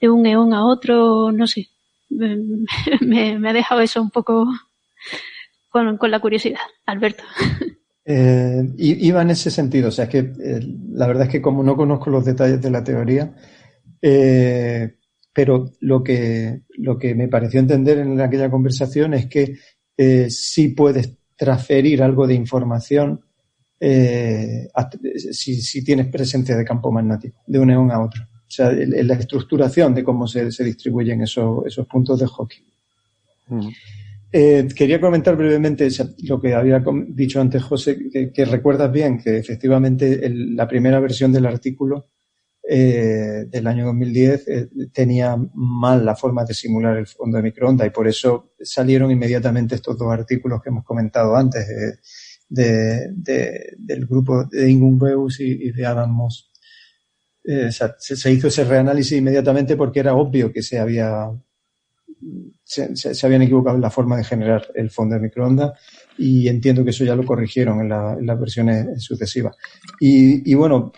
de 0.00 0.08
un 0.10 0.26
eón 0.26 0.54
a 0.54 0.64
otro, 0.64 1.32
no 1.32 1.46
sé. 1.46 1.68
Me, 2.10 3.48
ha 3.48 3.52
dejado 3.52 3.80
eso 3.80 4.00
un 4.00 4.10
poco 4.10 4.46
con, 5.70 5.98
la 6.10 6.20
curiosidad, 6.20 6.60
Alberto. 6.86 7.24
Eh, 8.06 8.62
iba 8.76 9.22
en 9.22 9.30
ese 9.30 9.50
sentido, 9.50 9.88
o 9.88 9.90
sea, 9.90 10.04
es 10.04 10.10
que 10.10 10.18
eh, 10.18 10.60
la 10.90 11.06
verdad 11.06 11.22
es 11.24 11.30
que 11.30 11.40
como 11.40 11.62
no 11.62 11.74
conozco 11.74 12.10
los 12.10 12.22
detalles 12.22 12.60
de 12.60 12.70
la 12.70 12.84
teoría, 12.84 13.34
eh, 14.02 14.96
pero 15.32 15.72
lo 15.80 16.04
que, 16.04 16.64
lo 16.76 16.98
que 16.98 17.14
me 17.14 17.28
pareció 17.28 17.60
entender 17.60 18.00
en 18.00 18.20
aquella 18.20 18.50
conversación 18.50 19.14
es 19.14 19.26
que 19.26 19.56
sí 20.28 20.68
puedes 20.68 21.16
transferir 21.34 22.02
algo 22.02 22.26
de 22.26 22.34
información 22.34 23.24
si, 23.80 25.62
si, 25.62 25.82
tienes 25.82 26.08
presencia 26.08 26.56
de 26.56 26.64
campo 26.64 26.92
magnético, 26.92 27.42
de 27.46 27.58
un 27.58 27.90
a 27.90 28.04
otro. 28.04 28.26
O 28.54 28.56
sea, 28.56 28.70
la 28.72 29.14
estructuración 29.14 29.94
de 29.94 30.04
cómo 30.04 30.28
se, 30.28 30.52
se 30.52 30.62
distribuyen 30.62 31.22
esos, 31.22 31.66
esos 31.66 31.86
puntos 31.88 32.20
de 32.20 32.26
hockey. 32.26 32.62
Mm. 33.48 33.68
Eh, 34.30 34.68
quería 34.74 35.00
comentar 35.00 35.36
brevemente 35.36 35.88
lo 36.24 36.40
que 36.40 36.54
había 36.54 36.82
dicho 37.08 37.40
antes 37.40 37.62
José, 37.62 37.98
que, 38.12 38.32
que 38.32 38.44
recuerdas 38.44 38.90
bien 38.90 39.18
que 39.18 39.38
efectivamente 39.38 40.26
el, 40.26 40.54
la 40.56 40.68
primera 40.68 41.00
versión 41.00 41.32
del 41.32 41.46
artículo 41.46 42.08
eh, 42.68 43.44
del 43.48 43.66
año 43.66 43.86
2010 43.86 44.48
eh, 44.48 44.68
tenía 44.92 45.36
mal 45.54 46.04
la 46.04 46.16
forma 46.16 46.44
de 46.44 46.54
simular 46.54 46.96
el 46.96 47.06
fondo 47.06 47.36
de 47.36 47.42
microondas 47.42 47.86
y 47.86 47.90
por 47.90 48.08
eso 48.08 48.54
salieron 48.60 49.10
inmediatamente 49.10 49.74
estos 49.74 49.98
dos 49.98 50.10
artículos 50.12 50.62
que 50.62 50.70
hemos 50.70 50.84
comentado 50.84 51.36
antes 51.36 51.66
de, 52.48 53.74
del 53.78 54.06
grupo 54.06 54.44
de 54.44 54.70
Ingun 54.70 54.98
Beus 54.98 55.40
y, 55.40 55.72
de 55.72 55.86
Adam 55.86 56.10
Moss. 56.10 56.50
Eh, 57.46 57.70
se, 57.70 58.32
hizo 58.32 58.48
ese 58.48 58.64
reanálisis 58.64 59.18
inmediatamente 59.18 59.76
porque 59.76 60.00
era 60.00 60.14
obvio 60.14 60.50
que 60.50 60.62
se 60.62 60.78
había 60.78 61.30
se, 62.64 63.26
habían 63.26 63.42
equivocado 63.42 63.76
en 63.76 63.82
la 63.82 63.90
forma 63.90 64.16
de 64.16 64.24
generar 64.24 64.66
el 64.74 64.88
fondo 64.88 65.14
de 65.14 65.20
microondas 65.20 65.78
y 66.16 66.48
entiendo 66.48 66.82
que 66.82 66.90
eso 66.90 67.04
ya 67.04 67.14
lo 67.14 67.26
corrigieron 67.26 67.80
en, 67.80 67.88
las 68.26 68.40
versiones 68.40 69.02
sucesivas. 69.02 69.54
Y, 70.00 70.54
bueno, 70.54 70.90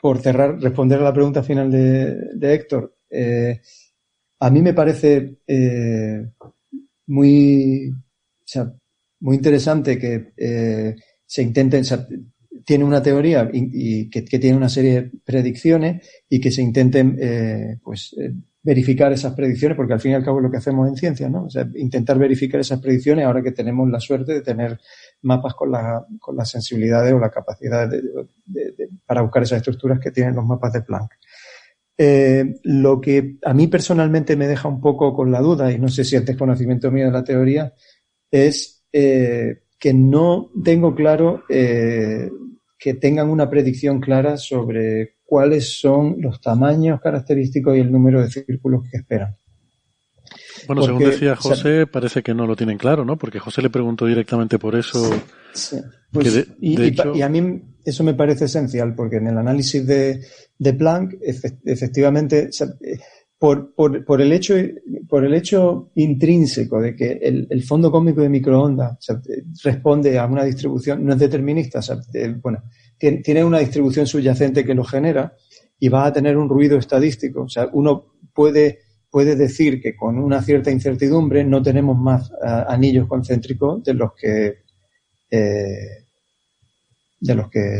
por 0.00 0.20
cerrar, 0.20 0.60
responder 0.60 1.00
a 1.00 1.04
la 1.04 1.12
pregunta 1.12 1.42
final 1.42 1.72
de, 1.72 2.54
Héctor, 2.54 2.94
eh, 3.10 3.60
a 4.38 4.48
mí 4.48 4.62
me 4.62 4.74
parece 4.74 5.38
eh, 5.44 6.24
muy, 7.08 7.92
muy 9.18 9.34
interesante 9.36 9.98
que 9.98 10.94
se 11.26 11.42
intenten, 11.42 11.82
tiene 12.70 12.84
una 12.84 13.02
teoría 13.02 13.50
y, 13.52 14.08
que, 14.08 14.22
tiene 14.22 14.56
una 14.56 14.68
serie 14.68 14.92
de 14.94 15.10
predicciones 15.24 16.08
y 16.28 16.40
que 16.40 16.52
se 16.52 16.62
intenten, 16.62 17.18
pues, 17.82 18.14
verificar 18.62 19.12
esas 19.12 19.34
predicciones, 19.34 19.76
porque 19.76 19.94
al 19.94 20.00
fin 20.00 20.12
y 20.12 20.14
al 20.14 20.24
cabo 20.24 20.38
es 20.38 20.44
lo 20.44 20.52
que 20.52 20.58
hacemos 20.58 20.88
en 20.88 20.94
ciencia, 20.94 21.28
¿no? 21.28 21.46
O 21.46 21.50
sea, 21.50 21.68
intentar 21.74 22.16
verificar 22.16 22.60
esas 22.60 22.78
predicciones 22.78 23.26
ahora 23.26 23.42
que 23.42 23.50
tenemos 23.50 23.90
la 23.90 23.98
suerte 23.98 24.34
de 24.34 24.40
tener 24.40 24.78
mapas 25.22 25.54
con, 25.54 25.72
la, 25.72 26.06
con 26.20 26.36
las 26.36 26.48
sensibilidades 26.48 27.12
o 27.12 27.18
la 27.18 27.28
capacidad 27.28 27.90
para 29.04 29.22
buscar 29.22 29.42
esas 29.42 29.56
estructuras 29.56 29.98
que 29.98 30.12
tienen 30.12 30.36
los 30.36 30.46
mapas 30.46 30.72
de 30.72 30.82
Planck. 30.82 31.10
Eh, 31.98 32.60
lo 32.62 33.00
que 33.00 33.38
a 33.44 33.52
mí 33.52 33.66
personalmente 33.66 34.36
me 34.36 34.46
deja 34.46 34.68
un 34.68 34.80
poco 34.80 35.12
con 35.12 35.32
la 35.32 35.40
duda, 35.40 35.72
y 35.72 35.78
no 35.80 35.88
sé 35.88 36.04
si 36.04 36.14
es 36.14 36.24
desconocimiento 36.24 36.92
mío 36.92 37.06
de 37.06 37.12
la 37.12 37.24
teoría, 37.24 37.74
es 38.30 38.84
eh, 38.92 39.64
que 39.76 39.92
no 39.92 40.52
tengo 40.62 40.94
claro 40.94 41.42
eh, 41.48 42.30
que 42.80 42.94
tengan 42.94 43.28
una 43.28 43.50
predicción 43.50 44.00
clara 44.00 44.38
sobre 44.38 45.16
cuáles 45.26 45.78
son 45.78 46.16
los 46.18 46.40
tamaños 46.40 46.98
característicos 47.00 47.76
y 47.76 47.80
el 47.80 47.92
número 47.92 48.22
de 48.22 48.30
círculos 48.30 48.84
que 48.90 48.96
esperan. 48.96 49.36
Bueno, 50.66 50.82
según 50.82 51.04
decía 51.04 51.36
José, 51.36 51.86
parece 51.86 52.22
que 52.22 52.32
no 52.32 52.46
lo 52.46 52.56
tienen 52.56 52.78
claro, 52.78 53.04
¿no? 53.04 53.18
Porque 53.18 53.38
José 53.38 53.60
le 53.60 53.68
preguntó 53.68 54.06
directamente 54.06 54.58
por 54.58 54.76
eso. 54.76 55.10
Sí, 55.52 55.76
pues, 56.10 56.46
y, 56.60 57.22
a 57.22 57.28
mí 57.28 57.62
eso 57.84 58.02
me 58.02 58.14
parece 58.14 58.46
esencial, 58.46 58.94
porque 58.94 59.16
en 59.16 59.26
el 59.26 59.36
análisis 59.36 59.86
de, 59.86 60.24
de 60.58 60.72
Planck, 60.72 61.16
efectivamente, 61.64 62.50
por, 63.40 63.74
por, 63.74 64.04
por, 64.04 64.20
el 64.20 64.32
hecho, 64.32 64.54
por 65.08 65.24
el 65.24 65.32
hecho 65.32 65.90
intrínseco 65.94 66.78
de 66.78 66.94
que 66.94 67.12
el, 67.22 67.46
el 67.48 67.62
fondo 67.62 67.90
cósmico 67.90 68.20
de 68.20 68.28
microondas 68.28 68.98
responde 69.64 70.18
a 70.18 70.26
una 70.26 70.44
distribución, 70.44 71.06
no 71.06 71.14
es 71.14 71.18
determinista, 71.18 71.80
bueno, 72.42 72.62
tiene, 72.98 73.22
tiene 73.22 73.42
una 73.42 73.60
distribución 73.60 74.06
subyacente 74.06 74.62
que 74.62 74.74
lo 74.74 74.84
genera 74.84 75.34
y 75.78 75.88
va 75.88 76.04
a 76.04 76.12
tener 76.12 76.36
un 76.36 76.50
ruido 76.50 76.76
estadístico. 76.76 77.44
O 77.44 77.48
sea, 77.48 77.66
uno 77.72 78.12
puede 78.34 78.80
puede 79.10 79.34
decir 79.36 79.80
que 79.80 79.96
con 79.96 80.18
una 80.18 80.42
cierta 80.42 80.70
incertidumbre 80.70 81.42
no 81.42 81.62
tenemos 81.62 81.98
más 81.98 82.30
eh, 82.30 82.64
anillos 82.68 83.08
concéntricos 83.08 83.82
de 83.82 83.94
los 83.94 84.12
que 84.14 84.58
eh, 85.30 85.99
de 87.20 87.34
los 87.34 87.50
que 87.50 87.78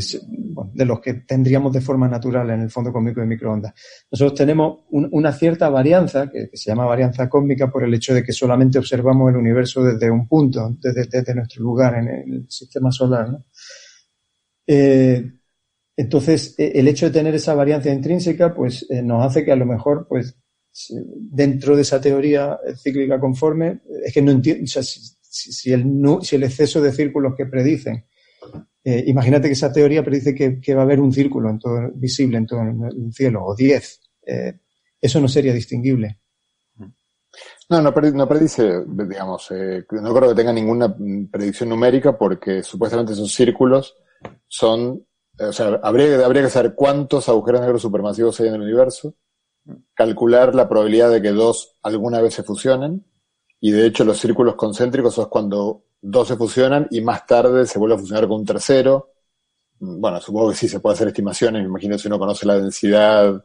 de 0.75 0.85
los 0.85 1.01
que 1.01 1.15
tendríamos 1.15 1.73
de 1.73 1.81
forma 1.81 2.07
natural 2.07 2.51
en 2.51 2.61
el 2.61 2.71
fondo 2.71 2.93
cósmico 2.93 3.21
de 3.21 3.27
microondas. 3.27 3.73
Nosotros 4.11 4.39
tenemos 4.39 4.81
una 4.91 5.33
cierta 5.33 5.71
varianza, 5.71 6.31
que, 6.31 6.51
se 6.53 6.71
llama 6.71 6.85
varianza 6.85 7.29
cósmica 7.29 7.71
por 7.71 7.83
el 7.83 7.95
hecho 7.95 8.13
de 8.13 8.23
que 8.23 8.33
solamente 8.33 8.79
observamos 8.79 9.31
el 9.31 9.37
universo 9.37 9.83
desde 9.83 10.11
un 10.11 10.29
punto, 10.29 10.77
desde, 10.81 11.35
nuestro 11.35 11.63
lugar 11.63 11.95
en 11.95 12.09
el 12.09 12.51
sistema 12.51 12.93
solar. 12.93 13.39
Eh, 14.67 15.25
entonces, 15.97 16.55
e, 16.59 16.73
el 16.79 16.89
hecho 16.89 17.07
de 17.07 17.13
tener 17.13 17.35
esa 17.35 17.55
varianza 17.55 17.91
intrínseca, 17.91 18.55
pues 18.55 18.87
nos 19.03 19.25
hace 19.25 19.45
que 19.45 19.53
a 19.53 19.57
lo 19.57 19.67
mejor, 19.67 20.07
pues 20.07 20.37
dentro 20.95 21.75
de 21.75 21.83
esa 21.83 22.01
teoría 22.01 22.59
cíclica 22.77 23.19
conforme, 23.19 23.81
es 24.05 24.13
que 24.13 24.23
no 24.23 24.33
entiendo, 24.33 24.67
si, 24.67 25.73
el, 25.73 25.85
si 26.23 26.37
el 26.37 26.43
exceso 26.43 26.81
de 26.81 26.93
círculos 26.93 27.35
que 27.37 27.47
predicen, 27.47 28.05
eh, 28.83 29.05
imagínate 29.07 29.49
que 29.49 29.53
esa 29.53 29.73
teoría 29.73 30.03
predice 30.03 30.35
que, 30.35 30.75
va 30.75 30.83
a 30.83 30.85
haber 30.85 31.01
un 31.01 31.13
círculo 31.13 31.51
en 31.51 31.59
todo, 31.59 31.91
visible 31.95 32.39
en 32.39 32.47
todo 32.47 32.61
el 32.63 33.13
cielo, 33.13 33.45
o 33.45 33.55
diez, 33.55 34.01
eh, 34.27 34.59
eso 35.01 35.21
no 35.21 35.29
sería 35.29 35.53
distinguible. 35.53 36.19
No, 37.69 37.81
no, 37.81 37.95
predice, 37.95 38.83
digamos, 38.87 39.51
eh, 39.53 39.85
no 39.91 40.15
creo 40.15 40.31
que 40.31 40.35
tenga 40.35 40.53
ninguna 40.53 40.95
predicción 41.31 41.69
numérica 41.69 42.19
porque 42.19 42.65
supuestamente 42.65 43.13
esos 43.13 43.33
círculos 43.33 43.97
son, 44.49 45.07
o 45.39 45.53
sea, 45.53 45.79
habría, 45.83 46.33
que 46.33 46.51
saber 46.51 46.75
cuántos 46.75 47.29
agujeros 47.29 47.61
negros 47.61 47.83
supermasivos 47.83 48.41
hay 48.41 48.49
en 48.49 48.55
el 48.55 48.63
universo 48.63 49.15
calcular 49.95 50.55
la 50.55 50.69
probabilidad 50.69 51.11
de 51.11 51.23
que 51.23 51.31
dos 51.31 51.77
alguna 51.83 52.21
vez 52.21 52.35
se 52.35 52.43
fusionen. 52.43 53.05
Y 53.61 53.71
de 53.73 53.87
hecho 53.87 54.05
los 54.05 54.19
círculos 54.19 54.55
concéntricos 54.55 55.19
es 55.19 55.27
cuando 55.27 55.85
dos 56.01 56.29
se 56.29 56.37
fusionan 56.37 56.87
y 56.91 57.01
más 57.01 57.27
tarde 57.27 57.67
se 57.67 57.79
vuelve 57.79 57.97
a 57.97 57.99
fusionar 57.99 58.27
con 58.27 58.41
un 58.41 58.47
tercero. 58.47 59.13
Bueno, 59.79 60.21
supongo 60.21 60.51
que 60.51 60.57
sí 60.57 60.69
se 60.69 60.81
puede 60.81 60.95
hacer 60.95 61.09
estimaciones, 61.09 61.63
me 61.63 61.69
imagino 61.69 61.99
si 61.99 62.09
uno 62.09 62.19
conoce 62.19 62.47
la 62.47 62.59
densidad 62.59 63.45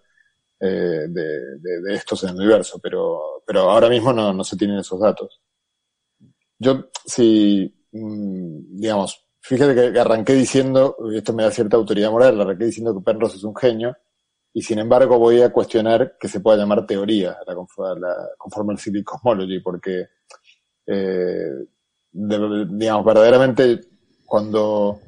eh, 0.59 1.05
de, 1.07 1.93
estos 1.93 2.23
en 2.23 2.29
el 2.31 2.35
universo, 2.37 2.79
pero, 2.81 3.43
pero 3.45 3.69
ahora 3.71 3.89
mismo 3.89 4.13
no, 4.13 4.43
se 4.43 4.57
tienen 4.57 4.79
esos 4.79 4.99
datos. 4.99 5.41
Yo, 6.57 6.89
si, 7.05 7.73
mm, 7.91 8.77
digamos, 8.79 9.27
fíjate 9.41 9.91
que 9.91 9.99
arranqué 9.99 10.33
diciendo, 10.33 10.97
esto 11.13 11.33
me 11.33 11.43
da 11.43 11.51
cierta 11.51 11.77
autoridad 11.77 12.11
moral, 12.11 12.39
arranqué 12.39 12.65
diciendo 12.65 12.93
que 12.95 13.03
Penrose 13.03 13.37
es 13.37 13.43
un 13.43 13.55
genio, 13.55 13.95
y 14.53 14.61
sin 14.61 14.79
embargo 14.79 15.19
voy 15.19 15.41
a 15.41 15.51
cuestionar 15.51 16.17
que 16.19 16.29
se 16.29 16.39
pueda 16.39 16.57
llamar 16.57 16.85
teoría 16.85 17.37
la, 17.45 17.53
la 17.95 18.29
Conformal 18.37 18.77
City 18.79 19.03
Cosmology, 19.03 19.59
porque, 19.59 20.07
eh, 20.87 21.49
digamos, 22.15 23.05
verdaderamente 23.05 23.81
cuando 24.25 24.99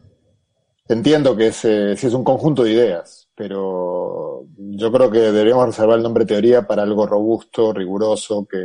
entiendo 0.89 1.35
que 1.35 1.47
es, 1.47 1.65
eh, 1.65 1.93
es 1.93 2.13
un 2.13 2.23
conjunto 2.23 2.63
de 2.63 2.71
ideas, 2.71 3.29
pero 3.35 4.45
yo 4.57 4.91
creo 4.91 5.09
que 5.09 5.19
deberíamos 5.19 5.67
reservar 5.67 5.97
el 5.97 6.03
nombre 6.03 6.25
teoría 6.25 6.67
para 6.67 6.83
algo 6.83 7.05
robusto, 7.05 7.71
riguroso, 7.71 8.45
que, 8.45 8.57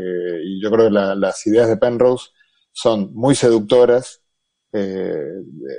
y 0.44 0.60
yo 0.60 0.70
creo 0.70 0.86
que 0.86 0.92
las 0.92 1.46
ideas 1.46 1.68
de 1.68 1.76
Penrose 1.76 2.30
son 2.72 3.10
muy 3.14 3.34
seductoras, 3.34 4.22
eh, 4.72 5.20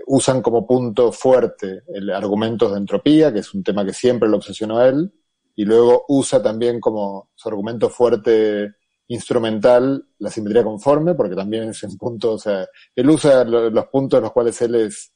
usan 0.08 0.42
como 0.42 0.68
punto 0.68 1.12
fuerte 1.12 1.82
el 1.88 2.10
argumentos 2.12 2.72
de 2.72 2.78
entropía, 2.78 3.34
que 3.34 3.40
es 3.40 3.54
un 3.54 3.64
tema 3.64 3.86
que 3.86 3.94
siempre 3.94 4.30
lo 4.30 4.38
obsesionó 4.38 4.78
a 4.78 4.88
él, 4.88 5.12
y 5.56 5.66
luego 5.66 6.06
usa 6.08 6.42
también 6.42 6.80
como 6.80 7.30
su 7.36 7.50
argumento 7.50 7.90
fuerte 7.90 8.74
instrumental 9.08 10.08
la 10.20 10.30
simetría 10.30 10.64
conforme, 10.64 11.14
porque 11.16 11.36
también 11.36 11.70
es 11.70 11.84
un 11.84 11.98
punto, 11.98 12.34
o 12.34 12.40
sea, 12.40 12.68
él 12.96 13.10
usa 13.10 13.44
los 13.44 13.88
puntos 13.88 14.18
en 14.18 14.24
los 14.24 14.32
cuales 14.32 14.62
él 14.62 14.76
es 14.76 15.14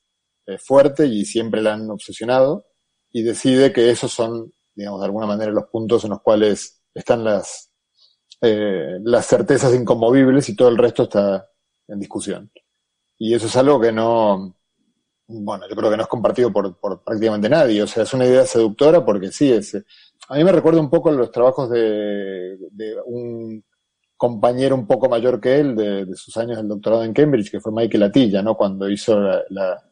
fuerte 0.59 1.05
y 1.05 1.25
siempre 1.25 1.61
le 1.61 1.69
han 1.69 1.89
obsesionado, 1.89 2.65
y 3.11 3.23
decide 3.23 3.71
que 3.73 3.89
esos 3.89 4.11
son, 4.11 4.53
digamos, 4.75 4.99
de 4.99 5.05
alguna 5.05 5.27
manera 5.27 5.51
los 5.51 5.65
puntos 5.65 6.03
en 6.03 6.11
los 6.11 6.21
cuales 6.21 6.81
están 6.93 7.23
las, 7.23 7.71
eh, 8.41 8.99
las 9.03 9.25
certezas 9.25 9.73
inconmovibles 9.73 10.49
y 10.49 10.55
todo 10.55 10.69
el 10.69 10.77
resto 10.77 11.03
está 11.03 11.49
en 11.87 11.99
discusión. 11.99 12.51
Y 13.17 13.33
eso 13.33 13.47
es 13.47 13.55
algo 13.55 13.79
que 13.79 13.91
no, 13.91 14.55
bueno, 15.27 15.67
yo 15.67 15.75
creo 15.75 15.89
que 15.89 15.97
no 15.97 16.03
es 16.03 16.09
compartido 16.09 16.51
por, 16.51 16.79
por 16.79 17.03
prácticamente 17.03 17.49
nadie. 17.49 17.81
O 17.81 17.87
sea, 17.87 18.03
es 18.03 18.13
una 18.13 18.25
idea 18.25 18.45
seductora 18.45 19.03
porque 19.03 19.31
sí, 19.31 19.51
es, 19.51 19.75
a 20.27 20.35
mí 20.35 20.43
me 20.43 20.51
recuerda 20.51 20.79
un 20.79 20.89
poco 20.89 21.11
los 21.11 21.31
trabajos 21.31 21.69
de, 21.69 22.57
de 22.71 22.95
un 23.05 23.63
compañero 24.17 24.75
un 24.75 24.87
poco 24.87 25.07
mayor 25.07 25.39
que 25.39 25.59
él 25.59 25.75
de, 25.75 26.07
sus 26.15 26.35
años 26.37 26.57
del 26.57 26.67
doctorado 26.67 27.03
en 27.03 27.13
Cambridge, 27.13 27.51
que 27.51 27.59
fue 27.59 27.71
Michael 27.71 28.03
Atilla, 28.03 28.41
¿no? 28.41 28.55
Cuando 28.55 28.89
hizo 28.89 29.19
la, 29.19 29.43
la 29.49 29.83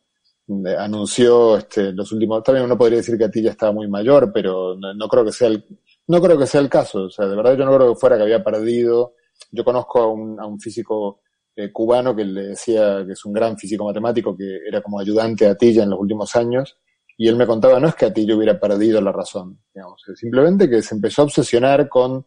anunció 0.79 1.57
este, 1.57 1.93
los 1.93 2.11
últimos, 2.11 2.43
también 2.43 2.65
uno 2.65 2.77
podría 2.77 2.97
decir 2.97 3.17
que 3.17 3.25
Atilla 3.25 3.51
estaba 3.51 3.71
muy 3.71 3.87
mayor, 3.87 4.31
pero 4.33 4.75
no, 4.75 4.93
no, 4.93 5.07
creo 5.07 5.23
que 5.23 5.31
sea 5.31 5.47
el, 5.47 5.63
no 6.07 6.21
creo 6.21 6.37
que 6.37 6.47
sea 6.47 6.61
el 6.61 6.69
caso. 6.69 7.03
O 7.03 7.09
sea, 7.09 7.27
de 7.27 7.35
verdad 7.35 7.57
yo 7.57 7.65
no 7.65 7.75
creo 7.75 7.93
que 7.93 7.99
fuera 7.99 8.17
que 8.17 8.23
había 8.23 8.43
perdido. 8.43 9.13
Yo 9.51 9.63
conozco 9.63 10.01
a 10.01 10.07
un, 10.11 10.39
a 10.39 10.45
un 10.45 10.59
físico 10.59 11.21
eh, 11.55 11.71
cubano 11.71 12.15
que 12.15 12.25
le 12.25 12.47
decía 12.47 13.03
que 13.05 13.13
es 13.13 13.25
un 13.25 13.33
gran 13.33 13.57
físico 13.57 13.85
matemático 13.85 14.35
que 14.35 14.59
era 14.67 14.81
como 14.81 14.99
ayudante 14.99 15.47
a 15.47 15.51
Atilla 15.51 15.83
en 15.83 15.91
los 15.91 15.99
últimos 15.99 16.35
años 16.35 16.77
y 17.17 17.27
él 17.27 17.35
me 17.37 17.47
contaba 17.47 17.79
no 17.79 17.87
es 17.87 17.95
que 17.95 18.05
Atilla 18.05 18.35
hubiera 18.35 18.59
perdido 18.59 18.99
la 18.99 19.13
razón, 19.13 19.61
digamos, 19.73 20.01
simplemente 20.15 20.69
que 20.69 20.81
se 20.81 20.95
empezó 20.95 21.21
a 21.21 21.25
obsesionar 21.25 21.87
con 21.87 22.25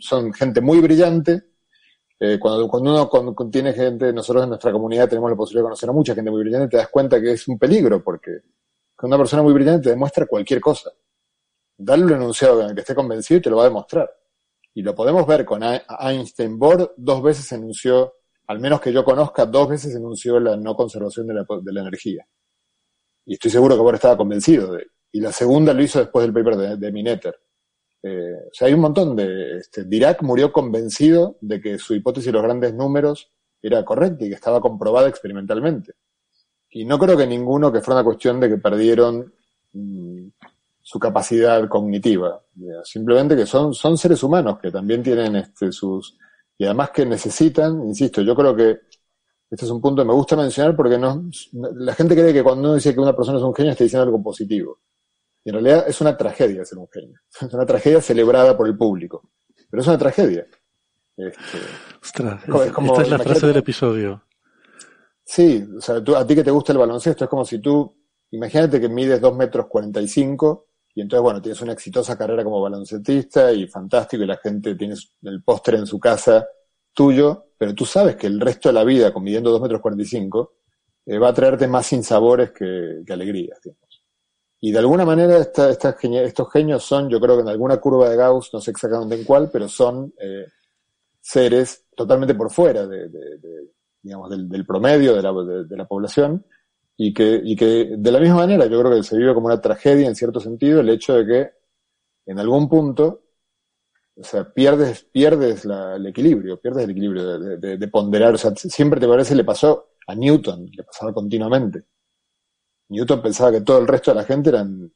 son 0.00 0.32
gente 0.32 0.60
muy 0.60 0.80
brillante. 0.80 1.42
Eh, 2.18 2.38
cuando, 2.38 2.66
cuando 2.68 2.90
uno 2.90 3.08
cuando 3.08 3.34
tiene 3.50 3.72
gente, 3.72 4.12
nosotros 4.12 4.44
en 4.44 4.50
nuestra 4.50 4.72
comunidad 4.72 5.08
tenemos 5.08 5.30
la 5.30 5.36
posibilidad 5.36 5.64
de 5.64 5.66
conocer 5.66 5.88
a 5.88 5.92
mucha 5.92 6.14
gente 6.14 6.30
muy 6.30 6.42
brillante, 6.42 6.68
te 6.68 6.76
das 6.78 6.88
cuenta 6.88 7.20
que 7.20 7.32
es 7.32 7.46
un 7.46 7.58
peligro 7.58 8.02
porque 8.02 8.40
una 9.02 9.18
persona 9.18 9.42
muy 9.42 9.52
brillante 9.52 9.84
te 9.84 9.90
demuestra 9.90 10.26
cualquier 10.26 10.60
cosa. 10.60 10.90
Dale 11.76 12.04
un 12.04 12.12
enunciado 12.12 12.62
en 12.62 12.70
el 12.70 12.74
que 12.74 12.80
esté 12.80 12.94
convencido 12.94 13.38
y 13.38 13.42
te 13.42 13.50
lo 13.50 13.56
va 13.56 13.64
a 13.64 13.68
demostrar. 13.68 14.10
Y 14.72 14.82
lo 14.82 14.94
podemos 14.94 15.26
ver 15.26 15.44
con 15.44 15.62
Einstein. 15.62 16.58
Bohr 16.58 16.94
dos 16.96 17.22
veces 17.22 17.50
enunció 17.52 18.14
al 18.46 18.60
menos 18.60 18.80
que 18.80 18.92
yo 18.92 19.04
conozca, 19.04 19.44
dos 19.44 19.68
veces 19.68 19.94
enunció 19.94 20.38
la 20.38 20.56
no 20.56 20.74
conservación 20.76 21.26
de 21.26 21.34
la, 21.34 21.46
de 21.62 21.72
la 21.72 21.80
energía. 21.80 22.26
Y 23.24 23.34
estoy 23.34 23.50
seguro 23.50 23.74
que 23.74 23.82
Bohr 23.82 23.96
estaba 23.96 24.16
convencido 24.16 24.72
de. 24.72 24.86
Y 25.12 25.20
la 25.20 25.32
segunda 25.32 25.72
lo 25.72 25.82
hizo 25.82 25.98
después 25.98 26.24
del 26.24 26.32
paper 26.32 26.56
de, 26.56 26.76
de 26.76 26.92
Minetter. 26.92 27.34
Eh, 28.02 28.34
o 28.50 28.54
sea, 28.54 28.68
hay 28.68 28.74
un 28.74 28.80
montón 28.80 29.16
de. 29.16 29.58
Este, 29.58 29.84
Dirac 29.84 30.22
murió 30.22 30.52
convencido 30.52 31.36
de 31.40 31.60
que 31.60 31.78
su 31.78 31.94
hipótesis 31.94 32.26
de 32.26 32.32
los 32.32 32.42
grandes 32.42 32.74
números 32.74 33.30
era 33.60 33.84
correcta 33.84 34.24
y 34.24 34.28
que 34.28 34.34
estaba 34.34 34.60
comprobada 34.60 35.08
experimentalmente. 35.08 35.94
Y 36.70 36.84
no 36.84 36.98
creo 36.98 37.16
que 37.16 37.26
ninguno 37.26 37.72
que 37.72 37.80
fuera 37.80 38.00
una 38.00 38.04
cuestión 38.04 38.38
de 38.38 38.48
que 38.48 38.58
perdieron 38.58 39.32
mmm, 39.72 40.28
su 40.86 41.00
capacidad 41.00 41.66
cognitiva. 41.68 42.40
Simplemente 42.84 43.34
que 43.34 43.44
son, 43.44 43.74
son 43.74 43.98
seres 43.98 44.22
humanos 44.22 44.60
que 44.60 44.70
también 44.70 45.02
tienen 45.02 45.34
este, 45.34 45.72
sus, 45.72 46.16
y 46.56 46.64
además 46.64 46.90
que 46.90 47.04
necesitan, 47.04 47.82
insisto, 47.88 48.22
yo 48.22 48.36
creo 48.36 48.54
que 48.54 48.78
este 49.50 49.64
es 49.64 49.70
un 49.70 49.80
punto 49.80 50.02
que 50.02 50.06
me 50.08 50.14
gusta 50.14 50.36
mencionar 50.36 50.76
porque 50.76 50.96
no, 50.96 51.28
la 51.52 51.92
gente 51.92 52.14
cree 52.14 52.32
que 52.32 52.44
cuando 52.44 52.68
uno 52.68 52.74
dice 52.76 52.94
que 52.94 53.00
una 53.00 53.16
persona 53.16 53.38
es 53.38 53.44
un 53.44 53.54
genio 53.54 53.72
está 53.72 53.82
diciendo 53.82 54.04
algo 54.04 54.22
positivo. 54.22 54.78
Y 55.46 55.50
en 55.50 55.54
realidad 55.54 55.84
es 55.86 56.00
una 56.00 56.16
tragedia 56.16 56.64
ser 56.64 56.78
un 56.78 56.88
genio. 56.88 57.20
Es 57.40 57.54
una 57.54 57.64
tragedia 57.64 58.02
celebrada 58.02 58.56
por 58.56 58.66
el 58.66 58.76
público. 58.76 59.30
Pero 59.70 59.80
es 59.80 59.86
una 59.86 59.96
tragedia. 59.96 60.44
Este, 61.16 61.58
Ostras, 62.02 62.42
es 62.42 62.72
como, 62.72 62.92
esta 62.92 63.02
es 63.02 63.10
la 63.10 63.18
frase 63.20 63.46
del 63.46 63.56
episodio. 63.56 64.24
Sí, 65.24 65.64
o 65.78 65.80
sea, 65.80 66.02
tú, 66.02 66.16
a 66.16 66.26
ti 66.26 66.34
que 66.34 66.42
te 66.42 66.50
gusta 66.50 66.72
el 66.72 66.78
baloncesto, 66.78 67.24
es 67.24 67.30
como 67.30 67.44
si 67.44 67.60
tú, 67.60 67.96
imagínate 68.32 68.80
que 68.80 68.88
mides 68.88 69.20
2 69.20 69.36
metros 69.36 69.66
45 69.66 70.66
y 70.96 71.02
entonces, 71.02 71.22
bueno, 71.22 71.40
tienes 71.40 71.60
una 71.62 71.72
exitosa 71.74 72.18
carrera 72.18 72.42
como 72.42 72.60
baloncetista 72.60 73.52
y 73.52 73.68
fantástico 73.68 74.24
y 74.24 74.26
la 74.26 74.38
gente 74.38 74.74
tiene 74.74 74.94
el 75.22 75.44
póster 75.44 75.76
en 75.76 75.86
su 75.86 76.00
casa 76.00 76.44
tuyo, 76.92 77.50
pero 77.56 77.72
tú 77.72 77.86
sabes 77.86 78.16
que 78.16 78.26
el 78.26 78.40
resto 78.40 78.68
de 78.68 78.72
la 78.72 78.84
vida, 78.84 79.12
midiendo 79.20 79.52
2 79.52 79.62
metros 79.62 79.80
45, 79.80 80.54
eh, 81.06 81.18
va 81.18 81.28
a 81.28 81.34
traerte 81.34 81.68
más 81.68 81.86
sinsabores 81.86 82.50
que, 82.50 83.02
que 83.06 83.12
alegrías. 83.12 83.60
Y 84.66 84.72
de 84.72 84.80
alguna 84.80 85.04
manera 85.04 85.38
esta, 85.38 85.70
estos 85.70 86.50
genios 86.50 86.82
son, 86.82 87.08
yo 87.08 87.20
creo 87.20 87.36
que 87.36 87.42
en 87.42 87.48
alguna 87.50 87.76
curva 87.76 88.10
de 88.10 88.16
Gauss, 88.16 88.52
no 88.52 88.60
sé 88.60 88.72
exactamente 88.72 89.14
en 89.14 89.22
cuál, 89.22 89.48
pero 89.48 89.68
son 89.68 90.12
eh, 90.18 90.44
seres 91.20 91.84
totalmente 91.94 92.34
por 92.34 92.50
fuera 92.50 92.84
de, 92.84 93.08
digamos, 94.02 94.28
del, 94.28 94.48
del, 94.48 94.66
promedio 94.66 95.14
de 95.14 95.22
la, 95.22 95.32
de 95.62 95.76
la 95.76 95.86
población, 95.86 96.44
y 96.96 97.14
que, 97.14 97.40
y 97.44 97.54
que 97.54 97.94
de 97.96 98.10
la 98.10 98.18
misma 98.18 98.38
manera 98.38 98.66
yo 98.66 98.80
creo 98.80 98.96
que 98.96 99.04
se 99.04 99.16
vive 99.16 99.34
como 99.34 99.46
una 99.46 99.60
tragedia 99.60 100.08
en 100.08 100.16
cierto 100.16 100.40
sentido 100.40 100.80
el 100.80 100.88
hecho 100.88 101.14
de 101.14 101.26
que 101.26 101.50
en 102.26 102.40
algún 102.40 102.68
punto, 102.68 103.22
o 104.16 104.24
sea, 104.24 104.52
pierdes, 104.52 105.04
pierdes 105.04 105.64
la, 105.64 105.94
el 105.94 106.06
equilibrio, 106.06 106.60
pierdes 106.60 106.82
el 106.82 106.90
equilibrio 106.90 107.38
de, 107.38 107.56
de, 107.58 107.78
de, 107.78 107.86
ponderar, 107.88 108.34
o 108.34 108.38
sea, 108.38 108.52
siempre 108.56 108.98
te 108.98 109.06
parece 109.06 109.36
le 109.36 109.44
pasó 109.44 109.90
a 110.08 110.14
Newton, 110.16 110.66
le 110.72 110.82
pasaba 110.82 111.14
continuamente. 111.14 111.84
Newton 112.88 113.22
pensaba 113.22 113.52
que 113.52 113.60
todo 113.60 113.78
el 113.78 113.86
resto 113.86 114.10
de 114.10 114.16
la 114.16 114.24
gente 114.24 114.50
eran 114.50 114.92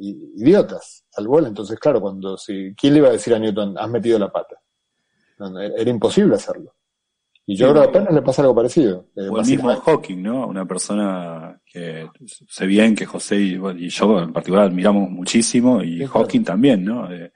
idiotas, 0.00 1.04
salvo 1.10 1.38
él, 1.38 1.46
entonces 1.46 1.78
claro, 1.78 2.00
cuando 2.00 2.36
si, 2.36 2.74
¿quién 2.76 2.92
le 2.92 3.00
iba 3.00 3.08
a 3.08 3.12
decir 3.12 3.34
a 3.34 3.38
Newton, 3.38 3.76
has 3.78 3.90
metido 3.90 4.18
la 4.18 4.30
pata? 4.30 4.60
No, 5.38 5.60
era 5.60 5.90
imposible 5.90 6.34
hacerlo. 6.34 6.74
Y 7.46 7.56
yo 7.56 7.66
sí, 7.66 7.72
creo 7.72 7.82
que 7.84 7.88
apenas 7.88 8.12
le 8.12 8.22
pasa 8.22 8.42
algo 8.42 8.54
parecido. 8.54 9.06
Eh, 9.16 9.28
o 9.28 9.40
el 9.40 9.46
mismo 9.46 9.74
Hawking, 9.74 10.22
¿no? 10.22 10.46
Una 10.46 10.66
persona 10.66 11.58
que 11.64 12.06
sé 12.46 12.66
bien 12.66 12.94
que 12.94 13.06
José 13.06 13.36
y, 13.36 13.54
y 13.54 13.88
yo 13.88 14.20
en 14.20 14.32
particular 14.32 14.66
admiramos 14.66 15.08
muchísimo, 15.08 15.82
y 15.82 16.04
Hawking 16.04 16.42
claro. 16.42 16.54
también, 16.54 16.84
¿no? 16.84 17.10
Eh, 17.10 17.32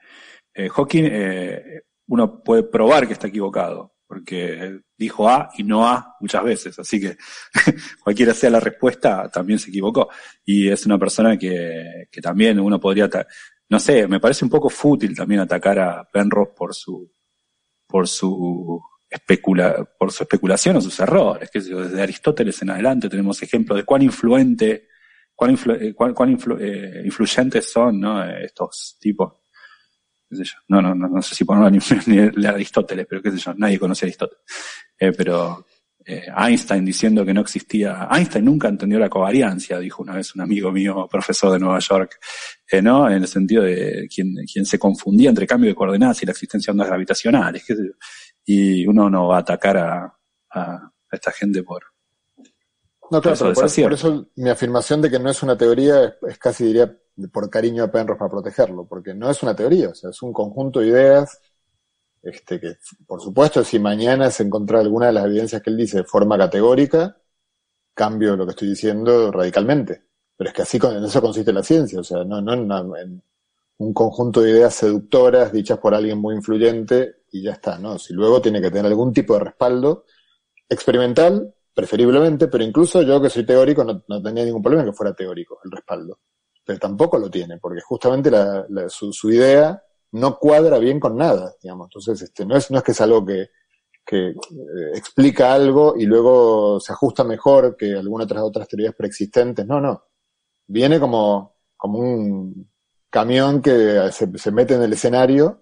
eh, 0.53 0.69
Hawking, 0.69 1.03
eh, 1.05 1.81
uno 2.07 2.43
puede 2.43 2.63
probar 2.63 3.07
que 3.07 3.13
está 3.13 3.27
equivocado, 3.27 3.92
porque 4.13 4.79
dijo 4.95 5.27
A 5.27 5.49
y 5.57 5.63
no 5.63 5.87
A 5.87 6.15
muchas 6.19 6.43
veces, 6.43 6.77
así 6.77 7.01
que 7.01 7.17
cualquiera 8.03 8.31
sea 8.35 8.51
la 8.51 8.59
respuesta, 8.59 9.27
también 9.31 9.57
se 9.57 9.69
equivocó. 9.69 10.07
Y 10.45 10.69
es 10.69 10.85
una 10.85 10.99
persona 10.99 11.35
que, 11.35 12.07
que 12.11 12.21
también 12.21 12.59
uno 12.59 12.79
podría, 12.79 13.09
no 13.69 13.79
sé, 13.79 14.07
me 14.07 14.19
parece 14.19 14.45
un 14.45 14.51
poco 14.51 14.69
fútil 14.69 15.15
también 15.15 15.41
atacar 15.41 15.79
a 15.79 16.07
Penrose 16.11 16.51
por 16.55 16.75
su, 16.75 17.11
por 17.87 18.07
su 18.07 18.79
especula, 19.09 19.83
por 19.97 20.11
su 20.11 20.21
especulación 20.23 20.77
o 20.77 20.81
sus 20.81 20.99
errores. 20.99 21.49
Que 21.49 21.59
desde 21.59 22.01
Aristóteles 22.01 22.61
en 22.61 22.69
adelante 22.69 23.09
tenemos 23.09 23.41
ejemplos 23.41 23.77
de 23.77 23.85
cuán 23.85 24.03
influente, 24.03 24.89
cuán, 25.33 25.51
influ, 25.51 25.73
eh, 25.73 25.93
cuán, 25.95 26.13
cuán 26.13 26.29
influ, 26.29 26.57
eh, 26.59 27.01
influyentes 27.03 27.71
son 27.71 27.99
¿no? 27.99 28.23
estos 28.23 28.97
tipos. 28.99 29.33
¿Qué 30.33 30.37
sé 30.37 30.43
yo? 30.45 30.59
No, 30.67 30.81
no, 30.81 30.93
no, 30.93 31.07
no 31.07 31.21
sé 31.21 31.35
si 31.35 31.45
ponerlo 31.45 31.69
ni, 32.07 32.15
ni 32.15 32.45
Aristóteles, 32.45 33.05
pero 33.09 33.21
qué 33.21 33.31
sé 33.31 33.37
yo, 33.37 33.53
nadie 33.55 33.79
conoce 33.79 34.05
a 34.05 34.07
Aristóteles. 34.07 34.43
Eh, 34.99 35.11
pero 35.13 35.65
eh, 36.05 36.25
Einstein 36.35 36.83
diciendo 36.83 37.25
que 37.25 37.33
no 37.33 37.41
existía, 37.41 38.07
Einstein 38.11 38.45
nunca 38.45 38.67
entendió 38.67 38.99
la 38.99 39.09
covariancia, 39.09 39.79
dijo 39.79 40.03
una 40.03 40.15
vez 40.15 40.35
un 40.35 40.41
amigo 40.41 40.71
mío, 40.71 41.07
profesor 41.09 41.51
de 41.53 41.59
Nueva 41.59 41.79
York, 41.79 42.19
eh, 42.69 42.81
¿no? 42.81 43.07
En 43.09 43.21
el 43.21 43.27
sentido 43.27 43.63
de 43.63 44.07
quien, 44.13 44.35
quien 44.51 44.65
se 44.65 44.77
confundía 44.77 45.29
entre 45.29 45.47
cambio 45.47 45.69
de 45.69 45.75
coordenadas 45.75 46.21
y 46.23 46.25
la 46.25 46.31
existencia 46.31 46.71
de 46.71 46.75
ondas 46.75 46.87
gravitacionales, 46.87 47.63
qué 47.65 47.75
sé 47.75 47.83
yo 47.85 47.93
y 48.45 48.85
uno 48.85 49.09
no 49.09 49.27
va 49.27 49.37
a 49.37 49.41
atacar 49.41 49.77
a, 49.77 50.19
esta 51.11 51.31
gente 51.31 51.63
por, 51.63 51.83
no, 53.11 53.21
claro, 53.21 53.37
por, 53.37 53.53
por, 53.53 53.75
por, 53.75 53.93
eso 53.93 54.31
mi 54.35 54.49
afirmación 54.49 55.01
de 55.01 55.09
que 55.09 55.19
no 55.19 55.29
es 55.29 55.41
una 55.43 55.57
teoría 55.57 56.03
es, 56.03 56.13
es, 56.27 56.37
casi 56.37 56.65
diría 56.65 56.95
por 57.31 57.49
cariño 57.49 57.83
a 57.83 57.91
Penrose 57.91 58.19
para 58.19 58.31
protegerlo, 58.31 58.85
porque 58.85 59.13
no 59.13 59.29
es 59.29 59.41
una 59.43 59.55
teoría, 59.55 59.89
o 59.89 59.95
sea, 59.95 60.09
es 60.09 60.21
un 60.21 60.33
conjunto 60.33 60.79
de 60.79 60.87
ideas 60.87 61.39
este, 62.23 62.59
que, 62.59 62.77
por 63.05 63.21
supuesto, 63.21 63.63
si 63.63 63.79
mañana 63.79 64.31
se 64.31 64.43
encontrara 64.43 64.81
alguna 64.81 65.07
de 65.07 65.13
las 65.13 65.25
evidencias 65.25 65.61
que 65.61 65.69
él 65.69 65.77
dice 65.77 65.97
de 65.97 66.03
forma 66.05 66.37
categórica, 66.37 67.17
cambio 67.93 68.35
lo 68.35 68.45
que 68.45 68.51
estoy 68.51 68.69
diciendo 68.69 69.31
radicalmente. 69.31 70.03
Pero 70.35 70.49
es 70.49 70.55
que 70.55 70.61
así 70.63 70.79
en 70.81 71.03
eso 71.03 71.21
consiste 71.21 71.53
la 71.53 71.63
ciencia, 71.63 71.99
o 71.99 72.03
sea, 72.03 72.23
no, 72.23 72.41
no 72.41 72.53
en, 72.53 72.71
en 72.97 73.23
un 73.77 73.93
conjunto 73.93 74.41
de 74.41 74.51
ideas 74.51 74.73
seductoras 74.73 75.51
dichas 75.51 75.77
por 75.79 75.93
alguien 75.93 76.17
muy 76.19 76.35
influyente 76.35 77.23
y 77.31 77.43
ya 77.43 77.51
está, 77.51 77.77
¿no? 77.77 77.99
Si 77.99 78.13
luego 78.13 78.41
tiene 78.41 78.61
que 78.61 78.71
tener 78.71 78.85
algún 78.85 79.13
tipo 79.13 79.33
de 79.33 79.41
respaldo 79.41 80.05
experimental, 80.69 81.53
preferiblemente, 81.73 82.47
pero 82.47 82.63
incluso 82.63 83.01
yo 83.01 83.21
que 83.21 83.29
soy 83.29 83.45
teórico 83.45 83.83
no, 83.83 84.03
no 84.07 84.21
tenía 84.21 84.45
ningún 84.45 84.61
problema 84.61 84.85
que 84.85 84.93
fuera 84.93 85.13
teórico 85.13 85.59
el 85.63 85.71
respaldo. 85.71 86.19
Pero 86.65 86.79
tampoco 86.79 87.17
lo 87.17 87.29
tiene, 87.29 87.57
porque 87.57 87.81
justamente 87.81 88.31
la, 88.31 88.65
la, 88.69 88.89
su, 88.89 89.11
su, 89.11 89.31
idea 89.31 89.83
no 90.11 90.37
cuadra 90.37 90.77
bien 90.77 90.99
con 90.99 91.17
nada, 91.17 91.53
digamos. 91.61 91.87
Entonces, 91.87 92.21
este, 92.21 92.45
no 92.45 92.55
es, 92.55 92.71
no 92.71 92.77
es 92.77 92.83
que 92.83 92.91
es 92.93 93.01
algo 93.01 93.25
que, 93.25 93.49
que 94.05 94.29
eh, 94.29 94.35
explica 94.95 95.53
algo 95.53 95.95
y 95.97 96.05
luego 96.05 96.79
se 96.79 96.93
ajusta 96.93 97.23
mejor 97.23 97.75
que 97.77 97.93
algunas 97.93 98.25
otras 98.25 98.43
otras 98.43 98.67
teorías 98.67 98.95
preexistentes. 98.95 99.65
No, 99.65 99.79
no. 99.79 100.03
Viene 100.67 100.99
como, 100.99 101.57
como 101.75 101.99
un 101.99 102.69
camión 103.09 103.61
que 103.61 104.09
se, 104.11 104.51
mete 104.51 104.75
en 104.75 104.83
el 104.83 104.93
escenario 104.93 105.61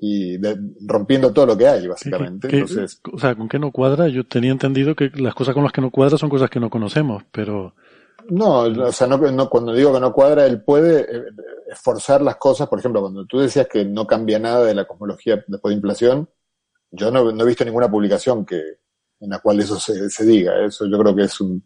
y 0.00 0.38
rompiendo 0.86 1.32
todo 1.32 1.46
lo 1.46 1.56
que 1.56 1.66
hay, 1.66 1.86
básicamente. 1.86 2.48
Entonces, 2.52 3.00
o 3.12 3.18
sea, 3.18 3.34
¿con 3.34 3.48
qué 3.48 3.58
no 3.58 3.70
cuadra? 3.72 4.08
Yo 4.08 4.26
tenía 4.26 4.52
entendido 4.52 4.94
que 4.94 5.10
las 5.14 5.34
cosas 5.34 5.54
con 5.54 5.62
las 5.62 5.72
que 5.72 5.80
no 5.80 5.90
cuadra 5.90 6.18
son 6.18 6.30
cosas 6.30 6.50
que 6.50 6.60
no 6.60 6.70
conocemos, 6.70 7.24
pero... 7.32 7.74
No, 8.30 8.60
o 8.60 8.92
sea, 8.92 9.06
no, 9.06 9.18
no, 9.18 9.48
cuando 9.48 9.72
digo 9.72 9.92
que 9.92 10.00
no 10.00 10.12
cuadra, 10.12 10.46
él 10.46 10.62
puede 10.62 11.00
eh, 11.02 11.24
esforzar 11.68 12.22
las 12.22 12.36
cosas. 12.36 12.68
Por 12.68 12.78
ejemplo, 12.78 13.00
cuando 13.00 13.26
tú 13.26 13.38
decías 13.38 13.68
que 13.68 13.84
no 13.84 14.06
cambia 14.06 14.38
nada 14.38 14.64
de 14.64 14.74
la 14.74 14.86
cosmología 14.86 15.44
después 15.46 15.70
de 15.70 15.76
inflación, 15.76 16.28
yo 16.90 17.10
no, 17.10 17.30
he 17.30 17.46
visto 17.46 17.64
ninguna 17.64 17.90
publicación 17.90 18.44
que 18.44 18.60
en 19.20 19.30
la 19.30 19.38
cual 19.38 19.60
eso 19.60 19.78
se, 19.78 20.24
diga. 20.24 20.64
Eso 20.64 20.86
yo 20.86 20.98
creo 20.98 21.14
que 21.14 21.22
es 21.22 21.40
un 21.40 21.62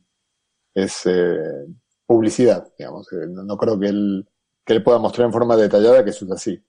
es 0.74 1.06
eh, 1.06 1.66
publicidad, 2.06 2.66
digamos. 2.78 3.12
Eh, 3.12 3.26
no, 3.28 3.56
creo 3.56 3.78
que 3.78 3.86
él 3.88 4.26
que 4.64 4.74
él 4.74 4.82
pueda 4.82 4.98
mostrar 4.98 5.26
en 5.26 5.32
forma 5.32 5.56
detallada 5.56 6.04
que 6.04 6.10
eso 6.10 6.24
es 6.26 6.30
así. 6.30 6.64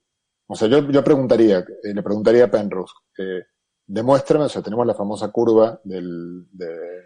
O 0.46 0.54
sea, 0.56 0.68
yo, 0.68 0.80
yo 0.90 1.04
preguntaría, 1.04 1.58
eh, 1.58 1.94
le 1.94 2.02
preguntaría 2.02 2.44
a 2.44 2.50
Penrose, 2.50 2.94
eh, 3.18 3.44
demuéstrame, 3.86 4.46
o 4.46 4.48
sea, 4.48 4.62
tenemos 4.62 4.86
la 4.86 4.94
famosa 4.94 5.30
curva 5.30 5.80
del, 5.84 6.48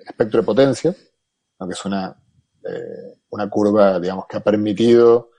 espectro 0.07 0.41
de 0.41 0.47
potencia, 0.47 0.95
aunque 1.59 1.75
es 1.75 1.85
una, 1.85 2.17
una 3.31 3.49
curva, 3.49 3.99
digamos, 4.01 4.27
que 4.29 4.37
ha 4.37 4.41
permitido 4.41 5.31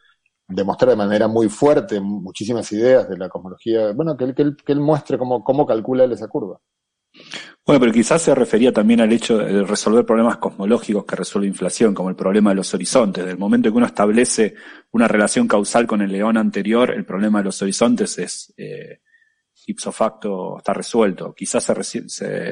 demostrar 0.48 0.92
de 0.92 0.96
manera 0.96 1.28
muy 1.28 1.50
fuerte 1.50 2.00
muchísimas 2.00 2.72
ideas 2.72 3.10
de 3.10 3.18
la 3.18 3.30
cosmología. 3.30 3.92
Bueno, 3.94 4.16
que 4.16 4.24
él, 4.24 4.36
que 4.36 4.42
él, 4.44 4.58
que 4.66 4.72
él 4.72 4.80
muestre 4.80 5.18
cómo, 5.18 5.44
cómo 5.44 5.66
calcula 5.66 6.06
él 6.06 6.14
esa 6.14 6.28
curva. 6.28 6.60
Bueno, 7.66 7.82
pero 7.82 7.92
quizás 7.92 8.22
se 8.22 8.34
refería 8.34 8.72
también 8.72 9.02
al 9.02 9.12
hecho 9.12 9.38
de 9.38 9.64
resolver 9.64 10.06
problemas 10.06 10.38
cosmológicos 10.38 11.04
que 11.04 11.18
resuelve 11.18 11.48
inflación, 11.48 11.94
como 11.94 12.10
el 12.10 12.16
problema 12.16 12.52
de 12.52 12.56
los 12.56 12.74
horizontes. 12.74 13.26
Del 13.26 13.38
momento 13.38 13.70
que 13.70 13.78
uno 13.78 13.86
establece 13.86 14.56
una 14.92 15.08
relación 15.08 15.48
causal 15.48 15.86
con 15.86 16.02
el 16.02 16.12
león 16.12 16.38
anterior, 16.38 16.92
el 16.92 17.06
problema 17.06 17.40
de 17.40 17.46
los 17.46 17.62
horizontes 17.62 18.18
es 18.20 18.54
eh, 18.56 19.02
ipso 19.66 19.92
facto, 19.92 20.58
está 20.60 20.74
resuelto. 20.74 21.34
Quizás 21.34 21.64
se, 21.64 22.08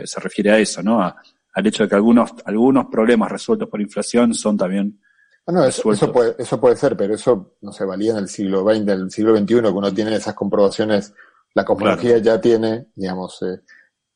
se, 0.06 0.20
refiere 0.20 0.52
a 0.52 0.60
eso, 0.60 0.84
¿no? 0.84 1.16
Al 1.56 1.66
hecho 1.66 1.84
de 1.84 1.90
que 1.90 1.96
algunos, 1.96 2.32
algunos 2.46 2.86
problemas 2.88 3.32
resueltos 3.32 3.68
por 3.70 3.82
inflación 3.82 4.34
son 4.34 4.58
también 4.58 5.00
bueno, 5.46 5.64
eso, 5.64 5.92
eso, 5.92 6.12
puede, 6.12 6.36
eso 6.40 6.60
puede 6.60 6.76
ser, 6.76 6.98
pero 6.98 7.14
eso 7.14 7.58
no 7.62 7.72
se 7.72 7.86
valía 7.86 8.14
en 8.14 8.18
el 8.18 8.28
siglo 8.28 8.64
XX, 8.64 8.82
en 8.82 8.90
el 8.90 9.12
siglo 9.12 9.38
XXI, 9.38 9.62
que 9.62 9.68
uno 9.68 9.94
tiene 9.94 10.16
esas 10.16 10.34
comprobaciones. 10.34 11.14
La 11.54 11.64
cosmología 11.64 12.18
ya 12.18 12.42
tiene, 12.42 12.88
digamos, 12.96 13.44
eh, 13.44 13.62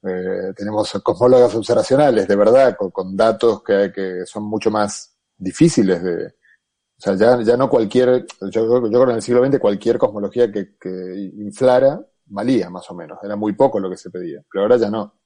eh, 0.08 0.54
tenemos 0.56 0.92
cosmólogas 1.04 1.54
observacionales, 1.54 2.28
de 2.28 2.36
verdad, 2.36 2.76
con, 2.76 3.16
datos 3.16 3.62
que, 3.62 3.92
que, 3.94 4.26
son 4.26 4.44
mucho 4.46 4.72
más 4.72 5.16
difíciles 5.38 6.02
de. 6.02 6.26
O 6.26 7.02
sea, 7.02 7.14
ya, 7.16 7.40
ya 7.44 7.56
no 7.56 7.70
cualquier. 7.70 8.26
Yo, 8.50 8.66
yo 8.66 8.90
creo 8.90 9.06
que 9.06 9.12
en 9.12 9.18
el 9.18 9.22
siglo 9.22 9.46
XX 9.46 9.60
cualquier 9.60 10.00
cosmología 10.00 10.52
que, 10.52 10.78
que 10.80 11.32
inflara 11.38 12.02
valía, 12.26 12.72
más 12.72 12.90
o 12.90 12.96
menos. 12.96 13.20
Era 13.24 13.36
muy 13.36 13.54
poco 13.54 13.80
lo 13.80 13.90
que 13.90 13.98
se 13.98 14.10
pedía, 14.10 14.42
pero 14.52 14.64
ahora 14.64 14.78
ya 14.78 14.90
no. 14.90 15.19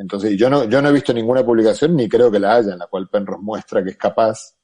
Entonces, 0.00 0.34
yo 0.38 0.48
no, 0.48 0.64
yo 0.64 0.80
no 0.80 0.88
he 0.88 0.92
visto 0.92 1.12
ninguna 1.12 1.44
publicación, 1.44 1.94
ni 1.94 2.08
creo 2.08 2.30
que 2.30 2.40
la 2.40 2.54
haya, 2.54 2.72
en 2.72 2.78
la 2.78 2.86
cual 2.86 3.10
Penrose 3.10 3.42
muestra 3.42 3.84
que 3.84 3.90
es 3.90 3.98
capaz 3.98 4.56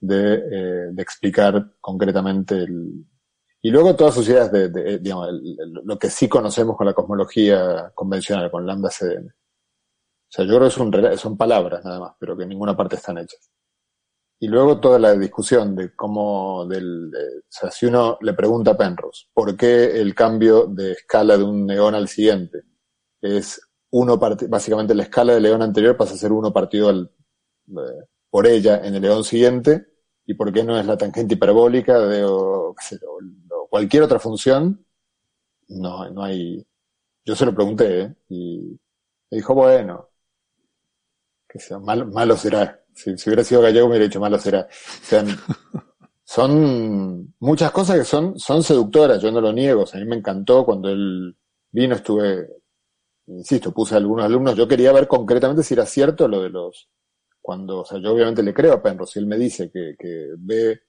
de, 0.00 0.34
eh, 0.34 0.92
explicar 0.98 1.74
concretamente 1.80 2.56
el, 2.56 3.06
y 3.62 3.70
luego 3.70 3.94
todas 3.94 4.14
sus 4.14 4.28
ideas 4.28 4.50
de, 4.50 4.98
digamos, 4.98 5.28
lo 5.84 5.96
que 5.96 6.10
sí 6.10 6.28
conocemos 6.28 6.76
con 6.76 6.86
la 6.86 6.92
cosmología 6.92 7.92
convencional, 7.94 8.50
con 8.50 8.66
lambda 8.66 8.90
CDM. 8.90 9.28
O 9.28 10.32
sea, 10.32 10.44
yo 10.44 10.56
creo 10.56 10.68
que 10.68 10.74
son, 10.74 11.18
son 11.18 11.36
palabras 11.36 11.84
nada 11.84 12.00
más, 12.00 12.12
pero 12.18 12.36
que 12.36 12.42
en 12.42 12.48
ninguna 12.48 12.76
parte 12.76 12.96
están 12.96 13.18
hechas. 13.18 13.48
Y 14.40 14.48
luego 14.48 14.80
toda 14.80 14.98
la 14.98 15.14
discusión 15.14 15.76
de 15.76 15.94
cómo, 15.94 16.66
del, 16.66 17.12
o 17.14 17.42
sea, 17.48 17.70
si 17.70 17.86
uno 17.86 18.18
le 18.22 18.32
pregunta 18.32 18.72
a 18.72 18.76
Penrose, 18.76 19.26
¿por 19.32 19.56
qué 19.56 20.00
el 20.00 20.16
cambio 20.16 20.66
de 20.66 20.92
escala 20.92 21.36
de 21.36 21.44
un 21.44 21.66
neón 21.66 21.94
al 21.94 22.08
siguiente 22.08 22.62
es 23.20 23.60
uno 23.90 24.18
básicamente 24.18 24.94
la 24.94 25.04
escala 25.04 25.34
del 25.34 25.42
león 25.42 25.62
anterior 25.62 25.96
pasa 25.96 26.14
a 26.14 26.18
ser 26.18 26.32
uno 26.32 26.52
partido 26.52 26.88
al, 26.88 27.10
eh, 27.68 28.04
por 28.30 28.46
ella 28.46 28.80
en 28.84 28.94
el 28.94 29.02
león 29.02 29.24
siguiente, 29.24 29.86
y 30.26 30.34
por 30.34 30.52
qué 30.52 30.62
no 30.62 30.78
es 30.78 30.86
la 30.86 30.96
tangente 30.96 31.34
hiperbólica 31.34 31.98
de 31.98 32.24
o, 32.24 32.74
cualquier 33.68 34.04
otra 34.04 34.18
función, 34.20 34.86
no, 35.68 36.08
no 36.10 36.22
hay. 36.22 36.64
Yo 37.24 37.36
se 37.36 37.46
lo 37.46 37.54
pregunté, 37.54 38.00
¿eh? 38.02 38.14
y 38.28 38.78
me 39.30 39.36
dijo, 39.38 39.54
bueno, 39.54 40.08
que 41.48 41.58
sea, 41.58 41.78
malo, 41.78 42.06
malo 42.06 42.36
será. 42.36 42.80
Si, 42.94 43.10
hubiera 43.26 43.44
sido 43.44 43.62
gallego 43.62 43.86
me 43.86 43.92
hubiera 43.92 44.06
dicho 44.06 44.20
malo 44.20 44.38
será. 44.38 44.60
O 44.60 45.04
sea, 45.04 45.24
son 46.24 47.34
muchas 47.40 47.70
cosas 47.72 47.98
que 47.98 48.04
son, 48.04 48.38
son 48.38 48.62
seductoras, 48.62 49.20
yo 49.20 49.30
no 49.32 49.40
lo 49.40 49.52
niego. 49.52 49.84
a 49.92 49.96
mí 49.96 50.04
me 50.04 50.16
encantó 50.16 50.64
cuando 50.64 50.88
él 50.90 51.36
vino, 51.72 51.96
estuve, 51.96 52.48
insisto, 53.38 53.72
puse 53.72 53.96
algunos 53.96 54.24
alumnos, 54.24 54.56
yo 54.56 54.68
quería 54.68 54.92
ver 54.92 55.06
concretamente 55.08 55.62
si 55.62 55.74
era 55.74 55.86
cierto 55.86 56.28
lo 56.28 56.42
de 56.42 56.50
los 56.50 56.88
cuando, 57.40 57.80
o 57.80 57.84
sea, 57.84 57.98
yo 57.98 58.12
obviamente 58.12 58.42
le 58.42 58.52
creo 58.52 58.74
a 58.74 58.82
Penrose, 58.82 59.18
él 59.18 59.26
me 59.26 59.38
dice 59.38 59.70
que, 59.70 59.94
que 59.98 60.26
ve 60.38 60.80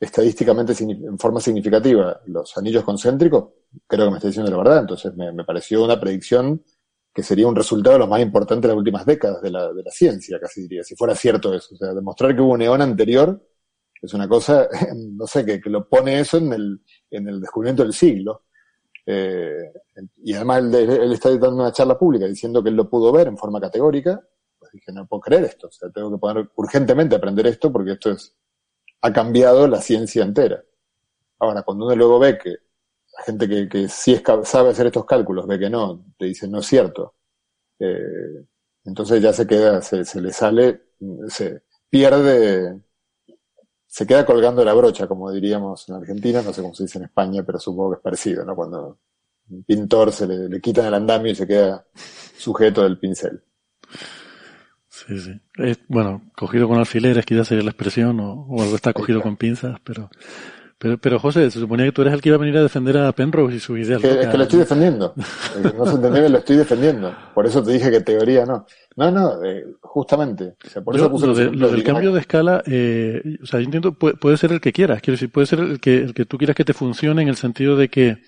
estadísticamente 0.00 0.74
en 0.82 1.18
forma 1.18 1.40
significativa 1.40 2.20
los 2.26 2.56
anillos 2.58 2.82
concéntricos, 2.82 3.50
creo 3.86 4.06
que 4.06 4.10
me 4.10 4.16
está 4.16 4.28
diciendo 4.28 4.50
la 4.50 4.56
verdad. 4.56 4.78
Entonces 4.80 5.14
me, 5.14 5.32
me, 5.32 5.44
pareció 5.44 5.84
una 5.84 6.00
predicción 6.00 6.64
que 7.14 7.22
sería 7.22 7.46
un 7.46 7.54
resultado 7.54 7.94
de 7.94 8.00
lo 8.00 8.08
más 8.08 8.20
importante 8.20 8.66
de 8.66 8.74
las 8.74 8.78
últimas 8.78 9.06
décadas 9.06 9.40
de 9.42 9.50
la, 9.50 9.72
de 9.72 9.82
la 9.82 9.90
ciencia, 9.92 10.40
casi 10.40 10.62
diría, 10.62 10.82
si 10.82 10.96
fuera 10.96 11.14
cierto 11.14 11.54
eso. 11.54 11.74
O 11.74 11.78
sea, 11.78 11.94
demostrar 11.94 12.34
que 12.34 12.42
hubo 12.42 12.52
un 12.52 12.62
eón 12.62 12.82
anterior 12.82 13.40
es 14.02 14.12
una 14.14 14.28
cosa, 14.28 14.68
no 14.96 15.26
sé, 15.26 15.44
que, 15.46 15.60
que 15.60 15.70
lo 15.70 15.88
pone 15.88 16.18
eso 16.18 16.38
en 16.38 16.52
el, 16.52 16.80
en 17.10 17.28
el 17.28 17.40
descubrimiento 17.40 17.84
del 17.84 17.92
siglo. 17.92 18.42
Eh, 19.04 19.72
y 20.22 20.34
además 20.34 20.62
él, 20.74 21.12
está 21.12 21.30
dando 21.30 21.62
una 21.62 21.72
charla 21.72 21.98
pública 21.98 22.26
diciendo 22.26 22.62
que 22.62 22.68
él 22.68 22.76
lo 22.76 22.88
pudo 22.88 23.10
ver 23.10 23.26
en 23.26 23.36
forma 23.36 23.60
categórica 23.60 24.22
dije, 24.72 24.92
no 24.92 25.06
puedo 25.06 25.20
creer 25.20 25.44
esto, 25.44 25.68
o 25.68 25.70
sea, 25.70 25.90
tengo 25.90 26.10
que 26.10 26.18
poner 26.18 26.50
urgentemente 26.56 27.16
aprender 27.16 27.46
esto 27.46 27.72
porque 27.72 27.92
esto 27.92 28.10
es, 28.10 28.34
ha 29.02 29.12
cambiado 29.12 29.68
la 29.68 29.80
ciencia 29.80 30.24
entera. 30.24 30.62
Ahora, 31.38 31.62
cuando 31.62 31.86
uno 31.86 31.96
luego 31.96 32.18
ve 32.18 32.38
que 32.38 32.50
la 32.50 33.24
gente 33.24 33.48
que, 33.48 33.68
que 33.68 33.88
sí 33.88 34.12
es, 34.14 34.22
sabe 34.44 34.70
hacer 34.70 34.86
estos 34.86 35.04
cálculos 35.04 35.46
ve 35.46 35.58
que 35.58 35.70
no, 35.70 36.04
te 36.18 36.26
dice 36.26 36.48
no 36.48 36.60
es 36.60 36.66
cierto, 36.66 37.14
eh, 37.78 38.46
entonces 38.84 39.22
ya 39.22 39.32
se 39.32 39.46
queda, 39.46 39.82
se 39.82 40.20
le 40.20 40.32
sale, 40.32 40.82
se 41.28 41.62
pierde, 41.88 42.80
se 43.92 44.06
queda 44.06 44.24
colgando 44.24 44.64
la 44.64 44.72
brocha, 44.72 45.06
como 45.06 45.30
diríamos 45.30 45.86
en 45.90 45.96
Argentina, 45.96 46.40
no 46.40 46.50
sé 46.54 46.62
cómo 46.62 46.74
se 46.74 46.84
dice 46.84 46.96
en 46.96 47.04
España, 47.04 47.42
pero 47.44 47.58
supongo 47.58 47.90
que 47.90 47.96
es 47.96 48.02
parecido, 48.02 48.42
¿no? 48.42 48.56
Cuando 48.56 48.98
un 49.50 49.64
pintor 49.64 50.10
se 50.12 50.26
le, 50.26 50.48
le 50.48 50.60
quitan 50.62 50.86
el 50.86 50.94
andamio 50.94 51.30
y 51.30 51.34
se 51.34 51.46
queda 51.46 51.84
sujeto 52.38 52.84
del 52.84 52.98
pincel. 52.98 53.42
Sí, 54.88 55.18
sí. 55.18 55.38
bueno, 55.88 56.22
cogido 56.34 56.68
con 56.68 56.78
alfileres, 56.78 57.26
quizás 57.26 57.48
sería 57.48 57.64
la 57.64 57.72
expresión, 57.72 58.18
o, 58.18 58.62
algo 58.62 58.76
está 58.76 58.94
cogido 58.94 59.20
con 59.20 59.36
pinzas, 59.36 59.78
pero, 59.84 60.08
pero, 60.82 60.98
pero 60.98 61.20
José, 61.20 61.48
se 61.48 61.60
suponía 61.60 61.86
que 61.86 61.92
tú 61.92 62.02
eres 62.02 62.12
el 62.12 62.20
que 62.20 62.30
iba 62.30 62.34
a 62.34 62.40
venir 62.40 62.56
a 62.56 62.62
defender 62.62 62.98
a 62.98 63.12
Penrose 63.12 63.54
y 63.54 63.60
su 63.60 63.76
idea. 63.76 63.98
Es 63.98 64.02
que, 64.02 64.20
es 64.22 64.26
que 64.26 64.36
lo 64.36 64.42
estoy 64.42 64.58
defendiendo. 64.58 65.14
no 65.78 65.86
se 65.86 65.94
entendió 65.94 66.22
que 66.24 66.28
lo 66.28 66.38
estoy 66.38 66.56
defendiendo. 66.56 67.14
Por 67.32 67.46
eso 67.46 67.62
te 67.62 67.70
dije 67.70 67.88
que 67.88 68.00
teoría 68.00 68.44
no. 68.44 68.66
No, 68.96 69.12
no, 69.12 69.44
eh, 69.44 69.64
justamente. 69.80 70.56
por 70.84 70.96
eso 70.96 71.08
lo, 71.08 71.68
del 71.70 71.84
cambio 71.84 72.12
de 72.12 72.18
escala, 72.18 72.64
eh, 72.66 73.22
o 73.40 73.46
sea, 73.46 73.60
yo 73.60 73.66
entiendo, 73.66 73.92
puede, 73.92 74.16
puede, 74.16 74.36
ser 74.36 74.50
el 74.50 74.60
que 74.60 74.72
quieras. 74.72 75.00
Quiero 75.00 75.14
decir, 75.14 75.30
puede 75.30 75.46
ser 75.46 75.60
el 75.60 75.78
que, 75.78 75.98
el 75.98 76.14
que 76.14 76.24
tú 76.24 76.36
quieras 76.36 76.56
que 76.56 76.64
te 76.64 76.74
funcione 76.74 77.22
en 77.22 77.28
el 77.28 77.36
sentido 77.36 77.76
de 77.76 77.88
que 77.88 78.18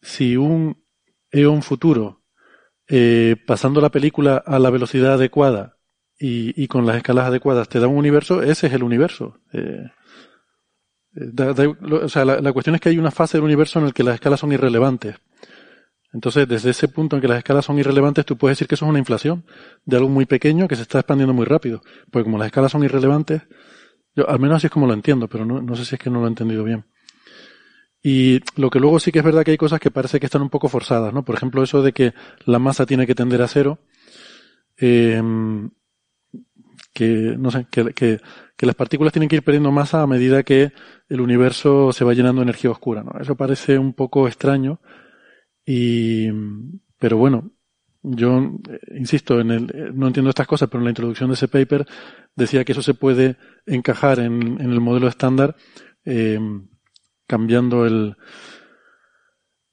si 0.00 0.36
un 0.36 0.84
eón 1.32 1.62
futuro 1.62 2.22
eh, 2.86 3.34
pasando 3.44 3.80
la 3.80 3.90
película 3.90 4.36
a 4.36 4.60
la 4.60 4.70
velocidad 4.70 5.14
adecuada 5.14 5.78
y, 6.16 6.62
y, 6.62 6.68
con 6.68 6.86
las 6.86 6.96
escalas 6.96 7.26
adecuadas 7.26 7.68
te 7.68 7.80
da 7.80 7.88
un 7.88 7.96
universo, 7.96 8.40
ese 8.40 8.68
es 8.68 8.72
el 8.72 8.84
universo. 8.84 9.40
Eh, 9.52 9.90
o 11.16 12.08
sea, 12.08 12.24
la, 12.24 12.52
cuestión 12.52 12.74
es 12.74 12.80
que 12.80 12.90
hay 12.90 12.98
una 12.98 13.10
fase 13.10 13.38
del 13.38 13.44
universo 13.44 13.78
en 13.78 13.86
el 13.86 13.94
que 13.94 14.02
las 14.02 14.14
escalas 14.14 14.40
son 14.40 14.52
irrelevantes. 14.52 15.16
Entonces, 16.12 16.48
desde 16.48 16.70
ese 16.70 16.88
punto 16.88 17.16
en 17.16 17.22
que 17.22 17.28
las 17.28 17.38
escalas 17.38 17.64
son 17.64 17.78
irrelevantes, 17.78 18.24
tú 18.24 18.36
puedes 18.36 18.56
decir 18.56 18.68
que 18.68 18.74
eso 18.74 18.84
es 18.84 18.90
una 18.90 18.98
inflación 18.98 19.44
de 19.84 19.96
algo 19.96 20.08
muy 20.08 20.26
pequeño 20.26 20.68
que 20.68 20.76
se 20.76 20.82
está 20.82 21.00
expandiendo 21.00 21.34
muy 21.34 21.44
rápido. 21.44 21.82
Porque 22.10 22.24
como 22.24 22.38
las 22.38 22.46
escalas 22.46 22.72
son 22.72 22.84
irrelevantes, 22.84 23.42
yo 24.14 24.28
al 24.28 24.38
menos 24.38 24.56
así 24.56 24.68
es 24.68 24.72
como 24.72 24.86
lo 24.86 24.94
entiendo, 24.94 25.28
pero 25.28 25.44
no, 25.44 25.60
no 25.60 25.76
sé 25.76 25.84
si 25.84 25.94
es 25.96 26.00
que 26.00 26.10
no 26.10 26.20
lo 26.20 26.26
he 26.26 26.28
entendido 26.28 26.64
bien. 26.64 26.84
Y 28.02 28.40
lo 28.54 28.70
que 28.70 28.78
luego 28.78 29.00
sí 29.00 29.10
que 29.10 29.18
es 29.18 29.24
verdad 29.24 29.44
que 29.44 29.50
hay 29.50 29.56
cosas 29.56 29.80
que 29.80 29.90
parece 29.90 30.20
que 30.20 30.26
están 30.26 30.42
un 30.42 30.48
poco 30.48 30.68
forzadas, 30.68 31.12
¿no? 31.12 31.24
Por 31.24 31.34
ejemplo, 31.34 31.62
eso 31.62 31.82
de 31.82 31.92
que 31.92 32.14
la 32.44 32.58
masa 32.58 32.86
tiene 32.86 33.06
que 33.06 33.14
tender 33.14 33.42
a 33.42 33.48
cero, 33.48 33.80
eh, 34.78 35.20
que, 36.92 37.34
no 37.36 37.50
sé, 37.50 37.66
que, 37.70 37.92
que, 37.92 38.20
que, 38.56 38.66
las 38.66 38.74
partículas 38.74 39.12
tienen 39.12 39.28
que 39.28 39.36
ir 39.36 39.42
perdiendo 39.42 39.72
masa 39.72 40.02
a 40.02 40.06
medida 40.06 40.42
que 40.42 40.72
el 41.08 41.20
universo 41.20 41.92
se 41.92 42.04
va 42.04 42.14
llenando 42.14 42.40
de 42.40 42.44
energía 42.44 42.70
oscura, 42.70 43.02
¿no? 43.02 43.18
Eso 43.20 43.36
parece 43.36 43.78
un 43.78 43.92
poco 43.92 44.26
extraño, 44.28 44.80
y, 45.64 46.28
pero 46.98 47.16
bueno, 47.16 47.50
yo 48.02 48.38
eh, 48.38 48.78
insisto, 48.96 49.40
en 49.40 49.50
el, 49.50 49.64
eh, 49.74 49.90
no 49.92 50.06
entiendo 50.06 50.30
estas 50.30 50.46
cosas, 50.46 50.68
pero 50.68 50.80
en 50.80 50.84
la 50.84 50.90
introducción 50.90 51.28
de 51.28 51.34
ese 51.34 51.48
paper 51.48 51.86
decía 52.36 52.64
que 52.64 52.72
eso 52.72 52.82
se 52.82 52.94
puede 52.94 53.36
encajar 53.66 54.20
en, 54.20 54.60
el 54.60 54.80
modelo 54.80 55.08
estándar 55.08 55.56
eh, 56.04 56.38
cambiando 57.26 57.84
el, 57.84 58.16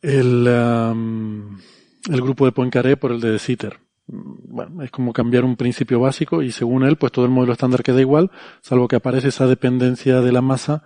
el, 0.01 0.47
el 0.47 2.21
grupo 2.21 2.45
de 2.45 2.51
Poincaré 2.51 2.97
por 2.97 3.11
el 3.11 3.21
de 3.21 3.37
Sitter. 3.37 3.82
Bueno, 4.05 4.83
es 4.83 4.91
como 4.91 5.13
cambiar 5.13 5.45
un 5.45 5.55
principio 5.55 5.99
básico 5.99 6.41
y 6.41 6.51
según 6.51 6.83
él, 6.83 6.97
pues 6.97 7.11
todo 7.11 7.25
el 7.25 7.31
modelo 7.31 7.53
estándar 7.53 7.83
queda 7.83 8.01
igual, 8.01 8.31
salvo 8.61 8.87
que 8.87 8.97
aparece 8.97 9.29
esa 9.29 9.47
dependencia 9.47 10.21
de 10.21 10.31
la 10.31 10.41
masa 10.41 10.83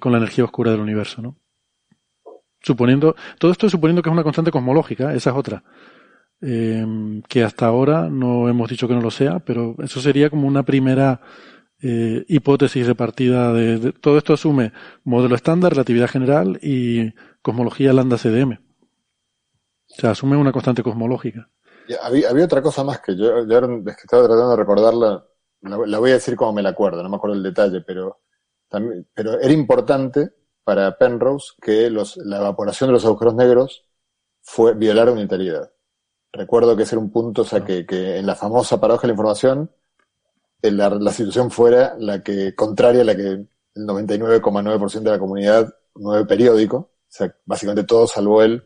con 0.00 0.12
la 0.12 0.18
energía 0.18 0.44
oscura 0.44 0.70
del 0.70 0.80
universo, 0.80 1.22
¿no? 1.22 1.38
Suponiendo, 2.60 3.14
todo 3.38 3.52
esto 3.52 3.68
suponiendo 3.68 4.02
que 4.02 4.08
es 4.08 4.12
una 4.12 4.22
constante 4.22 4.50
cosmológica, 4.50 5.14
esa 5.14 5.30
es 5.30 5.36
otra. 5.36 5.62
Eh, 6.46 6.84
que 7.28 7.42
hasta 7.42 7.66
ahora 7.66 8.10
no 8.10 8.50
hemos 8.50 8.68
dicho 8.68 8.86
que 8.86 8.94
no 8.94 9.00
lo 9.00 9.10
sea, 9.10 9.38
pero 9.38 9.76
eso 9.82 10.00
sería 10.00 10.28
como 10.28 10.46
una 10.46 10.62
primera 10.62 11.20
eh, 11.80 12.24
hipótesis 12.28 12.86
de 12.86 12.94
partida 12.94 13.52
de, 13.52 13.92
todo 13.92 14.18
esto 14.18 14.34
asume 14.34 14.72
modelo 15.04 15.36
estándar, 15.36 15.72
relatividad 15.72 16.08
general 16.08 16.58
y 16.62 17.12
cosmología 17.40 17.92
lambda 17.92 18.18
CDM. 18.18 18.52
O 18.52 19.94
sea, 19.94 20.10
asume 20.10 20.36
una 20.36 20.52
constante 20.52 20.82
cosmológica. 20.82 21.48
Había, 22.02 22.44
otra 22.44 22.62
cosa 22.62 22.84
más 22.84 23.00
que 23.00 23.16
yo, 23.16 23.46
yo 23.46 23.58
es 23.58 23.96
que 23.96 24.02
estaba 24.02 24.24
tratando 24.24 24.50
de 24.50 24.56
recordarla, 24.56 25.24
la, 25.62 25.98
voy 25.98 26.10
a 26.10 26.14
decir 26.14 26.36
como 26.36 26.52
me 26.52 26.62
la 26.62 26.70
acuerdo, 26.70 27.02
no 27.02 27.08
me 27.08 27.16
acuerdo 27.16 27.36
el 27.36 27.42
detalle, 27.42 27.80
pero 27.80 28.20
también, 28.68 29.06
pero 29.14 29.40
era 29.40 29.52
importante 29.52 30.32
para 30.64 30.96
Penrose 30.96 31.52
que 31.60 31.90
los, 31.90 32.16
la 32.18 32.38
evaporación 32.38 32.88
de 32.88 32.94
los 32.94 33.04
agujeros 33.04 33.34
negros 33.34 33.84
fue 34.42 34.74
violar 34.74 35.10
unitariedad. 35.10 35.70
Recuerdo 36.32 36.76
que 36.76 36.82
ese 36.82 36.96
era 36.96 37.02
un 37.02 37.12
punto, 37.12 37.42
o 37.42 37.44
sea, 37.44 37.64
que, 37.64 37.86
que 37.86 38.18
en 38.18 38.26
la 38.26 38.34
famosa 38.34 38.80
paradoja 38.80 39.02
de 39.02 39.08
la 39.08 39.12
información, 39.12 39.70
la, 40.62 40.90
la 40.90 41.12
situación 41.12 41.50
fuera 41.50 41.94
la 41.98 42.22
que, 42.22 42.54
contraria 42.54 43.02
a 43.02 43.04
la 43.04 43.14
que 43.16 43.28
el 43.28 43.48
99,9% 43.74 45.02
de 45.02 45.10
la 45.10 45.18
comunidad, 45.18 45.74
nueve 45.94 46.26
periódico, 46.26 46.76
o 46.76 46.90
sea, 47.08 47.34
básicamente 47.44 47.84
todos 47.84 48.12
salvo 48.12 48.42
él, 48.42 48.64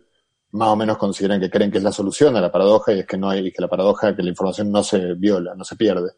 más 0.52 0.68
o 0.68 0.76
menos 0.76 0.96
consideran 0.96 1.40
que 1.40 1.50
creen 1.50 1.70
que 1.70 1.78
es 1.78 1.84
la 1.84 1.92
solución 1.92 2.36
a 2.36 2.40
la 2.40 2.50
paradoja 2.50 2.92
y 2.92 3.00
es 3.00 3.06
que 3.06 3.18
no 3.18 3.28
hay, 3.28 3.52
que 3.52 3.62
la 3.62 3.68
paradoja, 3.68 4.16
que 4.16 4.22
la 4.22 4.30
información 4.30 4.70
no 4.70 4.82
se 4.82 5.14
viola, 5.14 5.54
no 5.54 5.64
se 5.64 5.76
pierde. 5.76 6.12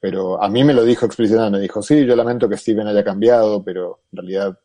Pero 0.00 0.42
a 0.42 0.48
mí 0.48 0.64
me 0.64 0.74
lo 0.74 0.82
dijo 0.82 1.06
explícitamente, 1.06 1.58
me 1.58 1.62
dijo, 1.62 1.82
sí, 1.82 2.04
yo 2.04 2.16
lamento 2.16 2.48
que 2.48 2.56
Steven 2.56 2.88
haya 2.88 3.04
cambiado, 3.04 3.62
pero 3.62 4.00
en 4.10 4.16
realidad 4.16 4.58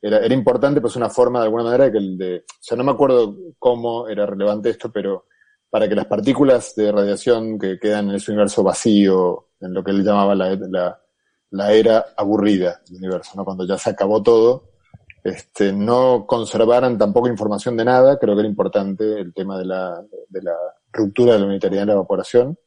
era, 0.00 0.18
era 0.18 0.34
importante, 0.34 0.80
pues 0.80 0.94
una 0.94 1.10
forma 1.10 1.40
de 1.40 1.46
alguna 1.46 1.64
manera 1.64 1.90
que 1.90 1.98
el 1.98 2.16
de, 2.16 2.36
o 2.38 2.58
sea, 2.60 2.76
no 2.76 2.84
me 2.84 2.92
acuerdo 2.92 3.36
cómo 3.58 4.06
era 4.06 4.26
relevante 4.26 4.70
esto, 4.70 4.92
pero 4.92 5.26
para 5.68 5.88
que 5.88 5.96
las 5.96 6.06
partículas 6.06 6.74
de 6.76 6.92
radiación 6.92 7.58
que 7.58 7.78
quedan 7.78 8.10
en 8.10 8.16
ese 8.16 8.30
universo 8.30 8.62
vacío, 8.62 9.48
en 9.60 9.74
lo 9.74 9.82
que 9.82 9.90
él 9.90 10.04
llamaba 10.04 10.34
la, 10.34 10.54
la, 10.54 11.00
la 11.50 11.72
era 11.72 12.06
aburrida 12.16 12.80
del 12.86 12.98
universo, 12.98 13.32
¿no? 13.36 13.44
Cuando 13.44 13.66
ya 13.66 13.76
se 13.78 13.90
acabó 13.90 14.22
todo, 14.22 14.69
este, 15.22 15.72
no 15.72 16.24
conservaran 16.26 16.96
tampoco 16.96 17.28
información 17.28 17.76
de 17.76 17.84
nada, 17.84 18.18
creo 18.18 18.34
que 18.34 18.40
era 18.40 18.48
importante 18.48 19.20
el 19.20 19.34
tema 19.34 19.58
de 19.58 19.66
la, 19.66 20.02
de 20.28 20.42
la 20.42 20.54
ruptura 20.92 21.34
de 21.34 21.40
la 21.40 21.46
unitariedad 21.46 21.82
de 21.82 21.86
la 21.86 21.92
evaporación, 21.94 22.58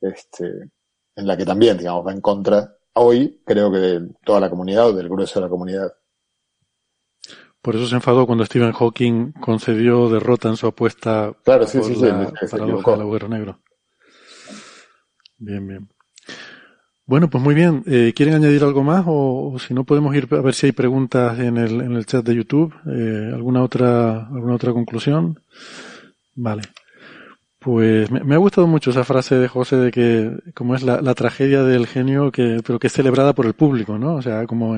este, 0.00 0.70
en 1.16 1.26
la 1.26 1.36
que 1.36 1.44
también, 1.44 1.78
digamos, 1.78 2.06
va 2.06 2.12
en 2.12 2.20
contra 2.20 2.76
hoy, 2.94 3.42
creo 3.44 3.70
que 3.70 3.78
de 3.78 4.08
toda 4.24 4.40
la 4.40 4.50
comunidad 4.50 4.88
o 4.88 4.92
del 4.92 5.08
grueso 5.08 5.40
de 5.40 5.46
la 5.46 5.50
comunidad. 5.50 5.92
Por 7.60 7.76
eso 7.76 7.86
se 7.86 7.94
enfadó 7.94 8.26
cuando 8.26 8.44
Stephen 8.44 8.72
Hawking 8.72 9.32
concedió 9.32 10.10
derrota 10.10 10.48
en 10.48 10.56
su 10.56 10.66
apuesta 10.66 11.32
claro, 11.44 11.66
sí, 11.66 11.82
sí, 11.82 11.94
la 11.96 12.30
paradoja 12.50 12.90
del 12.90 13.00
agujero 13.00 13.28
negro. 13.28 13.60
Bien, 15.38 15.66
bien. 15.66 15.88
Bueno, 17.06 17.28
pues 17.28 17.44
muy 17.44 17.54
bien. 17.54 17.82
Eh, 17.86 18.12
¿Quieren 18.16 18.34
añadir 18.34 18.64
algo 18.64 18.82
más 18.82 19.04
o, 19.06 19.56
si 19.58 19.74
no 19.74 19.84
podemos 19.84 20.14
ir 20.14 20.26
a 20.30 20.40
ver 20.40 20.54
si 20.54 20.66
hay 20.66 20.72
preguntas 20.72 21.38
en 21.38 21.58
el, 21.58 21.80
en 21.82 21.92
el 21.92 22.06
chat 22.06 22.24
de 22.24 22.34
YouTube? 22.34 22.74
Eh, 22.86 23.30
¿Alguna 23.34 23.62
otra 23.62 24.26
alguna 24.26 24.54
otra 24.54 24.72
conclusión? 24.72 25.40
Vale. 26.34 26.62
Pues 27.58 28.10
me, 28.10 28.34
ha 28.34 28.38
gustado 28.38 28.66
mucho 28.66 28.90
esa 28.90 29.04
frase 29.04 29.36
de 29.36 29.48
José 29.48 29.76
de 29.76 29.90
que 29.90 30.32
como 30.54 30.74
es 30.74 30.82
la, 30.82 31.14
tragedia 31.14 31.62
del 31.62 31.86
genio 31.86 32.30
que 32.30 32.60
pero 32.66 32.78
que 32.78 32.88
es 32.88 32.92
celebrada 32.92 33.34
por 33.34 33.46
el 33.46 33.54
público, 33.54 33.98
¿no? 33.98 34.16
O 34.16 34.22
sea, 34.22 34.46
como 34.46 34.76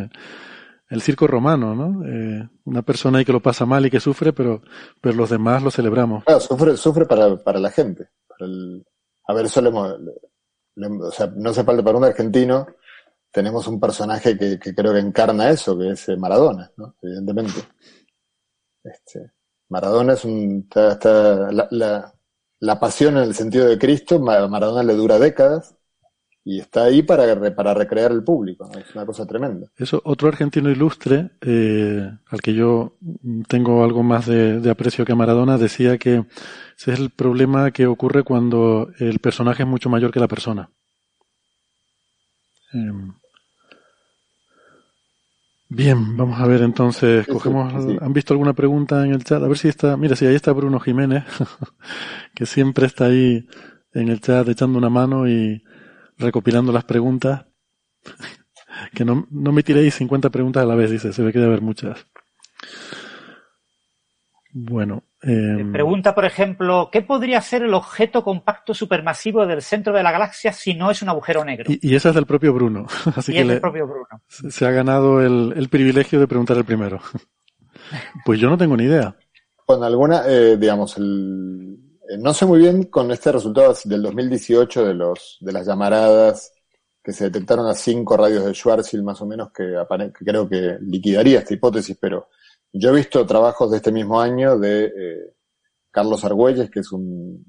el 0.89 1.03
circo 1.03 1.27
romano, 1.27 1.75
¿no? 1.75 2.05
Eh, 2.07 2.49
una 2.65 2.83
persona 2.83 3.19
ahí 3.19 3.25
que 3.25 3.33
lo 3.33 3.41
pasa 3.41 3.67
mal 3.67 3.87
y 3.87 3.91
que 3.91 4.01
sufre, 4.01 4.33
pero, 4.33 4.63
pero 5.01 5.17
los 5.17 5.31
demás 5.31 5.63
lo 5.63 5.71
celebramos. 5.71 6.25
Claro, 6.25 6.41
sufre, 6.41 6.77
sufre 6.77 7.07
para, 7.07 7.37
para 7.37 7.59
la 7.59 7.71
gente. 7.71 8.09
Para 8.29 8.47
el, 8.47 8.85
a 9.27 9.35
ver, 9.35 9.47
le, 9.47 9.71
o 10.77 11.11
sea, 11.11 11.33
no 11.35 11.53
se 11.53 11.65
falta 11.65 11.83
para 11.83 11.99
un 11.99 12.05
argentino, 12.05 12.67
tenemos 13.31 13.67
un 13.67 13.81
personaje 13.81 14.37
que, 14.37 14.59
que, 14.59 14.75
creo 14.75 14.93
que 14.93 15.01
encarna 15.01 15.51
eso, 15.51 15.77
que 15.79 15.91
es 15.91 16.09
eh, 16.09 16.17
Maradona. 16.17 16.71
Evidentemente. 17.03 17.61
Este, 18.83 19.33
Maradona 19.69 20.15
es 20.15 20.25
un, 20.25 20.69
está, 20.75 21.51
la, 21.51 21.69
la, 21.71 22.15
la, 22.61 22.81
pasión 22.81 23.17
en 23.17 23.25
el 23.25 23.35
sentido 23.35 23.67
de 23.67 23.79
Cristo, 23.79 24.21
Maradona 24.21 24.83
le 24.83 24.95
dura 24.95 25.19
décadas, 25.19 25.77
y 26.49 26.61
está 26.61 26.85
ahí 26.85 27.03
para, 27.03 27.57
para 27.57 27.75
recrear 27.75 28.13
el 28.13 28.23
público. 28.23 28.71
Es 28.79 28.95
una 28.95 29.05
cosa 29.05 29.27
tremenda. 29.27 29.67
Eso, 29.77 30.01
otro 30.05 30.29
argentino 30.29 30.71
ilustre, 30.71 31.33
eh, 31.41 32.09
al 32.29 32.41
que 32.41 32.55
yo 32.55 32.99
tengo 33.49 33.83
algo 33.83 34.05
más 34.05 34.27
de, 34.27 34.71
aprecio 34.71 35.05
que 35.05 35.17
Maradona, 35.17 35.59
decía 35.59 35.99
que 35.99 36.25
ese 36.79 36.93
es 36.93 37.01
el 37.01 37.11
problema 37.11 37.73
que 37.73 37.89
ocurre 37.89 38.23
cuando 38.23 38.89
el 39.01 39.19
personaje 39.19 39.65
es 39.65 39.69
mucho 39.69 39.91
mayor 39.91 40.13
que 40.13 40.21
la 40.21 40.29
persona. 40.29 40.71
Em, 42.77 43.15
bien, 45.69 46.17
vamos 46.17 46.39
a 46.41 46.47
ver 46.47 46.63
entonces, 46.63 47.27
cogemos, 47.27 47.73
¿han 48.01 48.13
visto 48.13 48.35
alguna 48.35 48.53
pregunta 48.53 49.05
en 49.05 49.13
el 49.13 49.25
chat? 49.25 49.43
A 49.43 49.49
ver 49.49 49.57
si 49.57 49.69
está, 49.69 49.97
mira, 49.97 50.17
si 50.17 50.27
ahí 50.27 50.35
está 50.35 50.53
Bruno 50.53 50.79
Jiménez, 50.81 51.25
que 52.35 52.45
siempre 52.45 52.87
está 52.87 53.07
ahí 53.07 53.47
en 53.95 54.09
el 54.09 54.21
chat 54.21 54.49
echando 54.49 54.79
una 54.79 54.91
mano 54.91 55.29
y, 55.29 55.63
recopilando 56.19 56.73
las 56.73 56.85
preguntas. 56.85 57.47
que 58.95 59.05
no, 59.05 59.27
no 59.31 59.53
me 59.53 59.63
tiréis 59.63 59.95
50 59.95 60.31
preguntas 60.31 60.63
a 60.63 60.67
la 60.67 60.75
vez, 60.75 60.91
dice, 60.91 61.13
se 61.13 61.23
ve 61.23 61.33
que 61.33 61.39
debe 61.39 61.53
haber 61.53 61.63
muchas. 61.63 62.07
Bueno. 64.53 65.05
Eh, 65.27 65.67
Pregunta, 65.73 66.15
por 66.15 66.25
ejemplo, 66.25 66.89
¿qué 66.93 67.03
podría 67.03 67.41
ser 67.41 67.63
el 67.63 67.75
objeto 67.75 68.23
compacto 68.23 68.75
supermasivo 68.75 69.45
del 69.45 69.61
centro 69.61 69.93
de 69.93 70.03
la 70.03 70.13
galaxia 70.13 70.53
si 70.53 70.75
no 70.75 70.91
es 70.91 71.03
un 71.03 71.09
agujero 71.09 71.45
negro? 71.45 71.65
Y, 71.69 71.95
esa 71.95 72.11
es 72.11 72.15
del 72.15 72.27
propio 72.27 72.55
Bruno. 72.55 72.87
Así 73.17 73.33
que 73.33 73.41
es 73.41 73.49
del 73.49 73.61
propio 73.61 73.87
Bruno. 73.87 74.07
Se 74.29 74.67
ha 74.67 74.71
ganado 74.71 75.21
el, 75.21 75.53
el, 75.57 75.69
privilegio 75.69 76.21
de 76.21 76.29
preguntar 76.29 76.57
el 76.57 76.65
primero. 76.65 77.01
pues 78.25 78.39
yo 78.39 78.49
no 78.49 78.57
tengo 78.57 78.77
ni 78.77 78.85
idea. 78.85 79.17
Con 79.65 79.83
alguna, 79.83 80.23
eh, 80.29 80.57
digamos, 80.57 80.97
el, 80.97 81.77
eh, 82.09 82.19
no 82.19 82.33
sé 82.33 82.47
muy 82.47 82.61
bien 82.61 82.85
con 82.85 83.11
este 83.11 83.33
resultado 83.33 83.75
del 83.85 84.03
2018 84.03 84.85
de 84.85 84.95
los 84.95 85.39
de 85.41 85.53
las 85.53 85.67
llamaradas 85.67 86.53
que 87.03 87.13
se 87.13 87.25
detectaron 87.25 87.67
a 87.67 87.75
cinco 87.75 88.17
radios 88.17 88.45
de 88.45 88.53
Schwarzschild 88.53 89.05
más 89.05 89.21
o 89.23 89.27
menos 89.27 89.53
que, 89.53 89.75
creo 90.13 90.49
que 90.49 90.77
liquidaría 90.81 91.39
esta 91.39 91.55
hipótesis, 91.55 91.97
pero 92.01 92.29
yo 92.73 92.91
he 92.91 92.97
visto 92.97 93.25
trabajos 93.27 93.71
de 93.71 93.79
este 93.79 93.93
mismo 93.93 94.21
año 94.21 94.59
de 94.59 94.85
eh, 94.85 95.35
Carlos 95.91 96.25
Argüelles, 96.25 96.71
que 96.71 96.81
es 96.81 96.93
un, 96.93 97.45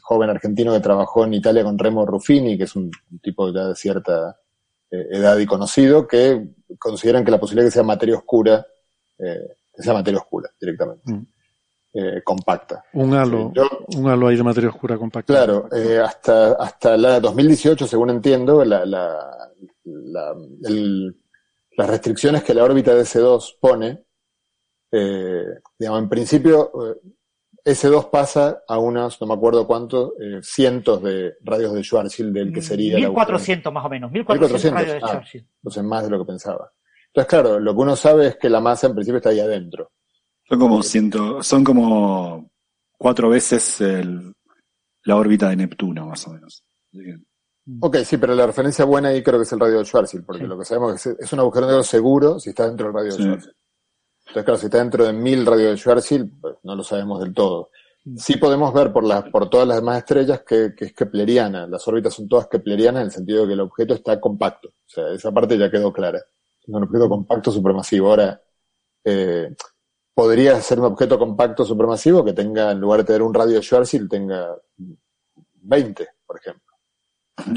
joven 0.00 0.30
argentino 0.30 0.72
que 0.72 0.80
trabajó 0.80 1.24
en 1.24 1.34
Italia 1.34 1.64
con 1.64 1.78
Remo 1.78 2.06
Ruffini, 2.06 2.56
que 2.56 2.64
es 2.64 2.76
un, 2.76 2.90
tipo 3.22 3.52
ya 3.52 3.68
de 3.68 3.74
cierta 3.74 4.36
eh, 4.90 5.08
edad 5.12 5.38
y 5.38 5.46
conocido, 5.46 6.06
que 6.06 6.54
consideran 6.78 7.24
que 7.24 7.30
la 7.30 7.40
posibilidad 7.40 7.64
de 7.64 7.70
que 7.70 7.74
sea 7.74 7.82
materia 7.82 8.16
oscura, 8.16 8.66
que 9.18 9.82
sea 9.82 9.94
materia 9.94 10.18
oscura 10.18 10.50
directamente. 10.58 11.12
Mm. 11.12 11.26
Eh, 11.94 12.22
compacta. 12.24 12.82
Un 12.94 13.12
halo, 13.12 13.52
un 13.96 14.08
halo 14.08 14.28
ahí 14.28 14.36
de 14.36 14.42
materia 14.42 14.70
oscura 14.70 14.96
compacta. 14.96 15.30
Claro, 15.30 15.68
eh, 15.70 15.98
hasta, 15.98 16.52
hasta 16.52 16.96
la 16.96 17.20
2018, 17.20 17.86
según 17.86 18.08
entiendo, 18.08 18.64
la, 18.64 18.86
la, 18.86 19.50
la, 19.84 20.34
las 21.76 21.90
restricciones 21.90 22.42
que 22.44 22.54
la 22.54 22.64
órbita 22.64 22.94
de 22.94 23.02
S2 23.02 23.58
pone, 23.60 24.04
eh, 24.92 25.44
digamos, 25.78 26.02
en 26.02 26.08
principio, 26.08 26.70
S2 27.64 28.10
pasa 28.10 28.62
a 28.68 28.78
unos, 28.78 29.20
no 29.20 29.26
me 29.26 29.34
acuerdo 29.34 29.66
cuántos, 29.66 30.12
cientos 30.42 31.02
de 31.02 31.34
radios 31.42 31.72
de 31.72 31.82
Schwarzschild 31.82 32.32
del 32.32 32.52
que 32.52 32.62
sería... 32.62 32.96
1400 32.96 33.72
más 33.72 33.84
o 33.84 33.88
menos, 33.88 34.12
1400, 34.12 34.72
radios 34.72 34.94
de 34.94 35.00
ah, 35.02 35.08
Schwarzschild. 35.08 35.46
entonces 35.56 35.84
más 35.84 36.04
de 36.04 36.10
lo 36.10 36.18
que 36.18 36.26
pensaba. 36.26 36.70
Entonces, 37.06 37.28
claro, 37.28 37.60
lo 37.60 37.74
que 37.74 37.80
uno 37.80 37.94
sabe 37.94 38.28
es 38.28 38.36
que 38.36 38.48
la 38.48 38.60
masa 38.60 38.86
en 38.86 38.94
principio 38.94 39.18
está 39.18 39.30
ahí 39.30 39.40
adentro. 39.40 39.92
Son 40.48 40.58
como 40.58 40.82
ciento, 40.82 41.42
son 41.42 41.62
como 41.62 42.50
cuatro 42.98 43.28
veces 43.28 43.80
el, 43.80 44.32
la 45.04 45.16
órbita 45.16 45.48
de 45.48 45.56
Neptuno, 45.56 46.06
más 46.06 46.26
o 46.26 46.32
menos. 46.32 46.64
Ok, 47.80 47.98
sí, 47.98 48.16
pero 48.16 48.34
la 48.34 48.46
referencia 48.46 48.84
buena 48.84 49.08
ahí 49.08 49.22
creo 49.22 49.38
que 49.38 49.44
es 49.44 49.52
el 49.52 49.60
radio 49.60 49.78
de 49.78 49.84
Schwarzschild, 49.84 50.24
porque 50.24 50.46
lo 50.46 50.58
que 50.58 50.64
sabemos 50.64 50.94
es 50.94 51.16
que 51.16 51.24
es 51.24 51.32
un 51.32 51.40
agujero 51.40 51.66
negro 51.66 51.82
seguro 51.82 52.40
si 52.40 52.50
está 52.50 52.66
dentro 52.66 52.86
del 52.86 52.94
radio 52.94 53.12
de 53.12 53.22
Schwarzschild. 53.22 53.54
Entonces, 54.32 54.46
claro, 54.46 54.58
si 54.58 54.66
está 54.66 54.78
dentro 54.78 55.04
de 55.04 55.12
mil 55.12 55.44
radios 55.44 55.72
de 55.72 55.76
Schwarzschild, 55.76 56.40
pues 56.40 56.54
no 56.62 56.74
lo 56.74 56.82
sabemos 56.82 57.20
del 57.20 57.34
todo. 57.34 57.68
Sí 58.16 58.38
podemos 58.38 58.72
ver 58.72 58.90
por, 58.90 59.04
las, 59.04 59.24
por 59.24 59.50
todas 59.50 59.68
las 59.68 59.76
demás 59.76 59.98
estrellas 59.98 60.42
que, 60.42 60.72
es 60.74 60.94
kepleriana. 60.94 61.66
Las 61.66 61.86
órbitas 61.86 62.14
son 62.14 62.28
todas 62.28 62.48
keplerianas 62.48 63.02
en 63.02 63.06
el 63.08 63.12
sentido 63.12 63.42
de 63.42 63.48
que 63.48 63.52
el 63.52 63.60
objeto 63.60 63.92
está 63.92 64.18
compacto. 64.18 64.68
O 64.68 64.88
sea, 64.88 65.10
esa 65.12 65.30
parte 65.32 65.58
ya 65.58 65.70
quedó 65.70 65.92
clara. 65.92 66.16
Es 66.18 66.68
un 66.68 66.82
objeto 66.82 67.10
compacto 67.10 67.52
supermasivo. 67.52 68.08
Ahora, 68.08 68.40
eh, 69.04 69.54
podría 70.14 70.58
ser 70.62 70.80
un 70.80 70.86
objeto 70.86 71.18
compacto 71.18 71.66
supermasivo 71.66 72.24
que 72.24 72.32
tenga, 72.32 72.70
en 72.70 72.80
lugar 72.80 73.00
de 73.00 73.04
tener 73.04 73.20
un 73.20 73.34
radio 73.34 73.56
de 73.56 73.62
Schwarzschild, 73.62 74.08
tenga 74.08 74.56
20, 75.60 76.08
por 76.24 76.38
ejemplo. 76.38 76.71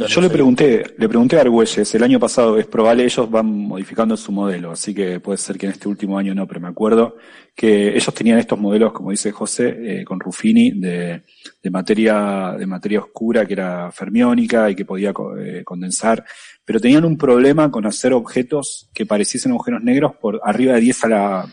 Yo 0.08 0.22
le 0.22 0.30
pregunté, 0.30 0.96
le 0.98 1.10
pregunté 1.10 1.38
a 1.38 1.42
Argüelles, 1.42 1.94
el 1.96 2.04
año 2.04 2.18
pasado 2.18 2.58
es 2.58 2.66
probable, 2.66 3.04
ellos 3.04 3.30
van 3.30 3.46
modificando 3.46 4.16
su 4.16 4.32
modelo, 4.32 4.72
así 4.72 4.96
que 4.96 5.20
puede 5.20 5.38
ser 5.38 5.58
que 5.58 5.66
en 5.66 5.74
este 5.74 5.90
último 5.90 6.18
año 6.18 6.34
no, 6.34 6.48
pero 6.48 6.62
me 6.62 6.70
acuerdo 6.70 7.18
que 7.54 7.90
ellos 7.90 8.14
tenían 8.14 8.40
estos 8.40 8.58
modelos, 8.58 8.94
como 8.94 9.12
dice 9.12 9.34
José, 9.34 9.76
eh, 9.82 10.06
con 10.06 10.22
Ruffini, 10.22 10.80
de, 10.80 11.24
de, 11.62 11.70
materia, 11.70 12.56
de 12.58 12.66
materia 12.66 13.02
oscura 13.02 13.46
que 13.46 13.52
era 13.52 13.92
fermiónica 13.92 14.70
y 14.70 14.76
que 14.76 14.86
podía 14.86 15.14
eh, 15.38 15.62
condensar, 15.66 16.24
pero 16.64 16.80
tenían 16.80 17.04
un 17.04 17.18
problema 17.18 17.70
con 17.70 17.86
hacer 17.86 18.14
objetos 18.14 18.90
que 18.94 19.06
pareciesen 19.06 19.52
agujeros 19.52 19.84
negros 19.84 20.16
por 20.16 20.40
arriba 20.46 20.76
de 20.76 20.80
10 20.80 21.04
a 21.04 21.08
la, 21.10 21.46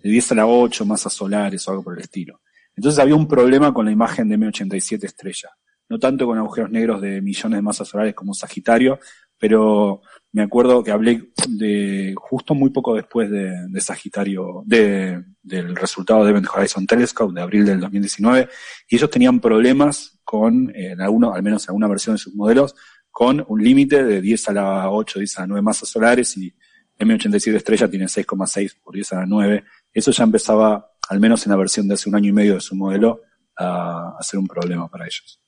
de 0.00 0.08
10 0.08 0.32
a 0.32 0.34
la 0.36 0.46
8 0.46 0.86
masas 0.86 1.12
solares 1.12 1.66
o 1.66 1.72
algo 1.72 1.82
por 1.82 1.94
el 1.94 2.04
estilo. 2.04 2.42
Entonces 2.76 3.00
había 3.00 3.16
un 3.16 3.26
problema 3.26 3.74
con 3.74 3.86
la 3.86 3.90
imagen 3.90 4.28
de 4.28 4.38
M87 4.38 5.02
estrella 5.02 5.50
no 5.90 5.98
tanto 5.98 6.24
con 6.24 6.38
agujeros 6.38 6.70
negros 6.70 7.02
de 7.02 7.20
millones 7.20 7.58
de 7.58 7.62
masas 7.62 7.88
solares 7.88 8.14
como 8.14 8.32
Sagitario, 8.32 9.00
pero 9.36 10.02
me 10.32 10.42
acuerdo 10.42 10.84
que 10.84 10.92
hablé 10.92 11.32
de 11.48 12.14
justo 12.16 12.54
muy 12.54 12.70
poco 12.70 12.94
después 12.94 13.28
de, 13.28 13.80
Sagitario, 13.80 14.62
de, 14.64 15.24
del 15.42 15.74
resultado 15.74 16.24
de 16.24 16.30
Event 16.30 16.46
Horizon 16.54 16.86
Telescope 16.86 17.34
de 17.34 17.42
abril 17.42 17.66
del 17.66 17.80
2019, 17.80 18.48
y 18.88 18.96
ellos 18.96 19.10
tenían 19.10 19.40
problemas 19.40 20.20
con, 20.22 20.72
en 20.76 21.00
al 21.00 21.42
menos 21.42 21.64
en 21.64 21.70
alguna 21.70 21.88
versión 21.88 22.14
de 22.14 22.18
sus 22.18 22.34
modelos, 22.36 22.76
con 23.10 23.44
un 23.48 23.60
límite 23.60 24.04
de 24.04 24.20
10 24.20 24.48
a 24.50 24.52
la 24.52 24.90
8, 24.90 25.18
10 25.18 25.38
a 25.38 25.40
la 25.40 25.46
9 25.48 25.62
masas 25.62 25.88
solares 25.88 26.36
y 26.36 26.54
M87 27.00 27.56
estrella 27.56 27.90
tiene 27.90 28.04
6,6 28.04 28.76
por 28.80 28.94
10 28.94 29.12
a 29.14 29.16
la 29.16 29.26
9. 29.26 29.64
Eso 29.92 30.12
ya 30.12 30.22
empezaba, 30.22 30.92
al 31.08 31.18
menos 31.18 31.44
en 31.44 31.50
la 31.50 31.56
versión 31.56 31.88
de 31.88 31.94
hace 31.94 32.08
un 32.08 32.14
año 32.14 32.28
y 32.28 32.32
medio 32.32 32.54
de 32.54 32.60
su 32.60 32.76
modelo, 32.76 33.22
a 33.56 34.16
ser 34.20 34.38
un 34.38 34.46
problema 34.46 34.88
para 34.88 35.06
ellos 35.06 35.40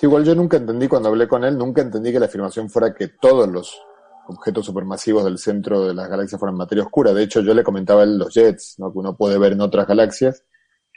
igual 0.00 0.24
yo 0.24 0.34
nunca 0.34 0.56
entendí 0.56 0.88
cuando 0.88 1.08
hablé 1.08 1.26
con 1.28 1.44
él, 1.44 1.56
nunca 1.56 1.82
entendí 1.82 2.12
que 2.12 2.20
la 2.20 2.26
afirmación 2.26 2.68
fuera 2.68 2.94
que 2.94 3.08
todos 3.08 3.48
los 3.48 3.80
objetos 4.28 4.66
supermasivos 4.66 5.24
del 5.24 5.38
centro 5.38 5.86
de 5.86 5.94
las 5.94 6.08
galaxias 6.08 6.38
fueran 6.38 6.56
materia 6.56 6.84
oscura. 6.84 7.12
De 7.12 7.22
hecho, 7.22 7.40
yo 7.40 7.54
le 7.54 7.62
comentaba 7.62 8.00
a 8.00 8.04
él 8.04 8.18
los 8.18 8.34
jets, 8.34 8.76
¿no? 8.78 8.92
que 8.92 8.98
uno 8.98 9.16
puede 9.16 9.38
ver 9.38 9.52
en 9.52 9.60
otras 9.60 9.86
galaxias, 9.86 10.44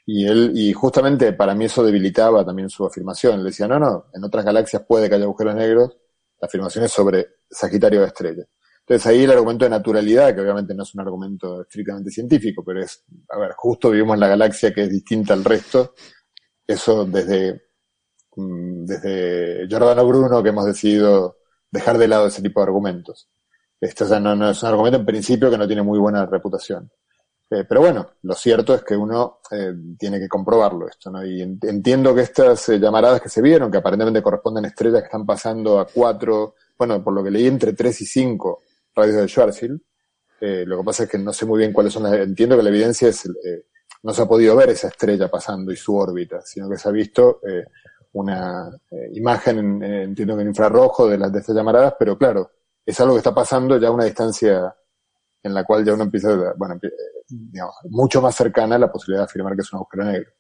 y 0.05 0.25
él, 0.25 0.51
y 0.55 0.71
justamente 0.71 1.33
para 1.33 1.53
mí 1.53 1.65
eso 1.65 1.83
debilitaba 1.83 2.45
también 2.45 2.69
su 2.69 2.85
afirmación. 2.85 3.39
Le 3.39 3.49
decía, 3.49 3.67
no, 3.67 3.77
no, 3.77 4.05
en 4.13 4.23
otras 4.23 4.45
galaxias 4.45 4.83
puede 4.87 5.09
que 5.09 5.15
haya 5.15 5.25
agujeros 5.25 5.55
negros, 5.55 5.97
la 6.39 6.45
afirmación 6.45 6.85
es 6.85 6.91
sobre 6.91 7.27
Sagitario 7.49 8.01
de 8.01 8.07
estrella. 8.07 8.43
Entonces 8.79 9.05
ahí 9.05 9.23
el 9.23 9.31
argumento 9.31 9.65
de 9.65 9.71
naturalidad, 9.71 10.33
que 10.33 10.39
obviamente 10.39 10.73
no 10.73 10.83
es 10.83 10.95
un 10.95 11.01
argumento 11.01 11.61
estrictamente 11.61 12.09
científico, 12.09 12.63
pero 12.63 12.81
es, 12.81 13.03
a 13.29 13.37
ver, 13.37 13.51
justo 13.57 13.89
vivimos 13.89 14.13
en 14.13 14.21
la 14.21 14.29
galaxia 14.29 14.73
que 14.73 14.83
es 14.83 14.89
distinta 14.89 15.33
al 15.33 15.43
resto, 15.43 15.93
eso 16.65 17.03
desde 17.03 17.66
desde 18.38 19.67
Giordano 19.67 20.07
Bruno 20.07 20.43
que 20.43 20.49
hemos 20.49 20.66
decidido 20.66 21.38
dejar 21.72 21.98
de 21.98 22.07
lado 22.07 22.27
ese 22.27 22.41
tipo 22.41 22.59
de 22.59 22.66
argumentos. 22.66 23.27
Esto 23.80 24.19
no, 24.19 24.49
es 24.49 24.64
un 24.64 24.69
argumento 24.69 24.98
en 24.98 25.06
principio 25.06 25.49
que 25.49 25.57
no 25.57 25.67
tiene 25.67 25.82
muy 25.82 25.99
buena 25.99 26.25
reputación. 26.25 26.90
Eh, 27.49 27.64
pero 27.67 27.82
bueno, 27.82 28.09
lo 28.24 28.33
cierto 28.33 28.75
es 28.75 28.83
que 28.83 28.95
uno 28.95 29.40
eh, 29.51 29.74
tiene 29.98 30.19
que 30.19 30.27
comprobarlo 30.27 30.88
esto, 30.88 31.09
¿no? 31.09 31.25
Y 31.25 31.41
entiendo 31.41 32.14
que 32.14 32.22
estas 32.22 32.67
eh, 32.69 32.80
llamaradas 32.80 33.22
que 33.22 33.30
se 33.30 33.41
vieron, 33.41 33.72
que 33.72 33.77
aparentemente 33.77 34.22
corresponden 34.22 34.66
a 34.66 34.67
estrellas 34.67 35.01
que 35.01 35.06
están 35.06 35.25
pasando 35.25 35.80
a 35.80 35.88
cuatro, 35.88 36.56
bueno, 36.77 37.01
por 37.03 37.14
lo 37.14 37.24
que 37.24 37.32
leí, 37.32 37.48
entre 37.48 37.74
tres 37.74 38.01
y 38.01 38.06
cinco 38.06 38.64
radios 38.93 39.16
de 39.16 39.27
Schwarzschild. 39.27 39.80
lo 40.41 40.77
que 40.80 40.83
pasa 40.83 41.03
es 41.03 41.09
que 41.09 41.17
no 41.17 41.32
sé 41.32 41.45
muy 41.45 41.59
bien 41.59 41.72
cuáles 41.72 41.93
son 41.93 42.03
las, 42.03 42.14
entiendo 42.14 42.57
que 42.57 42.64
la 42.64 42.69
evidencia 42.69 43.07
es, 43.07 43.30
no 44.03 44.14
se 44.14 44.22
ha 44.22 44.25
podido 44.25 44.56
ver 44.56 44.69
esa 44.69 44.90
estrella 44.90 45.30
pasando 45.30 45.72
y 45.72 45.77
su 45.77 45.95
órbita, 45.95 46.41
sino 46.41 46.69
que 46.69 46.77
se 46.77 46.90
ha 46.90 46.91
visto 46.91 47.40
una 48.19 48.69
eh, 48.91 49.09
imagen, 49.13 49.81
entiendo 49.83 50.35
que 50.35 50.41
en 50.41 50.49
infrarrojo 50.49 51.07
de 51.07 51.17
las 51.17 51.31
de 51.31 51.39
estas 51.39 51.55
llamaradas, 51.55 51.95
pero 51.97 52.17
claro, 52.17 52.51
es 52.85 52.99
algo 52.99 53.13
que 53.13 53.19
está 53.19 53.33
pasando 53.33 53.77
ya 53.79 53.89
a 53.89 53.91
una 53.91 54.05
distancia 54.05 54.73
en 55.43 55.53
la 55.53 55.63
cual 55.63 55.85
ya 55.85 55.93
uno 55.93 56.03
empieza, 56.03 56.53
bueno, 56.57 56.75
eh, 56.81 56.89
digamos, 57.27 57.75
mucho 57.89 58.21
más 58.21 58.35
cercana 58.35 58.75
a 58.75 58.79
la 58.79 58.91
posibilidad 58.91 59.21
de 59.21 59.25
afirmar 59.25 59.55
que 59.55 59.61
es 59.61 59.73
un 59.73 59.77
agujero 59.77 60.03
negro. 60.05 60.31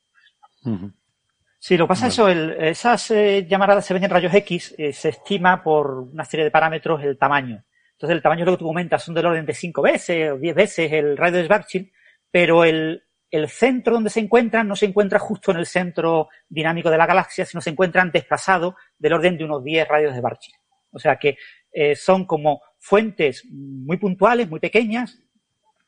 Sí, 1.59 1.77
lo 1.77 1.85
que 1.85 1.89
pasa 1.89 2.07
es 2.07 2.13
eso, 2.13 2.27
esas 2.29 3.11
eh, 3.11 3.45
llamaradas 3.47 3.85
se 3.85 3.93
ven 3.93 4.03
en 4.03 4.09
rayos 4.09 4.33
X, 4.33 4.75
se 4.77 5.09
estima 5.09 5.63
por 5.63 5.91
una 5.91 6.25
serie 6.25 6.45
de 6.45 6.51
parámetros 6.51 7.03
el 7.03 7.17
tamaño. 7.17 7.63
Entonces 7.93 8.15
el 8.15 8.21
tamaño 8.21 8.41
de 8.41 8.51
lo 8.51 8.57
que 8.57 8.61
tú 8.61 8.67
comentas 8.67 9.03
son 9.03 9.15
del 9.15 9.25
orden 9.25 9.45
de 9.45 9.53
5 9.53 9.81
veces 9.81 10.31
o 10.31 10.37
10 10.37 10.55
veces 10.55 10.91
el 10.91 11.17
radio 11.17 11.37
de 11.37 11.45
Schwarzschild, 11.45 11.89
pero 12.29 12.63
el, 12.63 13.06
el 13.29 13.49
centro 13.49 13.93
donde 13.93 14.09
se 14.09 14.19
encuentran 14.19 14.67
no 14.67 14.75
se 14.75 14.85
encuentra 14.85 15.19
justo 15.19 15.51
en 15.51 15.57
el 15.57 15.65
centro 15.65 16.29
dinámico 16.47 16.89
de 16.89 16.97
la 16.97 17.05
galaxia, 17.05 17.45
sino 17.45 17.61
se 17.61 17.69
encuentran 17.69 18.11
desplazados 18.11 18.75
del 18.97 19.13
orden 19.13 19.37
de 19.37 19.43
unos 19.43 19.63
10 19.63 19.87
radios 19.87 20.13
de 20.13 20.19
Schwarzschild. 20.19 20.57
O 20.91 20.99
sea 20.99 21.17
que 21.17 21.37
eh, 21.71 21.95
son 21.95 22.25
como 22.25 22.61
fuentes 22.79 23.45
muy 23.49 23.97
puntuales, 23.97 24.49
muy 24.49 24.59
pequeñas, 24.59 25.19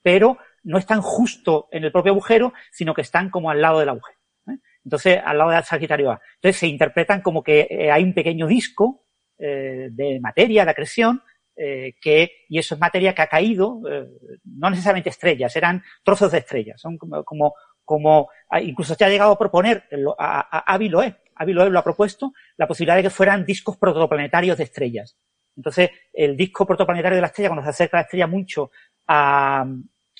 pero 0.01 0.37
no 0.63 0.77
están 0.77 1.01
justo 1.01 1.67
en 1.71 1.85
el 1.85 1.91
propio 1.91 2.11
agujero, 2.11 2.53
sino 2.71 2.93
que 2.93 3.01
están 3.01 3.29
como 3.29 3.49
al 3.49 3.61
lado 3.61 3.79
del 3.79 3.89
agujero. 3.89 4.19
¿eh? 4.49 4.57
Entonces, 4.83 5.19
al 5.23 5.37
lado 5.37 5.51
del 5.51 5.63
Sagitario 5.63 6.11
A. 6.11 6.21
Entonces 6.35 6.59
se 6.59 6.67
interpretan 6.67 7.21
como 7.21 7.41
que 7.41 7.67
eh, 7.69 7.91
hay 7.91 8.03
un 8.03 8.13
pequeño 8.13 8.47
disco 8.47 9.05
de 9.41 10.19
materia, 10.21 10.65
de 10.65 10.71
acreción, 10.71 11.23
eh, 11.61 11.95
que, 11.99 12.45
y 12.47 12.57
eso 12.57 12.75
es 12.75 12.79
materia 12.79 13.13
que 13.13 13.21
ha 13.21 13.27
caído, 13.27 13.81
eh, 13.91 14.07
no 14.45 14.69
necesariamente 14.69 15.09
estrellas, 15.09 15.53
eran 15.57 15.83
trozos 16.03 16.31
de 16.31 16.37
estrellas, 16.37 16.79
son 16.79 16.97
como, 16.97 17.21
como, 17.25 17.53
como 17.83 18.29
ah, 18.49 18.61
incluso 18.61 18.95
se 18.95 19.03
ha 19.03 19.09
llegado 19.09 19.31
a 19.31 19.37
proponer, 19.37 19.83
a, 20.17 20.59
a, 20.59 20.77
Loeb, 20.77 21.17
lo 21.45 21.79
ha 21.79 21.83
propuesto, 21.83 22.31
la 22.55 22.65
posibilidad 22.65 22.95
de 22.95 23.03
que 23.03 23.09
fueran 23.09 23.43
discos 23.43 23.75
protoplanetarios 23.75 24.57
de 24.57 24.63
estrellas. 24.63 25.17
Entonces, 25.57 25.89
el 26.13 26.37
disco 26.37 26.65
protoplanetario 26.65 27.17
de 27.17 27.21
la 27.21 27.27
estrella, 27.27 27.49
cuando 27.49 27.63
se 27.63 27.71
acerca 27.71 27.97
la 27.97 28.03
estrella 28.03 28.27
mucho 28.27 28.71
a, 29.05 29.65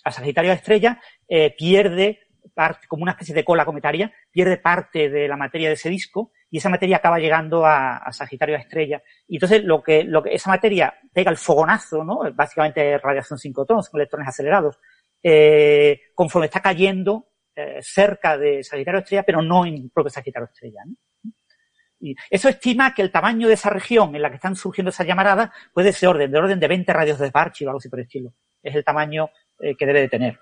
a 0.03 0.11
Sagitario 0.11 0.51
de 0.51 0.57
estrella, 0.57 1.01
eh, 1.25 1.55
pierde 1.57 2.19
parte, 2.53 2.87
como 2.87 3.03
una 3.03 3.11
especie 3.11 3.35
de 3.35 3.43
cola 3.43 3.65
cometaria, 3.65 4.11
pierde 4.31 4.57
parte 4.57 5.09
de 5.09 5.27
la 5.27 5.37
materia 5.37 5.67
de 5.67 5.75
ese 5.75 5.89
disco 5.89 6.31
y 6.49 6.57
esa 6.57 6.69
materia 6.69 6.97
acaba 6.97 7.19
llegando 7.19 7.65
a, 7.65 8.11
Sagitario 8.11 8.55
a 8.55 8.59
estrella. 8.59 9.01
Y 9.27 9.35
entonces 9.35 9.63
lo 9.63 9.81
que, 9.83 10.03
lo 10.03 10.23
que 10.23 10.33
esa 10.33 10.49
materia 10.49 10.93
pega 11.13 11.31
el 11.31 11.37
fogonazo, 11.37 12.03
¿no? 12.03 12.21
Básicamente 12.33 12.97
radiación 12.97 13.37
sincrotrón, 13.37 13.83
con 13.89 13.99
electrones 13.99 14.27
acelerados, 14.27 14.79
eh, 15.21 15.99
conforme 16.15 16.47
está 16.47 16.61
cayendo 16.61 17.29
eh, 17.55 17.79
cerca 17.81 18.37
de 18.37 18.63
Sagitario 18.63 18.99
estrella, 18.99 19.23
pero 19.23 19.41
no 19.41 19.65
en 19.65 19.89
propio 19.89 20.09
Sagitario 20.09 20.47
estrella. 20.51 20.81
Y 21.99 22.15
eso 22.29 22.47
estima 22.47 22.93
que 22.93 23.01
el 23.01 23.11
tamaño 23.11 23.47
de 23.47 23.55
esa 23.55 23.69
región 23.69 24.15
en 24.15 24.21
la 24.21 24.29
que 24.29 24.35
están 24.35 24.55
surgiendo 24.55 24.89
esas 24.89 25.05
llamaradas 25.05 25.51
puede 25.73 25.91
ser 25.91 26.09
orden, 26.09 26.31
de 26.31 26.37
orden 26.37 26.59
de 26.59 26.67
20 26.67 26.93
radios 26.93 27.19
de 27.19 27.27
Schwarzschild 27.27 27.67
o 27.67 27.69
algo 27.71 27.79
así 27.79 27.89
por 27.89 27.99
el 27.99 28.05
estilo. 28.05 28.33
Es 28.63 28.75
el 28.75 28.83
tamaño 28.83 29.29
eh, 29.59 29.75
que 29.75 29.85
debe 29.85 30.01
de 30.01 30.09
tener. 30.09 30.39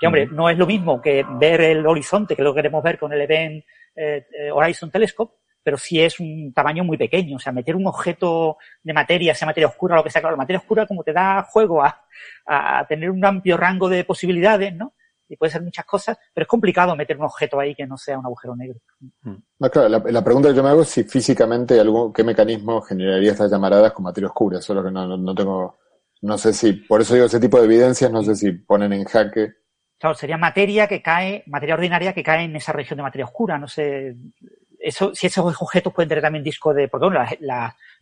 Que 0.00 0.06
hombre, 0.06 0.26
no 0.26 0.48
es 0.48 0.56
lo 0.56 0.66
mismo 0.66 1.00
que 1.00 1.24
ver 1.38 1.60
el 1.60 1.86
horizonte, 1.86 2.34
que 2.34 2.42
lo 2.42 2.54
queremos 2.54 2.82
ver 2.82 2.98
con 2.98 3.12
el 3.12 3.20
Event 3.20 3.64
eh, 3.94 4.26
eh, 4.36 4.50
Horizon 4.50 4.90
Telescope, 4.90 5.34
pero 5.62 5.76
sí 5.76 6.00
es 6.00 6.18
un 6.18 6.52
tamaño 6.54 6.82
muy 6.82 6.96
pequeño. 6.96 7.36
O 7.36 7.38
sea, 7.38 7.52
meter 7.52 7.76
un 7.76 7.86
objeto 7.86 8.56
de 8.82 8.94
materia, 8.94 9.34
sea 9.34 9.46
materia 9.46 9.68
oscura 9.68 9.94
o 9.94 9.98
lo 9.98 10.04
que 10.04 10.10
sea, 10.10 10.22
claro, 10.22 10.36
la 10.36 10.42
materia 10.42 10.58
oscura 10.58 10.86
como 10.86 11.04
te 11.04 11.12
da 11.12 11.42
juego 11.42 11.84
a, 11.84 12.02
a 12.46 12.86
tener 12.88 13.10
un 13.10 13.24
amplio 13.24 13.58
rango 13.58 13.88
de 13.90 14.04
posibilidades, 14.04 14.74
¿no? 14.74 14.94
y 15.30 15.36
puede 15.36 15.52
ser 15.52 15.62
muchas 15.62 15.84
cosas, 15.84 16.18
pero 16.34 16.42
es 16.42 16.48
complicado 16.48 16.96
meter 16.96 17.16
un 17.16 17.24
objeto 17.24 17.60
ahí 17.60 17.74
que 17.74 17.86
no 17.86 17.96
sea 17.96 18.18
un 18.18 18.26
agujero 18.26 18.56
negro. 18.56 18.80
No, 19.22 19.70
claro, 19.70 19.88
la, 19.88 20.24
pregunta 20.24 20.48
que 20.48 20.56
yo 20.56 20.62
me 20.62 20.70
hago 20.70 20.82
es 20.82 20.88
si 20.88 21.04
físicamente 21.04 21.78
algún, 21.78 22.12
qué 22.12 22.24
mecanismo 22.24 22.82
generaría 22.82 23.30
estas 23.30 23.50
llamaradas 23.50 23.92
con 23.92 24.04
materia 24.04 24.26
oscura, 24.26 24.60
solo 24.60 24.82
que 24.82 24.90
no, 24.90 25.16
no, 25.16 25.34
tengo, 25.34 25.78
no 26.22 26.36
sé 26.36 26.52
si, 26.52 26.72
por 26.72 27.00
eso 27.00 27.14
digo 27.14 27.26
ese 27.26 27.38
tipo 27.38 27.58
de 27.58 27.66
evidencias, 27.66 28.10
no 28.10 28.24
sé 28.24 28.34
si 28.34 28.50
ponen 28.50 28.92
en 28.92 29.04
jaque 29.04 29.52
Claro, 30.00 30.14
sería 30.14 30.38
materia 30.38 30.88
que 30.88 31.02
cae, 31.02 31.44
materia 31.46 31.74
ordinaria 31.74 32.14
que 32.14 32.22
cae 32.22 32.44
en 32.44 32.56
esa 32.56 32.72
región 32.72 32.96
de 32.96 33.02
materia 33.02 33.26
oscura. 33.26 33.58
No 33.58 33.68
sé, 33.68 34.16
eso, 34.78 35.14
si 35.14 35.26
esos 35.26 35.60
objetos 35.60 35.92
pueden 35.92 36.08
tener 36.08 36.22
también 36.22 36.42
discos 36.42 36.74
de, 36.74 36.88
porque 36.88 37.04
bueno, 37.04 37.22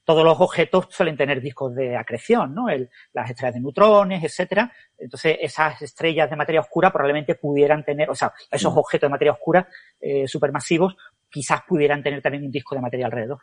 todos 0.04 0.24
los 0.24 0.40
objetos 0.40 0.86
suelen 0.90 1.16
tener 1.16 1.40
discos 1.40 1.74
de 1.74 1.96
acreción, 1.96 2.54
¿no? 2.54 2.68
las 3.12 3.30
estrellas 3.30 3.54
de 3.54 3.60
neutrones, 3.60 4.22
etcétera. 4.22 4.70
Entonces, 4.96 5.38
esas 5.40 5.82
estrellas 5.82 6.30
de 6.30 6.36
materia 6.36 6.60
oscura 6.60 6.92
probablemente 6.92 7.34
pudieran 7.34 7.84
tener, 7.84 8.08
o 8.08 8.14
sea, 8.14 8.32
esos 8.48 8.72
mm. 8.72 8.78
objetos 8.78 9.08
de 9.08 9.12
materia 9.12 9.32
oscura 9.32 9.68
eh, 10.00 10.28
supermasivos 10.28 10.94
quizás 11.28 11.62
pudieran 11.66 12.00
tener 12.00 12.22
también 12.22 12.44
un 12.44 12.52
disco 12.52 12.76
de 12.76 12.80
materia 12.80 13.06
alrededor. 13.06 13.40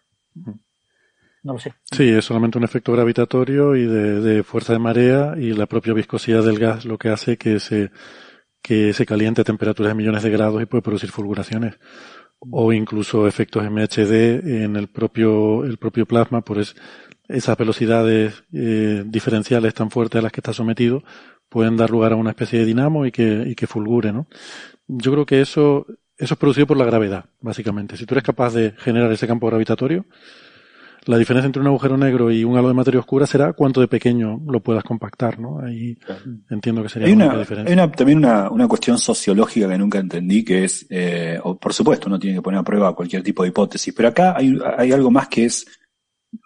No 1.43 1.53
lo 1.53 1.59
sé. 1.59 1.73
Sí, 1.91 2.09
es 2.09 2.23
solamente 2.23 2.57
un 2.57 2.63
efecto 2.63 2.93
gravitatorio 2.93 3.75
y 3.75 3.85
de, 3.85 4.21
de 4.21 4.43
fuerza 4.43 4.71
de 4.71 4.79
marea 4.79 5.33
y 5.37 5.51
la 5.51 5.65
propia 5.65 5.93
viscosidad 5.93 6.41
del 6.41 6.57
gas 6.57 6.85
lo 6.85 6.97
que 6.97 7.09
hace 7.09 7.37
que 7.37 7.59
se 7.59 7.91
que 8.65 8.93
se 8.93 9.05
caliente 9.05 9.41
a 9.41 9.43
temperaturas 9.43 9.91
de 9.91 9.95
millones 9.95 10.23
de 10.23 10.31
grados 10.31 10.59
y 10.59 10.65
puede 10.65 10.81
producir 10.81 11.11
fulguraciones 11.11 11.77
o 12.39 12.73
incluso 12.73 13.27
efectos 13.27 13.63
MHD 13.63 14.63
en 14.63 14.75
el 14.75 14.87
propio 14.87 15.63
el 15.63 15.77
propio 15.77 16.07
plasma 16.07 16.41
por 16.41 16.57
esas 16.57 17.57
velocidades 17.57 18.43
eh, 18.53 19.03
diferenciales 19.05 19.75
tan 19.75 19.91
fuertes 19.91 20.17
a 20.17 20.23
las 20.23 20.31
que 20.31 20.39
está 20.39 20.51
sometido 20.51 21.03
pueden 21.47 21.77
dar 21.77 21.91
lugar 21.91 22.13
a 22.13 22.15
una 22.15 22.31
especie 22.31 22.57
de 22.57 22.65
dinamo 22.65 23.05
y 23.05 23.11
que, 23.11 23.43
y 23.45 23.53
que 23.53 23.67
fulgure, 23.67 24.11
¿no? 24.11 24.25
Yo 24.87 25.11
creo 25.11 25.27
que 25.27 25.41
eso, 25.41 25.85
eso 26.17 26.33
es 26.33 26.39
producido 26.39 26.65
por 26.65 26.77
la 26.77 26.85
gravedad, 26.85 27.25
básicamente. 27.41 27.97
Si 27.97 28.07
tú 28.07 28.15
eres 28.15 28.23
capaz 28.23 28.55
de 28.55 28.73
generar 28.79 29.11
ese 29.11 29.27
campo 29.27 29.45
gravitatorio, 29.45 30.07
la 31.05 31.17
diferencia 31.17 31.45
entre 31.45 31.61
un 31.61 31.67
agujero 31.67 31.97
negro 31.97 32.31
y 32.31 32.43
un 32.43 32.57
halo 32.57 32.67
de 32.67 32.73
materia 32.73 32.99
oscura 32.99 33.27
será 33.27 33.53
cuánto 33.53 33.79
de 33.81 33.87
pequeño 33.87 34.41
lo 34.47 34.59
puedas 34.61 34.83
compactar, 34.83 35.39
¿no? 35.39 35.59
Ahí 35.59 35.97
entiendo 36.49 36.81
que 36.81 36.89
sería 36.89 37.07
hay 37.07 37.13
una, 37.13 37.37
diferencia. 37.37 37.83
Hay 37.83 37.91
también 37.91 38.17
una, 38.19 38.49
una, 38.49 38.67
cuestión 38.67 38.97
sociológica 38.97 39.67
que 39.69 39.77
nunca 39.77 39.99
entendí, 39.99 40.43
que 40.43 40.63
es, 40.63 40.85
eh, 40.89 41.39
o 41.43 41.57
por 41.57 41.73
supuesto, 41.73 42.07
uno 42.07 42.17
tiene 42.17 42.37
que 42.37 42.41
poner 42.41 42.59
a 42.59 42.63
prueba 42.63 42.95
cualquier 42.95 43.21
tipo 43.21 43.43
de 43.43 43.49
hipótesis, 43.49 43.93
pero 43.93 44.09
acá 44.09 44.35
hay, 44.35 44.57
hay 44.77 44.91
algo 44.91 45.11
más 45.11 45.27
que 45.27 45.45
es, 45.45 45.65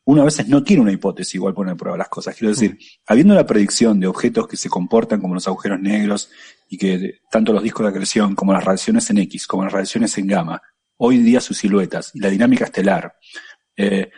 uno 0.05 0.21
a 0.21 0.25
veces 0.25 0.47
no 0.47 0.63
tiene 0.63 0.81
una 0.81 0.91
hipótesis 0.91 1.35
igual 1.35 1.53
poner 1.53 1.73
a 1.73 1.77
prueba 1.77 1.97
las 1.97 2.09
cosas. 2.09 2.35
Quiero 2.35 2.53
decir, 2.53 2.73
mm. 2.73 2.77
habiendo 3.07 3.35
la 3.35 3.45
predicción 3.45 3.99
de 3.99 4.07
objetos 4.07 4.47
que 4.47 4.57
se 4.57 4.69
comportan 4.69 5.21
como 5.21 5.35
los 5.35 5.47
agujeros 5.47 5.79
negros 5.79 6.29
y 6.67 6.77
que 6.77 7.19
tanto 7.31 7.53
los 7.53 7.63
discos 7.63 7.85
de 7.85 7.89
acreción 7.91 8.35
como 8.35 8.53
las 8.53 8.63
radiaciones 8.63 9.09
en 9.09 9.19
X, 9.19 9.47
como 9.47 9.63
las 9.63 9.71
radiaciones 9.71 10.17
en 10.17 10.27
gamma, 10.27 10.61
hoy 10.97 11.19
día 11.19 11.39
sus 11.39 11.57
siluetas 11.57 12.11
y 12.13 12.19
la 12.19 12.29
dinámica 12.29 12.65
estelar, 12.65 13.15
eh, 13.77 14.09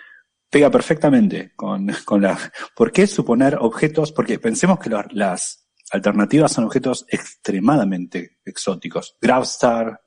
pega 0.51 0.69
perfectamente 0.69 1.53
con, 1.55 1.88
con 2.05 2.21
la... 2.21 2.38
¿Por 2.75 2.91
qué 2.91 3.07
suponer 3.07 3.57
objetos? 3.59 4.11
Porque 4.11 4.38
pensemos 4.38 4.77
que 4.80 4.91
las 5.13 5.67
alternativas 5.91 6.51
son 6.51 6.65
objetos 6.65 7.05
extremadamente 7.09 8.39
exóticos. 8.45 9.17
Gravstar, 9.19 10.01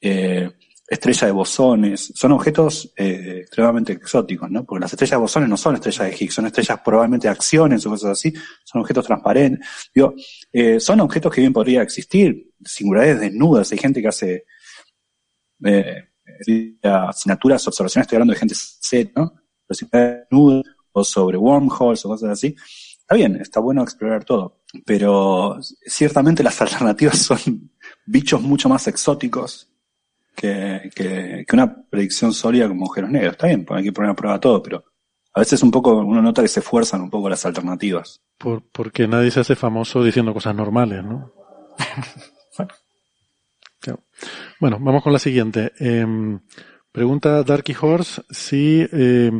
eh, 0.00 0.50
estrella 0.90 1.26
de 1.28 1.32
bosones, 1.32 2.12
son 2.16 2.32
objetos 2.32 2.92
eh, 2.96 3.42
extremadamente 3.42 3.92
exóticos, 3.92 4.50
¿no? 4.50 4.64
Porque 4.64 4.82
las 4.82 4.92
estrellas 4.92 5.12
de 5.12 5.22
bosones 5.22 5.48
no 5.48 5.56
son 5.56 5.76
estrellas 5.76 6.10
de 6.10 6.16
Higgs, 6.16 6.34
son 6.34 6.46
estrellas 6.46 6.80
probablemente 6.84 7.28
de 7.28 7.32
acciones 7.32 7.86
o 7.86 7.90
cosas 7.90 8.10
así, 8.10 8.32
son 8.64 8.80
objetos 8.80 9.06
transparentes. 9.06 9.66
Digo, 9.94 10.14
eh, 10.52 10.80
son 10.80 11.00
objetos 11.00 11.32
que 11.32 11.42
bien 11.42 11.52
podría 11.52 11.82
existir, 11.82 12.50
singularidades 12.64 13.20
desnudas, 13.20 13.70
hay 13.70 13.78
gente 13.78 14.02
que 14.02 14.08
hace 14.08 14.44
eh, 15.64 16.08
asignaturas, 16.82 17.68
observaciones, 17.68 18.06
estoy 18.06 18.16
hablando 18.16 18.34
de 18.34 18.40
gente 18.40 18.54
set, 18.56 19.12
¿no? 19.14 19.39
O 20.92 21.04
sobre 21.04 21.36
wormholes 21.36 22.04
o 22.04 22.08
cosas 22.08 22.30
así. 22.30 22.54
Está 22.98 23.14
bien, 23.14 23.36
está 23.36 23.60
bueno 23.60 23.82
explorar 23.82 24.24
todo, 24.24 24.60
pero 24.84 25.58
ciertamente 25.86 26.42
las 26.42 26.60
alternativas 26.62 27.18
son 27.18 27.70
bichos 28.06 28.40
mucho 28.40 28.68
más 28.68 28.86
exóticos 28.86 29.68
que, 30.34 30.90
que, 30.94 31.44
una 31.52 31.82
predicción 31.90 32.32
sólida 32.32 32.68
como 32.68 32.84
agujeros 32.84 33.10
negros. 33.10 33.32
Está 33.32 33.48
bien, 33.48 33.66
hay 33.68 33.84
que 33.84 33.92
poner 33.92 34.10
a 34.10 34.14
prueba 34.14 34.40
todo, 34.40 34.62
pero 34.62 34.84
a 35.32 35.40
veces 35.40 35.62
un 35.62 35.70
poco 35.70 35.98
uno 35.98 36.22
nota 36.22 36.42
que 36.42 36.48
se 36.48 36.60
esfuerzan 36.60 37.02
un 37.02 37.10
poco 37.10 37.28
las 37.28 37.44
alternativas. 37.44 38.22
Por, 38.38 38.62
porque 38.70 39.06
nadie 39.06 39.30
se 39.30 39.40
hace 39.40 39.56
famoso 39.56 40.02
diciendo 40.02 40.32
cosas 40.32 40.54
normales, 40.54 41.04
¿no? 41.04 41.32
bueno. 44.60 44.78
vamos 44.80 45.02
con 45.02 45.12
la 45.12 45.18
siguiente. 45.18 45.72
Em, 45.78 46.40
Pregunta 46.92 47.42
Darky 47.44 47.74
Horse 47.80 48.22
si 48.30 48.86
eh, 48.92 49.30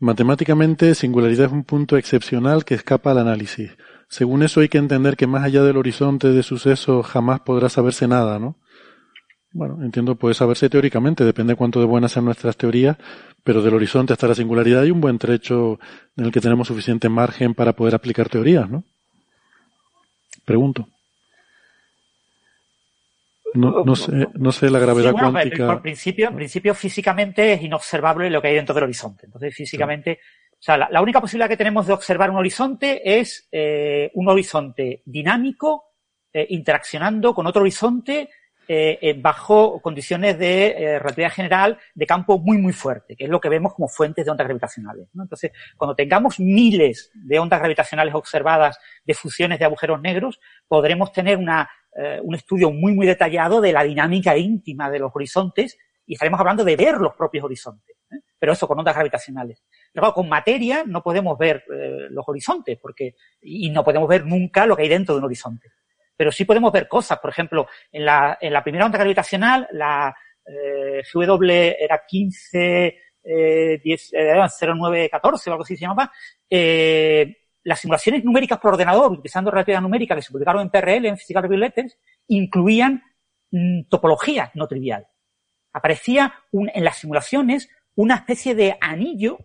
matemáticamente 0.00 0.94
singularidad 0.94 1.46
es 1.46 1.52
un 1.52 1.64
punto 1.64 1.96
excepcional 1.96 2.64
que 2.64 2.74
escapa 2.74 3.12
al 3.12 3.18
análisis. 3.18 3.70
Según 4.08 4.42
eso 4.42 4.60
hay 4.60 4.68
que 4.68 4.78
entender 4.78 5.16
que 5.16 5.28
más 5.28 5.44
allá 5.44 5.62
del 5.62 5.76
horizonte 5.76 6.28
de 6.32 6.42
suceso 6.42 7.02
jamás 7.04 7.40
podrá 7.40 7.68
saberse 7.68 8.08
nada, 8.08 8.40
¿no? 8.40 8.56
Bueno, 9.52 9.82
entiendo, 9.82 10.16
puede 10.16 10.34
saberse 10.34 10.68
teóricamente, 10.68 11.24
depende 11.24 11.56
cuánto 11.56 11.80
de 11.80 11.86
buenas 11.86 12.12
sean 12.12 12.24
nuestras 12.24 12.56
teorías, 12.56 12.96
pero 13.42 13.62
del 13.62 13.74
horizonte 13.74 14.12
hasta 14.12 14.28
la 14.28 14.34
singularidad 14.34 14.82
hay 14.82 14.90
un 14.90 15.00
buen 15.00 15.18
trecho 15.18 15.78
en 16.16 16.24
el 16.24 16.32
que 16.32 16.40
tenemos 16.40 16.68
suficiente 16.68 17.08
margen 17.08 17.54
para 17.54 17.74
poder 17.74 17.94
aplicar 17.94 18.28
teorías, 18.28 18.68
¿no? 18.68 18.84
Pregunto. 20.44 20.88
No, 23.54 23.84
no, 23.84 23.96
sé, 23.96 24.28
no 24.34 24.52
sé 24.52 24.70
la 24.70 24.78
gravedad 24.78 25.12
cuántica. 25.12 25.66
Por 25.66 25.82
principio, 25.82 26.28
en 26.28 26.36
principio, 26.36 26.74
físicamente 26.74 27.52
es 27.54 27.62
inobservable 27.62 28.30
lo 28.30 28.40
que 28.40 28.48
hay 28.48 28.54
dentro 28.54 28.74
del 28.74 28.84
horizonte. 28.84 29.26
Entonces, 29.26 29.54
físicamente, 29.54 30.20
o 30.52 30.62
sea, 30.62 30.76
la, 30.76 31.00
única 31.00 31.20
posibilidad 31.20 31.48
que 31.48 31.56
tenemos 31.56 31.86
de 31.86 31.92
observar 31.92 32.30
un 32.30 32.36
horizonte 32.36 33.18
es 33.18 33.48
eh, 33.50 34.10
un 34.14 34.28
horizonte 34.28 35.02
dinámico 35.04 35.84
eh, 36.32 36.46
interaccionando 36.50 37.34
con 37.34 37.46
otro 37.46 37.62
horizonte 37.62 38.28
eh, 38.72 39.18
bajo 39.18 39.80
condiciones 39.80 40.38
de 40.38 40.98
relatividad 41.00 41.32
general 41.32 41.78
de 41.94 42.06
campo 42.06 42.38
muy, 42.38 42.58
muy 42.58 42.72
fuerte, 42.72 43.16
que 43.16 43.24
es 43.24 43.30
lo 43.30 43.40
que 43.40 43.48
vemos 43.48 43.74
como 43.74 43.88
fuentes 43.88 44.24
de 44.24 44.30
ondas 44.30 44.46
gravitacionales. 44.46 45.08
Entonces, 45.14 45.50
cuando 45.76 45.96
tengamos 45.96 46.38
miles 46.38 47.10
de 47.14 47.38
ondas 47.38 47.58
gravitacionales 47.58 48.14
observadas 48.14 48.78
de 49.04 49.14
fusiones 49.14 49.58
de 49.58 49.64
agujeros 49.64 50.00
negros, 50.00 50.38
podremos 50.68 51.12
tener 51.12 51.36
una 51.36 51.68
eh, 51.96 52.20
un 52.22 52.36
estudio 52.36 52.70
muy, 52.70 52.94
muy 52.94 53.04
detallado 53.04 53.60
de 53.60 53.72
la 53.72 53.82
dinámica 53.82 54.36
íntima 54.36 54.88
de 54.90 55.00
los 55.00 55.10
horizontes 55.12 55.76
y 56.06 56.14
estaremos 56.14 56.38
hablando 56.38 56.62
de 56.62 56.76
ver 56.76 56.98
los 56.98 57.14
propios 57.14 57.44
horizontes, 57.44 57.96
¿eh? 58.12 58.20
pero 58.38 58.52
eso 58.52 58.68
con 58.68 58.78
ondas 58.78 58.94
gravitacionales. 58.94 59.64
Pero 59.92 60.14
con 60.14 60.28
materia 60.28 60.84
no 60.86 61.02
podemos 61.02 61.36
ver 61.36 61.64
eh, 61.72 62.06
los 62.10 62.28
horizontes 62.28 62.78
porque, 62.80 63.16
y 63.42 63.70
no 63.70 63.82
podemos 63.82 64.08
ver 64.08 64.24
nunca 64.24 64.66
lo 64.66 64.76
que 64.76 64.84
hay 64.84 64.88
dentro 64.88 65.14
de 65.14 65.18
un 65.18 65.24
horizonte. 65.24 65.68
Pero 66.20 66.30
sí 66.30 66.44
podemos 66.44 66.70
ver 66.70 66.86
cosas, 66.86 67.18
por 67.18 67.30
ejemplo, 67.30 67.66
en 67.90 68.04
la, 68.04 68.36
en 68.38 68.52
la 68.52 68.62
primera 68.62 68.84
onda 68.84 68.98
gravitacional, 68.98 69.66
la 69.72 70.14
GW 70.44 71.50
era 71.50 72.02
15, 72.06 72.98
10, 73.82 74.10
0914 74.12 75.48
o 75.48 75.52
algo 75.54 75.64
así 75.64 75.76
se 75.76 75.80
llamaba, 75.80 76.12
eh, 76.50 77.38
las 77.64 77.80
simulaciones 77.80 78.22
numéricas 78.22 78.58
por 78.58 78.74
ordenador, 78.74 79.12
utilizando 79.12 79.50
relatividad 79.50 79.80
numérica 79.80 80.14
que 80.14 80.20
se 80.20 80.30
publicaron 80.30 80.60
en 80.60 80.68
PRL, 80.68 81.06
en 81.06 81.16
Physical 81.16 81.44
Review 81.44 81.60
Letters, 81.60 81.98
incluían 82.28 83.02
mm, 83.50 83.84
topología 83.88 84.50
no 84.52 84.68
trivial. 84.68 85.06
Aparecía 85.72 86.34
en 86.52 86.84
las 86.84 86.98
simulaciones 86.98 87.70
una 87.94 88.16
especie 88.16 88.54
de 88.54 88.76
anillo 88.78 89.38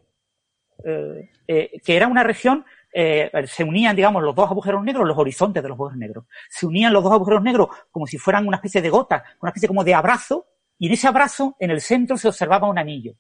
eh, 0.84 1.30
eh, 1.48 1.72
que 1.86 1.96
era 1.96 2.08
una 2.08 2.24
región 2.24 2.66
eh, 2.96 3.30
se 3.46 3.64
unían, 3.64 3.96
digamos, 3.96 4.24
los 4.24 4.34
dos 4.34 4.50
agujeros 4.50 4.84
negros, 4.84 5.06
los 5.06 5.18
horizontes 5.18 5.62
de 5.62 5.70
los 5.70 5.76
agujeros 5.76 6.00
negros. 6.00 6.26
Se 6.50 6.66
unían 6.66 6.94
los 6.94 7.04
dos 7.04 7.14
agujeros 7.14 7.44
negros 7.44 7.68
como 7.92 8.08
si 8.08 8.18
fueran 8.18 8.48
una 8.48 8.58
especie 8.58 8.82
de 8.82 8.90
gota, 8.90 9.24
una 9.42 9.50
especie 9.50 9.68
como 9.68 9.84
de 9.84 9.94
abrazo, 9.94 10.48
y 10.80 10.88
en 10.88 10.94
ese 10.94 11.08
abrazo, 11.08 11.56
en 11.60 11.72
el 11.72 11.82
centro, 11.82 12.18
se 12.18 12.28
observaba 12.28 12.68
un 12.70 12.80
anillo 12.80 13.16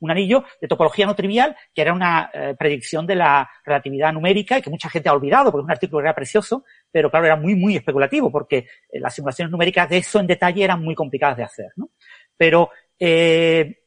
un 0.00 0.10
anillo 0.10 0.44
de 0.60 0.68
topología 0.68 1.06
no 1.06 1.14
trivial, 1.14 1.56
que 1.74 1.82
era 1.82 1.92
una 1.92 2.30
eh, 2.32 2.54
predicción 2.58 3.06
de 3.06 3.16
la 3.16 3.48
relatividad 3.64 4.12
numérica 4.12 4.58
y 4.58 4.62
que 4.62 4.70
mucha 4.70 4.90
gente 4.90 5.08
ha 5.08 5.12
olvidado, 5.12 5.50
porque 5.50 5.62
es 5.62 5.64
un 5.64 5.70
artículo 5.70 6.00
que 6.00 6.06
era 6.06 6.14
precioso, 6.14 6.64
pero 6.90 7.10
claro, 7.10 7.26
era 7.26 7.36
muy, 7.36 7.54
muy 7.54 7.76
especulativo, 7.76 8.30
porque 8.30 8.58
eh, 8.90 9.00
las 9.00 9.14
simulaciones 9.14 9.50
numéricas 9.50 9.88
de 9.88 9.98
eso 9.98 10.20
en 10.20 10.26
detalle 10.26 10.64
eran 10.64 10.82
muy 10.82 10.94
complicadas 10.94 11.36
de 11.38 11.44
hacer. 11.44 11.72
Pero, 12.36 12.70
eh, 12.98 13.85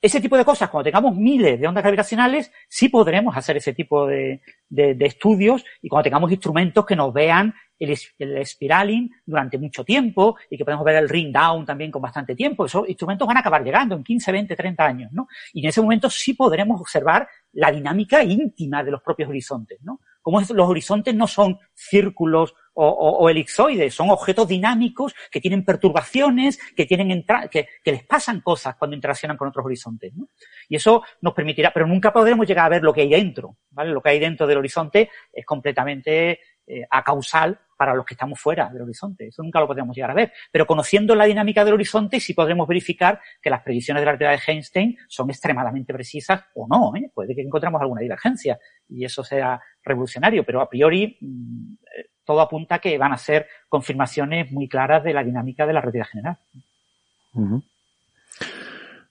ese 0.00 0.20
tipo 0.20 0.36
de 0.36 0.44
cosas, 0.44 0.70
cuando 0.70 0.84
tengamos 0.84 1.16
miles 1.16 1.58
de 1.58 1.66
ondas 1.66 1.82
gravitacionales, 1.82 2.52
sí 2.68 2.88
podremos 2.88 3.36
hacer 3.36 3.56
ese 3.56 3.72
tipo 3.72 4.06
de, 4.06 4.40
de, 4.68 4.96
estudios 5.00 5.64
y 5.82 5.88
cuando 5.88 6.04
tengamos 6.04 6.30
instrumentos 6.30 6.86
que 6.86 6.94
nos 6.94 7.12
vean 7.12 7.52
el, 7.80 7.96
el 8.18 8.46
spiraling 8.46 9.10
durante 9.26 9.58
mucho 9.58 9.84
tiempo 9.84 10.36
y 10.48 10.56
que 10.56 10.64
podemos 10.64 10.84
ver 10.84 10.96
el 10.96 11.08
ring 11.08 11.32
down 11.32 11.66
también 11.66 11.90
con 11.90 12.00
bastante 12.00 12.36
tiempo. 12.36 12.66
Esos 12.66 12.88
instrumentos 12.88 13.26
van 13.26 13.38
a 13.38 13.40
acabar 13.40 13.64
llegando 13.64 13.96
en 13.96 14.04
15, 14.04 14.30
20, 14.30 14.56
30 14.56 14.86
años, 14.86 15.12
¿no? 15.12 15.26
Y 15.52 15.62
en 15.62 15.68
ese 15.68 15.80
momento 15.80 16.08
sí 16.08 16.34
podremos 16.34 16.80
observar 16.80 17.28
la 17.52 17.72
dinámica 17.72 18.22
íntima 18.22 18.84
de 18.84 18.92
los 18.92 19.02
propios 19.02 19.28
horizontes, 19.28 19.80
¿no? 19.82 20.00
Como 20.22 20.40
los 20.40 20.68
horizontes 20.68 21.14
no 21.14 21.26
son 21.26 21.58
círculos 21.74 22.54
o, 22.80 23.18
o, 23.18 23.28
elipsoides, 23.28 23.92
son 23.92 24.10
objetos 24.10 24.46
dinámicos 24.46 25.14
que 25.30 25.40
tienen 25.40 25.64
perturbaciones, 25.64 26.58
que 26.76 26.86
tienen 26.86 27.24
que, 27.50 27.68
que 27.82 27.92
les 27.92 28.04
pasan 28.04 28.40
cosas 28.40 28.76
cuando 28.76 28.94
interaccionan 28.94 29.36
con 29.36 29.48
otros 29.48 29.66
horizontes, 29.66 30.14
¿no? 30.14 30.28
Y 30.68 30.76
eso 30.76 31.02
nos 31.20 31.34
permitirá, 31.34 31.72
pero 31.72 31.88
nunca 31.88 32.12
podremos 32.12 32.46
llegar 32.46 32.66
a 32.66 32.68
ver 32.68 32.82
lo 32.82 32.92
que 32.92 33.00
hay 33.00 33.10
dentro, 33.10 33.56
¿vale? 33.70 33.90
Lo 33.90 34.00
que 34.00 34.10
hay 34.10 34.20
dentro 34.20 34.46
del 34.46 34.58
horizonte 34.58 35.10
es 35.32 35.44
completamente 35.44 36.38
eh, 36.66 36.86
acausal 36.88 37.58
para 37.78 37.94
los 37.94 38.04
que 38.04 38.14
estamos 38.14 38.38
fuera 38.38 38.68
del 38.70 38.82
horizonte. 38.82 39.28
Eso 39.28 39.42
nunca 39.42 39.60
lo 39.60 39.66
podemos 39.66 39.96
llegar 39.96 40.10
a 40.10 40.14
ver. 40.14 40.32
Pero 40.52 40.66
conociendo 40.66 41.14
la 41.14 41.24
dinámica 41.24 41.64
del 41.64 41.74
horizonte, 41.74 42.20
sí 42.20 42.34
podremos 42.34 42.68
verificar 42.68 43.20
que 43.40 43.48
las 43.50 43.62
predicciones 43.62 44.02
de 44.02 44.04
la 44.04 44.12
relatividad 44.12 44.46
de 44.46 44.52
Einstein 44.52 44.98
son 45.08 45.30
extremadamente 45.30 45.94
precisas 45.94 46.42
o 46.54 46.66
no. 46.68 46.92
¿eh? 46.96 47.10
Puede 47.14 47.34
que 47.34 47.40
encontremos 47.40 47.80
alguna 47.80 48.02
divergencia 48.02 48.58
y 48.88 49.04
eso 49.04 49.22
sea 49.22 49.60
revolucionario, 49.82 50.44
pero 50.44 50.60
a 50.60 50.68
priori 50.68 51.16
mm, 51.20 51.72
eh, 51.96 52.06
todo 52.24 52.40
apunta 52.40 52.76
a 52.76 52.78
que 52.78 52.96
van 52.98 53.12
a 53.12 53.18
ser 53.18 53.46
confirmaciones 53.68 54.50
muy 54.52 54.68
claras 54.68 55.04
de 55.04 55.14
la 55.14 55.24
dinámica 55.24 55.66
de 55.66 55.72
la 55.72 55.80
relatividad 55.80 56.08
general. 56.08 56.38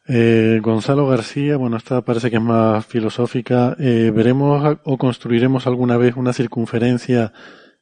Eh, 0.08 0.60
Gonzalo 0.62 1.08
García, 1.08 1.58
bueno, 1.58 1.78
esta 1.78 2.02
parece 2.02 2.30
que 2.30 2.38
es 2.38 2.42
más 2.42 2.86
filosófica. 2.86 3.76
¿Veremos 3.78 4.78
o 4.84 4.98
construiremos 4.98 5.66
alguna 5.68 5.98
vez 5.98 6.16
una 6.16 6.34
circunferencia 6.34 7.34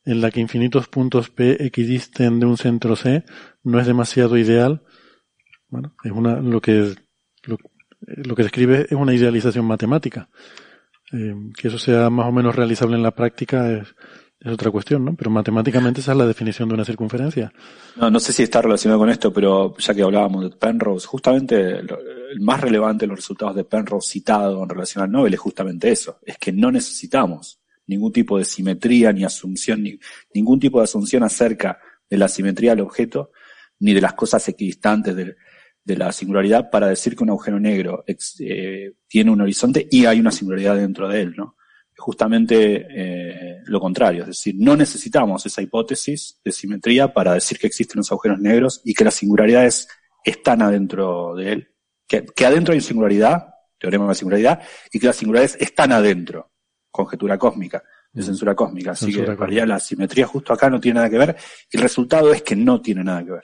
en 0.05 0.21
la 0.21 0.31
que 0.31 0.39
infinitos 0.39 0.87
puntos 0.87 1.29
P 1.29 1.65
equidisten 1.65 2.39
de 2.39 2.45
un 2.45 2.57
centro 2.57 2.95
C 2.95 3.25
no 3.63 3.79
es 3.79 3.87
demasiado 3.87 4.37
ideal. 4.37 4.83
Bueno, 5.67 5.95
es 6.03 6.11
una, 6.11 6.39
lo 6.39 6.61
que, 6.61 6.93
lo, 7.43 8.35
que 8.35 8.43
describe 8.43 8.85
es 8.87 8.91
una 8.91 9.13
idealización 9.13 9.65
matemática. 9.65 10.29
Eh, 11.15 11.35
que 11.57 11.69
eso 11.69 11.79
sea 11.79 12.09
más 12.09 12.27
o 12.27 12.31
menos 12.31 12.55
realizable 12.55 12.95
en 12.95 13.03
la 13.03 13.15
práctica 13.15 13.71
es, 13.71 13.95
otra 14.47 14.69
cuestión, 14.69 15.03
¿no? 15.03 15.15
Pero 15.15 15.31
matemáticamente 15.31 16.01
esa 16.01 16.11
es 16.11 16.17
la 16.19 16.27
definición 16.27 16.69
de 16.69 16.75
una 16.75 16.85
circunferencia. 16.85 17.51
No, 17.95 18.11
no 18.11 18.19
sé 18.19 18.31
si 18.31 18.43
está 18.43 18.61
relacionado 18.61 18.99
con 18.99 19.09
esto, 19.09 19.33
pero 19.33 19.75
ya 19.77 19.93
que 19.95 20.03
hablábamos 20.03 20.43
de 20.43 20.55
Penrose, 20.55 21.07
justamente 21.07 21.79
el 21.79 22.41
más 22.41 22.61
relevante 22.61 23.05
de 23.05 23.07
los 23.07 23.19
resultados 23.19 23.55
de 23.55 23.63
Penrose 23.63 24.11
citado 24.11 24.61
en 24.61 24.69
relación 24.69 25.03
al 25.03 25.11
Nobel 25.11 25.33
es 25.33 25.39
justamente 25.39 25.89
eso, 25.89 26.19
es 26.23 26.37
que 26.37 26.51
no 26.51 26.69
necesitamos 26.69 27.59
ningún 27.87 28.11
tipo 28.11 28.37
de 28.37 28.45
simetría 28.45 29.11
ni 29.13 29.23
asunción, 29.23 29.81
ni, 29.81 29.99
ningún 30.33 30.59
tipo 30.59 30.79
de 30.79 30.83
asunción 30.83 31.23
acerca 31.23 31.79
de 32.07 32.17
la 32.17 32.27
simetría 32.27 32.71
del 32.71 32.81
objeto, 32.81 33.31
ni 33.79 33.93
de 33.93 34.01
las 34.01 34.13
cosas 34.13 34.47
equidistantes 34.47 35.15
de, 35.15 35.35
de 35.85 35.95
la 35.95 36.11
singularidad 36.11 36.69
para 36.69 36.87
decir 36.87 37.15
que 37.15 37.23
un 37.23 37.29
agujero 37.29 37.59
negro 37.59 38.03
eh, 38.07 38.91
tiene 39.07 39.31
un 39.31 39.41
horizonte 39.41 39.87
y 39.89 40.05
hay 40.05 40.19
una 40.19 40.31
singularidad 40.31 40.75
dentro 40.75 41.07
de 41.07 41.21
él, 41.21 41.33
¿no? 41.37 41.55
justamente 41.97 42.87
eh, 42.89 43.61
lo 43.65 43.79
contrario, 43.79 44.23
es 44.23 44.27
decir, 44.27 44.55
no 44.57 44.75
necesitamos 44.75 45.45
esa 45.45 45.61
hipótesis 45.61 46.39
de 46.43 46.51
simetría 46.51 47.13
para 47.13 47.33
decir 47.33 47.57
que 47.57 47.67
existen 47.67 47.99
los 47.99 48.11
agujeros 48.11 48.39
negros 48.39 48.81
y 48.83 48.93
que 48.93 49.05
las 49.05 49.15
singularidades 49.15 49.87
están 50.23 50.61
adentro 50.61 51.35
de 51.35 51.53
él, 51.53 51.75
que, 52.07 52.25
que 52.25 52.45
adentro 52.45 52.73
hay 52.73 52.81
singularidad, 52.81 53.47
teorema 53.79 54.09
de 54.09 54.15
singularidad, 54.15 54.61
y 54.91 54.99
que 54.99 55.07
las 55.07 55.15
singularidades 55.15 55.57
están 55.61 55.91
adentro, 55.91 56.51
conjetura 56.91 57.37
cósmica, 57.37 57.83
de 58.11 58.21
mm. 58.21 58.25
censura 58.25 58.55
cósmica. 58.55 58.91
Así 58.91 59.13
que 59.13 59.21
en 59.21 59.37
realidad 59.37 59.67
la 59.67 59.79
simetría 59.79 60.25
justo 60.25 60.53
acá 60.53 60.69
no 60.69 60.79
tiene 60.79 60.95
nada 60.95 61.09
que 61.09 61.17
ver, 61.17 61.35
y 61.71 61.77
el 61.77 61.83
resultado 61.83 62.33
es 62.33 62.41
que 62.41 62.55
no 62.55 62.81
tiene 62.81 63.03
nada 63.03 63.23
que 63.23 63.31
ver. 63.31 63.43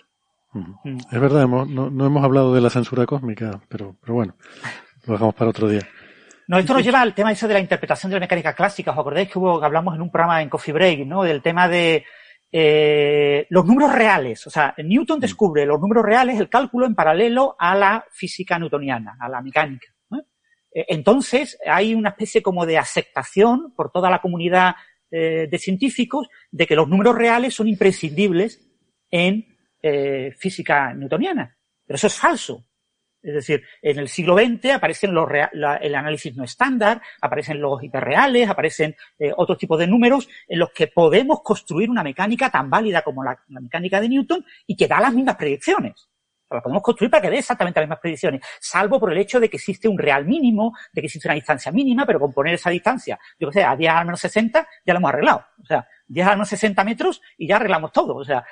Es 1.11 1.21
verdad, 1.21 1.47
no, 1.47 1.65
no 1.65 2.05
hemos 2.05 2.23
hablado 2.23 2.53
de 2.53 2.61
la 2.61 2.69
censura 2.69 3.05
cósmica, 3.05 3.61
pero, 3.69 3.95
pero 4.01 4.13
bueno, 4.13 4.35
lo 5.05 5.13
dejamos 5.13 5.35
para 5.35 5.49
otro 5.49 5.69
día. 5.69 5.87
No, 6.47 6.57
esto 6.57 6.73
nos 6.73 6.83
lleva 6.83 7.01
al 7.01 7.15
tema 7.15 7.31
ese 7.31 7.47
de 7.47 7.53
la 7.53 7.61
interpretación 7.61 8.09
de 8.09 8.17
la 8.17 8.25
mecánica 8.25 8.53
clásica. 8.53 8.91
¿Os 8.91 8.99
acordáis 8.99 9.29
que 9.29 9.39
hubo, 9.39 9.63
hablamos 9.63 9.95
en 9.95 10.01
un 10.01 10.11
programa 10.11 10.41
en 10.41 10.49
Coffee 10.49 10.73
Break, 10.73 11.07
¿no? 11.07 11.23
Del 11.23 11.41
tema 11.41 11.69
de 11.69 12.03
eh, 12.51 13.47
los 13.49 13.65
números 13.65 13.93
reales. 13.93 14.45
O 14.47 14.49
sea, 14.49 14.75
Newton 14.77 15.19
mm. 15.19 15.21
descubre 15.21 15.65
los 15.65 15.79
números 15.79 16.03
reales, 16.03 16.37
el 16.37 16.49
cálculo 16.49 16.85
en 16.85 16.95
paralelo 16.95 17.55
a 17.57 17.75
la 17.75 18.05
física 18.11 18.59
newtoniana, 18.59 19.15
a 19.19 19.29
la 19.29 19.41
mecánica. 19.41 19.87
Eh, 20.73 20.85
entonces, 20.89 21.57
hay 21.65 21.93
una 21.93 22.09
especie 22.09 22.41
como 22.41 22.65
de 22.65 22.77
aceptación 22.77 23.73
por 23.75 23.91
toda 23.91 24.09
la 24.09 24.19
comunidad 24.19 24.75
eh, 25.09 25.47
de 25.49 25.57
científicos 25.57 26.27
de 26.51 26.67
que 26.67 26.75
los 26.75 26.87
números 26.87 27.15
reales 27.15 27.53
son 27.53 27.67
imprescindibles 27.67 28.61
en 29.09 29.50
física 30.37 30.93
newtoniana. 30.93 31.57
Pero 31.85 31.95
eso 31.95 32.07
es 32.07 32.15
falso. 32.15 32.65
Es 33.23 33.35
decir, 33.35 33.63
en 33.81 33.99
el 33.99 34.07
siglo 34.07 34.35
XX 34.35 34.71
aparecen 34.71 35.13
los 35.13 35.29
el 35.81 35.95
análisis 35.95 36.35
no 36.35 36.43
estándar, 36.43 37.01
aparecen 37.21 37.61
los 37.61 37.81
hiperreales, 37.83 38.49
aparecen 38.49 38.95
eh, 39.19 39.31
otros 39.35 39.59
tipos 39.59 39.77
de 39.77 39.87
números 39.87 40.27
en 40.47 40.57
los 40.57 40.71
que 40.71 40.87
podemos 40.87 41.41
construir 41.43 41.89
una 41.89 42.03
mecánica 42.03 42.49
tan 42.49 42.69
válida 42.69 43.03
como 43.03 43.23
la, 43.23 43.39
mecánica 43.47 44.01
de 44.01 44.09
Newton 44.09 44.43
y 44.65 44.75
que 44.75 44.87
da 44.87 44.99
las 44.99 45.13
mismas 45.13 45.35
predicciones. 45.35 46.09
la 46.49 46.61
podemos 46.61 46.81
construir 46.81 47.11
para 47.11 47.21
que 47.21 47.29
dé 47.29 47.37
exactamente 47.37 47.79
las 47.79 47.87
mismas 47.87 47.99
predicciones, 47.99 48.41
salvo 48.59 48.99
por 48.99 49.11
el 49.11 49.19
hecho 49.19 49.39
de 49.39 49.49
que 49.49 49.57
existe 49.57 49.87
un 49.87 49.99
real 49.99 50.25
mínimo, 50.25 50.73
de 50.91 51.01
que 51.01 51.05
existe 51.05 51.27
una 51.27 51.35
distancia 51.35 51.71
mínima, 51.71 52.07
pero 52.07 52.19
con 52.19 52.33
poner 52.33 52.55
esa 52.55 52.71
distancia, 52.71 53.19
yo 53.39 53.49
que 53.49 53.59
sé, 53.59 53.63
a 53.63 53.75
10 53.75 53.91
al 53.91 54.05
menos 54.05 54.19
60, 54.19 54.67
ya 54.83 54.93
lo 54.93 54.97
hemos 54.97 55.09
arreglado. 55.09 55.45
O 55.61 55.65
sea, 55.65 55.87
10 56.11 56.27
a 56.27 56.31
menos 56.31 56.49
60 56.49 56.83
metros 56.83 57.21
y 57.37 57.47
ya 57.47 57.55
arreglamos 57.55 57.91
todo. 57.91 58.15
O 58.15 58.25
sea, 58.25 58.43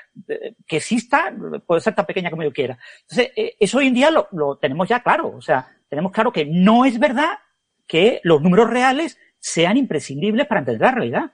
que 0.66 0.78
exista 0.78 1.34
puede 1.66 1.82
ser 1.82 1.96
tan 1.96 2.06
pequeña 2.06 2.30
como 2.30 2.44
yo 2.44 2.54
quiera. 2.54 2.78
Entonces, 3.02 3.32
eh, 3.36 3.56
eso 3.60 3.80
hoy 3.80 3.88
en 3.88 3.94
día 3.94 4.12
lo 4.12 4.58
tenemos 4.58 4.88
ya 4.88 5.02
claro. 5.02 5.34
O 5.36 5.42
sea, 5.42 5.68
tenemos 5.90 6.12
claro 6.12 6.32
que 6.32 6.46
no 6.46 6.86
es 6.86 7.00
verdad 7.00 7.40
que 7.88 8.22
los 8.24 8.42
números 8.42 8.70
reales 8.70 9.18
sean 9.40 9.78
imprescindibles 9.78 10.48
para 10.48 10.60
entender 10.60 10.82
la 10.82 10.92
realidad. 10.92 11.32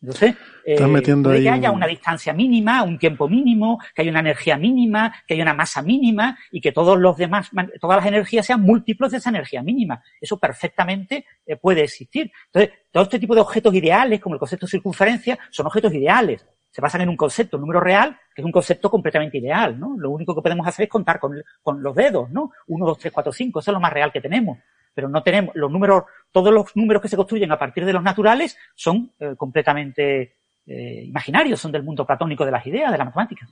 Entonces, 0.00 0.36
eh, 0.64 0.76
que 0.76 1.48
haya 1.50 1.72
una 1.72 1.86
distancia 1.86 2.32
mínima, 2.32 2.84
un 2.84 2.98
tiempo 2.98 3.28
mínimo, 3.28 3.80
que 3.94 4.02
haya 4.02 4.10
una 4.12 4.20
energía 4.20 4.56
mínima, 4.56 5.12
que 5.26 5.34
haya 5.34 5.42
una 5.42 5.54
masa 5.54 5.82
mínima 5.82 6.38
y 6.52 6.60
que 6.60 6.70
todos 6.70 6.98
los 6.98 7.16
demás, 7.16 7.50
todas 7.80 7.96
las 7.96 8.06
energías 8.06 8.46
sean 8.46 8.62
múltiplos 8.62 9.10
de 9.10 9.18
esa 9.18 9.30
energía 9.30 9.62
mínima. 9.62 10.00
Eso 10.20 10.38
perfectamente 10.38 11.24
eh, 11.44 11.56
puede 11.56 11.82
existir. 11.82 12.30
Entonces, 12.46 12.78
todo 12.92 13.02
este 13.04 13.18
tipo 13.18 13.34
de 13.34 13.40
objetos 13.40 13.74
ideales, 13.74 14.20
como 14.20 14.36
el 14.36 14.38
concepto 14.38 14.66
de 14.66 14.70
circunferencia, 14.70 15.36
son 15.50 15.66
objetos 15.66 15.92
ideales. 15.92 16.46
Se 16.70 16.80
basan 16.80 17.00
en 17.00 17.08
un 17.08 17.16
concepto, 17.16 17.56
un 17.56 17.62
número 17.62 17.80
real, 17.80 18.16
que 18.32 18.42
es 18.42 18.46
un 18.46 18.52
concepto 18.52 18.88
completamente 18.88 19.38
ideal, 19.38 19.80
¿no? 19.80 19.96
Lo 19.98 20.10
único 20.10 20.32
que 20.34 20.42
podemos 20.42 20.66
hacer 20.66 20.84
es 20.84 20.88
contar 20.88 21.18
con, 21.18 21.42
con 21.60 21.82
los 21.82 21.94
dedos, 21.96 22.30
¿no? 22.30 22.52
Uno, 22.68 22.86
dos, 22.86 22.98
tres, 22.98 23.12
cuatro, 23.12 23.32
cinco. 23.32 23.58
Eso 23.58 23.72
es 23.72 23.74
lo 23.74 23.80
más 23.80 23.92
real 23.92 24.12
que 24.12 24.20
tenemos 24.20 24.58
pero 24.94 25.08
no 25.08 25.22
tenemos 25.22 25.54
los 25.54 25.70
números, 25.70 26.04
todos 26.32 26.52
los 26.52 26.74
números 26.74 27.02
que 27.02 27.08
se 27.08 27.16
construyen 27.16 27.52
a 27.52 27.58
partir 27.58 27.84
de 27.84 27.92
los 27.92 28.02
naturales 28.02 28.56
son 28.74 29.12
eh, 29.18 29.34
completamente 29.36 30.34
eh, 30.66 31.04
imaginarios, 31.06 31.60
son 31.60 31.72
del 31.72 31.82
mundo 31.82 32.06
platónico 32.06 32.44
de 32.44 32.50
las 32.50 32.66
ideas, 32.66 32.92
de 32.92 32.98
la 32.98 33.04
matemática. 33.04 33.48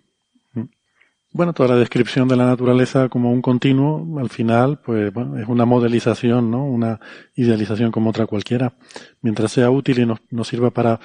Mm. 0.52 0.64
Bueno, 1.32 1.52
toda 1.52 1.70
la 1.70 1.76
descripción 1.76 2.28
de 2.28 2.36
la 2.36 2.46
naturaleza 2.46 3.08
como 3.08 3.32
un 3.32 3.42
continuo, 3.42 4.18
al 4.20 4.30
final, 4.30 4.78
pues 4.78 5.12
bueno, 5.12 5.38
es 5.38 5.46
una 5.46 5.64
modelización, 5.64 6.50
¿no? 6.50 6.64
Una 6.64 7.00
idealización 7.34 7.90
como 7.90 8.10
otra 8.10 8.26
cualquiera. 8.26 8.72
Mientras 9.20 9.52
sea 9.52 9.70
útil 9.70 9.98
y 9.98 10.06
nos, 10.06 10.20
nos 10.30 10.48
sirva 10.48 10.70
para 10.70 10.98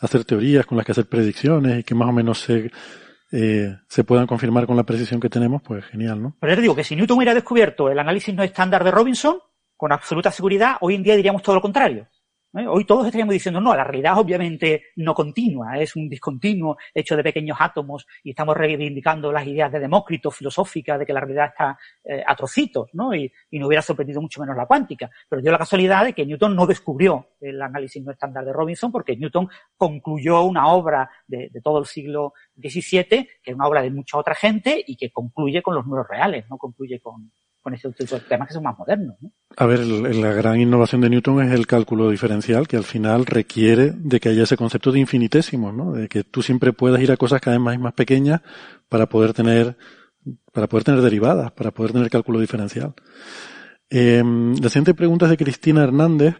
hacer 0.00 0.24
teorías 0.24 0.66
con 0.66 0.76
las 0.76 0.86
que 0.86 0.92
hacer 0.92 1.06
predicciones 1.06 1.80
y 1.80 1.84
que 1.84 1.94
más 1.94 2.08
o 2.08 2.12
menos 2.12 2.40
se, 2.40 2.70
eh, 3.32 3.76
se 3.88 4.04
puedan 4.04 4.26
confirmar 4.26 4.66
con 4.66 4.76
la 4.76 4.84
precisión 4.84 5.20
que 5.20 5.28
tenemos, 5.28 5.62
pues 5.62 5.84
genial, 5.86 6.22
¿no? 6.22 6.36
Pero 6.40 6.52
les 6.52 6.62
digo 6.62 6.76
que 6.76 6.84
si 6.84 6.94
Newton 6.94 7.16
hubiera 7.16 7.34
descubierto 7.34 7.90
el 7.90 7.98
análisis 7.98 8.34
no 8.34 8.42
estándar 8.42 8.84
de 8.84 8.90
Robinson, 8.90 9.38
con 9.76 9.92
absoluta 9.92 10.30
seguridad, 10.30 10.76
hoy 10.80 10.94
en 10.94 11.02
día 11.02 11.16
diríamos 11.16 11.42
todo 11.42 11.56
lo 11.56 11.62
contrario. 11.62 12.08
¿eh? 12.56 12.66
Hoy 12.66 12.84
todos 12.84 13.06
estaríamos 13.06 13.34
diciendo, 13.34 13.60
no, 13.60 13.74
la 13.74 13.84
realidad 13.84 14.18
obviamente 14.18 14.84
no 14.96 15.14
continua, 15.14 15.78
es 15.78 15.94
un 15.96 16.08
discontinuo 16.08 16.76
hecho 16.94 17.16
de 17.16 17.22
pequeños 17.22 17.58
átomos 17.60 18.06
y 18.22 18.30
estamos 18.30 18.56
reivindicando 18.56 19.30
las 19.30 19.46
ideas 19.46 19.70
de 19.70 19.80
Demócrito 19.80 20.30
filosóficas 20.30 20.98
de 20.98 21.06
que 21.06 21.12
la 21.12 21.20
realidad 21.20 21.46
está 21.48 21.78
eh, 22.04 22.22
a 22.26 22.34
trocitos, 22.34 22.88
¿no? 22.94 23.14
Y, 23.14 23.30
y 23.50 23.58
nos 23.58 23.68
hubiera 23.68 23.82
sorprendido 23.82 24.20
mucho 24.20 24.40
menos 24.40 24.56
la 24.56 24.66
cuántica. 24.66 25.10
Pero 25.28 25.42
dio 25.42 25.52
la 25.52 25.58
casualidad 25.58 26.04
de 26.04 26.12
que 26.14 26.24
Newton 26.24 26.56
no 26.56 26.66
descubrió 26.66 27.28
el 27.40 27.60
análisis 27.60 28.02
no 28.02 28.12
estándar 28.12 28.44
de 28.44 28.52
Robinson 28.52 28.90
porque 28.90 29.16
Newton 29.16 29.48
concluyó 29.76 30.42
una 30.44 30.68
obra 30.68 31.10
de, 31.26 31.50
de 31.52 31.60
todo 31.60 31.80
el 31.80 31.86
siglo 31.86 32.32
XVII, 32.56 33.28
que 33.42 33.50
es 33.50 33.54
una 33.54 33.66
obra 33.66 33.82
de 33.82 33.90
mucha 33.90 34.16
otra 34.16 34.34
gente 34.34 34.82
y 34.86 34.96
que 34.96 35.10
concluye 35.10 35.62
con 35.62 35.74
los 35.74 35.84
números 35.84 36.06
reales, 36.08 36.46
no 36.48 36.56
concluye 36.56 37.00
con, 37.00 37.30
con 37.66 37.74
temas 38.28 38.46
que 38.46 38.54
son 38.54 38.62
más 38.62 38.78
modernos. 38.78 39.16
¿no? 39.20 39.32
A 39.56 39.66
ver, 39.66 39.80
la 39.80 40.32
gran 40.32 40.60
innovación 40.60 41.00
de 41.00 41.10
Newton 41.10 41.42
es 41.42 41.52
el 41.52 41.66
cálculo 41.66 42.10
diferencial, 42.10 42.68
que 42.68 42.76
al 42.76 42.84
final 42.84 43.26
requiere 43.26 43.92
de 43.92 44.20
que 44.20 44.28
haya 44.28 44.44
ese 44.44 44.56
concepto 44.56 44.92
de 44.92 45.00
infinitésimo, 45.00 45.72
¿no? 45.72 45.90
De 45.90 46.08
que 46.08 46.22
tú 46.22 46.42
siempre 46.42 46.72
puedas 46.72 47.00
ir 47.00 47.10
a 47.10 47.16
cosas 47.16 47.40
cada 47.40 47.56
vez 47.56 47.64
más 47.64 47.74
y 47.74 47.78
más 47.78 47.94
pequeñas 47.94 48.40
para 48.88 49.08
poder 49.08 49.32
tener, 49.32 49.76
para 50.52 50.68
poder 50.68 50.84
tener 50.84 51.00
derivadas, 51.00 51.50
para 51.52 51.72
poder 51.72 51.90
tener 51.90 52.08
cálculo 52.08 52.38
diferencial. 52.38 52.94
Eh, 53.90 54.22
la 54.24 54.68
siguiente 54.68 54.94
pregunta 54.94 55.26
es 55.26 55.30
de 55.30 55.36
Cristina 55.36 55.82
Hernández, 55.82 56.36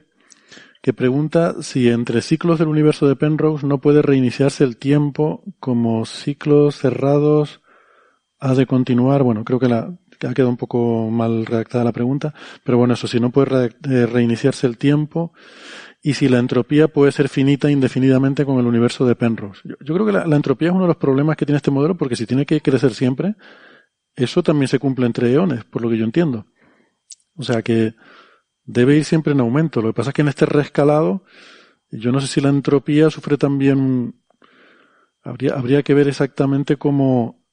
que 0.80 0.92
pregunta 0.92 1.56
si 1.60 1.88
entre 1.88 2.22
ciclos 2.22 2.60
del 2.60 2.68
universo 2.68 3.08
de 3.08 3.16
Penrose 3.16 3.66
no 3.66 3.80
puede 3.80 4.00
reiniciarse 4.00 4.62
el 4.62 4.76
tiempo 4.76 5.42
como 5.58 6.06
ciclos 6.06 6.76
cerrados 6.76 7.62
ha 8.38 8.54
de 8.54 8.66
continuar. 8.66 9.24
Bueno, 9.24 9.42
creo 9.42 9.58
que 9.58 9.68
la, 9.68 9.92
ha 10.22 10.34
quedado 10.34 10.50
un 10.50 10.56
poco 10.56 11.10
mal 11.10 11.46
redactada 11.46 11.84
la 11.84 11.92
pregunta, 11.92 12.34
pero 12.64 12.78
bueno, 12.78 12.94
eso 12.94 13.06
si 13.06 13.20
no 13.20 13.30
puede 13.30 13.66
eh, 13.88 14.06
reiniciarse 14.06 14.66
el 14.66 14.78
tiempo 14.78 15.32
y 16.02 16.14
si 16.14 16.28
la 16.28 16.38
entropía 16.38 16.88
puede 16.88 17.12
ser 17.12 17.28
finita 17.28 17.70
indefinidamente 17.70 18.44
con 18.44 18.58
el 18.58 18.66
universo 18.66 19.06
de 19.06 19.16
Penrose. 19.16 19.60
Yo, 19.64 19.94
creo 19.94 20.06
que 20.06 20.12
la, 20.12 20.36
entropía 20.36 20.68
es 20.68 20.74
uno 20.74 20.84
de 20.84 20.88
los 20.88 20.96
problemas 20.96 21.36
que 21.36 21.46
tiene 21.46 21.56
este 21.56 21.70
modelo 21.70 21.96
porque 21.96 22.16
si 22.16 22.26
tiene 22.26 22.46
que 22.46 22.60
crecer 22.60 22.94
siempre, 22.94 23.34
eso 24.14 24.42
también 24.42 24.68
se 24.68 24.78
cumple 24.78 25.06
entre 25.06 25.32
eones, 25.32 25.64
por 25.64 25.82
lo 25.82 25.90
que 25.90 25.98
yo 25.98 26.04
entiendo. 26.04 26.46
O 27.34 27.42
sea 27.42 27.62
que 27.62 27.94
debe 28.64 28.96
ir 28.96 29.04
siempre 29.04 29.32
en 29.32 29.40
aumento. 29.40 29.82
Lo 29.82 29.88
que 29.88 29.96
pasa 29.96 30.10
es 30.10 30.14
que 30.14 30.22
en 30.22 30.28
este 30.28 30.46
reescalado, 30.46 31.24
yo 31.90 32.12
no 32.12 32.20
sé 32.20 32.26
si 32.26 32.40
la 32.40 32.50
entropía 32.50 33.10
sufre 33.10 33.36
también 33.36 34.14
habría 35.22 35.82
que 35.82 35.94
ver 35.94 36.08
exactamente 36.08 36.76
cómo, 36.76 37.44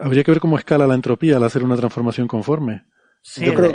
Habría 0.00 0.24
que 0.24 0.30
ver 0.30 0.40
cómo 0.40 0.58
escala 0.58 0.86
la 0.86 0.94
entropía 0.94 1.36
al 1.36 1.44
hacer 1.44 1.62
una 1.62 1.76
transformación 1.76 2.26
conforme. 2.26 2.84
Yo 3.36 3.54
creo, 3.54 3.72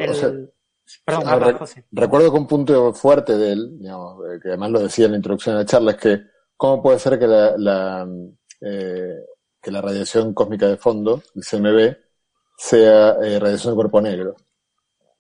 recuerdo 1.92 2.32
que 2.32 2.38
un 2.38 2.48
punto 2.48 2.94
fuerte 2.94 3.38
de 3.38 3.54
él, 3.54 3.80
digamos, 3.80 4.20
eh, 4.26 4.40
que 4.42 4.50
además 4.50 4.72
lo 4.72 4.80
decía 4.80 5.06
en 5.06 5.12
la 5.12 5.18
introducción 5.18 5.56
de 5.56 5.62
la 5.62 5.66
charla, 5.66 5.92
es 5.92 5.98
que 5.98 6.22
cómo 6.58 6.82
puede 6.82 7.00
ser 7.00 7.20
que 7.20 7.28
la, 7.28 8.08
eh, 8.62 9.26
que 9.62 9.72
la 9.72 9.82
radiación 9.82 10.34
cósmica 10.34 10.68
de 10.68 10.78
fondo, 10.78 11.22
el 11.36 11.44
CMB, 11.44 11.96
sea 12.58 13.16
eh, 13.24 13.40
radiación 13.40 13.74
de 13.74 13.76
cuerpo 13.76 14.02
negro. 14.02 14.36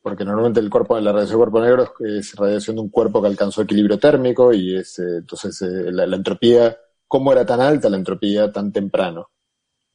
porque 0.02 0.26
normalmente 0.26 0.60
el 0.60 0.70
cuerpo, 0.70 1.00
la 1.00 1.12
radiación 1.12 1.40
de 1.40 1.44
cuerpo 1.44 1.62
negro 1.62 1.94
es, 2.00 2.36
radiación 2.36 2.76
de 2.76 2.82
un 2.84 2.90
cuerpo 2.90 3.22
que 3.22 3.28
alcanzó 3.28 3.62
equilibrio 3.62 4.00
térmico 4.00 4.54
y 4.54 4.78
es, 4.78 4.98
eh, 5.00 5.18
entonces 5.20 5.62
eh, 5.62 5.92
la, 5.92 6.16
entropía, 6.16 6.78
¿cómo 7.08 7.32
era 7.32 7.46
tan 7.46 7.62
alta 7.62 7.90
la 7.90 7.98
entropía 7.98 8.52
tan 8.52 8.72
temprano? 8.72 9.30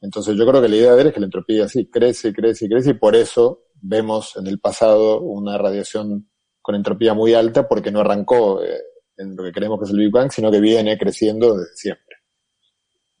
Entonces 0.01 0.35
yo 0.37 0.45
creo 0.45 0.61
que 0.61 0.69
la 0.69 0.75
idea 0.75 0.91
de 0.91 0.97
ver 0.97 1.07
es 1.07 1.13
que 1.13 1.19
la 1.19 1.25
entropía 1.25 1.67
sí 1.67 1.89
crece, 1.89 2.33
crece, 2.33 2.69
crece 2.69 2.91
y 2.91 2.93
por 2.93 3.15
eso 3.15 3.63
vemos 3.81 4.35
en 4.37 4.47
el 4.47 4.59
pasado 4.59 5.21
una 5.21 5.57
radiación 5.57 6.29
con 6.61 6.75
entropía 6.75 7.13
muy 7.13 7.33
alta 7.33 7.67
porque 7.67 7.91
no 7.91 8.01
arrancó 8.01 8.63
eh, 8.63 8.81
en 9.17 9.35
lo 9.35 9.43
que 9.43 9.51
creemos 9.51 9.79
que 9.79 9.85
es 9.85 9.91
el 9.91 9.99
Big 9.99 10.11
Bang, 10.11 10.31
sino 10.31 10.51
que 10.51 10.59
viene 10.59 10.97
creciendo 10.97 11.57
desde 11.57 11.75
siempre. 11.75 12.17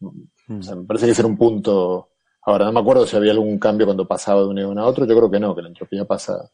O 0.01 0.61
sea, 0.61 0.75
me 0.75 0.85
parece 0.85 1.05
que 1.05 1.11
ese 1.13 1.21
era 1.21 1.29
un 1.29 1.37
punto. 1.37 2.11
Ahora, 2.43 2.65
no 2.65 2.71
me 2.71 2.79
acuerdo 2.79 3.05
si 3.05 3.15
había 3.15 3.31
algún 3.31 3.57
cambio 3.57 3.85
cuando 3.85 4.07
pasaba 4.07 4.41
de 4.41 4.47
un 4.47 4.59
eón 4.59 4.77
a 4.77 4.85
otro. 4.85 5.05
Yo 5.05 5.15
creo 5.15 5.31
que 5.31 5.39
no, 5.39 5.55
que 5.55 5.61
la 5.61 5.69
entropía 5.69 6.05
pasa. 6.05 6.51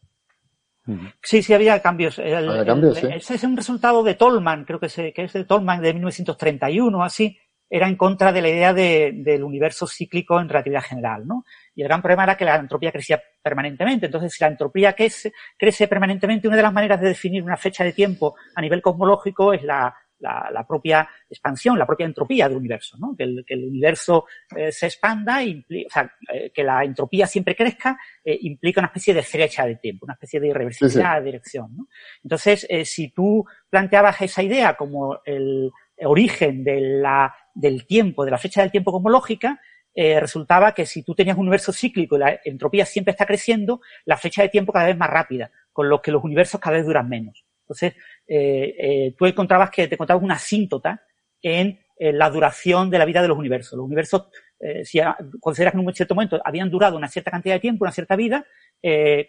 Sí, 1.22 1.44
sí, 1.44 1.54
había 1.54 1.82
cambios. 1.82 2.20
Ese 2.20 3.36
es 3.36 3.44
un 3.44 3.56
resultado 3.56 4.04
de 4.04 4.16
Tolman, 4.16 4.66
creo 4.66 4.80
que, 4.80 5.14
que 5.14 5.24
es 5.24 5.34
de 5.34 5.46
Tolman 5.46 5.82
de 5.82 5.94
1931, 5.94 7.04
así. 7.04 7.38
Era 7.76 7.88
en 7.88 7.96
contra 7.96 8.32
de 8.32 8.42
la 8.42 8.50
idea 8.50 8.72
del 8.72 9.44
universo 9.44 9.88
cíclico 9.88 10.40
en 10.40 10.48
relatividad 10.48 10.84
general, 10.84 11.26
¿no? 11.26 11.44
Y 11.74 11.82
el 11.82 11.88
gran 11.88 12.04
problema 12.04 12.24
era 12.24 12.38
que 12.38 12.46
la 12.46 12.58
entropía 12.58 12.92
crecía 12.92 13.20
permanentemente. 13.42 14.06
Entonces, 14.06 14.32
si 14.34 14.44
la 14.44 14.50
entropía 14.50 14.94
crece, 14.94 15.34
crece 15.58 15.88
permanentemente, 15.88 16.48
una 16.48 16.58
de 16.58 16.64
las 16.64 16.74
maneras 16.74 17.02
de 17.02 17.08
definir 17.08 17.42
una 17.42 17.58
fecha 17.58 17.84
de 17.84 17.94
tiempo 17.94 18.36
a 18.56 18.62
nivel 18.62 18.82
cosmológico 18.82 19.54
es 19.54 19.64
la, 19.64 19.92
la, 20.24 20.66
propia 20.68 21.08
expansión, 21.30 21.78
la 21.78 21.86
propia 21.86 22.06
entropía 22.06 22.48
del 22.48 22.58
universo, 22.58 22.98
¿no? 23.00 23.16
Que 23.16 23.24
el, 23.24 23.44
que 23.46 23.54
el 23.54 23.66
universo 23.66 24.26
eh, 24.56 24.72
se 24.72 24.88
expanda, 24.88 25.40
o 25.42 25.90
sea, 25.90 26.14
eh, 26.32 26.52
que 26.52 26.64
la 26.64 26.84
entropía 26.84 27.28
siempre 27.28 27.56
crezca, 27.56 27.98
eh, 28.24 28.38
implica 28.42 28.82
una 28.82 28.88
especie 28.88 29.14
de 29.14 29.24
fecha 29.24 29.66
de 29.66 29.76
tiempo, 29.76 30.06
una 30.06 30.14
especie 30.14 30.40
de 30.40 30.48
irreversibilidad 30.48 31.20
de 31.20 31.26
dirección, 31.26 31.76
¿no? 31.76 31.88
Entonces, 32.24 32.68
si 32.86 33.10
tú 33.10 33.46
planteabas 33.70 34.22
esa 34.22 34.42
idea 34.42 34.76
como 34.76 35.20
el 35.26 35.72
origen 35.98 36.64
de 36.64 36.80
la, 36.80 37.34
del 37.54 37.86
tiempo, 37.86 38.26
de 38.26 38.32
la 38.32 38.38
fecha 38.38 38.62
del 38.62 38.72
tiempo 38.72 38.92
cosmológica, 38.92 39.62
resultaba 39.96 40.74
que 40.74 40.88
si 40.88 41.04
tú 41.04 41.14
tenías 41.14 41.38
un 41.38 41.42
universo 41.42 41.72
cíclico 41.72 42.16
y 42.16 42.20
la 42.20 42.40
entropía 42.44 42.84
siempre 42.84 43.12
está 43.12 43.28
creciendo, 43.28 43.80
la 44.06 44.18
fecha 44.18 44.42
de 44.42 44.50
tiempo 44.50 44.74
cada 44.74 44.88
vez 44.88 44.98
más 44.98 45.10
rápida, 45.10 45.52
con 45.72 45.88
lo 45.88 46.02
que 46.02 46.12
los 46.12 46.24
universos 46.24 46.60
cada 46.60 46.78
vez 46.78 46.86
duran 46.86 47.08
menos. 47.08 47.46
Entonces, 47.64 47.94
eh, 48.28 48.76
eh, 48.78 49.16
tú 49.18 49.26
encontrabas 49.26 49.72
que 49.72 49.88
te 49.88 49.96
encontrabas 49.96 50.24
una 50.24 50.36
asíntota 50.36 51.02
en 51.42 51.80
la 52.12 52.30
duración 52.30 52.90
de 52.90 52.98
la 52.98 53.06
vida 53.06 53.22
de 53.22 53.28
los 53.28 53.38
universos. 53.38 53.78
Los 53.78 53.86
universos, 53.86 54.28
eh, 54.60 54.84
si 54.84 55.00
consideras 55.40 55.74
que 55.74 55.80
en 55.80 55.88
un 55.88 55.94
cierto 55.94 56.16
momento 56.16 56.42
habían 56.44 56.70
durado 56.70 56.98
una 56.98 57.08
cierta 57.08 57.32
cantidad 57.32 57.56
de 57.56 57.60
tiempo, 57.60 57.86
una 57.86 57.92
cierta 57.92 58.16
vida, 58.16 58.46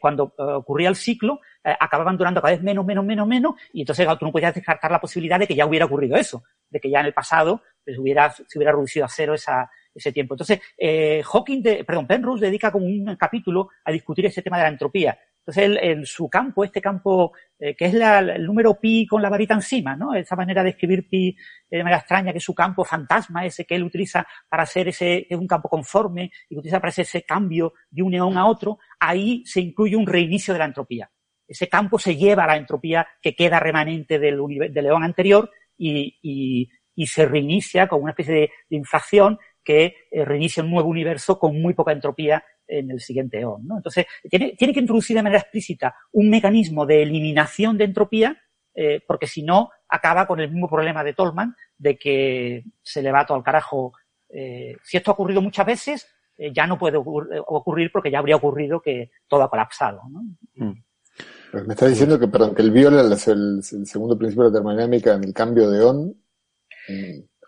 cuando 0.00 0.34
ocurría 0.36 0.88
el 0.88 0.96
ciclo, 0.96 1.40
acababan 1.62 2.16
durando 2.16 2.40
cada 2.40 2.54
vez 2.54 2.62
menos, 2.62 2.84
menos, 2.84 3.04
menos, 3.04 3.28
menos, 3.28 3.54
y 3.72 3.82
entonces 3.82 4.04
tú 4.18 4.24
no 4.24 4.32
podías 4.32 4.52
descartar 4.52 4.90
la 4.90 5.00
posibilidad 5.00 5.38
de 5.38 5.46
que 5.46 5.54
ya 5.54 5.64
hubiera 5.64 5.86
ocurrido 5.86 6.16
eso, 6.16 6.42
de 6.68 6.80
que 6.80 6.90
ya 6.90 6.98
en 6.98 7.06
el 7.06 7.12
pasado 7.12 7.62
pues, 7.84 7.96
hubiera, 7.96 8.30
se 8.30 8.58
hubiera 8.58 8.72
reducido 8.72 9.04
a 9.04 9.08
cero 9.08 9.34
esa, 9.34 9.70
ese 9.94 10.10
tiempo. 10.10 10.34
Entonces, 10.34 10.60
Hawking, 11.24 11.62
de, 11.62 11.84
perdón, 11.84 12.08
Penrose 12.08 12.46
dedica 12.46 12.72
como 12.72 12.86
un 12.86 13.14
capítulo 13.14 13.68
a 13.84 13.92
discutir 13.92 14.26
ese 14.26 14.42
tema 14.42 14.56
de 14.56 14.64
la 14.64 14.70
entropía. 14.70 15.16
Entonces, 15.46 15.78
en 15.82 16.06
su 16.06 16.28
campo, 16.30 16.64
este 16.64 16.80
campo, 16.80 17.32
eh, 17.58 17.76
que 17.76 17.84
es 17.84 17.94
el 17.94 18.46
número 18.46 18.80
pi 18.80 19.06
con 19.06 19.20
la 19.20 19.28
varita 19.28 19.52
encima, 19.52 19.94
¿no? 19.94 20.14
Esa 20.14 20.36
manera 20.36 20.62
de 20.62 20.70
escribir 20.70 21.06
pi 21.06 21.36
de 21.70 21.78
manera 21.82 21.98
extraña, 21.98 22.32
que 22.32 22.38
es 22.38 22.44
su 22.44 22.54
campo 22.54 22.82
fantasma, 22.82 23.44
ese 23.44 23.66
que 23.66 23.74
él 23.74 23.82
utiliza 23.82 24.26
para 24.48 24.62
hacer 24.62 24.88
ese, 24.88 25.26
es 25.28 25.38
un 25.38 25.46
campo 25.46 25.68
conforme, 25.68 26.30
y 26.48 26.54
que 26.54 26.60
utiliza 26.60 26.80
para 26.80 26.88
hacer 26.88 27.02
ese 27.02 27.24
cambio 27.24 27.74
de 27.90 28.02
un 28.02 28.12
neón 28.12 28.38
a 28.38 28.46
otro, 28.46 28.78
ahí 28.98 29.42
se 29.44 29.60
incluye 29.60 29.96
un 29.96 30.06
reinicio 30.06 30.54
de 30.54 30.60
la 30.60 30.64
entropía. 30.64 31.10
Ese 31.46 31.68
campo 31.68 31.98
se 31.98 32.16
lleva 32.16 32.44
a 32.44 32.46
la 32.46 32.56
entropía 32.56 33.06
que 33.20 33.34
queda 33.34 33.60
remanente 33.60 34.18
del, 34.18 34.40
del 34.70 34.84
león 34.84 35.04
anterior 35.04 35.50
y, 35.76 36.70
se 37.06 37.26
reinicia 37.26 37.86
con 37.86 38.00
una 38.00 38.12
especie 38.12 38.34
de, 38.34 38.50
de 38.70 38.76
inflación 38.76 39.38
que 39.64 39.96
eh, 40.10 40.24
reinicia 40.24 40.62
un 40.62 40.70
nuevo 40.70 40.88
universo 40.88 41.38
con 41.38 41.60
muy 41.60 41.74
poca 41.74 41.92
entropía 41.92 42.44
en 42.66 42.90
el 42.90 43.00
siguiente 43.00 43.40
eón. 43.40 43.66
¿no? 43.66 43.76
Entonces, 43.76 44.06
tiene, 44.28 44.54
tiene, 44.56 44.72
que 44.72 44.80
introducir 44.80 45.16
de 45.16 45.22
manera 45.22 45.40
explícita 45.40 45.94
un 46.12 46.30
mecanismo 46.30 46.86
de 46.86 47.02
eliminación 47.02 47.76
de 47.76 47.84
entropía, 47.84 48.40
eh, 48.74 49.02
porque 49.06 49.26
si 49.26 49.42
no, 49.42 49.70
acaba 49.88 50.26
con 50.26 50.40
el 50.40 50.50
mismo 50.50 50.68
problema 50.68 51.04
de 51.04 51.12
Tolman, 51.12 51.54
de 51.78 51.96
que 51.96 52.64
se 52.82 53.02
le 53.02 53.12
va 53.12 53.24
todo 53.24 53.38
al 53.38 53.44
carajo. 53.44 53.92
Eh, 54.28 54.76
si 54.82 54.96
esto 54.96 55.10
ha 55.10 55.14
ocurrido 55.14 55.40
muchas 55.40 55.66
veces, 55.66 56.08
eh, 56.36 56.52
ya 56.52 56.66
no 56.66 56.78
puede 56.78 56.98
ocurrir 56.98 57.92
porque 57.92 58.10
ya 58.10 58.18
habría 58.18 58.36
ocurrido 58.36 58.80
que 58.80 59.12
todo 59.28 59.42
ha 59.42 59.50
colapsado. 59.50 60.02
¿no? 60.10 60.22
Mm. 60.54 61.66
me 61.66 61.74
está 61.74 61.86
diciendo 61.86 62.18
que, 62.18 62.26
perdón, 62.26 62.54
que 62.54 62.62
el 62.62 62.72
viola 62.72 63.14
es 63.14 63.28
el, 63.28 63.62
segundo 63.62 64.18
principio 64.18 64.44
de 64.44 64.50
la 64.50 64.54
termodinámica 64.56 65.14
en 65.14 65.24
el 65.24 65.32
cambio 65.32 65.70
de 65.70 65.84
on. 65.84 66.20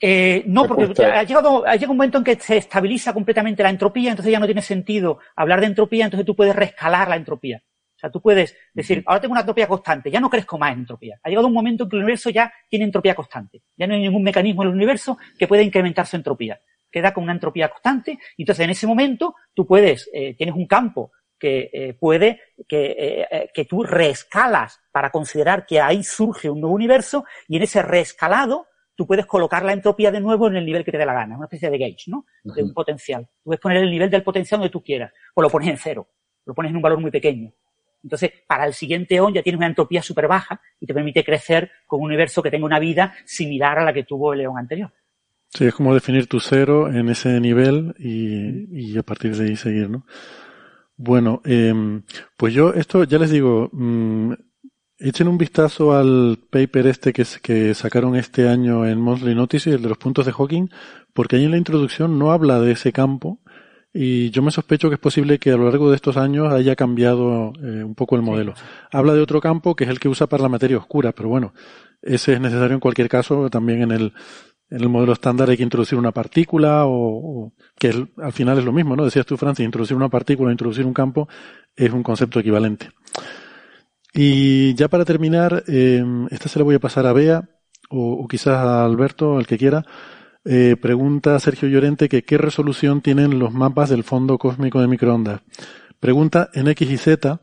Eh, 0.00 0.44
no, 0.46 0.66
porque 0.66 1.04
ha 1.04 1.22
llegado, 1.22 1.66
ha 1.66 1.74
llegado 1.74 1.92
un 1.92 1.96
momento 1.96 2.18
en 2.18 2.24
que 2.24 2.36
se 2.36 2.58
estabiliza 2.58 3.12
completamente 3.12 3.62
la 3.62 3.70
entropía, 3.70 4.10
entonces 4.10 4.32
ya 4.32 4.38
no 4.38 4.46
tiene 4.46 4.62
sentido 4.62 5.18
hablar 5.34 5.60
de 5.60 5.66
entropía, 5.66 6.04
entonces 6.04 6.26
tú 6.26 6.36
puedes 6.36 6.54
reescalar 6.54 7.08
la 7.08 7.16
entropía. 7.16 7.62
O 7.96 7.98
sea, 7.98 8.10
tú 8.10 8.20
puedes 8.20 8.54
decir, 8.74 9.02
ahora 9.06 9.22
tengo 9.22 9.32
una 9.32 9.40
entropía 9.40 9.66
constante, 9.66 10.10
ya 10.10 10.20
no 10.20 10.28
crezco 10.28 10.58
más 10.58 10.72
en 10.72 10.80
entropía. 10.80 11.18
Ha 11.22 11.30
llegado 11.30 11.46
un 11.46 11.54
momento 11.54 11.84
en 11.84 11.90
que 11.90 11.96
el 11.96 12.02
universo 12.02 12.28
ya 12.28 12.52
tiene 12.68 12.84
entropía 12.84 13.14
constante. 13.14 13.62
Ya 13.74 13.86
no 13.86 13.94
hay 13.94 14.02
ningún 14.02 14.22
mecanismo 14.22 14.62
en 14.62 14.68
el 14.68 14.74
universo 14.74 15.16
que 15.38 15.48
pueda 15.48 15.62
incrementar 15.62 16.06
su 16.06 16.16
entropía. 16.16 16.60
Queda 16.90 17.14
con 17.14 17.24
una 17.24 17.32
entropía 17.32 17.70
constante, 17.70 18.18
y 18.36 18.42
entonces 18.42 18.64
en 18.64 18.70
ese 18.70 18.86
momento 18.86 19.34
tú 19.54 19.66
puedes, 19.66 20.10
eh, 20.12 20.34
tienes 20.36 20.54
un 20.54 20.66
campo 20.66 21.10
que 21.38 21.70
eh, 21.72 21.94
puede, 21.94 22.40
que, 22.68 23.26
eh, 23.30 23.50
que 23.52 23.64
tú 23.64 23.82
reescalas 23.82 24.78
para 24.92 25.10
considerar 25.10 25.64
que 25.64 25.80
ahí 25.80 26.02
surge 26.02 26.50
un 26.50 26.60
nuevo 26.60 26.76
universo, 26.76 27.24
y 27.48 27.56
en 27.56 27.62
ese 27.62 27.80
reescalado 27.80 28.66
tú 28.96 29.06
puedes 29.06 29.26
colocar 29.26 29.64
la 29.64 29.72
entropía 29.72 30.10
de 30.10 30.20
nuevo 30.20 30.48
en 30.48 30.56
el 30.56 30.64
nivel 30.64 30.84
que 30.84 30.90
te 30.90 30.98
dé 30.98 31.06
la 31.06 31.12
gana, 31.12 31.36
una 31.36 31.44
especie 31.44 31.70
de 31.70 31.78
gauge, 31.78 32.04
¿no? 32.08 32.26
De 32.42 32.62
un 32.62 32.72
potencial. 32.72 33.26
Tú 33.26 33.44
puedes 33.44 33.60
poner 33.60 33.78
el 33.78 33.90
nivel 33.90 34.10
del 34.10 34.22
potencial 34.22 34.58
donde 34.58 34.72
tú 34.72 34.82
quieras, 34.82 35.12
o 35.34 35.42
lo 35.42 35.50
pones 35.50 35.68
en 35.68 35.76
cero, 35.76 36.08
lo 36.46 36.54
pones 36.54 36.70
en 36.70 36.76
un 36.76 36.82
valor 36.82 36.98
muy 36.98 37.10
pequeño. 37.10 37.52
Entonces, 38.02 38.30
para 38.46 38.66
el 38.66 38.72
siguiente 38.72 39.20
on 39.20 39.34
ya 39.34 39.42
tienes 39.42 39.58
una 39.58 39.66
entropía 39.66 40.02
súper 40.02 40.28
baja 40.28 40.60
y 40.80 40.86
te 40.86 40.94
permite 40.94 41.24
crecer 41.24 41.70
con 41.86 42.00
un 42.00 42.06
universo 42.06 42.42
que 42.42 42.50
tenga 42.50 42.64
una 42.64 42.78
vida 42.78 43.14
similar 43.24 43.78
a 43.78 43.84
la 43.84 43.92
que 43.92 44.04
tuvo 44.04 44.32
el 44.32 44.40
león 44.40 44.58
anterior. 44.58 44.92
Sí, 45.48 45.66
es 45.66 45.74
como 45.74 45.94
definir 45.94 46.26
tu 46.26 46.40
cero 46.40 46.88
en 46.88 47.08
ese 47.08 47.40
nivel 47.40 47.94
y, 47.98 48.96
a 48.96 49.02
partir 49.02 49.34
de 49.36 49.46
ahí 49.46 49.56
seguir, 49.56 49.90
¿no? 49.90 50.06
Bueno, 50.96 51.42
em, 51.44 52.02
pues 52.36 52.54
yo 52.54 52.72
esto 52.72 53.04
ya 53.04 53.18
les 53.18 53.30
digo, 53.30 53.68
mm, 53.72 54.32
Echen 54.98 55.28
un 55.28 55.36
vistazo 55.36 55.94
al 55.94 56.38
paper 56.50 56.86
este 56.86 57.12
que, 57.12 57.24
que 57.42 57.74
sacaron 57.74 58.16
este 58.16 58.48
año 58.48 58.86
en 58.86 58.98
Monthly 58.98 59.34
Notices, 59.34 59.74
el 59.74 59.82
de 59.82 59.90
los 59.90 59.98
puntos 59.98 60.24
de 60.24 60.32
Hawking, 60.32 60.68
porque 61.12 61.36
ahí 61.36 61.44
en 61.44 61.50
la 61.50 61.58
introducción 61.58 62.18
no 62.18 62.32
habla 62.32 62.60
de 62.60 62.72
ese 62.72 62.92
campo 62.92 63.40
y 63.98 64.30
yo 64.30 64.42
me 64.42 64.50
sospecho 64.50 64.90
que 64.90 64.96
es 64.96 65.00
posible 65.00 65.38
que 65.38 65.52
a 65.52 65.56
lo 65.56 65.64
largo 65.64 65.88
de 65.88 65.96
estos 65.96 66.18
años 66.18 66.52
haya 66.52 66.76
cambiado 66.76 67.54
eh, 67.62 67.82
un 67.82 67.94
poco 67.94 68.16
el 68.16 68.22
modelo. 68.22 68.52
Habla 68.92 69.14
de 69.14 69.22
otro 69.22 69.40
campo 69.40 69.74
que 69.74 69.84
es 69.84 69.90
el 69.90 69.98
que 69.98 70.08
usa 70.08 70.26
para 70.26 70.42
la 70.42 70.50
materia 70.50 70.76
oscura, 70.76 71.12
pero 71.12 71.30
bueno, 71.30 71.54
ese 72.02 72.34
es 72.34 72.40
necesario 72.40 72.74
en 72.74 72.80
cualquier 72.80 73.08
caso. 73.08 73.48
También 73.48 73.80
en 73.80 73.92
el, 73.92 74.12
en 74.68 74.80
el 74.82 74.88
modelo 74.90 75.14
estándar 75.14 75.48
hay 75.48 75.56
que 75.56 75.62
introducir 75.62 75.98
una 75.98 76.12
partícula 76.12 76.84
o, 76.84 77.54
que 77.78 78.08
al 78.18 78.32
final 78.32 78.58
es 78.58 78.64
lo 78.64 78.72
mismo, 78.72 78.96
¿no? 78.96 79.04
Decías 79.04 79.24
tú, 79.24 79.38
Francis, 79.38 79.64
introducir 79.64 79.96
una 79.96 80.10
partícula, 80.10 80.52
introducir 80.52 80.84
un 80.84 80.92
campo 80.92 81.26
es 81.74 81.90
un 81.90 82.02
concepto 82.02 82.40
equivalente. 82.40 82.90
Y 84.18 84.74
ya 84.74 84.88
para 84.88 85.04
terminar, 85.04 85.64
eh, 85.68 86.02
esta 86.30 86.48
se 86.48 86.58
la 86.58 86.64
voy 86.64 86.74
a 86.74 86.80
pasar 86.80 87.06
a 87.06 87.12
Bea 87.12 87.50
o, 87.90 88.26
quizás 88.26 88.56
a 88.56 88.82
Alberto, 88.82 89.38
el 89.38 89.46
que 89.46 89.58
quiera. 89.58 89.84
Eh, 90.42 90.76
pregunta 90.80 91.38
Sergio 91.38 91.68
Llorente 91.68 92.08
que 92.08 92.24
qué 92.24 92.38
resolución 92.38 93.02
tienen 93.02 93.38
los 93.38 93.52
mapas 93.52 93.90
del 93.90 94.04
fondo 94.04 94.38
cósmico 94.38 94.80
de 94.80 94.88
microondas. 94.88 95.42
Pregunta 96.00 96.48
en 96.54 96.68
X 96.68 96.90
y 96.90 96.96
Z, 96.96 97.42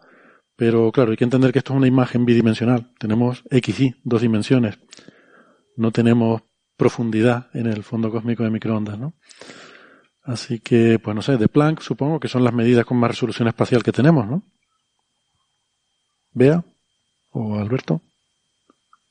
pero 0.55 0.91
claro, 0.91 1.11
hay 1.11 1.17
que 1.17 1.25
entender 1.25 1.51
que 1.51 1.59
esto 1.59 1.73
es 1.73 1.77
una 1.77 1.87
imagen 1.87 2.25
bidimensional. 2.25 2.91
Tenemos 2.97 3.43
X 3.51 3.79
y, 3.79 3.95
dos 4.03 4.23
dimensiones. 4.23 4.79
No 5.77 5.91
tenemos 5.91 6.41
profundidad 6.75 7.49
en 7.53 7.67
el 7.67 7.83
fondo 7.83 8.09
cósmico 8.09 8.43
de 8.43 8.49
microondas, 8.49 8.97
¿no? 8.97 9.13
Así 10.23 10.59
que, 10.59 10.97
pues 10.97 11.15
no 11.15 11.21
sé, 11.21 11.37
de 11.37 11.49
Planck 11.49 11.81
supongo 11.81 12.19
que 12.19 12.29
son 12.29 12.43
las 12.43 12.53
medidas 12.53 12.85
con 12.85 12.97
más 12.97 13.11
resolución 13.11 13.47
espacial 13.47 13.83
que 13.83 13.91
tenemos, 13.91 14.25
¿no? 14.25 14.43
Bea 16.33 16.63
o 17.31 17.55
Alberto. 17.55 18.01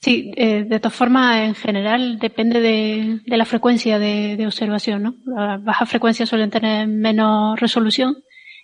Sí, 0.02 0.32
eh, 0.36 0.64
de 0.64 0.80
todas 0.80 0.96
formas, 0.96 1.46
en 1.46 1.54
general 1.54 2.18
depende 2.18 2.60
de, 2.60 3.20
la 3.26 3.44
frecuencia 3.44 4.00
de, 4.00 4.44
observación, 4.44 5.02
¿no? 5.04 5.14
Las 5.26 5.62
bajas 5.62 5.88
frecuencias 5.88 6.28
suelen 6.28 6.50
tener 6.50 6.88
menos 6.88 7.58
resolución 7.60 8.16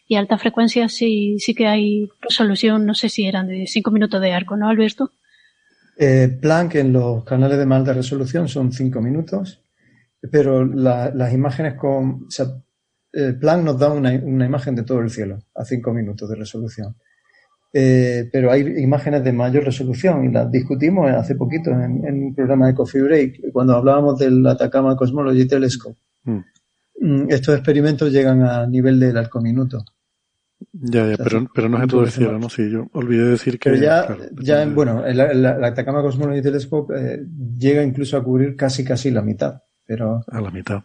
y 0.09 0.17
alta 0.17 0.37
frecuencia 0.37 0.89
sí, 0.89 1.39
sí 1.39 1.55
que 1.55 1.69
hay 1.69 2.09
resolución, 2.21 2.85
no 2.87 2.95
sé 2.95 3.09
si 3.09 3.27
eran 3.27 3.47
de 3.47 3.69
5 3.69 3.91
minutos 3.93 4.21
de 4.21 4.33
arco, 4.33 4.57
¿no, 4.57 4.69
Alberto? 4.69 5.13
Eh, 5.97 6.29
Planck 6.41 6.75
en 6.75 6.93
los 6.93 7.23
canales 7.23 7.59
de 7.59 7.67
más 7.67 7.81
alta 7.81 7.93
resolución 7.93 8.49
son 8.49 8.73
5 8.73 9.01
minutos, 9.01 9.63
pero 10.33 10.65
las 10.65 11.33
imágenes 11.33 11.75
con... 11.75 12.25
O 12.27 12.31
sea, 12.31 12.47
Planck 13.13 13.63
nos 13.63 13.79
da 13.79 13.93
una, 13.93 14.11
una, 14.11 14.45
imagen 14.45 14.75
de 14.75 14.83
todo 14.83 15.01
el 15.01 15.11
cielo 15.11 15.39
a 15.55 15.65
5 15.65 15.93
minutos 15.93 16.29
de 16.29 16.35
resolución. 16.35 16.97
Eh, 17.73 18.29
pero 18.33 18.51
hay 18.51 18.63
imágenes 18.79 19.23
de 19.25 19.33
mayor 19.33 19.65
resolución 19.65 20.25
y 20.25 20.33
las 20.33 20.51
discutimos 20.51 21.11
hace 21.11 21.35
poquito 21.35 21.71
en, 21.71 22.03
un 22.05 22.35
programa 22.35 22.67
de 22.67 22.75
Coffee 22.75 23.03
Break, 23.03 23.53
cuando 23.53 23.77
hablábamos 23.77 24.19
del 24.19 24.47
Atacama 24.47 24.97
Cosmology 24.97 25.47
Telescope. 25.47 25.99
Mm. 26.25 26.39
Mm, 27.01 27.31
estos 27.31 27.55
experimentos 27.55 28.11
llegan 28.11 28.43
a 28.43 28.67
nivel 28.67 28.99
del 28.99 29.17
arco 29.17 29.41
minuto. 29.41 29.85
Ya, 30.73 31.07
ya, 31.07 31.17
pero, 31.17 31.47
pero 31.55 31.69
no 31.69 31.81
es 31.81 31.89
todo 31.89 32.03
el 32.03 32.11
cielo, 32.11 32.39
¿no? 32.39 32.49
Sí, 32.49 32.69
yo 32.69 32.89
olvidé 32.93 33.25
decir 33.25 33.59
que... 33.59 33.71
Pero 33.71 33.83
ya, 33.83 34.19
ya 34.41 34.67
bueno, 34.67 35.05
el, 35.05 35.47
Atacama 35.47 36.03
Cosmology 36.03 36.43
Telescope 36.43 36.95
eh, 36.97 37.25
llega 37.57 37.83
incluso 37.83 38.17
a 38.17 38.25
cubrir 38.25 38.57
casi, 38.57 38.85
casi 38.85 39.11
la 39.11 39.23
mitad, 39.23 39.63
pero... 39.87 40.25
A 40.27 40.41
la 40.41 40.51
mitad. 40.51 40.83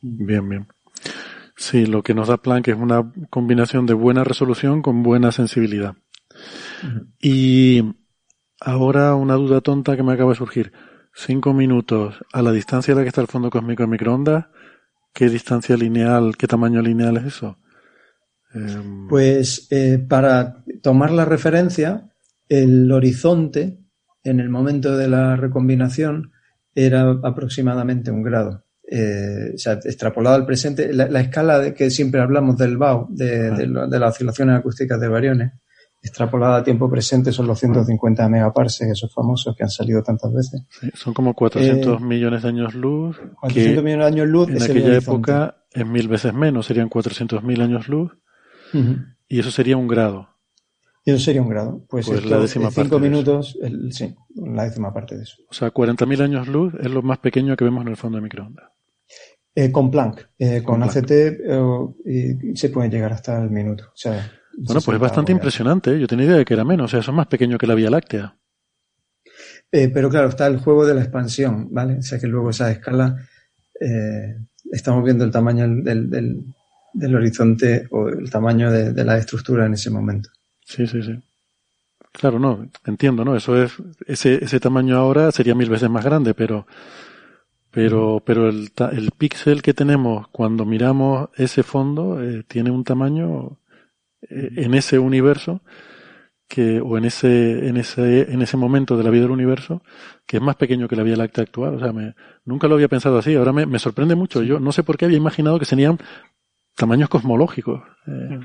Bien, 0.00 0.48
bien. 0.48 0.66
Sí, 1.56 1.86
lo 1.86 2.02
que 2.02 2.14
nos 2.14 2.28
da 2.28 2.36
Planck 2.36 2.68
es 2.68 2.76
una 2.76 3.10
combinación 3.30 3.86
de 3.86 3.94
buena 3.94 4.24
resolución 4.24 4.82
con 4.82 5.02
buena 5.02 5.32
sensibilidad. 5.32 5.96
Y 7.18 7.82
ahora 8.60 9.14
una 9.14 9.34
duda 9.34 9.62
tonta 9.62 9.96
que 9.96 10.02
me 10.02 10.12
acaba 10.12 10.30
de 10.30 10.36
surgir. 10.36 10.72
Cinco 11.14 11.54
minutos 11.54 12.16
a 12.34 12.42
la 12.42 12.52
distancia 12.52 12.92
a 12.92 12.96
la 12.98 13.02
que 13.02 13.08
está 13.08 13.22
el 13.22 13.26
fondo 13.26 13.48
cósmico 13.48 13.82
de 13.82 13.88
microondas, 13.88 14.46
¿qué 15.14 15.30
distancia 15.30 15.74
lineal, 15.78 16.36
qué 16.36 16.46
tamaño 16.46 16.82
lineal 16.82 17.16
es 17.16 17.24
eso? 17.24 17.58
Em, 18.52 19.08
pues 19.08 19.66
eh, 19.70 19.98
para 19.98 20.62
tomar 20.82 21.10
la 21.10 21.24
referencia, 21.24 22.10
el 22.50 22.92
horizonte 22.92 23.78
en 24.24 24.40
el 24.40 24.50
momento 24.50 24.94
de 24.94 25.08
la 25.08 25.36
recombinación 25.36 26.32
era 26.74 27.18
aproximadamente 27.22 28.10
un 28.10 28.22
grado 28.22 28.65
eh, 28.88 29.52
o 29.54 29.58
sea, 29.58 29.74
extrapolado 29.74 30.36
al 30.36 30.46
presente, 30.46 30.92
la, 30.92 31.20
escala 31.20 31.58
de 31.58 31.74
que 31.74 31.90
siempre 31.90 32.20
hablamos 32.20 32.56
del 32.56 32.76
BAU, 32.76 33.08
de, 33.10 33.50
de, 33.50 33.98
las 33.98 34.14
oscilaciones 34.14 34.58
acústicas 34.58 35.00
de 35.00 35.08
variones, 35.08 35.52
extrapolada 36.02 36.58
a 36.58 36.64
tiempo 36.64 36.88
presente 36.88 37.32
son 37.32 37.48
los 37.48 37.58
150 37.58 38.28
megaparsecs, 38.28 38.92
esos 38.92 39.12
famosos 39.12 39.56
que 39.56 39.64
han 39.64 39.70
salido 39.70 40.02
tantas 40.02 40.32
veces. 40.32 40.62
son 40.94 41.14
como 41.14 41.34
400 41.34 42.00
eh, 42.00 42.04
millones 42.04 42.42
de 42.42 42.48
años 42.48 42.74
luz. 42.74 43.16
400 43.40 43.82
millones 43.82 44.04
de 44.04 44.12
años 44.12 44.28
luz. 44.28 44.48
En 44.50 44.62
aquella 44.62 44.96
época 44.96 45.64
es 45.72 45.86
mil 45.86 46.06
veces 46.06 46.32
menos, 46.32 46.66
serían 46.66 46.88
400 46.88 47.42
mil 47.42 47.60
años 47.60 47.88
luz. 47.88 48.12
Y 49.28 49.40
eso 49.40 49.50
sería 49.50 49.76
un 49.76 49.88
grado. 49.88 50.28
Y 51.04 51.12
eso 51.12 51.20
sería 51.20 51.40
un 51.40 51.48
grado. 51.48 51.84
Pues, 51.88 52.06
pues 52.06 52.24
la 52.24 52.38
décima 52.38 52.66
parte. 52.66 52.82
Cinco 52.82 52.98
minutos, 52.98 53.58
sí, 53.90 54.14
la 54.34 54.64
décima 54.64 54.92
parte 54.92 55.16
de 55.16 55.22
eso. 55.22 55.36
O 55.48 55.54
sea, 55.54 55.72
40.000 55.72 56.20
años 56.20 56.48
luz 56.48 56.74
es 56.80 56.90
lo 56.90 57.00
más 57.02 57.18
pequeño 57.18 57.56
que 57.56 57.64
vemos 57.64 57.82
en 57.82 57.88
el 57.88 57.96
fondo 57.96 58.18
de 58.18 58.22
microondas. 58.22 58.75
Eh, 59.58 59.72
con 59.72 59.90
Planck, 59.90 60.28
eh, 60.38 60.62
con, 60.62 60.82
ACT 60.82 61.10
eh, 61.10 62.38
se 62.54 62.68
puede 62.68 62.90
llegar 62.90 63.14
hasta 63.14 63.42
el 63.42 63.48
minuto. 63.48 63.90
bueno, 64.04 64.80
pues 64.84 64.94
es 64.94 64.98
bastante 64.98 65.32
impresionante. 65.32 65.98
Yo 65.98 66.06
tenía 66.06 66.26
idea 66.26 66.36
de 66.36 66.44
que 66.44 66.52
era 66.52 66.62
menos. 66.62 66.84
O 66.84 66.88
sea, 66.88 67.00
es 67.00 67.16
más 67.16 67.26
pequeño 67.26 67.56
que 67.56 67.66
la 67.66 67.74
Vía 67.74 67.88
Láctea. 67.88 68.36
pero 69.70 70.10
claro, 70.10 70.28
está 70.28 70.46
el 70.46 70.58
juego 70.58 70.84
de 70.84 70.92
la 70.92 71.00
expansión, 71.00 71.68
¿vale? 71.70 71.96
O 72.00 72.02
sea 72.02 72.18
que 72.18 72.26
luego 72.26 72.50
esa 72.50 72.70
escala, 72.70 73.16
estamos 74.70 75.02
viendo 75.02 75.24
el 75.24 75.30
tamaño 75.30 75.66
del, 75.66 76.10
del, 76.10 77.16
horizonte 77.16 77.86
o 77.92 78.10
el 78.10 78.28
tamaño 78.28 78.70
de, 78.70 79.04
la 79.06 79.16
estructura 79.16 79.64
en 79.64 79.72
ese 79.72 79.88
momento. 79.88 80.28
Sí, 80.66 80.86
sí, 80.86 81.02
sí. 81.02 81.18
Claro, 82.12 82.38
no, 82.38 82.68
entiendo, 82.84 83.24
¿no? 83.24 83.34
Eso 83.34 83.62
es, 83.62 83.72
ese, 84.06 84.44
ese 84.44 84.60
tamaño 84.60 84.98
ahora 84.98 85.32
sería 85.32 85.54
mil 85.54 85.70
veces 85.70 85.88
más 85.88 86.04
grande, 86.04 86.34
pero 86.34 86.66
pero, 87.76 88.22
pero 88.24 88.48
el, 88.48 88.72
el 88.92 89.10
píxel 89.10 89.60
que 89.60 89.74
tenemos 89.74 90.28
cuando 90.28 90.64
miramos 90.64 91.28
ese 91.36 91.62
fondo 91.62 92.22
eh, 92.22 92.42
tiene 92.48 92.70
un 92.70 92.84
tamaño 92.84 93.60
eh, 94.22 94.48
en 94.56 94.72
ese 94.72 94.98
universo 94.98 95.60
que, 96.48 96.80
o 96.80 96.96
en 96.96 97.04
ese, 97.04 97.68
en 97.68 97.76
ese, 97.76 98.32
en 98.32 98.40
ese 98.40 98.56
momento 98.56 98.96
de 98.96 99.04
la 99.04 99.10
vida 99.10 99.24
del 99.24 99.32
universo, 99.32 99.82
que 100.26 100.38
es 100.38 100.42
más 100.42 100.56
pequeño 100.56 100.88
que 100.88 100.96
la 100.96 101.02
Vía 101.02 101.16
Láctea 101.16 101.44
actual. 101.44 101.74
O 101.74 101.78
sea, 101.78 101.92
me, 101.92 102.14
nunca 102.46 102.66
lo 102.66 102.76
había 102.76 102.88
pensado 102.88 103.18
así. 103.18 103.34
Ahora 103.34 103.52
me, 103.52 103.66
me 103.66 103.78
sorprende 103.78 104.14
mucho. 104.14 104.42
Yo 104.42 104.58
no 104.58 104.72
sé 104.72 104.82
por 104.82 104.96
qué 104.96 105.04
había 105.04 105.18
imaginado 105.18 105.58
que 105.58 105.66
serían 105.66 105.98
tamaños 106.76 107.10
cosmológicos. 107.10 107.82
Eh, 108.06 108.40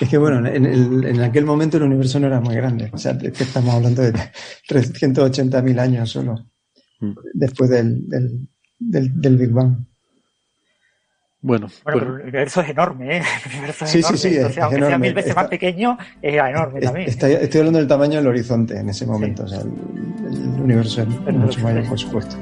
es 0.00 0.08
que 0.10 0.18
bueno, 0.18 0.46
en, 0.46 0.66
el, 0.66 1.02
en, 1.06 1.20
aquel 1.22 1.46
momento 1.46 1.78
el 1.78 1.84
universo 1.84 2.20
no 2.20 2.26
era 2.26 2.42
muy 2.42 2.56
grande. 2.56 2.90
O 2.92 2.98
sea, 2.98 3.16
que 3.16 3.28
estamos 3.28 3.74
hablando 3.74 4.02
de 4.02 4.12
380.000 4.68 5.80
años 5.80 6.10
solo. 6.10 6.51
Mm. 7.02 7.14
después 7.34 7.68
del, 7.68 8.08
del, 8.08 8.48
del, 8.78 9.36
Big 9.36 9.50
Bang. 9.50 9.76
Bueno, 11.40 11.66
bueno 11.82 12.00
pero 12.00 12.16
el 12.16 12.22
universo 12.22 12.60
es 12.60 12.70
enorme, 12.70 13.18
¿eh? 13.18 13.22
El 13.44 13.52
universo 13.56 13.84
es 13.84 13.90
sí, 13.90 13.98
enorme. 13.98 14.18
sí, 14.18 14.28
sí, 14.28 14.36
es, 14.36 14.58
aunque 14.58 14.78
sea 14.78 14.98
mil 14.98 15.12
veces 15.12 15.34
más 15.34 15.48
pequeño, 15.48 15.98
es 16.22 16.34
enorme 16.34 16.80
también. 16.80 17.08
estoy 17.08 17.58
hablando 17.58 17.80
del 17.80 17.88
tamaño 17.88 18.18
del 18.18 18.28
horizonte 18.28 18.78
en 18.78 18.88
ese 18.88 19.04
momento. 19.04 19.42
O 19.42 19.48
sea, 19.48 19.60
el, 19.60 20.62
universo 20.62 21.02
es 21.02 21.08
mucho 21.34 21.60
mayor, 21.60 21.88
por 21.88 21.98
supuesto. 21.98 22.36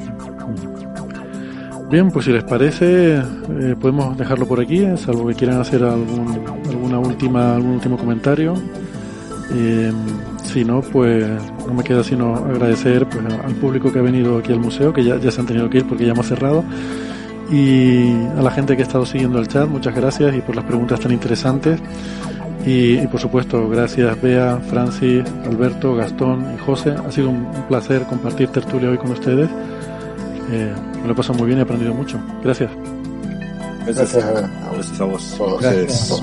Bien, 1.91 2.11
pues 2.11 2.27
si 2.27 2.33
les 2.33 2.45
parece, 2.45 3.17
eh, 3.17 3.75
podemos 3.81 4.17
dejarlo 4.19 4.47
por 4.47 4.61
aquí, 4.61 4.87
salvo 4.99 5.27
que 5.27 5.35
quieran 5.35 5.59
hacer 5.59 5.83
algún, 5.83 6.47
alguna 6.69 6.99
última, 6.99 7.57
algún 7.57 7.73
último 7.73 7.97
comentario. 7.97 8.55
Eh, 9.53 9.93
si 10.45 10.65
no, 10.65 10.81
pues 10.81 11.27
no 11.67 11.75
me 11.75 11.83
queda 11.83 12.05
sino 12.05 12.37
agradecer 12.37 13.07
pues, 13.09 13.25
al 13.25 13.55
público 13.55 13.93
que 13.93 13.99
ha 13.99 14.03
venido 14.03 14.39
aquí 14.39 14.53
al 14.53 14.61
museo, 14.61 14.93
que 14.93 15.05
ya, 15.05 15.17
ya 15.17 15.31
se 15.31 15.41
han 15.41 15.47
tenido 15.47 15.69
que 15.69 15.79
ir 15.79 15.87
porque 15.87 16.07
ya 16.07 16.13
hemos 16.13 16.27
cerrado. 16.27 16.65
Y 17.51 18.13
a 18.39 18.43
la 18.43 18.51
gente 18.51 18.77
que 18.77 18.83
ha 18.83 18.87
estado 18.87 19.05
siguiendo 19.05 19.41
el 19.41 19.49
chat, 19.49 19.69
muchas 19.69 19.95
gracias 19.95 20.35
y 20.37 20.41
por 20.41 20.55
las 20.55 20.65
preguntas 20.65 21.01
tan 21.01 21.13
interesantes. 21.13 21.81
Y, 22.65 23.07
por 23.07 23.19
supuesto, 23.19 23.69
gracias 23.69 24.21
Bea, 24.21 24.61
Francis, 24.69 25.25
Alberto, 25.47 25.95
Gastón 25.95 26.55
y 26.55 26.59
José. 26.59 26.91
Ha 26.91 27.11
sido 27.11 27.31
un, 27.31 27.47
placer 27.69 28.03
compartir 28.03 28.49
tertulia 28.49 28.91
hoy 28.91 28.99
con 28.99 29.13
ustedes. 29.13 29.49
Eh, 30.53 30.73
me 31.01 31.07
lo 31.07 31.13
he 31.13 31.17
pasado 31.17 31.39
muy 31.39 31.47
bien 31.47 31.59
y 31.59 31.61
he 31.61 31.65
aprendido 31.65 31.95
mucho. 31.95 32.19
Gracias. 32.45 32.71
Gracias 33.87 34.15
a, 35.01 35.05
vos. 35.05 35.39
Gracias. 35.61 36.23